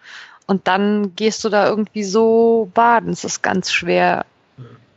Und 0.48 0.70
dann 0.70 1.16
gehst 1.18 1.44
du 1.44 1.50
da 1.50 1.68
irgendwie 1.68 2.06
so 2.06 2.72
baden. 2.74 3.12
Es 3.12 3.26
ist 3.26 3.42
ganz 3.42 3.74
schwer 3.74 4.26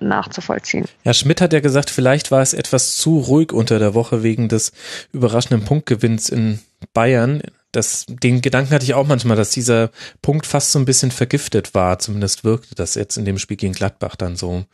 nachzuvollziehen. 0.01 0.87
Ja, 1.05 1.15
Schmidt 1.15 1.41
hat 1.41 1.53
ja 1.53 1.61
gesagt, 1.61 1.91
vielleicht 1.91 2.31
war 2.31 2.43
es 2.43 2.55
etwas 2.55 2.97
zu 2.97 3.19
ruhig 3.19 3.53
unter 3.53 3.79
der 3.79 3.95
Woche 3.95 4.23
wegen 4.23 4.49
des 4.49 4.73
überraschenden 5.13 5.65
Punktgewinns 5.65 6.29
in 6.29 6.61
Bayern. 6.93 7.43
Das, 7.73 8.07
den 8.09 8.41
Gedanken 8.41 8.73
hatte 8.73 8.85
ich 8.85 8.95
auch 8.95 9.07
manchmal, 9.07 9.37
dass 9.37 9.51
dieser 9.51 9.91
Punkt 10.23 10.47
fast 10.47 10.73
so 10.73 10.79
ein 10.79 10.85
bisschen 10.85 11.11
vergiftet 11.11 11.75
war. 11.75 11.99
Zumindest 11.99 12.45
wirkte 12.45 12.75
das 12.75 12.95
jetzt 12.95 13.17
in 13.17 13.25
dem 13.25 13.39
Spiel 13.39 13.57
gegen 13.57 13.73
Gladbach 13.73 14.17
dann 14.17 14.37
so. 14.37 14.65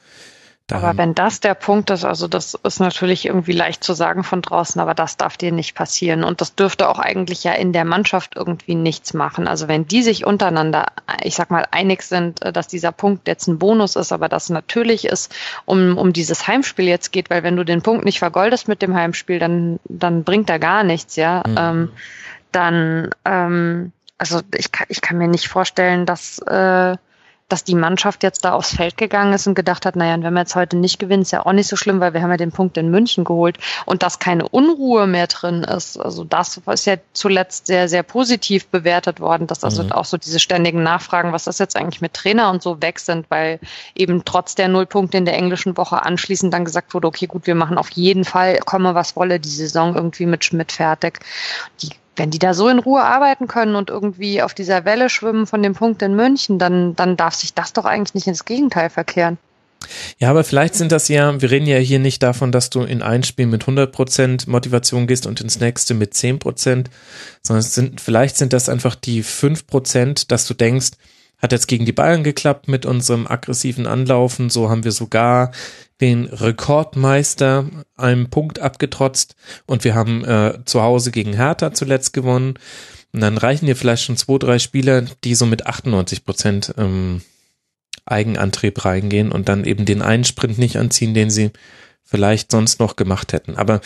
Aber 0.72 0.96
wenn 0.96 1.14
das 1.14 1.40
der 1.40 1.54
Punkt 1.54 1.90
ist, 1.90 2.04
also 2.04 2.28
das 2.28 2.54
ist 2.54 2.80
natürlich 2.80 3.26
irgendwie 3.26 3.52
leicht 3.52 3.82
zu 3.82 3.92
sagen 3.92 4.24
von 4.24 4.42
draußen, 4.42 4.80
aber 4.80 4.94
das 4.94 5.16
darf 5.16 5.36
dir 5.36 5.52
nicht 5.52 5.74
passieren. 5.74 6.24
Und 6.24 6.40
das 6.40 6.54
dürfte 6.54 6.88
auch 6.88 6.98
eigentlich 6.98 7.44
ja 7.44 7.52
in 7.52 7.72
der 7.72 7.84
Mannschaft 7.84 8.36
irgendwie 8.36 8.74
nichts 8.74 9.14
machen. 9.14 9.48
Also 9.48 9.68
wenn 9.68 9.86
die 9.86 10.02
sich 10.02 10.24
untereinander, 10.24 10.86
ich 11.22 11.34
sag 11.34 11.50
mal, 11.50 11.66
einig 11.70 12.02
sind, 12.02 12.42
äh, 12.42 12.52
dass 12.52 12.68
dieser 12.68 12.92
Punkt 12.92 13.28
jetzt 13.28 13.46
ein 13.48 13.58
Bonus 13.58 13.96
ist, 13.96 14.12
aber 14.12 14.28
das 14.28 14.50
natürlich 14.50 15.04
ist, 15.06 15.34
um, 15.64 15.98
um 15.98 16.12
dieses 16.12 16.46
Heimspiel 16.46 16.86
jetzt 16.86 17.12
geht, 17.12 17.30
weil 17.30 17.42
wenn 17.42 17.56
du 17.56 17.64
den 17.64 17.82
Punkt 17.82 18.04
nicht 18.04 18.18
vergoldest 18.18 18.68
mit 18.68 18.82
dem 18.82 18.94
Heimspiel, 18.94 19.38
dann, 19.38 19.80
dann 19.84 20.24
bringt 20.24 20.50
er 20.50 20.58
gar 20.58 20.84
nichts, 20.84 21.16
ja. 21.16 21.42
Mhm. 21.46 21.56
Ähm, 21.58 21.88
dann, 22.52 23.10
ähm, 23.24 23.92
also 24.18 24.40
ich 24.54 24.72
kann, 24.72 24.86
ich 24.90 25.00
kann 25.00 25.18
mir 25.18 25.28
nicht 25.28 25.48
vorstellen, 25.48 26.04
dass 26.06 26.38
äh, 26.40 26.96
dass 27.52 27.64
die 27.64 27.74
Mannschaft 27.74 28.22
jetzt 28.22 28.44
da 28.44 28.52
aufs 28.52 28.74
Feld 28.74 28.96
gegangen 28.96 29.32
ist 29.32 29.46
und 29.46 29.54
gedacht 29.54 29.86
hat, 29.86 29.96
naja, 29.96 30.22
wenn 30.22 30.32
wir 30.32 30.40
jetzt 30.40 30.54
heute 30.54 30.76
nicht 30.76 30.98
gewinnen, 30.98 31.22
ist 31.22 31.32
ja 31.32 31.44
auch 31.44 31.52
nicht 31.52 31.68
so 31.68 31.76
schlimm, 31.76 32.00
weil 32.00 32.14
wir 32.14 32.22
haben 32.22 32.30
ja 32.30 32.36
den 32.36 32.52
Punkt 32.52 32.76
in 32.76 32.90
München 32.90 33.24
geholt 33.24 33.58
und 33.86 34.02
dass 34.02 34.18
keine 34.18 34.48
Unruhe 34.48 35.06
mehr 35.06 35.26
drin 35.26 35.64
ist. 35.64 35.98
Also 35.98 36.24
das 36.24 36.60
ist 36.66 36.86
ja 36.86 36.96
zuletzt 37.12 37.66
sehr, 37.66 37.88
sehr 37.88 38.02
positiv 38.02 38.66
bewertet 38.68 39.20
worden, 39.20 39.46
dass 39.46 39.64
also 39.64 39.82
mhm. 39.82 39.92
auch 39.92 40.04
so 40.04 40.16
diese 40.16 40.40
ständigen 40.40 40.82
Nachfragen, 40.82 41.32
was 41.32 41.46
ist 41.46 41.60
jetzt 41.60 41.76
eigentlich 41.76 42.00
mit 42.00 42.14
Trainer 42.14 42.50
und 42.50 42.62
so 42.62 42.80
weg 42.80 42.98
sind, 42.98 43.26
weil 43.30 43.60
eben 43.94 44.24
trotz 44.24 44.54
der 44.54 44.68
Nullpunkte 44.68 45.18
in 45.18 45.24
der 45.24 45.34
englischen 45.34 45.76
Woche 45.76 46.02
anschließend 46.02 46.52
dann 46.52 46.64
gesagt 46.64 46.94
wurde, 46.94 47.08
okay, 47.08 47.26
gut, 47.26 47.46
wir 47.46 47.54
machen 47.54 47.78
auf 47.78 47.90
jeden 47.90 48.24
Fall, 48.24 48.58
komme 48.64 48.94
was 48.94 49.16
wolle, 49.16 49.40
die 49.40 49.48
Saison 49.48 49.94
irgendwie 49.94 50.26
mit 50.26 50.44
Schmidt 50.44 50.72
fertig. 50.72 51.20
Die 51.82 51.90
wenn 52.20 52.30
die 52.30 52.38
da 52.38 52.52
so 52.52 52.68
in 52.68 52.80
Ruhe 52.80 53.00
arbeiten 53.00 53.46
können 53.46 53.74
und 53.74 53.88
irgendwie 53.88 54.42
auf 54.42 54.52
dieser 54.52 54.84
Welle 54.84 55.08
schwimmen 55.08 55.46
von 55.46 55.62
dem 55.62 55.72
Punkt 55.72 56.02
in 56.02 56.14
München, 56.14 56.58
dann, 56.58 56.94
dann 56.94 57.16
darf 57.16 57.32
sich 57.34 57.54
das 57.54 57.72
doch 57.72 57.86
eigentlich 57.86 58.12
nicht 58.12 58.26
ins 58.26 58.44
Gegenteil 58.44 58.90
verkehren. 58.90 59.38
Ja, 60.18 60.28
aber 60.28 60.44
vielleicht 60.44 60.74
sind 60.74 60.92
das 60.92 61.08
ja, 61.08 61.40
wir 61.40 61.50
reden 61.50 61.64
ja 61.64 61.78
hier 61.78 61.98
nicht 61.98 62.22
davon, 62.22 62.52
dass 62.52 62.68
du 62.68 62.82
in 62.82 63.00
ein 63.00 63.22
Spiel 63.22 63.46
mit 63.46 63.64
100% 63.64 64.50
Motivation 64.50 65.06
gehst 65.06 65.26
und 65.26 65.40
ins 65.40 65.60
nächste 65.60 65.94
mit 65.94 66.12
10%, 66.12 66.88
sondern 67.40 67.62
sind, 67.62 68.02
vielleicht 68.02 68.36
sind 68.36 68.52
das 68.52 68.68
einfach 68.68 68.96
die 68.96 69.24
5%, 69.24 70.26
dass 70.28 70.46
du 70.46 70.52
denkst, 70.52 70.90
hat 71.40 71.52
jetzt 71.52 71.68
gegen 71.68 71.84
die 71.84 71.92
Bayern 71.92 72.22
geklappt 72.22 72.68
mit 72.68 72.86
unserem 72.86 73.26
aggressiven 73.26 73.86
Anlaufen. 73.86 74.50
So 74.50 74.70
haben 74.70 74.84
wir 74.84 74.92
sogar 74.92 75.52
den 76.00 76.24
Rekordmeister 76.26 77.66
einem 77.96 78.30
Punkt 78.30 78.58
abgetrotzt 78.58 79.36
und 79.66 79.84
wir 79.84 79.94
haben 79.94 80.24
äh, 80.24 80.58
zu 80.64 80.82
Hause 80.82 81.10
gegen 81.10 81.34
Hertha 81.34 81.72
zuletzt 81.72 82.12
gewonnen. 82.12 82.54
Und 83.12 83.20
dann 83.20 83.38
reichen 83.38 83.66
dir 83.66 83.76
vielleicht 83.76 84.04
schon 84.04 84.16
zwei, 84.16 84.38
drei 84.38 84.58
Spieler, 84.58 85.02
die 85.24 85.34
so 85.34 85.46
mit 85.46 85.66
98 85.66 86.24
Prozent 86.24 86.74
ähm, 86.78 87.22
Eigenantrieb 88.06 88.84
reingehen 88.84 89.32
und 89.32 89.48
dann 89.48 89.64
eben 89.64 89.84
den 89.84 90.02
einen 90.02 90.24
Sprint 90.24 90.58
nicht 90.58 90.76
anziehen, 90.76 91.14
den 91.14 91.30
sie 91.30 91.50
vielleicht 92.04 92.50
sonst 92.50 92.80
noch 92.80 92.96
gemacht 92.96 93.32
hätten. 93.32 93.56
Aber 93.56 93.80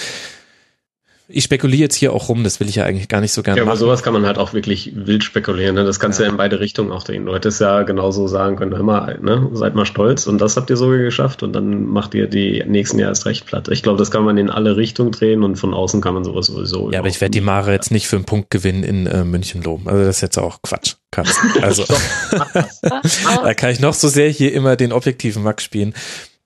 ich 1.26 1.44
spekuliere 1.44 1.82
jetzt 1.82 1.94
hier 1.94 2.12
auch 2.12 2.28
rum, 2.28 2.44
das 2.44 2.60
will 2.60 2.68
ich 2.68 2.76
ja 2.76 2.84
eigentlich 2.84 3.08
gar 3.08 3.22
nicht 3.22 3.32
so 3.32 3.42
gerne 3.42 3.58
ja, 3.58 3.64
machen. 3.64 3.70
aber 3.70 3.78
sowas 3.78 4.02
kann 4.02 4.12
man 4.12 4.26
halt 4.26 4.36
auch 4.36 4.52
wirklich 4.52 4.92
wild 4.94 5.24
spekulieren. 5.24 5.74
Ne? 5.74 5.84
Das 5.84 5.98
kannst 5.98 6.18
ja. 6.18 6.24
du 6.24 6.26
ja 6.26 6.32
in 6.32 6.36
beide 6.36 6.60
Richtungen 6.60 6.92
auch 6.92 7.02
drehen. 7.02 7.24
Du 7.24 7.34
hättest 7.34 7.62
ja 7.62 7.82
genauso 7.82 8.26
sagen 8.28 8.56
können, 8.56 8.76
hör 8.76 8.82
mal, 8.82 9.18
ne? 9.22 9.48
seid 9.54 9.74
mal 9.74 9.86
stolz 9.86 10.26
und 10.26 10.38
das 10.38 10.56
habt 10.56 10.68
ihr 10.68 10.76
sogar 10.76 10.98
geschafft 10.98 11.42
und 11.42 11.54
dann 11.54 11.86
macht 11.86 12.14
ihr 12.14 12.26
die 12.26 12.62
nächsten 12.66 12.98
Jahre 12.98 13.12
erst 13.12 13.24
recht 13.24 13.46
platt. 13.46 13.68
Ich 13.68 13.82
glaube, 13.82 13.98
das 13.98 14.10
kann 14.10 14.22
man 14.24 14.36
in 14.36 14.50
alle 14.50 14.76
Richtungen 14.76 15.12
drehen 15.12 15.42
und 15.42 15.56
von 15.56 15.72
außen 15.72 16.02
kann 16.02 16.12
man 16.12 16.24
sowas 16.24 16.46
sowieso. 16.46 16.90
Ja, 16.90 16.98
aber 16.98 17.08
ich 17.08 17.20
werde 17.22 17.32
die 17.32 17.40
Mare 17.40 17.72
jetzt 17.72 17.90
nicht 17.90 18.06
für 18.06 18.16
einen 18.16 18.26
Punkt 18.26 18.50
gewinnen 18.50 18.82
in 18.82 19.06
äh, 19.06 19.24
München 19.24 19.62
loben. 19.62 19.88
Also 19.88 20.04
das 20.04 20.16
ist 20.16 20.22
jetzt 20.22 20.38
auch 20.38 20.60
Quatsch. 20.60 20.96
Katzen. 21.10 21.62
Also 21.62 21.84
da 23.42 23.54
kann 23.54 23.70
ich 23.70 23.80
noch 23.80 23.94
so 23.94 24.08
sehr 24.08 24.28
hier 24.28 24.52
immer 24.52 24.76
den 24.76 24.92
objektiven 24.92 25.42
Max 25.42 25.64
spielen. 25.64 25.94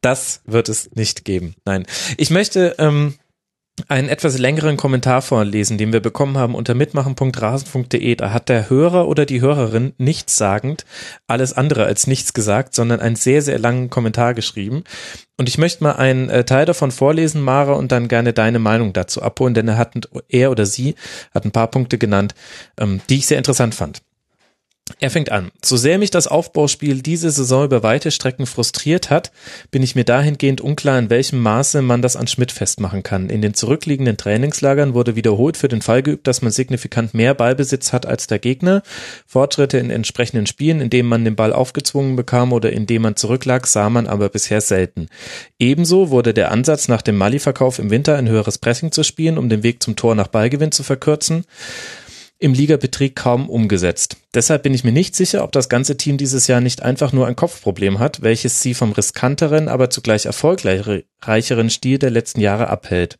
Das 0.03 0.43
wird 0.47 0.69
es 0.69 0.95
nicht 0.95 1.25
geben. 1.25 1.57
Nein. 1.65 1.85
Ich 2.17 2.31
möchte 2.31 2.77
ähm, 2.79 3.15
einen 3.89 4.09
etwas 4.09 4.39
längeren 4.39 4.77
Kommentar 4.77 5.23
vorlesen, 5.23 5.79
den 5.79 5.93
wir 5.93 6.01
bekommen 6.01 6.37
haben 6.37 6.55
unter 6.55 6.75
mitmachen.rasen.de. 6.75 8.15
Da 8.17 8.33
hat 8.33 8.49
der 8.49 8.69
Hörer 8.69 9.09
oder 9.09 9.27
die 9.27 9.41
Hörerin 9.41 9.93
nichts 9.99 10.37
sagend, 10.37 10.85
alles 11.27 11.53
andere 11.53 11.85
als 11.85 12.07
nichts 12.07 12.33
gesagt, 12.33 12.75
sondern 12.75 13.01
einen 13.01 13.17
sehr, 13.17 13.43
sehr 13.43 13.59
langen 13.59 13.91
Kommentar 13.91 14.35
geschrieben. 14.35 14.85
Und 15.37 15.49
ich 15.49 15.59
möchte 15.59 15.85
mal 15.85 15.93
einen 15.93 16.31
äh, 16.31 16.45
Teil 16.45 16.67
davon 16.67 16.91
vorlesen, 16.91 17.43
Mara, 17.43 17.73
und 17.75 17.93
dann 17.93 18.09
gerne 18.09 18.33
deine 18.33 18.59
Meinung 18.59 18.93
dazu 18.93 19.23
abholen, 19.23 19.55
denn 19.55 19.69
er 19.69 19.79
hat, 19.79 19.95
er 20.29 20.51
oder 20.51 20.67
sie 20.67 20.97
hat 21.33 21.45
ein 21.45 21.53
paar 21.53 21.69
Punkte 21.69 21.99
genannt, 21.99 22.35
ähm, 22.79 23.01
die 23.09 23.19
ich 23.19 23.27
sehr 23.27 23.39
interessant 23.39 23.75
fand. 23.75 24.03
Er 25.01 25.11
fängt 25.11 25.31
an. 25.31 25.51
So 25.65 25.77
sehr 25.77 25.99
mich 25.99 26.11
das 26.11 26.27
Aufbauspiel 26.27 27.03
diese 27.03 27.31
Saison 27.31 27.65
über 27.65 27.83
weite 27.83 28.11
Strecken 28.11 28.47
frustriert 28.47 29.11
hat, 29.11 29.31
bin 29.71 29.83
ich 29.83 29.95
mir 29.95 30.05
dahingehend 30.05 30.61
unklar, 30.61 30.99
in 30.99 31.11
welchem 31.11 31.41
Maße 31.41 31.83
man 31.83 32.03
das 32.03 32.17
an 32.17 32.27
Schmidt 32.27 32.53
festmachen 32.53 33.03
kann. 33.03 33.31
In 33.31 33.43
den 33.43 33.55
zurückliegenden 33.55 34.17
Trainingslagern 34.17 34.95
wurde 34.95 35.17
wiederholt 35.17 35.57
für 35.57 35.69
den 35.69 35.83
Fall 35.83 36.03
geübt, 36.03 36.27
dass 36.27 36.43
man 36.43 36.53
signifikant 36.53 37.15
mehr 37.15 37.35
Ballbesitz 37.35 37.93
hat 37.93 38.07
als 38.07 38.27
der 38.27 38.39
Gegner. 38.39 38.83
Fortschritte 39.27 39.79
in 39.79 39.91
entsprechenden 39.91 40.47
Spielen, 40.47 40.81
in 40.81 40.91
denen 40.91 41.09
man 41.09 41.25
den 41.25 41.37
Ball 41.37 41.53
aufgezwungen 41.53 42.17
bekam 42.17 42.53
oder 42.53 42.73
in 42.73 42.87
dem 42.87 43.03
man 43.03 43.17
zurücklag, 43.17 43.67
sah 43.67 43.91
man 43.91 44.07
aber 44.07 44.29
bisher 44.29 44.61
selten. 44.61 45.09
Ebenso 45.59 46.11
wurde 46.11 46.35
der 46.35 46.51
Ansatz 46.51 46.89
nach 46.89 47.03
dem 47.03 47.17
Mali-Verkauf 47.17 47.79
im 47.79 47.91
Winter 47.91 48.17
ein 48.17 48.29
höheres 48.29 48.59
Pressing 48.59 48.93
zu 48.93 49.03
spielen, 49.03 49.39
um 49.39 49.49
den 49.49 49.63
Weg 49.63 49.83
zum 49.83 49.97
Tor 49.97 50.15
nach 50.15 50.29
Ballgewinn 50.29 50.73
zu 50.73 50.83
verkürzen 50.83 51.45
im 52.39 52.55
Ligabetrieb 52.55 53.17
kaum 53.17 53.49
umgesetzt. 53.51 54.17
Deshalb 54.33 54.63
bin 54.63 54.75
ich 54.75 54.85
mir 54.85 54.93
nicht 54.93 55.17
sicher, 55.17 55.43
ob 55.43 55.53
das 55.53 55.69
ganze 55.69 55.97
Team 55.97 56.19
dieses 56.19 56.47
Jahr 56.47 56.61
nicht 56.61 56.83
einfach 56.83 57.13
nur 57.13 57.27
ein 57.27 57.37
Kopfproblem 57.37 57.99
hat, 57.99 58.23
welches 58.23 58.63
sie 58.63 58.75
vom 58.75 58.93
riskanteren, 58.93 59.69
aber 59.69 59.91
zugleich 59.91 60.27
erfolgreicheren 60.27 61.03
Stil 61.71 61.99
der 61.99 62.11
letzten 62.11 62.41
Jahre 62.41 62.69
abhält. 62.69 63.19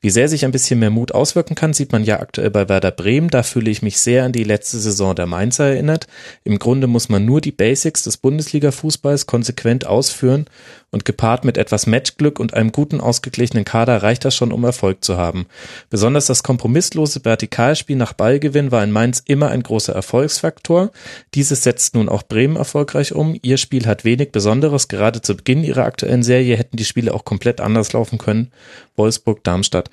Wie 0.00 0.10
sehr 0.10 0.28
sich 0.28 0.44
ein 0.44 0.52
bisschen 0.52 0.80
mehr 0.80 0.90
Mut 0.90 1.12
auswirken 1.12 1.54
kann, 1.54 1.72
sieht 1.72 1.92
man 1.92 2.04
ja 2.04 2.20
aktuell 2.20 2.50
bei 2.50 2.68
Werder 2.68 2.90
Bremen. 2.90 3.28
Da 3.28 3.42
fühle 3.42 3.70
ich 3.70 3.82
mich 3.82 4.00
sehr 4.00 4.24
an 4.24 4.32
die 4.32 4.44
letzte 4.44 4.78
Saison 4.78 5.14
der 5.14 5.26
Mainzer 5.26 5.66
erinnert. 5.66 6.06
Im 6.44 6.58
Grunde 6.58 6.86
muss 6.86 7.08
man 7.08 7.24
nur 7.24 7.40
die 7.40 7.52
Basics 7.52 8.02
des 8.02 8.16
Bundesliga-Fußballs 8.16 9.26
konsequent 9.26 9.86
ausführen 9.86 10.46
und 10.90 11.04
gepaart 11.04 11.44
mit 11.44 11.56
etwas 11.56 11.86
Matchglück 11.86 12.38
und 12.38 12.54
einem 12.54 12.70
guten 12.70 13.00
ausgeglichenen 13.00 13.64
Kader 13.64 14.02
reicht 14.02 14.24
das 14.24 14.36
schon, 14.36 14.52
um 14.52 14.62
Erfolg 14.64 15.02
zu 15.02 15.16
haben. 15.16 15.46
Besonders 15.88 16.26
das 16.26 16.42
kompromisslose 16.42 17.20
Vertikalspiel 17.24 17.96
nach 17.96 18.12
Ballgewinn 18.12 18.70
war 18.70 18.84
in 18.84 18.90
Mainz 18.90 19.22
immer 19.24 19.48
ein 19.48 19.62
großer 19.62 19.94
Erfolgsfaktor. 19.94 20.90
Dieses 21.34 21.62
setzt 21.62 21.94
nun 21.94 22.10
auch 22.10 22.22
Bremen 22.22 22.56
erfolgreich 22.56 23.14
um. 23.14 23.38
Ihr 23.40 23.56
Spiel 23.56 23.86
hat 23.86 24.04
wenig 24.04 24.32
Besonderes. 24.32 24.88
Gerade 24.88 25.22
zu 25.22 25.34
Beginn 25.34 25.64
ihrer 25.64 25.84
aktuellen 25.84 26.22
Serie 26.22 26.56
hätten 26.56 26.76
die 26.76 26.84
Spiele 26.84 27.14
auch 27.14 27.24
komplett 27.32 27.62
anders 27.62 27.94
laufen 27.94 28.18
können. 28.18 28.52
Wolfsburg, 28.94 29.42
Darmstadt 29.42 29.88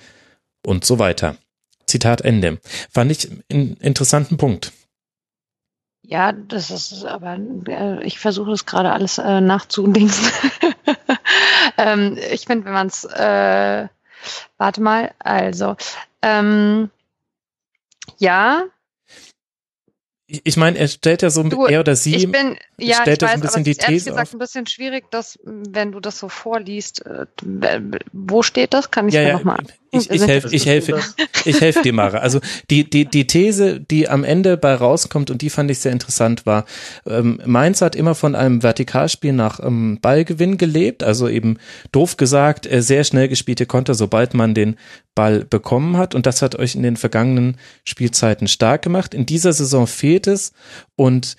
und 0.66 0.84
so 0.84 1.00
weiter. 1.00 1.38
Zitat 1.86 2.20
Ende. 2.20 2.60
Fand 2.92 3.12
ich 3.12 3.30
einen 3.50 3.78
interessanten 3.78 4.36
Punkt. 4.36 4.74
Ja, 6.02 6.34
das 6.34 6.70
ist 6.70 7.06
aber, 7.06 7.40
äh, 7.70 8.04
ich 8.04 8.20
versuche 8.20 8.52
es 8.52 8.66
gerade 8.66 8.92
alles 8.92 9.20
äh, 9.20 9.40
nachzudingsen. 9.40 10.30
ähm, 11.78 12.18
ich 12.30 12.44
finde, 12.46 12.66
wenn 12.66 12.74
man 12.74 12.88
es, 12.88 13.06
äh, 13.06 13.88
warte 14.58 14.82
mal, 14.82 15.14
also, 15.20 15.78
ähm, 16.22 16.90
ja, 18.18 18.66
ich 20.30 20.58
meine, 20.58 20.78
er 20.78 20.88
stellt 20.88 21.24
ja 21.24 21.32
so 21.32 21.42
du, 21.42 21.66
er 21.66 21.80
oder 21.80 21.96
sie 21.96 22.16
ich 22.16 22.32
bin, 22.32 22.56
ja, 22.78 23.02
stellt 23.02 23.24
ich 23.24 23.28
weiß, 23.28 23.34
so 23.34 23.38
ein 23.38 23.42
bisschen 23.42 23.64
die 23.64 23.74
These 23.74 23.88
These 23.88 24.10
gesagt 24.12 24.28
auf. 24.28 24.34
ein 24.34 24.40
bisschen 24.40 24.68
schwierig, 24.68 25.10
dass 25.10 25.40
wenn 25.44 25.92
du 25.92 26.00
das 26.00 26.20
so 26.20 26.30
vorliest, 26.30 27.04
äh, 27.06 27.26
wo 28.14 28.44
steht 28.44 28.76
das? 28.76 28.92
Kann 28.92 29.08
ich 29.08 29.16
ja, 29.16 29.22
mir 29.22 29.28
ja, 29.30 29.34
nochmal. 29.34 29.64
Ich, 29.92 30.10
ich 30.10 30.28
helfe, 30.28 30.50
ich 30.52 30.66
helfe, 30.66 31.00
ich 31.46 31.62
helfe 31.62 31.82
dir, 31.82 31.94
Mara. 31.94 32.20
Also 32.20 32.40
die 32.70 32.90
die 32.90 33.06
die 33.06 33.26
These, 33.26 33.80
die 33.80 34.08
am 34.08 34.24
Ende 34.24 34.58
bei 34.58 34.74
rauskommt 34.74 35.32
und 35.32 35.42
die 35.42 35.50
fand 35.50 35.72
ich 35.72 35.80
sehr 35.80 35.92
interessant, 35.92 36.46
war 36.46 36.66
ähm, 37.08 37.42
Mainz 37.46 37.82
hat 37.82 37.96
immer 37.96 38.16
von 38.16 38.36
einem 38.36 38.62
Vertikalspiel 38.62 39.34
nach 39.34 39.60
ähm, 39.60 40.00
Ballgewinn 40.02 40.58
gelebt, 40.58 41.04
also 41.04 41.28
eben 41.28 41.58
doof 41.92 42.18
gesagt 42.18 42.72
äh, 42.72 42.82
sehr 42.82 43.04
schnell 43.04 43.28
gespielte 43.28 43.66
Konter, 43.66 43.96
sobald 43.96 44.34
man 44.34 44.54
den 44.54 44.76
Ball 45.16 45.44
bekommen 45.44 45.98
hat 45.98 46.16
und 46.16 46.26
das 46.26 46.42
hat 46.42 46.56
euch 46.56 46.76
in 46.76 46.84
den 46.84 46.98
vergangenen 46.98 47.58
Spielzeiten 47.84 48.48
stark 48.48 48.84
gemacht. 48.84 49.14
In 49.14 49.26
dieser 49.26 49.54
Saison 49.54 49.88
fehlt 49.88 50.28
es 50.28 50.54
und 50.96 51.36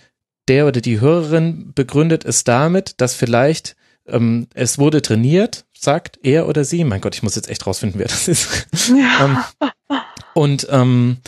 der 0.49 0.67
oder 0.67 0.81
die 0.81 1.01
Hörerin 1.01 1.73
begründet 1.75 2.25
es 2.25 2.45
damit, 2.45 3.01
dass 3.01 3.15
vielleicht 3.15 3.77
ähm, 4.09 4.49
es 4.55 4.79
wurde 4.79 5.03
trainiert, 5.03 5.65
sagt 5.81 6.19
er 6.23 6.47
oder 6.47 6.65
sie. 6.65 6.85
Mein 6.85 7.01
Gott, 7.01 7.15
ich 7.15 7.23
muss 7.23 7.37
jetzt 7.37 7.49
echt 7.49 7.67
rausfinden, 7.67 7.99
wer 7.99 8.09
das 8.09 8.29
ist. 8.29 8.67
Ja. 8.89 9.25
ähm, 9.25 10.01
und 10.35 10.67
ähm, 10.71 11.19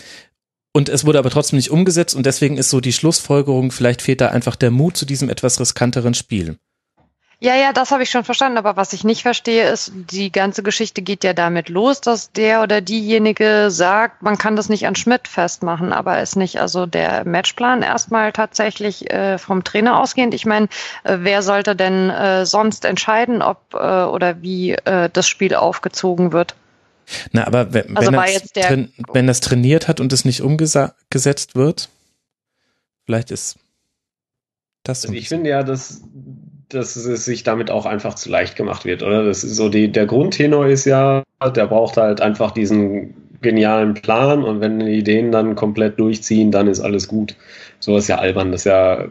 und 0.75 0.89
es 0.89 1.05
wurde 1.05 1.19
aber 1.19 1.31
trotzdem 1.31 1.59
nicht 1.59 1.71
umgesetzt 1.71 2.15
und 2.15 2.25
deswegen 2.25 2.57
ist 2.57 2.71
so 2.71 2.81
die 2.81 2.95
Schlussfolgerung, 2.95 3.71
vielleicht 3.73 4.01
fehlt 4.01 4.23
da 4.23 4.29
einfach 4.29 4.57
der 4.57 4.71
Mut 4.71 4.97
zu 4.97 5.05
diesem 5.05 5.29
etwas 5.29 5.61
riskanteren 5.61 6.15
Spiel. 6.15 6.57
Ja, 7.45 7.57
ja, 7.57 7.73
das 7.73 7.91
habe 7.91 8.05
ich 8.05 8.11
schon 8.11 8.23
verstanden. 8.23 8.57
Aber 8.57 8.77
was 8.77 8.93
ich 8.93 9.03
nicht 9.03 9.23
verstehe, 9.23 9.69
ist, 9.69 9.91
die 9.93 10.31
ganze 10.31 10.63
Geschichte 10.63 11.03
geht 11.03 11.25
ja 11.25 11.33
damit 11.33 11.69
los, 11.69 12.01
dass 12.01 12.31
der 12.31 12.63
oder 12.63 12.81
diejenige 12.81 13.67
sagt, 13.69 14.23
man 14.23 14.39
kann 14.39 14.55
das 14.55 14.69
nicht 14.69 14.87
an 14.87 14.95
Schmidt 14.95 15.27
festmachen, 15.27 15.93
aber 15.93 16.23
ist 16.23 16.37
nicht 16.37 16.61
also 16.61 16.87
der 16.87 17.25
Matchplan 17.27 17.83
erstmal 17.83 18.31
tatsächlich 18.33 19.11
äh, 19.11 19.39
vom 19.39 19.65
Trainer 19.65 19.99
ausgehend. 19.99 20.35
Ich 20.35 20.47
meine, 20.47 20.67
äh, 21.03 21.17
wer 21.23 21.43
sollte 21.43 21.75
denn 21.75 22.11
äh, 22.11 22.47
sonst 22.47 22.85
entscheiden, 22.85 23.43
ob 23.43 23.59
äh, 23.75 23.77
oder 24.05 24.41
wie 24.41 24.75
äh, 24.75 25.11
das 25.13 25.27
Spiel 25.27 25.57
aufgezogen 25.57 26.31
wird? 26.31 26.55
Na, 27.33 27.45
aber 27.45 27.75
wenn, 27.75 27.97
Also 27.97 28.13
wenn, 28.13 28.21
das 28.21 28.33
jetzt 28.35 28.55
der- 28.55 28.89
wenn 29.13 29.27
das 29.27 29.41
trainiert 29.41 29.89
hat 29.89 29.99
und 29.99 30.13
es 30.13 30.25
nicht 30.25 30.43
umgesetzt 30.43 31.57
wird, 31.57 31.89
vielleicht 33.05 33.33
ist 33.33 33.57
das 34.85 35.03
so 35.03 35.09
Also 35.09 35.19
ich 35.19 35.29
finde 35.29 35.51
ja, 35.51 35.65
dass, 35.65 36.03
dass 36.75 36.97
es 36.97 37.25
sich 37.25 37.43
damit 37.43 37.71
auch 37.71 37.87
einfach 37.87 38.15
zu 38.15 38.31
leicht 38.31 38.57
gemacht 38.57 38.85
wird, 38.85 39.03
oder? 39.03 39.25
Das 39.25 39.45
ist 39.45 39.57
so 39.57 39.69
die, 39.69 39.91
der 39.91 40.07
Grundtenor 40.07 40.67
ist 40.67 40.85
ja, 40.85 41.23
der 41.55 41.67
braucht 41.67 41.97
halt 41.97 42.21
einfach 42.21 42.51
diesen 42.53 43.15
genialen 43.41 43.95
Plan 43.95 44.45
und 44.45 44.61
wenn 44.61 44.79
die 44.79 44.99
Ideen 44.99 45.33
dann 45.33 45.57
komplett 45.57 45.99
durchziehen, 45.99 46.51
dann 46.53 46.69
ist 46.69 46.81
alles 46.81 47.09
gut. 47.09 47.35
So 47.81 47.97
ist 47.97 48.09
ja 48.09 48.19
albern, 48.19 48.53
das 48.53 48.61
ist 48.63 48.65
ja 48.67 49.07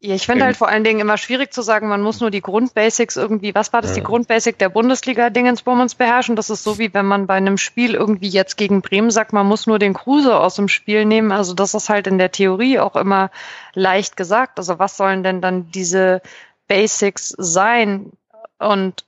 Ja, 0.00 0.14
ich 0.14 0.26
finde 0.26 0.44
halt 0.44 0.56
vor 0.56 0.68
allen 0.68 0.84
Dingen 0.84 1.00
immer 1.00 1.16
schwierig 1.18 1.52
zu 1.52 1.62
sagen, 1.62 1.88
man 1.88 2.02
muss 2.02 2.20
nur 2.20 2.30
die 2.30 2.40
Grundbasics 2.40 3.16
irgendwie, 3.16 3.54
was 3.54 3.72
war 3.72 3.82
das, 3.82 3.94
die 3.94 4.00
Ja. 4.00 4.06
Grundbasic 4.06 4.56
der 4.58 4.68
Bundesliga-Dingensbummens 4.68 5.96
beherrschen? 5.96 6.36
Das 6.36 6.50
ist 6.50 6.62
so, 6.62 6.78
wie 6.78 6.94
wenn 6.94 7.06
man 7.06 7.26
bei 7.26 7.34
einem 7.34 7.58
Spiel 7.58 7.94
irgendwie 7.94 8.28
jetzt 8.28 8.56
gegen 8.56 8.80
Bremen 8.80 9.10
sagt, 9.10 9.32
man 9.32 9.46
muss 9.46 9.66
nur 9.66 9.80
den 9.80 9.94
Kruse 9.94 10.36
aus 10.38 10.54
dem 10.54 10.68
Spiel 10.68 11.04
nehmen. 11.04 11.32
Also 11.32 11.54
das 11.54 11.74
ist 11.74 11.88
halt 11.88 12.06
in 12.06 12.18
der 12.18 12.30
Theorie 12.30 12.78
auch 12.78 12.94
immer 12.94 13.30
leicht 13.74 14.16
gesagt. 14.16 14.58
Also 14.58 14.78
was 14.78 14.96
sollen 14.96 15.22
denn 15.24 15.40
dann 15.40 15.70
diese 15.72 16.22
Basics 16.68 17.34
sein? 17.38 18.12
Und 18.58 19.04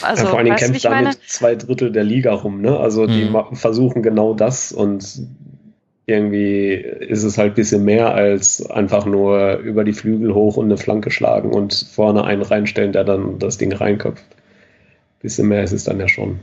also, 0.00 0.24
ja, 0.24 0.30
vor 0.30 0.38
allen 0.38 0.46
Dingen 0.46 0.58
wie 0.58 0.60
kämpft 0.64 0.84
meine? 0.84 1.04
damit 1.04 1.18
zwei 1.26 1.54
Drittel 1.54 1.92
der 1.92 2.04
Liga 2.04 2.32
rum, 2.32 2.60
ne? 2.60 2.78
Also 2.78 3.06
die 3.06 3.24
Mhm. 3.24 3.56
versuchen 3.56 4.02
genau 4.02 4.34
das 4.34 4.72
und 4.72 5.22
irgendwie 6.06 6.72
ist 6.72 7.22
es 7.24 7.38
halt 7.38 7.52
ein 7.52 7.54
bisschen 7.54 7.84
mehr 7.84 8.14
als 8.14 8.64
einfach 8.70 9.06
nur 9.06 9.56
über 9.58 9.84
die 9.84 9.94
Flügel 9.94 10.34
hoch 10.34 10.56
und 10.56 10.66
eine 10.66 10.76
Flanke 10.76 11.10
schlagen 11.10 11.50
und 11.50 11.74
vorne 11.90 12.24
einen 12.24 12.42
reinstellen, 12.42 12.92
der 12.92 13.04
dann 13.04 13.38
das 13.38 13.56
Ding 13.56 13.72
reinköpft. 13.72 14.24
Bisschen 15.20 15.48
mehr 15.48 15.64
ist 15.64 15.72
es 15.72 15.84
dann 15.84 15.98
ja 16.00 16.08
schon. 16.08 16.40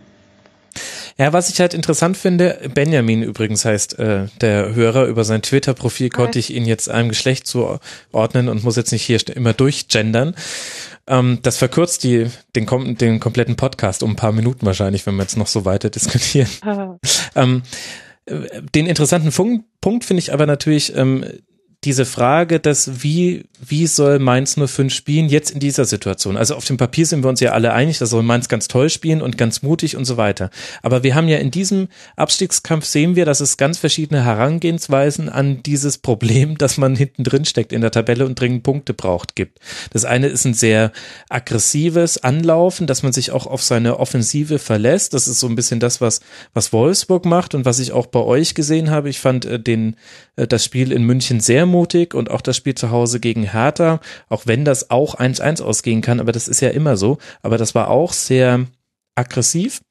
Ja, 1.22 1.34
was 1.34 1.52
ich 1.52 1.60
halt 1.60 1.76
interessant 1.76 2.18
finde, 2.18 2.60
Benjamin 2.74 3.22
übrigens 3.22 3.64
heißt 3.64 4.00
äh, 4.00 4.26
der 4.42 4.74
Hörer, 4.74 5.06
über 5.06 5.24
sein 5.24 5.44
Twitter-Profil 5.44 6.10
konnte 6.10 6.40
ich 6.40 6.52
ihn 6.52 6.66
jetzt 6.66 6.90
einem 6.90 7.10
Geschlecht 7.10 7.46
zuordnen 7.46 8.50
und 8.50 8.64
muss 8.64 8.76
jetzt 8.76 8.92
nicht 8.92 9.04
hier 9.04 9.20
immer 9.36 9.54
durchgendern. 9.54 10.34
Ähm, 11.06 11.38
das 11.44 11.58
verkürzt 11.58 12.04
die, 12.06 12.26
den, 12.56 12.66
kom 12.66 12.98
den 12.98 13.20
kompletten 13.20 13.56
Podcast 13.56 14.02
um 14.02 14.14
ein 14.14 14.16
paar 14.16 14.32
Minuten 14.32 14.66
wahrscheinlich, 14.66 15.06
wenn 15.06 15.14
wir 15.14 15.22
jetzt 15.22 15.38
noch 15.38 15.46
so 15.46 15.64
weiter 15.64 15.92
diskutieren. 15.92 16.50
Ähm, 17.36 17.62
äh, 18.26 18.62
den 18.74 18.88
interessanten 18.88 19.32
Fun 19.32 19.64
Punkt 19.80 20.06
finde 20.06 20.22
ich 20.22 20.34
aber 20.34 20.48
natürlich 20.48 20.96
ähm, 20.98 21.24
diese 21.84 22.06
Frage, 22.06 22.60
dass 22.60 23.02
wie, 23.02 23.46
wie 23.60 23.88
soll 23.88 24.20
Mainz 24.20 24.56
05 24.56 24.94
spielen 24.94 25.30
jetzt 25.30 25.50
in 25.50 25.60
dieser 25.60 25.86
Situation? 25.86 26.38
Also 26.38 26.54
auf 26.56 26.66
dem 26.66 26.78
Papier 26.78 27.08
sind 27.08 27.24
wir 27.24 27.30
uns 27.30 27.40
ja 27.40 27.54
alle 27.54 27.74
einig, 27.74 27.98
da 27.98 28.06
soll 28.06 28.22
Mainz 28.22 28.50
ganz 28.50 28.68
toll 28.68 28.92
spielen 28.92 29.20
und 29.20 29.36
ganz 29.36 29.64
mutig 29.64 29.98
und 29.98 30.06
so 30.06 30.16
weiter. 30.16 30.52
Aber 30.84 31.02
wir 31.02 31.16
haben 31.16 31.28
ja 31.28 31.40
in 31.40 31.50
diesem 31.50 31.88
Abstiegskampf 32.16 32.86
sehen 32.86 33.16
wir, 33.16 33.26
dass 33.26 33.40
es 33.40 33.58
ganz 33.58 33.80
verschiedene 33.80 34.24
Herangehensweisen 34.24 35.28
an 35.28 35.64
dieses 35.64 35.98
Problem, 35.98 36.56
dass 36.60 36.78
man 36.78 36.96
hinten 36.96 37.24
drin 37.24 37.46
steckt 37.46 37.74
in 37.74 37.82
der 37.82 37.90
Tabelle 37.92 38.28
und 38.28 38.40
dringend 38.40 38.62
Punkte 38.62 38.94
braucht, 38.94 39.36
gibt. 39.36 39.58
Das 39.92 40.06
eine 40.06 40.28
ist 40.28 40.46
ein 40.46 40.54
sehr 40.54 40.92
aggressives 41.30 42.20
Anlaufen, 42.20 42.86
dass 42.86 43.02
man 43.02 43.12
sich 43.12 43.32
auch 43.32 43.48
auf 43.48 43.64
seine 43.64 44.00
Offensive 44.00 44.60
verlässt. 44.60 45.16
Das 45.16 45.28
ist 45.28 45.40
so 45.40 45.48
ein 45.48 45.56
bisschen 45.56 45.80
das, 45.80 46.00
was, 46.00 46.22
was 46.54 46.72
Wolfsburg 46.74 47.26
macht 47.26 47.56
und 47.56 47.66
was 47.66 47.80
ich 47.80 47.92
auch 47.92 48.06
bei 48.06 48.20
euch 48.20 48.54
gesehen 48.54 48.92
habe. 48.92 49.10
Ich 49.10 49.20
fand 49.20 49.46
äh, 49.46 49.60
den, 49.60 49.96
äh, 50.36 50.46
das 50.46 50.64
Spiel 50.64 50.92
in 50.92 51.04
München 51.04 51.40
sehr 51.40 51.66
mutig 51.72 52.14
und 52.14 52.30
auch 52.30 52.42
das 52.42 52.58
Spiel 52.58 52.76
zu 52.76 52.92
Hause 52.92 53.20
gegen 53.20 53.44
Hertha, 53.44 54.00
auch 54.30 54.46
wenn 54.46 54.66
das 54.66 54.92
auch 54.92 55.16
1-1 55.16 55.64
ausgehen 55.64 56.02
kann, 56.02 56.20
aber 56.20 56.32
das 56.32 56.48
ist 56.48 56.62
ja 56.62 56.70
immer 56.70 56.98
so. 56.98 57.18
Aber 57.42 57.58
das 57.58 57.74
war 57.74 57.90
auch 57.90 58.14
sehr 58.14 58.68
aggressiv. 59.16 59.82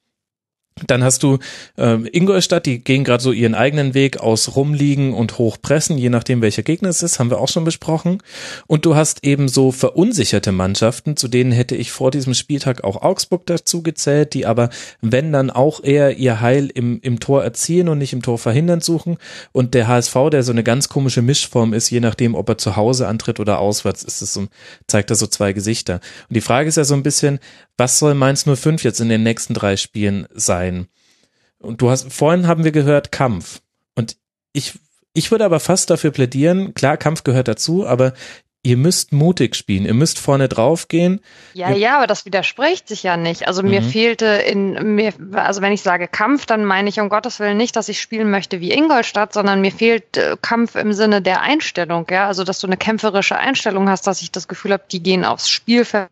Dann 0.87 1.03
hast 1.03 1.21
du 1.23 1.37
ähm, 1.77 2.07
Ingolstadt, 2.11 2.65
die 2.65 2.79
gehen 2.79 3.03
gerade 3.03 3.21
so 3.21 3.31
ihren 3.31 3.55
eigenen 3.55 3.93
Weg 3.93 4.19
aus 4.19 4.55
rumliegen 4.55 5.13
und 5.13 5.37
hochpressen, 5.37 5.97
je 5.97 6.09
nachdem 6.09 6.41
welcher 6.41 6.63
Gegner 6.63 6.89
es 6.89 7.03
ist, 7.03 7.19
haben 7.19 7.29
wir 7.29 7.39
auch 7.39 7.49
schon 7.49 7.65
besprochen. 7.65 8.23
Und 8.67 8.85
du 8.85 8.95
hast 8.95 9.23
eben 9.23 9.47
so 9.47 9.71
verunsicherte 9.71 10.51
Mannschaften, 10.51 11.17
zu 11.17 11.27
denen 11.27 11.51
hätte 11.51 11.75
ich 11.75 11.91
vor 11.91 12.09
diesem 12.09 12.33
Spieltag 12.33 12.83
auch 12.83 13.01
Augsburg 13.01 13.45
dazu 13.45 13.83
gezählt, 13.83 14.33
die 14.33 14.45
aber, 14.45 14.69
wenn 15.01 15.31
dann 15.31 15.49
auch 15.49 15.83
eher 15.83 16.17
ihr 16.17 16.41
Heil 16.41 16.71
im, 16.73 16.99
im 17.01 17.19
Tor 17.19 17.43
erzielen 17.43 17.89
und 17.89 17.97
nicht 17.97 18.13
im 18.13 18.21
Tor 18.21 18.37
verhindern 18.37 18.81
suchen. 18.81 19.17
Und 19.51 19.73
der 19.73 19.87
HSV, 19.87 20.15
der 20.31 20.43
so 20.43 20.53
eine 20.53 20.63
ganz 20.63 20.89
komische 20.89 21.21
Mischform 21.21 21.73
ist, 21.73 21.89
je 21.89 21.99
nachdem, 21.99 22.33
ob 22.33 22.47
er 22.49 22.57
zu 22.57 22.75
Hause 22.77 23.07
antritt 23.07 23.39
oder 23.39 23.59
auswärts, 23.59 24.03
ist 24.03 24.21
es 24.21 24.33
so, 24.33 24.47
zeigt 24.87 25.09
er 25.09 25.15
so 25.15 25.27
zwei 25.27 25.53
Gesichter. 25.53 25.99
Und 26.29 26.35
die 26.35 26.41
Frage 26.41 26.69
ist 26.69 26.77
ja 26.77 26.85
so 26.85 26.93
ein 26.93 27.03
bisschen, 27.03 27.39
was 27.77 27.99
soll 27.99 28.13
Mainz 28.13 28.45
05 28.45 28.83
jetzt 28.83 28.99
in 28.99 29.09
den 29.09 29.23
nächsten 29.23 29.53
drei 29.53 29.77
Spielen 29.77 30.27
sein? 30.33 30.87
Und 31.59 31.81
du 31.81 31.89
hast, 31.89 32.11
vorhin 32.11 32.47
haben 32.47 32.63
wir 32.63 32.71
gehört 32.71 33.11
Kampf. 33.11 33.61
Und 33.95 34.17
ich, 34.53 34.79
ich 35.13 35.31
würde 35.31 35.45
aber 35.45 35.59
fast 35.59 35.89
dafür 35.89 36.11
plädieren, 36.11 36.73
klar, 36.73 36.97
Kampf 36.97 37.23
gehört 37.23 37.47
dazu, 37.47 37.85
aber 37.85 38.13
ihr 38.63 38.77
müsst 38.77 39.11
mutig 39.11 39.55
spielen, 39.55 39.85
ihr 39.85 39.93
müsst 39.93 40.19
vorne 40.19 40.47
drauf 40.47 40.87
gehen. 40.87 41.19
Ja, 41.53 41.71
ja, 41.71 41.97
aber 41.97 42.05
das 42.05 42.25
widerspricht 42.25 42.87
sich 42.87 43.01
ja 43.01 43.17
nicht. 43.17 43.47
Also 43.47 43.63
mir 43.63 43.81
mhm. 43.81 43.89
fehlte 43.89 44.25
in 44.25 44.95
mir, 44.95 45.13
also 45.33 45.61
wenn 45.61 45.73
ich 45.73 45.81
sage 45.81 46.07
Kampf, 46.07 46.45
dann 46.45 46.65
meine 46.65 46.89
ich 46.89 46.99
um 46.99 47.09
Gottes 47.09 47.39
Willen 47.39 47.57
nicht, 47.57 47.75
dass 47.75 47.89
ich 47.89 47.99
spielen 47.99 48.29
möchte 48.29 48.59
wie 48.59 48.71
Ingolstadt, 48.71 49.33
sondern 49.33 49.61
mir 49.61 49.71
fehlt 49.71 50.15
äh, 50.17 50.37
Kampf 50.41 50.75
im 50.75 50.93
Sinne 50.93 51.23
der 51.23 51.41
Einstellung, 51.41 52.05
ja, 52.11 52.27
also 52.27 52.43
dass 52.43 52.59
du 52.59 52.67
eine 52.67 52.77
kämpferische 52.77 53.37
Einstellung 53.37 53.89
hast, 53.89 54.05
dass 54.05 54.21
ich 54.21 54.31
das 54.31 54.47
Gefühl 54.47 54.73
habe, 54.73 54.83
die 54.91 55.01
gehen 55.01 55.25
aufs 55.25 55.49
Spielfeld 55.49 56.09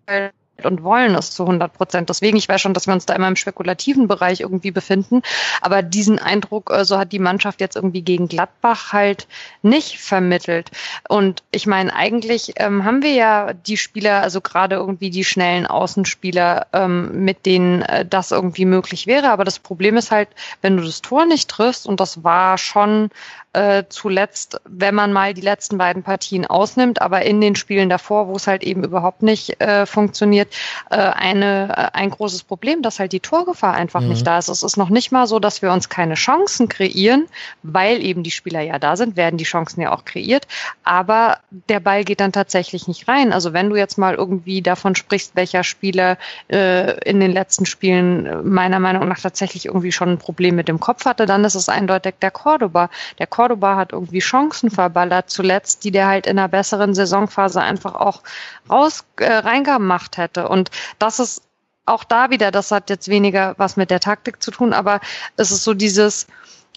und 0.66 0.84
wollen 0.84 1.16
es 1.16 1.32
zu 1.32 1.44
100 1.44 1.74
Prozent. 1.74 2.10
Deswegen, 2.10 2.38
ich 2.38 2.50
weiß 2.50 2.62
schon, 2.62 2.74
dass 2.74 2.88
wir 2.88 2.94
uns 2.94 3.06
da 3.06 3.16
immer 3.16 3.28
im 3.28 3.36
spekulativen 3.36 4.08
Bereich 4.08 4.42
irgendwie 4.42 4.72
befinden. 4.72 5.22
Aber 5.62 5.82
diesen 5.82 6.20
Eindruck, 6.20 6.72
äh, 6.72 6.86
so 6.86 6.98
hat 6.98 7.12
die 7.12 7.20
Mannschaft 7.20 7.62
jetzt 7.62 7.76
irgendwie 7.76 8.02
gegen 8.02 8.28
Gladbach 8.28 8.94
halt 8.94 9.28
nicht 9.62 10.00
vermittelt. 10.00 10.72
Und 11.08 11.44
ich 11.52 11.68
meine, 11.68 11.96
eigentlich 11.96 12.54
ähm, 12.58 12.86
haben 12.86 13.02
wir 13.02 13.14
ja 13.14 13.54
die 13.54 13.78
Spieler, 13.78 14.22
also 14.22 14.42
gerade 14.42 14.76
irgendwie 14.76 15.10
die 15.10 15.24
schnellen 15.24 15.66
Außenspieler, 15.66 16.68
ähm, 16.74 17.24
mit 17.24 17.46
denen 17.46 17.82
äh, 17.84 18.06
das 18.06 18.32
irgendwie 18.32 18.66
möglich 18.66 19.08
wäre. 19.08 19.30
Aber 19.30 19.44
das 19.44 19.60
Problem 19.60 19.98
ist 19.98 20.12
halt, 20.12 20.30
wenn 20.62 20.78
du 20.78 20.84
das 20.84 21.02
Tor 21.02 21.26
nicht 21.26 21.50
triffst, 21.50 21.88
und 21.88 22.00
das 22.00 22.24
war 22.24 22.58
schon 22.58 23.10
äh, 23.54 23.86
zuletzt, 23.90 24.62
wenn 24.66 24.94
man 24.94 25.12
mal 25.12 25.34
die 25.34 25.42
letzten 25.42 25.80
beiden 25.80 26.04
Partien 26.04 26.46
ausnimmt, 26.46 27.02
aber 27.02 27.24
in 27.24 27.42
den 27.42 27.56
Spielen 27.56 27.90
davor, 27.90 28.28
wo 28.28 28.36
es 28.36 28.46
halt 28.46 28.64
eben 28.64 28.84
überhaupt 28.84 29.24
nicht 29.24 29.60
äh, 29.60 29.88
funktioniert, 29.88 30.54
äh, 30.92 30.98
eine, 30.98 31.70
äh, 31.76 31.98
ein 31.98 32.12
großes 32.12 32.44
Problem, 32.44 32.84
dass 32.84 33.00
halt 33.00 33.12
die 33.12 33.20
Torgefahr 33.20 33.74
einfach 33.74 34.02
mhm. 34.02 34.10
nicht 34.10 34.28
da 34.28 34.38
ist. 34.38 34.50
Es 34.50 34.62
ist 34.62 34.78
noch 34.78 34.90
nicht 34.90 35.12
mal 35.12 35.26
so, 35.26 35.40
dass 35.40 35.64
wir 35.64 35.72
uns 35.72 35.90
keine 35.90 36.14
Chancen 36.14 36.70
kreieren, 36.70 37.28
weil 37.64 38.04
eben 38.04 38.22
die 38.22 38.30
Spieler 38.30 38.62
ja 38.62 38.78
da 38.78 38.96
sind, 38.96 39.18
werden 39.18 39.38
die 39.38 39.46
Chancen 39.46 39.82
ja 39.82 39.94
auch 39.94 40.06
kreiert, 40.06 40.48
aber 40.84 41.40
der 41.70 41.80
Ball 41.80 42.04
geht 42.04 42.20
dann 42.20 42.32
tatsächlich 42.32 42.88
nicht 42.88 43.08
rein. 43.08 43.34
Also 43.34 43.52
wenn 43.52 43.72
du 43.72 43.76
jetzt 43.76 43.98
mal 43.98 44.14
irgendwie 44.14 44.62
davon 44.62 44.96
sprichst, 44.96 45.36
welcher 45.36 45.64
Spieler 45.64 46.20
äh, 46.50 47.00
in 47.02 47.20
den 47.20 47.32
letzten 47.32 47.66
Spielen 47.66 48.48
meiner 48.48 48.80
Meinung 48.80 49.08
nach 49.08 49.20
tatsächlich 49.20 49.66
irgendwie 49.66 49.92
schon 49.92 50.10
ein 50.10 50.18
Problem 50.20 50.56
mit 50.56 50.68
dem 50.68 50.80
Kopf 50.80 51.06
hatte, 51.06 51.26
dann 51.26 51.44
ist 51.44 51.56
es 51.56 51.68
eindeutig 51.68 52.14
der 52.22 52.30
Cordoba. 52.30 52.92
Der 53.18 53.26
Cordoba 53.26 53.39
hat 53.40 53.94
irgendwie 53.94 54.20
Chancen 54.20 54.70
verballert 54.70 55.30
zuletzt, 55.30 55.84
die 55.84 55.92
der 55.92 56.08
halt 56.08 56.28
in 56.28 56.38
einer 56.38 56.48
besseren 56.48 56.94
Saisonphase 56.94 57.62
einfach 57.62 57.96
auch 57.96 58.22
raus 58.70 59.06
äh, 59.18 59.32
reingemacht 59.32 60.18
hätte. 60.18 60.48
Und 60.48 60.72
das 61.00 61.20
ist 61.20 61.44
auch 61.86 62.04
da 62.04 62.30
wieder, 62.30 62.52
das 62.52 62.72
hat 62.72 62.90
jetzt 62.90 63.08
weniger 63.08 63.56
was 63.58 63.76
mit 63.76 63.90
der 63.90 64.00
Taktik 64.00 64.42
zu 64.44 64.52
tun, 64.52 64.74
aber 64.74 65.02
es 65.38 65.52
ist 65.52 65.64
so 65.64 65.74
dieses, 65.74 66.28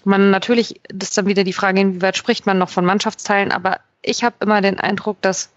man 0.05 0.31
natürlich, 0.31 0.81
das 0.89 1.09
ist 1.09 1.17
dann 1.17 1.27
wieder 1.27 1.43
die 1.43 1.53
Frage, 1.53 1.81
inwieweit 1.81 2.17
spricht 2.17 2.45
man 2.45 2.57
noch 2.57 2.69
von 2.69 2.85
Mannschaftsteilen, 2.85 3.51
aber 3.51 3.79
ich 4.01 4.23
habe 4.23 4.35
immer 4.39 4.61
den 4.61 4.79
Eindruck, 4.79 5.21
dass, 5.21 5.49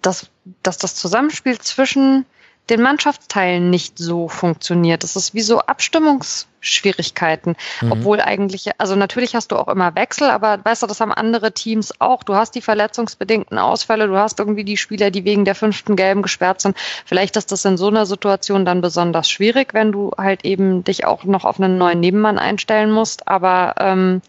dass, 0.00 0.28
dass 0.62 0.78
das 0.78 0.94
Zusammenspiel 0.94 1.58
zwischen 1.58 2.24
den 2.70 2.80
Mannschaftsteilen 2.80 3.70
nicht 3.70 3.98
so 3.98 4.28
funktioniert. 4.28 5.02
Das 5.02 5.16
ist 5.16 5.34
wie 5.34 5.40
so 5.42 5.58
Abstimmungsschwierigkeiten, 5.60 7.56
mhm. 7.80 7.92
obwohl 7.92 8.20
eigentlich, 8.20 8.70
also 8.78 8.94
natürlich 8.94 9.34
hast 9.34 9.50
du 9.50 9.56
auch 9.56 9.66
immer 9.68 9.94
Wechsel, 9.96 10.30
aber 10.30 10.64
weißt 10.64 10.82
du, 10.82 10.86
das 10.86 11.00
haben 11.00 11.12
andere 11.12 11.52
Teams 11.52 12.00
auch. 12.00 12.22
Du 12.22 12.34
hast 12.34 12.54
die 12.54 12.60
verletzungsbedingten 12.60 13.58
Ausfälle, 13.58 14.06
du 14.06 14.16
hast 14.16 14.38
irgendwie 14.38 14.64
die 14.64 14.76
Spieler, 14.76 15.10
die 15.10 15.24
wegen 15.24 15.44
der 15.44 15.56
fünften 15.56 15.96
Gelben 15.96 16.22
gesperrt 16.22 16.60
sind. 16.60 16.76
Vielleicht 17.04 17.36
ist 17.36 17.50
das 17.50 17.64
in 17.64 17.76
so 17.76 17.88
einer 17.88 18.06
Situation 18.06 18.64
dann 18.64 18.80
besonders 18.80 19.28
schwierig, 19.28 19.74
wenn 19.74 19.90
du 19.90 20.12
halt 20.16 20.44
eben 20.44 20.84
dich 20.84 21.04
auch 21.04 21.24
noch 21.24 21.44
auf 21.44 21.58
einen 21.58 21.78
neuen 21.78 21.98
Nebenmann 21.98 22.38
einstellen 22.38 22.92
musst. 22.92 23.26
Aber 23.26 23.74
ähm, 23.78 24.22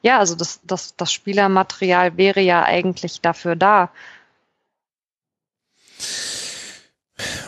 ja, 0.00 0.18
also 0.18 0.34
das, 0.34 0.60
das, 0.64 0.96
das 0.96 1.12
Spielermaterial 1.12 2.16
wäre 2.16 2.40
ja 2.40 2.64
eigentlich 2.64 3.20
dafür 3.20 3.54
da. 3.54 3.90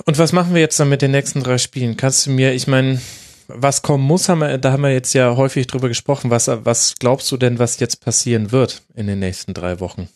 Und 0.04 0.18
was 0.18 0.32
machen 0.32 0.54
wir 0.54 0.60
jetzt 0.60 0.78
dann 0.80 0.88
mit 0.88 1.02
den 1.02 1.10
nächsten 1.10 1.42
drei 1.42 1.58
Spielen? 1.58 1.96
Kannst 1.96 2.26
du 2.26 2.30
mir, 2.30 2.52
ich 2.54 2.66
meine, 2.66 3.00
was 3.48 3.82
kommen 3.82 4.04
muss, 4.04 4.28
haben 4.28 4.40
wir, 4.40 4.58
da 4.58 4.72
haben 4.72 4.82
wir 4.82 4.92
jetzt 4.92 5.14
ja 5.14 5.36
häufig 5.36 5.66
drüber 5.66 5.88
gesprochen. 5.88 6.30
Was, 6.30 6.48
was 6.48 6.94
glaubst 6.98 7.30
du 7.32 7.36
denn, 7.36 7.58
was 7.58 7.80
jetzt 7.80 8.04
passieren 8.04 8.52
wird 8.52 8.82
in 8.94 9.06
den 9.06 9.18
nächsten 9.18 9.54
drei 9.54 9.80
Wochen? 9.80 10.08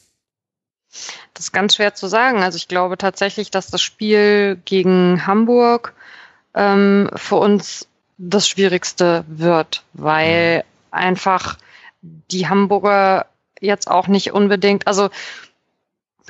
Das 1.34 1.46
ist 1.46 1.52
ganz 1.52 1.76
schwer 1.76 1.94
zu 1.94 2.06
sagen. 2.06 2.42
Also 2.42 2.56
ich 2.56 2.68
glaube 2.68 2.98
tatsächlich, 2.98 3.50
dass 3.50 3.68
das 3.68 3.80
Spiel 3.80 4.60
gegen 4.64 5.26
Hamburg 5.26 5.94
ähm, 6.54 7.10
für 7.14 7.36
uns 7.36 7.88
das 8.18 8.48
Schwierigste 8.48 9.24
wird, 9.26 9.82
weil 9.94 10.58
mhm. 10.58 10.62
einfach 10.90 11.56
die 12.02 12.48
Hamburger 12.48 13.26
jetzt 13.60 13.90
auch 13.90 14.08
nicht 14.08 14.32
unbedingt, 14.32 14.86
also 14.86 15.08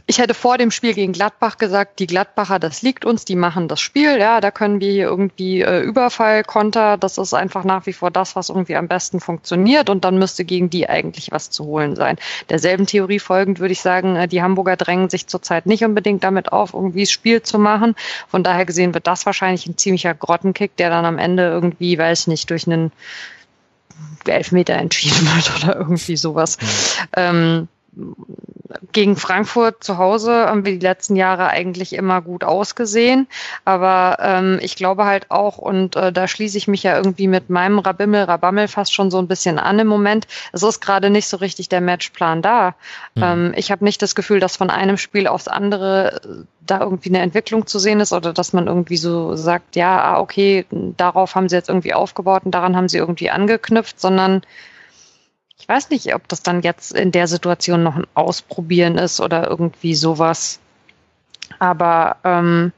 ich 0.06 0.18
hätte 0.18 0.34
vor 0.34 0.58
dem 0.58 0.70
Spiel 0.70 0.94
gegen 0.94 1.12
Gladbach 1.12 1.58
gesagt, 1.58 1.98
die 1.98 2.06
Gladbacher, 2.06 2.58
das 2.58 2.82
liegt 2.82 3.04
uns, 3.04 3.24
die 3.24 3.36
machen 3.36 3.68
das 3.68 3.80
Spiel, 3.80 4.18
ja, 4.18 4.40
da 4.40 4.50
können 4.50 4.80
wir 4.80 4.90
hier 4.90 5.06
irgendwie 5.06 5.62
äh, 5.62 5.80
Überfall, 5.80 6.42
Konter, 6.44 6.96
das 6.96 7.18
ist 7.18 7.34
einfach 7.34 7.64
nach 7.64 7.86
wie 7.86 7.92
vor 7.92 8.10
das, 8.10 8.34
was 8.34 8.48
irgendwie 8.48 8.76
am 8.76 8.88
besten 8.88 9.20
funktioniert 9.20 9.90
und 9.90 10.04
dann 10.04 10.18
müsste 10.18 10.44
gegen 10.44 10.70
die 10.70 10.88
eigentlich 10.88 11.30
was 11.30 11.50
zu 11.50 11.64
holen 11.64 11.96
sein. 11.96 12.16
Derselben 12.50 12.86
Theorie 12.86 13.20
folgend 13.20 13.60
würde 13.60 13.72
ich 13.72 13.80
sagen, 13.80 14.16
äh, 14.16 14.28
die 14.28 14.42
Hamburger 14.42 14.76
drängen 14.76 15.08
sich 15.08 15.26
zurzeit 15.26 15.66
nicht 15.66 15.84
unbedingt 15.84 16.24
damit 16.24 16.52
auf, 16.52 16.74
irgendwie 16.74 17.02
das 17.02 17.10
Spiel 17.10 17.42
zu 17.42 17.58
machen. 17.58 17.94
Von 18.28 18.42
daher 18.42 18.66
gesehen 18.66 18.94
wird 18.94 19.06
das 19.06 19.26
wahrscheinlich 19.26 19.66
ein 19.66 19.78
ziemlicher 19.78 20.14
Grottenkick, 20.14 20.76
der 20.76 20.90
dann 20.90 21.04
am 21.04 21.18
Ende 21.18 21.44
irgendwie, 21.44 21.96
weiß 21.96 22.26
nicht, 22.26 22.50
durch 22.50 22.66
einen 22.66 22.92
Elfmeter 24.26 24.74
entschieden 24.74 25.26
wird 25.34 25.62
oder 25.62 25.76
irgendwie 25.76 26.16
sowas. 26.16 26.58
Mhm. 26.60 27.06
Ähm, 27.16 27.68
gegen 28.92 29.16
Frankfurt 29.16 29.84
zu 29.84 29.98
Hause 29.98 30.32
haben 30.32 30.64
wir 30.64 30.72
die 30.72 30.78
letzten 30.78 31.16
Jahre 31.16 31.48
eigentlich 31.48 31.92
immer 31.92 32.22
gut 32.22 32.44
ausgesehen. 32.44 33.26
Aber 33.64 34.18
ähm, 34.20 34.58
ich 34.62 34.76
glaube 34.76 35.04
halt 35.04 35.30
auch, 35.30 35.58
und 35.58 35.96
äh, 35.96 36.12
da 36.12 36.26
schließe 36.26 36.56
ich 36.56 36.68
mich 36.68 36.82
ja 36.82 36.96
irgendwie 36.96 37.28
mit 37.28 37.50
meinem 37.50 37.78
Rabimmel, 37.78 38.24
Rabammel 38.24 38.68
fast 38.68 38.94
schon 38.94 39.10
so 39.10 39.18
ein 39.18 39.28
bisschen 39.28 39.58
an 39.58 39.78
im 39.78 39.86
Moment. 39.86 40.26
Es 40.52 40.62
ist 40.62 40.80
gerade 40.80 41.10
nicht 41.10 41.26
so 41.26 41.36
richtig 41.36 41.68
der 41.68 41.80
Matchplan 41.80 42.42
da. 42.42 42.74
Mhm. 43.14 43.22
Ähm, 43.22 43.52
ich 43.56 43.70
habe 43.70 43.84
nicht 43.84 44.00
das 44.00 44.14
Gefühl, 44.14 44.40
dass 44.40 44.56
von 44.56 44.70
einem 44.70 44.96
Spiel 44.96 45.26
aufs 45.26 45.48
andere 45.48 46.22
äh, 46.24 46.44
da 46.64 46.80
irgendwie 46.80 47.10
eine 47.10 47.20
Entwicklung 47.20 47.66
zu 47.66 47.78
sehen 47.78 48.00
ist 48.00 48.12
oder 48.12 48.32
dass 48.32 48.52
man 48.52 48.68
irgendwie 48.68 48.96
so 48.96 49.36
sagt, 49.36 49.76
ja, 49.76 50.00
ah, 50.00 50.20
okay, 50.20 50.64
darauf 50.70 51.34
haben 51.34 51.48
sie 51.48 51.56
jetzt 51.56 51.68
irgendwie 51.68 51.92
aufgebaut 51.92 52.42
und 52.44 52.52
daran 52.52 52.76
haben 52.76 52.88
sie 52.88 52.98
irgendwie 52.98 53.30
angeknüpft, 53.30 54.00
sondern 54.00 54.42
ich 55.62 55.68
weiß 55.68 55.90
nicht, 55.90 56.12
ob 56.12 56.26
das 56.26 56.42
dann 56.42 56.62
jetzt 56.62 56.92
in 56.92 57.12
der 57.12 57.28
Situation 57.28 57.84
noch 57.84 57.94
ein 57.94 58.06
Ausprobieren 58.14 58.98
ist 58.98 59.20
oder 59.20 59.48
irgendwie 59.48 59.94
sowas. 59.94 60.58
Aber 61.60 62.16
ähm, 62.24 62.72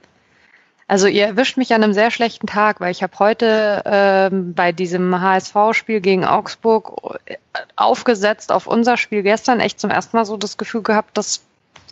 also 0.87 1.07
ihr 1.07 1.25
erwischt 1.25 1.57
mich 1.57 1.73
an 1.73 1.83
einem 1.83 1.95
sehr 1.95 2.11
schlechten 2.11 2.47
Tag, 2.47 2.81
weil 2.81 2.91
ich 2.91 3.03
habe 3.03 3.19
heute 3.19 3.83
ähm, 3.87 4.53
bei 4.53 4.71
diesem 4.73 5.19
HSV-Spiel 5.19 6.03
gegen 6.03 6.27
Augsburg 6.27 7.19
äh, 7.25 7.37
aufgesetzt 7.75 8.53
auf 8.53 8.67
unser 8.67 8.99
Spiel 8.99 9.23
gestern 9.23 9.61
echt 9.61 9.81
zum 9.81 9.89
ersten 9.89 10.19
Mal 10.19 10.27
so 10.27 10.37
das 10.37 10.59
Gefühl 10.59 10.83
gehabt, 10.83 11.17
dass 11.17 11.41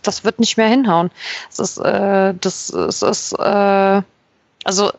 das 0.02 0.24
wird 0.24 0.40
nicht 0.40 0.59
mehr 0.59 0.69
hinhauen. 0.69 1.10
Es 1.51 1.59
ist, 1.59 1.78
äh, 1.78 2.35
das, 2.39 2.69
es 2.69 3.01
ist, 3.01 3.32
äh, 3.39 4.02
also 4.64 4.93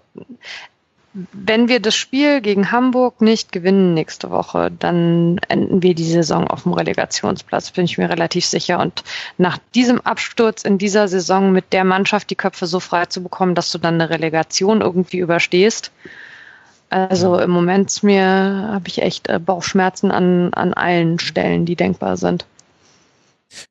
wenn 1.14 1.68
wir 1.68 1.80
das 1.80 1.96
Spiel 1.96 2.42
gegen 2.42 2.72
Hamburg 2.72 3.22
nicht 3.22 3.52
gewinnen 3.52 3.94
nächste 3.94 4.32
Woche, 4.32 4.72
dann 4.72 5.40
enden 5.48 5.84
wir 5.84 5.94
die 5.94 6.12
Saison 6.12 6.48
auf 6.48 6.64
dem 6.64 6.74
Relegationsplatz, 6.74 7.70
bin 7.72 7.86
ich 7.86 8.00
mir 8.00 8.10
relativ 8.10 8.46
sicher. 8.46 8.80
Und 8.80 9.04
nach 9.38 9.60
diesem 9.76 10.02
Absturz 10.02 10.64
in 10.64 10.80
dieser 10.80 11.08
Saison 11.08 11.52
mit 11.52 11.72
der 11.72 11.84
Mannschaft 11.84 12.32
die 12.32 12.36
Köpfe 12.36 12.66
so 12.66 12.80
frei 12.80 13.06
zu 13.06 13.22
bekommen, 13.22 13.54
dass 13.54 13.72
du 13.72 13.78
dann 13.78 13.96
eine 13.96 14.10
Relegation 14.10 14.82
irgendwie 14.82 15.20
überstehst. 15.20 15.92
Also 16.90 17.40
im 17.40 17.52
Moment 17.52 18.04
mir 18.04 18.26
habe 18.72 18.88
ich 18.88 19.02
echt 19.02 19.28
äh, 19.28 19.40
Bauchschmerzen 19.40 20.12
an, 20.12 20.54
an 20.54 20.74
allen 20.74 21.20
Stellen, 21.20 21.66
die 21.66 21.76
denkbar 21.76 22.18
sind. 22.18 22.46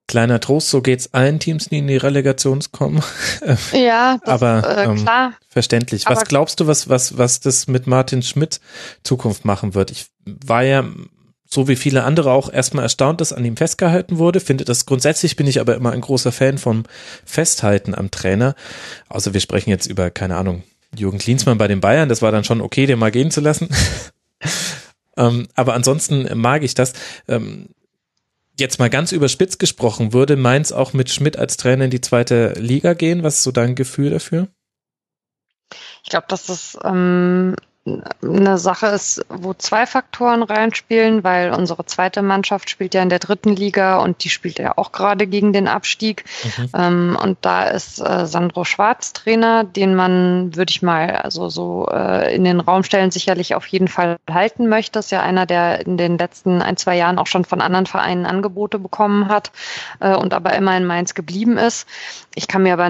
Kleiner 0.06 0.40
Trost, 0.40 0.68
so 0.70 0.82
geht's 0.82 1.12
allen 1.12 1.38
Teams, 1.38 1.68
die 1.68 1.78
in 1.78 1.86
die 1.86 1.96
Relegation 1.96 2.60
kommen. 2.72 3.02
Ja, 3.72 4.18
das, 4.24 4.28
aber 4.28 4.78
äh, 4.78 4.84
ähm, 4.84 4.96
klar. 4.96 5.32
verständlich. 5.48 6.04
Was 6.06 6.18
Aber- 6.18 6.26
glaubst 6.26 6.60
du, 6.60 6.66
was, 6.66 6.88
was, 6.88 7.18
was 7.18 7.40
das 7.40 7.66
mit 7.66 7.86
Martin 7.86 8.22
Schmidt 8.22 8.60
Zukunft 9.02 9.44
machen 9.44 9.74
wird? 9.74 9.90
Ich 9.90 10.06
war 10.24 10.62
ja, 10.62 10.84
so 11.48 11.68
wie 11.68 11.76
viele 11.76 12.04
andere, 12.04 12.30
auch 12.32 12.52
erstmal 12.52 12.84
erstaunt, 12.84 13.20
dass 13.20 13.32
an 13.32 13.44
ihm 13.44 13.56
festgehalten 13.56 14.18
wurde. 14.18 14.40
Finde 14.40 14.64
das 14.64 14.86
grundsätzlich 14.86 15.36
bin 15.36 15.46
ich 15.46 15.60
aber 15.60 15.74
immer 15.74 15.92
ein 15.92 16.00
großer 16.00 16.32
Fan 16.32 16.58
vom 16.58 16.84
Festhalten 17.24 17.94
am 17.94 18.10
Trainer. 18.10 18.54
Also 19.08 19.34
wir 19.34 19.40
sprechen 19.40 19.70
jetzt 19.70 19.86
über, 19.86 20.10
keine 20.10 20.36
Ahnung, 20.36 20.62
Jürgen 20.96 21.18
Klinsmann 21.18 21.58
bei 21.58 21.68
den 21.68 21.80
Bayern. 21.80 22.08
Das 22.08 22.22
war 22.22 22.32
dann 22.32 22.44
schon 22.44 22.60
okay, 22.60 22.86
den 22.86 22.98
mal 22.98 23.10
gehen 23.10 23.30
zu 23.30 23.40
lassen. 23.40 23.68
ähm, 25.16 25.48
aber 25.54 25.74
ansonsten 25.74 26.28
mag 26.38 26.62
ich 26.62 26.74
das. 26.74 26.92
Ähm, 27.28 27.68
jetzt 28.58 28.78
mal 28.78 28.90
ganz 28.90 29.12
überspitzt 29.12 29.58
gesprochen, 29.58 30.12
würde 30.12 30.36
Mainz 30.36 30.72
auch 30.72 30.92
mit 30.92 31.10
Schmidt 31.10 31.38
als 31.38 31.56
Trainer 31.56 31.86
in 31.86 31.90
die 31.90 32.00
zweite 32.00 32.52
Liga 32.58 32.94
gehen? 32.94 33.22
Was 33.22 33.36
ist 33.36 33.42
so 33.44 33.52
dein 33.52 33.74
Gefühl 33.74 34.10
dafür? 34.10 34.48
Ich 36.04 36.10
glaube, 36.10 36.26
dass 36.28 36.46
das 36.46 36.78
ähm, 36.84 37.56
eine 37.84 38.58
Sache 38.58 38.86
ist, 38.86 39.26
wo 39.28 39.54
zwei 39.54 39.86
Faktoren 39.86 40.44
reinspielen, 40.44 41.24
weil 41.24 41.52
unsere 41.52 41.84
zweite 41.84 42.22
Mannschaft 42.22 42.70
spielt 42.70 42.94
ja 42.94 43.02
in 43.02 43.08
der 43.08 43.18
dritten 43.18 43.56
Liga 43.56 43.98
und 43.98 44.22
die 44.22 44.28
spielt 44.28 44.60
ja 44.60 44.78
auch 44.78 44.92
gerade 44.92 45.26
gegen 45.26 45.52
den 45.52 45.66
Abstieg. 45.66 46.24
Mhm. 46.44 46.68
Ähm, 46.76 47.18
und 47.20 47.38
da 47.40 47.64
ist 47.64 47.98
äh, 47.98 48.26
Sandro 48.26 48.64
Schwarz 48.64 49.12
Trainer, 49.12 49.64
den 49.64 49.96
man, 49.96 50.54
würde 50.54 50.70
ich 50.70 50.82
mal, 50.82 51.16
also 51.16 51.48
so 51.48 51.88
äh, 51.90 52.32
in 52.32 52.44
den 52.44 52.60
Raum 52.60 52.84
stellen, 52.84 53.10
sicherlich 53.10 53.56
auf 53.56 53.66
jeden 53.66 53.88
Fall 53.88 54.16
halten 54.30 54.68
möchte. 54.68 55.00
Ist 55.00 55.10
ja 55.10 55.20
einer, 55.20 55.46
der 55.46 55.84
in 55.84 55.96
den 55.96 56.18
letzten 56.18 56.62
ein, 56.62 56.76
zwei 56.76 56.96
Jahren 56.96 57.18
auch 57.18 57.26
schon 57.26 57.44
von 57.44 57.60
anderen 57.60 57.86
Vereinen 57.86 58.26
Angebote 58.26 58.78
bekommen 58.78 59.26
hat 59.28 59.50
äh, 59.98 60.14
und 60.14 60.34
aber 60.34 60.52
immer 60.52 60.76
in 60.76 60.86
Mainz 60.86 61.14
geblieben 61.14 61.58
ist. 61.58 61.88
Ich 62.36 62.46
kann 62.46 62.62
mir 62.62 62.74
aber 62.74 62.88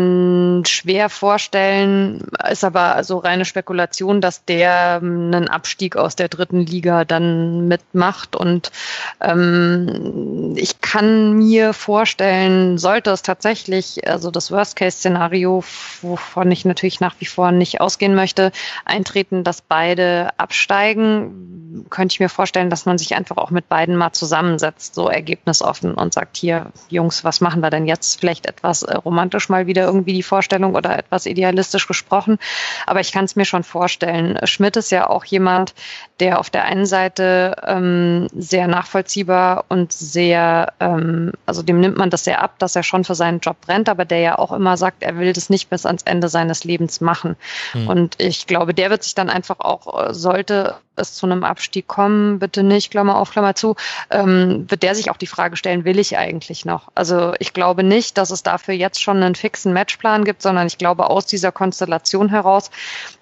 schwer 0.66 1.08
vorstellen, 1.08 2.28
ist 2.50 2.62
aber 2.62 3.02
so 3.04 3.18
reine 3.18 3.46
Spekulation, 3.46 4.20
dass 4.20 4.44
der 4.44 4.81
ähm, 4.82 5.30
einen 5.32 5.48
Abstieg 5.48 5.96
aus 5.96 6.16
der 6.16 6.28
dritten 6.28 6.60
Liga 6.66 7.04
dann 7.04 7.68
mitmacht. 7.68 8.36
Und 8.36 8.72
ähm, 9.20 10.54
ich 10.56 10.80
kann 10.80 11.34
mir 11.34 11.72
vorstellen, 11.72 12.78
sollte 12.78 13.10
es 13.10 13.22
tatsächlich, 13.22 14.08
also 14.08 14.30
das 14.30 14.50
Worst-Case-Szenario, 14.50 15.64
wovon 16.02 16.50
ich 16.50 16.64
natürlich 16.64 17.00
nach 17.00 17.14
wie 17.18 17.26
vor 17.26 17.52
nicht 17.52 17.80
ausgehen 17.80 18.14
möchte, 18.14 18.52
eintreten, 18.84 19.44
dass 19.44 19.62
beide 19.62 20.30
absteigen, 20.38 21.86
könnte 21.90 22.14
ich 22.14 22.20
mir 22.20 22.28
vorstellen, 22.28 22.70
dass 22.70 22.86
man 22.86 22.98
sich 22.98 23.14
einfach 23.14 23.36
auch 23.36 23.50
mit 23.50 23.68
beiden 23.68 23.96
mal 23.96 24.12
zusammensetzt, 24.12 24.94
so 24.94 25.08
ergebnisoffen 25.08 25.94
und 25.94 26.12
sagt, 26.12 26.36
hier, 26.36 26.72
Jungs, 26.88 27.24
was 27.24 27.40
machen 27.40 27.60
wir 27.60 27.70
denn 27.70 27.86
jetzt? 27.86 28.20
Vielleicht 28.20 28.46
etwas 28.46 28.82
äh, 28.82 28.94
romantisch 28.96 29.48
mal 29.48 29.66
wieder 29.66 29.84
irgendwie 29.84 30.12
die 30.12 30.22
Vorstellung 30.22 30.74
oder 30.74 30.98
etwas 30.98 31.26
idealistisch 31.26 31.86
gesprochen. 31.86 32.38
Aber 32.86 33.00
ich 33.00 33.12
kann 33.12 33.24
es 33.24 33.36
mir 33.36 33.44
schon 33.44 33.62
vorstellen. 33.62 34.38
Schmidt 34.44 34.71
ist 34.76 34.90
ja 34.90 35.08
auch 35.08 35.24
jemand, 35.24 35.74
der 36.20 36.38
auf 36.38 36.50
der 36.50 36.64
einen 36.64 36.86
Seite 36.86 37.56
ähm, 37.66 38.28
sehr 38.32 38.68
nachvollziehbar 38.68 39.64
und 39.68 39.92
sehr, 39.92 40.72
ähm, 40.80 41.32
also 41.46 41.62
dem 41.62 41.80
nimmt 41.80 41.96
man 41.96 42.10
das 42.10 42.24
sehr 42.24 42.42
ab, 42.42 42.58
dass 42.58 42.76
er 42.76 42.82
schon 42.82 43.04
für 43.04 43.14
seinen 43.14 43.40
Job 43.40 43.56
brennt, 43.60 43.88
aber 43.88 44.04
der 44.04 44.20
ja 44.20 44.38
auch 44.38 44.52
immer 44.52 44.76
sagt, 44.76 45.02
er 45.02 45.18
will 45.18 45.32
das 45.32 45.50
nicht 45.50 45.70
bis 45.70 45.86
ans 45.86 46.02
Ende 46.02 46.28
seines 46.28 46.64
Lebens 46.64 47.00
machen. 47.00 47.36
Hm. 47.72 47.88
Und 47.88 48.14
ich 48.18 48.46
glaube, 48.46 48.74
der 48.74 48.90
wird 48.90 49.02
sich 49.02 49.14
dann 49.14 49.30
einfach 49.30 49.60
auch, 49.60 50.08
äh, 50.08 50.14
sollte 50.14 50.76
es 51.02 51.14
zu 51.14 51.26
einem 51.26 51.44
Abstieg 51.44 51.86
kommen, 51.86 52.38
bitte 52.38 52.62
nicht, 52.62 52.90
Klammer 52.90 53.16
auf, 53.16 53.30
Klammer 53.30 53.54
zu, 53.54 53.76
ähm, 54.10 54.66
wird 54.68 54.82
der 54.82 54.94
sich 54.94 55.10
auch 55.10 55.16
die 55.16 55.26
Frage 55.26 55.56
stellen, 55.56 55.84
will 55.84 55.98
ich 55.98 56.16
eigentlich 56.16 56.64
noch? 56.64 56.88
Also 56.94 57.34
ich 57.38 57.52
glaube 57.52 57.82
nicht, 57.82 58.16
dass 58.16 58.30
es 58.30 58.42
dafür 58.42 58.74
jetzt 58.74 59.02
schon 59.02 59.22
einen 59.22 59.34
fixen 59.34 59.72
Matchplan 59.72 60.24
gibt, 60.24 60.42
sondern 60.42 60.66
ich 60.66 60.78
glaube 60.78 61.10
aus 61.10 61.26
dieser 61.26 61.52
Konstellation 61.52 62.28
heraus, 62.28 62.70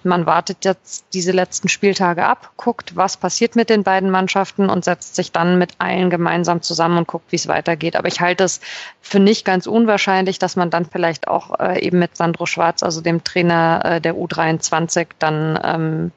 man 0.02 0.26
wartet 0.26 0.64
jetzt 0.64 1.04
diese 1.12 1.32
letzten 1.32 1.68
Spieltage 1.68 2.24
ab, 2.24 2.52
guckt, 2.56 2.96
was 2.96 3.16
passiert 3.16 3.56
mit 3.56 3.70
den 3.70 3.82
beiden 3.82 4.10
Mannschaften 4.10 4.70
und 4.70 4.84
setzt 4.84 5.16
sich 5.16 5.32
dann 5.32 5.58
mit 5.58 5.72
allen 5.78 6.10
gemeinsam 6.10 6.62
zusammen 6.62 6.98
und 6.98 7.08
guckt, 7.08 7.32
wie 7.32 7.36
es 7.36 7.48
weitergeht. 7.48 7.96
Aber 7.96 8.08
ich 8.08 8.20
halte 8.20 8.44
es 8.44 8.60
für 9.00 9.18
nicht 9.18 9.44
ganz 9.44 9.66
unwahrscheinlich, 9.66 10.38
dass 10.38 10.56
man 10.56 10.70
dann 10.70 10.86
vielleicht 10.86 11.28
auch 11.28 11.58
äh, 11.58 11.84
eben 11.84 11.98
mit 11.98 12.16
Sandro 12.16 12.46
Schwarz, 12.46 12.82
also 12.82 13.00
dem 13.00 13.24
Trainer 13.24 13.82
äh, 13.84 14.00
der 14.00 14.14
U23, 14.14 15.08
dann 15.18 15.58
ähm, 15.62 16.12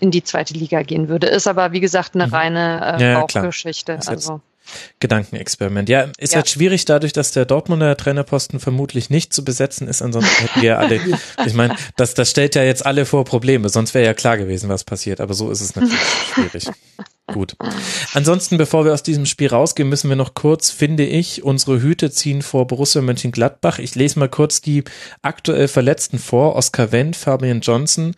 in 0.00 0.10
die 0.10 0.22
zweite 0.24 0.54
Liga 0.54 0.82
gehen 0.82 1.08
würde. 1.08 1.26
Ist 1.26 1.46
aber, 1.46 1.72
wie 1.72 1.80
gesagt, 1.80 2.14
eine 2.14 2.26
Mhm. 2.28 2.34
reine 2.34 2.96
äh, 2.98 3.02
Ja, 3.02 3.08
ja. 3.10 3.20
Bauchgeschichte. 3.20 3.98
Also, 4.06 4.40
Gedankenexperiment. 5.00 5.88
Ja, 5.88 6.08
ist 6.18 6.32
Ja. 6.32 6.36
halt 6.38 6.50
schwierig 6.50 6.84
dadurch, 6.84 7.12
dass 7.14 7.32
der 7.32 7.46
Dortmunder 7.46 7.96
Trainerposten 7.96 8.60
vermutlich 8.60 9.08
nicht 9.10 9.32
zu 9.32 9.42
besetzen 9.44 9.88
ist. 9.88 10.02
Ansonsten 10.02 10.30
hätten 10.42 10.60
wir 10.62 10.78
alle, 10.78 11.00
ich 11.46 11.54
meine, 11.54 11.74
das, 11.96 12.12
das 12.14 12.30
stellt 12.30 12.54
ja 12.54 12.62
jetzt 12.62 12.84
alle 12.84 13.06
vor 13.06 13.24
Probleme. 13.24 13.68
Sonst 13.70 13.94
wäre 13.94 14.04
ja 14.04 14.12
klar 14.14 14.36
gewesen, 14.36 14.68
was 14.68 14.84
passiert. 14.84 15.20
Aber 15.20 15.32
so 15.34 15.50
ist 15.50 15.60
es 15.62 15.74
natürlich 15.74 15.98
schwierig. 16.34 16.66
Gut. 17.28 17.56
Ansonsten, 18.14 18.56
bevor 18.56 18.86
wir 18.86 18.94
aus 18.94 19.02
diesem 19.02 19.26
Spiel 19.26 19.48
rausgehen, 19.48 19.88
müssen 19.88 20.08
wir 20.08 20.16
noch 20.16 20.32
kurz, 20.32 20.70
finde 20.70 21.04
ich, 21.04 21.44
unsere 21.44 21.82
Hüte 21.82 22.10
ziehen 22.10 22.40
vor 22.40 22.66
Borussia 22.66 23.02
Mönchengladbach. 23.02 23.78
Ich 23.78 23.94
lese 23.94 24.18
mal 24.18 24.30
kurz 24.30 24.62
die 24.62 24.84
aktuell 25.20 25.68
Verletzten 25.68 26.18
vor. 26.18 26.56
Oskar 26.56 26.90
Wendt, 26.90 27.16
Fabian 27.16 27.60
Johnson, 27.60 28.14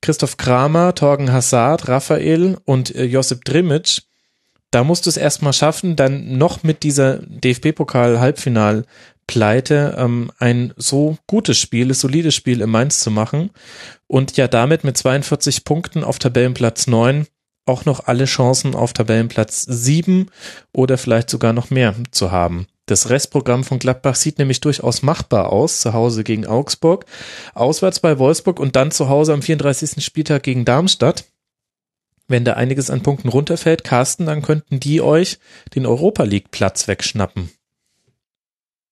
Christoph 0.00 0.36
Kramer, 0.36 0.94
Torgen 0.94 1.32
Hazard, 1.32 1.88
Raphael 1.88 2.58
und 2.64 2.94
äh, 2.94 3.02
Josip 3.04 3.44
Drimic. 3.44 4.02
Da 4.70 4.84
musst 4.84 5.06
du 5.06 5.10
es 5.10 5.16
erstmal 5.16 5.52
schaffen, 5.52 5.96
dann 5.96 6.38
noch 6.38 6.62
mit 6.62 6.82
dieser 6.82 7.18
DFB-Pokal-Halbfinal-Pleite 7.18 9.96
ähm, 9.98 10.30
ein 10.38 10.72
so 10.76 11.18
gutes 11.26 11.58
Spiel, 11.58 11.90
ein 11.90 11.94
solides 11.94 12.34
Spiel 12.34 12.60
in 12.60 12.70
Mainz 12.70 13.00
zu 13.00 13.10
machen 13.10 13.50
und 14.06 14.36
ja 14.36 14.48
damit 14.48 14.84
mit 14.84 14.96
42 14.96 15.64
Punkten 15.64 16.04
auf 16.04 16.18
Tabellenplatz 16.18 16.86
9 16.86 17.26
auch 17.66 17.84
noch 17.84 18.06
alle 18.06 18.24
Chancen 18.24 18.74
auf 18.74 18.92
Tabellenplatz 18.92 19.66
7 19.68 20.30
oder 20.72 20.98
vielleicht 20.98 21.28
sogar 21.28 21.52
noch 21.52 21.70
mehr 21.70 21.94
zu 22.12 22.30
haben. 22.30 22.66
Das 22.86 23.10
Restprogramm 23.10 23.64
von 23.64 23.80
Gladbach 23.80 24.14
sieht 24.14 24.38
nämlich 24.38 24.60
durchaus 24.60 25.02
machbar 25.02 25.52
aus. 25.52 25.80
Zu 25.80 25.92
Hause 25.92 26.22
gegen 26.22 26.46
Augsburg, 26.46 27.04
auswärts 27.54 27.98
bei 28.00 28.18
Wolfsburg 28.18 28.60
und 28.60 28.76
dann 28.76 28.92
zu 28.92 29.08
Hause 29.08 29.32
am 29.34 29.42
34. 29.42 30.04
Spieltag 30.04 30.44
gegen 30.44 30.64
Darmstadt. 30.64 31.24
Wenn 32.28 32.44
da 32.44 32.54
einiges 32.54 32.90
an 32.90 33.02
Punkten 33.02 33.28
runterfällt, 33.28 33.84
Carsten, 33.84 34.26
dann 34.26 34.42
könnten 34.42 34.80
die 34.80 35.00
euch 35.00 35.38
den 35.74 35.86
Europa 35.86 36.24
League 36.24 36.50
Platz 36.50 36.88
wegschnappen. 36.88 37.50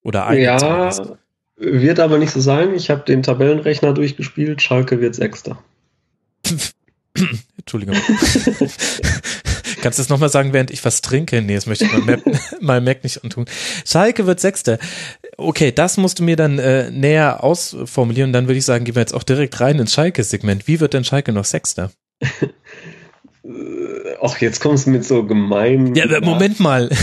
Oder 0.03 0.27
einen 0.27 0.43
Ja, 0.43 0.59
zumindest. 0.91 1.19
wird 1.57 1.99
aber 2.01 2.19
nicht 2.19 2.33
so 2.33 2.41
sein. 2.41 2.75
Ich 2.75 2.91
habe 2.91 3.05
den 3.05 3.23
Tabellenrechner 3.23 3.93
durchgespielt. 3.93 4.61
Schalke 4.61 5.01
wird 5.01 5.15
Sechster. 5.15 5.59
Entschuldigung. 7.57 7.97
Kannst 9.85 9.99
du 9.99 10.03
das 10.03 10.09
nochmal 10.09 10.31
sagen, 10.31 10.55
während 10.55 10.71
ich 10.71 10.83
was 10.87 11.03
trinke? 11.03 11.43
Nee, 11.43 11.57
das 11.57 11.67
möchte 11.67 11.85
ich 11.85 11.93
mal, 11.93 12.23
mal 12.63 12.81
Mac 12.81 13.05
nicht 13.05 13.23
antun. 13.23 13.45
Schalke 13.85 14.25
wird 14.25 14.41
Sechster. 14.41 14.79
Okay, 15.37 15.73
das 15.73 15.99
musst 15.99 16.21
du 16.21 16.23
mir 16.23 16.37
dann 16.37 16.59
äh, 16.59 16.91
näher 16.91 17.45
ausformulieren. 17.45 18.33
Dann 18.33 18.47
würde 18.47 18.57
ich 18.57 18.65
sagen, 18.65 18.87
gehen 18.87 18.95
wir 18.95 19.01
jetzt 19.01 19.13
auch 19.13 19.25
direkt 19.25 19.61
rein 19.61 19.79
ins 19.79 19.93
Schalke-Segment. 19.93 20.67
Wie 20.67 20.81
wird 20.81 20.95
denn 20.95 21.05
Schalke 21.05 21.33
noch 21.33 21.45
Sechster? 21.45 21.91
Ach, 24.23 24.39
jetzt 24.39 24.61
kommst 24.61 24.87
du 24.87 24.91
mit 24.91 25.05
so 25.05 25.25
gemeinen 25.25 25.95
Ja, 25.95 26.07
Moment 26.21 26.61
mal. 26.61 26.89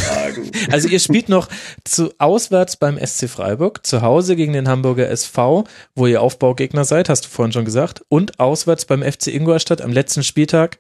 Also 0.72 0.88
ihr 0.88 1.00
spielt 1.00 1.30
noch 1.30 1.50
zu 1.84 2.14
auswärts 2.18 2.78
beim 2.78 2.98
SC 2.98 3.28
Freiburg, 3.30 3.86
zu 3.86 4.02
Hause 4.02 4.36
gegen 4.36 4.54
den 4.54 4.68
Hamburger 4.68 5.10
SV, 5.10 5.66
wo 5.96 6.08
ihr 6.08 6.22
Aufbaugegner 6.22 6.86
seid, 6.86 7.10
hast 7.10 7.26
du 7.26 7.30
vorhin 7.30 7.52
schon 7.52 7.66
gesagt, 7.66 8.04
und 8.10 8.40
auswärts 8.40 8.86
beim 8.86 9.04
FC 9.04 9.28
Ingolstadt 9.28 9.82
am 9.82 9.92
letzten 9.92 10.24
Spieltag, 10.24 10.78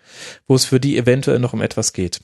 wo 0.48 0.56
es 0.56 0.66
für 0.66 0.80
die 0.80 0.98
eventuell 0.98 1.40
noch 1.40 1.54
um 1.54 1.62
etwas 1.62 1.94
geht. 1.94 2.22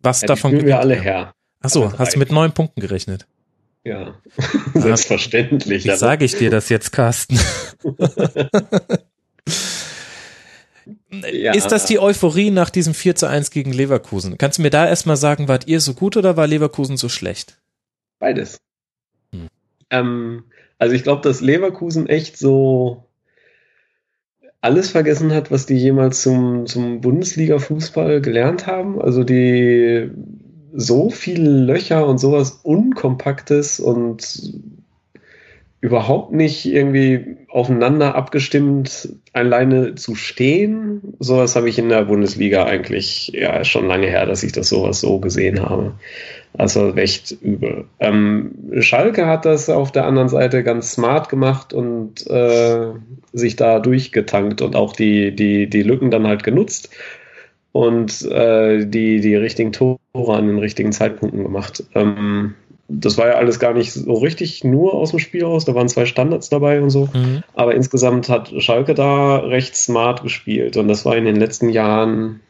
Was 0.00 0.22
Ja, 0.22 0.28
davon 0.28 0.52
spielen 0.52 0.66
wir 0.66 0.80
alle 0.80 0.94
her. 0.94 1.34
Ach 1.60 1.70
so, 1.70 1.98
hast 1.98 2.14
du 2.14 2.18
mit 2.18 2.30
neun 2.30 2.52
Punkten 2.52 2.80
gerechnet? 2.80 3.26
Ja, 3.84 4.14
selbstverständlich. 4.74 5.84
Wie 5.84 5.90
Also, 5.90 6.06
sage 6.06 6.24
ich 6.24 6.36
dir 6.36 6.50
das 6.50 6.68
jetzt, 6.68 6.92
Carsten? 6.92 7.38
Ja. 11.32 11.52
Ist 11.54 11.68
das 11.68 11.86
die 11.86 11.98
Euphorie 11.98 12.50
nach 12.50 12.70
diesem 12.70 12.94
4 12.94 13.14
zu 13.14 13.26
1 13.28 13.50
gegen 13.50 13.72
Leverkusen? 13.72 14.38
Kannst 14.38 14.58
du 14.58 14.62
mir 14.62 14.70
da 14.70 14.86
erstmal 14.86 15.16
sagen, 15.16 15.48
wart 15.48 15.66
ihr 15.66 15.80
so 15.80 15.94
gut 15.94 16.16
oder 16.16 16.36
war 16.36 16.46
Leverkusen 16.46 16.96
so 16.96 17.08
schlecht? 17.08 17.58
Beides. 18.18 18.58
Hm. 19.32 19.48
Ähm, 19.90 20.44
also 20.78 20.94
ich 20.94 21.02
glaube, 21.02 21.22
dass 21.22 21.40
Leverkusen 21.40 22.08
echt 22.08 22.38
so 22.38 23.04
alles 24.60 24.90
vergessen 24.90 25.32
hat, 25.32 25.50
was 25.50 25.66
die 25.66 25.76
jemals 25.76 26.22
zum, 26.22 26.66
zum 26.66 27.00
Bundesliga-Fußball 27.00 28.20
gelernt 28.20 28.66
haben. 28.66 29.00
Also 29.00 29.22
die 29.22 30.10
so 30.72 31.10
viele 31.10 31.48
Löcher 31.50 32.06
und 32.06 32.18
sowas 32.18 32.60
Unkompaktes 32.62 33.80
und 33.80 34.60
überhaupt 35.86 36.32
nicht 36.32 36.66
irgendwie 36.66 37.36
aufeinander 37.48 38.16
abgestimmt, 38.16 39.08
alleine 39.32 39.94
zu 39.94 40.16
stehen. 40.16 41.14
Sowas 41.20 41.54
habe 41.54 41.68
ich 41.68 41.78
in 41.78 41.88
der 41.88 42.06
Bundesliga 42.06 42.64
eigentlich 42.64 43.28
ja 43.28 43.62
schon 43.62 43.86
lange 43.86 44.08
her, 44.08 44.26
dass 44.26 44.42
ich 44.42 44.50
das 44.50 44.68
sowas 44.68 45.00
so 45.00 45.20
gesehen 45.20 45.62
habe. 45.62 45.94
Also 46.58 46.88
recht 46.88 47.30
übel. 47.40 47.84
Ähm, 48.00 48.50
Schalke 48.80 49.26
hat 49.26 49.44
das 49.44 49.70
auf 49.70 49.92
der 49.92 50.06
anderen 50.06 50.28
Seite 50.28 50.64
ganz 50.64 50.90
smart 50.90 51.28
gemacht 51.28 51.72
und 51.72 52.26
äh, 52.26 52.88
sich 53.32 53.54
da 53.54 53.78
durchgetankt 53.78 54.62
und 54.62 54.74
auch 54.74 54.92
die, 54.92 55.36
die, 55.36 55.70
die 55.70 55.82
Lücken 55.84 56.10
dann 56.10 56.26
halt 56.26 56.42
genutzt 56.42 56.90
und 57.70 58.22
äh, 58.22 58.86
die, 58.86 59.20
die 59.20 59.36
richtigen 59.36 59.70
Tore 59.70 60.00
an 60.34 60.48
den 60.48 60.58
richtigen 60.58 60.90
Zeitpunkten 60.90 61.44
gemacht. 61.44 61.84
Ähm, 61.94 62.54
das 62.88 63.18
war 63.18 63.26
ja 63.26 63.34
alles 63.34 63.58
gar 63.58 63.74
nicht 63.74 63.92
so 63.92 64.14
richtig 64.14 64.62
nur 64.62 64.94
aus 64.94 65.10
dem 65.10 65.18
Spiel 65.18 65.44
raus. 65.44 65.64
Da 65.64 65.74
waren 65.74 65.88
zwei 65.88 66.06
Standards 66.06 66.48
dabei 66.48 66.80
und 66.80 66.90
so. 66.90 67.08
Mhm. 67.12 67.42
Aber 67.54 67.74
insgesamt 67.74 68.28
hat 68.28 68.52
Schalke 68.62 68.94
da 68.94 69.38
recht 69.38 69.76
smart 69.76 70.22
gespielt. 70.22 70.76
Und 70.76 70.88
das 70.88 71.04
war 71.04 71.16
in 71.16 71.24
den 71.24 71.36
letzten 71.36 71.68
Jahren, 71.68 72.40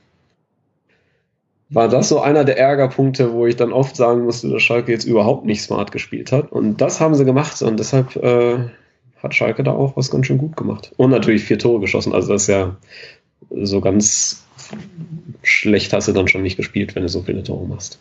war 1.70 1.88
das 1.88 2.10
so 2.10 2.20
einer 2.20 2.44
der 2.44 2.58
Ärgerpunkte, 2.58 3.32
wo 3.32 3.46
ich 3.46 3.56
dann 3.56 3.72
oft 3.72 3.96
sagen 3.96 4.24
musste, 4.24 4.48
dass 4.50 4.62
Schalke 4.62 4.92
jetzt 4.92 5.04
überhaupt 5.04 5.46
nicht 5.46 5.62
smart 5.62 5.90
gespielt 5.90 6.32
hat. 6.32 6.52
Und 6.52 6.80
das 6.80 7.00
haben 7.00 7.14
sie 7.14 7.24
gemacht. 7.24 7.62
Und 7.62 7.78
deshalb 7.78 8.14
äh, 8.16 8.58
hat 9.22 9.34
Schalke 9.34 9.62
da 9.62 9.72
auch 9.72 9.96
was 9.96 10.10
ganz 10.10 10.26
schön 10.26 10.38
gut 10.38 10.56
gemacht. 10.56 10.92
Und 10.98 11.10
natürlich 11.10 11.44
vier 11.44 11.58
Tore 11.58 11.80
geschossen. 11.80 12.12
Also 12.12 12.32
das 12.32 12.42
ist 12.42 12.48
ja 12.48 12.76
so 13.50 13.80
ganz 13.80 14.44
schlecht 15.42 15.92
hast 15.92 16.08
du 16.08 16.12
dann 16.12 16.28
schon 16.28 16.42
nicht 16.42 16.56
gespielt, 16.56 16.94
wenn 16.94 17.02
du 17.02 17.08
so 17.08 17.22
viele 17.22 17.42
Tore 17.42 17.66
machst. 17.66 18.00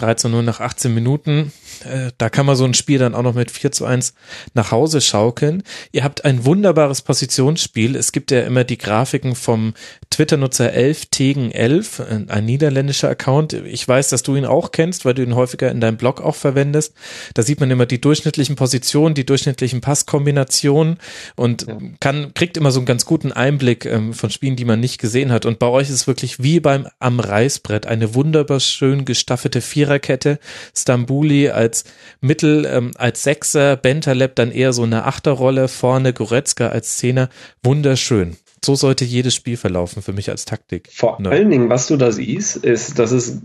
Ja, 0.00 0.06
3 0.06 0.14
zu 0.14 0.28
0 0.28 0.42
nach 0.42 0.60
18 0.60 0.92
Minuten. 0.92 1.52
Äh, 1.84 2.10
da 2.18 2.28
kann 2.28 2.46
man 2.46 2.56
so 2.56 2.64
ein 2.64 2.74
Spiel 2.74 2.98
dann 2.98 3.14
auch 3.14 3.22
noch 3.22 3.34
mit 3.34 3.50
4 3.50 3.72
zu 3.72 3.84
1 3.84 4.14
nach 4.54 4.70
Hause 4.70 5.00
schaukeln. 5.00 5.62
Ihr 5.92 6.04
habt 6.04 6.24
ein 6.24 6.44
wunderbares 6.44 7.02
Positionsspiel. 7.02 7.96
Es 7.96 8.12
gibt 8.12 8.30
ja 8.30 8.42
immer 8.42 8.64
die 8.64 8.78
Grafiken 8.78 9.34
vom 9.34 9.74
Twitter-Nutzer 10.10 10.72
11 10.72 11.06
Tegen 11.06 11.52
11, 11.52 12.02
ein 12.28 12.44
niederländischer 12.44 13.08
Account. 13.08 13.52
Ich 13.52 13.86
weiß, 13.86 14.08
dass 14.08 14.22
du 14.22 14.36
ihn 14.36 14.44
auch 14.44 14.72
kennst, 14.72 15.04
weil 15.04 15.14
du 15.14 15.22
ihn 15.22 15.34
häufiger 15.34 15.70
in 15.70 15.80
deinem 15.80 15.96
Blog 15.96 16.20
auch 16.20 16.34
verwendest. 16.34 16.94
Da 17.34 17.42
sieht 17.42 17.60
man 17.60 17.70
immer 17.70 17.86
die 17.86 18.00
durchschnittlichen 18.00 18.56
Positionen, 18.56 19.14
die 19.14 19.26
durchschnittlichen 19.26 19.80
Passkombinationen 19.80 20.98
und 21.36 21.66
kann, 22.00 22.34
kriegt 22.34 22.56
immer 22.56 22.70
so 22.70 22.80
einen 22.80 22.86
ganz 22.86 23.04
guten 23.04 23.32
Einblick 23.32 23.86
ähm, 23.86 24.12
von 24.12 24.30
Spielen, 24.30 24.56
die 24.56 24.64
man 24.64 24.80
nicht 24.80 24.98
gesehen 24.98 25.32
hat. 25.32 25.46
Und 25.46 25.58
bei 25.58 25.68
euch 25.68 25.88
ist 25.88 25.94
es 25.94 26.06
wirklich 26.06 26.42
wie 26.42 26.60
beim 26.60 26.86
am 26.98 27.20
Reißbrett 27.20 27.86
eine 27.86 28.14
wunderbar 28.14 28.60
schön 28.60 29.04
gestaffelte 29.04 29.60
Viererkette. 29.90 30.38
Stambuli 30.74 31.48
als 31.48 31.84
Mittel, 32.20 32.64
ähm, 32.64 32.92
als 32.96 33.22
Sechser, 33.22 33.76
Bentaleb 33.76 34.36
dann 34.36 34.52
eher 34.52 34.72
so 34.72 34.84
eine 34.84 35.04
Achterrolle, 35.04 35.68
vorne 35.68 36.12
Goretzka 36.12 36.68
als 36.68 36.96
Zehner. 36.96 37.28
Wunderschön. 37.62 38.36
So 38.64 38.74
sollte 38.74 39.04
jedes 39.04 39.34
Spiel 39.34 39.56
verlaufen 39.56 40.02
für 40.02 40.12
mich 40.12 40.30
als 40.30 40.44
Taktik. 40.44 40.90
Vor 40.92 41.20
ne. 41.20 41.30
allen 41.30 41.50
Dingen, 41.50 41.68
was 41.70 41.86
du 41.88 41.96
da 41.96 42.12
siehst, 42.12 42.56
ist, 42.56 42.98
dass 42.98 43.10
es 43.10 43.38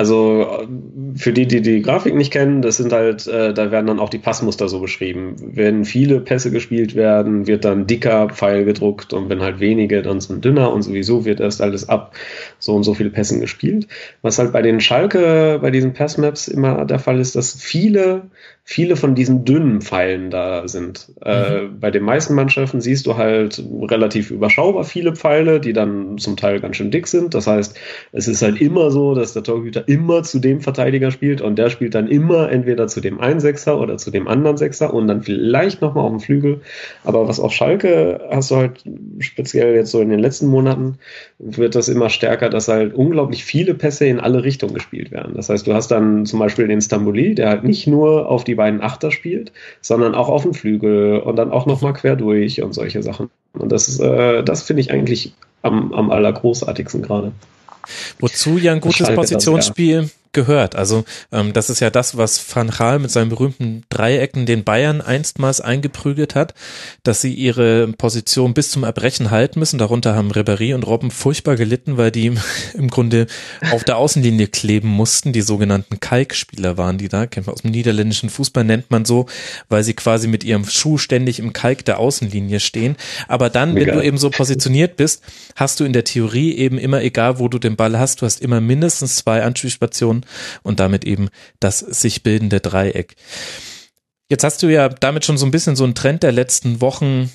also 0.00 0.66
für 1.14 1.34
die, 1.34 1.46
die 1.46 1.60
die 1.60 1.82
Grafik 1.82 2.14
nicht 2.14 2.32
kennen, 2.32 2.62
das 2.62 2.78
sind 2.78 2.90
halt, 2.90 3.26
äh, 3.26 3.52
da 3.52 3.70
werden 3.70 3.86
dann 3.86 4.00
auch 4.00 4.08
die 4.08 4.16
Passmuster 4.16 4.66
so 4.66 4.80
beschrieben. 4.80 5.36
Wenn 5.38 5.84
viele 5.84 6.20
Pässe 6.20 6.50
gespielt 6.50 6.94
werden, 6.94 7.46
wird 7.46 7.66
dann 7.66 7.86
dicker 7.86 8.30
Pfeil 8.30 8.64
gedruckt 8.64 9.12
und 9.12 9.28
wenn 9.28 9.42
halt 9.42 9.60
wenige, 9.60 10.00
dann 10.00 10.22
sind 10.22 10.42
dünner 10.42 10.72
und 10.72 10.80
sowieso 10.80 11.26
wird 11.26 11.40
erst 11.40 11.60
alles 11.60 11.86
ab 11.90 12.14
so 12.58 12.74
und 12.74 12.84
so 12.84 12.94
viele 12.94 13.10
Pässen 13.10 13.42
gespielt. 13.42 13.88
Was 14.22 14.38
halt 14.38 14.54
bei 14.54 14.62
den 14.62 14.80
Schalke, 14.80 15.58
bei 15.60 15.70
diesen 15.70 15.92
Passmaps 15.92 16.48
immer 16.48 16.86
der 16.86 16.98
Fall 16.98 17.20
ist, 17.20 17.36
dass 17.36 17.52
viele 17.52 18.22
viele 18.70 18.94
von 18.94 19.16
diesen 19.16 19.44
dünnen 19.44 19.80
Pfeilen 19.80 20.30
da 20.30 20.68
sind. 20.68 21.12
Äh, 21.24 21.30
mhm. 21.34 21.56
Äh, 21.56 21.68
bei 21.80 21.90
den 21.90 22.04
meisten 22.04 22.36
Mannschaften 22.36 22.80
siehst 22.80 23.04
du 23.04 23.16
halt 23.16 23.60
relativ 23.82 24.30
überschaubar 24.30 24.84
viele 24.84 25.16
Pfeile, 25.16 25.58
die 25.58 25.72
dann 25.72 26.18
zum 26.18 26.36
Teil 26.36 26.60
ganz 26.60 26.76
schön 26.76 26.92
dick 26.92 27.08
sind. 27.08 27.34
Das 27.34 27.48
heißt, 27.48 27.76
es 28.12 28.28
ist 28.28 28.42
halt 28.42 28.60
immer 28.60 28.92
so, 28.92 29.16
dass 29.16 29.32
der 29.32 29.42
Torhüter 29.42 29.88
immer 29.88 30.22
zu 30.22 30.38
dem 30.38 30.60
Verteidiger 30.60 31.10
spielt 31.10 31.40
und 31.40 31.58
der 31.58 31.68
spielt 31.68 31.96
dann 31.96 32.06
immer 32.06 32.48
entweder 32.52 32.86
zu 32.86 33.00
dem 33.00 33.18
einen 33.18 33.40
Sechser 33.40 33.80
oder 33.80 33.96
zu 33.96 34.12
dem 34.12 34.28
anderen 34.28 34.56
Sechser 34.56 34.94
und 34.94 35.08
dann 35.08 35.22
vielleicht 35.22 35.82
nochmal 35.82 36.04
auf 36.04 36.12
dem 36.12 36.20
Flügel. 36.20 36.60
Aber 37.02 37.26
was 37.26 37.40
auf 37.40 37.52
Schalke 37.52 38.20
hast 38.30 38.52
du 38.52 38.56
halt 38.56 38.84
speziell 39.18 39.74
jetzt 39.74 39.90
so 39.90 40.00
in 40.00 40.10
den 40.10 40.20
letzten 40.20 40.46
Monaten 40.46 40.98
wird 41.40 41.74
das 41.74 41.88
immer 41.88 42.08
stärker, 42.08 42.50
dass 42.50 42.68
halt 42.68 42.94
unglaublich 42.94 43.44
viele 43.44 43.74
Pässe 43.74 44.06
in 44.06 44.20
alle 44.20 44.44
Richtungen 44.44 44.74
gespielt 44.74 45.10
werden. 45.10 45.34
Das 45.34 45.48
heißt, 45.48 45.66
du 45.66 45.74
hast 45.74 45.90
dann 45.90 46.24
zum 46.24 46.38
Beispiel 46.38 46.68
den 46.68 46.80
Stamboli, 46.80 47.34
der 47.34 47.48
halt 47.48 47.64
nicht 47.64 47.88
nur 47.88 48.28
auf 48.28 48.44
die 48.44 48.59
beiden 48.60 48.82
Achter 48.82 49.10
spielt, 49.10 49.52
sondern 49.80 50.14
auch 50.14 50.28
auf 50.28 50.42
dem 50.42 50.52
Flügel 50.52 51.20
und 51.20 51.36
dann 51.36 51.50
auch 51.50 51.64
nochmal 51.64 51.94
quer 51.94 52.14
durch 52.14 52.62
und 52.62 52.74
solche 52.74 53.02
Sachen. 53.02 53.30
Und 53.54 53.72
das, 53.72 53.98
äh, 53.98 54.42
das 54.44 54.62
finde 54.62 54.82
ich 54.82 54.90
eigentlich 54.90 55.32
am, 55.62 55.94
am 55.94 56.10
allergroßartigsten 56.10 57.00
gerade. 57.00 57.32
Wozu 58.18 58.58
ja 58.58 58.72
ein 58.72 58.80
gutes 58.80 59.08
Positionsspiel 59.14 60.10
gehört. 60.32 60.76
Also 60.76 61.04
ähm, 61.32 61.52
das 61.52 61.70
ist 61.70 61.80
ja 61.80 61.90
das, 61.90 62.16
was 62.16 62.44
Van 62.54 62.70
Gaal 62.70 62.98
mit 62.98 63.10
seinen 63.10 63.30
berühmten 63.30 63.82
Dreiecken 63.88 64.46
den 64.46 64.64
Bayern 64.64 65.00
einstmals 65.00 65.60
eingeprügelt 65.60 66.34
hat, 66.34 66.54
dass 67.02 67.20
sie 67.20 67.34
ihre 67.34 67.88
Position 67.88 68.54
bis 68.54 68.70
zum 68.70 68.84
Erbrechen 68.84 69.30
halten 69.30 69.58
müssen. 69.58 69.78
Darunter 69.78 70.14
haben 70.14 70.30
Ribéry 70.30 70.74
und 70.74 70.86
Robben 70.86 71.10
furchtbar 71.10 71.56
gelitten, 71.56 71.96
weil 71.96 72.10
die 72.10 72.32
im 72.74 72.88
Grunde 72.90 73.26
auf 73.72 73.84
der 73.84 73.96
Außenlinie 73.96 74.46
kleben 74.46 74.88
mussten. 74.88 75.32
Die 75.32 75.42
sogenannten 75.42 75.98
Kalkspieler 76.00 76.76
waren 76.76 76.98
die 76.98 77.08
da, 77.08 77.26
kennt 77.26 77.46
man 77.46 77.54
aus 77.54 77.62
dem 77.62 77.72
niederländischen 77.72 78.30
Fußball, 78.30 78.64
nennt 78.64 78.90
man 78.90 79.04
so, 79.04 79.26
weil 79.68 79.82
sie 79.82 79.94
quasi 79.94 80.28
mit 80.28 80.44
ihrem 80.44 80.64
Schuh 80.64 80.98
ständig 80.98 81.40
im 81.40 81.52
Kalk 81.52 81.84
der 81.84 81.98
Außenlinie 81.98 82.60
stehen. 82.60 82.96
Aber 83.26 83.50
dann, 83.50 83.74
wenn 83.74 83.88
du 83.88 84.02
eben 84.02 84.18
so 84.18 84.30
positioniert 84.30 84.96
bist, 84.96 85.22
hast 85.56 85.80
du 85.80 85.84
in 85.84 85.92
der 85.92 86.04
Theorie 86.04 86.54
eben 86.54 86.78
immer, 86.78 87.02
egal 87.02 87.38
wo 87.38 87.48
du 87.48 87.58
den 87.58 87.76
Ball 87.76 87.98
hast, 87.98 88.22
du 88.22 88.26
hast 88.26 88.40
immer 88.40 88.60
mindestens 88.60 89.16
zwei 89.16 89.42
Anspielstationen 89.42 90.19
und 90.62 90.80
damit 90.80 91.04
eben 91.04 91.28
das 91.58 91.78
sich 91.80 92.22
bildende 92.22 92.60
Dreieck. 92.60 93.16
Jetzt 94.28 94.44
hast 94.44 94.62
du 94.62 94.68
ja 94.68 94.88
damit 94.88 95.24
schon 95.24 95.38
so 95.38 95.46
ein 95.46 95.50
bisschen 95.50 95.76
so 95.76 95.84
einen 95.84 95.94
Trend 95.94 96.22
der 96.22 96.32
letzten 96.32 96.80
Wochen 96.80 97.30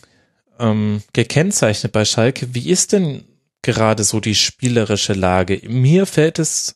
ähm, 0.60 1.02
gekennzeichnet 1.14 1.92
bei 1.92 2.06
Schalke. 2.06 2.54
Wie 2.54 2.70
ist 2.70 2.94
denn 2.94 3.26
gerade 3.62 4.04
so 4.04 4.20
die 4.20 4.36
spielerische 4.36 5.14
Lage? 5.14 5.62
Mir 5.68 6.06
fällt 6.06 6.40
es 6.40 6.76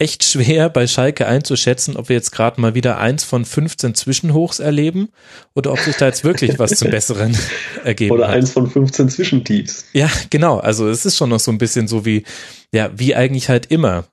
echt 0.00 0.24
schwer 0.24 0.70
bei 0.70 0.86
Schalke 0.86 1.26
einzuschätzen, 1.26 1.96
ob 1.96 2.08
wir 2.08 2.16
jetzt 2.16 2.30
gerade 2.30 2.58
mal 2.60 2.74
wieder 2.74 2.98
eins 2.98 3.22
von 3.22 3.44
15 3.44 3.94
Zwischenhochs 3.94 4.58
erleben 4.58 5.10
oder 5.54 5.72
ob 5.72 5.78
sich 5.78 5.94
da 5.96 6.06
jetzt 6.06 6.24
wirklich 6.24 6.58
was 6.58 6.70
zum 6.70 6.90
Besseren 6.90 7.36
ergeben 7.84 8.12
Oder 8.12 8.28
hat. 8.28 8.36
eins 8.36 8.50
von 8.50 8.70
15 8.70 9.10
Zwischentiefs. 9.10 9.84
Ja, 9.92 10.10
genau. 10.30 10.58
Also 10.58 10.88
es 10.88 11.04
ist 11.04 11.18
schon 11.18 11.28
noch 11.28 11.40
so 11.40 11.50
ein 11.50 11.58
bisschen 11.58 11.86
so 11.86 12.06
wie, 12.06 12.24
ja, 12.72 12.90
wie 12.94 13.14
eigentlich 13.14 13.48
halt 13.48 13.66
immer. 13.66 14.04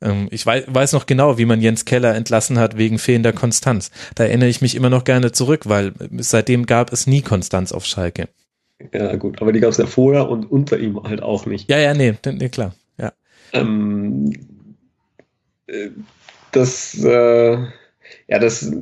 Ähm, 0.00 0.28
ich 0.30 0.44
weiß, 0.44 0.64
weiß 0.66 0.92
noch 0.92 1.06
genau, 1.06 1.38
wie 1.38 1.44
man 1.44 1.60
Jens 1.60 1.84
Keller 1.84 2.14
entlassen 2.14 2.58
hat 2.58 2.76
wegen 2.76 2.98
fehlender 2.98 3.32
Konstanz. 3.32 3.90
Da 4.14 4.24
erinnere 4.24 4.48
ich 4.48 4.60
mich 4.60 4.74
immer 4.74 4.90
noch 4.90 5.04
gerne 5.04 5.32
zurück, 5.32 5.68
weil 5.68 5.92
seitdem 6.18 6.66
gab 6.66 6.92
es 6.92 7.06
nie 7.06 7.22
Konstanz 7.22 7.72
auf 7.72 7.84
Schalke. 7.84 8.28
Ja, 8.92 9.14
gut, 9.16 9.40
aber 9.40 9.52
die 9.52 9.60
gab 9.60 9.70
es 9.70 9.76
ja 9.76 9.86
vorher 9.86 10.28
und 10.28 10.50
unter 10.50 10.78
ihm 10.78 11.00
halt 11.04 11.22
auch 11.22 11.46
nicht. 11.46 11.70
Ja, 11.70 11.78
ja, 11.78 11.94
nee, 11.94 12.14
nee 12.24 12.48
klar. 12.48 12.74
Ja. 12.98 13.12
Ähm, 13.52 14.32
das, 16.50 17.02
äh, 17.04 17.52
ja, 18.26 18.38
das, 18.40 18.72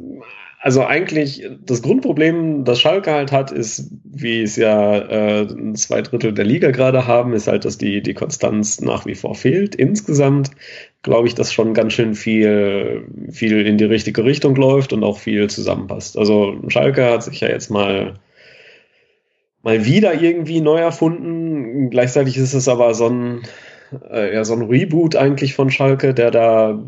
also 0.63 0.85
eigentlich 0.85 1.49
das 1.65 1.81
Grundproblem, 1.81 2.65
das 2.65 2.81
Schalke 2.81 3.13
halt 3.13 3.33
hat, 3.33 3.51
ist, 3.51 3.91
wie 4.05 4.43
es 4.43 4.57
ja 4.57 4.99
äh, 4.99 5.73
zwei 5.73 6.03
Drittel 6.03 6.35
der 6.35 6.45
Liga 6.45 6.71
gerade 6.71 7.07
haben, 7.07 7.33
ist 7.33 7.49
halt, 7.49 7.65
dass 7.65 7.79
die, 7.79 8.03
die 8.03 8.13
Konstanz 8.13 8.79
nach 8.83 9.07
wie 9.07 9.15
vor 9.15 9.35
fehlt. 9.35 9.75
Insgesamt 9.75 10.51
glaube 11.03 11.29
ich, 11.29 11.35
dass 11.35 11.55
schon 11.55 11.73
ganz 11.73 11.95
schön 11.95 12.15
viel, 12.15 13.07
viel 13.31 13.67
in 13.67 13.79
die 13.79 13.87
richtige 13.87 14.23
Richtung 14.23 14.55
läuft 14.55 14.93
und 14.93 15.03
auch 15.03 15.17
viel 15.17 15.49
zusammenpasst. 15.49 16.19
Also 16.19 16.57
Schalke 16.69 17.07
hat 17.07 17.23
sich 17.23 17.41
ja 17.41 17.49
jetzt 17.49 17.71
mal 17.71 18.21
mal 19.63 19.87
wieder 19.87 20.21
irgendwie 20.21 20.61
neu 20.61 20.79
erfunden. 20.79 21.89
Gleichzeitig 21.89 22.37
ist 22.37 22.53
es 22.53 22.69
aber 22.69 22.93
so 22.93 23.09
ein 23.09 23.43
äh, 24.11 24.35
ja, 24.35 24.45
so 24.45 24.55
ein 24.55 24.63
Reboot 24.63 25.17
eigentlich 25.17 25.55
von 25.55 25.71
Schalke, 25.71 26.13
der 26.13 26.31
da 26.31 26.79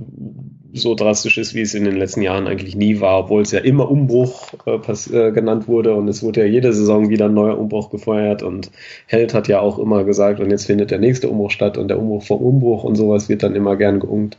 so 0.75 0.95
drastisch 0.95 1.39
ist, 1.39 1.55
wie 1.55 1.61
es 1.61 1.75
in 1.75 1.85
den 1.85 1.97
letzten 1.97 2.23
Jahren 2.23 2.47
eigentlich 2.47 2.75
nie 2.75 3.01
war, 3.01 3.21
obwohl 3.21 3.43
es 3.43 3.53
ja 3.53 3.61
immer 3.61 3.91
Umbruch 3.91 4.53
äh, 4.67 4.77
äh, 4.77 5.33
genannt 5.33 5.69
wurde 5.69 5.95
und 5.95 6.09
es 6.09 6.23
wurde 6.23 6.41
ja 6.41 6.47
jede 6.47 6.73
Saison 6.73 7.11
wieder 7.11 7.27
ein 7.27 7.35
neuer 7.35 7.59
Umbruch 7.59 7.91
gefeuert 7.91 8.43
und 8.43 8.71
Held 9.07 9.35
hat 9.35 9.49
ja 9.49 9.61
auch 9.61 9.79
immer 9.79 10.05
gesagt, 10.05 10.41
und 10.41 10.51
jetzt 10.51 10.67
findet 10.67 10.91
der 10.91 10.99
nächste 10.99 11.29
Umbruch 11.29 11.51
statt 11.51 11.77
und 11.77 11.89
der 11.89 11.99
Umbruch 11.99 12.23
vom 12.23 12.41
Umbruch 12.41 12.85
und 12.85 12.97
sowas 12.97 13.29
wird 13.29 13.43
dann 13.43 13.55
immer 13.55 13.77
gern 13.77 14.01
geungt. 14.01 14.37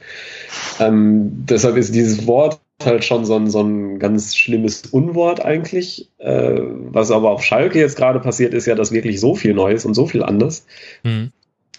Ähm, 0.79 1.45
deshalb 1.47 1.77
ist 1.77 1.93
dieses 1.93 2.25
Wort 2.25 2.59
halt 2.83 3.05
schon 3.05 3.25
so 3.25 3.35
ein, 3.35 3.49
so 3.49 3.61
ein 3.61 3.99
ganz 3.99 4.35
schlimmes 4.35 4.87
Unwort 4.87 5.45
eigentlich. 5.45 6.09
Äh, 6.17 6.59
was 6.91 7.11
aber 7.11 7.31
auf 7.31 7.43
Schalke 7.43 7.79
jetzt 7.79 7.95
gerade 7.95 8.19
passiert, 8.19 8.53
ist 8.53 8.65
ja, 8.65 8.75
dass 8.75 8.91
wirklich 8.91 9.19
so 9.19 9.35
viel 9.35 9.53
Neues 9.53 9.85
und 9.85 9.93
so 9.93 10.07
viel 10.07 10.23
anders. 10.23 10.65
Mhm 11.03 11.31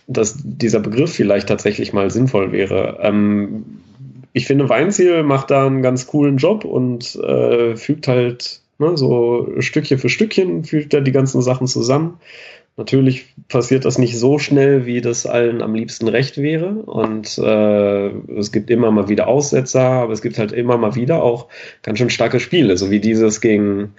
dass 0.07 0.37
dieser 0.43 0.81
Begriff 0.81 1.15
vielleicht 1.15 1.49
tatsächlich 1.49 1.95
mal 1.95 2.11
sinnvoll 2.11 2.53
wäre. 2.53 2.99
Ähm, 3.01 3.65
ich 4.35 4.47
finde, 4.47 4.69
Weinziel 4.69 5.23
macht 5.23 5.51
da 5.51 5.67
einen 5.67 5.81
ganz 5.81 6.07
coolen 6.07 6.37
Job 6.37 6.67
und 6.67 7.17
äh, 7.17 7.77
fügt 7.77 8.09
halt 8.09 8.61
Ne? 8.79 8.97
So 8.97 9.49
Stückchen 9.61 9.99
für 9.99 10.09
Stückchen 10.09 10.65
fügt 10.65 10.95
er 10.95 11.01
die 11.01 11.13
ganzen 11.13 11.43
Sachen 11.43 11.67
zusammen. 11.67 12.19
Natürlich 12.77 13.27
passiert 13.49 13.85
das 13.85 13.99
nicht 13.99 14.19
so 14.19 14.41
schnell, 14.41 14.85
wie 14.85 15.01
das 15.01 15.27
allen 15.27 15.63
am 15.63 15.75
liebsten 15.77 16.09
recht 16.09 16.39
wäre. 16.39 16.71
Und 16.71 17.39
äh, 17.39 18.09
es 18.37 18.51
gibt 18.51 18.69
immer 18.69 18.91
mal 18.91 19.09
wieder 19.09 19.29
Aussetzer, 19.29 19.81
aber 19.81 20.13
es 20.13 20.23
gibt 20.23 20.39
halt 20.39 20.51
immer 20.51 20.77
mal 20.77 20.97
wieder 20.97 21.23
auch 21.23 21.47
ganz 21.83 21.99
schön 21.99 22.11
starke 22.11 22.41
Spiele, 22.41 22.77
so 22.77 22.91
wie 22.91 22.99
dieses 22.99 23.41
gegen, 23.41 23.95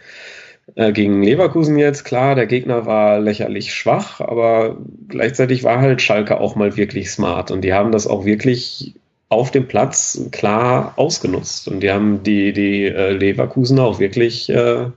äh, 0.76 0.92
gegen 0.92 1.24
Leverkusen 1.24 1.78
jetzt. 1.78 2.04
Klar, 2.04 2.36
der 2.36 2.48
Gegner 2.48 2.86
war 2.86 3.22
lächerlich 3.22 3.74
schwach, 3.74 4.20
aber 4.20 4.78
gleichzeitig 5.08 5.64
war 5.64 5.80
halt 5.80 6.02
Schalke 6.02 6.42
auch 6.42 6.58
mal 6.58 6.76
wirklich 6.76 7.10
smart. 7.12 7.52
Und 7.52 7.62
die 7.62 7.74
haben 7.74 7.94
das 7.94 8.08
auch 8.08 8.26
wirklich 8.26 8.94
auf 9.30 9.52
dem 9.52 9.68
Platz 9.68 10.28
klar 10.32 10.94
ausgenutzt. 10.98 11.68
Und 11.68 11.82
die 11.82 11.92
haben 11.92 12.24
die, 12.24 12.54
die 12.54 12.86
äh, 12.86 13.12
Leverkusener 13.12 13.84
auch 13.84 14.00
wirklich, 14.00 14.50
äh, 14.50 14.88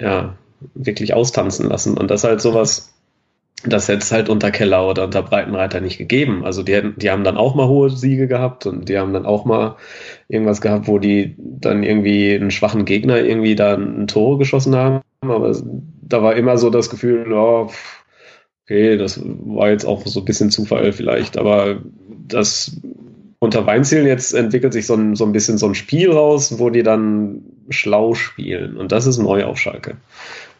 ja, 0.00 0.36
wirklich 0.74 1.14
austanzen 1.14 1.68
lassen. 1.68 1.96
Und 1.96 2.10
das 2.10 2.24
halt 2.24 2.40
sowas, 2.40 2.92
das 3.64 3.88
hätte 3.88 3.98
es 3.98 4.12
halt 4.12 4.28
unter 4.28 4.50
Keller 4.50 4.88
oder 4.88 5.04
unter 5.04 5.22
Breitenreiter 5.22 5.80
nicht 5.80 5.98
gegeben. 5.98 6.44
Also 6.44 6.62
die, 6.62 6.92
die 6.96 7.10
haben 7.10 7.24
dann 7.24 7.36
auch 7.36 7.54
mal 7.54 7.68
hohe 7.68 7.90
Siege 7.90 8.28
gehabt 8.28 8.66
und 8.66 8.88
die 8.88 8.98
haben 8.98 9.12
dann 9.12 9.26
auch 9.26 9.44
mal 9.44 9.76
irgendwas 10.28 10.60
gehabt, 10.60 10.86
wo 10.86 10.98
die 10.98 11.34
dann 11.38 11.82
irgendwie 11.82 12.34
einen 12.34 12.50
schwachen 12.50 12.84
Gegner 12.84 13.18
irgendwie 13.18 13.56
da 13.56 13.74
ein 13.74 14.06
Tor 14.06 14.38
geschossen 14.38 14.76
haben. 14.76 15.00
Aber 15.20 15.56
da 16.02 16.22
war 16.22 16.36
immer 16.36 16.56
so 16.56 16.70
das 16.70 16.90
Gefühl, 16.90 17.32
oh, 17.32 17.70
okay, 18.68 18.98
das 18.98 19.18
war 19.24 19.70
jetzt 19.70 19.86
auch 19.86 20.06
so 20.06 20.20
ein 20.20 20.26
bisschen 20.26 20.50
Zufall 20.50 20.92
vielleicht. 20.92 21.38
Aber 21.38 21.80
das 22.26 22.76
unter 23.38 23.66
Weinziel 23.66 24.06
jetzt 24.06 24.34
entwickelt 24.34 24.74
sich 24.74 24.86
so 24.86 24.94
ein, 24.94 25.16
so 25.16 25.24
ein 25.24 25.32
bisschen 25.32 25.56
so 25.56 25.66
ein 25.66 25.74
Spiel 25.74 26.10
raus, 26.10 26.58
wo 26.58 26.68
die 26.68 26.82
dann 26.82 27.42
schlau 27.70 28.14
spielen. 28.14 28.76
Und 28.76 28.92
das 28.92 29.06
ist 29.06 29.16
neu 29.18 29.44
auf 29.44 29.58
Schalke. 29.58 29.96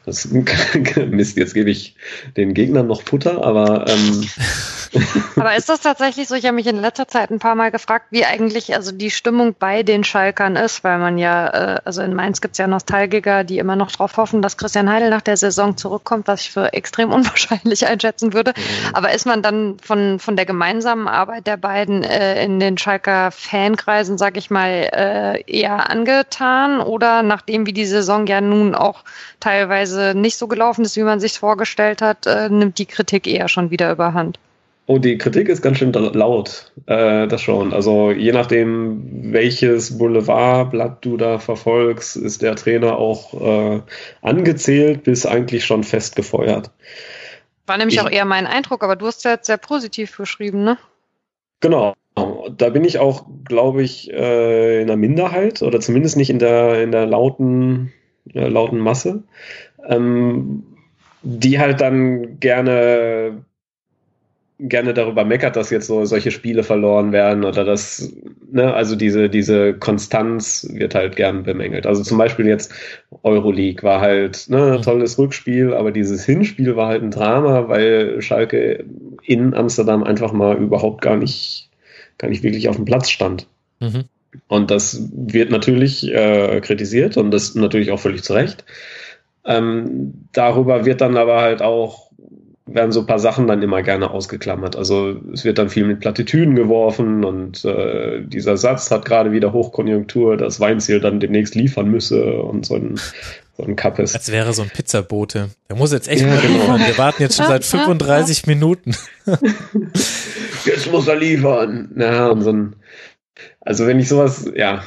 Das, 0.07 0.27
Mist, 1.11 1.37
jetzt 1.37 1.53
gebe 1.53 1.71
ich 1.71 1.97
den 2.37 2.55
Gegnern 2.55 2.87
noch 2.87 3.03
Futter, 3.03 3.45
aber. 3.45 3.87
Ähm, 3.89 4.25
aber 5.37 5.57
ist 5.57 5.69
das 5.69 5.81
tatsächlich 5.81 6.29
so? 6.29 6.35
Ich 6.35 6.45
habe 6.45 6.55
mich 6.55 6.67
in 6.67 6.81
letzter 6.81 7.09
Zeit 7.09 7.31
ein 7.31 7.39
paar 7.39 7.55
Mal 7.55 7.71
gefragt, 7.71 8.07
wie 8.11 8.25
eigentlich 8.25 8.75
also 8.75 8.93
die 8.93 9.11
Stimmung 9.11 9.55
bei 9.59 9.83
den 9.83 10.05
Schalkern 10.05 10.57
ist, 10.57 10.85
weil 10.85 10.99
man 10.99 11.19
ja, 11.19 11.49
äh, 11.49 11.81
also 11.85 12.03
in 12.03 12.15
Mainz 12.15 12.41
gibt 12.41 12.53
es 12.53 12.59
ja 12.59 12.67
Nostalgiker, 12.67 13.45
die 13.45 13.59
immer 13.59 13.77
noch 13.77 13.91
darauf 13.91 14.17
hoffen, 14.17 14.43
dass 14.43 14.57
Christian 14.57 14.91
Heidel 14.91 15.11
nach 15.11 15.23
der 15.23 15.37
Saison 15.37 15.77
zurückkommt, 15.77 16.29
was 16.29 16.43
ich 16.43 16.51
für 16.51 16.73
extrem 16.73 17.13
unwahrscheinlich 17.19 17.87
einschätzen 17.87 18.33
würde. 18.33 18.53
Mhm. 18.57 18.95
Aber 18.95 19.13
ist 19.13 19.27
man 19.27 19.43
dann 19.43 19.77
von, 19.83 20.19
von 20.19 20.37
der 20.37 20.47
gemeinsamen 20.47 21.09
Arbeit 21.09 21.47
der 21.47 21.57
beiden 21.57 22.03
äh, 22.03 22.43
in 22.45 22.61
den 22.61 22.79
Schalker 22.79 23.31
Fankreisen, 23.31 24.19
sag 24.19 24.37
ich 24.37 24.51
mal, 24.51 24.69
äh, 24.69 25.43
eher 25.47 25.91
angetan 25.91 26.81
oder 26.81 27.23
nachdem 27.23 27.67
wie 27.67 27.73
die 27.73 27.87
Saison 27.87 28.27
ja 28.27 28.41
nun 28.41 28.75
auch 28.75 29.05
teilweise 29.41 30.15
nicht 30.15 30.39
so 30.39 30.49
gelaufen 30.49 30.85
ist, 30.85 30.97
wie 30.97 31.03
man 31.03 31.21
sich 31.21 31.39
vorgestellt 31.39 32.03
hat, 32.03 32.27
äh, 32.27 32.49
nimmt 32.49 32.79
die 32.79 32.87
Kritik 32.87 33.27
eher 33.27 33.49
schon 33.49 33.71
wieder 33.71 33.93
überhand. 33.93 34.39
Oh, 34.89 34.97
die 34.99 35.19
Kritik 35.19 35.51
ist 35.51 35.61
ganz 35.61 35.77
schön 35.77 35.93
laut, 35.93 36.73
äh, 36.87 37.29
das 37.29 37.43
schon. 37.43 37.75
Also 37.75 38.11
je 38.11 38.33
nachdem, 38.33 39.33
welches 39.33 39.99
Boulevardblatt 39.99 41.05
du 41.05 41.19
da 41.19 41.39
verfolgst, 41.39 42.17
ist 42.17 42.41
der 42.41 42.57
Trainer 42.57 42.97
auch 42.97 43.35
äh, 43.39 43.83
angezählt 44.23 45.05
bis 45.05 45.27
eigentlich 45.27 45.67
schon 45.67 45.85
fest 45.85 46.17
gefeuert. 46.17 46.71
War 47.67 47.77
nämlich 47.77 47.97
ich, 47.97 48.01
auch 48.01 48.11
eher 48.11 48.25
mein 48.25 48.47
Eindruck, 48.47 48.83
aber 48.83 48.97
du 48.97 49.07
hast 49.07 49.25
ja 49.25 49.33
jetzt 49.33 49.47
sehr 49.47 49.59
positiv 49.59 50.17
beschrieben, 50.17 50.65
ne? 50.65 50.79
Genau. 51.61 51.93
Da 52.57 52.71
bin 52.71 52.85
ich 52.85 52.99
auch, 52.99 53.27
glaube 53.45 53.83
ich, 53.83 54.11
äh, 54.11 54.81
in 54.81 54.87
der 54.87 54.97
Minderheit 54.97 55.61
oder 55.61 55.81
zumindest 55.81 56.17
nicht 56.17 56.31
in 56.31 56.39
der, 56.39 56.83
in 56.83 56.93
der 56.93 57.05
lauten 57.05 57.93
äh, 58.35 58.49
lauten 58.49 58.79
Masse, 58.79 59.23
ähm, 59.87 60.65
die 61.23 61.59
halt 61.59 61.81
dann 61.81 62.41
gerne 62.41 63.45
gerne 64.59 64.93
darüber 64.93 65.25
meckert, 65.25 65.55
dass 65.57 65.71
jetzt 65.71 65.87
so 65.87 66.05
solche 66.05 66.31
Spiele 66.31 66.65
verloren 66.65 67.13
werden 67.13 67.45
oder 67.45 67.65
dass, 67.65 68.13
ne, 68.51 68.75
also 68.75 68.97
diese, 68.97 69.29
diese 69.29 69.75
Konstanz 69.75 70.69
wird 70.73 70.97
halt 70.97 71.15
gern 71.15 71.45
bemängelt. 71.45 71.87
Also 71.87 72.03
zum 72.03 72.19
Beispiel 72.19 72.47
jetzt 72.47 72.73
Euroleague 73.23 73.83
war 73.85 74.01
halt, 74.01 74.47
ne, 74.49 74.77
mhm. 74.79 74.83
tolles 74.83 75.17
Rückspiel, 75.19 75.75
aber 75.75 75.93
dieses 75.93 76.25
Hinspiel 76.25 76.75
war 76.75 76.89
halt 76.89 77.03
ein 77.03 77.13
Drama, 77.13 77.69
weil 77.69 78.21
Schalke 78.21 78.85
in 79.23 79.55
Amsterdam 79.55 80.03
einfach 80.03 80.33
mal 80.33 80.57
überhaupt 80.57 81.03
gar 81.03 81.17
nicht, 81.17 81.71
gar 82.19 82.29
nicht 82.29 82.43
wirklich 82.43 82.69
auf 82.69 82.77
dem 82.77 82.85
Platz 82.85 83.11
stand. 83.11 83.47
Mhm. 83.79 84.05
Und 84.49 84.71
das 84.71 85.09
wird 85.13 85.51
natürlich 85.51 86.13
äh, 86.13 86.61
kritisiert 86.61 87.17
und 87.17 87.31
das 87.31 87.55
natürlich 87.55 87.93
auch 87.93 88.01
völlig 88.01 88.25
zu 88.25 88.35
Recht. 88.35 88.65
Ähm, 89.45 90.29
darüber 90.33 90.85
wird 90.85 91.01
dann 91.01 91.17
aber 91.17 91.41
halt 91.41 91.63
auch, 91.63 92.08
werden 92.75 92.93
so 92.93 93.01
ein 93.01 93.07
paar 93.07 93.19
Sachen 93.19 93.47
dann 93.47 93.63
immer 93.63 93.83
gerne 93.83 94.11
ausgeklammert. 94.11 94.77
Also 94.77 95.17
es 95.33 95.45
wird 95.45 95.59
dann 95.59 95.69
viel 95.69 95.85
mit 95.85 96.01
Plattitüden 96.01 96.55
geworfen 96.55 97.25
und 97.25 97.65
äh, 97.65 98.23
dieser 98.23 98.57
Satz 98.57 98.91
hat 98.91 99.05
gerade 99.05 99.33
wieder 99.33 99.53
Hochkonjunktur, 99.53 100.37
dass 100.37 100.61
Weinziel 100.61 101.01
dann 101.01 101.21
demnächst 101.21 101.55
liefern 101.55 101.91
müsse 101.91 102.41
und 102.43 102.67
so 102.67 102.77
ein, 102.77 103.01
so 103.57 103.65
ein 103.65 103.77
Kappes. 103.77 104.15
Als 104.15 104.31
wäre 104.31 104.53
so 104.53 104.63
ein 104.63 104.71
Pizzabote. 104.71 105.51
Der 105.69 105.77
muss 105.77 105.93
jetzt 105.93 106.09
echt 106.09 106.23
ja, 106.23 106.29
mal 106.29 106.41
genau. 106.41 106.55
liefern. 106.55 106.81
Wir 106.87 106.99
warten 106.99 107.23
jetzt 107.23 107.37
schon 107.37 107.47
seit 107.47 107.65
35 107.65 108.47
Minuten. 108.47 108.95
jetzt 110.65 110.91
muss 110.93 111.09
er 111.09 111.17
liefern. 111.17 111.91
Ja, 111.97 112.29
und 112.29 112.43
so 112.43 112.53
ein 112.53 112.77
also 113.61 113.87
wenn 113.87 114.01
ich 114.01 114.09
sowas, 114.09 114.51
ja, 114.57 114.83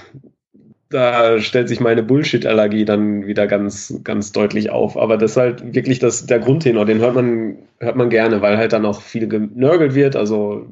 da 0.91 1.39
stellt 1.39 1.69
sich 1.69 1.79
meine 1.79 2.03
Bullshit-Allergie 2.03 2.85
dann 2.85 3.25
wieder 3.25 3.47
ganz, 3.47 3.99
ganz 4.03 4.31
deutlich 4.31 4.69
auf. 4.69 4.97
Aber 4.97 5.17
das 5.17 5.31
ist 5.31 5.37
halt 5.37 5.73
wirklich 5.73 5.99
das, 5.99 6.25
der 6.25 6.39
Grundtenor, 6.39 6.85
den 6.85 6.99
hört 6.99 7.15
man, 7.15 7.57
hört 7.79 7.95
man 7.95 8.09
gerne, 8.09 8.41
weil 8.41 8.57
halt 8.57 8.73
dann 8.73 8.85
auch 8.85 9.01
viel 9.01 9.27
genörgelt 9.27 9.95
wird. 9.95 10.15
Also 10.15 10.67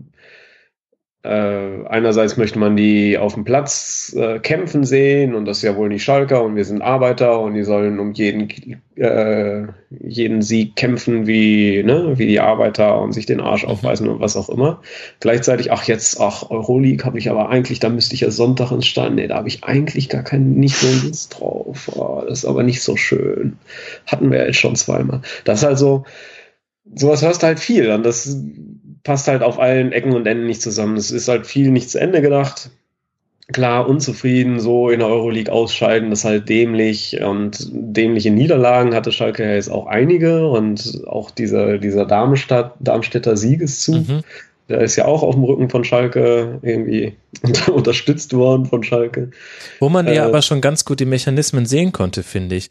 äh, 1.22 1.86
einerseits 1.86 2.38
möchte 2.38 2.60
man 2.60 2.78
die 2.78 3.18
auf 3.18 3.34
dem 3.34 3.44
Platz 3.44 4.16
äh, 4.18 4.40
kämpfen 4.40 4.86
sehen 4.86 5.36
und 5.36 5.44
das 5.44 5.58
ist 5.58 5.64
ja 5.64 5.76
wohl 5.76 5.90
nicht 5.90 6.04
Schalker 6.04 6.44
und 6.44 6.56
wir 6.56 6.64
sind 6.64 6.82
Arbeiter 6.82 7.42
und 7.42 7.56
die 7.56 7.64
sollen 7.64 8.00
um 8.00 8.14
jeden, 8.14 8.50
äh, 8.96 9.68
jeden 9.90 10.42
Sieg 10.42 10.78
kämpfen 10.78 11.28
wie, 11.28 11.84
ne, 11.84 12.18
wie 12.18 12.26
die 12.26 12.40
Arbeiter 12.40 13.02
und 13.02 13.12
sich 13.12 13.26
den 13.26 13.42
Arsch 13.42 13.64
mhm. 13.64 13.70
aufweisen 13.70 14.08
und 14.08 14.22
was 14.22 14.38
auch 14.38 14.48
immer. 14.48 14.82
Gleichzeitig, 15.20 15.74
ach 15.74 15.84
jetzt, 15.84 16.22
ach, 16.22 16.50
Euroleague 16.50 17.06
habe 17.06 17.18
ich 17.18 17.30
aber 17.30 17.50
eigentlich, 17.50 17.82
da 17.82 17.90
müsste 17.90 18.16
ich 18.16 18.22
ja 18.22 18.32
Sonntag 18.32 18.72
ins 18.72 18.88
Stein. 18.88 19.16
Nee, 19.16 19.28
da 19.28 19.36
habe 19.36 19.50
ich 19.50 19.66
eigentlich 19.66 20.08
gar 20.08 20.24
keinen, 20.24 20.58
nicht 20.58 20.78
so 20.78 20.88
Lust 21.06 21.38
drauf. 21.38 21.90
Oh, 21.96 22.24
das 22.26 22.40
ist 22.40 22.46
aber 22.46 22.64
nicht 22.64 22.82
so 22.82 22.96
schön. 22.96 23.58
Hatten 24.06 24.32
wir 24.32 24.46
jetzt 24.46 24.60
schon 24.60 24.78
zweimal. 24.78 25.22
Das 25.44 25.60
ist 25.60 25.66
halt 25.66 25.78
so, 25.78 26.06
sowas 26.96 27.22
hörst 27.22 27.44
du 27.44 27.48
halt 27.48 27.60
viel 27.60 27.92
und 27.92 28.04
das 28.04 28.38
passt 29.04 29.28
halt 29.28 29.44
auf 29.44 29.60
allen 29.60 29.92
Ecken 29.92 30.14
und 30.14 30.28
Enden 30.28 30.46
nicht 30.46 30.62
zusammen. 30.62 30.98
Es 30.98 31.12
ist 31.12 31.28
halt 31.28 31.48
viel 31.48 31.72
nicht 31.72 31.90
zu 31.90 32.00
Ende 32.00 32.22
gedacht. 32.22 32.72
Klar, 33.52 33.90
unzufrieden, 33.90 34.60
so 34.60 34.92
in 34.92 35.00
der 35.00 35.08
Euroleague 35.08 35.52
ausscheiden, 35.52 36.12
das 36.12 36.20
ist 36.20 36.26
halt 36.26 36.50
dämlich 36.50 37.20
und 37.20 37.68
dämliche 37.72 38.30
Niederlagen 38.30 38.94
hatte 38.94 39.12
Schalke 39.12 39.44
ja 39.44 39.56
jetzt 39.56 39.72
auch 39.72 39.88
einige 39.88 40.48
und 40.48 41.02
auch 41.08 41.32
dieser, 41.32 41.80
dieser 41.80 42.06
Darmstadt, 42.06 42.76
Darmstädter 42.80 43.38
Siegeszug. 43.38 44.08
Mhm. 44.08 44.22
Der 44.70 44.82
ist 44.82 44.96
ja 44.96 45.06
auch 45.06 45.24
auf 45.24 45.36
dem 45.36 45.44
Rücken 45.44 45.70
von 45.70 45.84
Schalke 45.84 46.60
irgendwie 46.62 47.18
unterstützt 47.72 48.34
worden 48.34 48.66
von 48.66 48.84
Schalke. 48.84 49.32
Wo 49.80 49.90
man 49.90 50.08
äh, 50.08 50.16
ja 50.16 50.26
aber 50.26 50.42
schon 50.42 50.62
ganz 50.62 50.86
gut 50.86 51.00
die 51.00 51.06
Mechanismen 51.06 51.66
sehen 51.66 51.92
konnte, 51.92 52.24
finde 52.24 52.56
ich. 52.56 52.70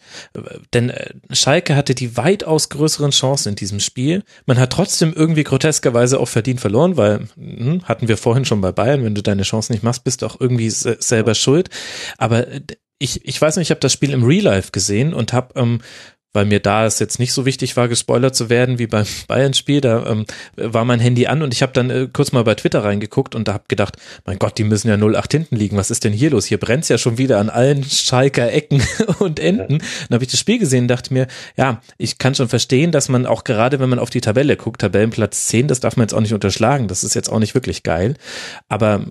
Denn 0.73 0.91
äh, 0.91 1.11
Schalke 1.33 1.75
hatte 1.77 1.95
die 1.95 2.17
weitaus 2.17 2.69
größeren 2.69 3.11
Chancen 3.11 3.51
in 3.51 3.57
diesem 3.57 3.81
Spiel. 3.81 4.23
Man 4.47 4.59
hat 4.59 4.71
trotzdem 4.73 5.13
irgendwie 5.15 5.45
groteskerweise 5.45 6.21
auch 6.21 6.29
verdient 6.29 6.61
verloren, 6.61 6.97
weil 6.97 7.27
hm, 7.37 7.83
hatten 7.85 8.09
wir 8.09 8.17
vorhin 8.17 8.45
schon 8.45 8.61
bei 8.61 8.73
Bayern, 8.73 9.05
wenn 9.05 9.15
du 9.15 9.23
deine 9.23 9.43
Chancen 9.43 9.73
nicht 9.73 9.83
machst, 9.83 10.05
bist 10.05 10.23
du 10.23 10.27
auch 10.27 10.41
irgendwie 10.41 10.71
selber 10.71 11.35
schuld. 11.35 11.69
Aber 12.17 12.47
äh, 12.49 12.61
ich, 12.99 13.25
ich 13.25 13.41
weiß 13.41 13.57
nicht, 13.57 13.69
ich 13.69 13.71
habe 13.71 13.81
das 13.81 13.93
Spiel 13.93 14.13
im 14.13 14.25
Real 14.25 14.45
Life 14.45 14.73
gesehen 14.73 15.15
und 15.15 15.33
habe 15.33 15.59
ähm, 15.61 15.81
weil 16.33 16.45
mir 16.45 16.61
da 16.61 16.87
es 16.87 16.99
jetzt 16.99 17.19
nicht 17.19 17.33
so 17.33 17.47
wichtig 17.47 17.77
war, 17.77 17.89
gespoilert 17.89 18.37
zu 18.37 18.51
werden 18.51 18.79
wie 18.79 18.87
beim 18.87 19.07
Bayern-Spiel. 19.29 19.81
Da 19.81 20.07
ähm, 20.07 20.27
war 20.57 20.85
mein 20.85 21.01
Handy 21.01 21.27
an 21.27 21.43
und 21.43 21.55
ich 21.55 21.63
habe 21.63 21.73
dann 21.73 21.91
äh, 21.91 22.09
kurz 22.13 22.33
mal 22.33 22.45
bei 22.45 22.55
Twitter 22.55 22.85
reingeguckt 22.85 23.35
und 23.35 23.49
da 23.49 23.55
habe 23.55 23.65
gedacht, 23.69 23.97
mein 24.25 24.39
Gott, 24.39 24.59
die 24.59 24.65
müssen 24.65 24.89
ja 24.89 24.97
08 24.97 25.33
hinten 25.33 25.57
liegen. 25.57 25.77
Was 25.77 25.91
ist 25.91 26.05
denn 26.05 26.13
hier 26.13 26.31
los? 26.31 26.47
Hier 26.47 26.59
brennt's 26.59 26.89
ja 26.89 26.99
schon 26.99 27.19
wieder 27.19 27.39
an 27.39 27.49
allen 27.49 27.83
Schalker 27.85 28.53
Ecken 28.53 28.83
und 29.19 29.41
Enden. 29.41 29.79
Dann 29.79 30.15
habe 30.15 30.25
ich 30.25 30.31
das 30.31 30.41
Spiel 30.41 30.59
gesehen 30.59 30.85
und 30.85 30.89
dachte 30.89 31.13
mir, 31.13 31.27
ja, 31.57 31.81
ich 31.97 32.19
kann 32.19 32.35
schon 32.35 32.49
verstehen, 32.49 32.93
dass 32.93 33.09
man 33.09 33.27
auch 33.27 33.45
gerade, 33.45 33.81
wenn 33.81 33.89
man 33.89 33.99
auf 33.99 34.11
die 34.11 34.21
Tabelle 34.21 34.57
guckt, 34.57 34.81
Tabellenplatz 34.81 35.47
10, 35.47 35.69
das 35.69 35.81
darf 35.81 35.97
man 35.97 36.05
jetzt 36.05 36.15
auch 36.15 36.21
nicht 36.21 36.35
unterschlagen. 36.35 36.89
Das 36.89 37.05
ist 37.05 37.15
jetzt 37.15 37.31
auch 37.31 37.39
nicht 37.39 37.55
wirklich 37.55 37.83
geil. 37.83 38.15
Aber 38.69 39.07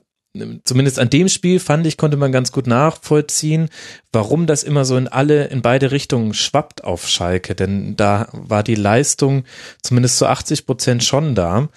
zumindest 0.64 0.99
an 0.99 1.09
dem 1.09 1.30
Spiel 1.30 1.59
fand 1.59 1.85
ich, 1.88 1.97
konnte 1.97 2.18
man 2.18 2.31
ganz 2.31 2.51
gut 2.51 2.68
nachvollziehen, 2.68 3.69
warum 4.11 4.47
das 4.47 4.64
immer 4.64 4.85
so 4.85 4.97
in 4.97 5.07
alle, 5.07 5.45
in 5.45 5.61
beide 5.61 5.91
Richtungen 5.91 6.34
schwappt 6.34 6.84
auf 6.84 7.07
Schalke, 7.07 7.55
denn 7.55 7.95
da 7.95 8.27
war 8.31 8.64
die 8.64 8.76
Leistung 8.76 9.43
zumindest 9.81 10.18
zu 10.18 10.27
80 10.27 10.65
Prozent 10.65 11.03
schon 11.03 11.35
da. 11.35 11.69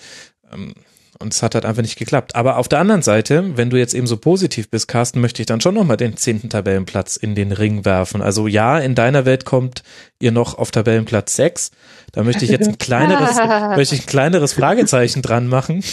Ähm, 0.52 0.74
Und 1.22 1.34
es 1.34 1.42
hat 1.42 1.54
halt 1.54 1.66
einfach 1.66 1.82
nicht 1.82 1.98
geklappt. 1.98 2.34
Aber 2.34 2.56
auf 2.56 2.66
der 2.66 2.78
anderen 2.78 3.02
Seite, 3.02 3.54
wenn 3.58 3.68
du 3.68 3.76
jetzt 3.76 3.92
eben 3.92 4.06
so 4.06 4.16
positiv 4.16 4.70
bist, 4.70 4.88
Carsten, 4.88 5.20
möchte 5.20 5.42
ich 5.42 5.46
dann 5.46 5.60
schon 5.60 5.74
nochmal 5.74 5.98
den 5.98 6.16
zehnten 6.16 6.48
Tabellenplatz 6.48 7.16
in 7.16 7.34
den 7.34 7.52
Ring 7.52 7.84
werfen. 7.84 8.22
Also 8.22 8.46
ja, 8.46 8.78
in 8.78 8.94
deiner 8.94 9.26
Welt 9.26 9.44
kommt 9.44 9.82
ihr 10.18 10.32
noch 10.32 10.56
auf 10.56 10.70
Tabellenplatz 10.70 11.36
sechs. 11.36 11.72
Da 12.12 12.22
möchte 12.22 12.46
ich 12.46 12.50
jetzt 12.50 12.68
ein 12.68 12.78
kleineres, 12.86 13.36
möchte 13.76 13.96
ich 13.96 14.04
ein 14.04 14.06
kleineres 14.06 14.54
Fragezeichen 14.54 15.20
dran 15.20 15.46
machen. 15.46 15.84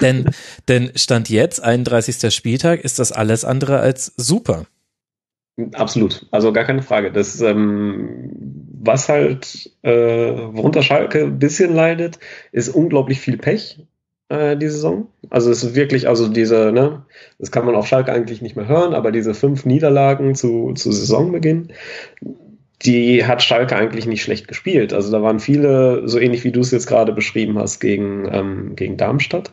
Denn, 0.00 0.30
denn 0.68 0.92
Stand 0.94 1.28
jetzt, 1.28 1.62
31. 1.62 2.34
Spieltag, 2.34 2.80
ist 2.80 2.98
das 2.98 3.12
alles 3.12 3.44
andere 3.44 3.78
als 3.80 4.12
super. 4.16 4.66
Absolut, 5.72 6.26
also 6.30 6.52
gar 6.52 6.64
keine 6.64 6.82
Frage. 6.82 7.10
Das, 7.10 7.40
ähm, 7.40 8.30
was 8.78 9.08
halt, 9.08 9.70
äh, 9.82 9.90
worunter 9.92 10.82
Schalke 10.82 11.22
ein 11.22 11.38
bisschen 11.38 11.74
leidet, 11.74 12.18
ist 12.52 12.68
unglaublich 12.68 13.20
viel 13.20 13.38
Pech 13.38 13.80
äh, 14.28 14.56
die 14.56 14.68
Saison. 14.68 15.08
Also 15.30 15.50
es 15.50 15.62
ist 15.62 15.74
wirklich, 15.74 16.08
also 16.08 16.28
diese, 16.28 16.72
ne, 16.72 17.04
das 17.38 17.50
kann 17.50 17.64
man 17.64 17.74
auf 17.74 17.86
Schalke 17.86 18.12
eigentlich 18.12 18.42
nicht 18.42 18.56
mehr 18.56 18.68
hören, 18.68 18.92
aber 18.92 19.12
diese 19.12 19.34
fünf 19.34 19.64
Niederlagen 19.64 20.34
zu, 20.34 20.72
zu 20.74 20.92
Saisonbeginn, 20.92 21.72
die 22.82 23.24
hat 23.24 23.42
Schalke 23.42 23.76
eigentlich 23.76 24.06
nicht 24.06 24.22
schlecht 24.22 24.48
gespielt. 24.48 24.92
Also 24.92 25.10
da 25.10 25.22
waren 25.22 25.40
viele, 25.40 26.06
so 26.08 26.18
ähnlich 26.18 26.44
wie 26.44 26.52
du 26.52 26.60
es 26.60 26.70
jetzt 26.70 26.86
gerade 26.86 27.12
beschrieben 27.12 27.58
hast, 27.58 27.80
gegen, 27.80 28.28
ähm, 28.30 28.76
gegen 28.76 28.96
Darmstadt, 28.96 29.52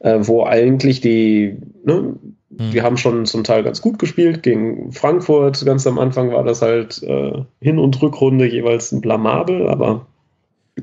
äh, 0.00 0.18
wo 0.20 0.44
eigentlich 0.44 1.00
die, 1.00 1.56
ne, 1.84 2.14
Mhm. 2.58 2.72
Wir 2.72 2.82
haben 2.82 2.96
schon 2.96 3.26
zum 3.26 3.44
Teil 3.44 3.62
ganz 3.62 3.80
gut 3.80 3.98
gespielt 3.98 4.42
gegen 4.42 4.92
Frankfurt. 4.92 5.64
Ganz 5.64 5.86
am 5.86 5.98
Anfang 5.98 6.32
war 6.32 6.44
das 6.44 6.62
halt 6.62 7.02
äh, 7.02 7.42
Hin- 7.60 7.78
und 7.78 8.00
Rückrunde 8.02 8.46
jeweils 8.46 8.92
ein 8.92 9.00
Blamabel, 9.00 9.68
aber 9.68 10.06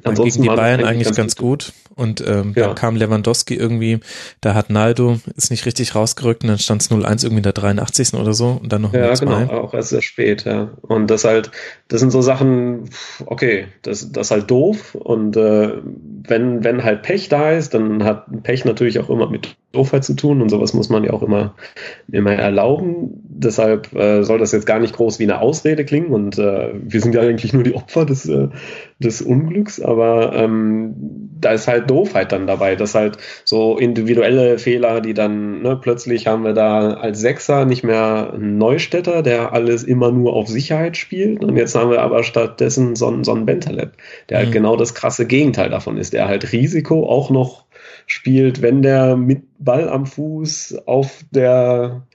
Ansonsten 0.04 0.42
gegen 0.42 0.54
die 0.54 0.58
Bayern 0.58 0.84
eigentlich, 0.84 1.06
ganz, 1.06 1.18
ganz 1.18 1.36
gut. 1.36 1.74
Und 1.96 2.22
ähm, 2.28 2.54
ja. 2.56 2.68
dann 2.68 2.76
kam 2.76 2.96
Lewandowski 2.98 3.56
irgendwie, 3.56 4.00
da 4.42 4.54
hat 4.54 4.70
Naldo, 4.70 5.20
ist 5.38 5.50
nicht 5.50 5.66
richtig 5.66 5.96
rausgerückt 5.96 6.44
und 6.44 6.50
dann 6.50 6.60
stand 6.60 6.82
es 6.82 6.92
0-1 6.92 7.24
irgendwie 7.24 7.38
in 7.38 7.44
der 7.44 7.54
83. 7.54 8.14
oder 8.16 8.34
so 8.34 8.60
und 8.62 8.72
dann 8.74 8.82
noch 8.82 8.94
Ja, 8.94 9.14
genau, 9.14 9.48
auch 9.50 9.74
erst 9.74 9.90
sehr 9.90 10.02
spät, 10.02 10.44
ja. 10.44 10.72
Und 10.82 11.08
das 11.08 11.24
halt, 11.24 11.52
das 11.88 12.02
sind 12.02 12.12
so 12.12 12.22
Sachen, 12.22 12.90
okay, 13.26 13.68
das, 13.82 14.12
das 14.12 14.28
ist 14.28 14.32
halt 14.32 14.52
doof 14.52 14.96
und 14.96 15.38
äh, 15.38 15.72
wenn, 16.28 16.64
wenn 16.64 16.84
halt 16.84 17.04
Pech 17.04 17.30
da 17.30 17.52
ist, 17.52 17.74
dann 17.74 18.04
hat 18.04 18.26
Pech 18.44 18.66
natürlich 18.66 19.00
auch 19.00 19.10
immer 19.10 19.30
mit 19.30 19.56
Doofheit 19.76 20.04
zu 20.04 20.16
tun 20.16 20.42
und 20.42 20.50
sowas 20.50 20.74
muss 20.74 20.90
man 20.90 21.04
ja 21.04 21.14
auch 21.14 21.22
immer, 21.22 21.54
immer 22.12 22.34
erlauben. 22.34 23.22
Deshalb 23.28 23.94
äh, 23.94 24.24
soll 24.24 24.40
das 24.40 24.52
jetzt 24.52 24.66
gar 24.66 24.80
nicht 24.80 24.96
groß 24.96 25.20
wie 25.20 25.24
eine 25.24 25.42
Ausrede 25.42 25.86
klingen 25.86 26.08
und 26.08 26.40
äh, 26.40 26.70
wir 26.74 27.02
sind 27.02 27.14
ja 27.14 27.22
eigentlich 27.22 27.54
nur 27.54 27.64
die 27.64 27.76
Opfer 27.76 28.06
des, 28.06 28.28
äh, 28.28 28.48
des 29.00 29.22
Unglücks, 29.22 29.82
aber 29.82 30.34
ähm, 30.36 30.94
da 31.42 31.52
ist 31.52 31.68
halt 31.68 31.90
Doofheit 31.90 32.32
dann 32.32 32.48
dabei, 32.48 32.76
dass 32.76 32.96
halt 32.96 33.18
so 33.44 33.78
individuelle 33.78 34.58
Fehler, 34.58 35.02
die 35.02 35.14
dann 35.14 35.62
ne, 35.62 35.78
plötzlich 35.80 36.28
haben 36.28 36.44
wir 36.44 36.54
da 36.54 36.94
als 36.94 37.20
Sechser 37.20 37.66
nicht 37.66 37.84
mehr 37.84 38.32
einen 38.34 38.58
Neustädter, 38.58 39.22
der 39.22 39.54
alles 39.54 39.84
immer 39.84 40.12
nur 40.12 40.34
auf 40.34 40.48
Sicherheit 40.48 40.98
spielt 40.98 41.44
und 41.44 41.58
jetzt 41.58 41.76
haben 41.76 41.92
wir 41.92 42.02
aber 42.02 42.24
stattdessen 42.24 42.96
so 42.96 43.08
einen, 43.08 43.24
so 43.24 43.34
einen 43.34 43.46
Bentaleb, 43.46 43.92
der 44.30 44.38
halt 44.38 44.50
mhm. 44.50 44.54
genau 44.54 44.76
das 44.78 44.96
krasse 44.96 45.26
Gegenteil 45.26 45.70
davon 45.70 45.98
ist, 45.98 46.14
der 46.14 46.28
halt 46.28 46.54
Risiko 46.54 47.08
auch 47.08 47.30
noch 47.30 47.65
spielt, 48.08 48.62
wenn 48.62 48.82
der 48.82 49.16
mit 49.16 49.44
Ball 49.60 49.90
am 49.90 50.06
Fuß 50.06 50.84
auf 50.86 51.24
der 51.32 52.06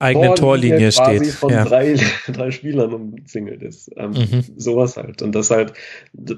eigenen 0.00 0.34
Torlinie 0.36 0.92
steht. 0.92 1.26
von 1.26 1.50
ja. 1.50 1.64
drei, 1.64 1.96
drei 2.32 2.50
Spielern 2.50 2.92
umzingelt 2.92 3.62
ist. 3.62 3.90
Ähm, 3.96 4.10
mhm. 4.10 4.44
Sowas 4.56 4.96
halt. 4.96 5.22
Und 5.22 5.34
das 5.34 5.50
halt, 5.50 5.72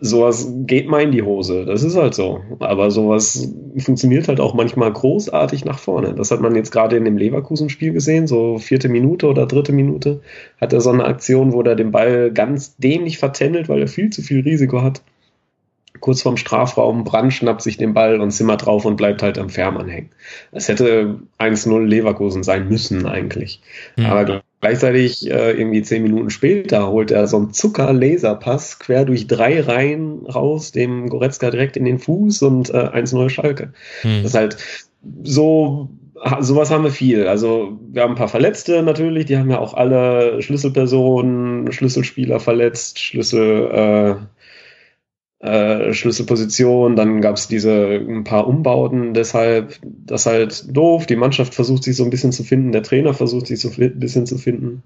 sowas 0.01 0.49
geht 0.67 0.89
mal 0.89 1.03
in 1.03 1.13
die 1.13 1.23
Hose. 1.23 1.67
Das 1.67 1.83
ist 1.83 1.97
halt 1.97 2.15
so. 2.15 2.41
Aber 2.59 2.91
sowas 2.91 3.53
funktioniert 3.79 4.29
halt 4.29 4.41
auch 4.41 4.55
manchmal 4.55 4.93
großartig 4.93 5.65
nach 5.65 5.79
vorne. 5.79 6.15
Das 6.15 6.31
hat 6.31 6.41
man 6.41 6.55
jetzt 6.55 6.73
gerade 6.73 6.97
in 6.97 7.05
dem 7.05 7.19
Leverkusen-Spiel 7.19 7.93
gesehen, 7.93 8.27
so 8.27 8.59
vierte 8.59 8.89
Minute 8.89 9.27
oder 9.27 9.47
dritte 9.47 9.73
Minute, 9.73 10.21
hat 10.61 10.73
er 10.73 10.81
so 10.81 10.91
eine 10.91 11.05
Aktion, 11.05 11.53
wo 11.53 11.63
er 11.63 11.77
den 11.77 11.91
Ball 11.91 12.33
ganz 12.33 12.77
dämlich 12.77 13.19
vertändelt, 13.19 13.69
weil 13.69 13.81
er 13.81 13.89
viel 13.89 14.11
zu 14.11 14.23
viel 14.23 14.41
Risiko 14.41 14.83
hat 14.83 15.03
kurz 16.01 16.23
vorm 16.23 16.37
Strafraum, 16.37 17.05
Brand 17.05 17.33
schnappt 17.33 17.63
sich 17.63 17.77
den 17.77 17.95
Ball 17.95 18.21
und 18.21 18.31
zimmert 18.31 18.67
drauf 18.67 18.85
und 18.85 18.97
bleibt 18.97 19.23
halt 19.23 19.39
am 19.39 19.51
Fährmann 19.51 19.89
hängen. 19.89 20.11
Es 20.53 20.69
hätte 20.69 21.21
1-0 21.39 21.85
Leverkusen 21.85 22.43
sein 22.43 22.69
müssen 22.69 23.07
eigentlich. 23.07 23.61
Mhm. 23.97 24.07
Aber 24.07 24.43
gleichzeitig 24.61 25.31
äh, 25.31 25.53
irgendwie 25.53 25.83
zehn 25.83 26.03
Minuten 26.03 26.31
später 26.31 26.89
holt 26.89 27.11
er 27.11 27.27
so 27.27 27.37
einen 27.37 27.53
Zucker-Laserpass 27.53 28.79
quer 28.79 29.05
durch 29.05 29.27
drei 29.27 29.61
Reihen 29.61 30.27
raus, 30.27 30.73
dem 30.73 31.09
Goretzka 31.09 31.51
direkt 31.51 31.77
in 31.77 31.85
den 31.85 31.99
Fuß 31.99 32.43
und 32.43 32.71
äh, 32.71 32.89
1-0 32.89 33.29
Schalke. 33.29 33.73
Mhm. 34.03 34.23
Das 34.23 34.33
ist 34.33 34.37
halt 34.37 34.57
so 35.23 35.91
sowas 36.41 36.71
haben 36.71 36.85
wir 36.85 36.91
viel. 36.91 37.27
Also 37.27 37.79
wir 37.91 38.03
haben 38.03 38.13
ein 38.13 38.17
paar 38.17 38.29
Verletzte 38.29 38.83
natürlich, 38.83 39.27
die 39.27 39.39
haben 39.39 39.51
ja 39.51 39.59
auch 39.59 39.75
alle 39.75 40.43
Schlüsselpersonen, 40.43 41.73
Schlüsselspieler 41.73 42.41
verletzt, 42.41 42.99
Schlüssel 42.99 43.71
äh, 43.71 44.40
äh, 45.41 45.93
Schlüsselposition. 45.95 46.97
Dann 46.97 47.21
gab 47.21 47.37
es 47.37 47.49
diese 47.49 47.73
ein 47.73 48.25
paar 48.25 48.47
Umbauten, 48.47 49.15
deshalb 49.15 49.79
das 49.83 50.27
halt 50.27 50.65
doof. 50.77 51.07
Die 51.07 51.17
Mannschaft 51.17 51.55
versucht 51.55 51.83
sich 51.83 51.97
so 51.97 52.05
ein 52.05 52.11
bisschen 52.11 52.33
zu 52.33 52.45
finden, 52.45 52.73
der 52.73 52.83
Trainer 52.83 53.15
versucht 53.15 53.47
sich 53.47 53.61
so 53.61 53.71
ein 53.71 53.99
bisschen 53.99 54.27
zu 54.27 54.39
finden. 54.39 54.83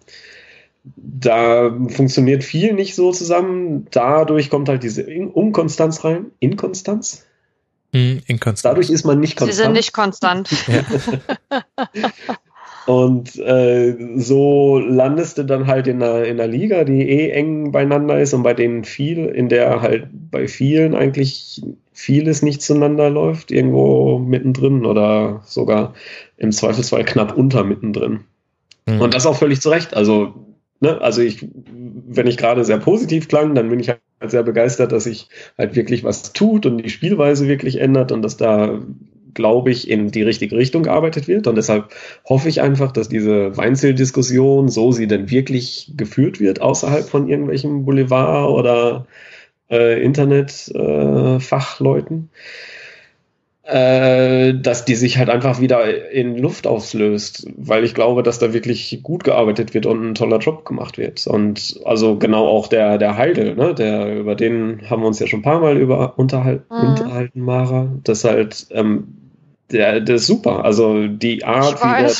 Da 0.96 1.74
funktioniert 1.88 2.44
viel 2.44 2.74
nicht 2.74 2.94
so 2.94 3.10
zusammen. 3.10 3.86
Dadurch 3.90 4.50
kommt 4.50 4.68
halt 4.68 4.82
diese 4.82 5.04
Unkonstanz 5.06 6.04
rein. 6.04 6.26
Inkonstanz? 6.40 7.24
Hm, 7.92 8.20
Inkonstanz. 8.26 8.62
Dadurch 8.62 8.90
ist 8.90 9.04
man 9.04 9.18
nicht 9.18 9.36
konstant. 9.36 9.56
Sie 9.56 9.62
sind 9.62 9.72
nicht 9.72 9.92
konstant. 9.92 10.50
Ja. 10.68 11.62
Und 12.86 13.38
äh, 13.38 13.96
so 14.16 14.78
landest 14.78 15.38
du 15.38 15.44
dann 15.44 15.66
halt 15.66 15.86
in 15.86 16.02
einer, 16.02 16.24
in 16.24 16.38
einer 16.38 16.46
Liga, 16.46 16.84
die 16.84 17.08
eh 17.08 17.30
eng 17.30 17.72
beieinander 17.72 18.20
ist 18.20 18.34
und 18.34 18.42
bei 18.42 18.52
denen 18.52 18.84
viel, 18.84 19.24
in 19.26 19.48
der 19.48 19.80
halt 19.80 20.08
bei 20.30 20.48
vielen 20.48 20.94
eigentlich 20.94 21.62
vieles 21.92 22.42
nicht 22.42 22.60
zueinander 22.60 23.08
läuft, 23.08 23.50
irgendwo 23.50 24.18
mittendrin 24.18 24.84
oder 24.84 25.40
sogar 25.46 25.94
im 26.36 26.52
Zweifelsfall 26.52 27.04
knapp 27.04 27.36
unter 27.36 27.64
mittendrin. 27.64 28.20
Mhm. 28.86 29.00
Und 29.00 29.14
das 29.14 29.24
auch 29.24 29.36
völlig 29.36 29.62
zu 29.62 29.70
Recht. 29.70 29.94
Also, 29.94 30.34
ne, 30.80 31.00
also 31.00 31.22
ich, 31.22 31.46
wenn 32.08 32.26
ich 32.26 32.36
gerade 32.36 32.64
sehr 32.64 32.78
positiv 32.78 33.28
klang, 33.28 33.54
dann 33.54 33.70
bin 33.70 33.80
ich 33.80 33.88
halt 33.88 34.00
sehr 34.26 34.42
begeistert, 34.42 34.92
dass 34.92 35.04
sich 35.04 35.28
halt 35.56 35.74
wirklich 35.74 36.04
was 36.04 36.34
tut 36.34 36.66
und 36.66 36.78
die 36.78 36.90
Spielweise 36.90 37.48
wirklich 37.48 37.80
ändert 37.80 38.12
und 38.12 38.20
dass 38.20 38.36
da 38.36 38.82
glaube 39.34 39.70
ich, 39.70 39.90
in 39.90 40.10
die 40.10 40.22
richtige 40.22 40.56
Richtung 40.56 40.84
gearbeitet 40.84 41.28
wird. 41.28 41.46
Und 41.46 41.56
deshalb 41.56 41.90
hoffe 42.28 42.48
ich 42.48 42.62
einfach, 42.62 42.92
dass 42.92 43.08
diese 43.08 43.56
Weinzel-Diskussion, 43.56 44.68
so 44.68 44.92
sie 44.92 45.06
denn 45.06 45.30
wirklich 45.30 45.92
geführt 45.96 46.40
wird, 46.40 46.60
außerhalb 46.60 47.08
von 47.08 47.28
irgendwelchen 47.28 47.84
Boulevard- 47.84 48.50
oder 48.50 49.06
äh, 49.70 50.02
Internet-Fachleuten, 50.02 52.30
äh, 52.32 52.38
äh, 53.66 54.52
dass 54.52 54.84
die 54.84 54.94
sich 54.94 55.16
halt 55.16 55.30
einfach 55.30 55.58
wieder 55.58 56.10
in 56.10 56.36
Luft 56.36 56.66
auslöst, 56.66 57.46
weil 57.56 57.84
ich 57.84 57.94
glaube, 57.94 58.22
dass 58.22 58.38
da 58.38 58.52
wirklich 58.52 59.00
gut 59.02 59.24
gearbeitet 59.24 59.72
wird 59.72 59.86
und 59.86 60.10
ein 60.10 60.14
toller 60.14 60.38
Job 60.38 60.66
gemacht 60.66 60.98
wird. 60.98 61.26
Und 61.26 61.80
also 61.86 62.18
genau 62.18 62.46
auch 62.46 62.66
der, 62.66 62.98
der 62.98 63.16
Heidel, 63.16 63.54
ne, 63.54 63.74
der, 63.74 64.18
über 64.18 64.34
den 64.34 64.90
haben 64.90 65.00
wir 65.00 65.06
uns 65.06 65.18
ja 65.18 65.26
schon 65.26 65.40
ein 65.40 65.44
paar 65.44 65.60
Mal 65.60 65.78
über 65.78 66.18
unterhalten, 66.18 66.66
mhm. 66.68 66.90
unterhalten 66.90 67.40
Mara, 67.40 67.88
dass 68.04 68.24
halt 68.24 68.66
ähm, 68.70 69.23
der, 69.74 70.00
der 70.00 70.16
ist 70.16 70.26
super. 70.26 70.64
Also 70.64 71.06
die 71.08 71.44
Art, 71.44 71.82
wie 71.82 72.02
der, 72.02 72.12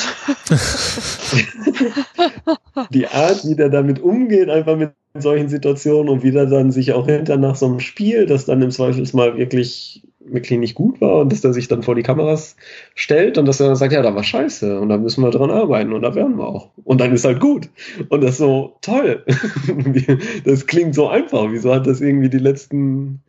die 2.90 3.06
Art, 3.06 3.47
wie 3.47 3.55
der 3.55 3.70
damit 3.70 4.01
umgeht, 4.01 4.51
einfach 4.51 4.76
mit 4.76 4.90
solchen 5.14 5.48
Situationen 5.48 6.09
und 6.09 6.24
wie 6.24 6.32
der 6.32 6.47
dann 6.47 6.72
sich 6.72 6.93
auch 6.93 7.06
hinter 7.06 7.36
nach 7.36 7.55
so 7.55 7.66
einem 7.66 7.81
Spiel, 7.81 8.26
das 8.26 8.44
dann 8.44 8.60
im 8.60 8.70
Zweifelsmal 8.70 9.39
wirklich 9.39 10.02
wirklich 10.26 10.59
nicht 10.59 10.74
gut 10.74 11.01
war 11.01 11.20
und 11.20 11.32
dass 11.32 11.44
er 11.44 11.52
sich 11.52 11.68
dann 11.68 11.82
vor 11.82 11.94
die 11.94 12.02
Kameras 12.02 12.56
stellt 12.94 13.36
und 13.36 13.47
dass 13.47 13.60
er 13.60 13.68
dann 13.68 13.76
sagt, 13.76 13.93
ja, 13.93 14.02
da 14.02 14.14
war 14.14 14.24
scheiße 14.24 14.81
und 14.81 14.89
da 14.89 14.97
müssen 14.97 15.22
wir 15.22 15.31
dran 15.31 15.51
arbeiten 15.51 15.93
und 15.93 16.02
da 16.02 16.14
werden 16.14 16.39
wir 16.39 16.47
auch. 16.47 16.70
Und 16.82 17.01
dann 17.01 17.12
ist 17.12 17.26
halt 17.26 17.40
gut. 17.40 17.68
Und 18.09 18.22
das 18.22 18.32
ist 18.32 18.39
so 18.39 18.76
toll. 18.81 19.24
das 20.44 20.66
klingt 20.66 20.94
so 20.94 21.09
einfach. 21.09 21.47
Wieso 21.51 21.74
hat 21.74 21.86
das 21.86 22.01
irgendwie 22.01 22.31
die 22.31 22.39
letzten, 22.39 23.22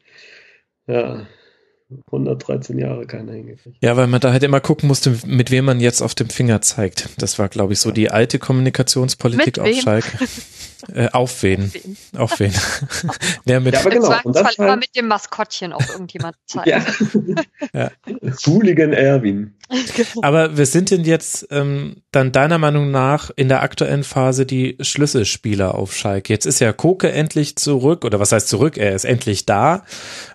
ja, 0.88 1.26
113 2.08 2.80
Jahre 2.80 3.06
keiner 3.06 3.34
hingekriegt. 3.34 3.78
Ja, 3.82 3.96
weil 3.96 4.08
man 4.08 4.20
da 4.20 4.32
halt 4.32 4.44
immer 4.44 4.60
gucken 4.60 4.88
musste, 4.88 5.18
mit 5.26 5.52
wem 5.52 5.66
man 5.66 5.80
jetzt 5.80 6.02
auf 6.02 6.16
dem 6.16 6.30
Finger 6.30 6.62
zeigt. 6.62 7.10
Das 7.18 7.38
war, 7.38 7.48
glaube 7.48 7.74
ich, 7.74 7.80
so 7.80 7.92
die 7.92 8.10
alte 8.10 8.40
Kommunikationspolitik 8.40 9.60
auf 9.60 9.70
Schalke. 9.82 10.18
Äh, 10.94 11.10
auf 11.14 11.42
wen? 11.42 11.72
Auf 12.16 12.40
wen? 12.40 12.54
ja, 13.46 13.60
mit 13.60 13.74
ja, 13.74 13.80
aber 13.80 13.90
genau. 13.90 14.14
Und 14.24 14.36
das 14.36 14.56
immer 14.56 14.76
mit 14.76 14.96
dem 14.96 15.08
Maskottchen 15.08 15.74
auf 15.74 15.90
irgendjemand 15.90 16.36
zeigen. 16.46 16.70
ja. 16.70 16.86
ja. 17.74 17.92
Hooligan 18.46 18.94
Erwin. 18.94 19.56
Aber 20.22 20.58
wir 20.58 20.66
sind 20.66 20.92
denn 20.92 21.04
jetzt 21.04 21.48
ähm, 21.50 21.98
dann 22.12 22.32
deiner 22.32 22.58
Meinung 22.58 22.92
nach 22.92 23.32
in 23.36 23.50
der 23.50 23.64
aktuellen 23.64 24.04
Phase 24.04 24.46
die 24.46 24.78
Schlüsselspieler 24.80 25.76
auf 25.76 25.96
Schalke? 25.96 26.32
Jetzt 26.32 26.46
ist 26.46 26.60
ja 26.60 26.72
Koke 26.72 27.12
endlich 27.12 27.56
zurück, 27.56 28.06
oder 28.06 28.20
was 28.20 28.32
heißt 28.32 28.48
zurück? 28.48 28.78
Er 28.78 28.94
ist 28.94 29.06
endlich 29.06 29.46
da. 29.46 29.84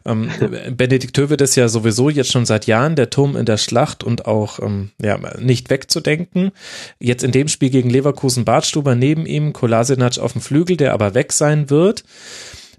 Ähm, 0.04 0.30
Benedikt 0.76 1.16
Höwe 1.16 1.34
ist 1.34 1.56
ja 1.56 1.68
sowieso 1.68 2.08
jetzt 2.10 2.32
schon 2.32 2.46
seit 2.46 2.66
Jahren 2.66 2.96
der 2.96 3.10
Turm 3.10 3.36
in 3.36 3.46
der 3.46 3.56
Schlacht 3.56 4.02
und 4.02 4.26
auch 4.26 4.58
ähm, 4.58 4.90
ja, 5.00 5.18
nicht 5.38 5.70
wegzudenken. 5.70 6.50
Jetzt 6.98 7.22
in 7.22 7.32
dem 7.32 7.48
Spiel 7.48 7.70
gegen 7.70 7.90
Leverkusen 7.90 8.44
Bartstuber 8.44 8.94
neben 8.94 9.26
ihm, 9.26 9.52
Kolasinac 9.52 10.18
auf 10.18 10.32
dem 10.32 10.40
Flügel, 10.40 10.76
der 10.76 10.92
aber 10.92 11.14
weg 11.14 11.32
sein 11.32 11.70
wird. 11.70 12.04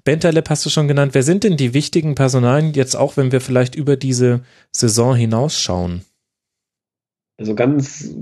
Bentaleb 0.04 0.50
hast 0.50 0.66
du 0.66 0.70
schon 0.70 0.88
genannt. 0.88 1.14
Wer 1.14 1.24
sind 1.24 1.44
denn 1.44 1.58
die 1.58 1.74
wichtigen 1.74 2.16
Personalien 2.16 2.74
jetzt 2.74 2.96
auch, 2.96 3.18
wenn 3.18 3.32
wir 3.32 3.40
vielleicht 3.40 3.76
über 3.76 3.96
diese 3.96 4.42
Saison 4.72 5.16
hinausschauen? 5.16 6.02
Also 7.42 7.56
ganz, 7.56 8.14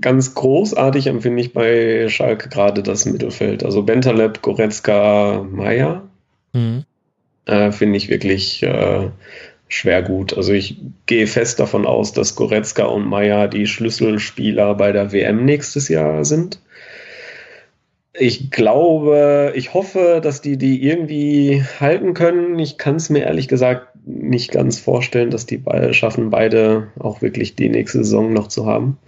ganz 0.00 0.32
großartig 0.32 1.08
empfinde 1.08 1.42
ich 1.42 1.52
bei 1.52 2.08
Schalke 2.08 2.48
gerade 2.48 2.84
das 2.84 3.04
Mittelfeld. 3.04 3.64
Also 3.64 3.82
Bentaleb, 3.82 4.42
Goretzka, 4.42 5.44
Meier 5.50 6.08
mhm. 6.52 6.84
äh, 7.46 7.72
finde 7.72 7.96
ich 7.96 8.08
wirklich 8.08 8.62
äh, 8.62 9.08
schwer 9.66 10.02
gut. 10.02 10.36
Also 10.36 10.52
ich 10.52 10.76
gehe 11.06 11.26
fest 11.26 11.58
davon 11.58 11.84
aus, 11.84 12.12
dass 12.12 12.36
Goretzka 12.36 12.84
und 12.84 13.08
Meier 13.08 13.48
die 13.48 13.66
Schlüsselspieler 13.66 14.76
bei 14.76 14.92
der 14.92 15.10
WM 15.10 15.44
nächstes 15.44 15.88
Jahr 15.88 16.24
sind. 16.24 16.60
Ich 18.14 18.50
glaube, 18.50 19.52
ich 19.54 19.74
hoffe, 19.74 20.20
dass 20.22 20.40
die 20.40 20.56
die 20.56 20.82
irgendwie 20.82 21.62
halten 21.78 22.14
können. 22.14 22.58
Ich 22.58 22.78
kann 22.78 22.96
es 22.96 23.10
mir 23.10 23.20
ehrlich 23.20 23.48
gesagt 23.48 23.88
nicht 24.06 24.50
ganz 24.50 24.78
vorstellen, 24.78 25.30
dass 25.30 25.46
die 25.46 25.58
beide 25.58 25.92
schaffen, 25.92 26.30
beide 26.30 26.88
auch 26.98 27.20
wirklich 27.20 27.54
die 27.54 27.68
nächste 27.68 27.98
Saison 27.98 28.32
noch 28.32 28.48
zu 28.48 28.66
haben. 28.66 28.98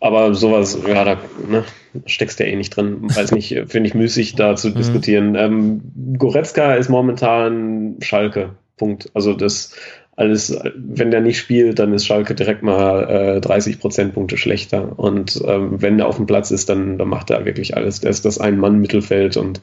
Aber 0.00 0.34
sowas, 0.34 0.78
ja, 0.86 1.04
da 1.04 1.18
ne, 1.48 1.64
steckst 2.06 2.40
du 2.40 2.44
ja 2.44 2.50
eh 2.50 2.56
nicht 2.56 2.74
drin. 2.74 3.14
Weiß 3.14 3.32
nicht, 3.32 3.50
finde 3.66 3.88
ich 3.88 3.94
müßig 3.94 4.34
da 4.34 4.56
zu 4.56 4.70
mhm. 4.70 4.74
diskutieren. 4.74 5.34
Ähm, 5.34 5.82
Goretzka 6.18 6.74
ist 6.74 6.88
momentan 6.88 7.96
Schalke. 8.00 8.50
Punkt. 8.76 9.10
Also 9.14 9.34
das 9.34 9.76
alles, 10.16 10.56
wenn 10.76 11.10
der 11.10 11.20
nicht 11.20 11.38
spielt, 11.38 11.78
dann 11.78 11.92
ist 11.92 12.06
Schalke 12.06 12.34
direkt 12.34 12.62
mal 12.62 13.36
äh, 13.36 13.40
30 13.40 13.80
Prozentpunkte 13.80 14.36
schlechter. 14.36 14.98
Und 14.98 15.42
ähm, 15.44 15.82
wenn 15.82 15.98
er 15.98 16.06
auf 16.06 16.16
dem 16.16 16.26
Platz 16.26 16.50
ist, 16.50 16.68
dann, 16.68 16.98
dann 16.98 17.08
macht 17.08 17.30
er 17.30 17.44
wirklich 17.44 17.76
alles. 17.76 18.00
Der 18.00 18.10
ist 18.10 18.24
das 18.24 18.38
Ein-Mann-Mittelfeld 18.38 19.36
und 19.36 19.60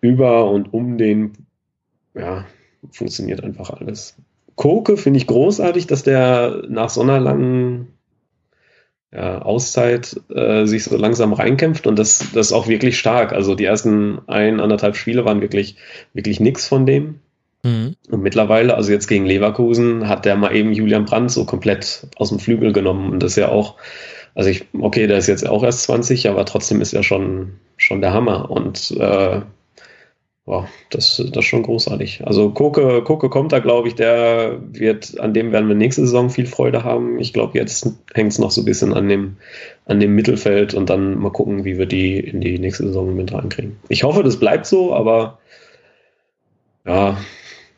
über 0.00 0.50
und 0.50 0.74
um 0.74 0.98
den, 0.98 1.32
ja, 2.14 2.44
funktioniert 2.90 3.44
einfach 3.44 3.70
alles. 3.70 4.16
Koke 4.56 4.96
finde 4.96 5.18
ich 5.18 5.26
großartig, 5.26 5.86
dass 5.86 6.02
der 6.02 6.64
nach 6.68 6.90
so 6.90 7.02
einer 7.02 7.20
langen 7.20 7.94
ja, 9.12 9.40
Auszeit 9.42 10.20
äh, 10.34 10.66
sich 10.66 10.84
so 10.84 10.96
langsam 10.96 11.32
reinkämpft 11.32 11.86
und 11.86 11.98
das, 11.98 12.18
das 12.34 12.48
ist 12.48 12.52
auch 12.52 12.66
wirklich 12.66 12.98
stark. 12.98 13.32
Also 13.32 13.54
die 13.54 13.64
ersten 13.64 14.20
ein, 14.26 14.58
anderthalb 14.58 14.96
Spiele 14.96 15.24
waren 15.24 15.40
wirklich, 15.40 15.76
wirklich 16.12 16.40
nix 16.40 16.66
von 16.66 16.86
dem. 16.86 17.20
Mhm. 17.64 17.96
Und 18.10 18.22
mittlerweile, 18.22 18.76
also 18.76 18.92
jetzt 18.92 19.08
gegen 19.08 19.26
Leverkusen, 19.26 20.06
hat 20.06 20.26
der 20.26 20.36
mal 20.36 20.54
eben 20.54 20.72
Julian 20.72 21.06
Brandt 21.06 21.32
so 21.32 21.44
komplett 21.46 22.06
aus 22.16 22.28
dem 22.28 22.38
Flügel 22.38 22.72
genommen. 22.72 23.10
Und 23.10 23.22
das 23.22 23.32
ist 23.32 23.36
ja 23.36 23.48
auch, 23.48 23.76
also 24.34 24.50
ich, 24.50 24.66
okay, 24.78 25.06
der 25.06 25.18
ist 25.18 25.26
jetzt 25.26 25.48
auch 25.48 25.64
erst 25.64 25.84
20, 25.84 26.28
aber 26.28 26.44
trotzdem 26.44 26.80
ist 26.80 26.92
er 26.92 27.02
schon, 27.02 27.54
schon 27.78 28.02
der 28.02 28.12
Hammer. 28.12 28.50
Und 28.50 28.90
äh, 28.92 29.40
wow, 30.44 30.66
das, 30.90 31.16
das 31.16 31.36
ist 31.38 31.44
schon 31.46 31.62
großartig. 31.62 32.26
Also 32.26 32.50
Koke, 32.50 33.02
Koke 33.02 33.30
kommt 33.30 33.52
da, 33.52 33.60
glaube 33.60 33.88
ich, 33.88 33.94
der 33.94 34.58
wird, 34.70 35.18
an 35.18 35.32
dem 35.32 35.50
werden 35.50 35.68
wir 35.68 35.74
nächste 35.74 36.02
Saison 36.02 36.28
viel 36.28 36.46
Freude 36.46 36.84
haben. 36.84 37.18
Ich 37.18 37.32
glaube, 37.32 37.58
jetzt 37.58 37.88
hängt 38.12 38.32
es 38.32 38.38
noch 38.38 38.50
so 38.50 38.60
ein 38.60 38.66
bisschen 38.66 38.92
an 38.92 39.08
dem, 39.08 39.36
an 39.86 40.00
dem 40.00 40.14
Mittelfeld 40.14 40.74
und 40.74 40.90
dann 40.90 41.18
mal 41.18 41.32
gucken, 41.32 41.64
wie 41.64 41.78
wir 41.78 41.86
die 41.86 42.20
in 42.20 42.42
die 42.42 42.58
nächste 42.58 42.86
Saison 42.86 43.16
mit 43.16 43.32
reinkriegen. 43.32 43.78
Ich 43.88 44.04
hoffe, 44.04 44.22
das 44.22 44.38
bleibt 44.38 44.66
so, 44.66 44.94
aber 44.94 45.38
ja, 46.86 47.16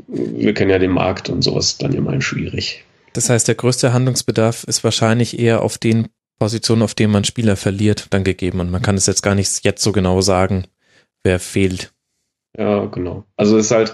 wir 0.08 0.54
kennen 0.54 0.70
ja 0.70 0.78
den 0.78 0.90
Markt 0.90 1.28
und 1.28 1.42
sowas 1.42 1.78
dann 1.78 1.92
immer 1.92 2.20
schwierig. 2.20 2.84
Das 3.12 3.30
heißt, 3.30 3.48
der 3.48 3.54
größte 3.54 3.92
Handlungsbedarf 3.92 4.64
ist 4.64 4.84
wahrscheinlich 4.84 5.38
eher 5.38 5.62
auf 5.62 5.78
den 5.78 6.08
Positionen, 6.38 6.82
auf 6.82 6.94
denen 6.94 7.12
man 7.12 7.24
Spieler 7.24 7.56
verliert, 7.56 8.08
dann 8.10 8.24
gegeben. 8.24 8.60
Und 8.60 8.70
man 8.70 8.82
kann 8.82 8.96
es 8.96 9.06
jetzt 9.06 9.22
gar 9.22 9.34
nicht 9.34 9.64
jetzt 9.64 9.82
so 9.82 9.92
genau 9.92 10.20
sagen, 10.20 10.66
wer 11.22 11.38
fehlt. 11.38 11.92
Ja, 12.58 12.86
genau. 12.86 13.24
Also 13.36 13.58
es 13.58 13.66
ist 13.66 13.72
halt 13.72 13.92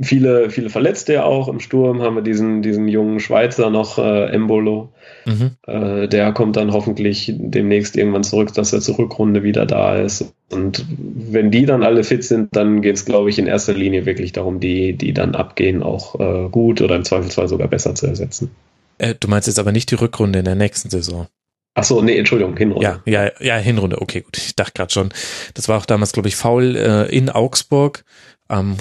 viele, 0.00 0.50
viele 0.50 0.70
Verletzte 0.70 1.14
ja 1.14 1.24
auch. 1.24 1.48
Im 1.48 1.58
Sturm 1.58 2.02
haben 2.02 2.14
wir 2.14 2.22
diesen, 2.22 2.62
diesen 2.62 2.86
jungen 2.86 3.18
Schweizer 3.18 3.70
noch, 3.70 3.98
äh, 3.98 4.26
Embolo. 4.26 4.92
Mhm. 5.24 5.56
Äh, 5.66 6.08
der 6.08 6.32
kommt 6.32 6.56
dann 6.56 6.72
hoffentlich 6.72 7.32
demnächst 7.36 7.96
irgendwann 7.96 8.22
zurück, 8.22 8.54
dass 8.54 8.72
er 8.72 8.80
zur 8.80 8.98
Rückrunde 8.98 9.42
wieder 9.42 9.66
da 9.66 9.96
ist. 9.96 10.35
Und 10.48 10.84
wenn 10.88 11.50
die 11.50 11.66
dann 11.66 11.82
alle 11.82 12.04
fit 12.04 12.22
sind, 12.22 12.54
dann 12.54 12.80
geht 12.80 12.96
es, 12.96 13.04
glaube 13.04 13.30
ich, 13.30 13.38
in 13.38 13.46
erster 13.46 13.74
Linie 13.74 14.06
wirklich 14.06 14.32
darum, 14.32 14.60
die, 14.60 14.92
die 14.92 15.12
dann 15.12 15.34
abgehen, 15.34 15.82
auch 15.82 16.18
äh, 16.20 16.48
gut 16.48 16.80
oder 16.80 16.94
im 16.94 17.04
Zweifelsfall 17.04 17.48
sogar 17.48 17.66
besser 17.66 17.94
zu 17.94 18.06
ersetzen. 18.06 18.50
Äh, 18.98 19.14
du 19.18 19.28
meinst 19.28 19.48
jetzt 19.48 19.58
aber 19.58 19.72
nicht 19.72 19.90
die 19.90 19.96
Rückrunde 19.96 20.38
in 20.38 20.44
der 20.44 20.54
nächsten 20.54 20.88
Saison? 20.88 21.26
Ach 21.74 21.84
so, 21.84 22.00
nee, 22.00 22.16
Entschuldigung, 22.16 22.56
Hinrunde. 22.56 23.02
Ja, 23.04 23.24
ja, 23.26 23.30
ja, 23.40 23.56
Hinrunde. 23.56 24.00
Okay, 24.00 24.22
gut. 24.22 24.38
Ich 24.38 24.54
dachte 24.54 24.72
gerade 24.72 24.92
schon, 24.92 25.10
das 25.54 25.68
war 25.68 25.78
auch 25.78 25.86
damals, 25.86 26.12
glaube 26.12 26.28
ich, 26.28 26.36
faul 26.36 26.76
äh, 26.76 27.14
in 27.14 27.28
Augsburg 27.28 28.04
am 28.48 28.76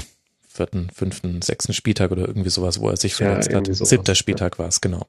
vierten, 0.47 0.89
fünften, 0.93 1.41
sechsten 1.41 1.73
Spieltag 1.73 2.11
oder 2.11 2.27
irgendwie 2.27 2.49
sowas, 2.49 2.79
wo 2.79 2.89
er 2.89 2.95
sich 2.95 3.15
verletzt 3.15 3.51
ja, 3.51 3.57
hat. 3.57 3.67
Siebter 3.69 4.15
Spieltag 4.15 4.53
ja. 4.53 4.59
war 4.59 4.67
es, 4.69 4.79
genau. 4.79 5.07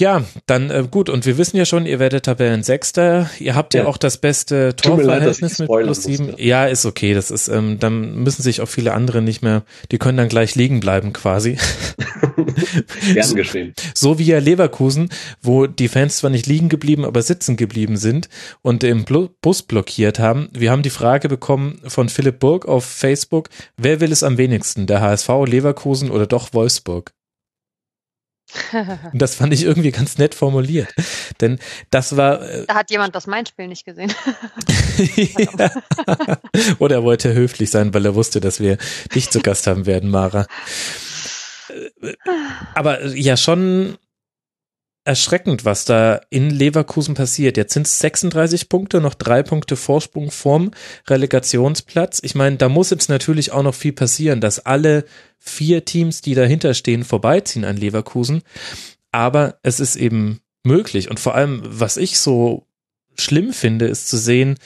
Ja, 0.00 0.24
dann 0.46 0.70
äh, 0.70 0.86
gut. 0.90 1.08
Und 1.08 1.26
wir 1.26 1.38
wissen 1.38 1.56
ja 1.56 1.64
schon, 1.64 1.86
ihr 1.86 1.98
werdet 1.98 2.24
Tabellensechster. 2.24 3.30
Ihr 3.38 3.54
habt 3.54 3.74
ja, 3.74 3.82
ja 3.82 3.88
auch 3.88 3.98
das 3.98 4.16
beste 4.16 4.74
Torverhältnis 4.74 5.60
mit 5.60 5.68
plus 5.68 6.02
sieben. 6.02 6.26
Musste. 6.26 6.42
Ja, 6.42 6.66
ist 6.66 6.86
okay. 6.86 7.14
Das 7.14 7.30
ist, 7.30 7.48
ähm, 7.48 7.78
dann 7.78 8.16
müssen 8.16 8.42
sich 8.42 8.60
auch 8.60 8.68
viele 8.68 8.94
andere 8.94 9.22
nicht 9.22 9.42
mehr, 9.42 9.62
die 9.90 9.98
können 9.98 10.18
dann 10.18 10.28
gleich 10.28 10.54
liegen 10.54 10.80
bleiben 10.80 11.12
quasi. 11.12 11.56
Gern 13.14 13.34
geschehen. 13.34 13.74
So, 13.94 14.12
so 14.12 14.18
wie 14.18 14.24
ja 14.24 14.38
Leverkusen, 14.38 15.10
wo 15.40 15.66
die 15.66 15.88
Fans 15.88 16.16
zwar 16.16 16.30
nicht 16.30 16.46
liegen 16.46 16.68
geblieben, 16.68 17.04
aber 17.04 17.22
sitzen 17.22 17.56
geblieben 17.56 17.96
sind 17.96 18.28
und 18.62 18.82
im 18.82 19.04
Bus 19.40 19.62
blockiert 19.62 20.18
haben. 20.18 20.48
Wir 20.52 20.70
haben 20.70 20.82
die 20.82 20.90
Frage 20.90 21.28
bekommen 21.28 21.80
von 21.86 22.08
Philipp 22.08 22.40
Burg 22.40 22.66
auf 22.66 22.84
Facebook, 22.84 23.50
wer 23.76 24.00
will 24.00 24.10
es 24.10 24.22
am 24.22 24.36
wenigsten, 24.38 24.86
der 24.86 25.00
HSV, 25.00 25.28
Leverkusen 25.46 26.10
oder 26.10 26.26
doch 26.26 26.52
Wolfsburg? 26.52 27.12
Und 29.12 29.20
das 29.20 29.34
fand 29.34 29.52
ich 29.52 29.64
irgendwie 29.64 29.90
ganz 29.90 30.18
nett 30.18 30.34
formuliert. 30.34 30.92
Denn 31.40 31.58
das 31.90 32.16
war. 32.16 32.42
Äh, 32.42 32.66
da 32.66 32.74
hat 32.74 32.90
jemand 32.90 33.14
das 33.14 33.26
Mein-Spiel 33.26 33.68
nicht 33.68 33.84
gesehen. 33.84 34.12
ja. 35.16 35.70
Oder 36.78 36.96
er 36.96 37.02
wollte 37.04 37.32
höflich 37.34 37.70
sein, 37.70 37.94
weil 37.94 38.04
er 38.04 38.14
wusste, 38.14 38.40
dass 38.40 38.60
wir 38.60 38.78
dich 39.14 39.30
zu 39.30 39.40
Gast 39.40 39.66
haben 39.66 39.86
werden, 39.86 40.10
Mara. 40.10 40.46
Äh, 41.68 42.14
aber 42.74 43.06
ja, 43.06 43.36
schon 43.36 43.98
erschreckend, 45.04 45.64
was 45.64 45.84
da 45.84 46.20
in 46.30 46.50
Leverkusen 46.50 47.14
passiert. 47.14 47.56
Jetzt 47.56 47.74
sind 47.74 47.86
es 47.86 47.98
36 47.98 48.68
Punkte, 48.68 49.00
noch 49.00 49.14
drei 49.14 49.42
Punkte 49.42 49.76
Vorsprung 49.76 50.30
vorm 50.30 50.70
Relegationsplatz. 51.08 52.20
Ich 52.22 52.34
meine, 52.34 52.56
da 52.56 52.68
muss 52.68 52.90
jetzt 52.90 53.08
natürlich 53.08 53.52
auch 53.52 53.62
noch 53.62 53.74
viel 53.74 53.92
passieren, 53.92 54.40
dass 54.40 54.60
alle 54.60 55.04
vier 55.38 55.84
Teams, 55.84 56.20
die 56.20 56.34
dahinter 56.34 56.74
stehen, 56.74 57.04
vorbeiziehen 57.04 57.64
an 57.64 57.76
Leverkusen. 57.76 58.42
Aber 59.10 59.58
es 59.62 59.80
ist 59.80 59.96
eben 59.96 60.40
möglich. 60.62 61.10
Und 61.10 61.18
vor 61.18 61.34
allem, 61.34 61.62
was 61.64 61.96
ich 61.96 62.18
so 62.18 62.66
schlimm 63.16 63.52
finde, 63.52 63.86
ist 63.86 64.08
zu 64.08 64.16
sehen, 64.16 64.56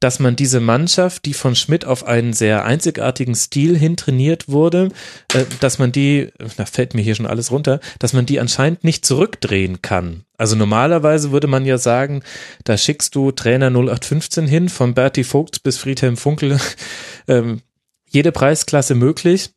dass 0.00 0.18
man 0.18 0.36
diese 0.36 0.60
Mannschaft, 0.60 1.24
die 1.24 1.34
von 1.34 1.54
Schmidt 1.54 1.84
auf 1.84 2.04
einen 2.04 2.32
sehr 2.32 2.64
einzigartigen 2.64 3.34
Stil 3.34 3.76
hin 3.76 3.96
trainiert 3.96 4.48
wurde, 4.48 4.90
äh, 5.32 5.44
dass 5.60 5.78
man 5.78 5.92
die, 5.92 6.32
da 6.56 6.66
fällt 6.66 6.94
mir 6.94 7.02
hier 7.02 7.14
schon 7.14 7.26
alles 7.26 7.50
runter, 7.50 7.80
dass 7.98 8.12
man 8.12 8.26
die 8.26 8.40
anscheinend 8.40 8.84
nicht 8.84 9.04
zurückdrehen 9.04 9.82
kann. 9.82 10.24
Also 10.38 10.56
normalerweise 10.56 11.32
würde 11.32 11.46
man 11.46 11.64
ja 11.64 11.78
sagen, 11.78 12.22
da 12.64 12.76
schickst 12.76 13.14
du 13.14 13.32
Trainer 13.32 13.70
0815 13.70 14.46
hin, 14.46 14.68
von 14.68 14.94
Berti 14.94 15.24
Vogt 15.24 15.62
bis 15.62 15.78
Friedhelm 15.78 16.16
Funkel, 16.16 16.58
ähm, 17.28 17.62
jede 18.08 18.32
Preisklasse 18.32 18.94
möglich. 18.94 19.50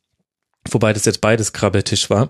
Wobei 0.68 0.92
das 0.92 1.06
jetzt 1.06 1.22
beides 1.22 1.54
Krabbeltisch 1.54 2.10
war. 2.10 2.28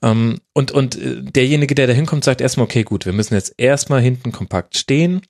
Ähm, 0.00 0.38
und, 0.52 0.70
und 0.70 0.96
äh, 0.96 1.22
derjenige, 1.22 1.74
der 1.74 1.88
da 1.88 1.92
hinkommt, 1.92 2.22
sagt 2.22 2.40
erstmal, 2.40 2.64
okay, 2.64 2.84
gut, 2.84 3.04
wir 3.04 3.12
müssen 3.12 3.34
jetzt 3.34 3.54
erstmal 3.56 4.00
hinten 4.00 4.30
kompakt 4.30 4.76
stehen, 4.76 5.22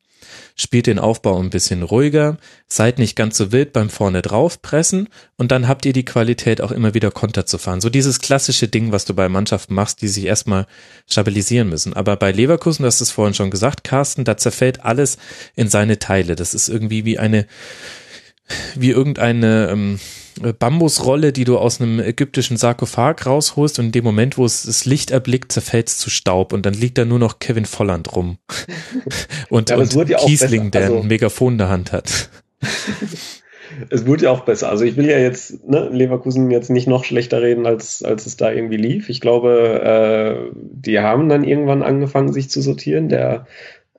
spielt 0.57 0.87
den 0.87 0.99
Aufbau 0.99 1.41
ein 1.41 1.51
bisschen 1.51 1.83
ruhiger, 1.83 2.37
seid 2.69 2.99
nicht 2.99 3.17
ganz 3.17 3.37
so 3.37 3.51
wild 3.51 3.73
beim 3.73 3.91
vorne 3.91 4.23
drauf 4.23 4.63
pressen 4.63 5.09
und 5.37 5.51
dann 5.51 5.67
habt 5.67 5.85
ihr 5.85 5.93
die 5.93 6.05
Qualität 6.05 6.61
auch 6.61 6.71
immer 6.71 6.95
wieder 6.95 7.11
Konter 7.11 7.45
zu 7.45 7.59
fahren. 7.59 7.81
So 7.81 7.91
dieses 7.91 8.21
klassische 8.21 8.69
Ding, 8.69 8.93
was 8.93 9.05
du 9.05 9.15
bei 9.15 9.29
Mannschaften 9.29 9.75
machst, 9.75 10.01
die 10.03 10.09
sich 10.09 10.25
erstmal 10.25 10.67
stabilisieren 11.11 11.69
müssen. 11.69 11.93
Aber 11.93 12.17
bei 12.17 12.31
Leverkusen, 12.31 12.83
du 12.83 12.87
hast 12.87 13.01
es 13.01 13.11
vorhin 13.11 13.35
schon 13.35 13.51
gesagt, 13.51 13.83
Carsten, 13.83 14.25
da 14.25 14.37
zerfällt 14.37 14.85
alles 14.85 15.19
in 15.57 15.69
seine 15.69 15.99
Teile. 15.99 16.37
Das 16.37 16.55
ist 16.55 16.69
irgendwie 16.69 17.05
wie 17.05 17.19
eine, 17.19 17.47
wie 18.77 18.91
irgendeine, 18.91 19.71
ähm, 19.71 19.99
Bambusrolle, 20.59 21.33
die 21.33 21.45
du 21.45 21.59
aus 21.59 21.81
einem 21.81 22.01
ägyptischen 22.01 22.57
Sarkophag 22.57 23.27
rausholst 23.27 23.79
und 23.79 23.87
in 23.87 23.93
dem 23.93 24.05
Moment, 24.05 24.37
wo 24.39 24.45
es 24.45 24.65
das 24.65 24.85
Licht 24.85 25.11
erblickt, 25.11 25.53
zerfällt 25.53 25.89
es 25.89 25.99
zu 25.99 26.11
Staub 26.11 26.53
und 26.53 26.67
dann 26.67 26.75
liegt 26.75 26.99
da 26.99 27.05
nur 27.05 27.19
noch 27.19 27.39
Kevin 27.39 27.65
Volland 27.65 28.15
rum. 28.15 28.39
und, 29.49 29.71
Ja, 29.71 29.77
und 29.77 30.09
ja 30.09 30.19
Kiesling, 30.19 30.71
der 30.71 30.83
Also- 30.83 31.01
ein 31.01 31.07
Megafon 31.07 31.55
in 31.55 31.59
der 31.59 31.69
Hand 31.69 31.93
hat. 31.93 32.29
Es 33.91 34.07
wurde 34.07 34.25
ja 34.25 34.31
auch 34.31 34.45
besser. 34.45 34.69
Also 34.69 34.85
ich 34.85 34.97
will 34.97 35.09
ja 35.09 35.19
jetzt 35.19 35.67
ne, 35.69 35.89
Leverkusen 35.91 36.51
jetzt 36.51 36.71
nicht 36.71 36.87
noch 36.87 37.05
schlechter 37.05 37.43
reden, 37.43 37.67
als, 37.67 38.03
als 38.03 38.27
es 38.27 38.37
da 38.37 38.53
irgendwie 38.53 38.77
lief. 38.77 39.09
Ich 39.09 39.21
glaube, 39.21 40.49
äh, 40.55 40.55
die 40.55 41.01
haben 41.01 41.29
dann 41.29 41.45
irgendwann 41.45 41.83
angefangen, 41.83 42.33
sich 42.33 42.51
zu 42.51 42.61
sortieren. 42.61 43.09
Der 43.09 43.47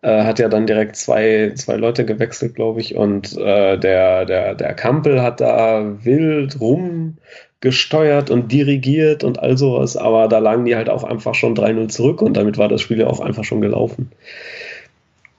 äh, 0.05 0.23
hat 0.23 0.37
ja 0.37 0.49
dann 0.49 0.67
direkt 0.67 0.95
zwei, 0.95 1.51
zwei 1.55 1.77
Leute 1.77 2.05
gewechselt, 2.05 2.53
glaube 2.53 2.79
ich. 2.79 2.95
Und 2.95 3.35
äh, 3.37 3.77
der, 3.77 4.25
der, 4.25 4.53
der 4.53 4.73
Kampel 4.75 5.23
hat 5.23 5.41
da 5.41 5.97
wild 6.03 6.59
rumgesteuert 6.61 8.29
und 8.29 8.51
dirigiert 8.51 9.23
und 9.23 9.39
all 9.39 9.57
sowas. 9.57 9.97
Aber 9.97 10.27
da 10.27 10.37
lagen 10.37 10.65
die 10.65 10.75
halt 10.75 10.89
auch 10.89 11.03
einfach 11.03 11.33
schon 11.33 11.55
3-0 11.55 11.87
zurück 11.87 12.21
und 12.21 12.37
damit 12.37 12.59
war 12.59 12.67
das 12.67 12.81
Spiel 12.81 12.99
ja 12.99 13.07
auch 13.07 13.19
einfach 13.19 13.43
schon 13.43 13.61
gelaufen 13.61 14.11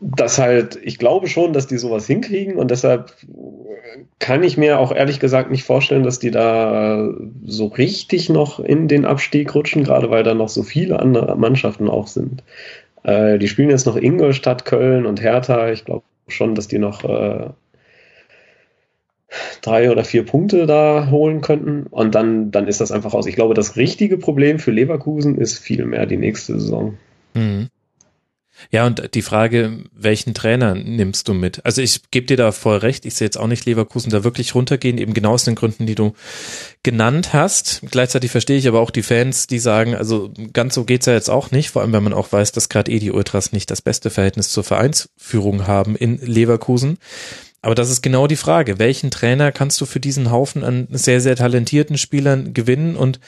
das 0.00 0.38
halt, 0.38 0.78
ich 0.82 0.98
glaube 0.98 1.26
schon, 1.26 1.52
dass 1.52 1.66
die 1.66 1.78
sowas 1.78 2.06
hinkriegen 2.06 2.56
und 2.56 2.70
deshalb 2.70 3.14
kann 4.18 4.42
ich 4.42 4.58
mir 4.58 4.78
auch 4.78 4.92
ehrlich 4.94 5.20
gesagt 5.20 5.50
nicht 5.50 5.64
vorstellen, 5.64 6.02
dass 6.02 6.18
die 6.18 6.30
da 6.30 7.14
so 7.46 7.66
richtig 7.66 8.28
noch 8.28 8.60
in 8.60 8.88
den 8.88 9.06
Abstieg 9.06 9.54
rutschen, 9.54 9.84
gerade 9.84 10.10
weil 10.10 10.22
da 10.22 10.34
noch 10.34 10.50
so 10.50 10.62
viele 10.62 11.00
andere 11.00 11.36
Mannschaften 11.36 11.88
auch 11.88 12.08
sind. 12.08 12.42
Äh, 13.06 13.38
die 13.38 13.46
spielen 13.46 13.70
jetzt 13.70 13.86
noch 13.86 13.96
Ingolstadt, 13.96 14.64
Köln 14.64 15.06
und 15.06 15.22
Hertha. 15.22 15.70
Ich 15.70 15.84
glaube 15.84 16.04
schon, 16.26 16.56
dass 16.56 16.66
die 16.66 16.78
noch 16.78 17.04
äh, 17.04 17.50
drei 19.62 19.90
oder 19.92 20.04
vier 20.04 20.26
Punkte 20.26 20.66
da 20.66 21.08
holen 21.08 21.40
könnten 21.40 21.86
und 21.86 22.16
dann, 22.16 22.50
dann 22.50 22.66
ist 22.66 22.80
das 22.80 22.90
einfach 22.90 23.14
aus. 23.14 23.26
Ich 23.26 23.36
glaube, 23.36 23.54
das 23.54 23.76
richtige 23.76 24.18
Problem 24.18 24.58
für 24.58 24.72
Leverkusen 24.72 25.38
ist 25.38 25.58
vielmehr 25.58 26.06
die 26.06 26.16
nächste 26.16 26.58
Saison. 26.58 26.98
Mhm. 27.34 27.68
Ja, 28.70 28.86
und 28.86 29.14
die 29.14 29.22
Frage, 29.22 29.84
welchen 29.92 30.34
Trainer 30.34 30.74
nimmst 30.74 31.28
du 31.28 31.34
mit? 31.34 31.64
Also 31.64 31.82
ich 31.82 32.10
gebe 32.10 32.26
dir 32.26 32.36
da 32.36 32.52
voll 32.52 32.78
recht, 32.78 33.06
ich 33.06 33.14
sehe 33.14 33.26
jetzt 33.26 33.38
auch 33.38 33.46
nicht 33.46 33.64
Leverkusen 33.64 34.10
da 34.10 34.24
wirklich 34.24 34.54
runtergehen, 34.54 34.98
eben 34.98 35.14
genau 35.14 35.32
aus 35.32 35.44
den 35.44 35.54
Gründen, 35.54 35.86
die 35.86 35.94
du 35.94 36.14
genannt 36.82 37.32
hast. 37.32 37.82
Gleichzeitig 37.90 38.30
verstehe 38.30 38.58
ich 38.58 38.66
aber 38.68 38.80
auch 38.80 38.90
die 38.90 39.02
Fans, 39.02 39.46
die 39.46 39.58
sagen, 39.58 39.94
also 39.94 40.32
ganz 40.52 40.74
so 40.74 40.84
geht's 40.84 41.06
ja 41.06 41.12
jetzt 41.12 41.30
auch 41.30 41.50
nicht, 41.50 41.70
vor 41.70 41.82
allem 41.82 41.92
wenn 41.92 42.04
man 42.04 42.14
auch 42.14 42.32
weiß, 42.32 42.52
dass 42.52 42.68
gerade 42.68 42.90
eh 42.90 42.98
die 42.98 43.12
Ultras 43.12 43.52
nicht 43.52 43.70
das 43.70 43.82
beste 43.82 44.10
Verhältnis 44.10 44.50
zur 44.50 44.64
Vereinsführung 44.64 45.66
haben 45.66 45.96
in 45.96 46.18
Leverkusen. 46.18 46.98
Aber 47.62 47.74
das 47.74 47.90
ist 47.90 48.00
genau 48.00 48.28
die 48.28 48.36
Frage. 48.36 48.78
Welchen 48.78 49.10
Trainer 49.10 49.50
kannst 49.50 49.80
du 49.80 49.86
für 49.86 49.98
diesen 49.98 50.30
Haufen 50.30 50.62
an 50.62 50.86
sehr, 50.90 51.20
sehr 51.20 51.34
talentierten 51.34 51.98
Spielern 51.98 52.54
gewinnen 52.54 52.94
und 52.94 53.18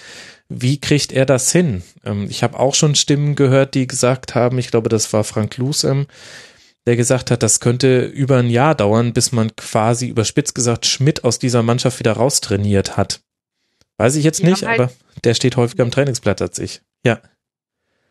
wie 0.48 0.80
kriegt 0.80 1.12
er 1.12 1.26
das 1.26 1.52
hin? 1.52 1.82
Ähm, 2.04 2.26
ich 2.30 2.42
habe 2.42 2.58
auch 2.58 2.74
schon 2.74 2.94
Stimmen 2.94 3.34
gehört, 3.34 3.74
die 3.74 3.86
gesagt 3.86 4.34
haben, 4.34 4.58
ich 4.58 4.70
glaube, 4.70 4.88
das 4.88 5.12
war 5.12 5.24
Frank 5.24 5.56
Lusem, 5.58 6.06
der 6.86 6.96
gesagt 6.96 7.30
hat, 7.30 7.42
das 7.42 7.60
könnte 7.60 8.04
über 8.06 8.38
ein 8.38 8.48
Jahr 8.50 8.74
dauern, 8.74 9.12
bis 9.12 9.32
man 9.32 9.54
quasi 9.56 10.06
überspitzt 10.08 10.54
gesagt 10.54 10.86
Schmidt 10.86 11.22
aus 11.24 11.38
dieser 11.38 11.62
Mannschaft 11.62 11.98
wieder 11.98 12.12
raustrainiert 12.12 12.96
hat. 12.96 13.20
Weiß 13.98 14.14
ich 14.16 14.24
jetzt 14.24 14.38
Die 14.40 14.46
nicht, 14.46 14.64
halt- 14.64 14.80
aber 14.80 14.92
der 15.24 15.34
steht 15.34 15.56
häufiger 15.56 15.82
am 15.82 15.90
Trainingsblatt 15.90 16.40
als 16.40 16.58
ich. 16.58 16.80
Ja. 17.04 17.20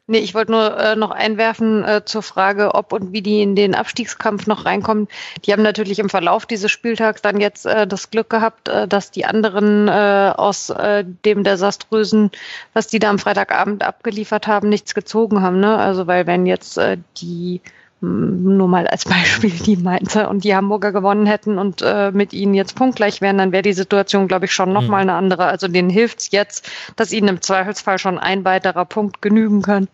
Nee, 0.09 0.19
ich 0.19 0.33
wollte 0.33 0.53
nur 0.53 0.77
äh, 0.79 0.95
noch 0.95 1.11
einwerfen 1.11 1.83
äh, 1.83 2.01
zur 2.05 2.21
Frage, 2.23 2.73
ob 2.75 2.93
und 2.93 3.11
wie 3.11 3.21
die 3.21 3.41
in 3.41 3.55
den 3.57 3.75
Abstiegskampf 3.75 4.47
noch 4.47 4.63
reinkommen. 4.65 5.09
Die 5.43 5.51
haben 5.51 5.63
natürlich 5.63 5.99
im 5.99 6.07
Verlauf 6.09 6.45
dieses 6.45 6.71
Spieltags 6.71 7.21
dann 7.21 7.41
jetzt 7.41 7.65
äh, 7.65 7.85
das 7.85 8.09
Glück 8.09 8.29
gehabt, 8.29 8.69
äh, 8.69 8.87
dass 8.87 9.11
die 9.11 9.25
anderen 9.25 9.89
äh, 9.89 10.31
aus 10.35 10.69
äh, 10.69 11.03
dem 11.25 11.43
desaströsen, 11.43 12.31
was 12.73 12.87
die 12.87 12.99
da 12.99 13.09
am 13.09 13.19
Freitagabend 13.19 13.83
abgeliefert 13.83 14.47
haben, 14.47 14.69
nichts 14.69 14.95
gezogen 14.95 15.41
haben. 15.41 15.59
Ne? 15.59 15.75
Also 15.77 16.07
weil 16.07 16.25
wenn 16.25 16.45
jetzt 16.45 16.77
äh, 16.77 16.97
die 17.17 17.61
mh, 17.99 18.53
nur 18.55 18.69
mal 18.69 18.87
als 18.87 19.03
Beispiel 19.09 19.51
die 19.51 19.75
Mainzer 19.75 20.29
und 20.29 20.45
die 20.45 20.55
Hamburger 20.55 20.93
gewonnen 20.93 21.25
hätten 21.25 21.57
und 21.57 21.81
äh, 21.81 22.11
mit 22.11 22.31
ihnen 22.31 22.53
jetzt 22.53 22.75
punktgleich 22.75 23.19
wären, 23.19 23.37
dann 23.39 23.51
wäre 23.51 23.61
die 23.63 23.73
Situation, 23.73 24.29
glaube 24.29 24.45
ich, 24.45 24.53
schon 24.53 24.71
noch 24.71 24.85
Mhm. 24.85 24.89
mal 24.89 25.01
eine 25.01 25.13
andere. 25.15 25.47
Also 25.47 25.67
denen 25.67 25.89
hilft's 25.89 26.31
jetzt, 26.31 26.69
dass 26.95 27.11
ihnen 27.11 27.27
im 27.27 27.41
Zweifelsfall 27.41 27.99
schon 27.99 28.17
ein 28.19 28.45
weiterer 28.45 28.85
Punkt 28.85 29.21
genügen 29.21 29.61
kann. 29.61 29.89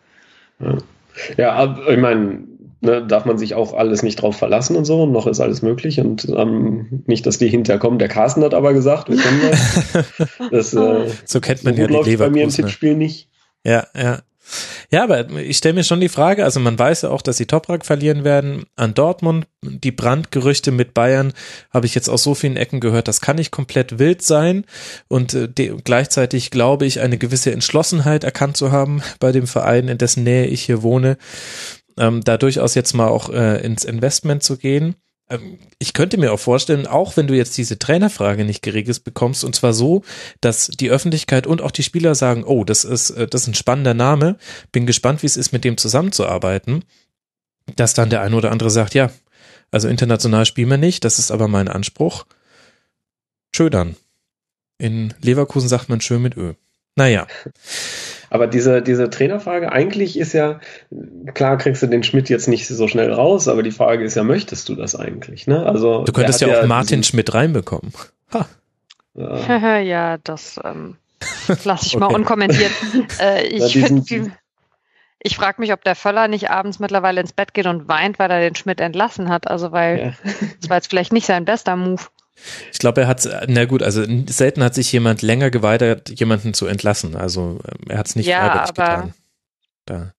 Ja, 1.38 1.54
ab- 1.56 1.80
ich 1.90 1.98
meine, 1.98 2.44
ne, 2.82 3.06
darf 3.06 3.26
man 3.26 3.38
sich 3.38 3.56
auch 3.56 3.74
alles 3.74 4.04
nicht 4.04 4.16
drauf 4.22 4.36
verlassen 4.38 4.76
und 4.76 4.86
so, 4.86 5.06
noch 5.06 5.28
ist 5.28 5.40
alles 5.40 5.62
möglich 5.62 6.00
und 6.00 6.28
ähm, 6.30 7.04
nicht, 7.06 7.26
dass 7.26 7.38
die 7.38 7.48
hinterkommen. 7.50 8.00
Der 8.00 8.08
Carsten 8.08 8.44
hat 8.44 8.54
aber 8.54 8.74
gesagt, 8.74 9.10
wir 9.10 9.18
können 9.18 9.42
das. 9.50 10.30
das 10.52 10.74
äh, 10.74 11.10
So 11.26 11.40
kennt 11.40 11.64
man 11.64 11.76
ja 11.76 11.88
die 11.88 11.94
läuft 11.94 12.18
bei 12.18 12.30
mir 12.30 12.44
im. 12.44 12.50
Tippspiel 12.50 12.96
nicht. 12.96 13.30
Ja, 13.64 13.88
ja. 13.96 14.20
Ja, 14.92 15.04
aber 15.04 15.30
ich 15.32 15.58
stelle 15.58 15.76
mir 15.76 15.84
schon 15.84 16.02
die 16.02 16.10
Frage, 16.10 16.44
also 16.44 16.60
man 16.60 16.78
weiß 16.78 17.04
ja 17.04 17.10
auch, 17.10 17.22
dass 17.22 17.38
sie 17.38 17.46
Toprak 17.46 17.86
verlieren 17.86 18.24
werden 18.24 18.66
an 18.76 18.94
Dortmund. 18.94 19.48
Die 19.64 19.92
Brandgerüchte 19.92 20.72
mit 20.72 20.94
Bayern 20.94 21.34
habe 21.72 21.86
ich 21.86 21.96
jetzt 21.96 22.10
aus 22.10 22.24
so 22.24 22.36
vielen 22.36 22.58
Ecken 22.58 22.80
gehört, 22.80 23.08
das 23.08 23.22
kann 23.22 23.38
nicht 23.38 23.52
komplett 23.52 24.00
wild 24.00 24.22
sein. 24.22 24.66
Und 25.08 25.34
äh, 25.34 25.48
gleichzeitig 25.84 26.52
glaube 26.52 26.86
ich, 26.86 27.00
eine 27.00 27.18
gewisse 27.18 27.52
Entschlossenheit 27.52 28.24
erkannt 28.24 28.58
zu 28.58 28.72
haben 28.72 29.02
bei 29.20 29.32
dem 29.32 29.48
Verein, 29.48 29.88
in 29.88 29.98
dessen 29.98 30.24
Nähe 30.24 30.48
ich 30.48 30.64
hier 30.64 30.84
wohne, 30.84 31.18
ähm, 31.98 32.22
da 32.24 32.38
durchaus 32.38 32.76
jetzt 32.76 32.94
mal 32.94 33.08
auch 33.08 33.30
äh, 33.30 33.64
ins 33.64 33.84
Investment 33.84 34.44
zu 34.44 34.58
gehen. 34.58 34.96
Ähm, 35.30 35.60
ich 35.80 35.94
könnte 35.94 36.18
mir 36.18 36.32
auch 36.34 36.40
vorstellen, 36.40 36.88
auch 36.88 37.18
wenn 37.18 37.28
du 37.28 37.36
jetzt 37.36 37.58
diese 37.58 37.80
Trainerfrage 37.80 38.46
nicht 38.46 38.62
geregelt 38.62 39.04
bekommst, 39.04 39.44
und 39.44 39.56
zwar 39.56 39.74
so, 39.74 40.04
dass 40.42 40.68
die 40.68 40.90
Öffentlichkeit 40.90 41.48
und 41.48 41.62
auch 41.62 41.72
die 41.72 41.84
Spieler 41.84 42.16
sagen, 42.16 42.44
oh, 42.44 42.64
das 42.64 42.84
ist, 42.84 43.12
äh, 43.12 43.28
das 43.28 43.44
ist 43.44 43.48
ein 43.48 43.56
spannender 43.56 43.94
Name, 43.94 44.38
bin 44.72 44.86
gespannt, 44.86 45.24
wie 45.24 45.28
es 45.28 45.38
ist, 45.38 45.52
mit 45.52 45.64
dem 45.64 45.78
zusammenzuarbeiten, 45.78 46.84
dass 47.76 47.94
dann 47.94 48.10
der 48.10 48.22
eine 48.22 48.36
oder 48.36 48.52
andere 48.52 48.70
sagt, 48.70 48.94
ja, 48.94 49.12
also 49.72 49.88
international 49.88 50.46
spielen 50.46 50.70
wir 50.70 50.78
nicht, 50.78 51.04
das 51.04 51.20
ist 51.20 51.32
aber 51.32 51.48
mein 51.48 51.68
Anspruch. 51.68 52.26
Schön 53.56 53.72
dann. 53.72 53.96
In 54.78 55.14
Leverkusen 55.22 55.70
sagt 55.70 55.90
man 55.90 56.02
schön 56.02 56.22
mit 56.22 56.36
Ö. 56.38 56.54
Naja, 56.96 57.26
Aber 58.34 58.48
diese, 58.48 58.82
diese 58.82 59.12
Trainerfrage, 59.12 59.72
eigentlich 59.72 60.18
ist 60.18 60.34
ja, 60.34 60.60
klar 61.36 61.60
kriegst 61.60 61.84
du 61.84 61.88
den 61.88 62.02
Schmidt 62.02 62.30
jetzt 62.30 62.48
nicht 62.48 62.68
so 62.68 62.88
schnell 62.88 63.14
raus, 63.14 63.48
aber 63.48 63.62
die 63.62 63.70
Frage 63.70 64.04
ist 64.04 64.16
ja, 64.16 64.24
möchtest 64.24 64.68
du 64.70 64.76
das 64.76 64.96
eigentlich? 64.96 65.46
Ne? 65.46 65.64
Also, 65.64 66.04
du 66.04 66.12
könntest 66.12 66.42
ja 66.42 66.48
auch 66.62 66.66
Martin 66.66 67.02
diesen- 67.02 67.04
Schmidt 67.04 67.36
reinbekommen. 67.36 67.94
Ha. 68.34 68.48
Ja, 69.14 69.78
ja, 69.78 70.18
das 70.18 70.60
ähm, 70.64 70.96
lasse 71.64 71.86
ich 71.86 71.96
mal 71.96 72.08
Okay. 72.08 72.16
unkommentiert. 72.16 72.72
Äh, 73.20 73.56
Ja, 73.56 73.68
ich 73.68 73.74
finde, 73.74 74.32
ich 75.20 75.36
frage 75.36 75.62
mich, 75.62 75.72
ob 75.72 75.84
der 75.84 75.94
Völler 75.94 76.28
nicht 76.28 76.50
abends 76.50 76.80
mittlerweile 76.80 77.22
ins 77.22 77.34
Bett 77.34 77.54
geht 77.54 77.68
und 77.68 77.88
weint, 77.88 78.18
weil 78.18 78.32
er 78.32 78.40
den 78.40 78.56
Schmidt 78.56 78.82
entlassen 78.82 79.30
hat. 79.30 79.48
Also 79.48 79.72
weil 79.72 80.00
ja. 80.00 80.32
das 80.60 80.70
war 80.72 80.78
jetzt 80.78 80.90
vielleicht 80.90 81.14
nicht 81.14 81.28
sein 81.28 81.46
bester 81.46 81.76
Move. 81.76 82.02
Ich 82.72 82.80
glaube, 82.80 83.02
er 83.02 83.08
hat, 83.08 83.28
na 83.48 83.66
gut, 83.66 83.84
also 83.84 84.04
selten 84.28 84.64
hat 84.64 84.76
sich 84.76 84.92
jemand 84.92 85.22
länger 85.22 85.50
geweigert, 85.52 86.10
jemanden 86.20 86.54
zu 86.54 86.66
entlassen. 86.66 87.16
Also 87.16 87.60
ähm, 87.68 87.90
er 87.90 87.98
hat 88.00 88.08
es 88.08 88.16
nicht 88.16 88.28
Ja, 88.28 88.40
freiwillig 88.46 88.70
aber- 88.80 88.96
getan. 88.98 89.14
Da. 89.86 90.14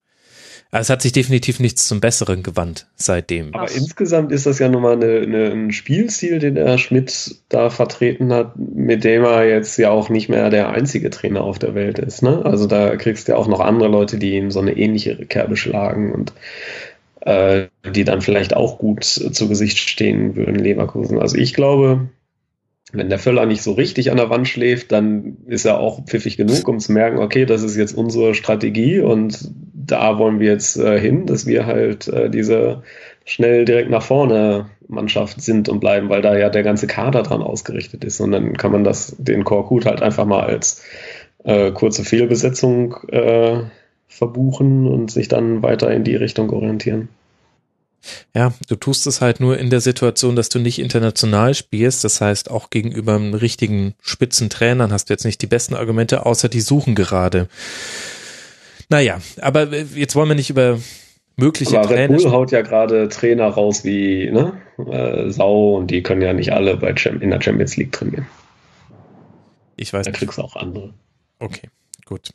Also 0.71 0.81
es 0.81 0.89
hat 0.89 1.01
sich 1.03 1.13
definitiv 1.13 1.59
nichts 1.61 1.87
zum 1.87 2.01
Besseren 2.01 2.43
gewandt 2.43 2.87
seitdem. 2.95 3.53
Aber 3.53 3.67
Ach. 3.69 3.75
insgesamt 3.75 4.31
ist 4.33 4.45
das 4.45 4.59
ja 4.59 4.67
nun 4.67 4.81
mal 4.81 4.93
eine, 4.93 5.21
eine, 5.21 5.51
ein 5.51 5.71
Spielstil, 5.71 6.39
den 6.39 6.55
der 6.55 6.77
Schmidt 6.77 7.35
da 7.47 7.69
vertreten 7.69 8.33
hat, 8.33 8.57
mit 8.57 9.03
dem 9.05 9.23
er 9.23 9.45
jetzt 9.47 9.77
ja 9.77 9.91
auch 9.91 10.09
nicht 10.09 10.27
mehr 10.27 10.49
der 10.49 10.69
einzige 10.71 11.09
Trainer 11.11 11.43
auf 11.45 11.59
der 11.59 11.75
Welt 11.75 11.97
ist. 11.99 12.23
Ne? 12.23 12.43
Also 12.43 12.67
da 12.67 12.95
kriegst 12.97 13.27
du 13.27 13.31
ja 13.33 13.37
auch 13.37 13.47
noch 13.47 13.61
andere 13.61 13.87
Leute, 13.89 14.17
die 14.17 14.33
ihm 14.35 14.51
so 14.51 14.59
eine 14.59 14.75
ähnliche 14.75 15.15
Kerbe 15.27 15.55
schlagen 15.55 16.11
und 16.11 16.33
äh, 17.21 17.67
die 17.89 18.03
dann 18.03 18.21
vielleicht 18.21 18.53
auch 18.55 18.77
gut 18.77 19.05
zu 19.05 19.47
Gesicht 19.47 19.77
stehen 19.77 20.35
würden, 20.35 20.55
Leverkusen. 20.55 21.19
Also 21.21 21.37
ich 21.37 21.53
glaube, 21.53 22.09
wenn 22.95 23.09
der 23.09 23.19
Völler 23.19 23.45
nicht 23.45 23.61
so 23.61 23.73
richtig 23.73 24.11
an 24.11 24.17
der 24.17 24.29
Wand 24.29 24.47
schläft, 24.47 24.91
dann 24.91 25.37
ist 25.47 25.65
er 25.65 25.79
auch 25.79 26.05
pfiffig 26.05 26.37
genug, 26.37 26.67
um 26.67 26.79
zu 26.79 26.91
merken, 26.91 27.19
okay, 27.19 27.45
das 27.45 27.63
ist 27.63 27.75
jetzt 27.75 27.97
unsere 27.97 28.33
Strategie 28.33 28.99
und 28.99 29.51
da 29.73 30.17
wollen 30.17 30.39
wir 30.39 30.51
jetzt 30.51 30.77
äh, 30.77 30.99
hin, 30.99 31.25
dass 31.25 31.45
wir 31.45 31.65
halt 31.65 32.07
äh, 32.07 32.29
diese 32.29 32.83
schnell 33.25 33.65
direkt 33.65 33.89
nach 33.89 34.03
vorne 34.03 34.67
Mannschaft 34.87 35.41
sind 35.41 35.69
und 35.69 35.79
bleiben, 35.79 36.09
weil 36.09 36.21
da 36.21 36.37
ja 36.37 36.49
der 36.49 36.63
ganze 36.63 36.87
Kader 36.87 37.23
dran 37.23 37.41
ausgerichtet 37.41 38.03
ist. 38.03 38.19
Und 38.19 38.31
dann 38.31 38.55
kann 38.55 38.71
man 38.71 38.83
das, 38.83 39.15
den 39.17 39.43
Korkut 39.43 39.85
halt 39.85 40.01
einfach 40.01 40.25
mal 40.25 40.41
als 40.41 40.83
äh, 41.43 41.71
kurze 41.71 42.03
Fehlbesetzung 42.03 42.95
äh, 43.09 43.61
verbuchen 44.07 44.87
und 44.87 45.11
sich 45.11 45.27
dann 45.27 45.63
weiter 45.63 45.91
in 45.91 46.03
die 46.03 46.15
Richtung 46.15 46.49
orientieren. 46.51 47.09
Ja, 48.33 48.53
du 48.67 48.75
tust 48.75 49.07
es 49.07 49.21
halt 49.21 49.39
nur 49.39 49.57
in 49.57 49.69
der 49.69 49.81
Situation, 49.81 50.35
dass 50.35 50.49
du 50.49 50.59
nicht 50.59 50.79
international 50.79 51.53
spielst. 51.53 52.03
Das 52.03 52.21
heißt, 52.21 52.51
auch 52.51 52.69
gegenüber 52.69 53.15
einem 53.15 53.33
richtigen 53.33 53.95
Spitzentrainern 54.01 54.91
hast 54.91 55.09
du 55.09 55.13
jetzt 55.13 55.25
nicht 55.25 55.41
die 55.41 55.47
besten 55.47 55.73
Argumente, 55.75 56.25
außer 56.25 56.49
die 56.49 56.61
suchen 56.61 56.95
gerade. 56.95 57.47
Naja, 58.89 59.19
aber 59.41 59.73
jetzt 59.73 60.15
wollen 60.15 60.29
wir 60.29 60.35
nicht 60.35 60.49
über 60.49 60.79
mögliche 61.37 61.79
Aber 61.79 61.89
Red 61.89 62.07
Trainer 62.09 62.17
Bull 62.17 62.31
haut 62.31 62.51
ja 62.51 62.61
gerade 62.61 63.09
Trainer 63.09 63.47
raus 63.47 63.83
wie 63.83 64.29
ne, 64.31 64.53
äh, 64.77 65.29
Sau 65.31 65.75
und 65.75 65.87
die 65.91 66.03
können 66.03 66.21
ja 66.21 66.33
nicht 66.33 66.53
alle 66.53 66.77
bei 66.77 66.93
Cham 66.93 67.21
in 67.21 67.31
der 67.31 67.41
Champions 67.41 67.77
League 67.77 67.91
trainieren. 67.91 68.27
Ich 69.75 69.91
weiß 69.91 70.05
Da 70.05 70.11
nicht. 70.11 70.19
kriegst 70.19 70.37
du 70.37 70.41
auch 70.41 70.55
andere. 70.55 70.93
Okay, 71.39 71.69
gut. 72.05 72.29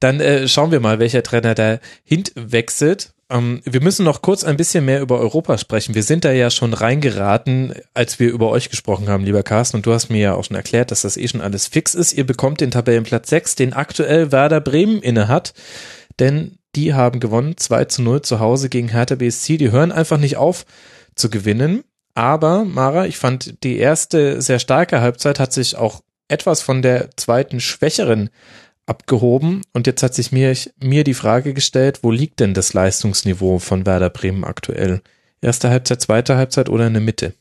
Dann 0.00 0.20
äh, 0.20 0.48
schauen 0.48 0.70
wir 0.72 0.80
mal, 0.80 0.98
welcher 0.98 1.22
Trainer 1.22 1.54
da 1.54 1.78
hinwechselt. 2.04 3.12
Ähm, 3.30 3.62
wir 3.64 3.80
müssen 3.80 4.04
noch 4.04 4.22
kurz 4.22 4.44
ein 4.44 4.56
bisschen 4.56 4.84
mehr 4.84 5.00
über 5.00 5.18
Europa 5.18 5.56
sprechen. 5.56 5.94
Wir 5.94 6.02
sind 6.02 6.24
da 6.24 6.32
ja 6.32 6.50
schon 6.50 6.74
reingeraten, 6.74 7.74
als 7.94 8.18
wir 8.18 8.30
über 8.30 8.50
euch 8.50 8.68
gesprochen 8.68 9.08
haben, 9.08 9.24
lieber 9.24 9.42
Carsten. 9.42 9.78
Und 9.78 9.86
du 9.86 9.92
hast 9.92 10.10
mir 10.10 10.20
ja 10.20 10.34
auch 10.34 10.44
schon 10.44 10.56
erklärt, 10.56 10.90
dass 10.90 11.02
das 11.02 11.16
eh 11.16 11.28
schon 11.28 11.40
alles 11.40 11.68
fix 11.68 11.94
ist. 11.94 12.12
Ihr 12.12 12.26
bekommt 12.26 12.60
den 12.60 12.72
Tabellenplatz 12.72 13.30
6, 13.30 13.54
den 13.54 13.72
aktuell 13.72 14.32
Werder 14.32 14.60
Bremen 14.60 15.00
innehat. 15.00 15.54
Denn 16.18 16.58
die 16.74 16.92
haben 16.92 17.20
gewonnen 17.20 17.56
2 17.56 17.84
zu 17.86 18.02
0 18.02 18.22
zu 18.22 18.40
Hause 18.40 18.68
gegen 18.68 18.88
Hertha 18.88 19.14
BSC. 19.14 19.56
Die 19.56 19.70
hören 19.70 19.92
einfach 19.92 20.18
nicht 20.18 20.36
auf 20.36 20.66
zu 21.14 21.30
gewinnen. 21.30 21.84
Aber, 22.14 22.64
Mara, 22.64 23.06
ich 23.06 23.16
fand 23.16 23.62
die 23.62 23.78
erste 23.78 24.42
sehr 24.42 24.58
starke 24.58 25.00
Halbzeit 25.00 25.38
hat 25.38 25.52
sich 25.52 25.76
auch 25.76 26.02
etwas 26.28 26.62
von 26.62 26.82
der 26.82 27.10
zweiten 27.16 27.60
schwächeren 27.60 28.30
abgehoben. 28.90 29.62
Und 29.72 29.86
jetzt 29.86 30.02
hat 30.02 30.14
sich 30.14 30.32
mir, 30.32 30.54
mir 30.82 31.04
die 31.04 31.14
Frage 31.14 31.54
gestellt, 31.54 32.00
wo 32.02 32.10
liegt 32.10 32.40
denn 32.40 32.52
das 32.52 32.74
Leistungsniveau 32.74 33.58
von 33.58 33.86
Werder 33.86 34.10
Bremen 34.10 34.44
aktuell? 34.44 35.00
Erste 35.40 35.70
Halbzeit, 35.70 36.02
zweite 36.02 36.36
Halbzeit 36.36 36.68
oder 36.68 36.86
in 36.86 36.92
der 36.92 37.02
Mitte? 37.02 37.32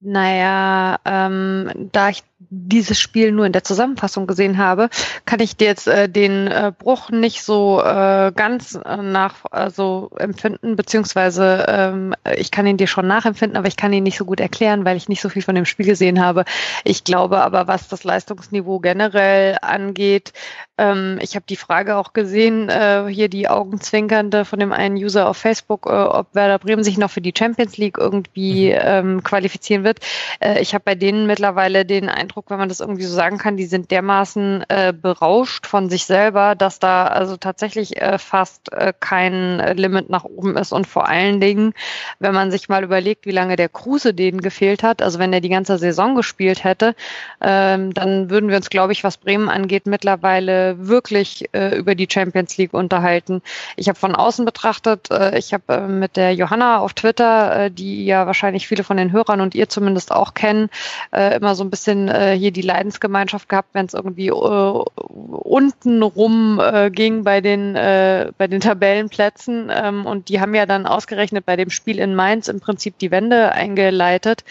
Naja, 0.00 0.98
ähm, 1.04 1.70
da 1.92 2.08
ich 2.08 2.24
dieses 2.54 3.00
Spiel 3.00 3.32
nur 3.32 3.46
in 3.46 3.52
der 3.52 3.64
Zusammenfassung 3.64 4.26
gesehen 4.26 4.58
habe, 4.58 4.90
kann 5.24 5.40
ich 5.40 5.56
dir 5.56 5.68
jetzt 5.68 5.88
äh, 5.88 6.06
den 6.06 6.48
äh, 6.48 6.70
Bruch 6.76 7.08
nicht 7.08 7.42
so 7.42 7.80
äh, 7.80 8.30
ganz 8.36 8.78
äh, 8.84 8.98
nach 8.98 9.36
also 9.50 10.10
empfinden, 10.18 10.76
beziehungsweise 10.76 11.64
ähm, 11.66 12.14
ich 12.36 12.50
kann 12.50 12.66
ihn 12.66 12.76
dir 12.76 12.86
schon 12.86 13.06
nachempfinden, 13.06 13.56
aber 13.56 13.68
ich 13.68 13.76
kann 13.76 13.92
ihn 13.94 14.02
nicht 14.02 14.18
so 14.18 14.26
gut 14.26 14.38
erklären, 14.38 14.84
weil 14.84 14.98
ich 14.98 15.08
nicht 15.08 15.22
so 15.22 15.30
viel 15.30 15.40
von 15.40 15.54
dem 15.54 15.64
Spiel 15.64 15.86
gesehen 15.86 16.22
habe. 16.22 16.44
Ich 16.84 17.04
glaube 17.04 17.40
aber, 17.40 17.68
was 17.68 17.88
das 17.88 18.04
Leistungsniveau 18.04 18.80
generell 18.80 19.56
angeht, 19.62 20.34
ähm, 20.82 21.18
ich 21.20 21.36
habe 21.36 21.44
die 21.48 21.56
Frage 21.56 21.96
auch 21.96 22.12
gesehen, 22.12 22.68
äh, 22.68 23.04
hier 23.08 23.28
die 23.28 23.48
Augenzwinkernde 23.48 24.44
von 24.44 24.58
dem 24.58 24.72
einen 24.72 24.96
User 24.96 25.28
auf 25.28 25.36
Facebook, 25.36 25.86
äh, 25.86 25.90
ob 25.90 26.34
Werder 26.34 26.58
Bremen 26.58 26.82
sich 26.82 26.98
noch 26.98 27.10
für 27.10 27.20
die 27.20 27.34
Champions 27.36 27.76
League 27.76 27.98
irgendwie 27.98 28.70
ähm, 28.70 29.22
qualifizieren 29.22 29.84
wird. 29.84 30.00
Äh, 30.40 30.60
ich 30.60 30.74
habe 30.74 30.82
bei 30.84 30.94
denen 30.94 31.26
mittlerweile 31.26 31.84
den 31.84 32.08
Eindruck, 32.08 32.46
wenn 32.48 32.58
man 32.58 32.68
das 32.68 32.80
irgendwie 32.80 33.04
so 33.04 33.14
sagen 33.14 33.38
kann, 33.38 33.56
die 33.56 33.66
sind 33.66 33.90
dermaßen 33.90 34.64
äh, 34.68 34.92
berauscht 34.92 35.66
von 35.66 35.88
sich 35.88 36.04
selber, 36.04 36.54
dass 36.56 36.80
da 36.80 37.06
also 37.06 37.36
tatsächlich 37.36 38.00
äh, 38.00 38.18
fast 38.18 38.72
äh, 38.72 38.92
kein 38.98 39.58
Limit 39.76 40.10
nach 40.10 40.24
oben 40.24 40.56
ist. 40.56 40.72
Und 40.72 40.86
vor 40.86 41.08
allen 41.08 41.40
Dingen, 41.40 41.74
wenn 42.18 42.34
man 42.34 42.50
sich 42.50 42.68
mal 42.68 42.82
überlegt, 42.82 43.26
wie 43.26 43.30
lange 43.30 43.56
der 43.56 43.68
Kruse 43.68 44.14
denen 44.14 44.40
gefehlt 44.40 44.82
hat, 44.82 45.00
also 45.00 45.18
wenn 45.20 45.32
er 45.32 45.40
die 45.40 45.48
ganze 45.48 45.78
Saison 45.78 46.16
gespielt 46.16 46.64
hätte, 46.64 46.94
ähm, 47.40 47.94
dann 47.94 48.30
würden 48.30 48.48
wir 48.48 48.56
uns, 48.56 48.70
glaube 48.70 48.92
ich, 48.92 49.04
was 49.04 49.16
Bremen 49.16 49.48
angeht, 49.48 49.86
mittlerweile 49.86 50.71
wirklich 50.78 51.48
äh, 51.52 51.76
über 51.76 51.94
die 51.94 52.08
Champions 52.10 52.56
League 52.56 52.74
unterhalten. 52.74 53.42
Ich 53.76 53.88
habe 53.88 53.98
von 53.98 54.14
außen 54.14 54.44
betrachtet, 54.44 55.10
äh, 55.10 55.38
ich 55.38 55.52
habe 55.52 55.72
äh, 55.72 55.86
mit 55.86 56.16
der 56.16 56.34
Johanna 56.34 56.78
auf 56.78 56.94
Twitter, 56.94 57.64
äh, 57.64 57.70
die 57.70 58.04
ja 58.04 58.26
wahrscheinlich 58.26 58.66
viele 58.66 58.84
von 58.84 58.96
den 58.96 59.12
Hörern 59.12 59.40
und 59.40 59.54
ihr 59.54 59.68
zumindest 59.68 60.12
auch 60.12 60.34
kennen, 60.34 60.68
äh, 61.12 61.36
immer 61.36 61.54
so 61.54 61.64
ein 61.64 61.70
bisschen 61.70 62.08
äh, 62.08 62.36
hier 62.36 62.50
die 62.50 62.62
Leidensgemeinschaft 62.62 63.48
gehabt, 63.48 63.70
wenn 63.72 63.86
es 63.86 63.94
irgendwie 63.94 64.28
äh, 64.28 64.32
unten 64.32 66.02
rum 66.02 66.60
äh, 66.62 66.90
ging 66.90 67.24
bei 67.24 67.40
den 67.40 67.76
äh, 67.76 68.32
bei 68.38 68.46
den 68.46 68.60
Tabellenplätzen 68.60 69.70
ähm, 69.72 70.06
und 70.06 70.28
die 70.28 70.40
haben 70.40 70.54
ja 70.54 70.66
dann 70.66 70.86
ausgerechnet 70.86 71.46
bei 71.46 71.56
dem 71.56 71.70
Spiel 71.70 71.98
in 71.98 72.14
Mainz 72.14 72.48
im 72.48 72.60
Prinzip 72.60 72.98
die 72.98 73.10
Wende 73.10 73.52
eingeleitet. 73.52 74.44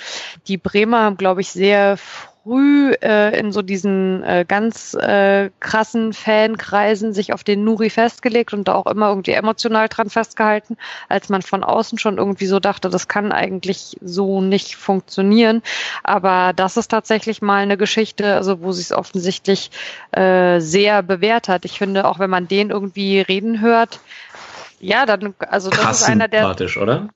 Die 0.47 0.57
Bremer 0.57 1.01
haben, 1.01 1.17
glaube 1.17 1.41
ich, 1.41 1.49
sehr 1.49 1.97
früh 1.97 2.30
äh, 2.45 3.39
in 3.39 3.51
so 3.51 3.61
diesen 3.61 4.23
äh, 4.23 4.45
ganz 4.47 4.95
äh, 4.95 5.51
krassen 5.59 6.13
Fankreisen 6.13 7.13
sich 7.13 7.33
auf 7.33 7.43
den 7.43 7.63
Nuri 7.63 7.89
festgelegt 7.89 8.53
und 8.53 8.67
da 8.67 8.73
auch 8.73 8.87
immer 8.87 9.09
irgendwie 9.09 9.31
emotional 9.31 9.87
dran 9.87 10.09
festgehalten, 10.09 10.77
als 11.07 11.29
man 11.29 11.43
von 11.43 11.63
außen 11.63 11.99
schon 11.99 12.17
irgendwie 12.17 12.47
so 12.47 12.59
dachte, 12.59 12.89
das 12.89 13.07
kann 13.07 13.31
eigentlich 13.31 13.97
so 14.01 14.41
nicht 14.41 14.75
funktionieren. 14.75 15.61
Aber 16.03 16.53
das 16.55 16.77
ist 16.77 16.89
tatsächlich 16.89 17.41
mal 17.41 17.61
eine 17.61 17.77
Geschichte, 17.77 18.35
also 18.35 18.61
wo 18.61 18.71
sich 18.71 18.85
es 18.85 18.91
offensichtlich 18.91 19.69
äh, 20.11 20.59
sehr 20.59 21.03
bewährt 21.03 21.47
hat. 21.47 21.65
Ich 21.65 21.77
finde, 21.77 22.05
auch 22.05 22.17
wenn 22.17 22.29
man 22.29 22.47
den 22.47 22.71
irgendwie 22.71 23.21
reden 23.21 23.61
hört, 23.61 23.99
ja, 24.79 25.05
dann, 25.05 25.35
also 25.37 25.69
das 25.69 25.79
Krass 25.79 26.01
ist 26.01 26.09
einer 26.09 26.27
der. 26.27 26.41
sympathisch, 26.41 26.77
oder? 26.77 27.09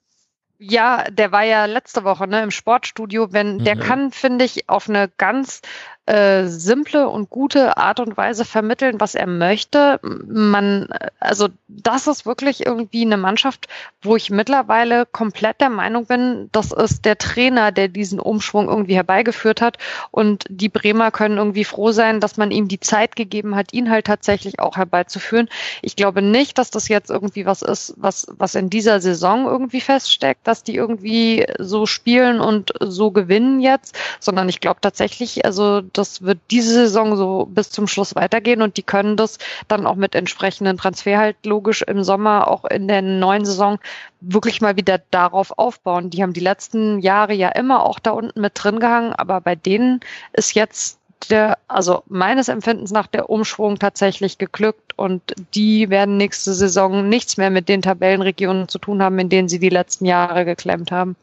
Ja, 0.57 1.03
der 1.11 1.31
war 1.31 1.43
ja 1.43 1.65
letzte 1.65 2.03
Woche 2.05 2.27
ne, 2.27 2.41
im 2.43 2.51
Sportstudio. 2.51 3.33
Wenn 3.33 3.63
der 3.63 3.75
Mhm. 3.75 3.79
kann, 3.79 4.11
finde 4.11 4.45
ich, 4.45 4.69
auf 4.69 4.87
eine 4.89 5.09
ganz 5.17 5.61
äh, 6.05 6.45
simple 6.45 7.09
und 7.09 7.29
gute 7.29 7.77
Art 7.77 7.99
und 7.99 8.15
Weise 8.15 8.45
vermitteln, 8.45 8.99
was 8.99 9.15
er 9.15 9.25
möchte. 9.25 9.99
Man, 10.03 10.87
also 11.19 11.47
das 11.67 12.05
ist 12.05 12.25
wirklich 12.25 12.65
irgendwie 12.65 13.01
eine 13.01 13.17
Mannschaft, 13.17 13.67
wo 14.03 14.15
ich 14.15 14.29
mittlerweile 14.29 15.07
komplett 15.07 15.61
der 15.61 15.69
Meinung 15.69 16.05
bin, 16.05 16.49
das 16.51 16.71
ist 16.71 17.05
der 17.05 17.17
Trainer, 17.17 17.71
der 17.71 17.87
diesen 17.87 18.19
Umschwung 18.19 18.69
irgendwie 18.69 18.95
herbeigeführt 18.95 19.61
hat. 19.61 19.77
Und 20.11 20.45
die 20.49 20.69
Bremer 20.69 21.09
können 21.09 21.37
irgendwie 21.37 21.65
froh 21.65 21.91
sein, 21.91 22.19
dass 22.19 22.37
man 22.37 22.51
ihm 22.51 22.67
die 22.67 22.79
Zeit 22.79 23.15
gegeben 23.15 23.55
hat, 23.55 23.73
ihn 23.73 23.89
halt 23.89 24.05
tatsächlich 24.05 24.59
auch 24.59 24.77
herbeizuführen. 24.77 25.49
Ich 25.81 25.95
glaube 25.95 26.21
nicht, 26.21 26.59
dass 26.59 26.69
das 26.69 26.87
jetzt 26.87 27.09
irgendwie 27.09 27.45
was 27.47 27.63
ist, 27.63 27.95
was, 27.97 28.27
was 28.37 28.53
in 28.53 28.69
dieser 28.69 28.99
Saison 28.99 29.45
irgendwie 29.45 29.81
feststeckt, 29.81 30.47
dass 30.47 30.61
die 30.61 30.75
irgendwie 30.75 31.47
so 31.57 31.87
spielen 31.87 32.39
und 32.39 32.73
so 32.79 33.09
gewinnen 33.09 33.59
jetzt, 33.59 33.97
sondern 34.19 34.49
ich 34.49 34.59
glaube 34.59 34.81
tatsächlich, 34.81 35.45
also 35.45 35.81
das 35.97 36.21
wird 36.21 36.39
diese 36.51 36.73
Saison 36.73 37.15
so 37.15 37.47
bis 37.49 37.69
zum 37.69 37.87
Schluss 37.87 38.15
weitergehen 38.15 38.61
und 38.61 38.77
die 38.77 38.83
können 38.83 39.17
das 39.17 39.37
dann 39.67 39.87
auch 39.87 39.95
mit 39.95 40.15
entsprechenden 40.15 40.77
Transfer 40.77 41.17
halt 41.17 41.45
logisch 41.45 41.81
im 41.81 42.03
Sommer 42.03 42.47
auch 42.47 42.65
in 42.65 42.87
der 42.87 43.01
neuen 43.01 43.45
Saison 43.45 43.79
wirklich 44.21 44.61
mal 44.61 44.75
wieder 44.75 44.99
darauf 45.11 45.57
aufbauen. 45.57 46.09
Die 46.09 46.21
haben 46.23 46.33
die 46.33 46.39
letzten 46.39 46.99
Jahre 46.99 47.33
ja 47.33 47.49
immer 47.49 47.83
auch 47.83 47.99
da 47.99 48.11
unten 48.11 48.41
mit 48.41 48.53
drin 48.55 48.79
gehangen, 48.79 49.13
aber 49.13 49.41
bei 49.41 49.55
denen 49.55 49.99
ist 50.33 50.55
jetzt 50.55 50.99
der, 51.29 51.57
also 51.67 52.03
meines 52.07 52.49
Empfindens 52.49 52.91
nach 52.91 53.07
der 53.07 53.29
Umschwung 53.29 53.79
tatsächlich 53.79 54.37
geglückt 54.37 54.93
und 54.97 55.21
die 55.53 55.89
werden 55.89 56.17
nächste 56.17 56.53
Saison 56.53 57.09
nichts 57.09 57.37
mehr 57.37 57.49
mit 57.49 57.69
den 57.69 57.81
Tabellenregionen 57.81 58.67
zu 58.67 58.79
tun 58.79 59.01
haben, 59.01 59.17
in 59.19 59.29
denen 59.29 59.47
sie 59.47 59.59
die 59.59 59.69
letzten 59.69 60.05
Jahre 60.05 60.45
geklemmt 60.45 60.91
haben. 60.91 61.15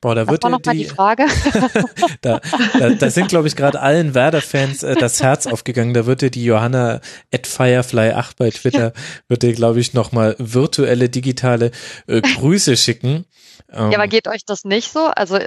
Boah, 0.00 0.14
da 0.14 0.28
wird 0.28 0.42
war 0.42 0.50
dir 0.50 0.56
noch 0.56 0.64
mal 0.64 0.72
die 0.72 0.84
die, 0.84 0.84
Frage? 0.84 1.26
da, 2.20 2.40
da, 2.78 2.90
da 2.90 3.10
sind, 3.10 3.28
glaube 3.28 3.48
ich, 3.48 3.56
gerade 3.56 3.80
allen 3.80 4.14
Werder-Fans 4.14 4.82
äh, 4.82 4.94
das 4.94 5.22
Herz 5.22 5.46
aufgegangen. 5.46 5.94
Da 5.94 6.06
wird 6.06 6.22
dir 6.22 6.30
die 6.30 6.44
Johanna 6.44 7.00
at 7.32 7.46
Firefly8 7.46 8.32
bei 8.36 8.50
Twitter, 8.50 8.92
wird 9.28 9.42
dir, 9.42 9.52
glaube 9.52 9.80
ich, 9.80 9.94
nochmal 9.94 10.36
virtuelle, 10.38 11.08
digitale 11.08 11.70
äh, 12.06 12.20
Grüße 12.20 12.76
schicken. 12.76 13.24
Ähm, 13.72 13.90
Ja, 13.90 13.98
aber 13.98 14.08
geht 14.08 14.28
euch 14.28 14.44
das 14.44 14.64
nicht 14.64 14.92
so? 14.92 15.06
Also 15.06 15.38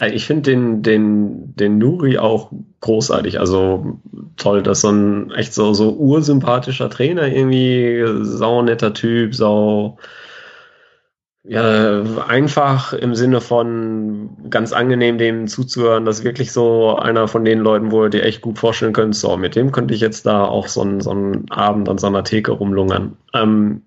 Also 0.00 0.14
Ich 0.14 0.26
finde 0.26 0.50
den, 0.50 0.82
den, 0.82 1.54
den 1.56 1.78
Nuri 1.78 2.18
auch 2.18 2.50
großartig. 2.80 3.38
Also 3.38 3.98
toll, 4.36 4.62
dass 4.62 4.80
so 4.82 4.90
ein 4.90 5.30
echt 5.32 5.52
so, 5.54 5.74
so 5.74 5.92
ursympathischer 5.92 6.90
Trainer 6.90 7.26
irgendwie, 7.28 8.04
sau 8.22 8.62
netter 8.62 8.94
Typ, 8.94 9.34
sau, 9.34 9.98
ja, 11.48 12.02
einfach 12.26 12.92
im 12.92 13.14
Sinne 13.14 13.40
von 13.40 14.30
ganz 14.50 14.72
angenehm 14.72 15.16
dem 15.16 15.48
zuzuhören, 15.48 16.04
dass 16.04 16.22
wirklich 16.22 16.52
so 16.52 16.96
einer 16.96 17.26
von 17.26 17.44
den 17.44 17.60
Leuten, 17.60 17.90
wo 17.90 18.02
du 18.02 18.10
dir 18.10 18.22
echt 18.22 18.42
gut 18.42 18.58
vorstellen 18.58 18.92
könntest, 18.92 19.22
so, 19.22 19.34
mit 19.38 19.56
dem 19.56 19.72
könnte 19.72 19.94
ich 19.94 20.02
jetzt 20.02 20.26
da 20.26 20.44
auch 20.44 20.68
so 20.68 20.82
einen, 20.82 21.00
so 21.00 21.10
einen 21.10 21.50
Abend 21.50 21.88
an 21.88 21.96
so 21.96 22.06
einer 22.06 22.22
Theke 22.22 22.52
rumlungern. 22.52 23.16
Ähm, 23.32 23.82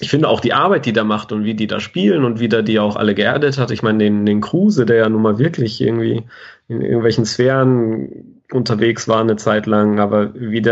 ich 0.00 0.10
finde 0.10 0.28
auch 0.28 0.40
die 0.40 0.52
Arbeit, 0.52 0.84
die 0.84 0.92
da 0.92 1.04
macht 1.04 1.30
und 1.30 1.44
wie 1.44 1.54
die 1.54 1.68
da 1.68 1.78
spielen 1.78 2.24
und 2.24 2.40
wie 2.40 2.48
der 2.48 2.62
die 2.62 2.80
auch 2.80 2.96
alle 2.96 3.14
geerdet 3.14 3.58
hat. 3.58 3.70
Ich 3.70 3.82
meine, 3.82 3.98
den, 3.98 4.26
den 4.26 4.40
Kruse, 4.40 4.84
der 4.84 4.96
ja 4.96 5.08
nun 5.08 5.22
mal 5.22 5.38
wirklich 5.38 5.80
irgendwie 5.80 6.24
in 6.68 6.80
irgendwelchen 6.80 7.24
Sphären 7.24 8.40
unterwegs 8.50 9.06
war 9.06 9.20
eine 9.20 9.36
Zeit 9.36 9.66
lang, 9.66 10.00
aber 10.00 10.34
wie 10.34 10.62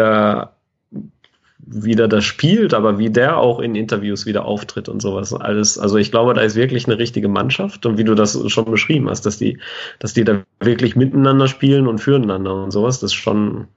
der, 1.58 1.84
wie 1.84 1.94
der 1.94 2.08
das 2.08 2.24
spielt, 2.24 2.74
aber 2.74 2.98
wie 2.98 3.10
der 3.10 3.38
auch 3.38 3.60
in 3.60 3.74
Interviews 3.74 4.26
wieder 4.26 4.44
auftritt 4.44 4.88
und 4.88 5.00
sowas. 5.00 5.32
Alles, 5.32 5.78
also 5.78 5.96
ich 5.96 6.10
glaube, 6.10 6.34
da 6.34 6.40
ist 6.40 6.56
wirklich 6.56 6.86
eine 6.86 6.98
richtige 6.98 7.28
Mannschaft 7.28 7.86
und 7.86 7.98
wie 7.98 8.04
du 8.04 8.14
das 8.14 8.38
schon 8.50 8.70
beschrieben 8.70 9.08
hast, 9.08 9.26
dass 9.26 9.38
die, 9.38 9.58
dass 9.98 10.14
die 10.14 10.24
da 10.24 10.42
wirklich 10.60 10.96
miteinander 10.96 11.48
spielen 11.48 11.86
und 11.86 11.98
füreinander 11.98 12.64
und 12.64 12.70
sowas, 12.70 13.00
das 13.00 13.10
ist 13.10 13.14
schon, 13.14 13.68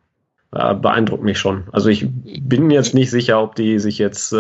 äh, 0.54 0.74
beeindruckt 0.74 1.24
mich 1.24 1.40
schon. 1.40 1.64
Also 1.72 1.90
ich 1.90 2.06
bin 2.10 2.70
jetzt 2.72 2.94
nicht 2.94 3.10
sicher, 3.10 3.42
ob 3.42 3.56
die 3.56 3.80
sich 3.80 3.98
jetzt, 3.98 4.34
äh, 4.34 4.36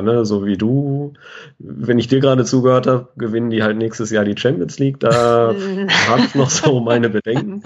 ne, 0.00 0.24
so 0.24 0.46
wie 0.46 0.56
du, 0.56 1.14
wenn 1.58 1.98
ich 1.98 2.06
dir 2.06 2.20
gerade 2.20 2.44
zugehört 2.44 2.86
habe, 2.86 3.08
gewinnen 3.16 3.50
die 3.50 3.62
halt 3.64 3.76
nächstes 3.76 4.10
Jahr 4.10 4.24
die 4.24 4.36
Champions 4.38 4.78
League. 4.78 5.00
Da 5.00 5.54
habe 6.08 6.22
ich 6.24 6.34
noch 6.36 6.50
so 6.50 6.80
meine 6.80 7.08
Bedenken. 7.08 7.64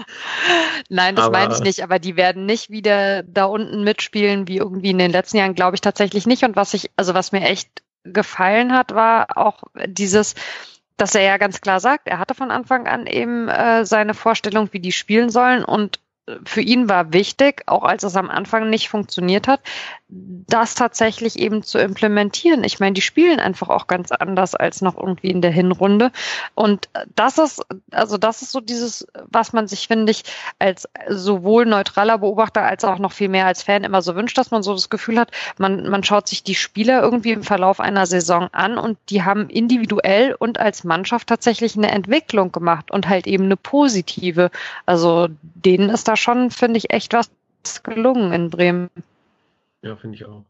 Nein, 0.89 1.15
das 1.15 1.25
Aber- 1.25 1.37
meine 1.37 1.53
ich 1.53 1.61
nicht, 1.61 1.83
aber 1.83 1.99
die 1.99 2.15
werden 2.17 2.45
nicht 2.45 2.69
wieder 2.71 3.21
da 3.23 3.45
unten 3.45 3.83
mitspielen 3.83 4.47
wie 4.47 4.57
irgendwie 4.57 4.89
in 4.89 4.97
den 4.97 5.11
letzten 5.11 5.37
Jahren, 5.37 5.53
glaube 5.53 5.75
ich 5.75 5.81
tatsächlich 5.81 6.25
nicht. 6.25 6.43
Und 6.43 6.55
was 6.55 6.73
ich, 6.73 6.89
also 6.95 7.13
was 7.13 7.31
mir 7.31 7.41
echt 7.41 7.69
gefallen 8.03 8.73
hat, 8.73 8.95
war 8.95 9.37
auch 9.37 9.61
dieses, 9.85 10.33
dass 10.97 11.13
er 11.13 11.21
ja 11.21 11.37
ganz 11.37 11.61
klar 11.61 11.79
sagt, 11.79 12.07
er 12.07 12.17
hatte 12.17 12.33
von 12.33 12.49
Anfang 12.49 12.87
an 12.87 13.05
eben 13.05 13.47
äh, 13.47 13.85
seine 13.85 14.15
Vorstellung, 14.15 14.69
wie 14.71 14.79
die 14.79 14.91
spielen 14.91 15.29
sollen 15.29 15.63
und 15.63 15.99
für 16.45 16.61
ihn 16.61 16.87
war 16.87 17.13
wichtig, 17.13 17.63
auch 17.65 17.83
als 17.83 18.03
es 18.03 18.15
am 18.15 18.29
Anfang 18.29 18.69
nicht 18.69 18.89
funktioniert 18.89 19.47
hat, 19.47 19.61
das 20.13 20.75
tatsächlich 20.75 21.39
eben 21.39 21.63
zu 21.63 21.77
implementieren. 21.77 22.65
Ich 22.65 22.81
meine, 22.81 22.93
die 22.93 23.01
spielen 23.01 23.39
einfach 23.39 23.69
auch 23.69 23.87
ganz 23.87 24.11
anders 24.11 24.55
als 24.55 24.81
noch 24.81 24.97
irgendwie 24.97 25.29
in 25.29 25.41
der 25.41 25.51
Hinrunde. 25.51 26.11
Und 26.53 26.89
das 27.15 27.37
ist, 27.37 27.65
also 27.91 28.17
das 28.17 28.41
ist 28.41 28.51
so 28.51 28.59
dieses, 28.59 29.07
was 29.29 29.53
man 29.53 29.69
sich, 29.69 29.87
finde 29.87 30.11
ich, 30.11 30.23
als 30.59 30.89
sowohl 31.07 31.65
neutraler 31.65 32.17
Beobachter 32.17 32.63
als 32.63 32.83
auch 32.83 32.99
noch 32.99 33.13
viel 33.13 33.29
mehr 33.29 33.45
als 33.45 33.63
Fan 33.63 33.85
immer 33.85 34.01
so 34.01 34.15
wünscht, 34.15 34.37
dass 34.37 34.51
man 34.51 34.63
so 34.63 34.73
das 34.73 34.89
Gefühl 34.89 35.17
hat, 35.17 35.31
man, 35.57 35.87
man 35.87 36.03
schaut 36.03 36.27
sich 36.27 36.43
die 36.43 36.55
Spieler 36.55 37.01
irgendwie 37.01 37.31
im 37.31 37.43
Verlauf 37.43 37.79
einer 37.79 38.05
Saison 38.05 38.49
an 38.51 38.77
und 38.77 38.97
die 39.09 39.23
haben 39.23 39.49
individuell 39.49 40.35
und 40.37 40.59
als 40.59 40.83
Mannschaft 40.83 41.27
tatsächlich 41.27 41.77
eine 41.77 41.91
Entwicklung 41.91 42.51
gemacht 42.51 42.91
und 42.91 43.07
halt 43.07 43.27
eben 43.27 43.45
eine 43.45 43.57
positive. 43.57 44.51
Also 44.85 45.29
denen 45.41 45.89
ist 45.89 46.09
da 46.09 46.17
schon, 46.17 46.51
finde 46.51 46.79
ich, 46.79 46.91
echt 46.91 47.13
was 47.13 47.31
gelungen 47.83 48.33
in 48.33 48.49
Bremen. 48.49 48.89
Ja, 49.83 49.95
finde 49.95 50.15
ich 50.15 50.25
auch. 50.25 50.45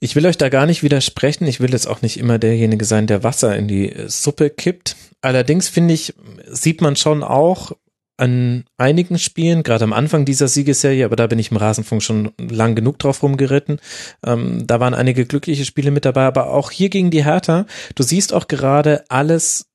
Ich 0.00 0.16
will 0.16 0.26
euch 0.26 0.36
da 0.36 0.48
gar 0.48 0.66
nicht 0.66 0.82
widersprechen. 0.82 1.46
Ich 1.46 1.60
will 1.60 1.70
jetzt 1.70 1.86
auch 1.86 2.02
nicht 2.02 2.18
immer 2.18 2.38
derjenige 2.38 2.84
sein, 2.84 3.06
der 3.06 3.22
Wasser 3.22 3.56
in 3.56 3.68
die 3.68 3.94
Suppe 4.08 4.50
kippt. 4.50 4.96
Allerdings 5.20 5.68
finde 5.68 5.94
ich, 5.94 6.14
sieht 6.48 6.80
man 6.80 6.96
schon 6.96 7.22
auch 7.22 7.72
an 8.16 8.64
einigen 8.76 9.18
Spielen, 9.18 9.62
gerade 9.62 9.84
am 9.84 9.92
Anfang 9.92 10.24
dieser 10.24 10.48
Siegesserie, 10.48 11.04
aber 11.04 11.16
da 11.16 11.28
bin 11.28 11.38
ich 11.38 11.50
im 11.50 11.56
Rasenfunk 11.56 12.02
schon 12.02 12.32
lang 12.36 12.74
genug 12.74 12.98
drauf 12.98 13.22
rumgeritten. 13.22 13.80
Ähm, 14.24 14.66
da 14.66 14.80
waren 14.80 14.94
einige 14.94 15.24
glückliche 15.24 15.64
Spiele 15.64 15.90
mit 15.90 16.04
dabei, 16.04 16.24
aber 16.24 16.50
auch 16.50 16.70
hier 16.70 16.90
gegen 16.90 17.10
die 17.10 17.24
Hertha. 17.24 17.66
Du 17.94 18.02
siehst 18.02 18.32
auch 18.32 18.48
gerade 18.48 19.04
alles 19.08 19.66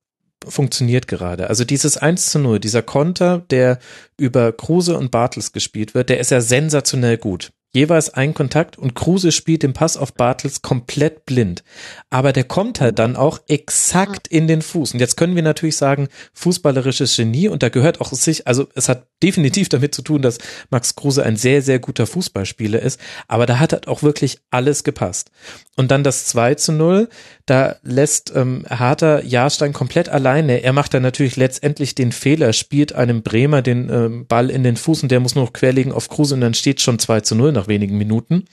funktioniert 0.48 1.08
gerade. 1.08 1.50
Also 1.50 1.64
dieses 1.64 1.98
1 1.98 2.32
zu 2.32 2.40
0, 2.40 2.60
dieser 2.60 2.84
Konter, 2.84 3.40
der 3.50 3.80
über 4.18 4.52
Kruse 4.52 4.98
und 4.98 5.10
Bartels 5.10 5.52
gespielt 5.52 5.94
wird, 5.94 6.10
der 6.10 6.20
ist 6.20 6.32
ja 6.32 6.42
sensationell 6.42 7.18
gut 7.18 7.52
jeweils 7.74 8.10
ein 8.10 8.34
Kontakt 8.34 8.78
und 8.78 8.96
Kruse 8.96 9.32
spielt 9.32 9.64
den 9.64 9.74
Pass 9.74 9.98
auf 9.98 10.14
Bartels 10.14 10.62
komplett 10.62 11.26
blind. 11.26 11.64
Aber 12.10 12.34
der 12.34 12.44
kommt 12.44 12.82
halt 12.82 13.00
dann 13.00 13.16
auch 13.16 13.40
exakt 13.48 14.28
in 14.28 14.48
den 14.48 14.62
Fuß. 14.62 14.94
Und 14.94 15.00
jetzt 15.00 15.18
können 15.18 15.36
wir 15.36 15.44
natürlich 15.44 15.78
sagen, 15.78 16.08
fußballerisches 16.34 17.16
Genie 17.16 17.48
und 17.48 17.64
da 17.64 17.70
gehört 17.70 18.02
auch 18.02 18.12
sich, 18.12 18.48
also 18.48 18.68
es 18.76 18.90
hat 18.90 19.08
definitiv 19.22 19.70
damit 19.70 19.94
zu 19.94 20.02
tun, 20.02 20.22
dass 20.22 20.38
Max 20.70 20.96
Kruse 20.96 21.24
ein 21.24 21.38
sehr, 21.38 21.62
sehr 21.62 21.80
guter 21.80 22.08
Fußballspieler 22.08 22.82
ist, 22.82 23.00
aber 23.28 23.46
da 23.46 23.60
hat 23.60 23.74
halt 23.74 23.88
auch 23.88 24.04
wirklich 24.04 24.40
alles 24.50 24.84
gepasst. 24.84 25.32
Und 25.78 25.92
dann 25.92 26.04
das 26.04 26.26
2 26.26 26.56
zu 26.56 26.72
0, 26.72 27.08
da 27.46 27.76
lässt 27.84 28.34
ähm, 28.36 28.66
Harter 28.68 29.24
Jahrstein 29.24 29.74
komplett 29.74 30.10
alleine. 30.10 30.64
Er 30.64 30.74
macht 30.74 30.96
dann 30.96 31.04
natürlich 31.04 31.36
letztendlich 31.38 31.94
den 31.94 32.12
Fehler, 32.12 32.52
spielt 32.52 32.94
einem 32.94 33.22
Bremer 33.22 33.62
den 33.62 33.90
ähm, 33.90 34.28
Ball 34.28 34.50
in 34.50 34.64
den 34.64 34.76
Fuß 34.76 35.04
und 35.04 35.12
der 35.12 35.20
muss 35.20 35.36
nur 35.36 35.46
noch 35.46 35.54
querlegen 35.54 35.92
auf 35.92 36.10
Kruse 36.10 36.34
und 36.34 36.42
dann 36.42 36.56
steht 36.56 36.82
schon 36.82 36.98
2 36.98 37.22
zu 37.22 37.36
0 37.36 37.52
nach 37.52 37.68
wenigen 37.68 37.96
Minuten. 37.96 38.46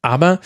Aber 0.00 0.40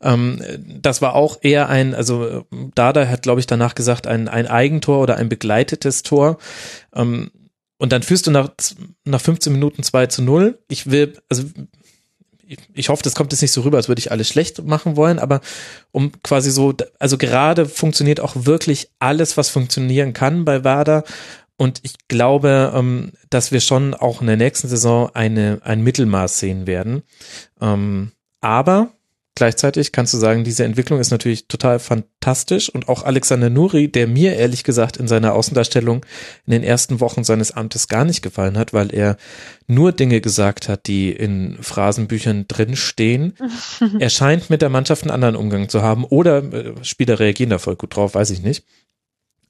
ähm, 0.00 0.42
das 0.80 1.02
war 1.02 1.14
auch 1.14 1.38
eher 1.42 1.68
ein, 1.68 1.94
also 1.94 2.46
Dada 2.74 3.06
hat, 3.08 3.22
glaube 3.22 3.40
ich, 3.40 3.46
danach 3.46 3.74
gesagt, 3.74 4.06
ein, 4.06 4.28
ein 4.28 4.46
Eigentor 4.46 5.00
oder 5.02 5.16
ein 5.16 5.28
begleitetes 5.28 6.02
Tor. 6.02 6.38
Ähm, 6.94 7.30
und 7.76 7.92
dann 7.92 8.02
führst 8.02 8.26
du 8.26 8.30
nach, 8.30 8.50
nach 9.04 9.20
15 9.20 9.52
Minuten 9.52 9.82
2 9.82 10.06
zu 10.06 10.22
0. 10.22 10.58
Ich 10.68 10.90
will, 10.90 11.18
also 11.28 11.44
ich, 12.74 12.88
hoffe, 12.88 13.02
das 13.02 13.14
kommt 13.14 13.32
jetzt 13.32 13.42
nicht 13.42 13.52
so 13.52 13.62
rüber, 13.62 13.76
als 13.76 13.88
würde 13.88 14.00
ich 14.00 14.10
alles 14.10 14.28
schlecht 14.28 14.64
machen 14.64 14.96
wollen, 14.96 15.18
aber 15.18 15.40
um 15.90 16.12
quasi 16.22 16.50
so, 16.50 16.74
also 16.98 17.18
gerade 17.18 17.66
funktioniert 17.66 18.20
auch 18.20 18.34
wirklich 18.34 18.90
alles, 18.98 19.36
was 19.36 19.48
funktionieren 19.48 20.12
kann 20.12 20.44
bei 20.44 20.64
WADA. 20.64 21.04
Und 21.56 21.80
ich 21.82 21.94
glaube, 22.08 22.72
ähm, 22.74 23.12
dass 23.30 23.52
wir 23.52 23.60
schon 23.60 23.94
auch 23.94 24.20
in 24.20 24.26
der 24.26 24.36
nächsten 24.36 24.68
Saison 24.68 25.10
eine, 25.14 25.60
ein 25.62 25.82
Mittelmaß 25.82 26.38
sehen 26.38 26.66
werden. 26.66 27.02
Ähm, 27.60 28.12
aber 28.40 28.92
gleichzeitig 29.34 29.92
kannst 29.92 30.14
du 30.14 30.18
sagen, 30.18 30.44
diese 30.44 30.64
Entwicklung 30.64 31.00
ist 31.00 31.10
natürlich 31.10 31.48
total 31.48 31.78
fantastisch 31.78 32.68
und 32.68 32.88
auch 32.88 33.04
Alexander 33.04 33.50
Nuri, 33.50 33.88
der 33.88 34.06
mir 34.06 34.36
ehrlich 34.36 34.64
gesagt 34.64 34.96
in 34.96 35.08
seiner 35.08 35.34
Außendarstellung 35.34 36.04
in 36.46 36.52
den 36.52 36.62
ersten 36.62 37.00
Wochen 37.00 37.24
seines 37.24 37.52
Amtes 37.52 37.88
gar 37.88 38.04
nicht 38.04 38.22
gefallen 38.22 38.58
hat, 38.58 38.72
weil 38.72 38.94
er 38.94 39.16
nur 39.66 39.92
Dinge 39.92 40.20
gesagt 40.20 40.68
hat, 40.68 40.86
die 40.86 41.10
in 41.10 41.56
Phrasenbüchern 41.60 42.46
drinstehen. 42.48 43.34
er 43.98 44.10
scheint 44.10 44.50
mit 44.50 44.62
der 44.62 44.68
Mannschaft 44.68 45.02
einen 45.02 45.10
anderen 45.10 45.36
Umgang 45.36 45.68
zu 45.68 45.82
haben 45.82 46.04
oder 46.04 46.42
äh, 46.52 46.72
Spieler 46.82 47.18
reagieren 47.18 47.50
da 47.50 47.58
voll 47.58 47.76
gut 47.76 47.96
drauf, 47.96 48.14
weiß 48.14 48.30
ich 48.30 48.42
nicht. 48.42 48.64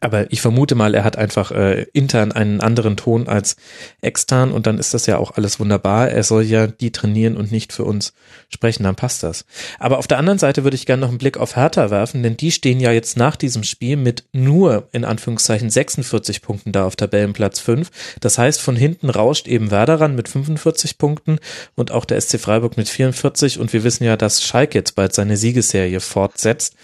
Aber 0.02 0.32
ich 0.32 0.40
vermute 0.40 0.74
mal, 0.74 0.96
er 0.96 1.04
hat 1.04 1.16
einfach 1.16 1.52
äh, 1.52 1.86
intern 1.92 2.32
einen 2.32 2.60
anderen 2.60 2.96
Ton 2.96 3.28
als 3.28 3.54
extern 4.00 4.50
und 4.50 4.66
dann 4.66 4.78
ist 4.78 4.94
das 4.94 5.06
ja 5.06 5.16
auch 5.16 5.30
alles 5.36 5.60
wunderbar. 5.60 6.10
Er 6.10 6.24
soll 6.24 6.42
ja 6.42 6.66
die 6.66 6.90
trainieren 6.90 7.36
und 7.36 7.52
nicht 7.52 7.72
für 7.72 7.84
uns 7.84 8.12
sprechen, 8.48 8.82
dann 8.82 8.96
passt 8.96 9.22
das. 9.22 9.44
Aber 9.78 9.98
auf 9.98 10.08
der 10.08 10.18
anderen 10.18 10.40
Seite 10.40 10.64
würde 10.64 10.74
ich 10.74 10.86
gerne 10.86 11.02
noch 11.02 11.10
einen 11.10 11.18
Blick 11.18 11.36
auf 11.36 11.54
Hertha 11.54 11.90
werfen, 11.90 12.24
denn 12.24 12.36
die 12.36 12.50
stehen 12.50 12.80
ja 12.80 12.90
jetzt 12.90 13.16
nach 13.16 13.36
diesem 13.36 13.62
Spiel 13.62 13.96
mit 13.96 14.24
nur 14.32 14.88
in 14.90 15.04
Anführungszeichen 15.04 15.70
46 15.70 16.42
Punkten 16.42 16.72
da 16.72 16.84
auf 16.84 16.96
Tabellenplatz 16.96 17.60
5. 17.60 17.88
Das 18.18 18.38
heißt, 18.38 18.60
von 18.60 18.74
hinten 18.74 19.08
rauscht 19.08 19.46
eben 19.46 19.70
Werder 19.70 20.00
ran 20.00 20.16
mit 20.16 20.28
45 20.28 20.98
Punkten 20.98 21.38
und 21.76 21.92
auch 21.92 22.04
der 22.04 22.20
SC 22.20 22.40
Freiburg 22.40 22.76
mit 22.76 22.88
44 22.88 23.60
und 23.60 23.72
wir 23.72 23.84
wissen 23.84 24.02
ja, 24.02 24.16
dass 24.16 24.42
Schalke 24.42 24.78
jetzt 24.78 24.96
bald 24.96 25.14
seine 25.14 25.36
Siegesserie 25.36 26.00
fortsetzt. 26.00 26.74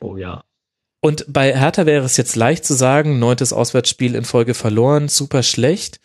Oh 0.00 0.18
ja. 0.18 0.42
Und 1.06 1.24
bei 1.28 1.56
Hertha 1.56 1.86
wäre 1.86 2.04
es 2.04 2.16
jetzt 2.16 2.34
leicht 2.34 2.64
zu 2.64 2.74
sagen, 2.74 3.20
neuntes 3.20 3.52
Auswärtsspiel 3.52 4.16
in 4.16 4.24
Folge 4.24 4.54
verloren, 4.54 5.06
super 5.06 5.44
schlecht. 5.44 6.00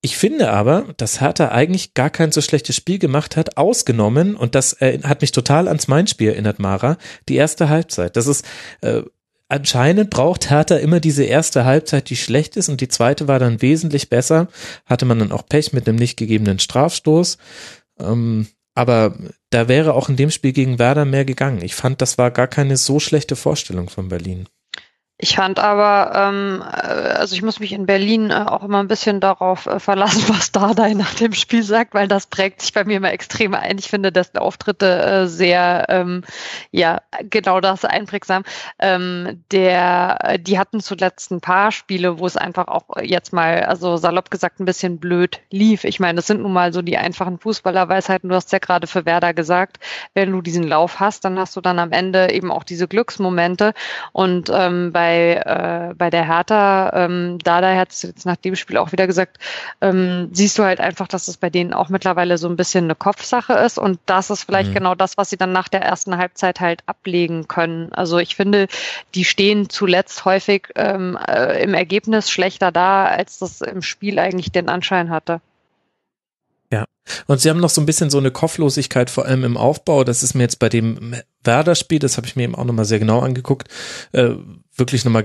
Ich 0.00 0.16
finde 0.16 0.50
aber, 0.50 0.86
dass 0.96 1.20
Hertha 1.20 1.48
eigentlich 1.48 1.92
gar 1.92 2.08
kein 2.08 2.32
so 2.32 2.40
schlechtes 2.40 2.74
Spiel 2.74 2.98
gemacht 2.98 3.36
hat, 3.36 3.58
ausgenommen, 3.58 4.34
und 4.34 4.54
das 4.54 4.72
äh, 4.80 5.00
hat 5.02 5.20
mich 5.20 5.32
total 5.32 5.68
ans 5.68 5.86
Main-Spiel 5.86 6.30
erinnert, 6.30 6.60
Mara, 6.60 6.96
die 7.28 7.34
erste 7.36 7.68
Halbzeit. 7.68 8.16
Das 8.16 8.26
ist, 8.26 8.46
äh, 8.80 9.02
anscheinend 9.48 10.08
braucht 10.08 10.48
Hertha 10.48 10.76
immer 10.76 11.00
diese 11.00 11.24
erste 11.24 11.66
Halbzeit, 11.66 12.08
die 12.08 12.16
schlecht 12.16 12.56
ist, 12.56 12.70
und 12.70 12.80
die 12.80 12.88
zweite 12.88 13.28
war 13.28 13.38
dann 13.38 13.60
wesentlich 13.60 14.08
besser. 14.08 14.48
Hatte 14.86 15.04
man 15.04 15.18
dann 15.18 15.32
auch 15.32 15.44
Pech 15.46 15.74
mit 15.74 15.86
dem 15.86 15.96
nicht 15.96 16.16
gegebenen 16.16 16.58
Strafstoß. 16.58 17.36
Ähm, 18.00 18.46
aber 18.74 19.16
da 19.50 19.68
wäre 19.68 19.94
auch 19.94 20.08
in 20.08 20.16
dem 20.16 20.30
Spiel 20.30 20.52
gegen 20.52 20.78
Werder 20.78 21.04
mehr 21.04 21.24
gegangen. 21.24 21.62
Ich 21.62 21.74
fand, 21.74 22.00
das 22.00 22.18
war 22.18 22.30
gar 22.30 22.48
keine 22.48 22.76
so 22.76 23.00
schlechte 23.00 23.36
Vorstellung 23.36 23.88
von 23.88 24.08
Berlin. 24.08 24.48
Ich 25.24 25.36
fand 25.36 25.60
aber, 25.60 26.10
ähm, 26.16 26.64
äh, 26.64 27.12
also 27.12 27.36
ich 27.36 27.42
muss 27.42 27.60
mich 27.60 27.72
in 27.72 27.86
Berlin 27.86 28.30
äh, 28.30 28.44
auch 28.44 28.64
immer 28.64 28.80
ein 28.80 28.88
bisschen 28.88 29.20
darauf 29.20 29.66
äh, 29.66 29.78
verlassen, 29.78 30.24
was 30.28 30.50
Dardai 30.50 30.94
nach 30.94 31.14
dem 31.14 31.32
Spiel 31.32 31.62
sagt, 31.62 31.94
weil 31.94 32.08
das 32.08 32.26
prägt 32.26 32.60
sich 32.60 32.72
bei 32.72 32.82
mir 32.82 32.96
immer 32.96 33.12
extrem 33.12 33.54
ein. 33.54 33.78
Ich 33.78 33.88
finde, 33.88 34.10
dass 34.10 34.34
Auftritte 34.34 35.00
äh, 35.00 35.26
sehr, 35.28 35.86
ähm, 35.90 36.24
ja, 36.72 37.02
genau 37.30 37.60
das 37.60 37.84
einprägsam. 37.84 38.42
Ähm, 38.80 39.44
der, 39.52 40.18
äh, 40.24 40.38
die 40.40 40.58
hatten 40.58 40.80
zuletzt 40.80 41.30
ein 41.30 41.40
paar 41.40 41.70
Spiele, 41.70 42.18
wo 42.18 42.26
es 42.26 42.36
einfach 42.36 42.66
auch 42.66 42.88
jetzt 43.00 43.32
mal, 43.32 43.62
also 43.62 43.98
salopp 43.98 44.28
gesagt, 44.28 44.58
ein 44.58 44.64
bisschen 44.64 44.98
blöd 44.98 45.38
lief. 45.52 45.84
Ich 45.84 46.00
meine, 46.00 46.16
das 46.16 46.26
sind 46.26 46.42
nun 46.42 46.52
mal 46.52 46.72
so 46.72 46.82
die 46.82 46.98
einfachen 46.98 47.38
Fußballerweisheiten. 47.38 48.28
Du 48.28 48.34
hast 48.34 48.50
ja 48.50 48.58
gerade 48.58 48.88
für 48.88 49.06
Werder 49.06 49.34
gesagt, 49.34 49.78
wenn 50.14 50.32
du 50.32 50.42
diesen 50.42 50.64
Lauf 50.66 50.98
hast, 50.98 51.24
dann 51.24 51.38
hast 51.38 51.54
du 51.54 51.60
dann 51.60 51.78
am 51.78 51.92
Ende 51.92 52.32
eben 52.32 52.50
auch 52.50 52.64
diese 52.64 52.88
Glücksmomente 52.88 53.72
und 54.10 54.50
ähm, 54.52 54.90
bei 54.92 55.11
bei, 55.12 55.90
äh, 55.90 55.94
bei 55.94 56.10
der 56.10 56.26
Hertha, 56.26 56.90
ähm, 56.94 57.38
Dada 57.44 57.76
hat 57.76 57.92
es 57.92 58.02
jetzt 58.02 58.24
nach 58.24 58.36
dem 58.36 58.56
Spiel 58.56 58.78
auch 58.78 58.92
wieder 58.92 59.06
gesagt, 59.06 59.38
ähm, 59.80 60.30
siehst 60.32 60.58
du 60.58 60.62
halt 60.62 60.80
einfach, 60.80 61.06
dass 61.06 61.28
es 61.28 61.36
bei 61.36 61.50
denen 61.50 61.74
auch 61.74 61.90
mittlerweile 61.90 62.38
so 62.38 62.48
ein 62.48 62.56
bisschen 62.56 62.84
eine 62.84 62.94
Kopfsache 62.94 63.52
ist 63.52 63.78
und 63.78 63.98
das 64.06 64.30
ist 64.30 64.44
vielleicht 64.44 64.70
mhm. 64.70 64.74
genau 64.74 64.94
das, 64.94 65.18
was 65.18 65.28
sie 65.30 65.36
dann 65.36 65.52
nach 65.52 65.68
der 65.68 65.82
ersten 65.82 66.16
Halbzeit 66.16 66.60
halt 66.60 66.82
ablegen 66.86 67.46
können. 67.46 67.92
Also 67.92 68.18
ich 68.18 68.36
finde, 68.36 68.68
die 69.14 69.24
stehen 69.24 69.68
zuletzt 69.68 70.24
häufig 70.24 70.68
ähm, 70.76 71.18
äh, 71.28 71.62
im 71.62 71.74
Ergebnis 71.74 72.30
schlechter 72.30 72.72
da, 72.72 73.04
als 73.04 73.38
das 73.38 73.60
im 73.60 73.82
Spiel 73.82 74.18
eigentlich 74.18 74.50
den 74.50 74.68
Anschein 74.68 75.10
hatte. 75.10 75.40
Ja. 76.70 76.86
Und 77.26 77.40
sie 77.40 77.50
haben 77.50 77.60
noch 77.60 77.68
so 77.70 77.82
ein 77.82 77.86
bisschen 77.86 78.08
so 78.08 78.18
eine 78.18 78.30
Kopflosigkeit, 78.30 79.10
vor 79.10 79.26
allem 79.26 79.44
im 79.44 79.56
Aufbau. 79.58 80.04
Das 80.04 80.22
ist 80.22 80.34
mir 80.34 80.44
jetzt 80.44 80.58
bei 80.58 80.70
dem 80.70 81.14
Werder-Spiel, 81.44 81.98
das 81.98 82.16
habe 82.16 82.26
ich 82.26 82.36
mir 82.36 82.44
eben 82.44 82.54
auch 82.54 82.64
nochmal 82.64 82.84
sehr 82.84 82.98
genau 82.98 83.20
angeguckt, 83.20 83.68
äh, 84.12 84.30
wirklich 84.74 85.04
nochmal 85.04 85.22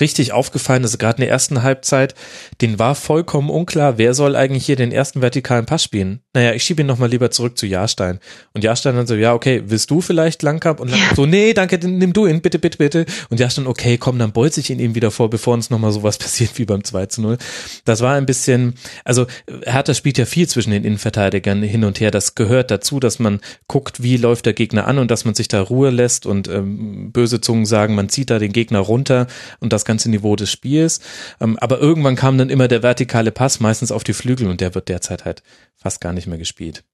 richtig 0.00 0.32
aufgefallen, 0.32 0.82
also 0.84 0.96
gerade 0.96 1.18
in 1.18 1.22
der 1.22 1.30
ersten 1.30 1.62
Halbzeit, 1.62 2.14
den 2.62 2.78
war 2.78 2.94
vollkommen 2.94 3.50
unklar, 3.50 3.98
wer 3.98 4.14
soll 4.14 4.36
eigentlich 4.36 4.64
hier 4.64 4.76
den 4.76 4.90
ersten 4.90 5.20
vertikalen 5.20 5.66
Pass 5.66 5.84
spielen. 5.84 6.20
Naja, 6.32 6.54
ich 6.54 6.62
schiebe 6.62 6.82
ihn 6.82 6.86
nochmal 6.86 7.10
lieber 7.10 7.30
zurück 7.30 7.58
zu 7.58 7.66
Jahrstein. 7.66 8.20
Und 8.54 8.64
Jahrstein 8.64 8.96
dann 8.96 9.06
so, 9.06 9.16
ja, 9.16 9.34
okay, 9.34 9.64
willst 9.66 9.90
du 9.90 10.00
vielleicht 10.00 10.42
Langkamp? 10.42 10.80
Und 10.80 10.90
Langkamp 10.90 11.16
so, 11.16 11.26
nee, 11.26 11.52
danke, 11.52 11.78
nimm 11.86 12.14
du 12.14 12.26
ihn, 12.26 12.40
bitte, 12.40 12.58
bitte, 12.58 12.78
bitte. 12.78 13.06
Und 13.28 13.38
Jahrstein, 13.38 13.66
okay, 13.66 13.98
komm, 13.98 14.18
dann 14.18 14.32
bolze 14.32 14.60
ich 14.60 14.70
ihn 14.70 14.78
ihm 14.78 14.94
wieder 14.94 15.10
vor, 15.10 15.28
bevor 15.28 15.52
uns 15.52 15.68
nochmal 15.68 15.92
sowas 15.92 16.16
passiert 16.24 16.58
wie 16.58 16.64
beim 16.64 16.84
2 16.84 17.06
zu 17.06 17.20
0. 17.20 17.38
Das 17.84 18.00
war 18.00 18.14
ein 18.14 18.24
bisschen, 18.24 18.74
also 19.04 19.26
Hertha 19.64 19.92
spielt 19.92 20.16
ja 20.16 20.24
viel 20.24 20.48
zwischen 20.48 20.70
den 20.70 20.84
Innenverteidigern 20.84 21.62
hin 21.62 21.84
und 21.84 22.00
her. 22.00 22.10
Das 22.10 22.34
gehört 22.34 22.70
dazu, 22.70 22.98
dass 22.98 23.18
man 23.18 23.40
guckt, 23.68 24.02
wie 24.02 24.16
läuft 24.16 24.46
der 24.46 24.54
Gegner 24.54 24.86
an 24.86 24.98
und 24.98 25.10
dass 25.10 25.23
man 25.24 25.34
sich 25.34 25.48
da 25.48 25.60
Ruhe 25.60 25.90
lässt 25.90 26.26
und 26.26 26.48
ähm, 26.48 27.12
böse 27.12 27.40
Zungen 27.40 27.66
sagen, 27.66 27.94
man 27.94 28.08
zieht 28.08 28.30
da 28.30 28.38
den 28.38 28.52
Gegner 28.52 28.80
runter 28.80 29.26
und 29.60 29.72
das 29.72 29.84
ganze 29.84 30.10
Niveau 30.10 30.36
des 30.36 30.50
Spiels. 30.50 31.00
Ähm, 31.40 31.58
aber 31.60 31.78
irgendwann 31.78 32.16
kam 32.16 32.38
dann 32.38 32.50
immer 32.50 32.68
der 32.68 32.82
vertikale 32.82 33.32
Pass, 33.32 33.60
meistens 33.60 33.92
auf 33.92 34.04
die 34.04 34.12
Flügel 34.12 34.48
und 34.48 34.60
der 34.60 34.74
wird 34.74 34.88
derzeit 34.88 35.24
halt 35.24 35.42
fast 35.76 36.00
gar 36.00 36.12
nicht 36.12 36.26
mehr 36.26 36.38
gespielt. 36.38 36.84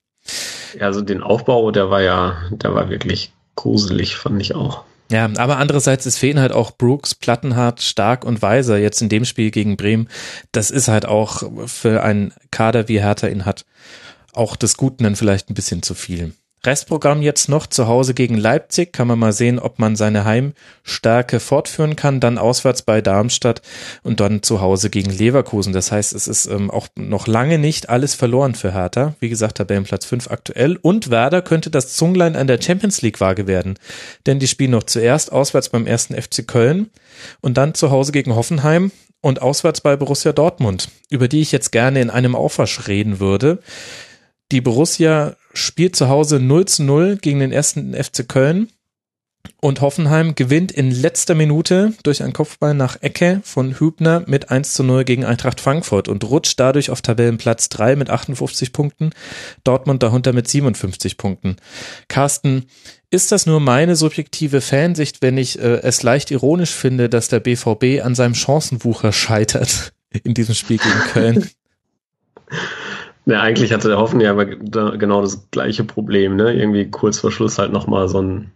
Ja, 0.78 0.86
also 0.86 1.00
den 1.00 1.22
Aufbau, 1.22 1.70
der 1.70 1.90
war 1.90 2.02
ja, 2.02 2.36
der 2.50 2.74
war 2.74 2.90
wirklich 2.90 3.32
gruselig, 3.56 4.16
fand 4.16 4.40
ich 4.40 4.54
auch. 4.54 4.84
Ja, 5.10 5.28
aber 5.36 5.56
andererseits 5.56 6.06
ist 6.06 6.18
fehlen 6.18 6.38
halt 6.38 6.52
auch 6.52 6.70
Brooks, 6.70 7.16
Plattenhardt, 7.16 7.82
Stark 7.82 8.24
und 8.24 8.42
Weiser 8.42 8.78
jetzt 8.78 9.02
in 9.02 9.08
dem 9.08 9.24
Spiel 9.24 9.50
gegen 9.50 9.76
Bremen. 9.76 10.08
Das 10.52 10.70
ist 10.70 10.86
halt 10.86 11.04
auch 11.04 11.42
für 11.66 12.04
einen 12.04 12.32
Kader 12.52 12.86
wie 12.86 13.00
Hertha 13.00 13.26
ihn 13.26 13.44
hat 13.44 13.64
auch 14.32 14.56
des 14.56 14.76
Guten 14.76 15.04
dann 15.04 15.16
vielleicht 15.16 15.50
ein 15.50 15.54
bisschen 15.54 15.82
zu 15.82 15.94
viel. 15.94 16.32
Restprogramm 16.64 17.22
jetzt 17.22 17.48
noch 17.48 17.66
zu 17.66 17.88
Hause 17.88 18.12
gegen 18.12 18.36
Leipzig. 18.36 18.92
Kann 18.92 19.08
man 19.08 19.18
mal 19.18 19.32
sehen, 19.32 19.58
ob 19.58 19.78
man 19.78 19.96
seine 19.96 20.24
Heimstärke 20.24 21.40
fortführen 21.40 21.96
kann. 21.96 22.20
Dann 22.20 22.36
auswärts 22.36 22.82
bei 22.82 23.00
Darmstadt 23.00 23.62
und 24.02 24.20
dann 24.20 24.42
zu 24.42 24.60
Hause 24.60 24.90
gegen 24.90 25.10
Leverkusen. 25.10 25.72
Das 25.72 25.90
heißt, 25.90 26.12
es 26.12 26.28
ist 26.28 26.46
ähm, 26.46 26.70
auch 26.70 26.88
noch 26.96 27.26
lange 27.26 27.58
nicht 27.58 27.88
alles 27.88 28.14
verloren 28.14 28.54
für 28.54 28.74
Hertha. 28.74 29.14
Wie 29.20 29.30
gesagt, 29.30 29.56
Tabellenplatz 29.56 30.04
5 30.04 30.30
aktuell. 30.30 30.76
Und 30.76 31.10
Werder 31.10 31.40
könnte 31.40 31.70
das 31.70 31.94
Zunglein 31.94 32.36
an 32.36 32.46
der 32.46 32.60
Champions 32.60 33.00
League 33.00 33.20
Waage 33.20 33.46
werden. 33.46 33.78
Denn 34.26 34.38
die 34.38 34.48
spielen 34.48 34.72
noch 34.72 34.82
zuerst 34.82 35.32
auswärts 35.32 35.70
beim 35.70 35.86
ersten 35.86 36.20
FC 36.20 36.46
Köln 36.46 36.90
und 37.40 37.56
dann 37.56 37.72
zu 37.72 37.90
Hause 37.90 38.12
gegen 38.12 38.34
Hoffenheim 38.34 38.92
und 39.22 39.42
auswärts 39.42 39.80
bei 39.80 39.96
Borussia 39.96 40.32
Dortmund, 40.32 40.88
über 41.08 41.28
die 41.28 41.40
ich 41.40 41.52
jetzt 41.52 41.72
gerne 41.72 42.00
in 42.00 42.10
einem 42.10 42.34
Aufwasch 42.34 42.86
reden 42.88 43.20
würde. 43.20 43.60
Die 44.52 44.60
Borussia 44.60 45.36
spielt 45.54 45.94
zu 45.96 46.08
Hause 46.08 46.40
0 46.40 46.64
zu 46.66 46.82
0 46.82 47.16
gegen 47.16 47.40
den 47.40 47.52
ersten 47.52 47.94
FC 47.94 48.28
Köln 48.28 48.68
und 49.60 49.80
Hoffenheim 49.80 50.34
gewinnt 50.34 50.72
in 50.72 50.90
letzter 50.90 51.34
Minute 51.34 51.92
durch 52.02 52.22
einen 52.22 52.32
Kopfball 52.32 52.74
nach 52.74 53.00
Ecke 53.02 53.40
von 53.44 53.78
Hübner 53.78 54.24
mit 54.26 54.50
1 54.50 54.74
zu 54.74 54.82
0 54.82 55.04
gegen 55.04 55.24
Eintracht 55.24 55.60
Frankfurt 55.60 56.08
und 56.08 56.24
rutscht 56.24 56.58
dadurch 56.58 56.90
auf 56.90 57.02
Tabellenplatz 57.02 57.68
3 57.68 57.96
mit 57.96 58.10
58 58.10 58.72
Punkten, 58.72 59.10
Dortmund 59.62 60.02
darunter 60.02 60.32
mit 60.32 60.48
57 60.48 61.16
Punkten. 61.16 61.56
Carsten, 62.08 62.66
ist 63.10 63.32
das 63.32 63.46
nur 63.46 63.60
meine 63.60 63.96
subjektive 63.96 64.60
Fansicht, 64.60 65.20
wenn 65.20 65.36
ich 65.36 65.58
äh, 65.58 65.80
es 65.82 66.02
leicht 66.02 66.30
ironisch 66.30 66.70
finde, 66.70 67.08
dass 67.08 67.28
der 67.28 67.40
BVB 67.40 68.04
an 68.04 68.14
seinem 68.14 68.34
Chancenwucher 68.34 69.12
scheitert 69.12 69.92
in 70.24 70.34
diesem 70.34 70.54
Spiel 70.54 70.78
gegen 70.78 71.00
Köln? 71.12 71.50
Ja, 73.30 73.40
eigentlich 73.40 73.72
hatte 73.72 73.88
der 73.88 73.98
Hoffen 73.98 74.20
ja 74.20 74.32
aber 74.32 74.46
genau 74.46 75.20
das 75.22 75.50
gleiche 75.50 75.84
Problem, 75.84 76.36
ne? 76.36 76.52
Irgendwie 76.52 76.90
kurz 76.90 77.20
vor 77.20 77.30
Schluss 77.30 77.58
halt 77.58 77.72
nochmal 77.72 78.08
so 78.08 78.20
ein, 78.20 78.50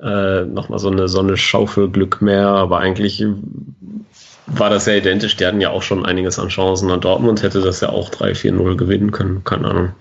äh, 0.00 0.44
nochmal 0.44 0.78
so 0.78 0.90
eine, 0.90 1.08
so 1.08 1.20
eine 1.20 1.36
Schaufel 1.36 1.90
Glück 1.90 2.22
mehr, 2.22 2.48
aber 2.48 2.78
eigentlich 2.78 3.24
war 4.46 4.70
das 4.70 4.86
ja 4.86 4.94
identisch. 4.94 5.36
Die 5.36 5.46
hatten 5.46 5.60
ja 5.60 5.70
auch 5.70 5.82
schon 5.82 6.06
einiges 6.06 6.38
an 6.38 6.48
Chancen 6.48 6.90
und 6.90 7.04
Dortmund 7.04 7.42
hätte 7.42 7.60
das 7.60 7.80
ja 7.80 7.90
auch 7.90 8.10
3-4-0 8.10 8.76
gewinnen 8.76 9.10
können. 9.10 9.44
Keine 9.44 9.68
Ahnung. 9.68 9.92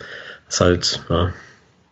ist 0.48 0.62
halt, 0.62 1.04
ja. 1.10 1.32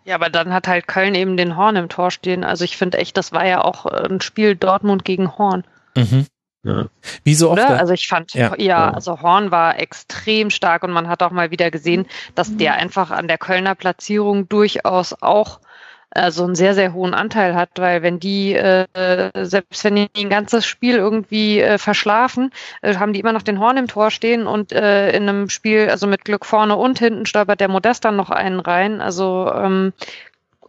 Ja, 0.06 0.16
aber 0.16 0.30
dann 0.30 0.54
hat 0.54 0.68
halt 0.68 0.88
Köln 0.88 1.14
eben 1.14 1.38
den 1.38 1.56
Horn 1.56 1.76
im 1.76 1.90
Tor 1.90 2.10
stehen. 2.10 2.44
Also 2.44 2.64
ich 2.64 2.78
finde 2.78 2.98
echt, 2.98 3.16
das 3.18 3.32
war 3.32 3.46
ja 3.46 3.64
auch 3.64 3.86
ein 3.86 4.22
Spiel 4.22 4.56
Dortmund 4.56 5.06
gegen 5.06 5.38
Horn. 5.38 5.64
Mhm. 5.96 6.26
Ja. 6.64 6.88
Wie 7.24 7.36
so 7.36 7.52
oft. 7.52 7.60
Oder? 7.60 7.80
Also 7.80 7.94
ich 7.94 8.08
fand, 8.08 8.34
ja. 8.34 8.54
ja, 8.58 8.92
also 8.92 9.22
Horn 9.22 9.52
war 9.52 9.80
extrem 9.80 10.50
stark 10.50 10.84
und 10.84 10.92
man 10.92 11.08
hat 11.08 11.24
auch 11.24 11.32
mal 11.32 11.52
wieder 11.52 11.72
gesehen, 11.72 12.06
dass 12.36 12.56
der 12.58 12.74
einfach 12.74 13.12
an 13.12 13.28
der 13.28 13.38
Kölner 13.38 13.76
Platzierung 13.76 14.50
durchaus 14.50 15.16
auch 15.22 15.60
also 16.12 16.44
einen 16.44 16.56
sehr, 16.56 16.74
sehr 16.74 16.94
hohen 16.94 17.14
Anteil 17.14 17.56
hat, 17.56 17.70
weil 17.76 18.02
wenn 18.02 18.20
die, 18.20 18.56
äh, 18.56 18.86
selbst 19.46 19.84
wenn 19.84 19.96
die 19.96 20.10
ein 20.18 20.30
ganzes 20.30 20.66
Spiel 20.66 20.96
irgendwie 20.96 21.60
äh, 21.60 21.78
verschlafen, 21.78 22.52
äh, 22.82 22.96
haben 22.96 23.14
die 23.14 23.20
immer 23.20 23.32
noch 23.32 23.44
den 23.44 23.60
Horn 23.60 23.78
im 23.78 23.88
Tor 23.88 24.10
stehen 24.10 24.48
und 24.48 24.72
äh, 24.72 25.12
in 25.12 25.30
einem 25.30 25.50
Spiel, 25.50 25.88
also 25.90 26.08
mit 26.08 26.26
Glück 26.26 26.46
vorne 26.46 26.76
und 26.76 26.98
hinten 26.98 27.26
stolpert 27.28 27.60
der 27.60 27.68
Modest 27.68 28.06
dann 28.06 28.16
noch 28.16 28.32
einen 28.32 28.60
rein. 28.60 29.02
Also 29.02 29.52
ähm, 29.54 29.94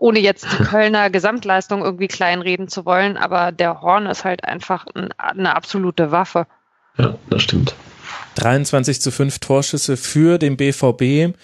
ohne 0.01 0.19
jetzt 0.19 0.47
die 0.51 0.65
Kölner 0.65 1.11
Gesamtleistung 1.11 1.83
irgendwie 1.83 2.09
kleinreden 2.09 2.69
zu 2.69 2.85
wollen, 2.85 3.17
aber 3.17 3.53
der 3.53 3.83
Horn 3.83 4.07
ist 4.07 4.25
halt 4.25 4.45
einfach 4.45 4.87
ein, 4.95 5.11
eine 5.19 5.55
absolute 5.55 6.11
Waffe. 6.11 6.47
Ja, 6.99 7.15
das 7.29 7.43
stimmt. 7.43 7.75
23 8.37 9.01
zu 9.01 9.11
5 9.11 9.39
Torschüsse 9.39 9.97
für 9.97 10.39
den 10.39 10.57
BVB. 10.57 11.37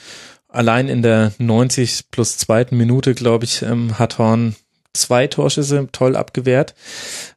Allein 0.49 0.89
in 0.89 1.03
der 1.03 1.33
90 1.39 2.11
plus 2.11 2.39
zweiten 2.39 2.77
Minute, 2.77 3.15
glaube 3.15 3.45
ich, 3.45 3.63
ähm, 3.63 3.99
hat 3.99 4.19
Horn 4.19 4.57
zwei 4.95 5.27
Torschüsse 5.27 5.89
toll 5.93 6.17
abgewehrt. 6.17 6.75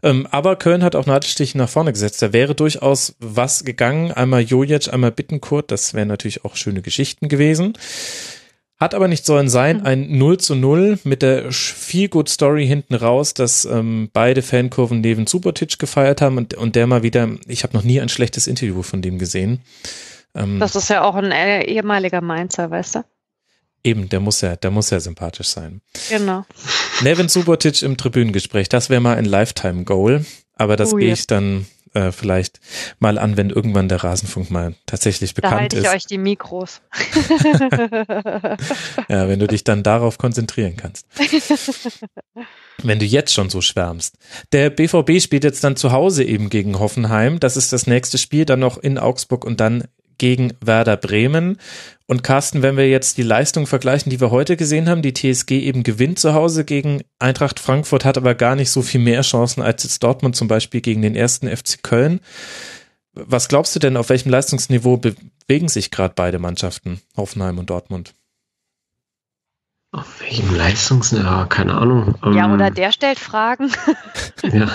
Ähm, 0.02 0.26
aber 0.32 0.56
Köln 0.56 0.84
hat 0.84 0.96
auch 0.96 1.06
Nadelstiche 1.06 1.58
nach 1.58 1.68
vorne 1.68 1.92
gesetzt. 1.92 2.22
Da 2.22 2.32
wäre 2.32 2.56
durchaus 2.56 3.16
was 3.20 3.66
gegangen. 3.66 4.14
Einmal 4.14 4.44
Jojic, 4.44 4.94
einmal 4.94 5.12
Bittenkurt. 5.12 5.70
Das 5.70 5.94
wären 5.94 6.08
natürlich 6.08 6.46
auch 6.46 6.56
schöne 6.56 6.82
Geschichten 6.82 7.28
gewesen. 7.28 7.74
Hat 8.80 8.96
aber 8.96 9.10
nicht 9.10 9.26
sollen 9.26 9.50
sein, 9.50 9.80
mhm. 9.80 9.86
ein 9.86 10.18
0 10.18 10.38
zu 10.38 10.56
0 10.56 11.00
mit 11.04 11.22
der 11.22 11.52
viel 11.52 12.08
good 12.08 12.30
Story 12.30 12.66
hinten 12.66 12.96
raus, 12.96 13.34
dass 13.34 13.66
ähm, 13.66 14.10
beide 14.14 14.42
Fankurven 14.42 15.02
neben 15.02 15.28
Subotic 15.28 15.78
gefeiert 15.80 16.22
haben 16.22 16.38
und, 16.38 16.54
und 16.54 16.76
der 16.76 16.88
mal 16.88 17.04
wieder, 17.04 17.28
ich 17.46 17.64
habe 17.64 17.76
noch 17.76 17.84
nie 17.84 18.00
ein 18.00 18.08
schlechtes 18.08 18.48
Interview 18.48 18.82
von 18.82 19.02
dem 19.02 19.20
gesehen. 19.20 19.60
Ähm, 20.34 20.60
das 20.60 20.78
ist 20.78 20.90
ja 20.90 21.04
auch 21.04 21.16
ein 21.16 21.32
äh, 21.32 21.64
ehemaliger 21.64 22.22
Mainzer, 22.22 22.72
weißt 22.72 22.96
du? 22.96 23.04
Eben, 23.84 24.08
der 24.08 24.22
muss 24.22 24.42
ja, 24.42 24.56
der 24.56 24.72
muss 24.72 24.90
ja 24.90 25.00
sympathisch 25.00 25.48
sein. 25.48 25.82
Genau. 26.10 26.46
Nevin 27.02 27.30
Subotic 27.30 27.82
im 27.82 27.98
Tribünengespräch, 27.98 28.70
das 28.70 28.90
wäre 28.90 29.02
mal 29.02 29.18
ein 29.18 29.26
Lifetime-Goal, 29.26 30.26
aber 30.56 30.76
das 30.78 30.94
oh, 30.94 30.98
gehe 30.98 31.14
ich 31.14 31.28
dann 31.28 31.66
äh, 31.94 32.12
vielleicht 32.12 32.60
mal 33.00 33.18
an, 33.18 33.38
wenn 33.38 33.50
irgendwann 33.50 33.90
der 33.90 34.04
Rasenfunk 34.04 34.52
mal 34.52 34.76
tatsächlich 34.86 35.34
bekannt 35.34 35.54
da 35.54 35.60
halte 35.60 35.80
ich 35.80 35.86
ist. 35.86 35.94
euch 35.94 36.06
die 36.06 36.18
Mikros. 36.18 36.82
ja, 39.10 39.28
wenn 39.28 39.40
du 39.40 39.48
dich 39.48 39.64
dann 39.64 39.84
darauf 39.84 40.18
konzentrieren 40.18 40.78
kannst. 40.78 41.06
wenn 42.84 43.00
du 43.00 43.06
jetzt 43.06 43.34
schon 43.34 43.50
so 43.50 43.62
schwärmst. 43.62 44.16
Der 44.52 44.70
BVB 44.70 45.22
spielt 45.22 45.44
jetzt 45.44 45.64
dann 45.64 45.76
zu 45.76 45.92
Hause 45.92 46.24
eben 46.24 46.50
gegen 46.50 46.80
Hoffenheim. 46.80 47.40
Das 47.40 47.58
ist 47.58 47.74
das 47.74 47.88
nächste 47.88 48.18
Spiel, 48.18 48.46
dann 48.46 48.60
noch 48.60 48.78
in 48.78 48.98
Augsburg 48.98 49.46
und 49.46 49.60
dann 49.60 49.86
gegen 50.20 50.54
Werder 50.62 50.96
Bremen. 50.96 51.58
Und 52.06 52.24
Carsten, 52.24 52.62
wenn 52.62 52.78
wir 52.78 52.88
jetzt 52.88 53.18
die 53.18 53.24
Leistung 53.24 53.66
vergleichen, 53.66 54.10
die 54.10 54.22
wir 54.22 54.32
heute 54.32 54.58
gesehen 54.58 54.88
haben, 54.88 55.02
die 55.02 55.14
TSG 55.14 55.52
eben 55.52 55.84
gewinnt 55.84 56.20
zu 56.20 56.34
Hause 56.34 56.66
gegen 56.66 57.02
Eintracht 57.18 57.60
Frankfurt, 57.60 58.06
hat 58.06 58.18
aber 58.18 58.36
gar 58.36 58.56
nicht 58.56 58.70
so 58.70 58.82
viel 58.82 59.02
mehr 59.02 59.22
Chancen 59.22 59.62
als 59.62 59.84
jetzt 59.84 60.04
Dortmund 60.04 60.36
zum 60.36 60.48
Beispiel 60.48 60.82
gegen 60.82 61.02
den 61.02 61.16
ersten 61.16 61.48
FC 61.48 61.82
Köln. 61.82 62.20
Was 63.14 63.48
glaubst 63.48 63.76
du 63.76 63.80
denn, 63.80 63.98
auf 63.98 64.10
welchem 64.10 64.30
Leistungsniveau 64.30 64.98
bewegen 64.98 65.68
sich 65.68 65.92
gerade 65.92 66.14
beide 66.16 66.40
Mannschaften, 66.40 67.02
Hoffenheim 67.18 67.58
und 67.58 67.70
Dortmund? 67.70 68.14
Auf 69.92 70.22
welchem 70.22 70.56
Leistungsniveau? 70.56 71.48
Keine 71.48 71.74
Ahnung. 71.74 72.14
Ja, 72.24 72.46
ähm, 72.46 72.54
oder 72.54 72.70
der 72.70 72.92
stellt 72.92 73.18
Fragen. 73.18 73.72
ja. 74.44 74.70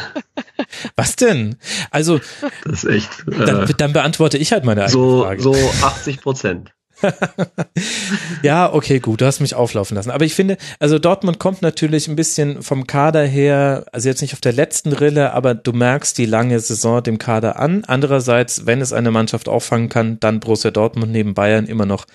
Was 0.96 1.14
denn? 1.14 1.56
Also, 1.92 2.20
das 2.64 2.82
ist 2.82 2.84
echt. 2.84 3.28
Äh, 3.28 3.44
dann, 3.44 3.72
dann, 3.76 3.92
beantworte 3.92 4.38
ich 4.38 4.52
halt 4.52 4.64
meine 4.64 4.82
eigene 4.82 4.92
so, 4.92 5.22
Frage. 5.22 5.40
So 5.42 5.54
80 5.82 6.20
Prozent. 6.20 6.73
ja, 8.42 8.72
okay, 8.72 9.00
gut, 9.00 9.20
du 9.20 9.26
hast 9.26 9.40
mich 9.40 9.54
auflaufen 9.54 9.94
lassen. 9.94 10.10
Aber 10.10 10.24
ich 10.24 10.34
finde, 10.34 10.56
also 10.78 10.98
Dortmund 10.98 11.38
kommt 11.38 11.62
natürlich 11.62 12.08
ein 12.08 12.16
bisschen 12.16 12.62
vom 12.62 12.86
Kader 12.86 13.24
her, 13.24 13.84
also 13.92 14.08
jetzt 14.08 14.22
nicht 14.22 14.34
auf 14.34 14.40
der 14.40 14.52
letzten 14.52 14.92
Rille, 14.92 15.32
aber 15.32 15.54
du 15.54 15.72
merkst 15.72 16.16
die 16.18 16.26
lange 16.26 16.58
Saison 16.60 17.02
dem 17.02 17.18
Kader 17.18 17.58
an. 17.58 17.84
Andererseits, 17.86 18.66
wenn 18.66 18.80
es 18.80 18.92
eine 18.92 19.10
Mannschaft 19.10 19.48
auffangen 19.48 19.88
kann, 19.88 20.20
dann 20.20 20.40
Borussia 20.40 20.70
Dortmund 20.70 21.12
neben 21.12 21.34
Bayern 21.34 21.66
immer 21.66 21.86
noch 21.86 22.06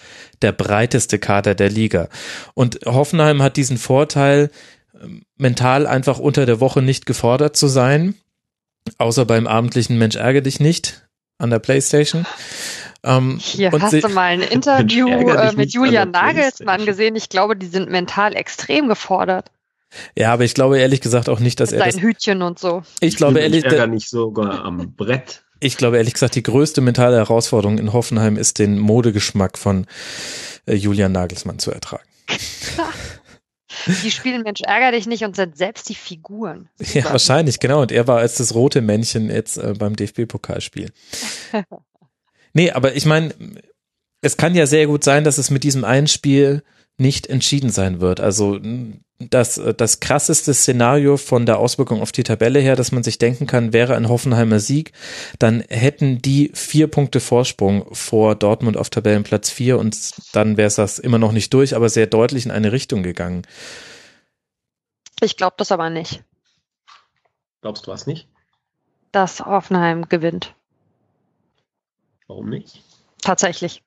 der 0.41 0.51
breiteste 0.51 1.19
Kader 1.19 1.55
der 1.55 1.69
Liga. 1.69 2.09
Und 2.53 2.79
Hoffenheim 2.85 3.41
hat 3.41 3.57
diesen 3.57 3.77
Vorteil, 3.77 4.49
mental 5.37 5.87
einfach 5.87 6.19
unter 6.19 6.45
der 6.45 6.59
Woche 6.59 6.81
nicht 6.81 7.05
gefordert 7.05 7.55
zu 7.55 7.67
sein. 7.67 8.15
Außer 8.97 9.25
beim 9.25 9.47
abendlichen 9.47 9.97
Mensch 9.97 10.15
ärgere 10.15 10.41
dich 10.41 10.59
nicht 10.59 11.07
an 11.37 11.49
der 11.49 11.59
Playstation. 11.59 12.25
Ähm, 13.03 13.37
Hier 13.39 13.71
hast 13.71 14.03
du 14.03 14.09
mal 14.09 14.25
ein 14.25 14.41
Interview 14.51 15.07
äh, 15.07 15.53
mit 15.53 15.73
Julian 15.73 16.11
Nagelsmann 16.11 16.85
gesehen. 16.85 17.15
Ich 17.15 17.29
glaube, 17.29 17.55
die 17.55 17.67
sind 17.67 17.89
mental 17.89 18.35
extrem 18.35 18.87
gefordert. 18.87 19.51
Ja, 20.15 20.33
aber 20.33 20.43
ich 20.43 20.53
glaube 20.53 20.79
ehrlich 20.79 21.01
gesagt 21.01 21.29
auch 21.29 21.39
nicht, 21.39 21.59
dass 21.59 21.71
mit 21.71 21.79
er 21.79 21.91
sein 21.91 22.01
Hütchen 22.01 22.41
und 22.41 22.59
so. 22.59 22.83
Ich 22.99 23.15
glaube 23.15 23.39
ehrlich, 23.39 23.65
ärger 23.65 23.87
nicht 23.87 24.09
sogar 24.09 24.63
am 24.63 24.93
Brett. 24.95 25.43
Ich 25.59 25.77
glaube 25.77 25.97
ehrlich 25.97 26.13
gesagt, 26.13 26.35
die 26.35 26.43
größte 26.43 26.81
mentale 26.81 27.17
Herausforderung 27.17 27.79
in 27.79 27.91
Hoffenheim 27.91 28.37
ist 28.37 28.59
den 28.59 28.77
Modegeschmack 28.79 29.57
von 29.57 29.87
äh, 30.67 30.75
Julian 30.75 31.11
Nagelsmann 31.11 31.59
zu 31.59 31.71
ertragen. 31.71 32.03
Die 34.03 34.11
spielen 34.11 34.41
Mensch 34.43 34.61
ärger 34.61 34.91
dich 34.91 35.07
nicht 35.07 35.23
und 35.23 35.37
sind 35.37 35.57
selbst 35.57 35.87
die 35.87 35.95
Figuren. 35.95 36.67
Ja, 36.93 37.05
wahrscheinlich, 37.05 37.59
genau. 37.59 37.81
Und 37.81 37.93
er 37.93 38.07
war 38.07 38.17
als 38.17 38.35
das 38.35 38.53
rote 38.53 38.81
Männchen 38.81 39.29
jetzt 39.29 39.57
äh, 39.57 39.73
beim 39.77 39.95
DFB-Pokalspiel. 39.95 40.91
nee, 42.53 42.71
aber 42.71 42.95
ich 42.95 43.05
meine, 43.05 43.33
es 44.21 44.37
kann 44.37 44.55
ja 44.55 44.65
sehr 44.65 44.87
gut 44.87 45.03
sein, 45.03 45.23
dass 45.23 45.37
es 45.37 45.49
mit 45.49 45.63
diesem 45.63 45.83
einen 45.83 46.07
Spiel 46.07 46.63
nicht 46.97 47.27
entschieden 47.27 47.69
sein 47.69 48.01
wird. 48.01 48.19
Also 48.19 48.59
das, 49.19 49.61
das 49.77 49.99
krasseste 49.99 50.53
Szenario 50.53 51.17
von 51.17 51.45
der 51.45 51.59
Auswirkung 51.59 52.01
auf 52.01 52.11
die 52.11 52.23
Tabelle 52.23 52.59
her, 52.59 52.75
dass 52.75 52.91
man 52.91 53.03
sich 53.03 53.17
denken 53.17 53.47
kann, 53.47 53.73
wäre 53.73 53.95
ein 53.95 54.09
Hoffenheimer 54.09 54.59
Sieg, 54.59 54.93
dann 55.39 55.61
hätten 55.69 56.21
die 56.21 56.51
vier 56.53 56.87
Punkte 56.87 57.19
Vorsprung 57.19 57.93
vor 57.93 58.35
Dortmund 58.35 58.77
auf 58.77 58.89
Tabellenplatz 58.89 59.49
vier 59.49 59.77
und 59.77 60.11
dann 60.33 60.57
wäre 60.57 60.67
es 60.67 60.75
das 60.75 60.99
immer 60.99 61.17
noch 61.17 61.31
nicht 61.31 61.53
durch, 61.53 61.75
aber 61.75 61.89
sehr 61.89 62.07
deutlich 62.07 62.45
in 62.45 62.51
eine 62.51 62.71
Richtung 62.71 63.03
gegangen. 63.03 63.43
Ich 65.21 65.35
glaube 65.35 65.55
das 65.57 65.71
aber 65.71 65.89
nicht. 65.89 66.23
Glaubst 67.61 67.87
du 67.87 67.91
was 67.91 68.07
nicht? 68.07 68.29
Dass 69.11 69.41
Hoffenheim 69.41 70.07
gewinnt. 70.07 70.55
Warum 72.29 72.47
nicht? 72.49 72.83
Tatsächlich 73.21 73.81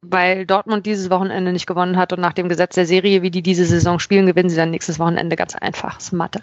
weil 0.00 0.46
Dortmund 0.46 0.86
dieses 0.86 1.10
Wochenende 1.10 1.52
nicht 1.52 1.66
gewonnen 1.66 1.96
hat 1.96 2.12
und 2.12 2.20
nach 2.20 2.32
dem 2.32 2.48
Gesetz 2.48 2.76
der 2.76 2.86
Serie, 2.86 3.22
wie 3.22 3.32
die 3.32 3.42
diese 3.42 3.64
Saison 3.64 3.98
spielen, 3.98 4.26
gewinnen 4.26 4.48
sie 4.48 4.54
dann 4.54 4.70
nächstes 4.70 5.00
Wochenende 5.00 5.34
ganz 5.34 5.56
einfach. 5.56 5.96
Das 5.96 6.04
ist 6.04 6.12
Mathe. 6.12 6.40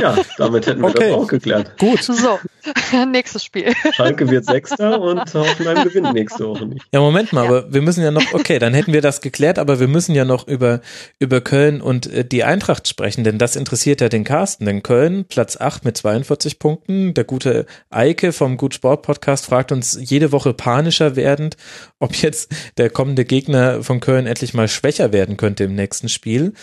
ja, 0.00 0.16
damit 0.38 0.66
hätten 0.66 0.80
wir 0.80 0.88
okay. 0.88 1.10
das 1.10 1.12
auch 1.12 1.26
geklärt. 1.26 1.78
Gut. 1.78 2.02
So, 2.02 2.38
nächstes 3.12 3.44
Spiel. 3.44 3.74
Schalke 3.92 4.30
wird 4.30 4.46
Sechster 4.46 4.98
und 5.00 5.34
Hoffenheim 5.34 5.84
gewinnt 5.86 6.14
nächste 6.14 6.48
Woche 6.48 6.64
nicht. 6.64 6.86
Ja, 6.92 7.00
Moment 7.00 7.32
mal, 7.34 7.44
ja. 7.44 7.50
aber 7.50 7.72
wir 7.72 7.82
müssen 7.82 8.02
ja 8.02 8.10
noch, 8.10 8.32
okay, 8.32 8.58
dann 8.58 8.72
hätten 8.72 8.94
wir 8.94 9.02
das 9.02 9.20
geklärt, 9.20 9.58
aber 9.58 9.80
wir 9.80 9.88
müssen 9.88 10.14
ja 10.14 10.24
noch 10.24 10.48
über, 10.48 10.80
über 11.18 11.42
Köln 11.42 11.82
und 11.82 12.10
äh, 12.10 12.24
die 12.24 12.42
Eintracht 12.42 12.88
sprechen, 12.88 13.22
denn 13.22 13.36
das 13.36 13.56
interessiert 13.56 14.00
ja 14.00 14.08
den 14.08 14.24
Carsten. 14.24 14.64
Denn 14.64 14.82
Köln, 14.82 15.26
Platz 15.26 15.58
8 15.58 15.84
mit 15.84 15.98
42 15.98 16.58
Punkten. 16.58 17.12
Der 17.12 17.24
gute 17.24 17.66
Eike 17.90 18.32
vom 18.32 18.56
Gut 18.56 18.74
Sport 18.74 19.02
Podcast 19.02 19.44
fragt 19.44 19.72
uns 19.72 19.98
jede 20.00 20.32
Woche 20.32 20.54
panischer 20.54 21.16
werden 21.16 21.49
spannend, 21.50 21.56
ob 21.98 22.14
jetzt 22.16 22.52
der 22.76 22.90
kommende 22.90 23.24
Gegner 23.24 23.82
von 23.82 24.00
Köln 24.00 24.26
endlich 24.26 24.54
mal 24.54 24.68
schwächer 24.68 25.12
werden 25.12 25.36
könnte 25.36 25.64
im 25.64 25.74
nächsten 25.74 26.08
Spiel. 26.08 26.54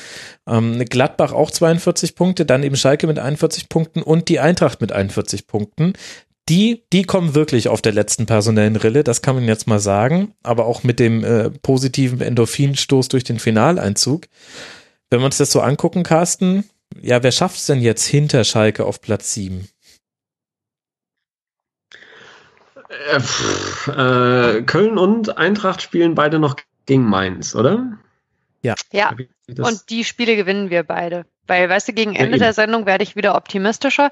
Ähm, 0.47 0.83
Gladbach 0.85 1.31
auch 1.31 1.51
42 1.51 2.15
Punkte, 2.15 2.45
dann 2.45 2.63
eben 2.63 2.75
Schalke 2.75 3.07
mit 3.07 3.19
41 3.19 3.69
Punkten 3.69 4.01
und 4.01 4.29
die 4.29 4.39
Eintracht 4.39 4.81
mit 4.81 4.91
41 4.91 5.47
Punkten. 5.47 5.93
Die, 6.49 6.83
die 6.93 7.03
kommen 7.03 7.35
wirklich 7.35 7.67
auf 7.67 7.81
der 7.81 7.91
letzten 7.91 8.25
personellen 8.25 8.77
Rille, 8.77 9.03
das 9.03 9.21
kann 9.21 9.35
man 9.35 9.43
jetzt 9.45 9.67
mal 9.67 9.79
sagen, 9.79 10.33
aber 10.43 10.65
auch 10.65 10.81
mit 10.83 10.97
dem 10.97 11.23
äh, 11.25 11.49
positiven 11.49 12.21
Endorphinstoß 12.21 13.09
durch 13.09 13.25
den 13.25 13.37
Finaleinzug. 13.37 14.27
Wenn 15.09 15.19
wir 15.19 15.25
uns 15.25 15.37
das 15.37 15.51
so 15.51 15.59
angucken, 15.59 16.03
Carsten, 16.03 16.63
ja, 17.01 17.21
wer 17.21 17.33
schafft 17.33 17.57
es 17.57 17.65
denn 17.65 17.81
jetzt 17.81 18.05
hinter 18.05 18.45
Schalke 18.45 18.85
auf 18.85 19.01
Platz 19.01 19.33
7? 19.33 19.67
Äh, 23.11 23.19
pff, 23.19 23.87
äh, 23.87 24.63
Köln 24.63 24.97
und 24.97 25.37
Eintracht 25.37 25.81
spielen 25.81 26.15
beide 26.15 26.39
noch 26.39 26.55
gegen 26.85 27.05
Mainz, 27.05 27.55
oder? 27.55 27.97
Ja. 28.61 28.75
Ja. 28.91 29.15
Und 29.47 29.89
die 29.89 30.03
Spiele 30.03 30.35
gewinnen 30.35 30.69
wir 30.69 30.83
beide. 30.83 31.25
Weil, 31.47 31.69
weißt 31.69 31.87
du, 31.87 31.93
gegen 31.93 32.15
Ende 32.15 32.37
ja, 32.37 32.45
der 32.45 32.53
Sendung 32.53 32.85
werde 32.85 33.03
ich 33.03 33.15
wieder 33.15 33.35
optimistischer. 33.35 34.11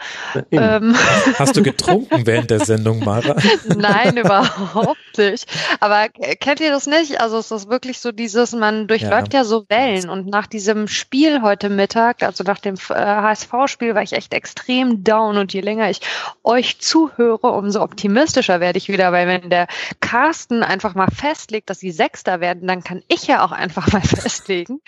Ja, 0.50 0.78
ähm. 0.78 0.96
Hast 1.38 1.56
du 1.56 1.64
getrunken 1.64 2.26
während 2.26 2.50
der 2.50 2.62
Sendung, 2.62 3.04
Mara? 3.04 3.36
Nein, 3.76 4.18
überhaupt 4.26 5.18
nicht. 5.18 5.46
Aber 5.80 6.08
kennt 6.10 6.60
ihr 6.60 6.72
das 6.72 6.88
nicht? 6.88 7.20
Also 7.20 7.38
es 7.38 7.52
ist 7.52 7.70
wirklich 7.70 8.00
so 8.00 8.12
dieses, 8.12 8.54
man 8.54 8.88
durchläuft 8.88 9.34
ja, 9.34 9.42
ja 9.42 9.46
so 9.46 9.66
Wellen 9.70 10.10
und 10.10 10.28
nach 10.28 10.48
diesem 10.48 10.88
Spiel 10.88 11.42
heute 11.42 11.70
Mittag, 11.70 12.24
also 12.24 12.44
nach 12.44 12.60
dem 12.60 12.76
äh, 12.76 12.94
HSV-Spiel, 12.94 13.96
war 13.96 14.04
ich 14.04 14.14
echt 14.14 14.34
extrem 14.34 15.04
down 15.04 15.38
und 15.38 15.54
je 15.54 15.62
länger 15.62 15.90
ich 15.90 16.02
euch 16.44 16.80
zuhöre, 16.80 17.52
umso 17.52 17.82
optimistischer 17.82 18.60
werde 18.60 18.78
ich 18.78 18.90
wieder, 18.90 19.12
weil 19.12 19.28
wenn 19.28 19.50
der 19.50 19.68
Carsten 20.00 20.64
einfach 20.64 20.96
mal 20.96 21.10
festlegt, 21.12 21.70
dass 21.70 21.80
sie 21.80 21.92
Sechster 21.92 22.40
werden, 22.40 22.68
dann 22.68 22.84
kann 22.84 23.04
ich 23.08 23.28
ja 23.28 23.44
auch 23.44 23.52
einfach 23.52 23.92
mal 23.92 24.02
festlegen, 24.02 24.82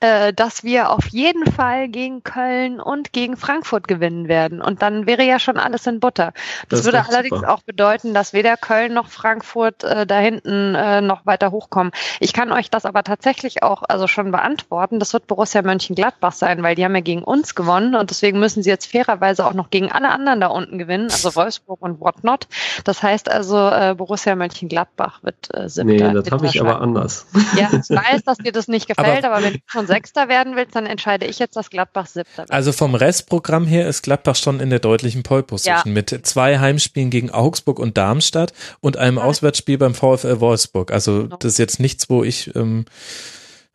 äh, 0.00 0.32
dass 0.32 0.64
wir 0.64 0.90
auf 0.90 1.06
jeden 1.08 1.50
Fall 1.50 1.75
Fall 1.76 1.88
gegen 1.88 2.22
Köln 2.22 2.80
und 2.80 3.12
gegen 3.12 3.36
Frankfurt 3.36 3.86
gewinnen 3.88 4.28
werden. 4.28 4.60
Und 4.62 4.82
dann 4.82 5.06
wäre 5.06 5.24
ja 5.24 5.38
schon 5.38 5.58
alles 5.58 5.86
in 5.86 6.00
Butter. 6.00 6.32
Das, 6.68 6.80
das 6.80 6.84
würde 6.84 7.06
allerdings 7.06 7.36
super. 7.36 7.52
auch 7.52 7.62
bedeuten, 7.62 8.14
dass 8.14 8.32
weder 8.32 8.56
Köln 8.56 8.94
noch 8.94 9.08
Frankfurt 9.08 9.84
äh, 9.84 10.06
da 10.06 10.18
hinten 10.18 10.74
äh, 10.74 11.00
noch 11.00 11.26
weiter 11.26 11.50
hochkommen. 11.50 11.92
Ich 12.20 12.32
kann 12.32 12.52
euch 12.52 12.70
das 12.70 12.86
aber 12.86 13.02
tatsächlich 13.02 13.62
auch 13.62 13.82
also 13.88 14.06
schon 14.06 14.30
beantworten. 14.30 14.98
Das 14.98 15.12
wird 15.12 15.26
Borussia 15.26 15.62
Mönchengladbach 15.62 16.32
sein, 16.32 16.62
weil 16.62 16.74
die 16.74 16.84
haben 16.84 16.94
ja 16.94 17.02
gegen 17.02 17.22
uns 17.22 17.54
gewonnen 17.54 17.94
und 17.94 18.10
deswegen 18.10 18.38
müssen 18.38 18.62
sie 18.62 18.70
jetzt 18.70 18.90
fairerweise 18.90 19.46
auch 19.46 19.54
noch 19.54 19.70
gegen 19.70 19.92
alle 19.92 20.08
anderen 20.08 20.40
da 20.40 20.46
unten 20.48 20.78
gewinnen, 20.78 21.10
also 21.10 21.34
Wolfsburg 21.34 21.82
und 21.82 22.00
whatnot. 22.00 22.48
Das 22.84 23.02
heißt 23.02 23.30
also, 23.30 23.68
äh, 23.68 23.94
Borussia 23.96 24.34
Mönchengladbach 24.34 25.22
wird 25.22 25.54
äh, 25.54 25.68
siebter. 25.68 25.84
Nee, 25.84 26.14
das 26.14 26.30
habe 26.30 26.46
ich 26.46 26.60
aber 26.60 26.80
anders. 26.80 27.26
Ja, 27.56 27.68
ich 27.72 27.90
weiß, 27.90 28.22
dass 28.24 28.38
dir 28.38 28.52
das 28.52 28.68
nicht 28.68 28.88
gefällt, 28.88 29.24
aber, 29.24 29.36
aber 29.36 29.44
wenn 29.44 29.52
du 29.54 29.58
schon 29.66 29.86
Sechster 29.86 30.28
werden 30.28 30.56
willst, 30.56 30.74
dann 30.74 30.86
entscheide 30.86 31.26
ich 31.26 31.38
jetzt, 31.38 31.56
dass 31.56 31.65
dass 31.66 31.70
Gladbach 31.70 32.06
siebter 32.06 32.38
wird. 32.38 32.50
Also 32.50 32.72
vom 32.72 32.94
Restprogramm 32.94 33.66
her 33.66 33.88
ist 33.88 34.02
Gladbach 34.02 34.36
schon 34.36 34.60
in 34.60 34.70
der 34.70 34.78
deutlichen 34.78 35.22
Pole-Position 35.22 35.82
ja. 35.84 35.92
mit 35.92 36.26
zwei 36.26 36.58
Heimspielen 36.58 37.10
gegen 37.10 37.30
Augsburg 37.30 37.78
und 37.78 37.96
Darmstadt 37.96 38.52
und 38.80 38.96
einem 38.96 39.18
Auswärtsspiel 39.18 39.78
beim 39.78 39.94
VfL 39.94 40.40
Wolfsburg. 40.40 40.92
Also 40.92 41.24
genau. 41.24 41.36
das 41.36 41.52
ist 41.52 41.58
jetzt 41.58 41.80
nichts, 41.80 42.08
wo 42.08 42.24
ich 42.24 42.54
ähm, 42.54 42.84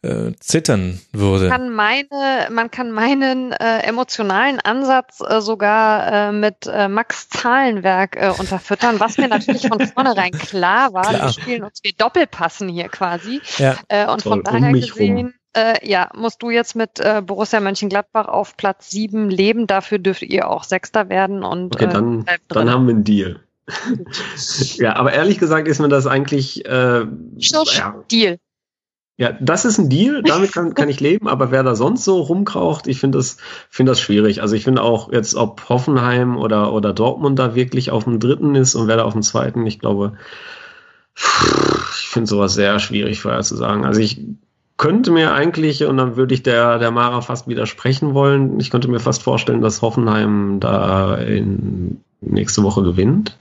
äh, 0.04 0.32
zittern 0.40 1.00
würde. 1.12 1.50
Man 1.50 1.60
kann, 1.60 1.70
meine, 1.70 2.48
man 2.50 2.72
kann 2.72 2.92
meinen 2.92 3.52
äh, 3.52 3.80
emotionalen 3.80 4.60
Ansatz 4.60 5.22
äh, 5.22 5.42
sogar 5.42 6.30
äh, 6.30 6.32
mit 6.32 6.66
äh, 6.66 6.88
Max 6.88 7.30
Zahlenwerk 7.30 8.16
äh, 8.16 8.34
unterfüttern, 8.38 9.00
was 9.00 9.18
mir 9.18 9.28
natürlich 9.28 9.68
von 9.68 9.80
vornherein 9.88 10.32
klar 10.32 10.94
war. 10.94 11.04
Klar. 11.04 11.22
Wir 11.28 11.34
spielen 11.34 11.64
uns, 11.64 11.84
wir 11.84 11.94
doppelpassen 11.94 12.68
hier 12.70 12.90
quasi. 12.90 13.42
Ja. 13.58 13.76
Äh, 13.90 14.08
und 14.08 14.24
Toll, 14.24 14.32
von 14.32 14.44
daher 14.44 14.70
um 14.70 14.74
gesehen, 14.74 15.18
rum. 15.18 15.34
Äh, 15.54 15.88
ja, 15.88 16.10
musst 16.16 16.42
du 16.42 16.50
jetzt 16.50 16.76
mit 16.76 17.00
äh, 17.00 17.22
Borussia 17.26 17.60
Mönchengladbach 17.60 18.28
auf 18.28 18.56
Platz 18.56 18.90
7 18.90 19.30
leben. 19.30 19.68
Dafür 19.68 20.00
dürft 20.00 20.22
ihr 20.22 20.50
auch 20.50 20.64
Sechster 20.64 21.10
werden. 21.10 21.44
Und, 21.44 21.76
okay, 21.76 21.90
dann, 21.92 22.26
äh, 22.26 22.38
dann 22.48 22.70
haben 22.70 22.88
wir 22.88 22.94
einen 22.94 23.04
Deal. 23.04 23.42
ja, 24.76 24.96
aber 24.96 25.14
ehrlich 25.14 25.40
gesagt 25.40 25.68
ist 25.68 25.80
mir 25.80 25.90
das 25.90 26.08
eigentlich. 26.08 26.66
Äh, 26.66 27.06
ja, 27.38 28.04
Deal. 28.10 28.40
Ja, 29.18 29.34
das 29.40 29.66
ist 29.66 29.78
ein 29.78 29.90
Deal, 29.90 30.24
damit 30.24 30.52
kann, 30.52 30.74
kann 30.74 30.90
ich 30.90 31.00
leben, 31.00 31.28
aber 31.28 31.52
wer 31.52 31.62
da 31.62 31.76
sonst 31.76 32.06
so 32.06 32.22
rumkraucht, 32.22 32.88
ich 32.88 33.00
finde 33.00 33.20
das, 33.20 33.38
finde 33.70 33.92
das 33.92 34.00
schwierig. 34.00 34.42
Also 34.42 34.56
ich 34.56 34.64
finde 34.64 34.82
auch 34.82 35.12
jetzt, 35.12 35.36
ob 35.36 35.70
Hoffenheim 35.70 36.38
oder, 36.38 36.74
oder 36.74 36.92
Dortmund 36.92 37.38
da 37.38 37.54
wirklich 37.54 37.92
auf 37.92 38.06
dem 38.06 38.20
dritten 38.20 38.56
ist 38.56 38.74
und 38.74 38.88
wer 38.88 38.98
da 38.98 39.04
auf 39.04 39.14
dem 39.14 39.22
zweiten, 39.22 39.68
ich 39.68 39.78
glaube, 39.78 40.14
ich 41.16 42.08
finde 42.08 42.28
sowas 42.28 42.56
sehr 42.56 42.80
schwierig 42.80 43.22
vorher 43.22 43.42
zu 43.42 43.56
sagen. 43.56 43.86
Also 43.86 44.00
ich 44.00 44.22
könnte 44.82 45.12
mir 45.12 45.32
eigentlich, 45.32 45.84
und 45.86 45.98
dann 45.98 46.16
würde 46.16 46.34
ich 46.34 46.42
der, 46.42 46.80
der 46.80 46.90
Mara 46.90 47.22
fast 47.22 47.48
widersprechen 47.48 48.16
wollen, 48.16 48.60
ich 48.60 48.72
könnte 48.72 48.88
mir 48.88 49.00
fast 49.00 49.22
vorstellen, 49.22 49.62
dass 49.62 49.84
Hoffenheim 49.84 50.60
da 50.60 51.18
in 51.18 52.02
nächste 52.20 52.64
Woche 52.64 52.82
gewinnt. 52.82 53.38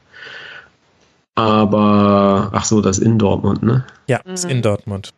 Aber, 1.35 2.51
ach 2.53 2.67
so, 2.67 2.83
das 2.83 2.99
in 2.99 3.19
Dortmund, 3.19 3.63
ne? 3.63 3.87
Ja, 4.07 4.19
ist 4.19 4.45
in 4.45 4.61
Dortmund. 4.61 5.15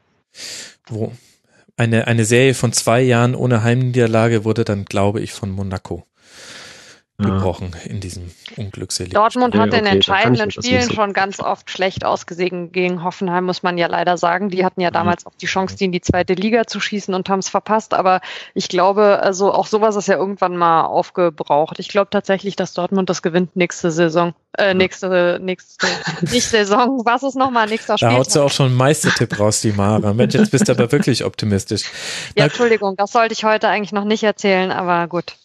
Wo 0.86 1.10
eine, 1.76 2.06
eine 2.06 2.24
Serie 2.24 2.54
von 2.54 2.72
zwei 2.72 3.02
Jahren 3.02 3.34
ohne 3.34 3.64
Heimniederlage 3.64 4.44
wurde 4.44 4.64
dann, 4.64 4.84
glaube 4.84 5.20
ich, 5.20 5.32
von 5.32 5.50
Monaco 5.50 6.04
gebrochen 7.22 7.74
in 7.84 8.00
diesem 8.00 8.30
unglückseligen 8.56 9.14
Dortmund 9.14 9.56
hat 9.56 9.72
in 9.72 9.80
okay, 9.80 9.94
entscheidenden 9.94 10.50
Spielen 10.50 10.82
so 10.82 10.94
schon 10.94 11.12
ganz 11.12 11.40
oft 11.40 11.70
schlecht 11.70 12.04
ausgesehen 12.04 12.72
gegen 12.72 13.02
Hoffenheim, 13.02 13.44
muss 13.44 13.62
man 13.62 13.78
ja 13.78 13.86
leider 13.86 14.16
sagen. 14.18 14.50
Die 14.50 14.64
hatten 14.64 14.80
ja 14.80 14.90
mhm. 14.90 14.94
damals 14.94 15.26
auch 15.26 15.34
die 15.40 15.46
Chance, 15.46 15.76
die 15.76 15.84
in 15.84 15.92
die 15.92 16.00
zweite 16.00 16.34
Liga 16.34 16.66
zu 16.66 16.80
schießen 16.80 17.14
und 17.14 17.28
haben 17.28 17.38
es 17.40 17.48
verpasst. 17.48 17.94
Aber 17.94 18.20
ich 18.54 18.68
glaube, 18.68 19.20
also 19.22 19.52
auch 19.52 19.66
sowas 19.66 19.96
ist 19.96 20.08
ja 20.08 20.16
irgendwann 20.16 20.56
mal 20.56 20.84
aufgebraucht. 20.84 21.78
Ich 21.78 21.88
glaube 21.88 22.10
tatsächlich, 22.10 22.56
dass 22.56 22.74
Dortmund 22.74 23.10
das 23.10 23.22
gewinnt 23.22 23.56
nächste 23.56 23.90
Saison. 23.90 24.34
Äh, 24.58 24.74
nächste, 24.74 25.38
nächste, 25.40 25.86
nicht 26.30 26.46
Saison. 26.46 27.02
Was 27.04 27.22
ist 27.22 27.36
nochmal 27.36 27.68
nächster 27.68 27.96
Spiel? 27.96 28.10
Da 28.10 28.16
haut 28.16 28.30
sie 28.30 28.42
auch 28.42 28.50
schon 28.50 28.66
einen 28.66 28.76
Meistertipp 28.76 29.38
raus, 29.38 29.62
die 29.62 29.72
Mara. 29.72 30.12
Mensch, 30.12 30.34
jetzt 30.34 30.50
bist 30.50 30.68
du 30.68 30.72
aber 30.72 30.92
wirklich 30.92 31.24
optimistisch. 31.24 31.84
Ja, 32.36 32.44
Entschuldigung, 32.44 32.96
das 32.96 33.12
sollte 33.12 33.32
ich 33.32 33.44
heute 33.44 33.68
eigentlich 33.68 33.92
noch 33.92 34.04
nicht 34.04 34.22
erzählen, 34.22 34.70
aber 34.70 35.08
gut. 35.08 35.36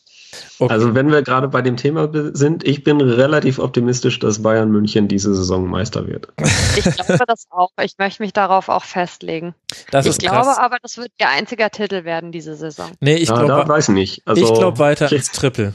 Okay. 0.59 0.73
Also 0.73 0.95
wenn 0.95 1.11
wir 1.11 1.21
gerade 1.21 1.47
bei 1.47 1.61
dem 1.61 1.77
Thema 1.77 2.09
sind, 2.33 2.63
ich 2.63 2.83
bin 2.83 2.99
relativ 2.99 3.59
optimistisch, 3.59 4.19
dass 4.19 4.41
Bayern 4.41 4.71
München 4.71 5.07
diese 5.07 5.35
Saison 5.35 5.67
Meister 5.67 6.07
wird. 6.07 6.29
Ich 6.75 6.83
glaube 6.83 7.25
das 7.27 7.45
auch. 7.51 7.69
Ich 7.81 7.93
möchte 7.99 8.23
mich 8.23 8.33
darauf 8.33 8.69
auch 8.69 8.83
festlegen. 8.83 9.53
Das 9.91 10.05
ich 10.05 10.17
glaube 10.17 10.37
krass. 10.37 10.57
aber, 10.57 10.77
das 10.81 10.97
wird 10.97 11.11
ihr 11.19 11.29
einziger 11.29 11.69
Titel 11.69 12.05
werden 12.05 12.31
diese 12.31 12.55
Saison. 12.55 12.89
Nee, 12.99 13.15
ich 13.15 13.29
ja, 13.29 13.43
glaube 13.43 13.69
weiß 13.69 13.89
nicht. 13.89 14.23
Also, 14.25 14.43
ich 14.43 14.53
glaube 14.53 14.79
weiter 14.79 15.11
ins 15.11 15.31
Triple. 15.31 15.73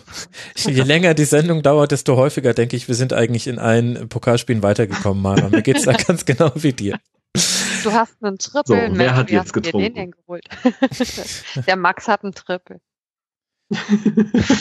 Je 0.56 0.82
länger 0.82 1.14
die 1.14 1.24
Sendung 1.24 1.62
dauert, 1.62 1.92
desto 1.92 2.16
häufiger 2.16 2.52
denke 2.54 2.76
ich, 2.76 2.88
wir 2.88 2.94
sind 2.94 3.12
eigentlich 3.12 3.46
in 3.46 3.58
allen 3.58 4.08
Pokalspielen 4.08 4.62
weitergekommen, 4.62 5.22
Mara. 5.22 5.48
Mir 5.48 5.62
geht's 5.62 5.84
da 5.84 5.92
ganz 6.06 6.24
genau 6.24 6.50
wie 6.56 6.72
dir. 6.72 6.98
Du 7.82 7.92
hast 7.92 8.14
einen 8.22 8.38
Triple. 8.38 8.90
So, 8.90 8.98
wer 8.98 9.16
hat 9.16 9.30
jetzt 9.30 9.52
getrunken? 9.52 9.94
Den 9.94 10.10
geholt? 10.12 10.44
Der 11.66 11.76
Max 11.76 12.08
hat 12.08 12.22
einen 12.22 12.32
Triple. 12.32 12.80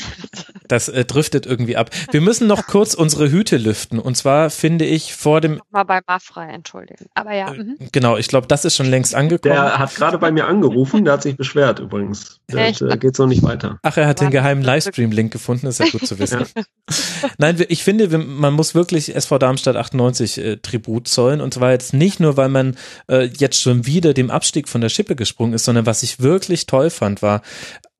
Das 0.72 0.88
äh, 0.88 1.04
driftet 1.04 1.46
irgendwie 1.46 1.76
ab. 1.76 1.90
Wir 2.12 2.22
müssen 2.22 2.48
noch 2.48 2.66
kurz 2.66 2.94
unsere 2.94 3.30
Hüte 3.30 3.58
lüften. 3.58 4.00
Und 4.00 4.16
zwar 4.16 4.50
finde 4.50 4.86
ich 4.86 5.14
vor 5.14 5.42
dem. 5.42 5.62
Mal 5.70 5.84
bei 5.84 6.00
Mafrei 6.08 6.48
entschuldigen. 6.48 7.08
Aber 7.14 7.34
ja. 7.36 7.52
Äh, 7.54 7.58
mhm. 7.58 7.78
Genau, 7.92 8.16
ich 8.16 8.30
glaube, 8.30 8.48
das 8.48 8.64
ist 8.64 8.78
schon 8.78 8.86
längst 8.86 9.14
angekommen. 9.14 9.54
Der 9.54 9.78
hat 9.80 9.94
gerade 9.96 10.18
bei 10.18 10.32
mir 10.32 10.48
angerufen, 10.48 11.04
der 11.04 11.16
hat 11.16 11.24
sich 11.24 11.36
beschwert 11.36 11.80
übrigens. 11.80 12.40
Der, 12.50 12.68
Echt? 12.68 12.80
der 12.80 12.96
geht 12.96 13.18
so 13.18 13.26
nicht 13.26 13.44
weiter. 13.44 13.80
Ach, 13.84 13.98
er 13.98 14.08
hat 14.08 14.22
den 14.22 14.30
geheimen 14.30 14.64
Livestream-Link 14.64 15.34
gefunden, 15.34 15.68
ist 15.68 15.80
ja 15.82 15.90
gut 15.90 16.08
zu 16.08 16.18
wissen. 16.20 16.46
Nein, 17.38 17.60
wir- 17.60 17.70
ich 17.70 17.84
finde, 17.84 18.18
man 18.18 18.54
muss 18.54 18.74
wirklich 18.74 19.14
SV 19.14 19.40
Darmstadt 19.40 19.76
98 19.76 20.38
äh, 20.38 20.58
Tribut 20.58 21.10
zollen. 21.10 21.42
Und 21.42 21.54
zwar 21.54 21.72
jetzt 21.72 21.94
nicht 21.94 22.22
nur, 22.22 22.38
weil 22.38 22.48
man 22.50 22.78
äh, 23.10 23.26
jetzt 23.38 23.62
schon 23.62 23.86
wieder 23.86 24.14
dem 24.14 24.32
Abstieg 24.32 24.70
von 24.70 24.80
der 24.80 24.90
Schippe 24.90 25.18
gesprungen 25.18 25.52
ist, 25.52 25.66
sondern 25.66 25.86
was 25.86 26.02
ich 26.02 26.22
wirklich 26.22 26.66
toll 26.66 26.90
fand, 26.90 27.22
war 27.22 27.42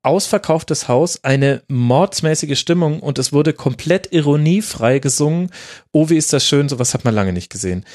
ausverkauftes 0.04 0.88
Haus, 0.88 1.24
eine 1.24 1.62
mordsmäßige 1.68 2.60
Stimmung 2.60 3.00
und 3.02 3.20
es 3.20 3.32
wurde 3.34 3.54
komplett 3.54 4.12
ironiefrei 4.12 5.00
gesungen. 5.00 5.52
Oh, 5.92 6.10
wie 6.10 6.18
ist 6.18 6.34
das 6.34 6.46
schön, 6.46 6.70
sowas 6.70 6.94
hat 6.94 7.06
man 7.06 7.14
lange 7.14 7.34
nicht 7.34 7.52
gesehen. 7.52 7.86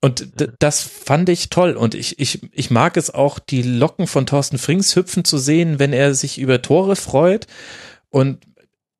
Und 0.00 0.40
d- 0.40 0.48
das 0.58 0.82
fand 0.82 1.28
ich 1.28 1.50
toll 1.50 1.72
und 1.72 1.94
ich, 1.94 2.18
ich, 2.20 2.40
ich 2.52 2.70
mag 2.70 2.96
es 2.96 3.10
auch, 3.10 3.38
die 3.38 3.62
Locken 3.62 4.06
von 4.06 4.26
Thorsten 4.26 4.58
Frings 4.58 4.94
hüpfen 4.94 5.24
zu 5.24 5.38
sehen, 5.38 5.78
wenn 5.78 5.92
er 5.92 6.14
sich 6.14 6.38
über 6.38 6.62
Tore 6.62 6.94
freut 6.96 7.46
und 8.10 8.44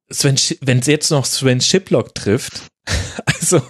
wenn 0.08 0.34
es 0.34 0.86
jetzt 0.86 1.10
noch 1.10 1.24
Sven 1.24 1.60
Shiplock 1.60 2.14
trifft, 2.14 2.62
also 3.26 3.60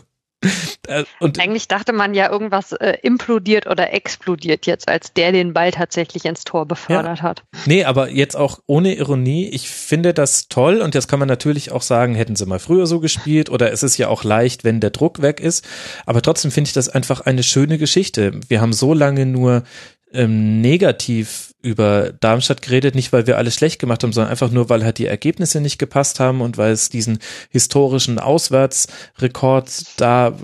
und 1.20 1.40
Eigentlich 1.40 1.66
dachte 1.66 1.92
man 1.92 2.14
ja, 2.14 2.30
irgendwas 2.30 2.72
äh, 2.72 2.98
implodiert 3.02 3.66
oder 3.66 3.92
explodiert 3.92 4.66
jetzt, 4.66 4.88
als 4.88 5.12
der 5.12 5.32
den 5.32 5.52
Ball 5.52 5.70
tatsächlich 5.70 6.24
ins 6.24 6.44
Tor 6.44 6.66
befördert 6.66 7.22
hat. 7.22 7.42
Nee, 7.64 7.84
aber 7.84 8.10
jetzt 8.10 8.36
auch 8.36 8.60
ohne 8.66 8.94
Ironie, 8.94 9.48
ich 9.48 9.68
finde 9.68 10.14
das 10.14 10.48
toll 10.48 10.80
und 10.82 10.94
jetzt 10.94 11.08
kann 11.08 11.18
man 11.18 11.28
natürlich 11.28 11.72
auch 11.72 11.82
sagen, 11.82 12.14
hätten 12.14 12.36
sie 12.36 12.46
mal 12.46 12.58
früher 12.58 12.86
so 12.86 13.00
gespielt 13.00 13.50
oder 13.50 13.72
es 13.72 13.82
ist 13.82 13.96
ja 13.96 14.08
auch 14.08 14.24
leicht, 14.24 14.62
wenn 14.62 14.80
der 14.80 14.90
Druck 14.90 15.22
weg 15.22 15.40
ist, 15.40 15.66
aber 16.04 16.22
trotzdem 16.22 16.50
finde 16.50 16.68
ich 16.68 16.74
das 16.74 16.88
einfach 16.88 17.22
eine 17.22 17.42
schöne 17.42 17.78
Geschichte. 17.78 18.38
Wir 18.48 18.60
haben 18.60 18.72
so 18.72 18.94
lange 18.94 19.26
nur 19.26 19.64
ähm, 20.12 20.60
negativ 20.60 21.54
über 21.62 22.12
Darmstadt 22.12 22.62
geredet, 22.62 22.94
nicht 22.94 23.12
weil 23.12 23.26
wir 23.26 23.38
alles 23.38 23.54
schlecht 23.54 23.80
gemacht 23.80 24.02
haben, 24.02 24.12
sondern 24.12 24.30
einfach 24.30 24.50
nur, 24.50 24.68
weil 24.68 24.84
halt 24.84 24.98
die 24.98 25.06
Ergebnisse 25.06 25.60
nicht 25.60 25.78
gepasst 25.78 26.20
haben 26.20 26.40
und 26.40 26.58
weil 26.58 26.70
es 26.72 26.90
diesen 26.90 27.18
historischen 27.50 28.18
Auswärtsrekord 28.18 29.70
da 30.00 30.34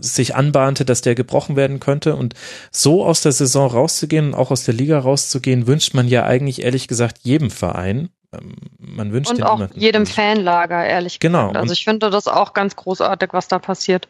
sich 0.00 0.34
anbahnte, 0.34 0.84
dass 0.84 1.00
der 1.02 1.14
gebrochen 1.14 1.56
werden 1.56 1.80
könnte 1.80 2.16
und 2.16 2.34
so 2.70 3.04
aus 3.04 3.22
der 3.22 3.32
Saison 3.32 3.70
rauszugehen 3.70 4.28
und 4.28 4.34
auch 4.34 4.50
aus 4.50 4.64
der 4.64 4.74
Liga 4.74 4.98
rauszugehen, 4.98 5.66
wünscht 5.66 5.94
man 5.94 6.08
ja 6.08 6.24
eigentlich 6.24 6.62
ehrlich 6.62 6.88
gesagt 6.88 7.18
jedem 7.22 7.50
Verein. 7.50 8.08
Ähm, 8.32 8.54
Man 8.78 9.12
wünscht 9.12 9.30
Und 9.32 9.42
auch 9.42 9.54
niemanden. 9.58 9.80
jedem 9.80 10.06
Fanlager, 10.06 10.84
ehrlich 10.84 11.20
Genau, 11.20 11.48
gesagt. 11.48 11.56
Also 11.56 11.70
und- 11.70 11.78
ich 11.78 11.84
finde 11.84 12.10
das 12.10 12.26
auch 12.26 12.52
ganz 12.54 12.74
großartig, 12.76 13.30
was 13.32 13.48
da 13.48 13.58
passiert. 13.58 14.08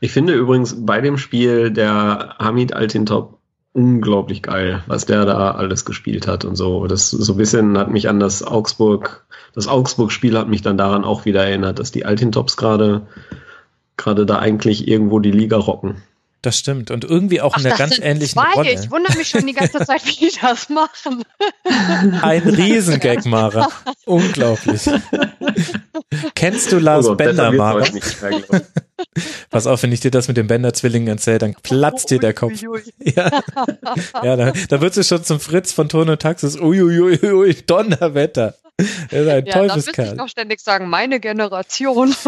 Ich 0.00 0.12
finde 0.12 0.32
übrigens 0.34 0.74
bei 0.84 1.00
dem 1.00 1.16
Spiel 1.18 1.70
der 1.70 2.34
Hamid 2.38 2.72
Altintop 2.72 3.38
unglaublich 3.72 4.42
geil, 4.42 4.82
was 4.86 5.06
der 5.06 5.24
da 5.24 5.52
alles 5.52 5.84
gespielt 5.84 6.26
hat 6.26 6.44
und 6.44 6.56
so. 6.56 6.86
Das 6.86 7.10
so 7.10 7.32
ein 7.34 7.38
bisschen 7.38 7.78
hat 7.78 7.90
mich 7.90 8.08
an 8.08 8.20
das 8.20 8.42
Augsburg, 8.42 9.24
das 9.54 9.66
Augsburg-Spiel 9.68 10.38
hat 10.38 10.48
mich 10.48 10.62
dann 10.62 10.76
daran 10.76 11.04
auch 11.04 11.24
wieder 11.24 11.44
erinnert, 11.44 11.78
dass 11.78 11.92
die 11.92 12.04
Altintops 12.04 12.56
gerade 12.56 13.06
gerade 13.96 14.26
da 14.26 14.38
eigentlich 14.38 14.88
irgendwo 14.88 15.20
die 15.20 15.30
Liga 15.30 15.56
rocken. 15.56 16.02
Das 16.42 16.58
stimmt. 16.58 16.90
Und 16.90 17.04
irgendwie 17.04 17.40
auch 17.40 17.56
in 17.56 17.64
einer 17.64 17.76
ganz 17.76 18.00
ähnlichen 18.00 18.40
zwei. 18.40 18.52
Rolle. 18.54 18.72
Ich 18.72 18.90
wundere 18.90 19.16
mich 19.16 19.28
schon 19.28 19.46
die 19.46 19.52
ganze 19.52 19.78
Zeit, 19.86 20.04
wie 20.04 20.26
die 20.26 20.32
das 20.40 20.68
machen. 20.68 21.22
Ein 22.20 22.42
Riesengag, 22.42 23.24
Mara. 23.26 23.68
Unglaublich. 24.06 24.90
Kennst 26.34 26.72
du 26.72 26.80
Lars 26.80 27.06
Oh 27.06 27.10
Gott, 27.10 27.18
Bender, 27.18 27.52
Mara? 27.52 27.88
nicht. 27.88 28.16
Pass 29.50 29.66
auf, 29.66 29.82
wenn 29.82 29.92
ich 29.92 30.00
dir 30.00 30.10
das 30.10 30.28
mit 30.28 30.36
den 30.36 30.46
Bender-Zwillingen 30.46 31.08
erzähle, 31.08 31.38
dann 31.38 31.54
platzt 31.62 32.10
dir 32.10 32.18
der 32.18 32.34
Kopf. 32.34 32.60
Ja, 32.98 33.42
ja 34.22 34.36
da, 34.36 34.52
da 34.68 34.80
wird 34.80 34.94
sie 34.94 35.04
schon 35.04 35.24
zum 35.24 35.40
Fritz 35.40 35.72
von 35.72 35.88
Ton 35.88 36.08
und 36.08 36.22
Taxis. 36.22 36.58
Uiuiui, 36.58 37.18
ui, 37.22 37.32
ui, 37.32 37.54
Donnerwetter. 37.66 38.54
Er 39.10 39.22
ist 39.22 39.28
ein 39.28 39.46
Ja, 39.46 39.66
da 39.66 39.74
müsste 39.74 39.90
ich 39.90 39.96
Teufelskerl. 39.96 40.14
noch 40.16 40.28
ständig 40.28 40.60
sagen, 40.60 40.88
meine 40.88 41.20
Generation. 41.20 42.14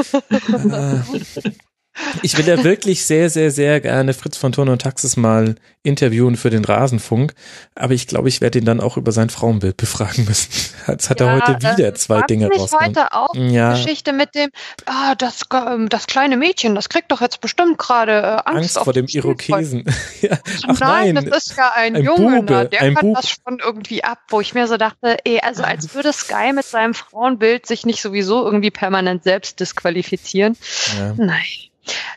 Ich 2.22 2.36
will 2.36 2.46
ja 2.46 2.62
wirklich 2.64 3.04
sehr, 3.04 3.30
sehr, 3.30 3.50
sehr 3.50 3.80
gerne 3.80 4.14
Fritz 4.14 4.36
von 4.36 4.52
Ton 4.52 4.68
und 4.68 4.82
Taxis 4.82 5.16
mal 5.16 5.54
interviewen 5.84 6.36
für 6.36 6.50
den 6.50 6.64
Rasenfunk. 6.64 7.34
Aber 7.74 7.92
ich 7.92 8.06
glaube, 8.06 8.28
ich 8.28 8.40
werde 8.40 8.58
ihn 8.58 8.64
dann 8.64 8.80
auch 8.80 8.96
über 8.96 9.12
sein 9.12 9.30
Frauenbild 9.30 9.76
befragen 9.76 10.24
müssen. 10.24 10.50
Jetzt 10.88 11.10
hat 11.10 11.20
er 11.20 11.34
heute 11.34 11.58
wieder 11.58 11.88
ähm, 11.88 11.94
zwei 11.94 12.22
Dinge 12.22 12.48
rausgenommen. 12.48 12.96
heute 12.96 13.12
auch 13.12 13.34
Ja. 13.34 13.74
die 13.74 13.82
Geschichte 13.82 14.12
mit 14.12 14.34
dem, 14.34 14.50
ah, 14.86 15.14
das, 15.14 15.42
ähm, 15.54 15.88
das 15.88 16.06
kleine 16.06 16.36
Mädchen, 16.36 16.74
das 16.74 16.88
kriegt 16.88 17.12
doch 17.12 17.20
jetzt 17.20 17.40
bestimmt 17.40 17.78
gerade 17.78 18.12
äh, 18.12 18.50
Angst, 18.50 18.76
Angst 18.76 18.78
vor 18.78 18.92
dem. 18.92 19.06
Irokesen. 19.06 19.84
ja. 20.22 20.38
Ach 20.66 20.80
nein, 20.80 21.14
nein, 21.14 21.26
das 21.30 21.46
ist 21.46 21.56
ja 21.56 21.72
ein, 21.74 21.96
ein 21.96 22.02
Junge, 22.02 22.36
Bube, 22.40 22.52
na, 22.52 22.64
der 22.64 22.80
ein 22.80 22.94
kann 22.94 23.08
Bub. 23.08 23.16
das 23.16 23.30
schon 23.30 23.60
irgendwie 23.62 24.02
ab, 24.02 24.18
wo 24.30 24.40
ich 24.40 24.54
mir 24.54 24.66
so 24.66 24.76
dachte, 24.78 25.18
ey, 25.24 25.40
also 25.40 25.62
als 25.62 25.94
würde 25.94 26.12
Sky 26.12 26.52
mit 26.54 26.64
seinem 26.64 26.94
Frauenbild 26.94 27.66
sich 27.66 27.84
nicht 27.86 28.00
sowieso 28.00 28.44
irgendwie 28.44 28.70
permanent 28.70 29.22
selbst 29.24 29.60
disqualifizieren. 29.60 30.56
Ja. 30.98 31.14
Nein. 31.16 31.42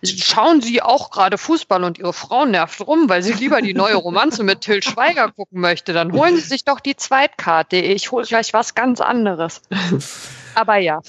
Schauen 0.04 0.62
Sie 0.62 0.82
auch 0.82 1.12
gerade 1.12 1.38
Fußball 1.38 1.84
und 1.84 1.98
Ihre 1.98 2.14
Frau 2.14 2.46
nervt 2.46 2.86
rum, 2.86 3.10
weil 3.10 3.24
sie 3.24 3.34
lieber 3.34 3.62
die 3.62 3.74
neue 3.74 3.96
Romanze 3.96 4.44
mit 4.44 4.62
Till 4.62 4.82
Schweiger 4.84 5.32
gucken 5.32 5.62
möchte. 5.62 5.94
Dann 5.94 6.12
holen 6.14 6.36
Sie 6.36 6.42
sich 6.42 6.64
doch 6.64 6.80
die 6.80 6.96
Zweitkarte. 6.96 7.78
Ich 7.78 8.12
hole 8.12 8.26
gleich 8.26 8.54
was 8.54 8.76
ganz 8.76 9.02
anderes. 9.02 9.62
Aber 10.56 10.78
ja. 10.78 11.02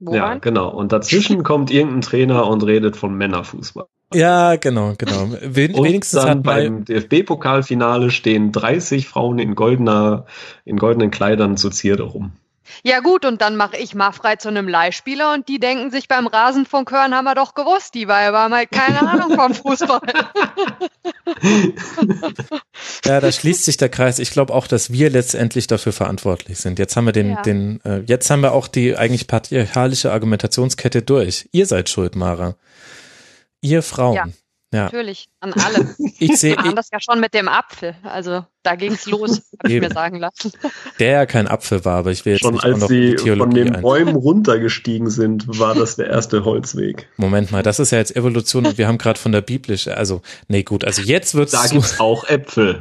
Ja, 0.00 0.10
Woran? 0.10 0.40
genau. 0.40 0.68
Und 0.68 0.90
dazwischen 0.92 1.44
kommt 1.44 1.70
irgendein 1.70 2.00
Trainer 2.00 2.48
und 2.48 2.64
redet 2.64 2.96
von 2.96 3.14
Männerfußball. 3.14 3.86
ja, 4.12 4.56
genau, 4.56 4.94
genau. 4.98 5.28
Wen, 5.40 5.74
Und 5.74 5.84
wenigstens 5.84 6.22
dann 6.24 6.42
beim 6.42 6.84
DFB-Pokalfinale 6.84 8.10
stehen 8.10 8.50
30 8.50 9.06
Frauen 9.06 9.38
in 9.38 9.54
goldener, 9.54 10.26
in 10.64 10.76
goldenen 10.76 11.12
Kleidern 11.12 11.56
zur 11.56 11.70
Zierde 11.70 12.02
rum. 12.02 12.32
Ja 12.84 13.00
gut, 13.00 13.24
und 13.24 13.40
dann 13.40 13.56
mache 13.56 13.76
ich 13.76 13.94
Maffrei 13.94 14.36
zu 14.36 14.48
einem 14.48 14.68
Leihspieler 14.68 15.32
und 15.34 15.48
die 15.48 15.58
denken 15.58 15.90
sich 15.90 16.08
beim 16.08 16.26
Rasenfunk 16.26 16.90
hören, 16.90 17.14
haben 17.14 17.24
wir 17.24 17.34
doch 17.34 17.54
gewusst, 17.54 17.94
die 17.94 18.08
Weiber 18.08 18.40
haben 18.40 18.54
halt 18.54 18.70
keine 18.70 19.00
Ahnung 19.08 19.34
vom 19.34 19.54
Fußball. 19.54 20.00
ja, 23.04 23.20
da 23.20 23.32
schließt 23.32 23.64
sich 23.64 23.76
der 23.76 23.88
Kreis. 23.88 24.18
Ich 24.18 24.30
glaube 24.30 24.52
auch, 24.54 24.66
dass 24.66 24.92
wir 24.92 25.10
letztendlich 25.10 25.66
dafür 25.66 25.92
verantwortlich 25.92 26.58
sind. 26.58 26.78
Jetzt 26.78 26.96
haben 26.96 27.06
wir 27.06 27.12
den, 27.12 27.30
Ja. 27.30 27.42
den, 27.42 27.80
äh, 27.84 28.00
jetzt 28.06 28.30
haben 28.30 28.42
wir 28.42 28.52
auch 28.52 28.68
die 28.68 28.96
eigentlich 28.96 29.26
patriarchalische 29.26 30.12
Argumentationskette 30.12 31.02
durch. 31.02 31.48
Ihr 31.52 31.66
seid 31.66 31.88
schuld, 31.88 32.16
Mara. 32.16 32.56
Ihr 33.60 33.82
Frauen. 33.82 34.16
Ja. 34.16 34.26
Ja, 34.72 34.84
Natürlich, 34.84 35.28
an 35.40 35.52
alle. 35.52 35.94
ich 36.18 36.38
sehe, 36.38 36.56
Wir 36.56 36.64
haben 36.64 36.76
das 36.76 36.88
ja 36.90 36.98
schon 36.98 37.20
mit 37.20 37.34
dem 37.34 37.46
Apfel. 37.46 37.94
Also 38.04 38.46
da 38.62 38.74
ging's 38.74 39.04
los, 39.06 39.42
habe 39.62 39.72
ich 39.72 39.80
mir 39.82 39.90
sagen 39.90 40.18
lassen. 40.18 40.50
der 40.98 41.10
ja 41.10 41.26
kein 41.26 41.46
Apfel 41.46 41.84
war, 41.84 41.98
aber 41.98 42.10
ich 42.10 42.24
will 42.24 42.32
jetzt 42.32 42.42
Schon 42.42 42.54
nicht 42.54 42.64
als 42.64 42.78
noch 42.78 42.88
sie 42.88 43.16
die 43.16 43.36
von 43.36 43.50
den 43.50 43.76
ein. 43.76 43.82
Bäumen 43.82 44.16
runtergestiegen 44.16 45.10
sind, 45.10 45.44
war 45.58 45.74
das 45.74 45.96
der 45.96 46.06
erste 46.06 46.44
Holzweg. 46.46 47.06
Moment 47.18 47.50
mal, 47.52 47.62
das 47.62 47.80
ist 47.80 47.90
ja 47.92 47.98
jetzt 47.98 48.16
Evolution 48.16 48.64
und 48.64 48.78
wir 48.78 48.88
haben 48.88 48.96
gerade 48.98 49.18
von 49.20 49.32
der 49.32 49.42
biblisch, 49.42 49.88
also, 49.88 50.22
nee, 50.48 50.62
gut, 50.62 50.84
also 50.84 51.02
jetzt 51.02 51.34
wird's 51.34 51.52
Da 51.52 51.66
gibt's 51.66 52.00
auch 52.00 52.24
Äpfel. 52.24 52.78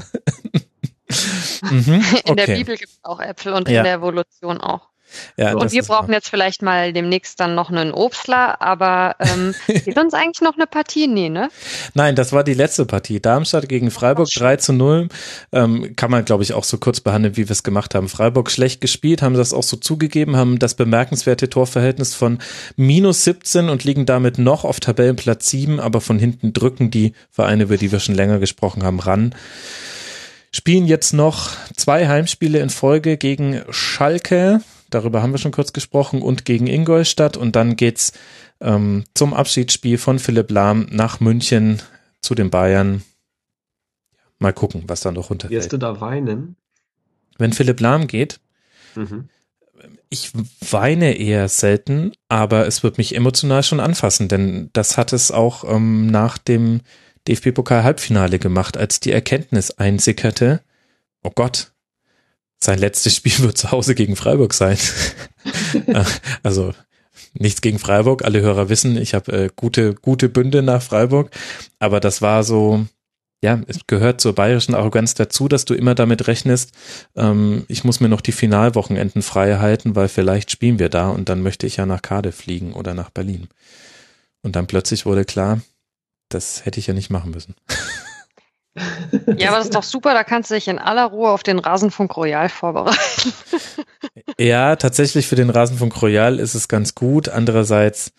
mhm, 1.70 2.04
In 2.26 2.36
der 2.38 2.46
okay. 2.46 2.56
Bibel 2.56 2.78
gibt's 2.78 3.00
auch 3.04 3.20
Äpfel 3.20 3.52
und 3.54 3.68
Ja. 3.68 3.80
in 3.80 3.84
der 3.84 3.94
Evolution 3.96 4.60
auch. 4.62 4.91
Ja, 5.38 5.54
Und 5.54 5.72
wir 5.72 5.84
brauchen 5.84 6.14
jetzt 6.14 6.30
vielleicht 6.30 6.62
mal 6.62 6.94
demnächst 6.94 7.40
dann 7.40 7.56
noch 7.56 7.70
einen 7.70 7.92
Obstler, 7.92 8.62
aber 8.62 9.16
ähm, 9.20 9.54
fehlt 9.66 9.98
uns 9.98 10.14
eigentlich 10.14 10.42
noch 10.42 10.56
eine 10.56 10.68
Partie? 10.68 11.08
Nee, 11.08 11.30
ne? 11.30 11.50
Nein, 11.94 12.16
das 12.16 12.34
war 12.34 12.44
die 12.44 12.54
letzte 12.54 12.86
Partie. 12.86 13.20
Darmstadt 13.20 13.70
gegen 13.70 13.92
Freiburg 13.92 14.30
3 14.30 14.58
zu 14.58 14.74
0. 14.74 15.10
Ähm, 15.52 15.96
kann 15.96 16.12
man, 16.12 16.26
glaube 16.26 16.44
ich, 16.44 16.54
auch 16.54 16.64
so 16.64 16.78
kurz 16.78 17.00
behandeln, 17.00 17.38
wie 17.38 17.48
wir 17.48 17.52
es 17.52 17.64
gemacht 17.64 17.96
haben. 17.96 18.10
Freiburg 18.10 18.52
schlecht 18.52 18.82
gespielt, 18.82 19.22
haben 19.22 19.36
das 19.36 19.54
auch 19.54 19.64
so 19.64 19.78
zugegeben, 19.78 20.36
haben 20.36 20.60
das 20.60 20.76
bemerkenswerte 20.76 21.50
Torverhältnis 21.50 22.16
von 22.16 22.40
minus 22.76 23.24
17 23.24 23.70
und 23.70 23.84
liegen 23.84 24.06
damit 24.06 24.38
noch 24.38 24.64
auf 24.64 24.80
Tabellenplatz 24.80 25.50
7, 25.50 25.80
aber 25.80 26.02
von 26.02 26.20
hinten 26.20 26.54
drücken 26.54 26.92
die 26.92 27.14
Vereine, 27.30 27.64
über 27.64 27.78
die 27.78 27.92
wir 27.92 28.00
schon 28.00 28.16
länger 28.16 28.40
gesprochen 28.40 28.84
haben, 28.84 29.00
ran. 29.00 29.36
Spielen 30.54 30.86
jetzt 30.86 31.14
noch 31.14 31.52
zwei 31.78 32.08
Heimspiele 32.08 32.60
in 32.60 32.70
Folge 32.70 33.16
gegen 33.18 33.62
Schalke, 33.70 34.62
darüber 34.94 35.22
haben 35.22 35.32
wir 35.34 35.38
schon 35.40 35.52
kurz 35.52 35.74
gesprochen, 35.74 36.22
und 36.22 36.46
gegen 36.46 36.68
Ingolstadt 36.68 37.38
und 37.38 37.56
dann 37.56 37.76
geht's 37.76 38.14
ähm, 38.60 39.04
zum 39.14 39.34
Abschiedsspiel 39.34 39.98
von 39.98 40.20
Philipp 40.20 40.52
Lahm 40.52 40.88
nach 40.92 41.20
München 41.20 41.82
zu 42.22 42.36
den 42.36 42.50
Bayern. 42.50 43.04
Mal 44.40 44.54
gucken, 44.54 44.84
was 44.88 45.02
da 45.02 45.12
noch 45.12 45.24
Wirst 45.24 45.30
runterfällt. 45.32 45.74
du 45.74 45.78
da 45.78 46.02
weinen? 46.02 46.56
Wenn 47.38 47.54
Philipp 47.54 47.80
Lahm 47.80 48.08
geht, 48.08 48.40
Mhm. 48.96 49.30
ich 50.10 50.32
weine 50.70 51.14
eher 51.18 51.48
selten, 51.48 52.12
aber 52.28 52.68
es 52.68 52.84
wird 52.84 52.98
mich 52.98 53.16
emotional 53.16 53.64
schon 53.64 53.80
anfassen, 53.80 54.28
denn 54.28 54.70
das 54.74 54.98
hat 54.98 55.14
es 55.14 55.32
auch 55.32 55.64
ähm, 55.64 56.08
nach 56.08 56.38
dem 56.38 56.82
DFB-Pokal-Halbfinale 57.28 58.38
gemacht, 58.40 58.78
als 58.78 59.00
die 59.00 59.12
Erkenntnis 59.12 59.72
einsickerte, 59.72 60.62
oh 61.24 61.32
Gott, 61.34 61.72
Sein 62.64 62.80
letztes 62.80 63.16
Spiel 63.16 63.40
wird 63.40 63.58
zu 63.58 63.72
Hause 63.72 63.96
gegen 63.96 64.16
Freiburg 64.16 64.54
sein. 64.54 64.78
also 66.44 66.74
nichts 67.34 67.62
gegen 67.62 67.80
Freiburg. 67.80 68.24
Alle 68.24 68.42
Hörer 68.42 68.70
wissen, 68.70 68.98
ich 68.98 69.14
habe 69.14 69.32
äh, 69.32 69.50
gute, 69.56 69.96
gute 69.96 70.30
Bünde 70.30 70.62
nach 70.62 70.82
Freiburg. 70.82 71.32
Aber 71.80 72.00
das 72.00 72.22
war 72.22 72.44
so, 72.44 72.86
ja, 73.44 73.62
es 73.68 73.80
gehört 73.88 74.22
zur 74.22 74.36
bayerischen 74.36 74.76
Arroganz 74.76 75.16
dazu, 75.16 75.48
dass 75.48 75.66
du 75.66 75.74
immer 75.74 75.96
damit 75.96 76.28
rechnest, 76.28 76.72
ähm, 77.16 77.66
ich 77.68 77.84
muss 77.84 78.00
mir 78.00 78.10
noch 78.10 78.22
die 78.22 78.32
Finalwochenenden 78.32 79.24
frei 79.24 79.58
halten, 79.58 79.96
weil 79.96 80.08
vielleicht 80.08 80.52
spielen 80.52 80.78
wir 80.78 80.90
da 80.90 81.10
und 81.10 81.30
dann 81.30 81.42
möchte 81.42 81.66
ich 81.66 81.78
ja 81.78 81.86
nach 81.86 82.02
Cardiff 82.02 82.36
fliegen 82.36 82.74
oder 82.74 82.94
nach 82.94 83.10
Berlin. 83.10 83.48
Und 84.44 84.56
dann 84.56 84.68
plötzlich 84.68 85.06
wurde 85.06 85.26
klar, 85.26 85.62
das 86.30 86.66
hätte 86.66 86.80
ich 86.80 86.88
ja 86.88 86.94
nicht 86.94 87.10
machen 87.10 87.32
müssen. 87.32 87.56
Ja, 89.38 89.50
aber 89.50 89.58
das 89.58 89.66
ist 89.66 89.76
doch 89.76 89.84
super, 89.84 90.14
da 90.14 90.24
kannst 90.24 90.50
du 90.50 90.56
dich 90.56 90.68
in 90.68 90.80
aller 90.80 91.06
Ruhe 91.06 91.30
auf 91.30 91.44
den 91.44 91.60
Rasenfunk 91.60 92.16
Royal 92.16 92.50
vorbereiten. 92.50 93.34
Ja, 94.40 94.76
tatsächlich 94.76 95.28
für 95.28 95.36
den 95.36 95.50
Rasenfunk 95.50 96.02
Royal 96.02 96.40
ist 96.40 96.56
es 96.56 96.68
ganz 96.68 96.96
gut. 96.96 97.30
Andererseits, 97.30 98.12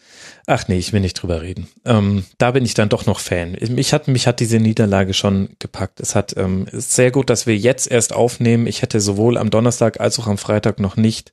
ach 0.47 0.69
nee, 0.69 0.79
ich 0.79 0.93
will 0.93 1.01
nicht 1.01 1.15
drüber 1.15 1.43
reden. 1.43 1.69
Ähm, 1.85 2.25
da 2.39 2.53
bin 2.53 2.65
ich 2.65 2.75
dann 2.75 2.89
doch 2.89 3.07
noch 3.07 3.19
Fan. 3.19 3.57
Mich 3.71 3.93
hat, 3.93 4.09
mich 4.09 4.27
hat 4.27 4.41
diese 4.41 4.59
Niederlage 4.59 5.15
schon 5.15 5.57
gepackt. 5.59 6.01
Es 6.01 6.15
hat, 6.15 6.37
ähm, 6.37 6.67
ist 6.71 6.93
sehr 6.95 7.11
gut, 7.11 7.31
dass 7.31 7.47
wir 7.47 7.57
jetzt 7.57 7.91
erst 7.91 8.13
aufnehmen. 8.13 8.67
Ich 8.67 8.83
hätte 8.83 9.01
sowohl 9.01 9.37
am 9.37 9.51
Donnerstag 9.51 10.01
als 10.01 10.19
auch 10.19 10.29
am 10.29 10.39
Freitag 10.39 10.79
noch 10.79 10.97
nicht 10.97 11.33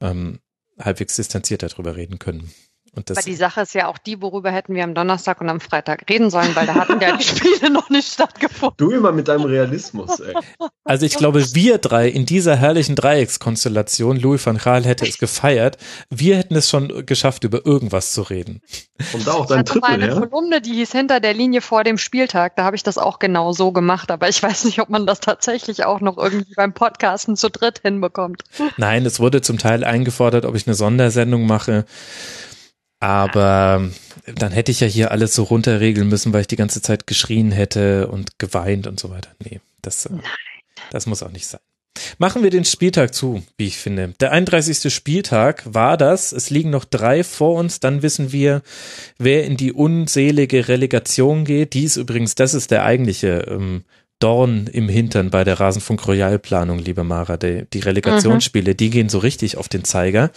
ähm, 0.00 0.40
halbwegs 0.80 1.16
distanziert 1.16 1.62
darüber 1.62 1.96
reden 1.96 2.18
können. 2.18 2.50
Und 2.96 3.10
das 3.10 3.18
Aber 3.18 3.24
die 3.26 3.36
Sache 3.36 3.60
ist 3.60 3.74
ja 3.74 3.88
auch 3.88 3.98
die, 3.98 4.22
worüber 4.22 4.50
hätten 4.50 4.74
wir 4.74 4.82
am 4.82 4.94
Donnerstag 4.94 5.42
und 5.42 5.50
am 5.50 5.60
Freitag 5.60 6.08
reden 6.08 6.30
sollen, 6.30 6.56
weil 6.56 6.66
da 6.66 6.74
hatten 6.74 6.98
ja 7.00 7.14
die 7.14 7.24
Spiele 7.26 7.70
noch 7.70 7.90
nicht 7.90 8.10
stattgefunden. 8.10 8.76
Du 8.78 8.90
immer 8.90 9.12
mit 9.12 9.28
deinem 9.28 9.44
Realismus, 9.44 10.18
ey. 10.20 10.34
Also 10.84 11.04
ich 11.04 11.16
glaube, 11.16 11.54
wir 11.54 11.78
drei 11.78 12.08
in 12.08 12.24
dieser 12.24 12.56
herrlichen 12.56 12.96
Dreieckskonstellation, 12.96 14.18
Louis 14.18 14.44
van 14.46 14.56
Gaal 14.56 14.84
hätte 14.84 15.04
es 15.04 15.18
gefeiert, 15.18 15.76
wir 16.08 16.36
hätten 16.38 16.56
es 16.56 16.70
schon 16.70 17.04
geschafft, 17.04 17.44
über 17.44 17.66
irgendwas 17.66 18.12
zu 18.12 18.22
reden. 18.22 18.62
Und 19.12 19.26
da 19.26 19.34
auch 19.34 19.46
dein 19.46 19.66
Triple, 19.66 19.88
eine 19.88 20.08
ja? 20.08 20.20
Kolumne, 20.20 20.62
die 20.62 20.72
hieß 20.72 20.92
hinter 20.92 21.20
der 21.20 21.34
Linie 21.34 21.60
vor 21.60 21.84
dem 21.84 21.98
Spieltag. 21.98 22.56
Da 22.56 22.64
habe 22.64 22.76
ich 22.76 22.82
das 22.82 22.96
auch 22.96 23.18
genau 23.18 23.52
so 23.52 23.72
gemacht, 23.72 24.10
aber 24.10 24.28
ich 24.28 24.42
weiß 24.42 24.64
nicht, 24.64 24.80
ob 24.80 24.88
man 24.88 25.06
das 25.06 25.20
tatsächlich 25.20 25.84
auch 25.84 26.00
noch 26.00 26.16
irgendwie 26.16 26.54
beim 26.54 26.72
Podcasten 26.72 27.36
zu 27.36 27.50
dritt 27.50 27.80
hinbekommt. 27.80 28.44
Nein, 28.78 29.04
es 29.04 29.20
wurde 29.20 29.42
zum 29.42 29.58
Teil 29.58 29.84
eingefordert, 29.84 30.46
ob 30.46 30.54
ich 30.54 30.66
eine 30.66 30.74
Sondersendung 30.74 31.46
mache. 31.46 31.84
Aber 33.00 33.90
dann 34.34 34.52
hätte 34.52 34.72
ich 34.72 34.80
ja 34.80 34.86
hier 34.86 35.10
alles 35.10 35.34
so 35.34 35.42
runterregeln 35.42 36.08
müssen, 36.08 36.32
weil 36.32 36.42
ich 36.42 36.46
die 36.46 36.56
ganze 36.56 36.80
Zeit 36.80 37.06
geschrien 37.06 37.52
hätte 37.52 38.08
und 38.08 38.38
geweint 38.38 38.86
und 38.86 38.98
so 38.98 39.10
weiter. 39.10 39.30
Nee, 39.44 39.60
das, 39.82 40.06
äh, 40.06 40.10
das 40.90 41.06
muss 41.06 41.22
auch 41.22 41.30
nicht 41.30 41.46
sein. 41.46 41.60
Machen 42.18 42.42
wir 42.42 42.50
den 42.50 42.64
Spieltag 42.64 43.14
zu, 43.14 43.42
wie 43.56 43.66
ich 43.66 43.78
finde. 43.78 44.14
Der 44.20 44.32
31. 44.32 44.92
Spieltag 44.92 45.62
war 45.66 45.96
das. 45.96 46.32
Es 46.32 46.50
liegen 46.50 46.70
noch 46.70 46.84
drei 46.84 47.24
vor 47.24 47.58
uns. 47.58 47.80
Dann 47.80 48.02
wissen 48.02 48.32
wir, 48.32 48.62
wer 49.18 49.44
in 49.44 49.56
die 49.56 49.72
unselige 49.72 50.68
Relegation 50.68 51.44
geht. 51.44 51.74
Dies 51.74 51.96
übrigens, 51.96 52.34
das 52.34 52.54
ist 52.54 52.70
der 52.70 52.84
eigentliche 52.84 53.46
ähm, 53.48 53.84
Dorn 54.18 54.66
im 54.66 54.88
Hintern 54.88 55.30
bei 55.30 55.44
der 55.44 55.60
Rasenfunk 55.60 56.06
Royal 56.06 56.38
Planung, 56.38 56.78
liebe 56.78 57.04
Mara. 57.04 57.36
Die, 57.36 57.66
die 57.72 57.80
Relegationsspiele, 57.80 58.72
mhm. 58.72 58.76
die 58.76 58.90
gehen 58.90 59.08
so 59.08 59.18
richtig 59.18 59.56
auf 59.56 59.68
den 59.68 59.84
Zeiger. 59.84 60.30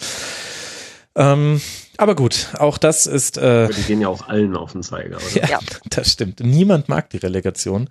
Ähm, 1.20 1.60
aber 1.98 2.14
gut, 2.14 2.48
auch 2.56 2.78
das 2.78 3.04
ist. 3.04 3.36
Äh, 3.36 3.68
die 3.68 3.82
gehen 3.82 4.00
ja 4.00 4.08
auch 4.08 4.26
allen 4.26 4.56
auf 4.56 4.72
den 4.72 4.82
Zeiger, 4.82 5.18
oder? 5.18 5.42
Ja, 5.42 5.48
ja. 5.50 5.58
das 5.90 6.10
stimmt. 6.10 6.40
Niemand 6.40 6.88
mag 6.88 7.10
die 7.10 7.18
Relegation. 7.18 7.88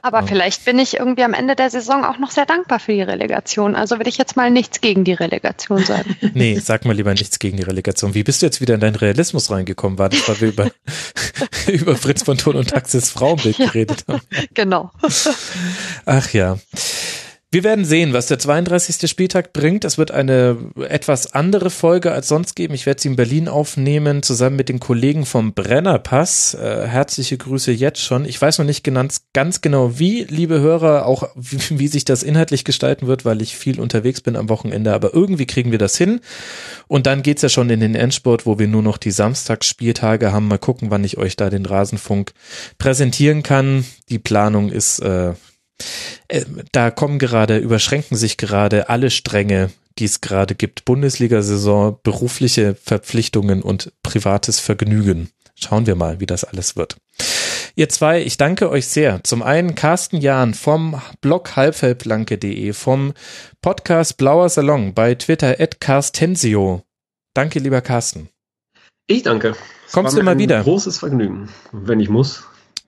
Aber 0.00 0.20
ähm. 0.20 0.26
vielleicht 0.26 0.64
bin 0.64 0.78
ich 0.78 0.96
irgendwie 0.96 1.22
am 1.22 1.34
Ende 1.34 1.54
der 1.54 1.68
Saison 1.68 2.02
auch 2.02 2.18
noch 2.18 2.30
sehr 2.30 2.46
dankbar 2.46 2.80
für 2.80 2.92
die 2.92 3.02
Relegation. 3.02 3.76
Also 3.76 3.98
will 3.98 4.08
ich 4.08 4.16
jetzt 4.16 4.36
mal 4.36 4.50
nichts 4.50 4.80
gegen 4.80 5.04
die 5.04 5.12
Relegation 5.12 5.84
sagen. 5.84 6.16
nee, 6.32 6.58
sag 6.60 6.86
mal 6.86 6.96
lieber 6.96 7.12
nichts 7.12 7.38
gegen 7.38 7.58
die 7.58 7.62
Relegation. 7.62 8.14
Wie 8.14 8.24
bist 8.24 8.40
du 8.40 8.46
jetzt 8.46 8.62
wieder 8.62 8.72
in 8.72 8.80
deinen 8.80 8.96
Realismus 8.96 9.50
reingekommen? 9.50 9.98
War 9.98 10.08
das, 10.08 10.26
weil 10.26 10.40
wir 10.40 10.48
über, 10.48 10.70
über 11.66 11.96
Fritz 11.96 12.22
von 12.22 12.38
Thun 12.38 12.56
und 12.56 12.70
Taxis 12.70 13.10
Frauenbild 13.10 13.58
ja, 13.58 13.66
geredet 13.66 14.04
haben? 14.08 14.22
Genau. 14.54 14.90
Ach 16.06 16.32
ja. 16.32 16.56
Wir 17.52 17.64
werden 17.64 17.84
sehen, 17.84 18.14
was 18.14 18.28
der 18.28 18.38
32. 18.38 19.10
Spieltag 19.10 19.52
bringt. 19.52 19.84
Es 19.84 19.98
wird 19.98 20.10
eine 20.10 20.56
etwas 20.88 21.34
andere 21.34 21.68
Folge 21.68 22.10
als 22.10 22.26
sonst 22.26 22.56
geben. 22.56 22.72
Ich 22.72 22.86
werde 22.86 23.02
sie 23.02 23.08
in 23.08 23.16
Berlin 23.16 23.46
aufnehmen, 23.46 24.22
zusammen 24.22 24.56
mit 24.56 24.70
den 24.70 24.80
Kollegen 24.80 25.26
vom 25.26 25.52
Brennerpass. 25.52 26.54
Äh, 26.54 26.86
herzliche 26.86 27.36
Grüße 27.36 27.70
jetzt 27.70 28.00
schon. 28.00 28.24
Ich 28.24 28.40
weiß 28.40 28.56
noch 28.56 28.64
nicht 28.64 28.84
ganz, 28.84 29.24
ganz 29.34 29.60
genau 29.60 29.98
wie, 29.98 30.24
liebe 30.24 30.60
Hörer, 30.60 31.04
auch 31.04 31.28
wie, 31.34 31.78
wie 31.78 31.88
sich 31.88 32.06
das 32.06 32.22
inhaltlich 32.22 32.64
gestalten 32.64 33.06
wird, 33.06 33.26
weil 33.26 33.42
ich 33.42 33.54
viel 33.54 33.80
unterwegs 33.80 34.22
bin 34.22 34.36
am 34.36 34.48
Wochenende. 34.48 34.94
Aber 34.94 35.12
irgendwie 35.12 35.44
kriegen 35.44 35.72
wir 35.72 35.78
das 35.78 35.98
hin. 35.98 36.22
Und 36.88 37.06
dann 37.06 37.22
geht's 37.22 37.42
ja 37.42 37.50
schon 37.50 37.68
in 37.68 37.80
den 37.80 37.94
Endsport, 37.94 38.46
wo 38.46 38.58
wir 38.58 38.66
nur 38.66 38.82
noch 38.82 38.96
die 38.96 39.10
Samstagsspieltage 39.10 40.32
haben. 40.32 40.48
Mal 40.48 40.56
gucken, 40.56 40.90
wann 40.90 41.04
ich 41.04 41.18
euch 41.18 41.36
da 41.36 41.50
den 41.50 41.66
Rasenfunk 41.66 42.32
präsentieren 42.78 43.42
kann. 43.42 43.84
Die 44.08 44.18
Planung 44.18 44.70
ist 44.70 45.00
äh, 45.00 45.34
da 46.72 46.90
kommen 46.90 47.18
gerade, 47.18 47.58
überschränken 47.58 48.16
sich 48.16 48.36
gerade 48.36 48.88
alle 48.88 49.10
Stränge, 49.10 49.70
die 49.98 50.04
es 50.04 50.20
gerade 50.20 50.54
gibt. 50.54 50.84
Bundesliga-Saison, 50.84 51.98
berufliche 52.02 52.74
Verpflichtungen 52.74 53.62
und 53.62 53.92
privates 54.02 54.58
Vergnügen. 54.58 55.30
Schauen 55.54 55.86
wir 55.86 55.94
mal, 55.94 56.20
wie 56.20 56.26
das 56.26 56.44
alles 56.44 56.76
wird. 56.76 56.96
Ihr 57.74 57.88
zwei, 57.88 58.22
ich 58.22 58.36
danke 58.36 58.68
euch 58.68 58.86
sehr. 58.86 59.22
Zum 59.24 59.42
einen 59.42 59.74
Carsten 59.74 60.18
Jahn 60.18 60.54
vom 60.54 61.00
Blog 61.20 61.56
halbfeldblanke.de, 61.56 62.72
vom 62.72 63.14
Podcast 63.62 64.18
Blauer 64.18 64.48
Salon 64.48 64.92
bei 64.92 65.14
Twitter 65.14 65.56
at 65.58 65.80
Carstensio. 65.80 66.82
Danke, 67.34 67.60
lieber 67.60 67.80
Carsten. 67.80 68.28
Ich 69.06 69.22
danke. 69.22 69.54
Es 69.86 69.92
Kommst 69.92 70.16
du 70.16 70.20
immer 70.20 70.38
wieder? 70.38 70.62
Großes 70.62 70.98
Vergnügen, 70.98 71.48
wenn 71.72 72.00
ich 72.00 72.08
muss. 72.08 72.44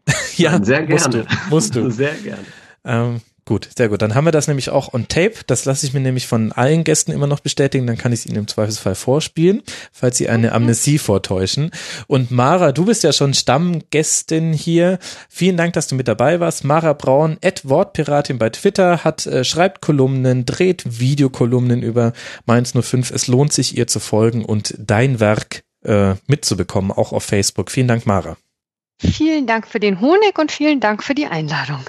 ja, 0.36 0.62
sehr 0.62 0.84
gerne. 0.84 0.92
Musst 0.92 1.14
du. 1.14 1.26
Musst 1.50 1.76
du. 1.76 1.90
Sehr 1.90 2.14
gerne. 2.14 2.44
Ähm, 2.84 3.20
gut, 3.44 3.68
sehr 3.76 3.88
gut. 3.88 4.02
Dann 4.02 4.14
haben 4.14 4.24
wir 4.24 4.32
das 4.32 4.48
nämlich 4.48 4.70
auch 4.70 4.92
on 4.92 5.08
tape. 5.08 5.34
Das 5.46 5.64
lasse 5.64 5.86
ich 5.86 5.92
mir 5.92 6.00
nämlich 6.00 6.26
von 6.26 6.52
allen 6.52 6.84
Gästen 6.84 7.12
immer 7.12 7.26
noch 7.26 7.40
bestätigen. 7.40 7.86
Dann 7.86 7.98
kann 7.98 8.12
ich 8.12 8.20
es 8.20 8.26
Ihnen 8.26 8.38
im 8.38 8.48
Zweifelsfall 8.48 8.94
vorspielen, 8.94 9.62
falls 9.92 10.18
Sie 10.18 10.28
eine 10.28 10.52
Amnesie 10.52 10.98
vortäuschen. 10.98 11.70
Und 12.06 12.30
Mara, 12.30 12.72
du 12.72 12.84
bist 12.84 13.02
ja 13.02 13.12
schon 13.12 13.34
Stammgästin 13.34 14.52
hier. 14.52 14.98
Vielen 15.28 15.56
Dank, 15.56 15.72
dass 15.74 15.86
du 15.86 15.94
mit 15.94 16.08
dabei 16.08 16.40
warst. 16.40 16.64
Mara 16.64 16.92
Braun, 16.92 17.38
at 17.42 17.68
Wortpiratin 17.68 18.38
bei 18.38 18.50
Twitter, 18.50 19.04
hat 19.04 19.26
äh, 19.26 19.44
schreibt 19.44 19.80
Kolumnen, 19.80 20.46
dreht 20.46 21.00
Videokolumnen 21.00 21.82
über 21.82 22.12
Mainz 22.46 22.72
05. 22.78 23.10
Es 23.10 23.26
lohnt 23.26 23.52
sich, 23.52 23.76
ihr 23.76 23.86
zu 23.86 24.00
folgen 24.00 24.44
und 24.44 24.74
dein 24.78 25.20
Werk 25.20 25.64
äh, 25.84 26.14
mitzubekommen, 26.26 26.90
auch 26.90 27.12
auf 27.12 27.24
Facebook. 27.24 27.70
Vielen 27.70 27.88
Dank, 27.88 28.06
Mara. 28.06 28.36
Vielen 28.98 29.46
Dank 29.46 29.66
für 29.66 29.80
den 29.80 30.00
Honig 30.00 30.38
und 30.38 30.52
vielen 30.52 30.80
Dank 30.80 31.02
für 31.02 31.14
die 31.14 31.26
Einladung. 31.26 31.80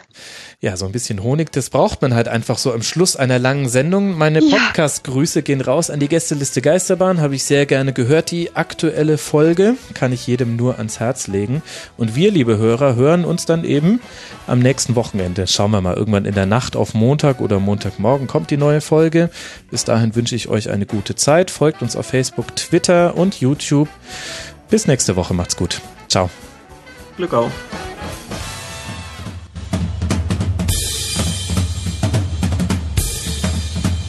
Ja, 0.66 0.76
so 0.78 0.88
ein 0.88 0.92
bisschen 0.92 1.22
Honig, 1.22 1.52
das 1.52 1.70
braucht 1.70 2.02
man 2.02 2.16
halt 2.16 2.28
einfach 2.28 2.58
so 2.58 2.74
am 2.74 2.82
Schluss 2.82 3.16
einer 3.16 3.38
langen 3.38 3.70
Sendung. 3.70 4.18
Meine 4.18 4.44
ja. 4.44 4.58
Podcast-Grüße 4.58 5.44
gehen 5.44 5.62
raus 5.62 5.92
an 5.92 6.00
die 6.00 6.08
Gästeliste 6.08 6.60
Geisterbahn, 6.60 7.22
habe 7.22 7.36
ich 7.36 7.44
sehr 7.44 7.68
gerne 7.68 7.94
gehört. 7.94 8.32
Die 8.32 8.56
aktuelle 8.56 9.20
Folge 9.20 9.76
kann 9.94 10.12
ich 10.12 10.26
jedem 10.26 10.56
nur 10.56 10.80
ans 10.80 11.00
Herz 11.00 11.28
legen. 11.28 11.62
Und 11.98 12.16
wir, 12.16 12.32
liebe 12.32 12.58
Hörer, 12.58 12.96
hören 12.96 13.26
uns 13.26 13.46
dann 13.46 13.64
eben 13.64 14.02
am 14.48 14.58
nächsten 14.58 14.96
Wochenende. 14.96 15.46
Schauen 15.46 15.70
wir 15.70 15.82
mal, 15.82 15.94
irgendwann 15.94 16.26
in 16.26 16.34
der 16.34 16.48
Nacht 16.48 16.76
auf 16.76 16.96
Montag 16.96 17.42
oder 17.42 17.60
Montagmorgen 17.60 18.26
kommt 18.26 18.50
die 18.50 18.58
neue 18.58 18.82
Folge. 18.82 19.30
Bis 19.70 19.84
dahin 19.84 20.16
wünsche 20.16 20.36
ich 20.36 20.48
euch 20.48 20.72
eine 20.72 20.88
gute 20.88 21.14
Zeit. 21.14 21.52
Folgt 21.52 21.84
uns 21.84 21.96
auf 21.96 22.08
Facebook, 22.08 22.56
Twitter 22.56 23.16
und 23.16 23.40
YouTube. 23.40 23.88
Bis 24.72 24.88
nächste 24.88 25.16
Woche, 25.16 25.36
macht's 25.36 25.58
gut. 25.58 25.80
Ciao. 26.08 26.32
Glück 27.18 27.36
auf. 27.36 27.52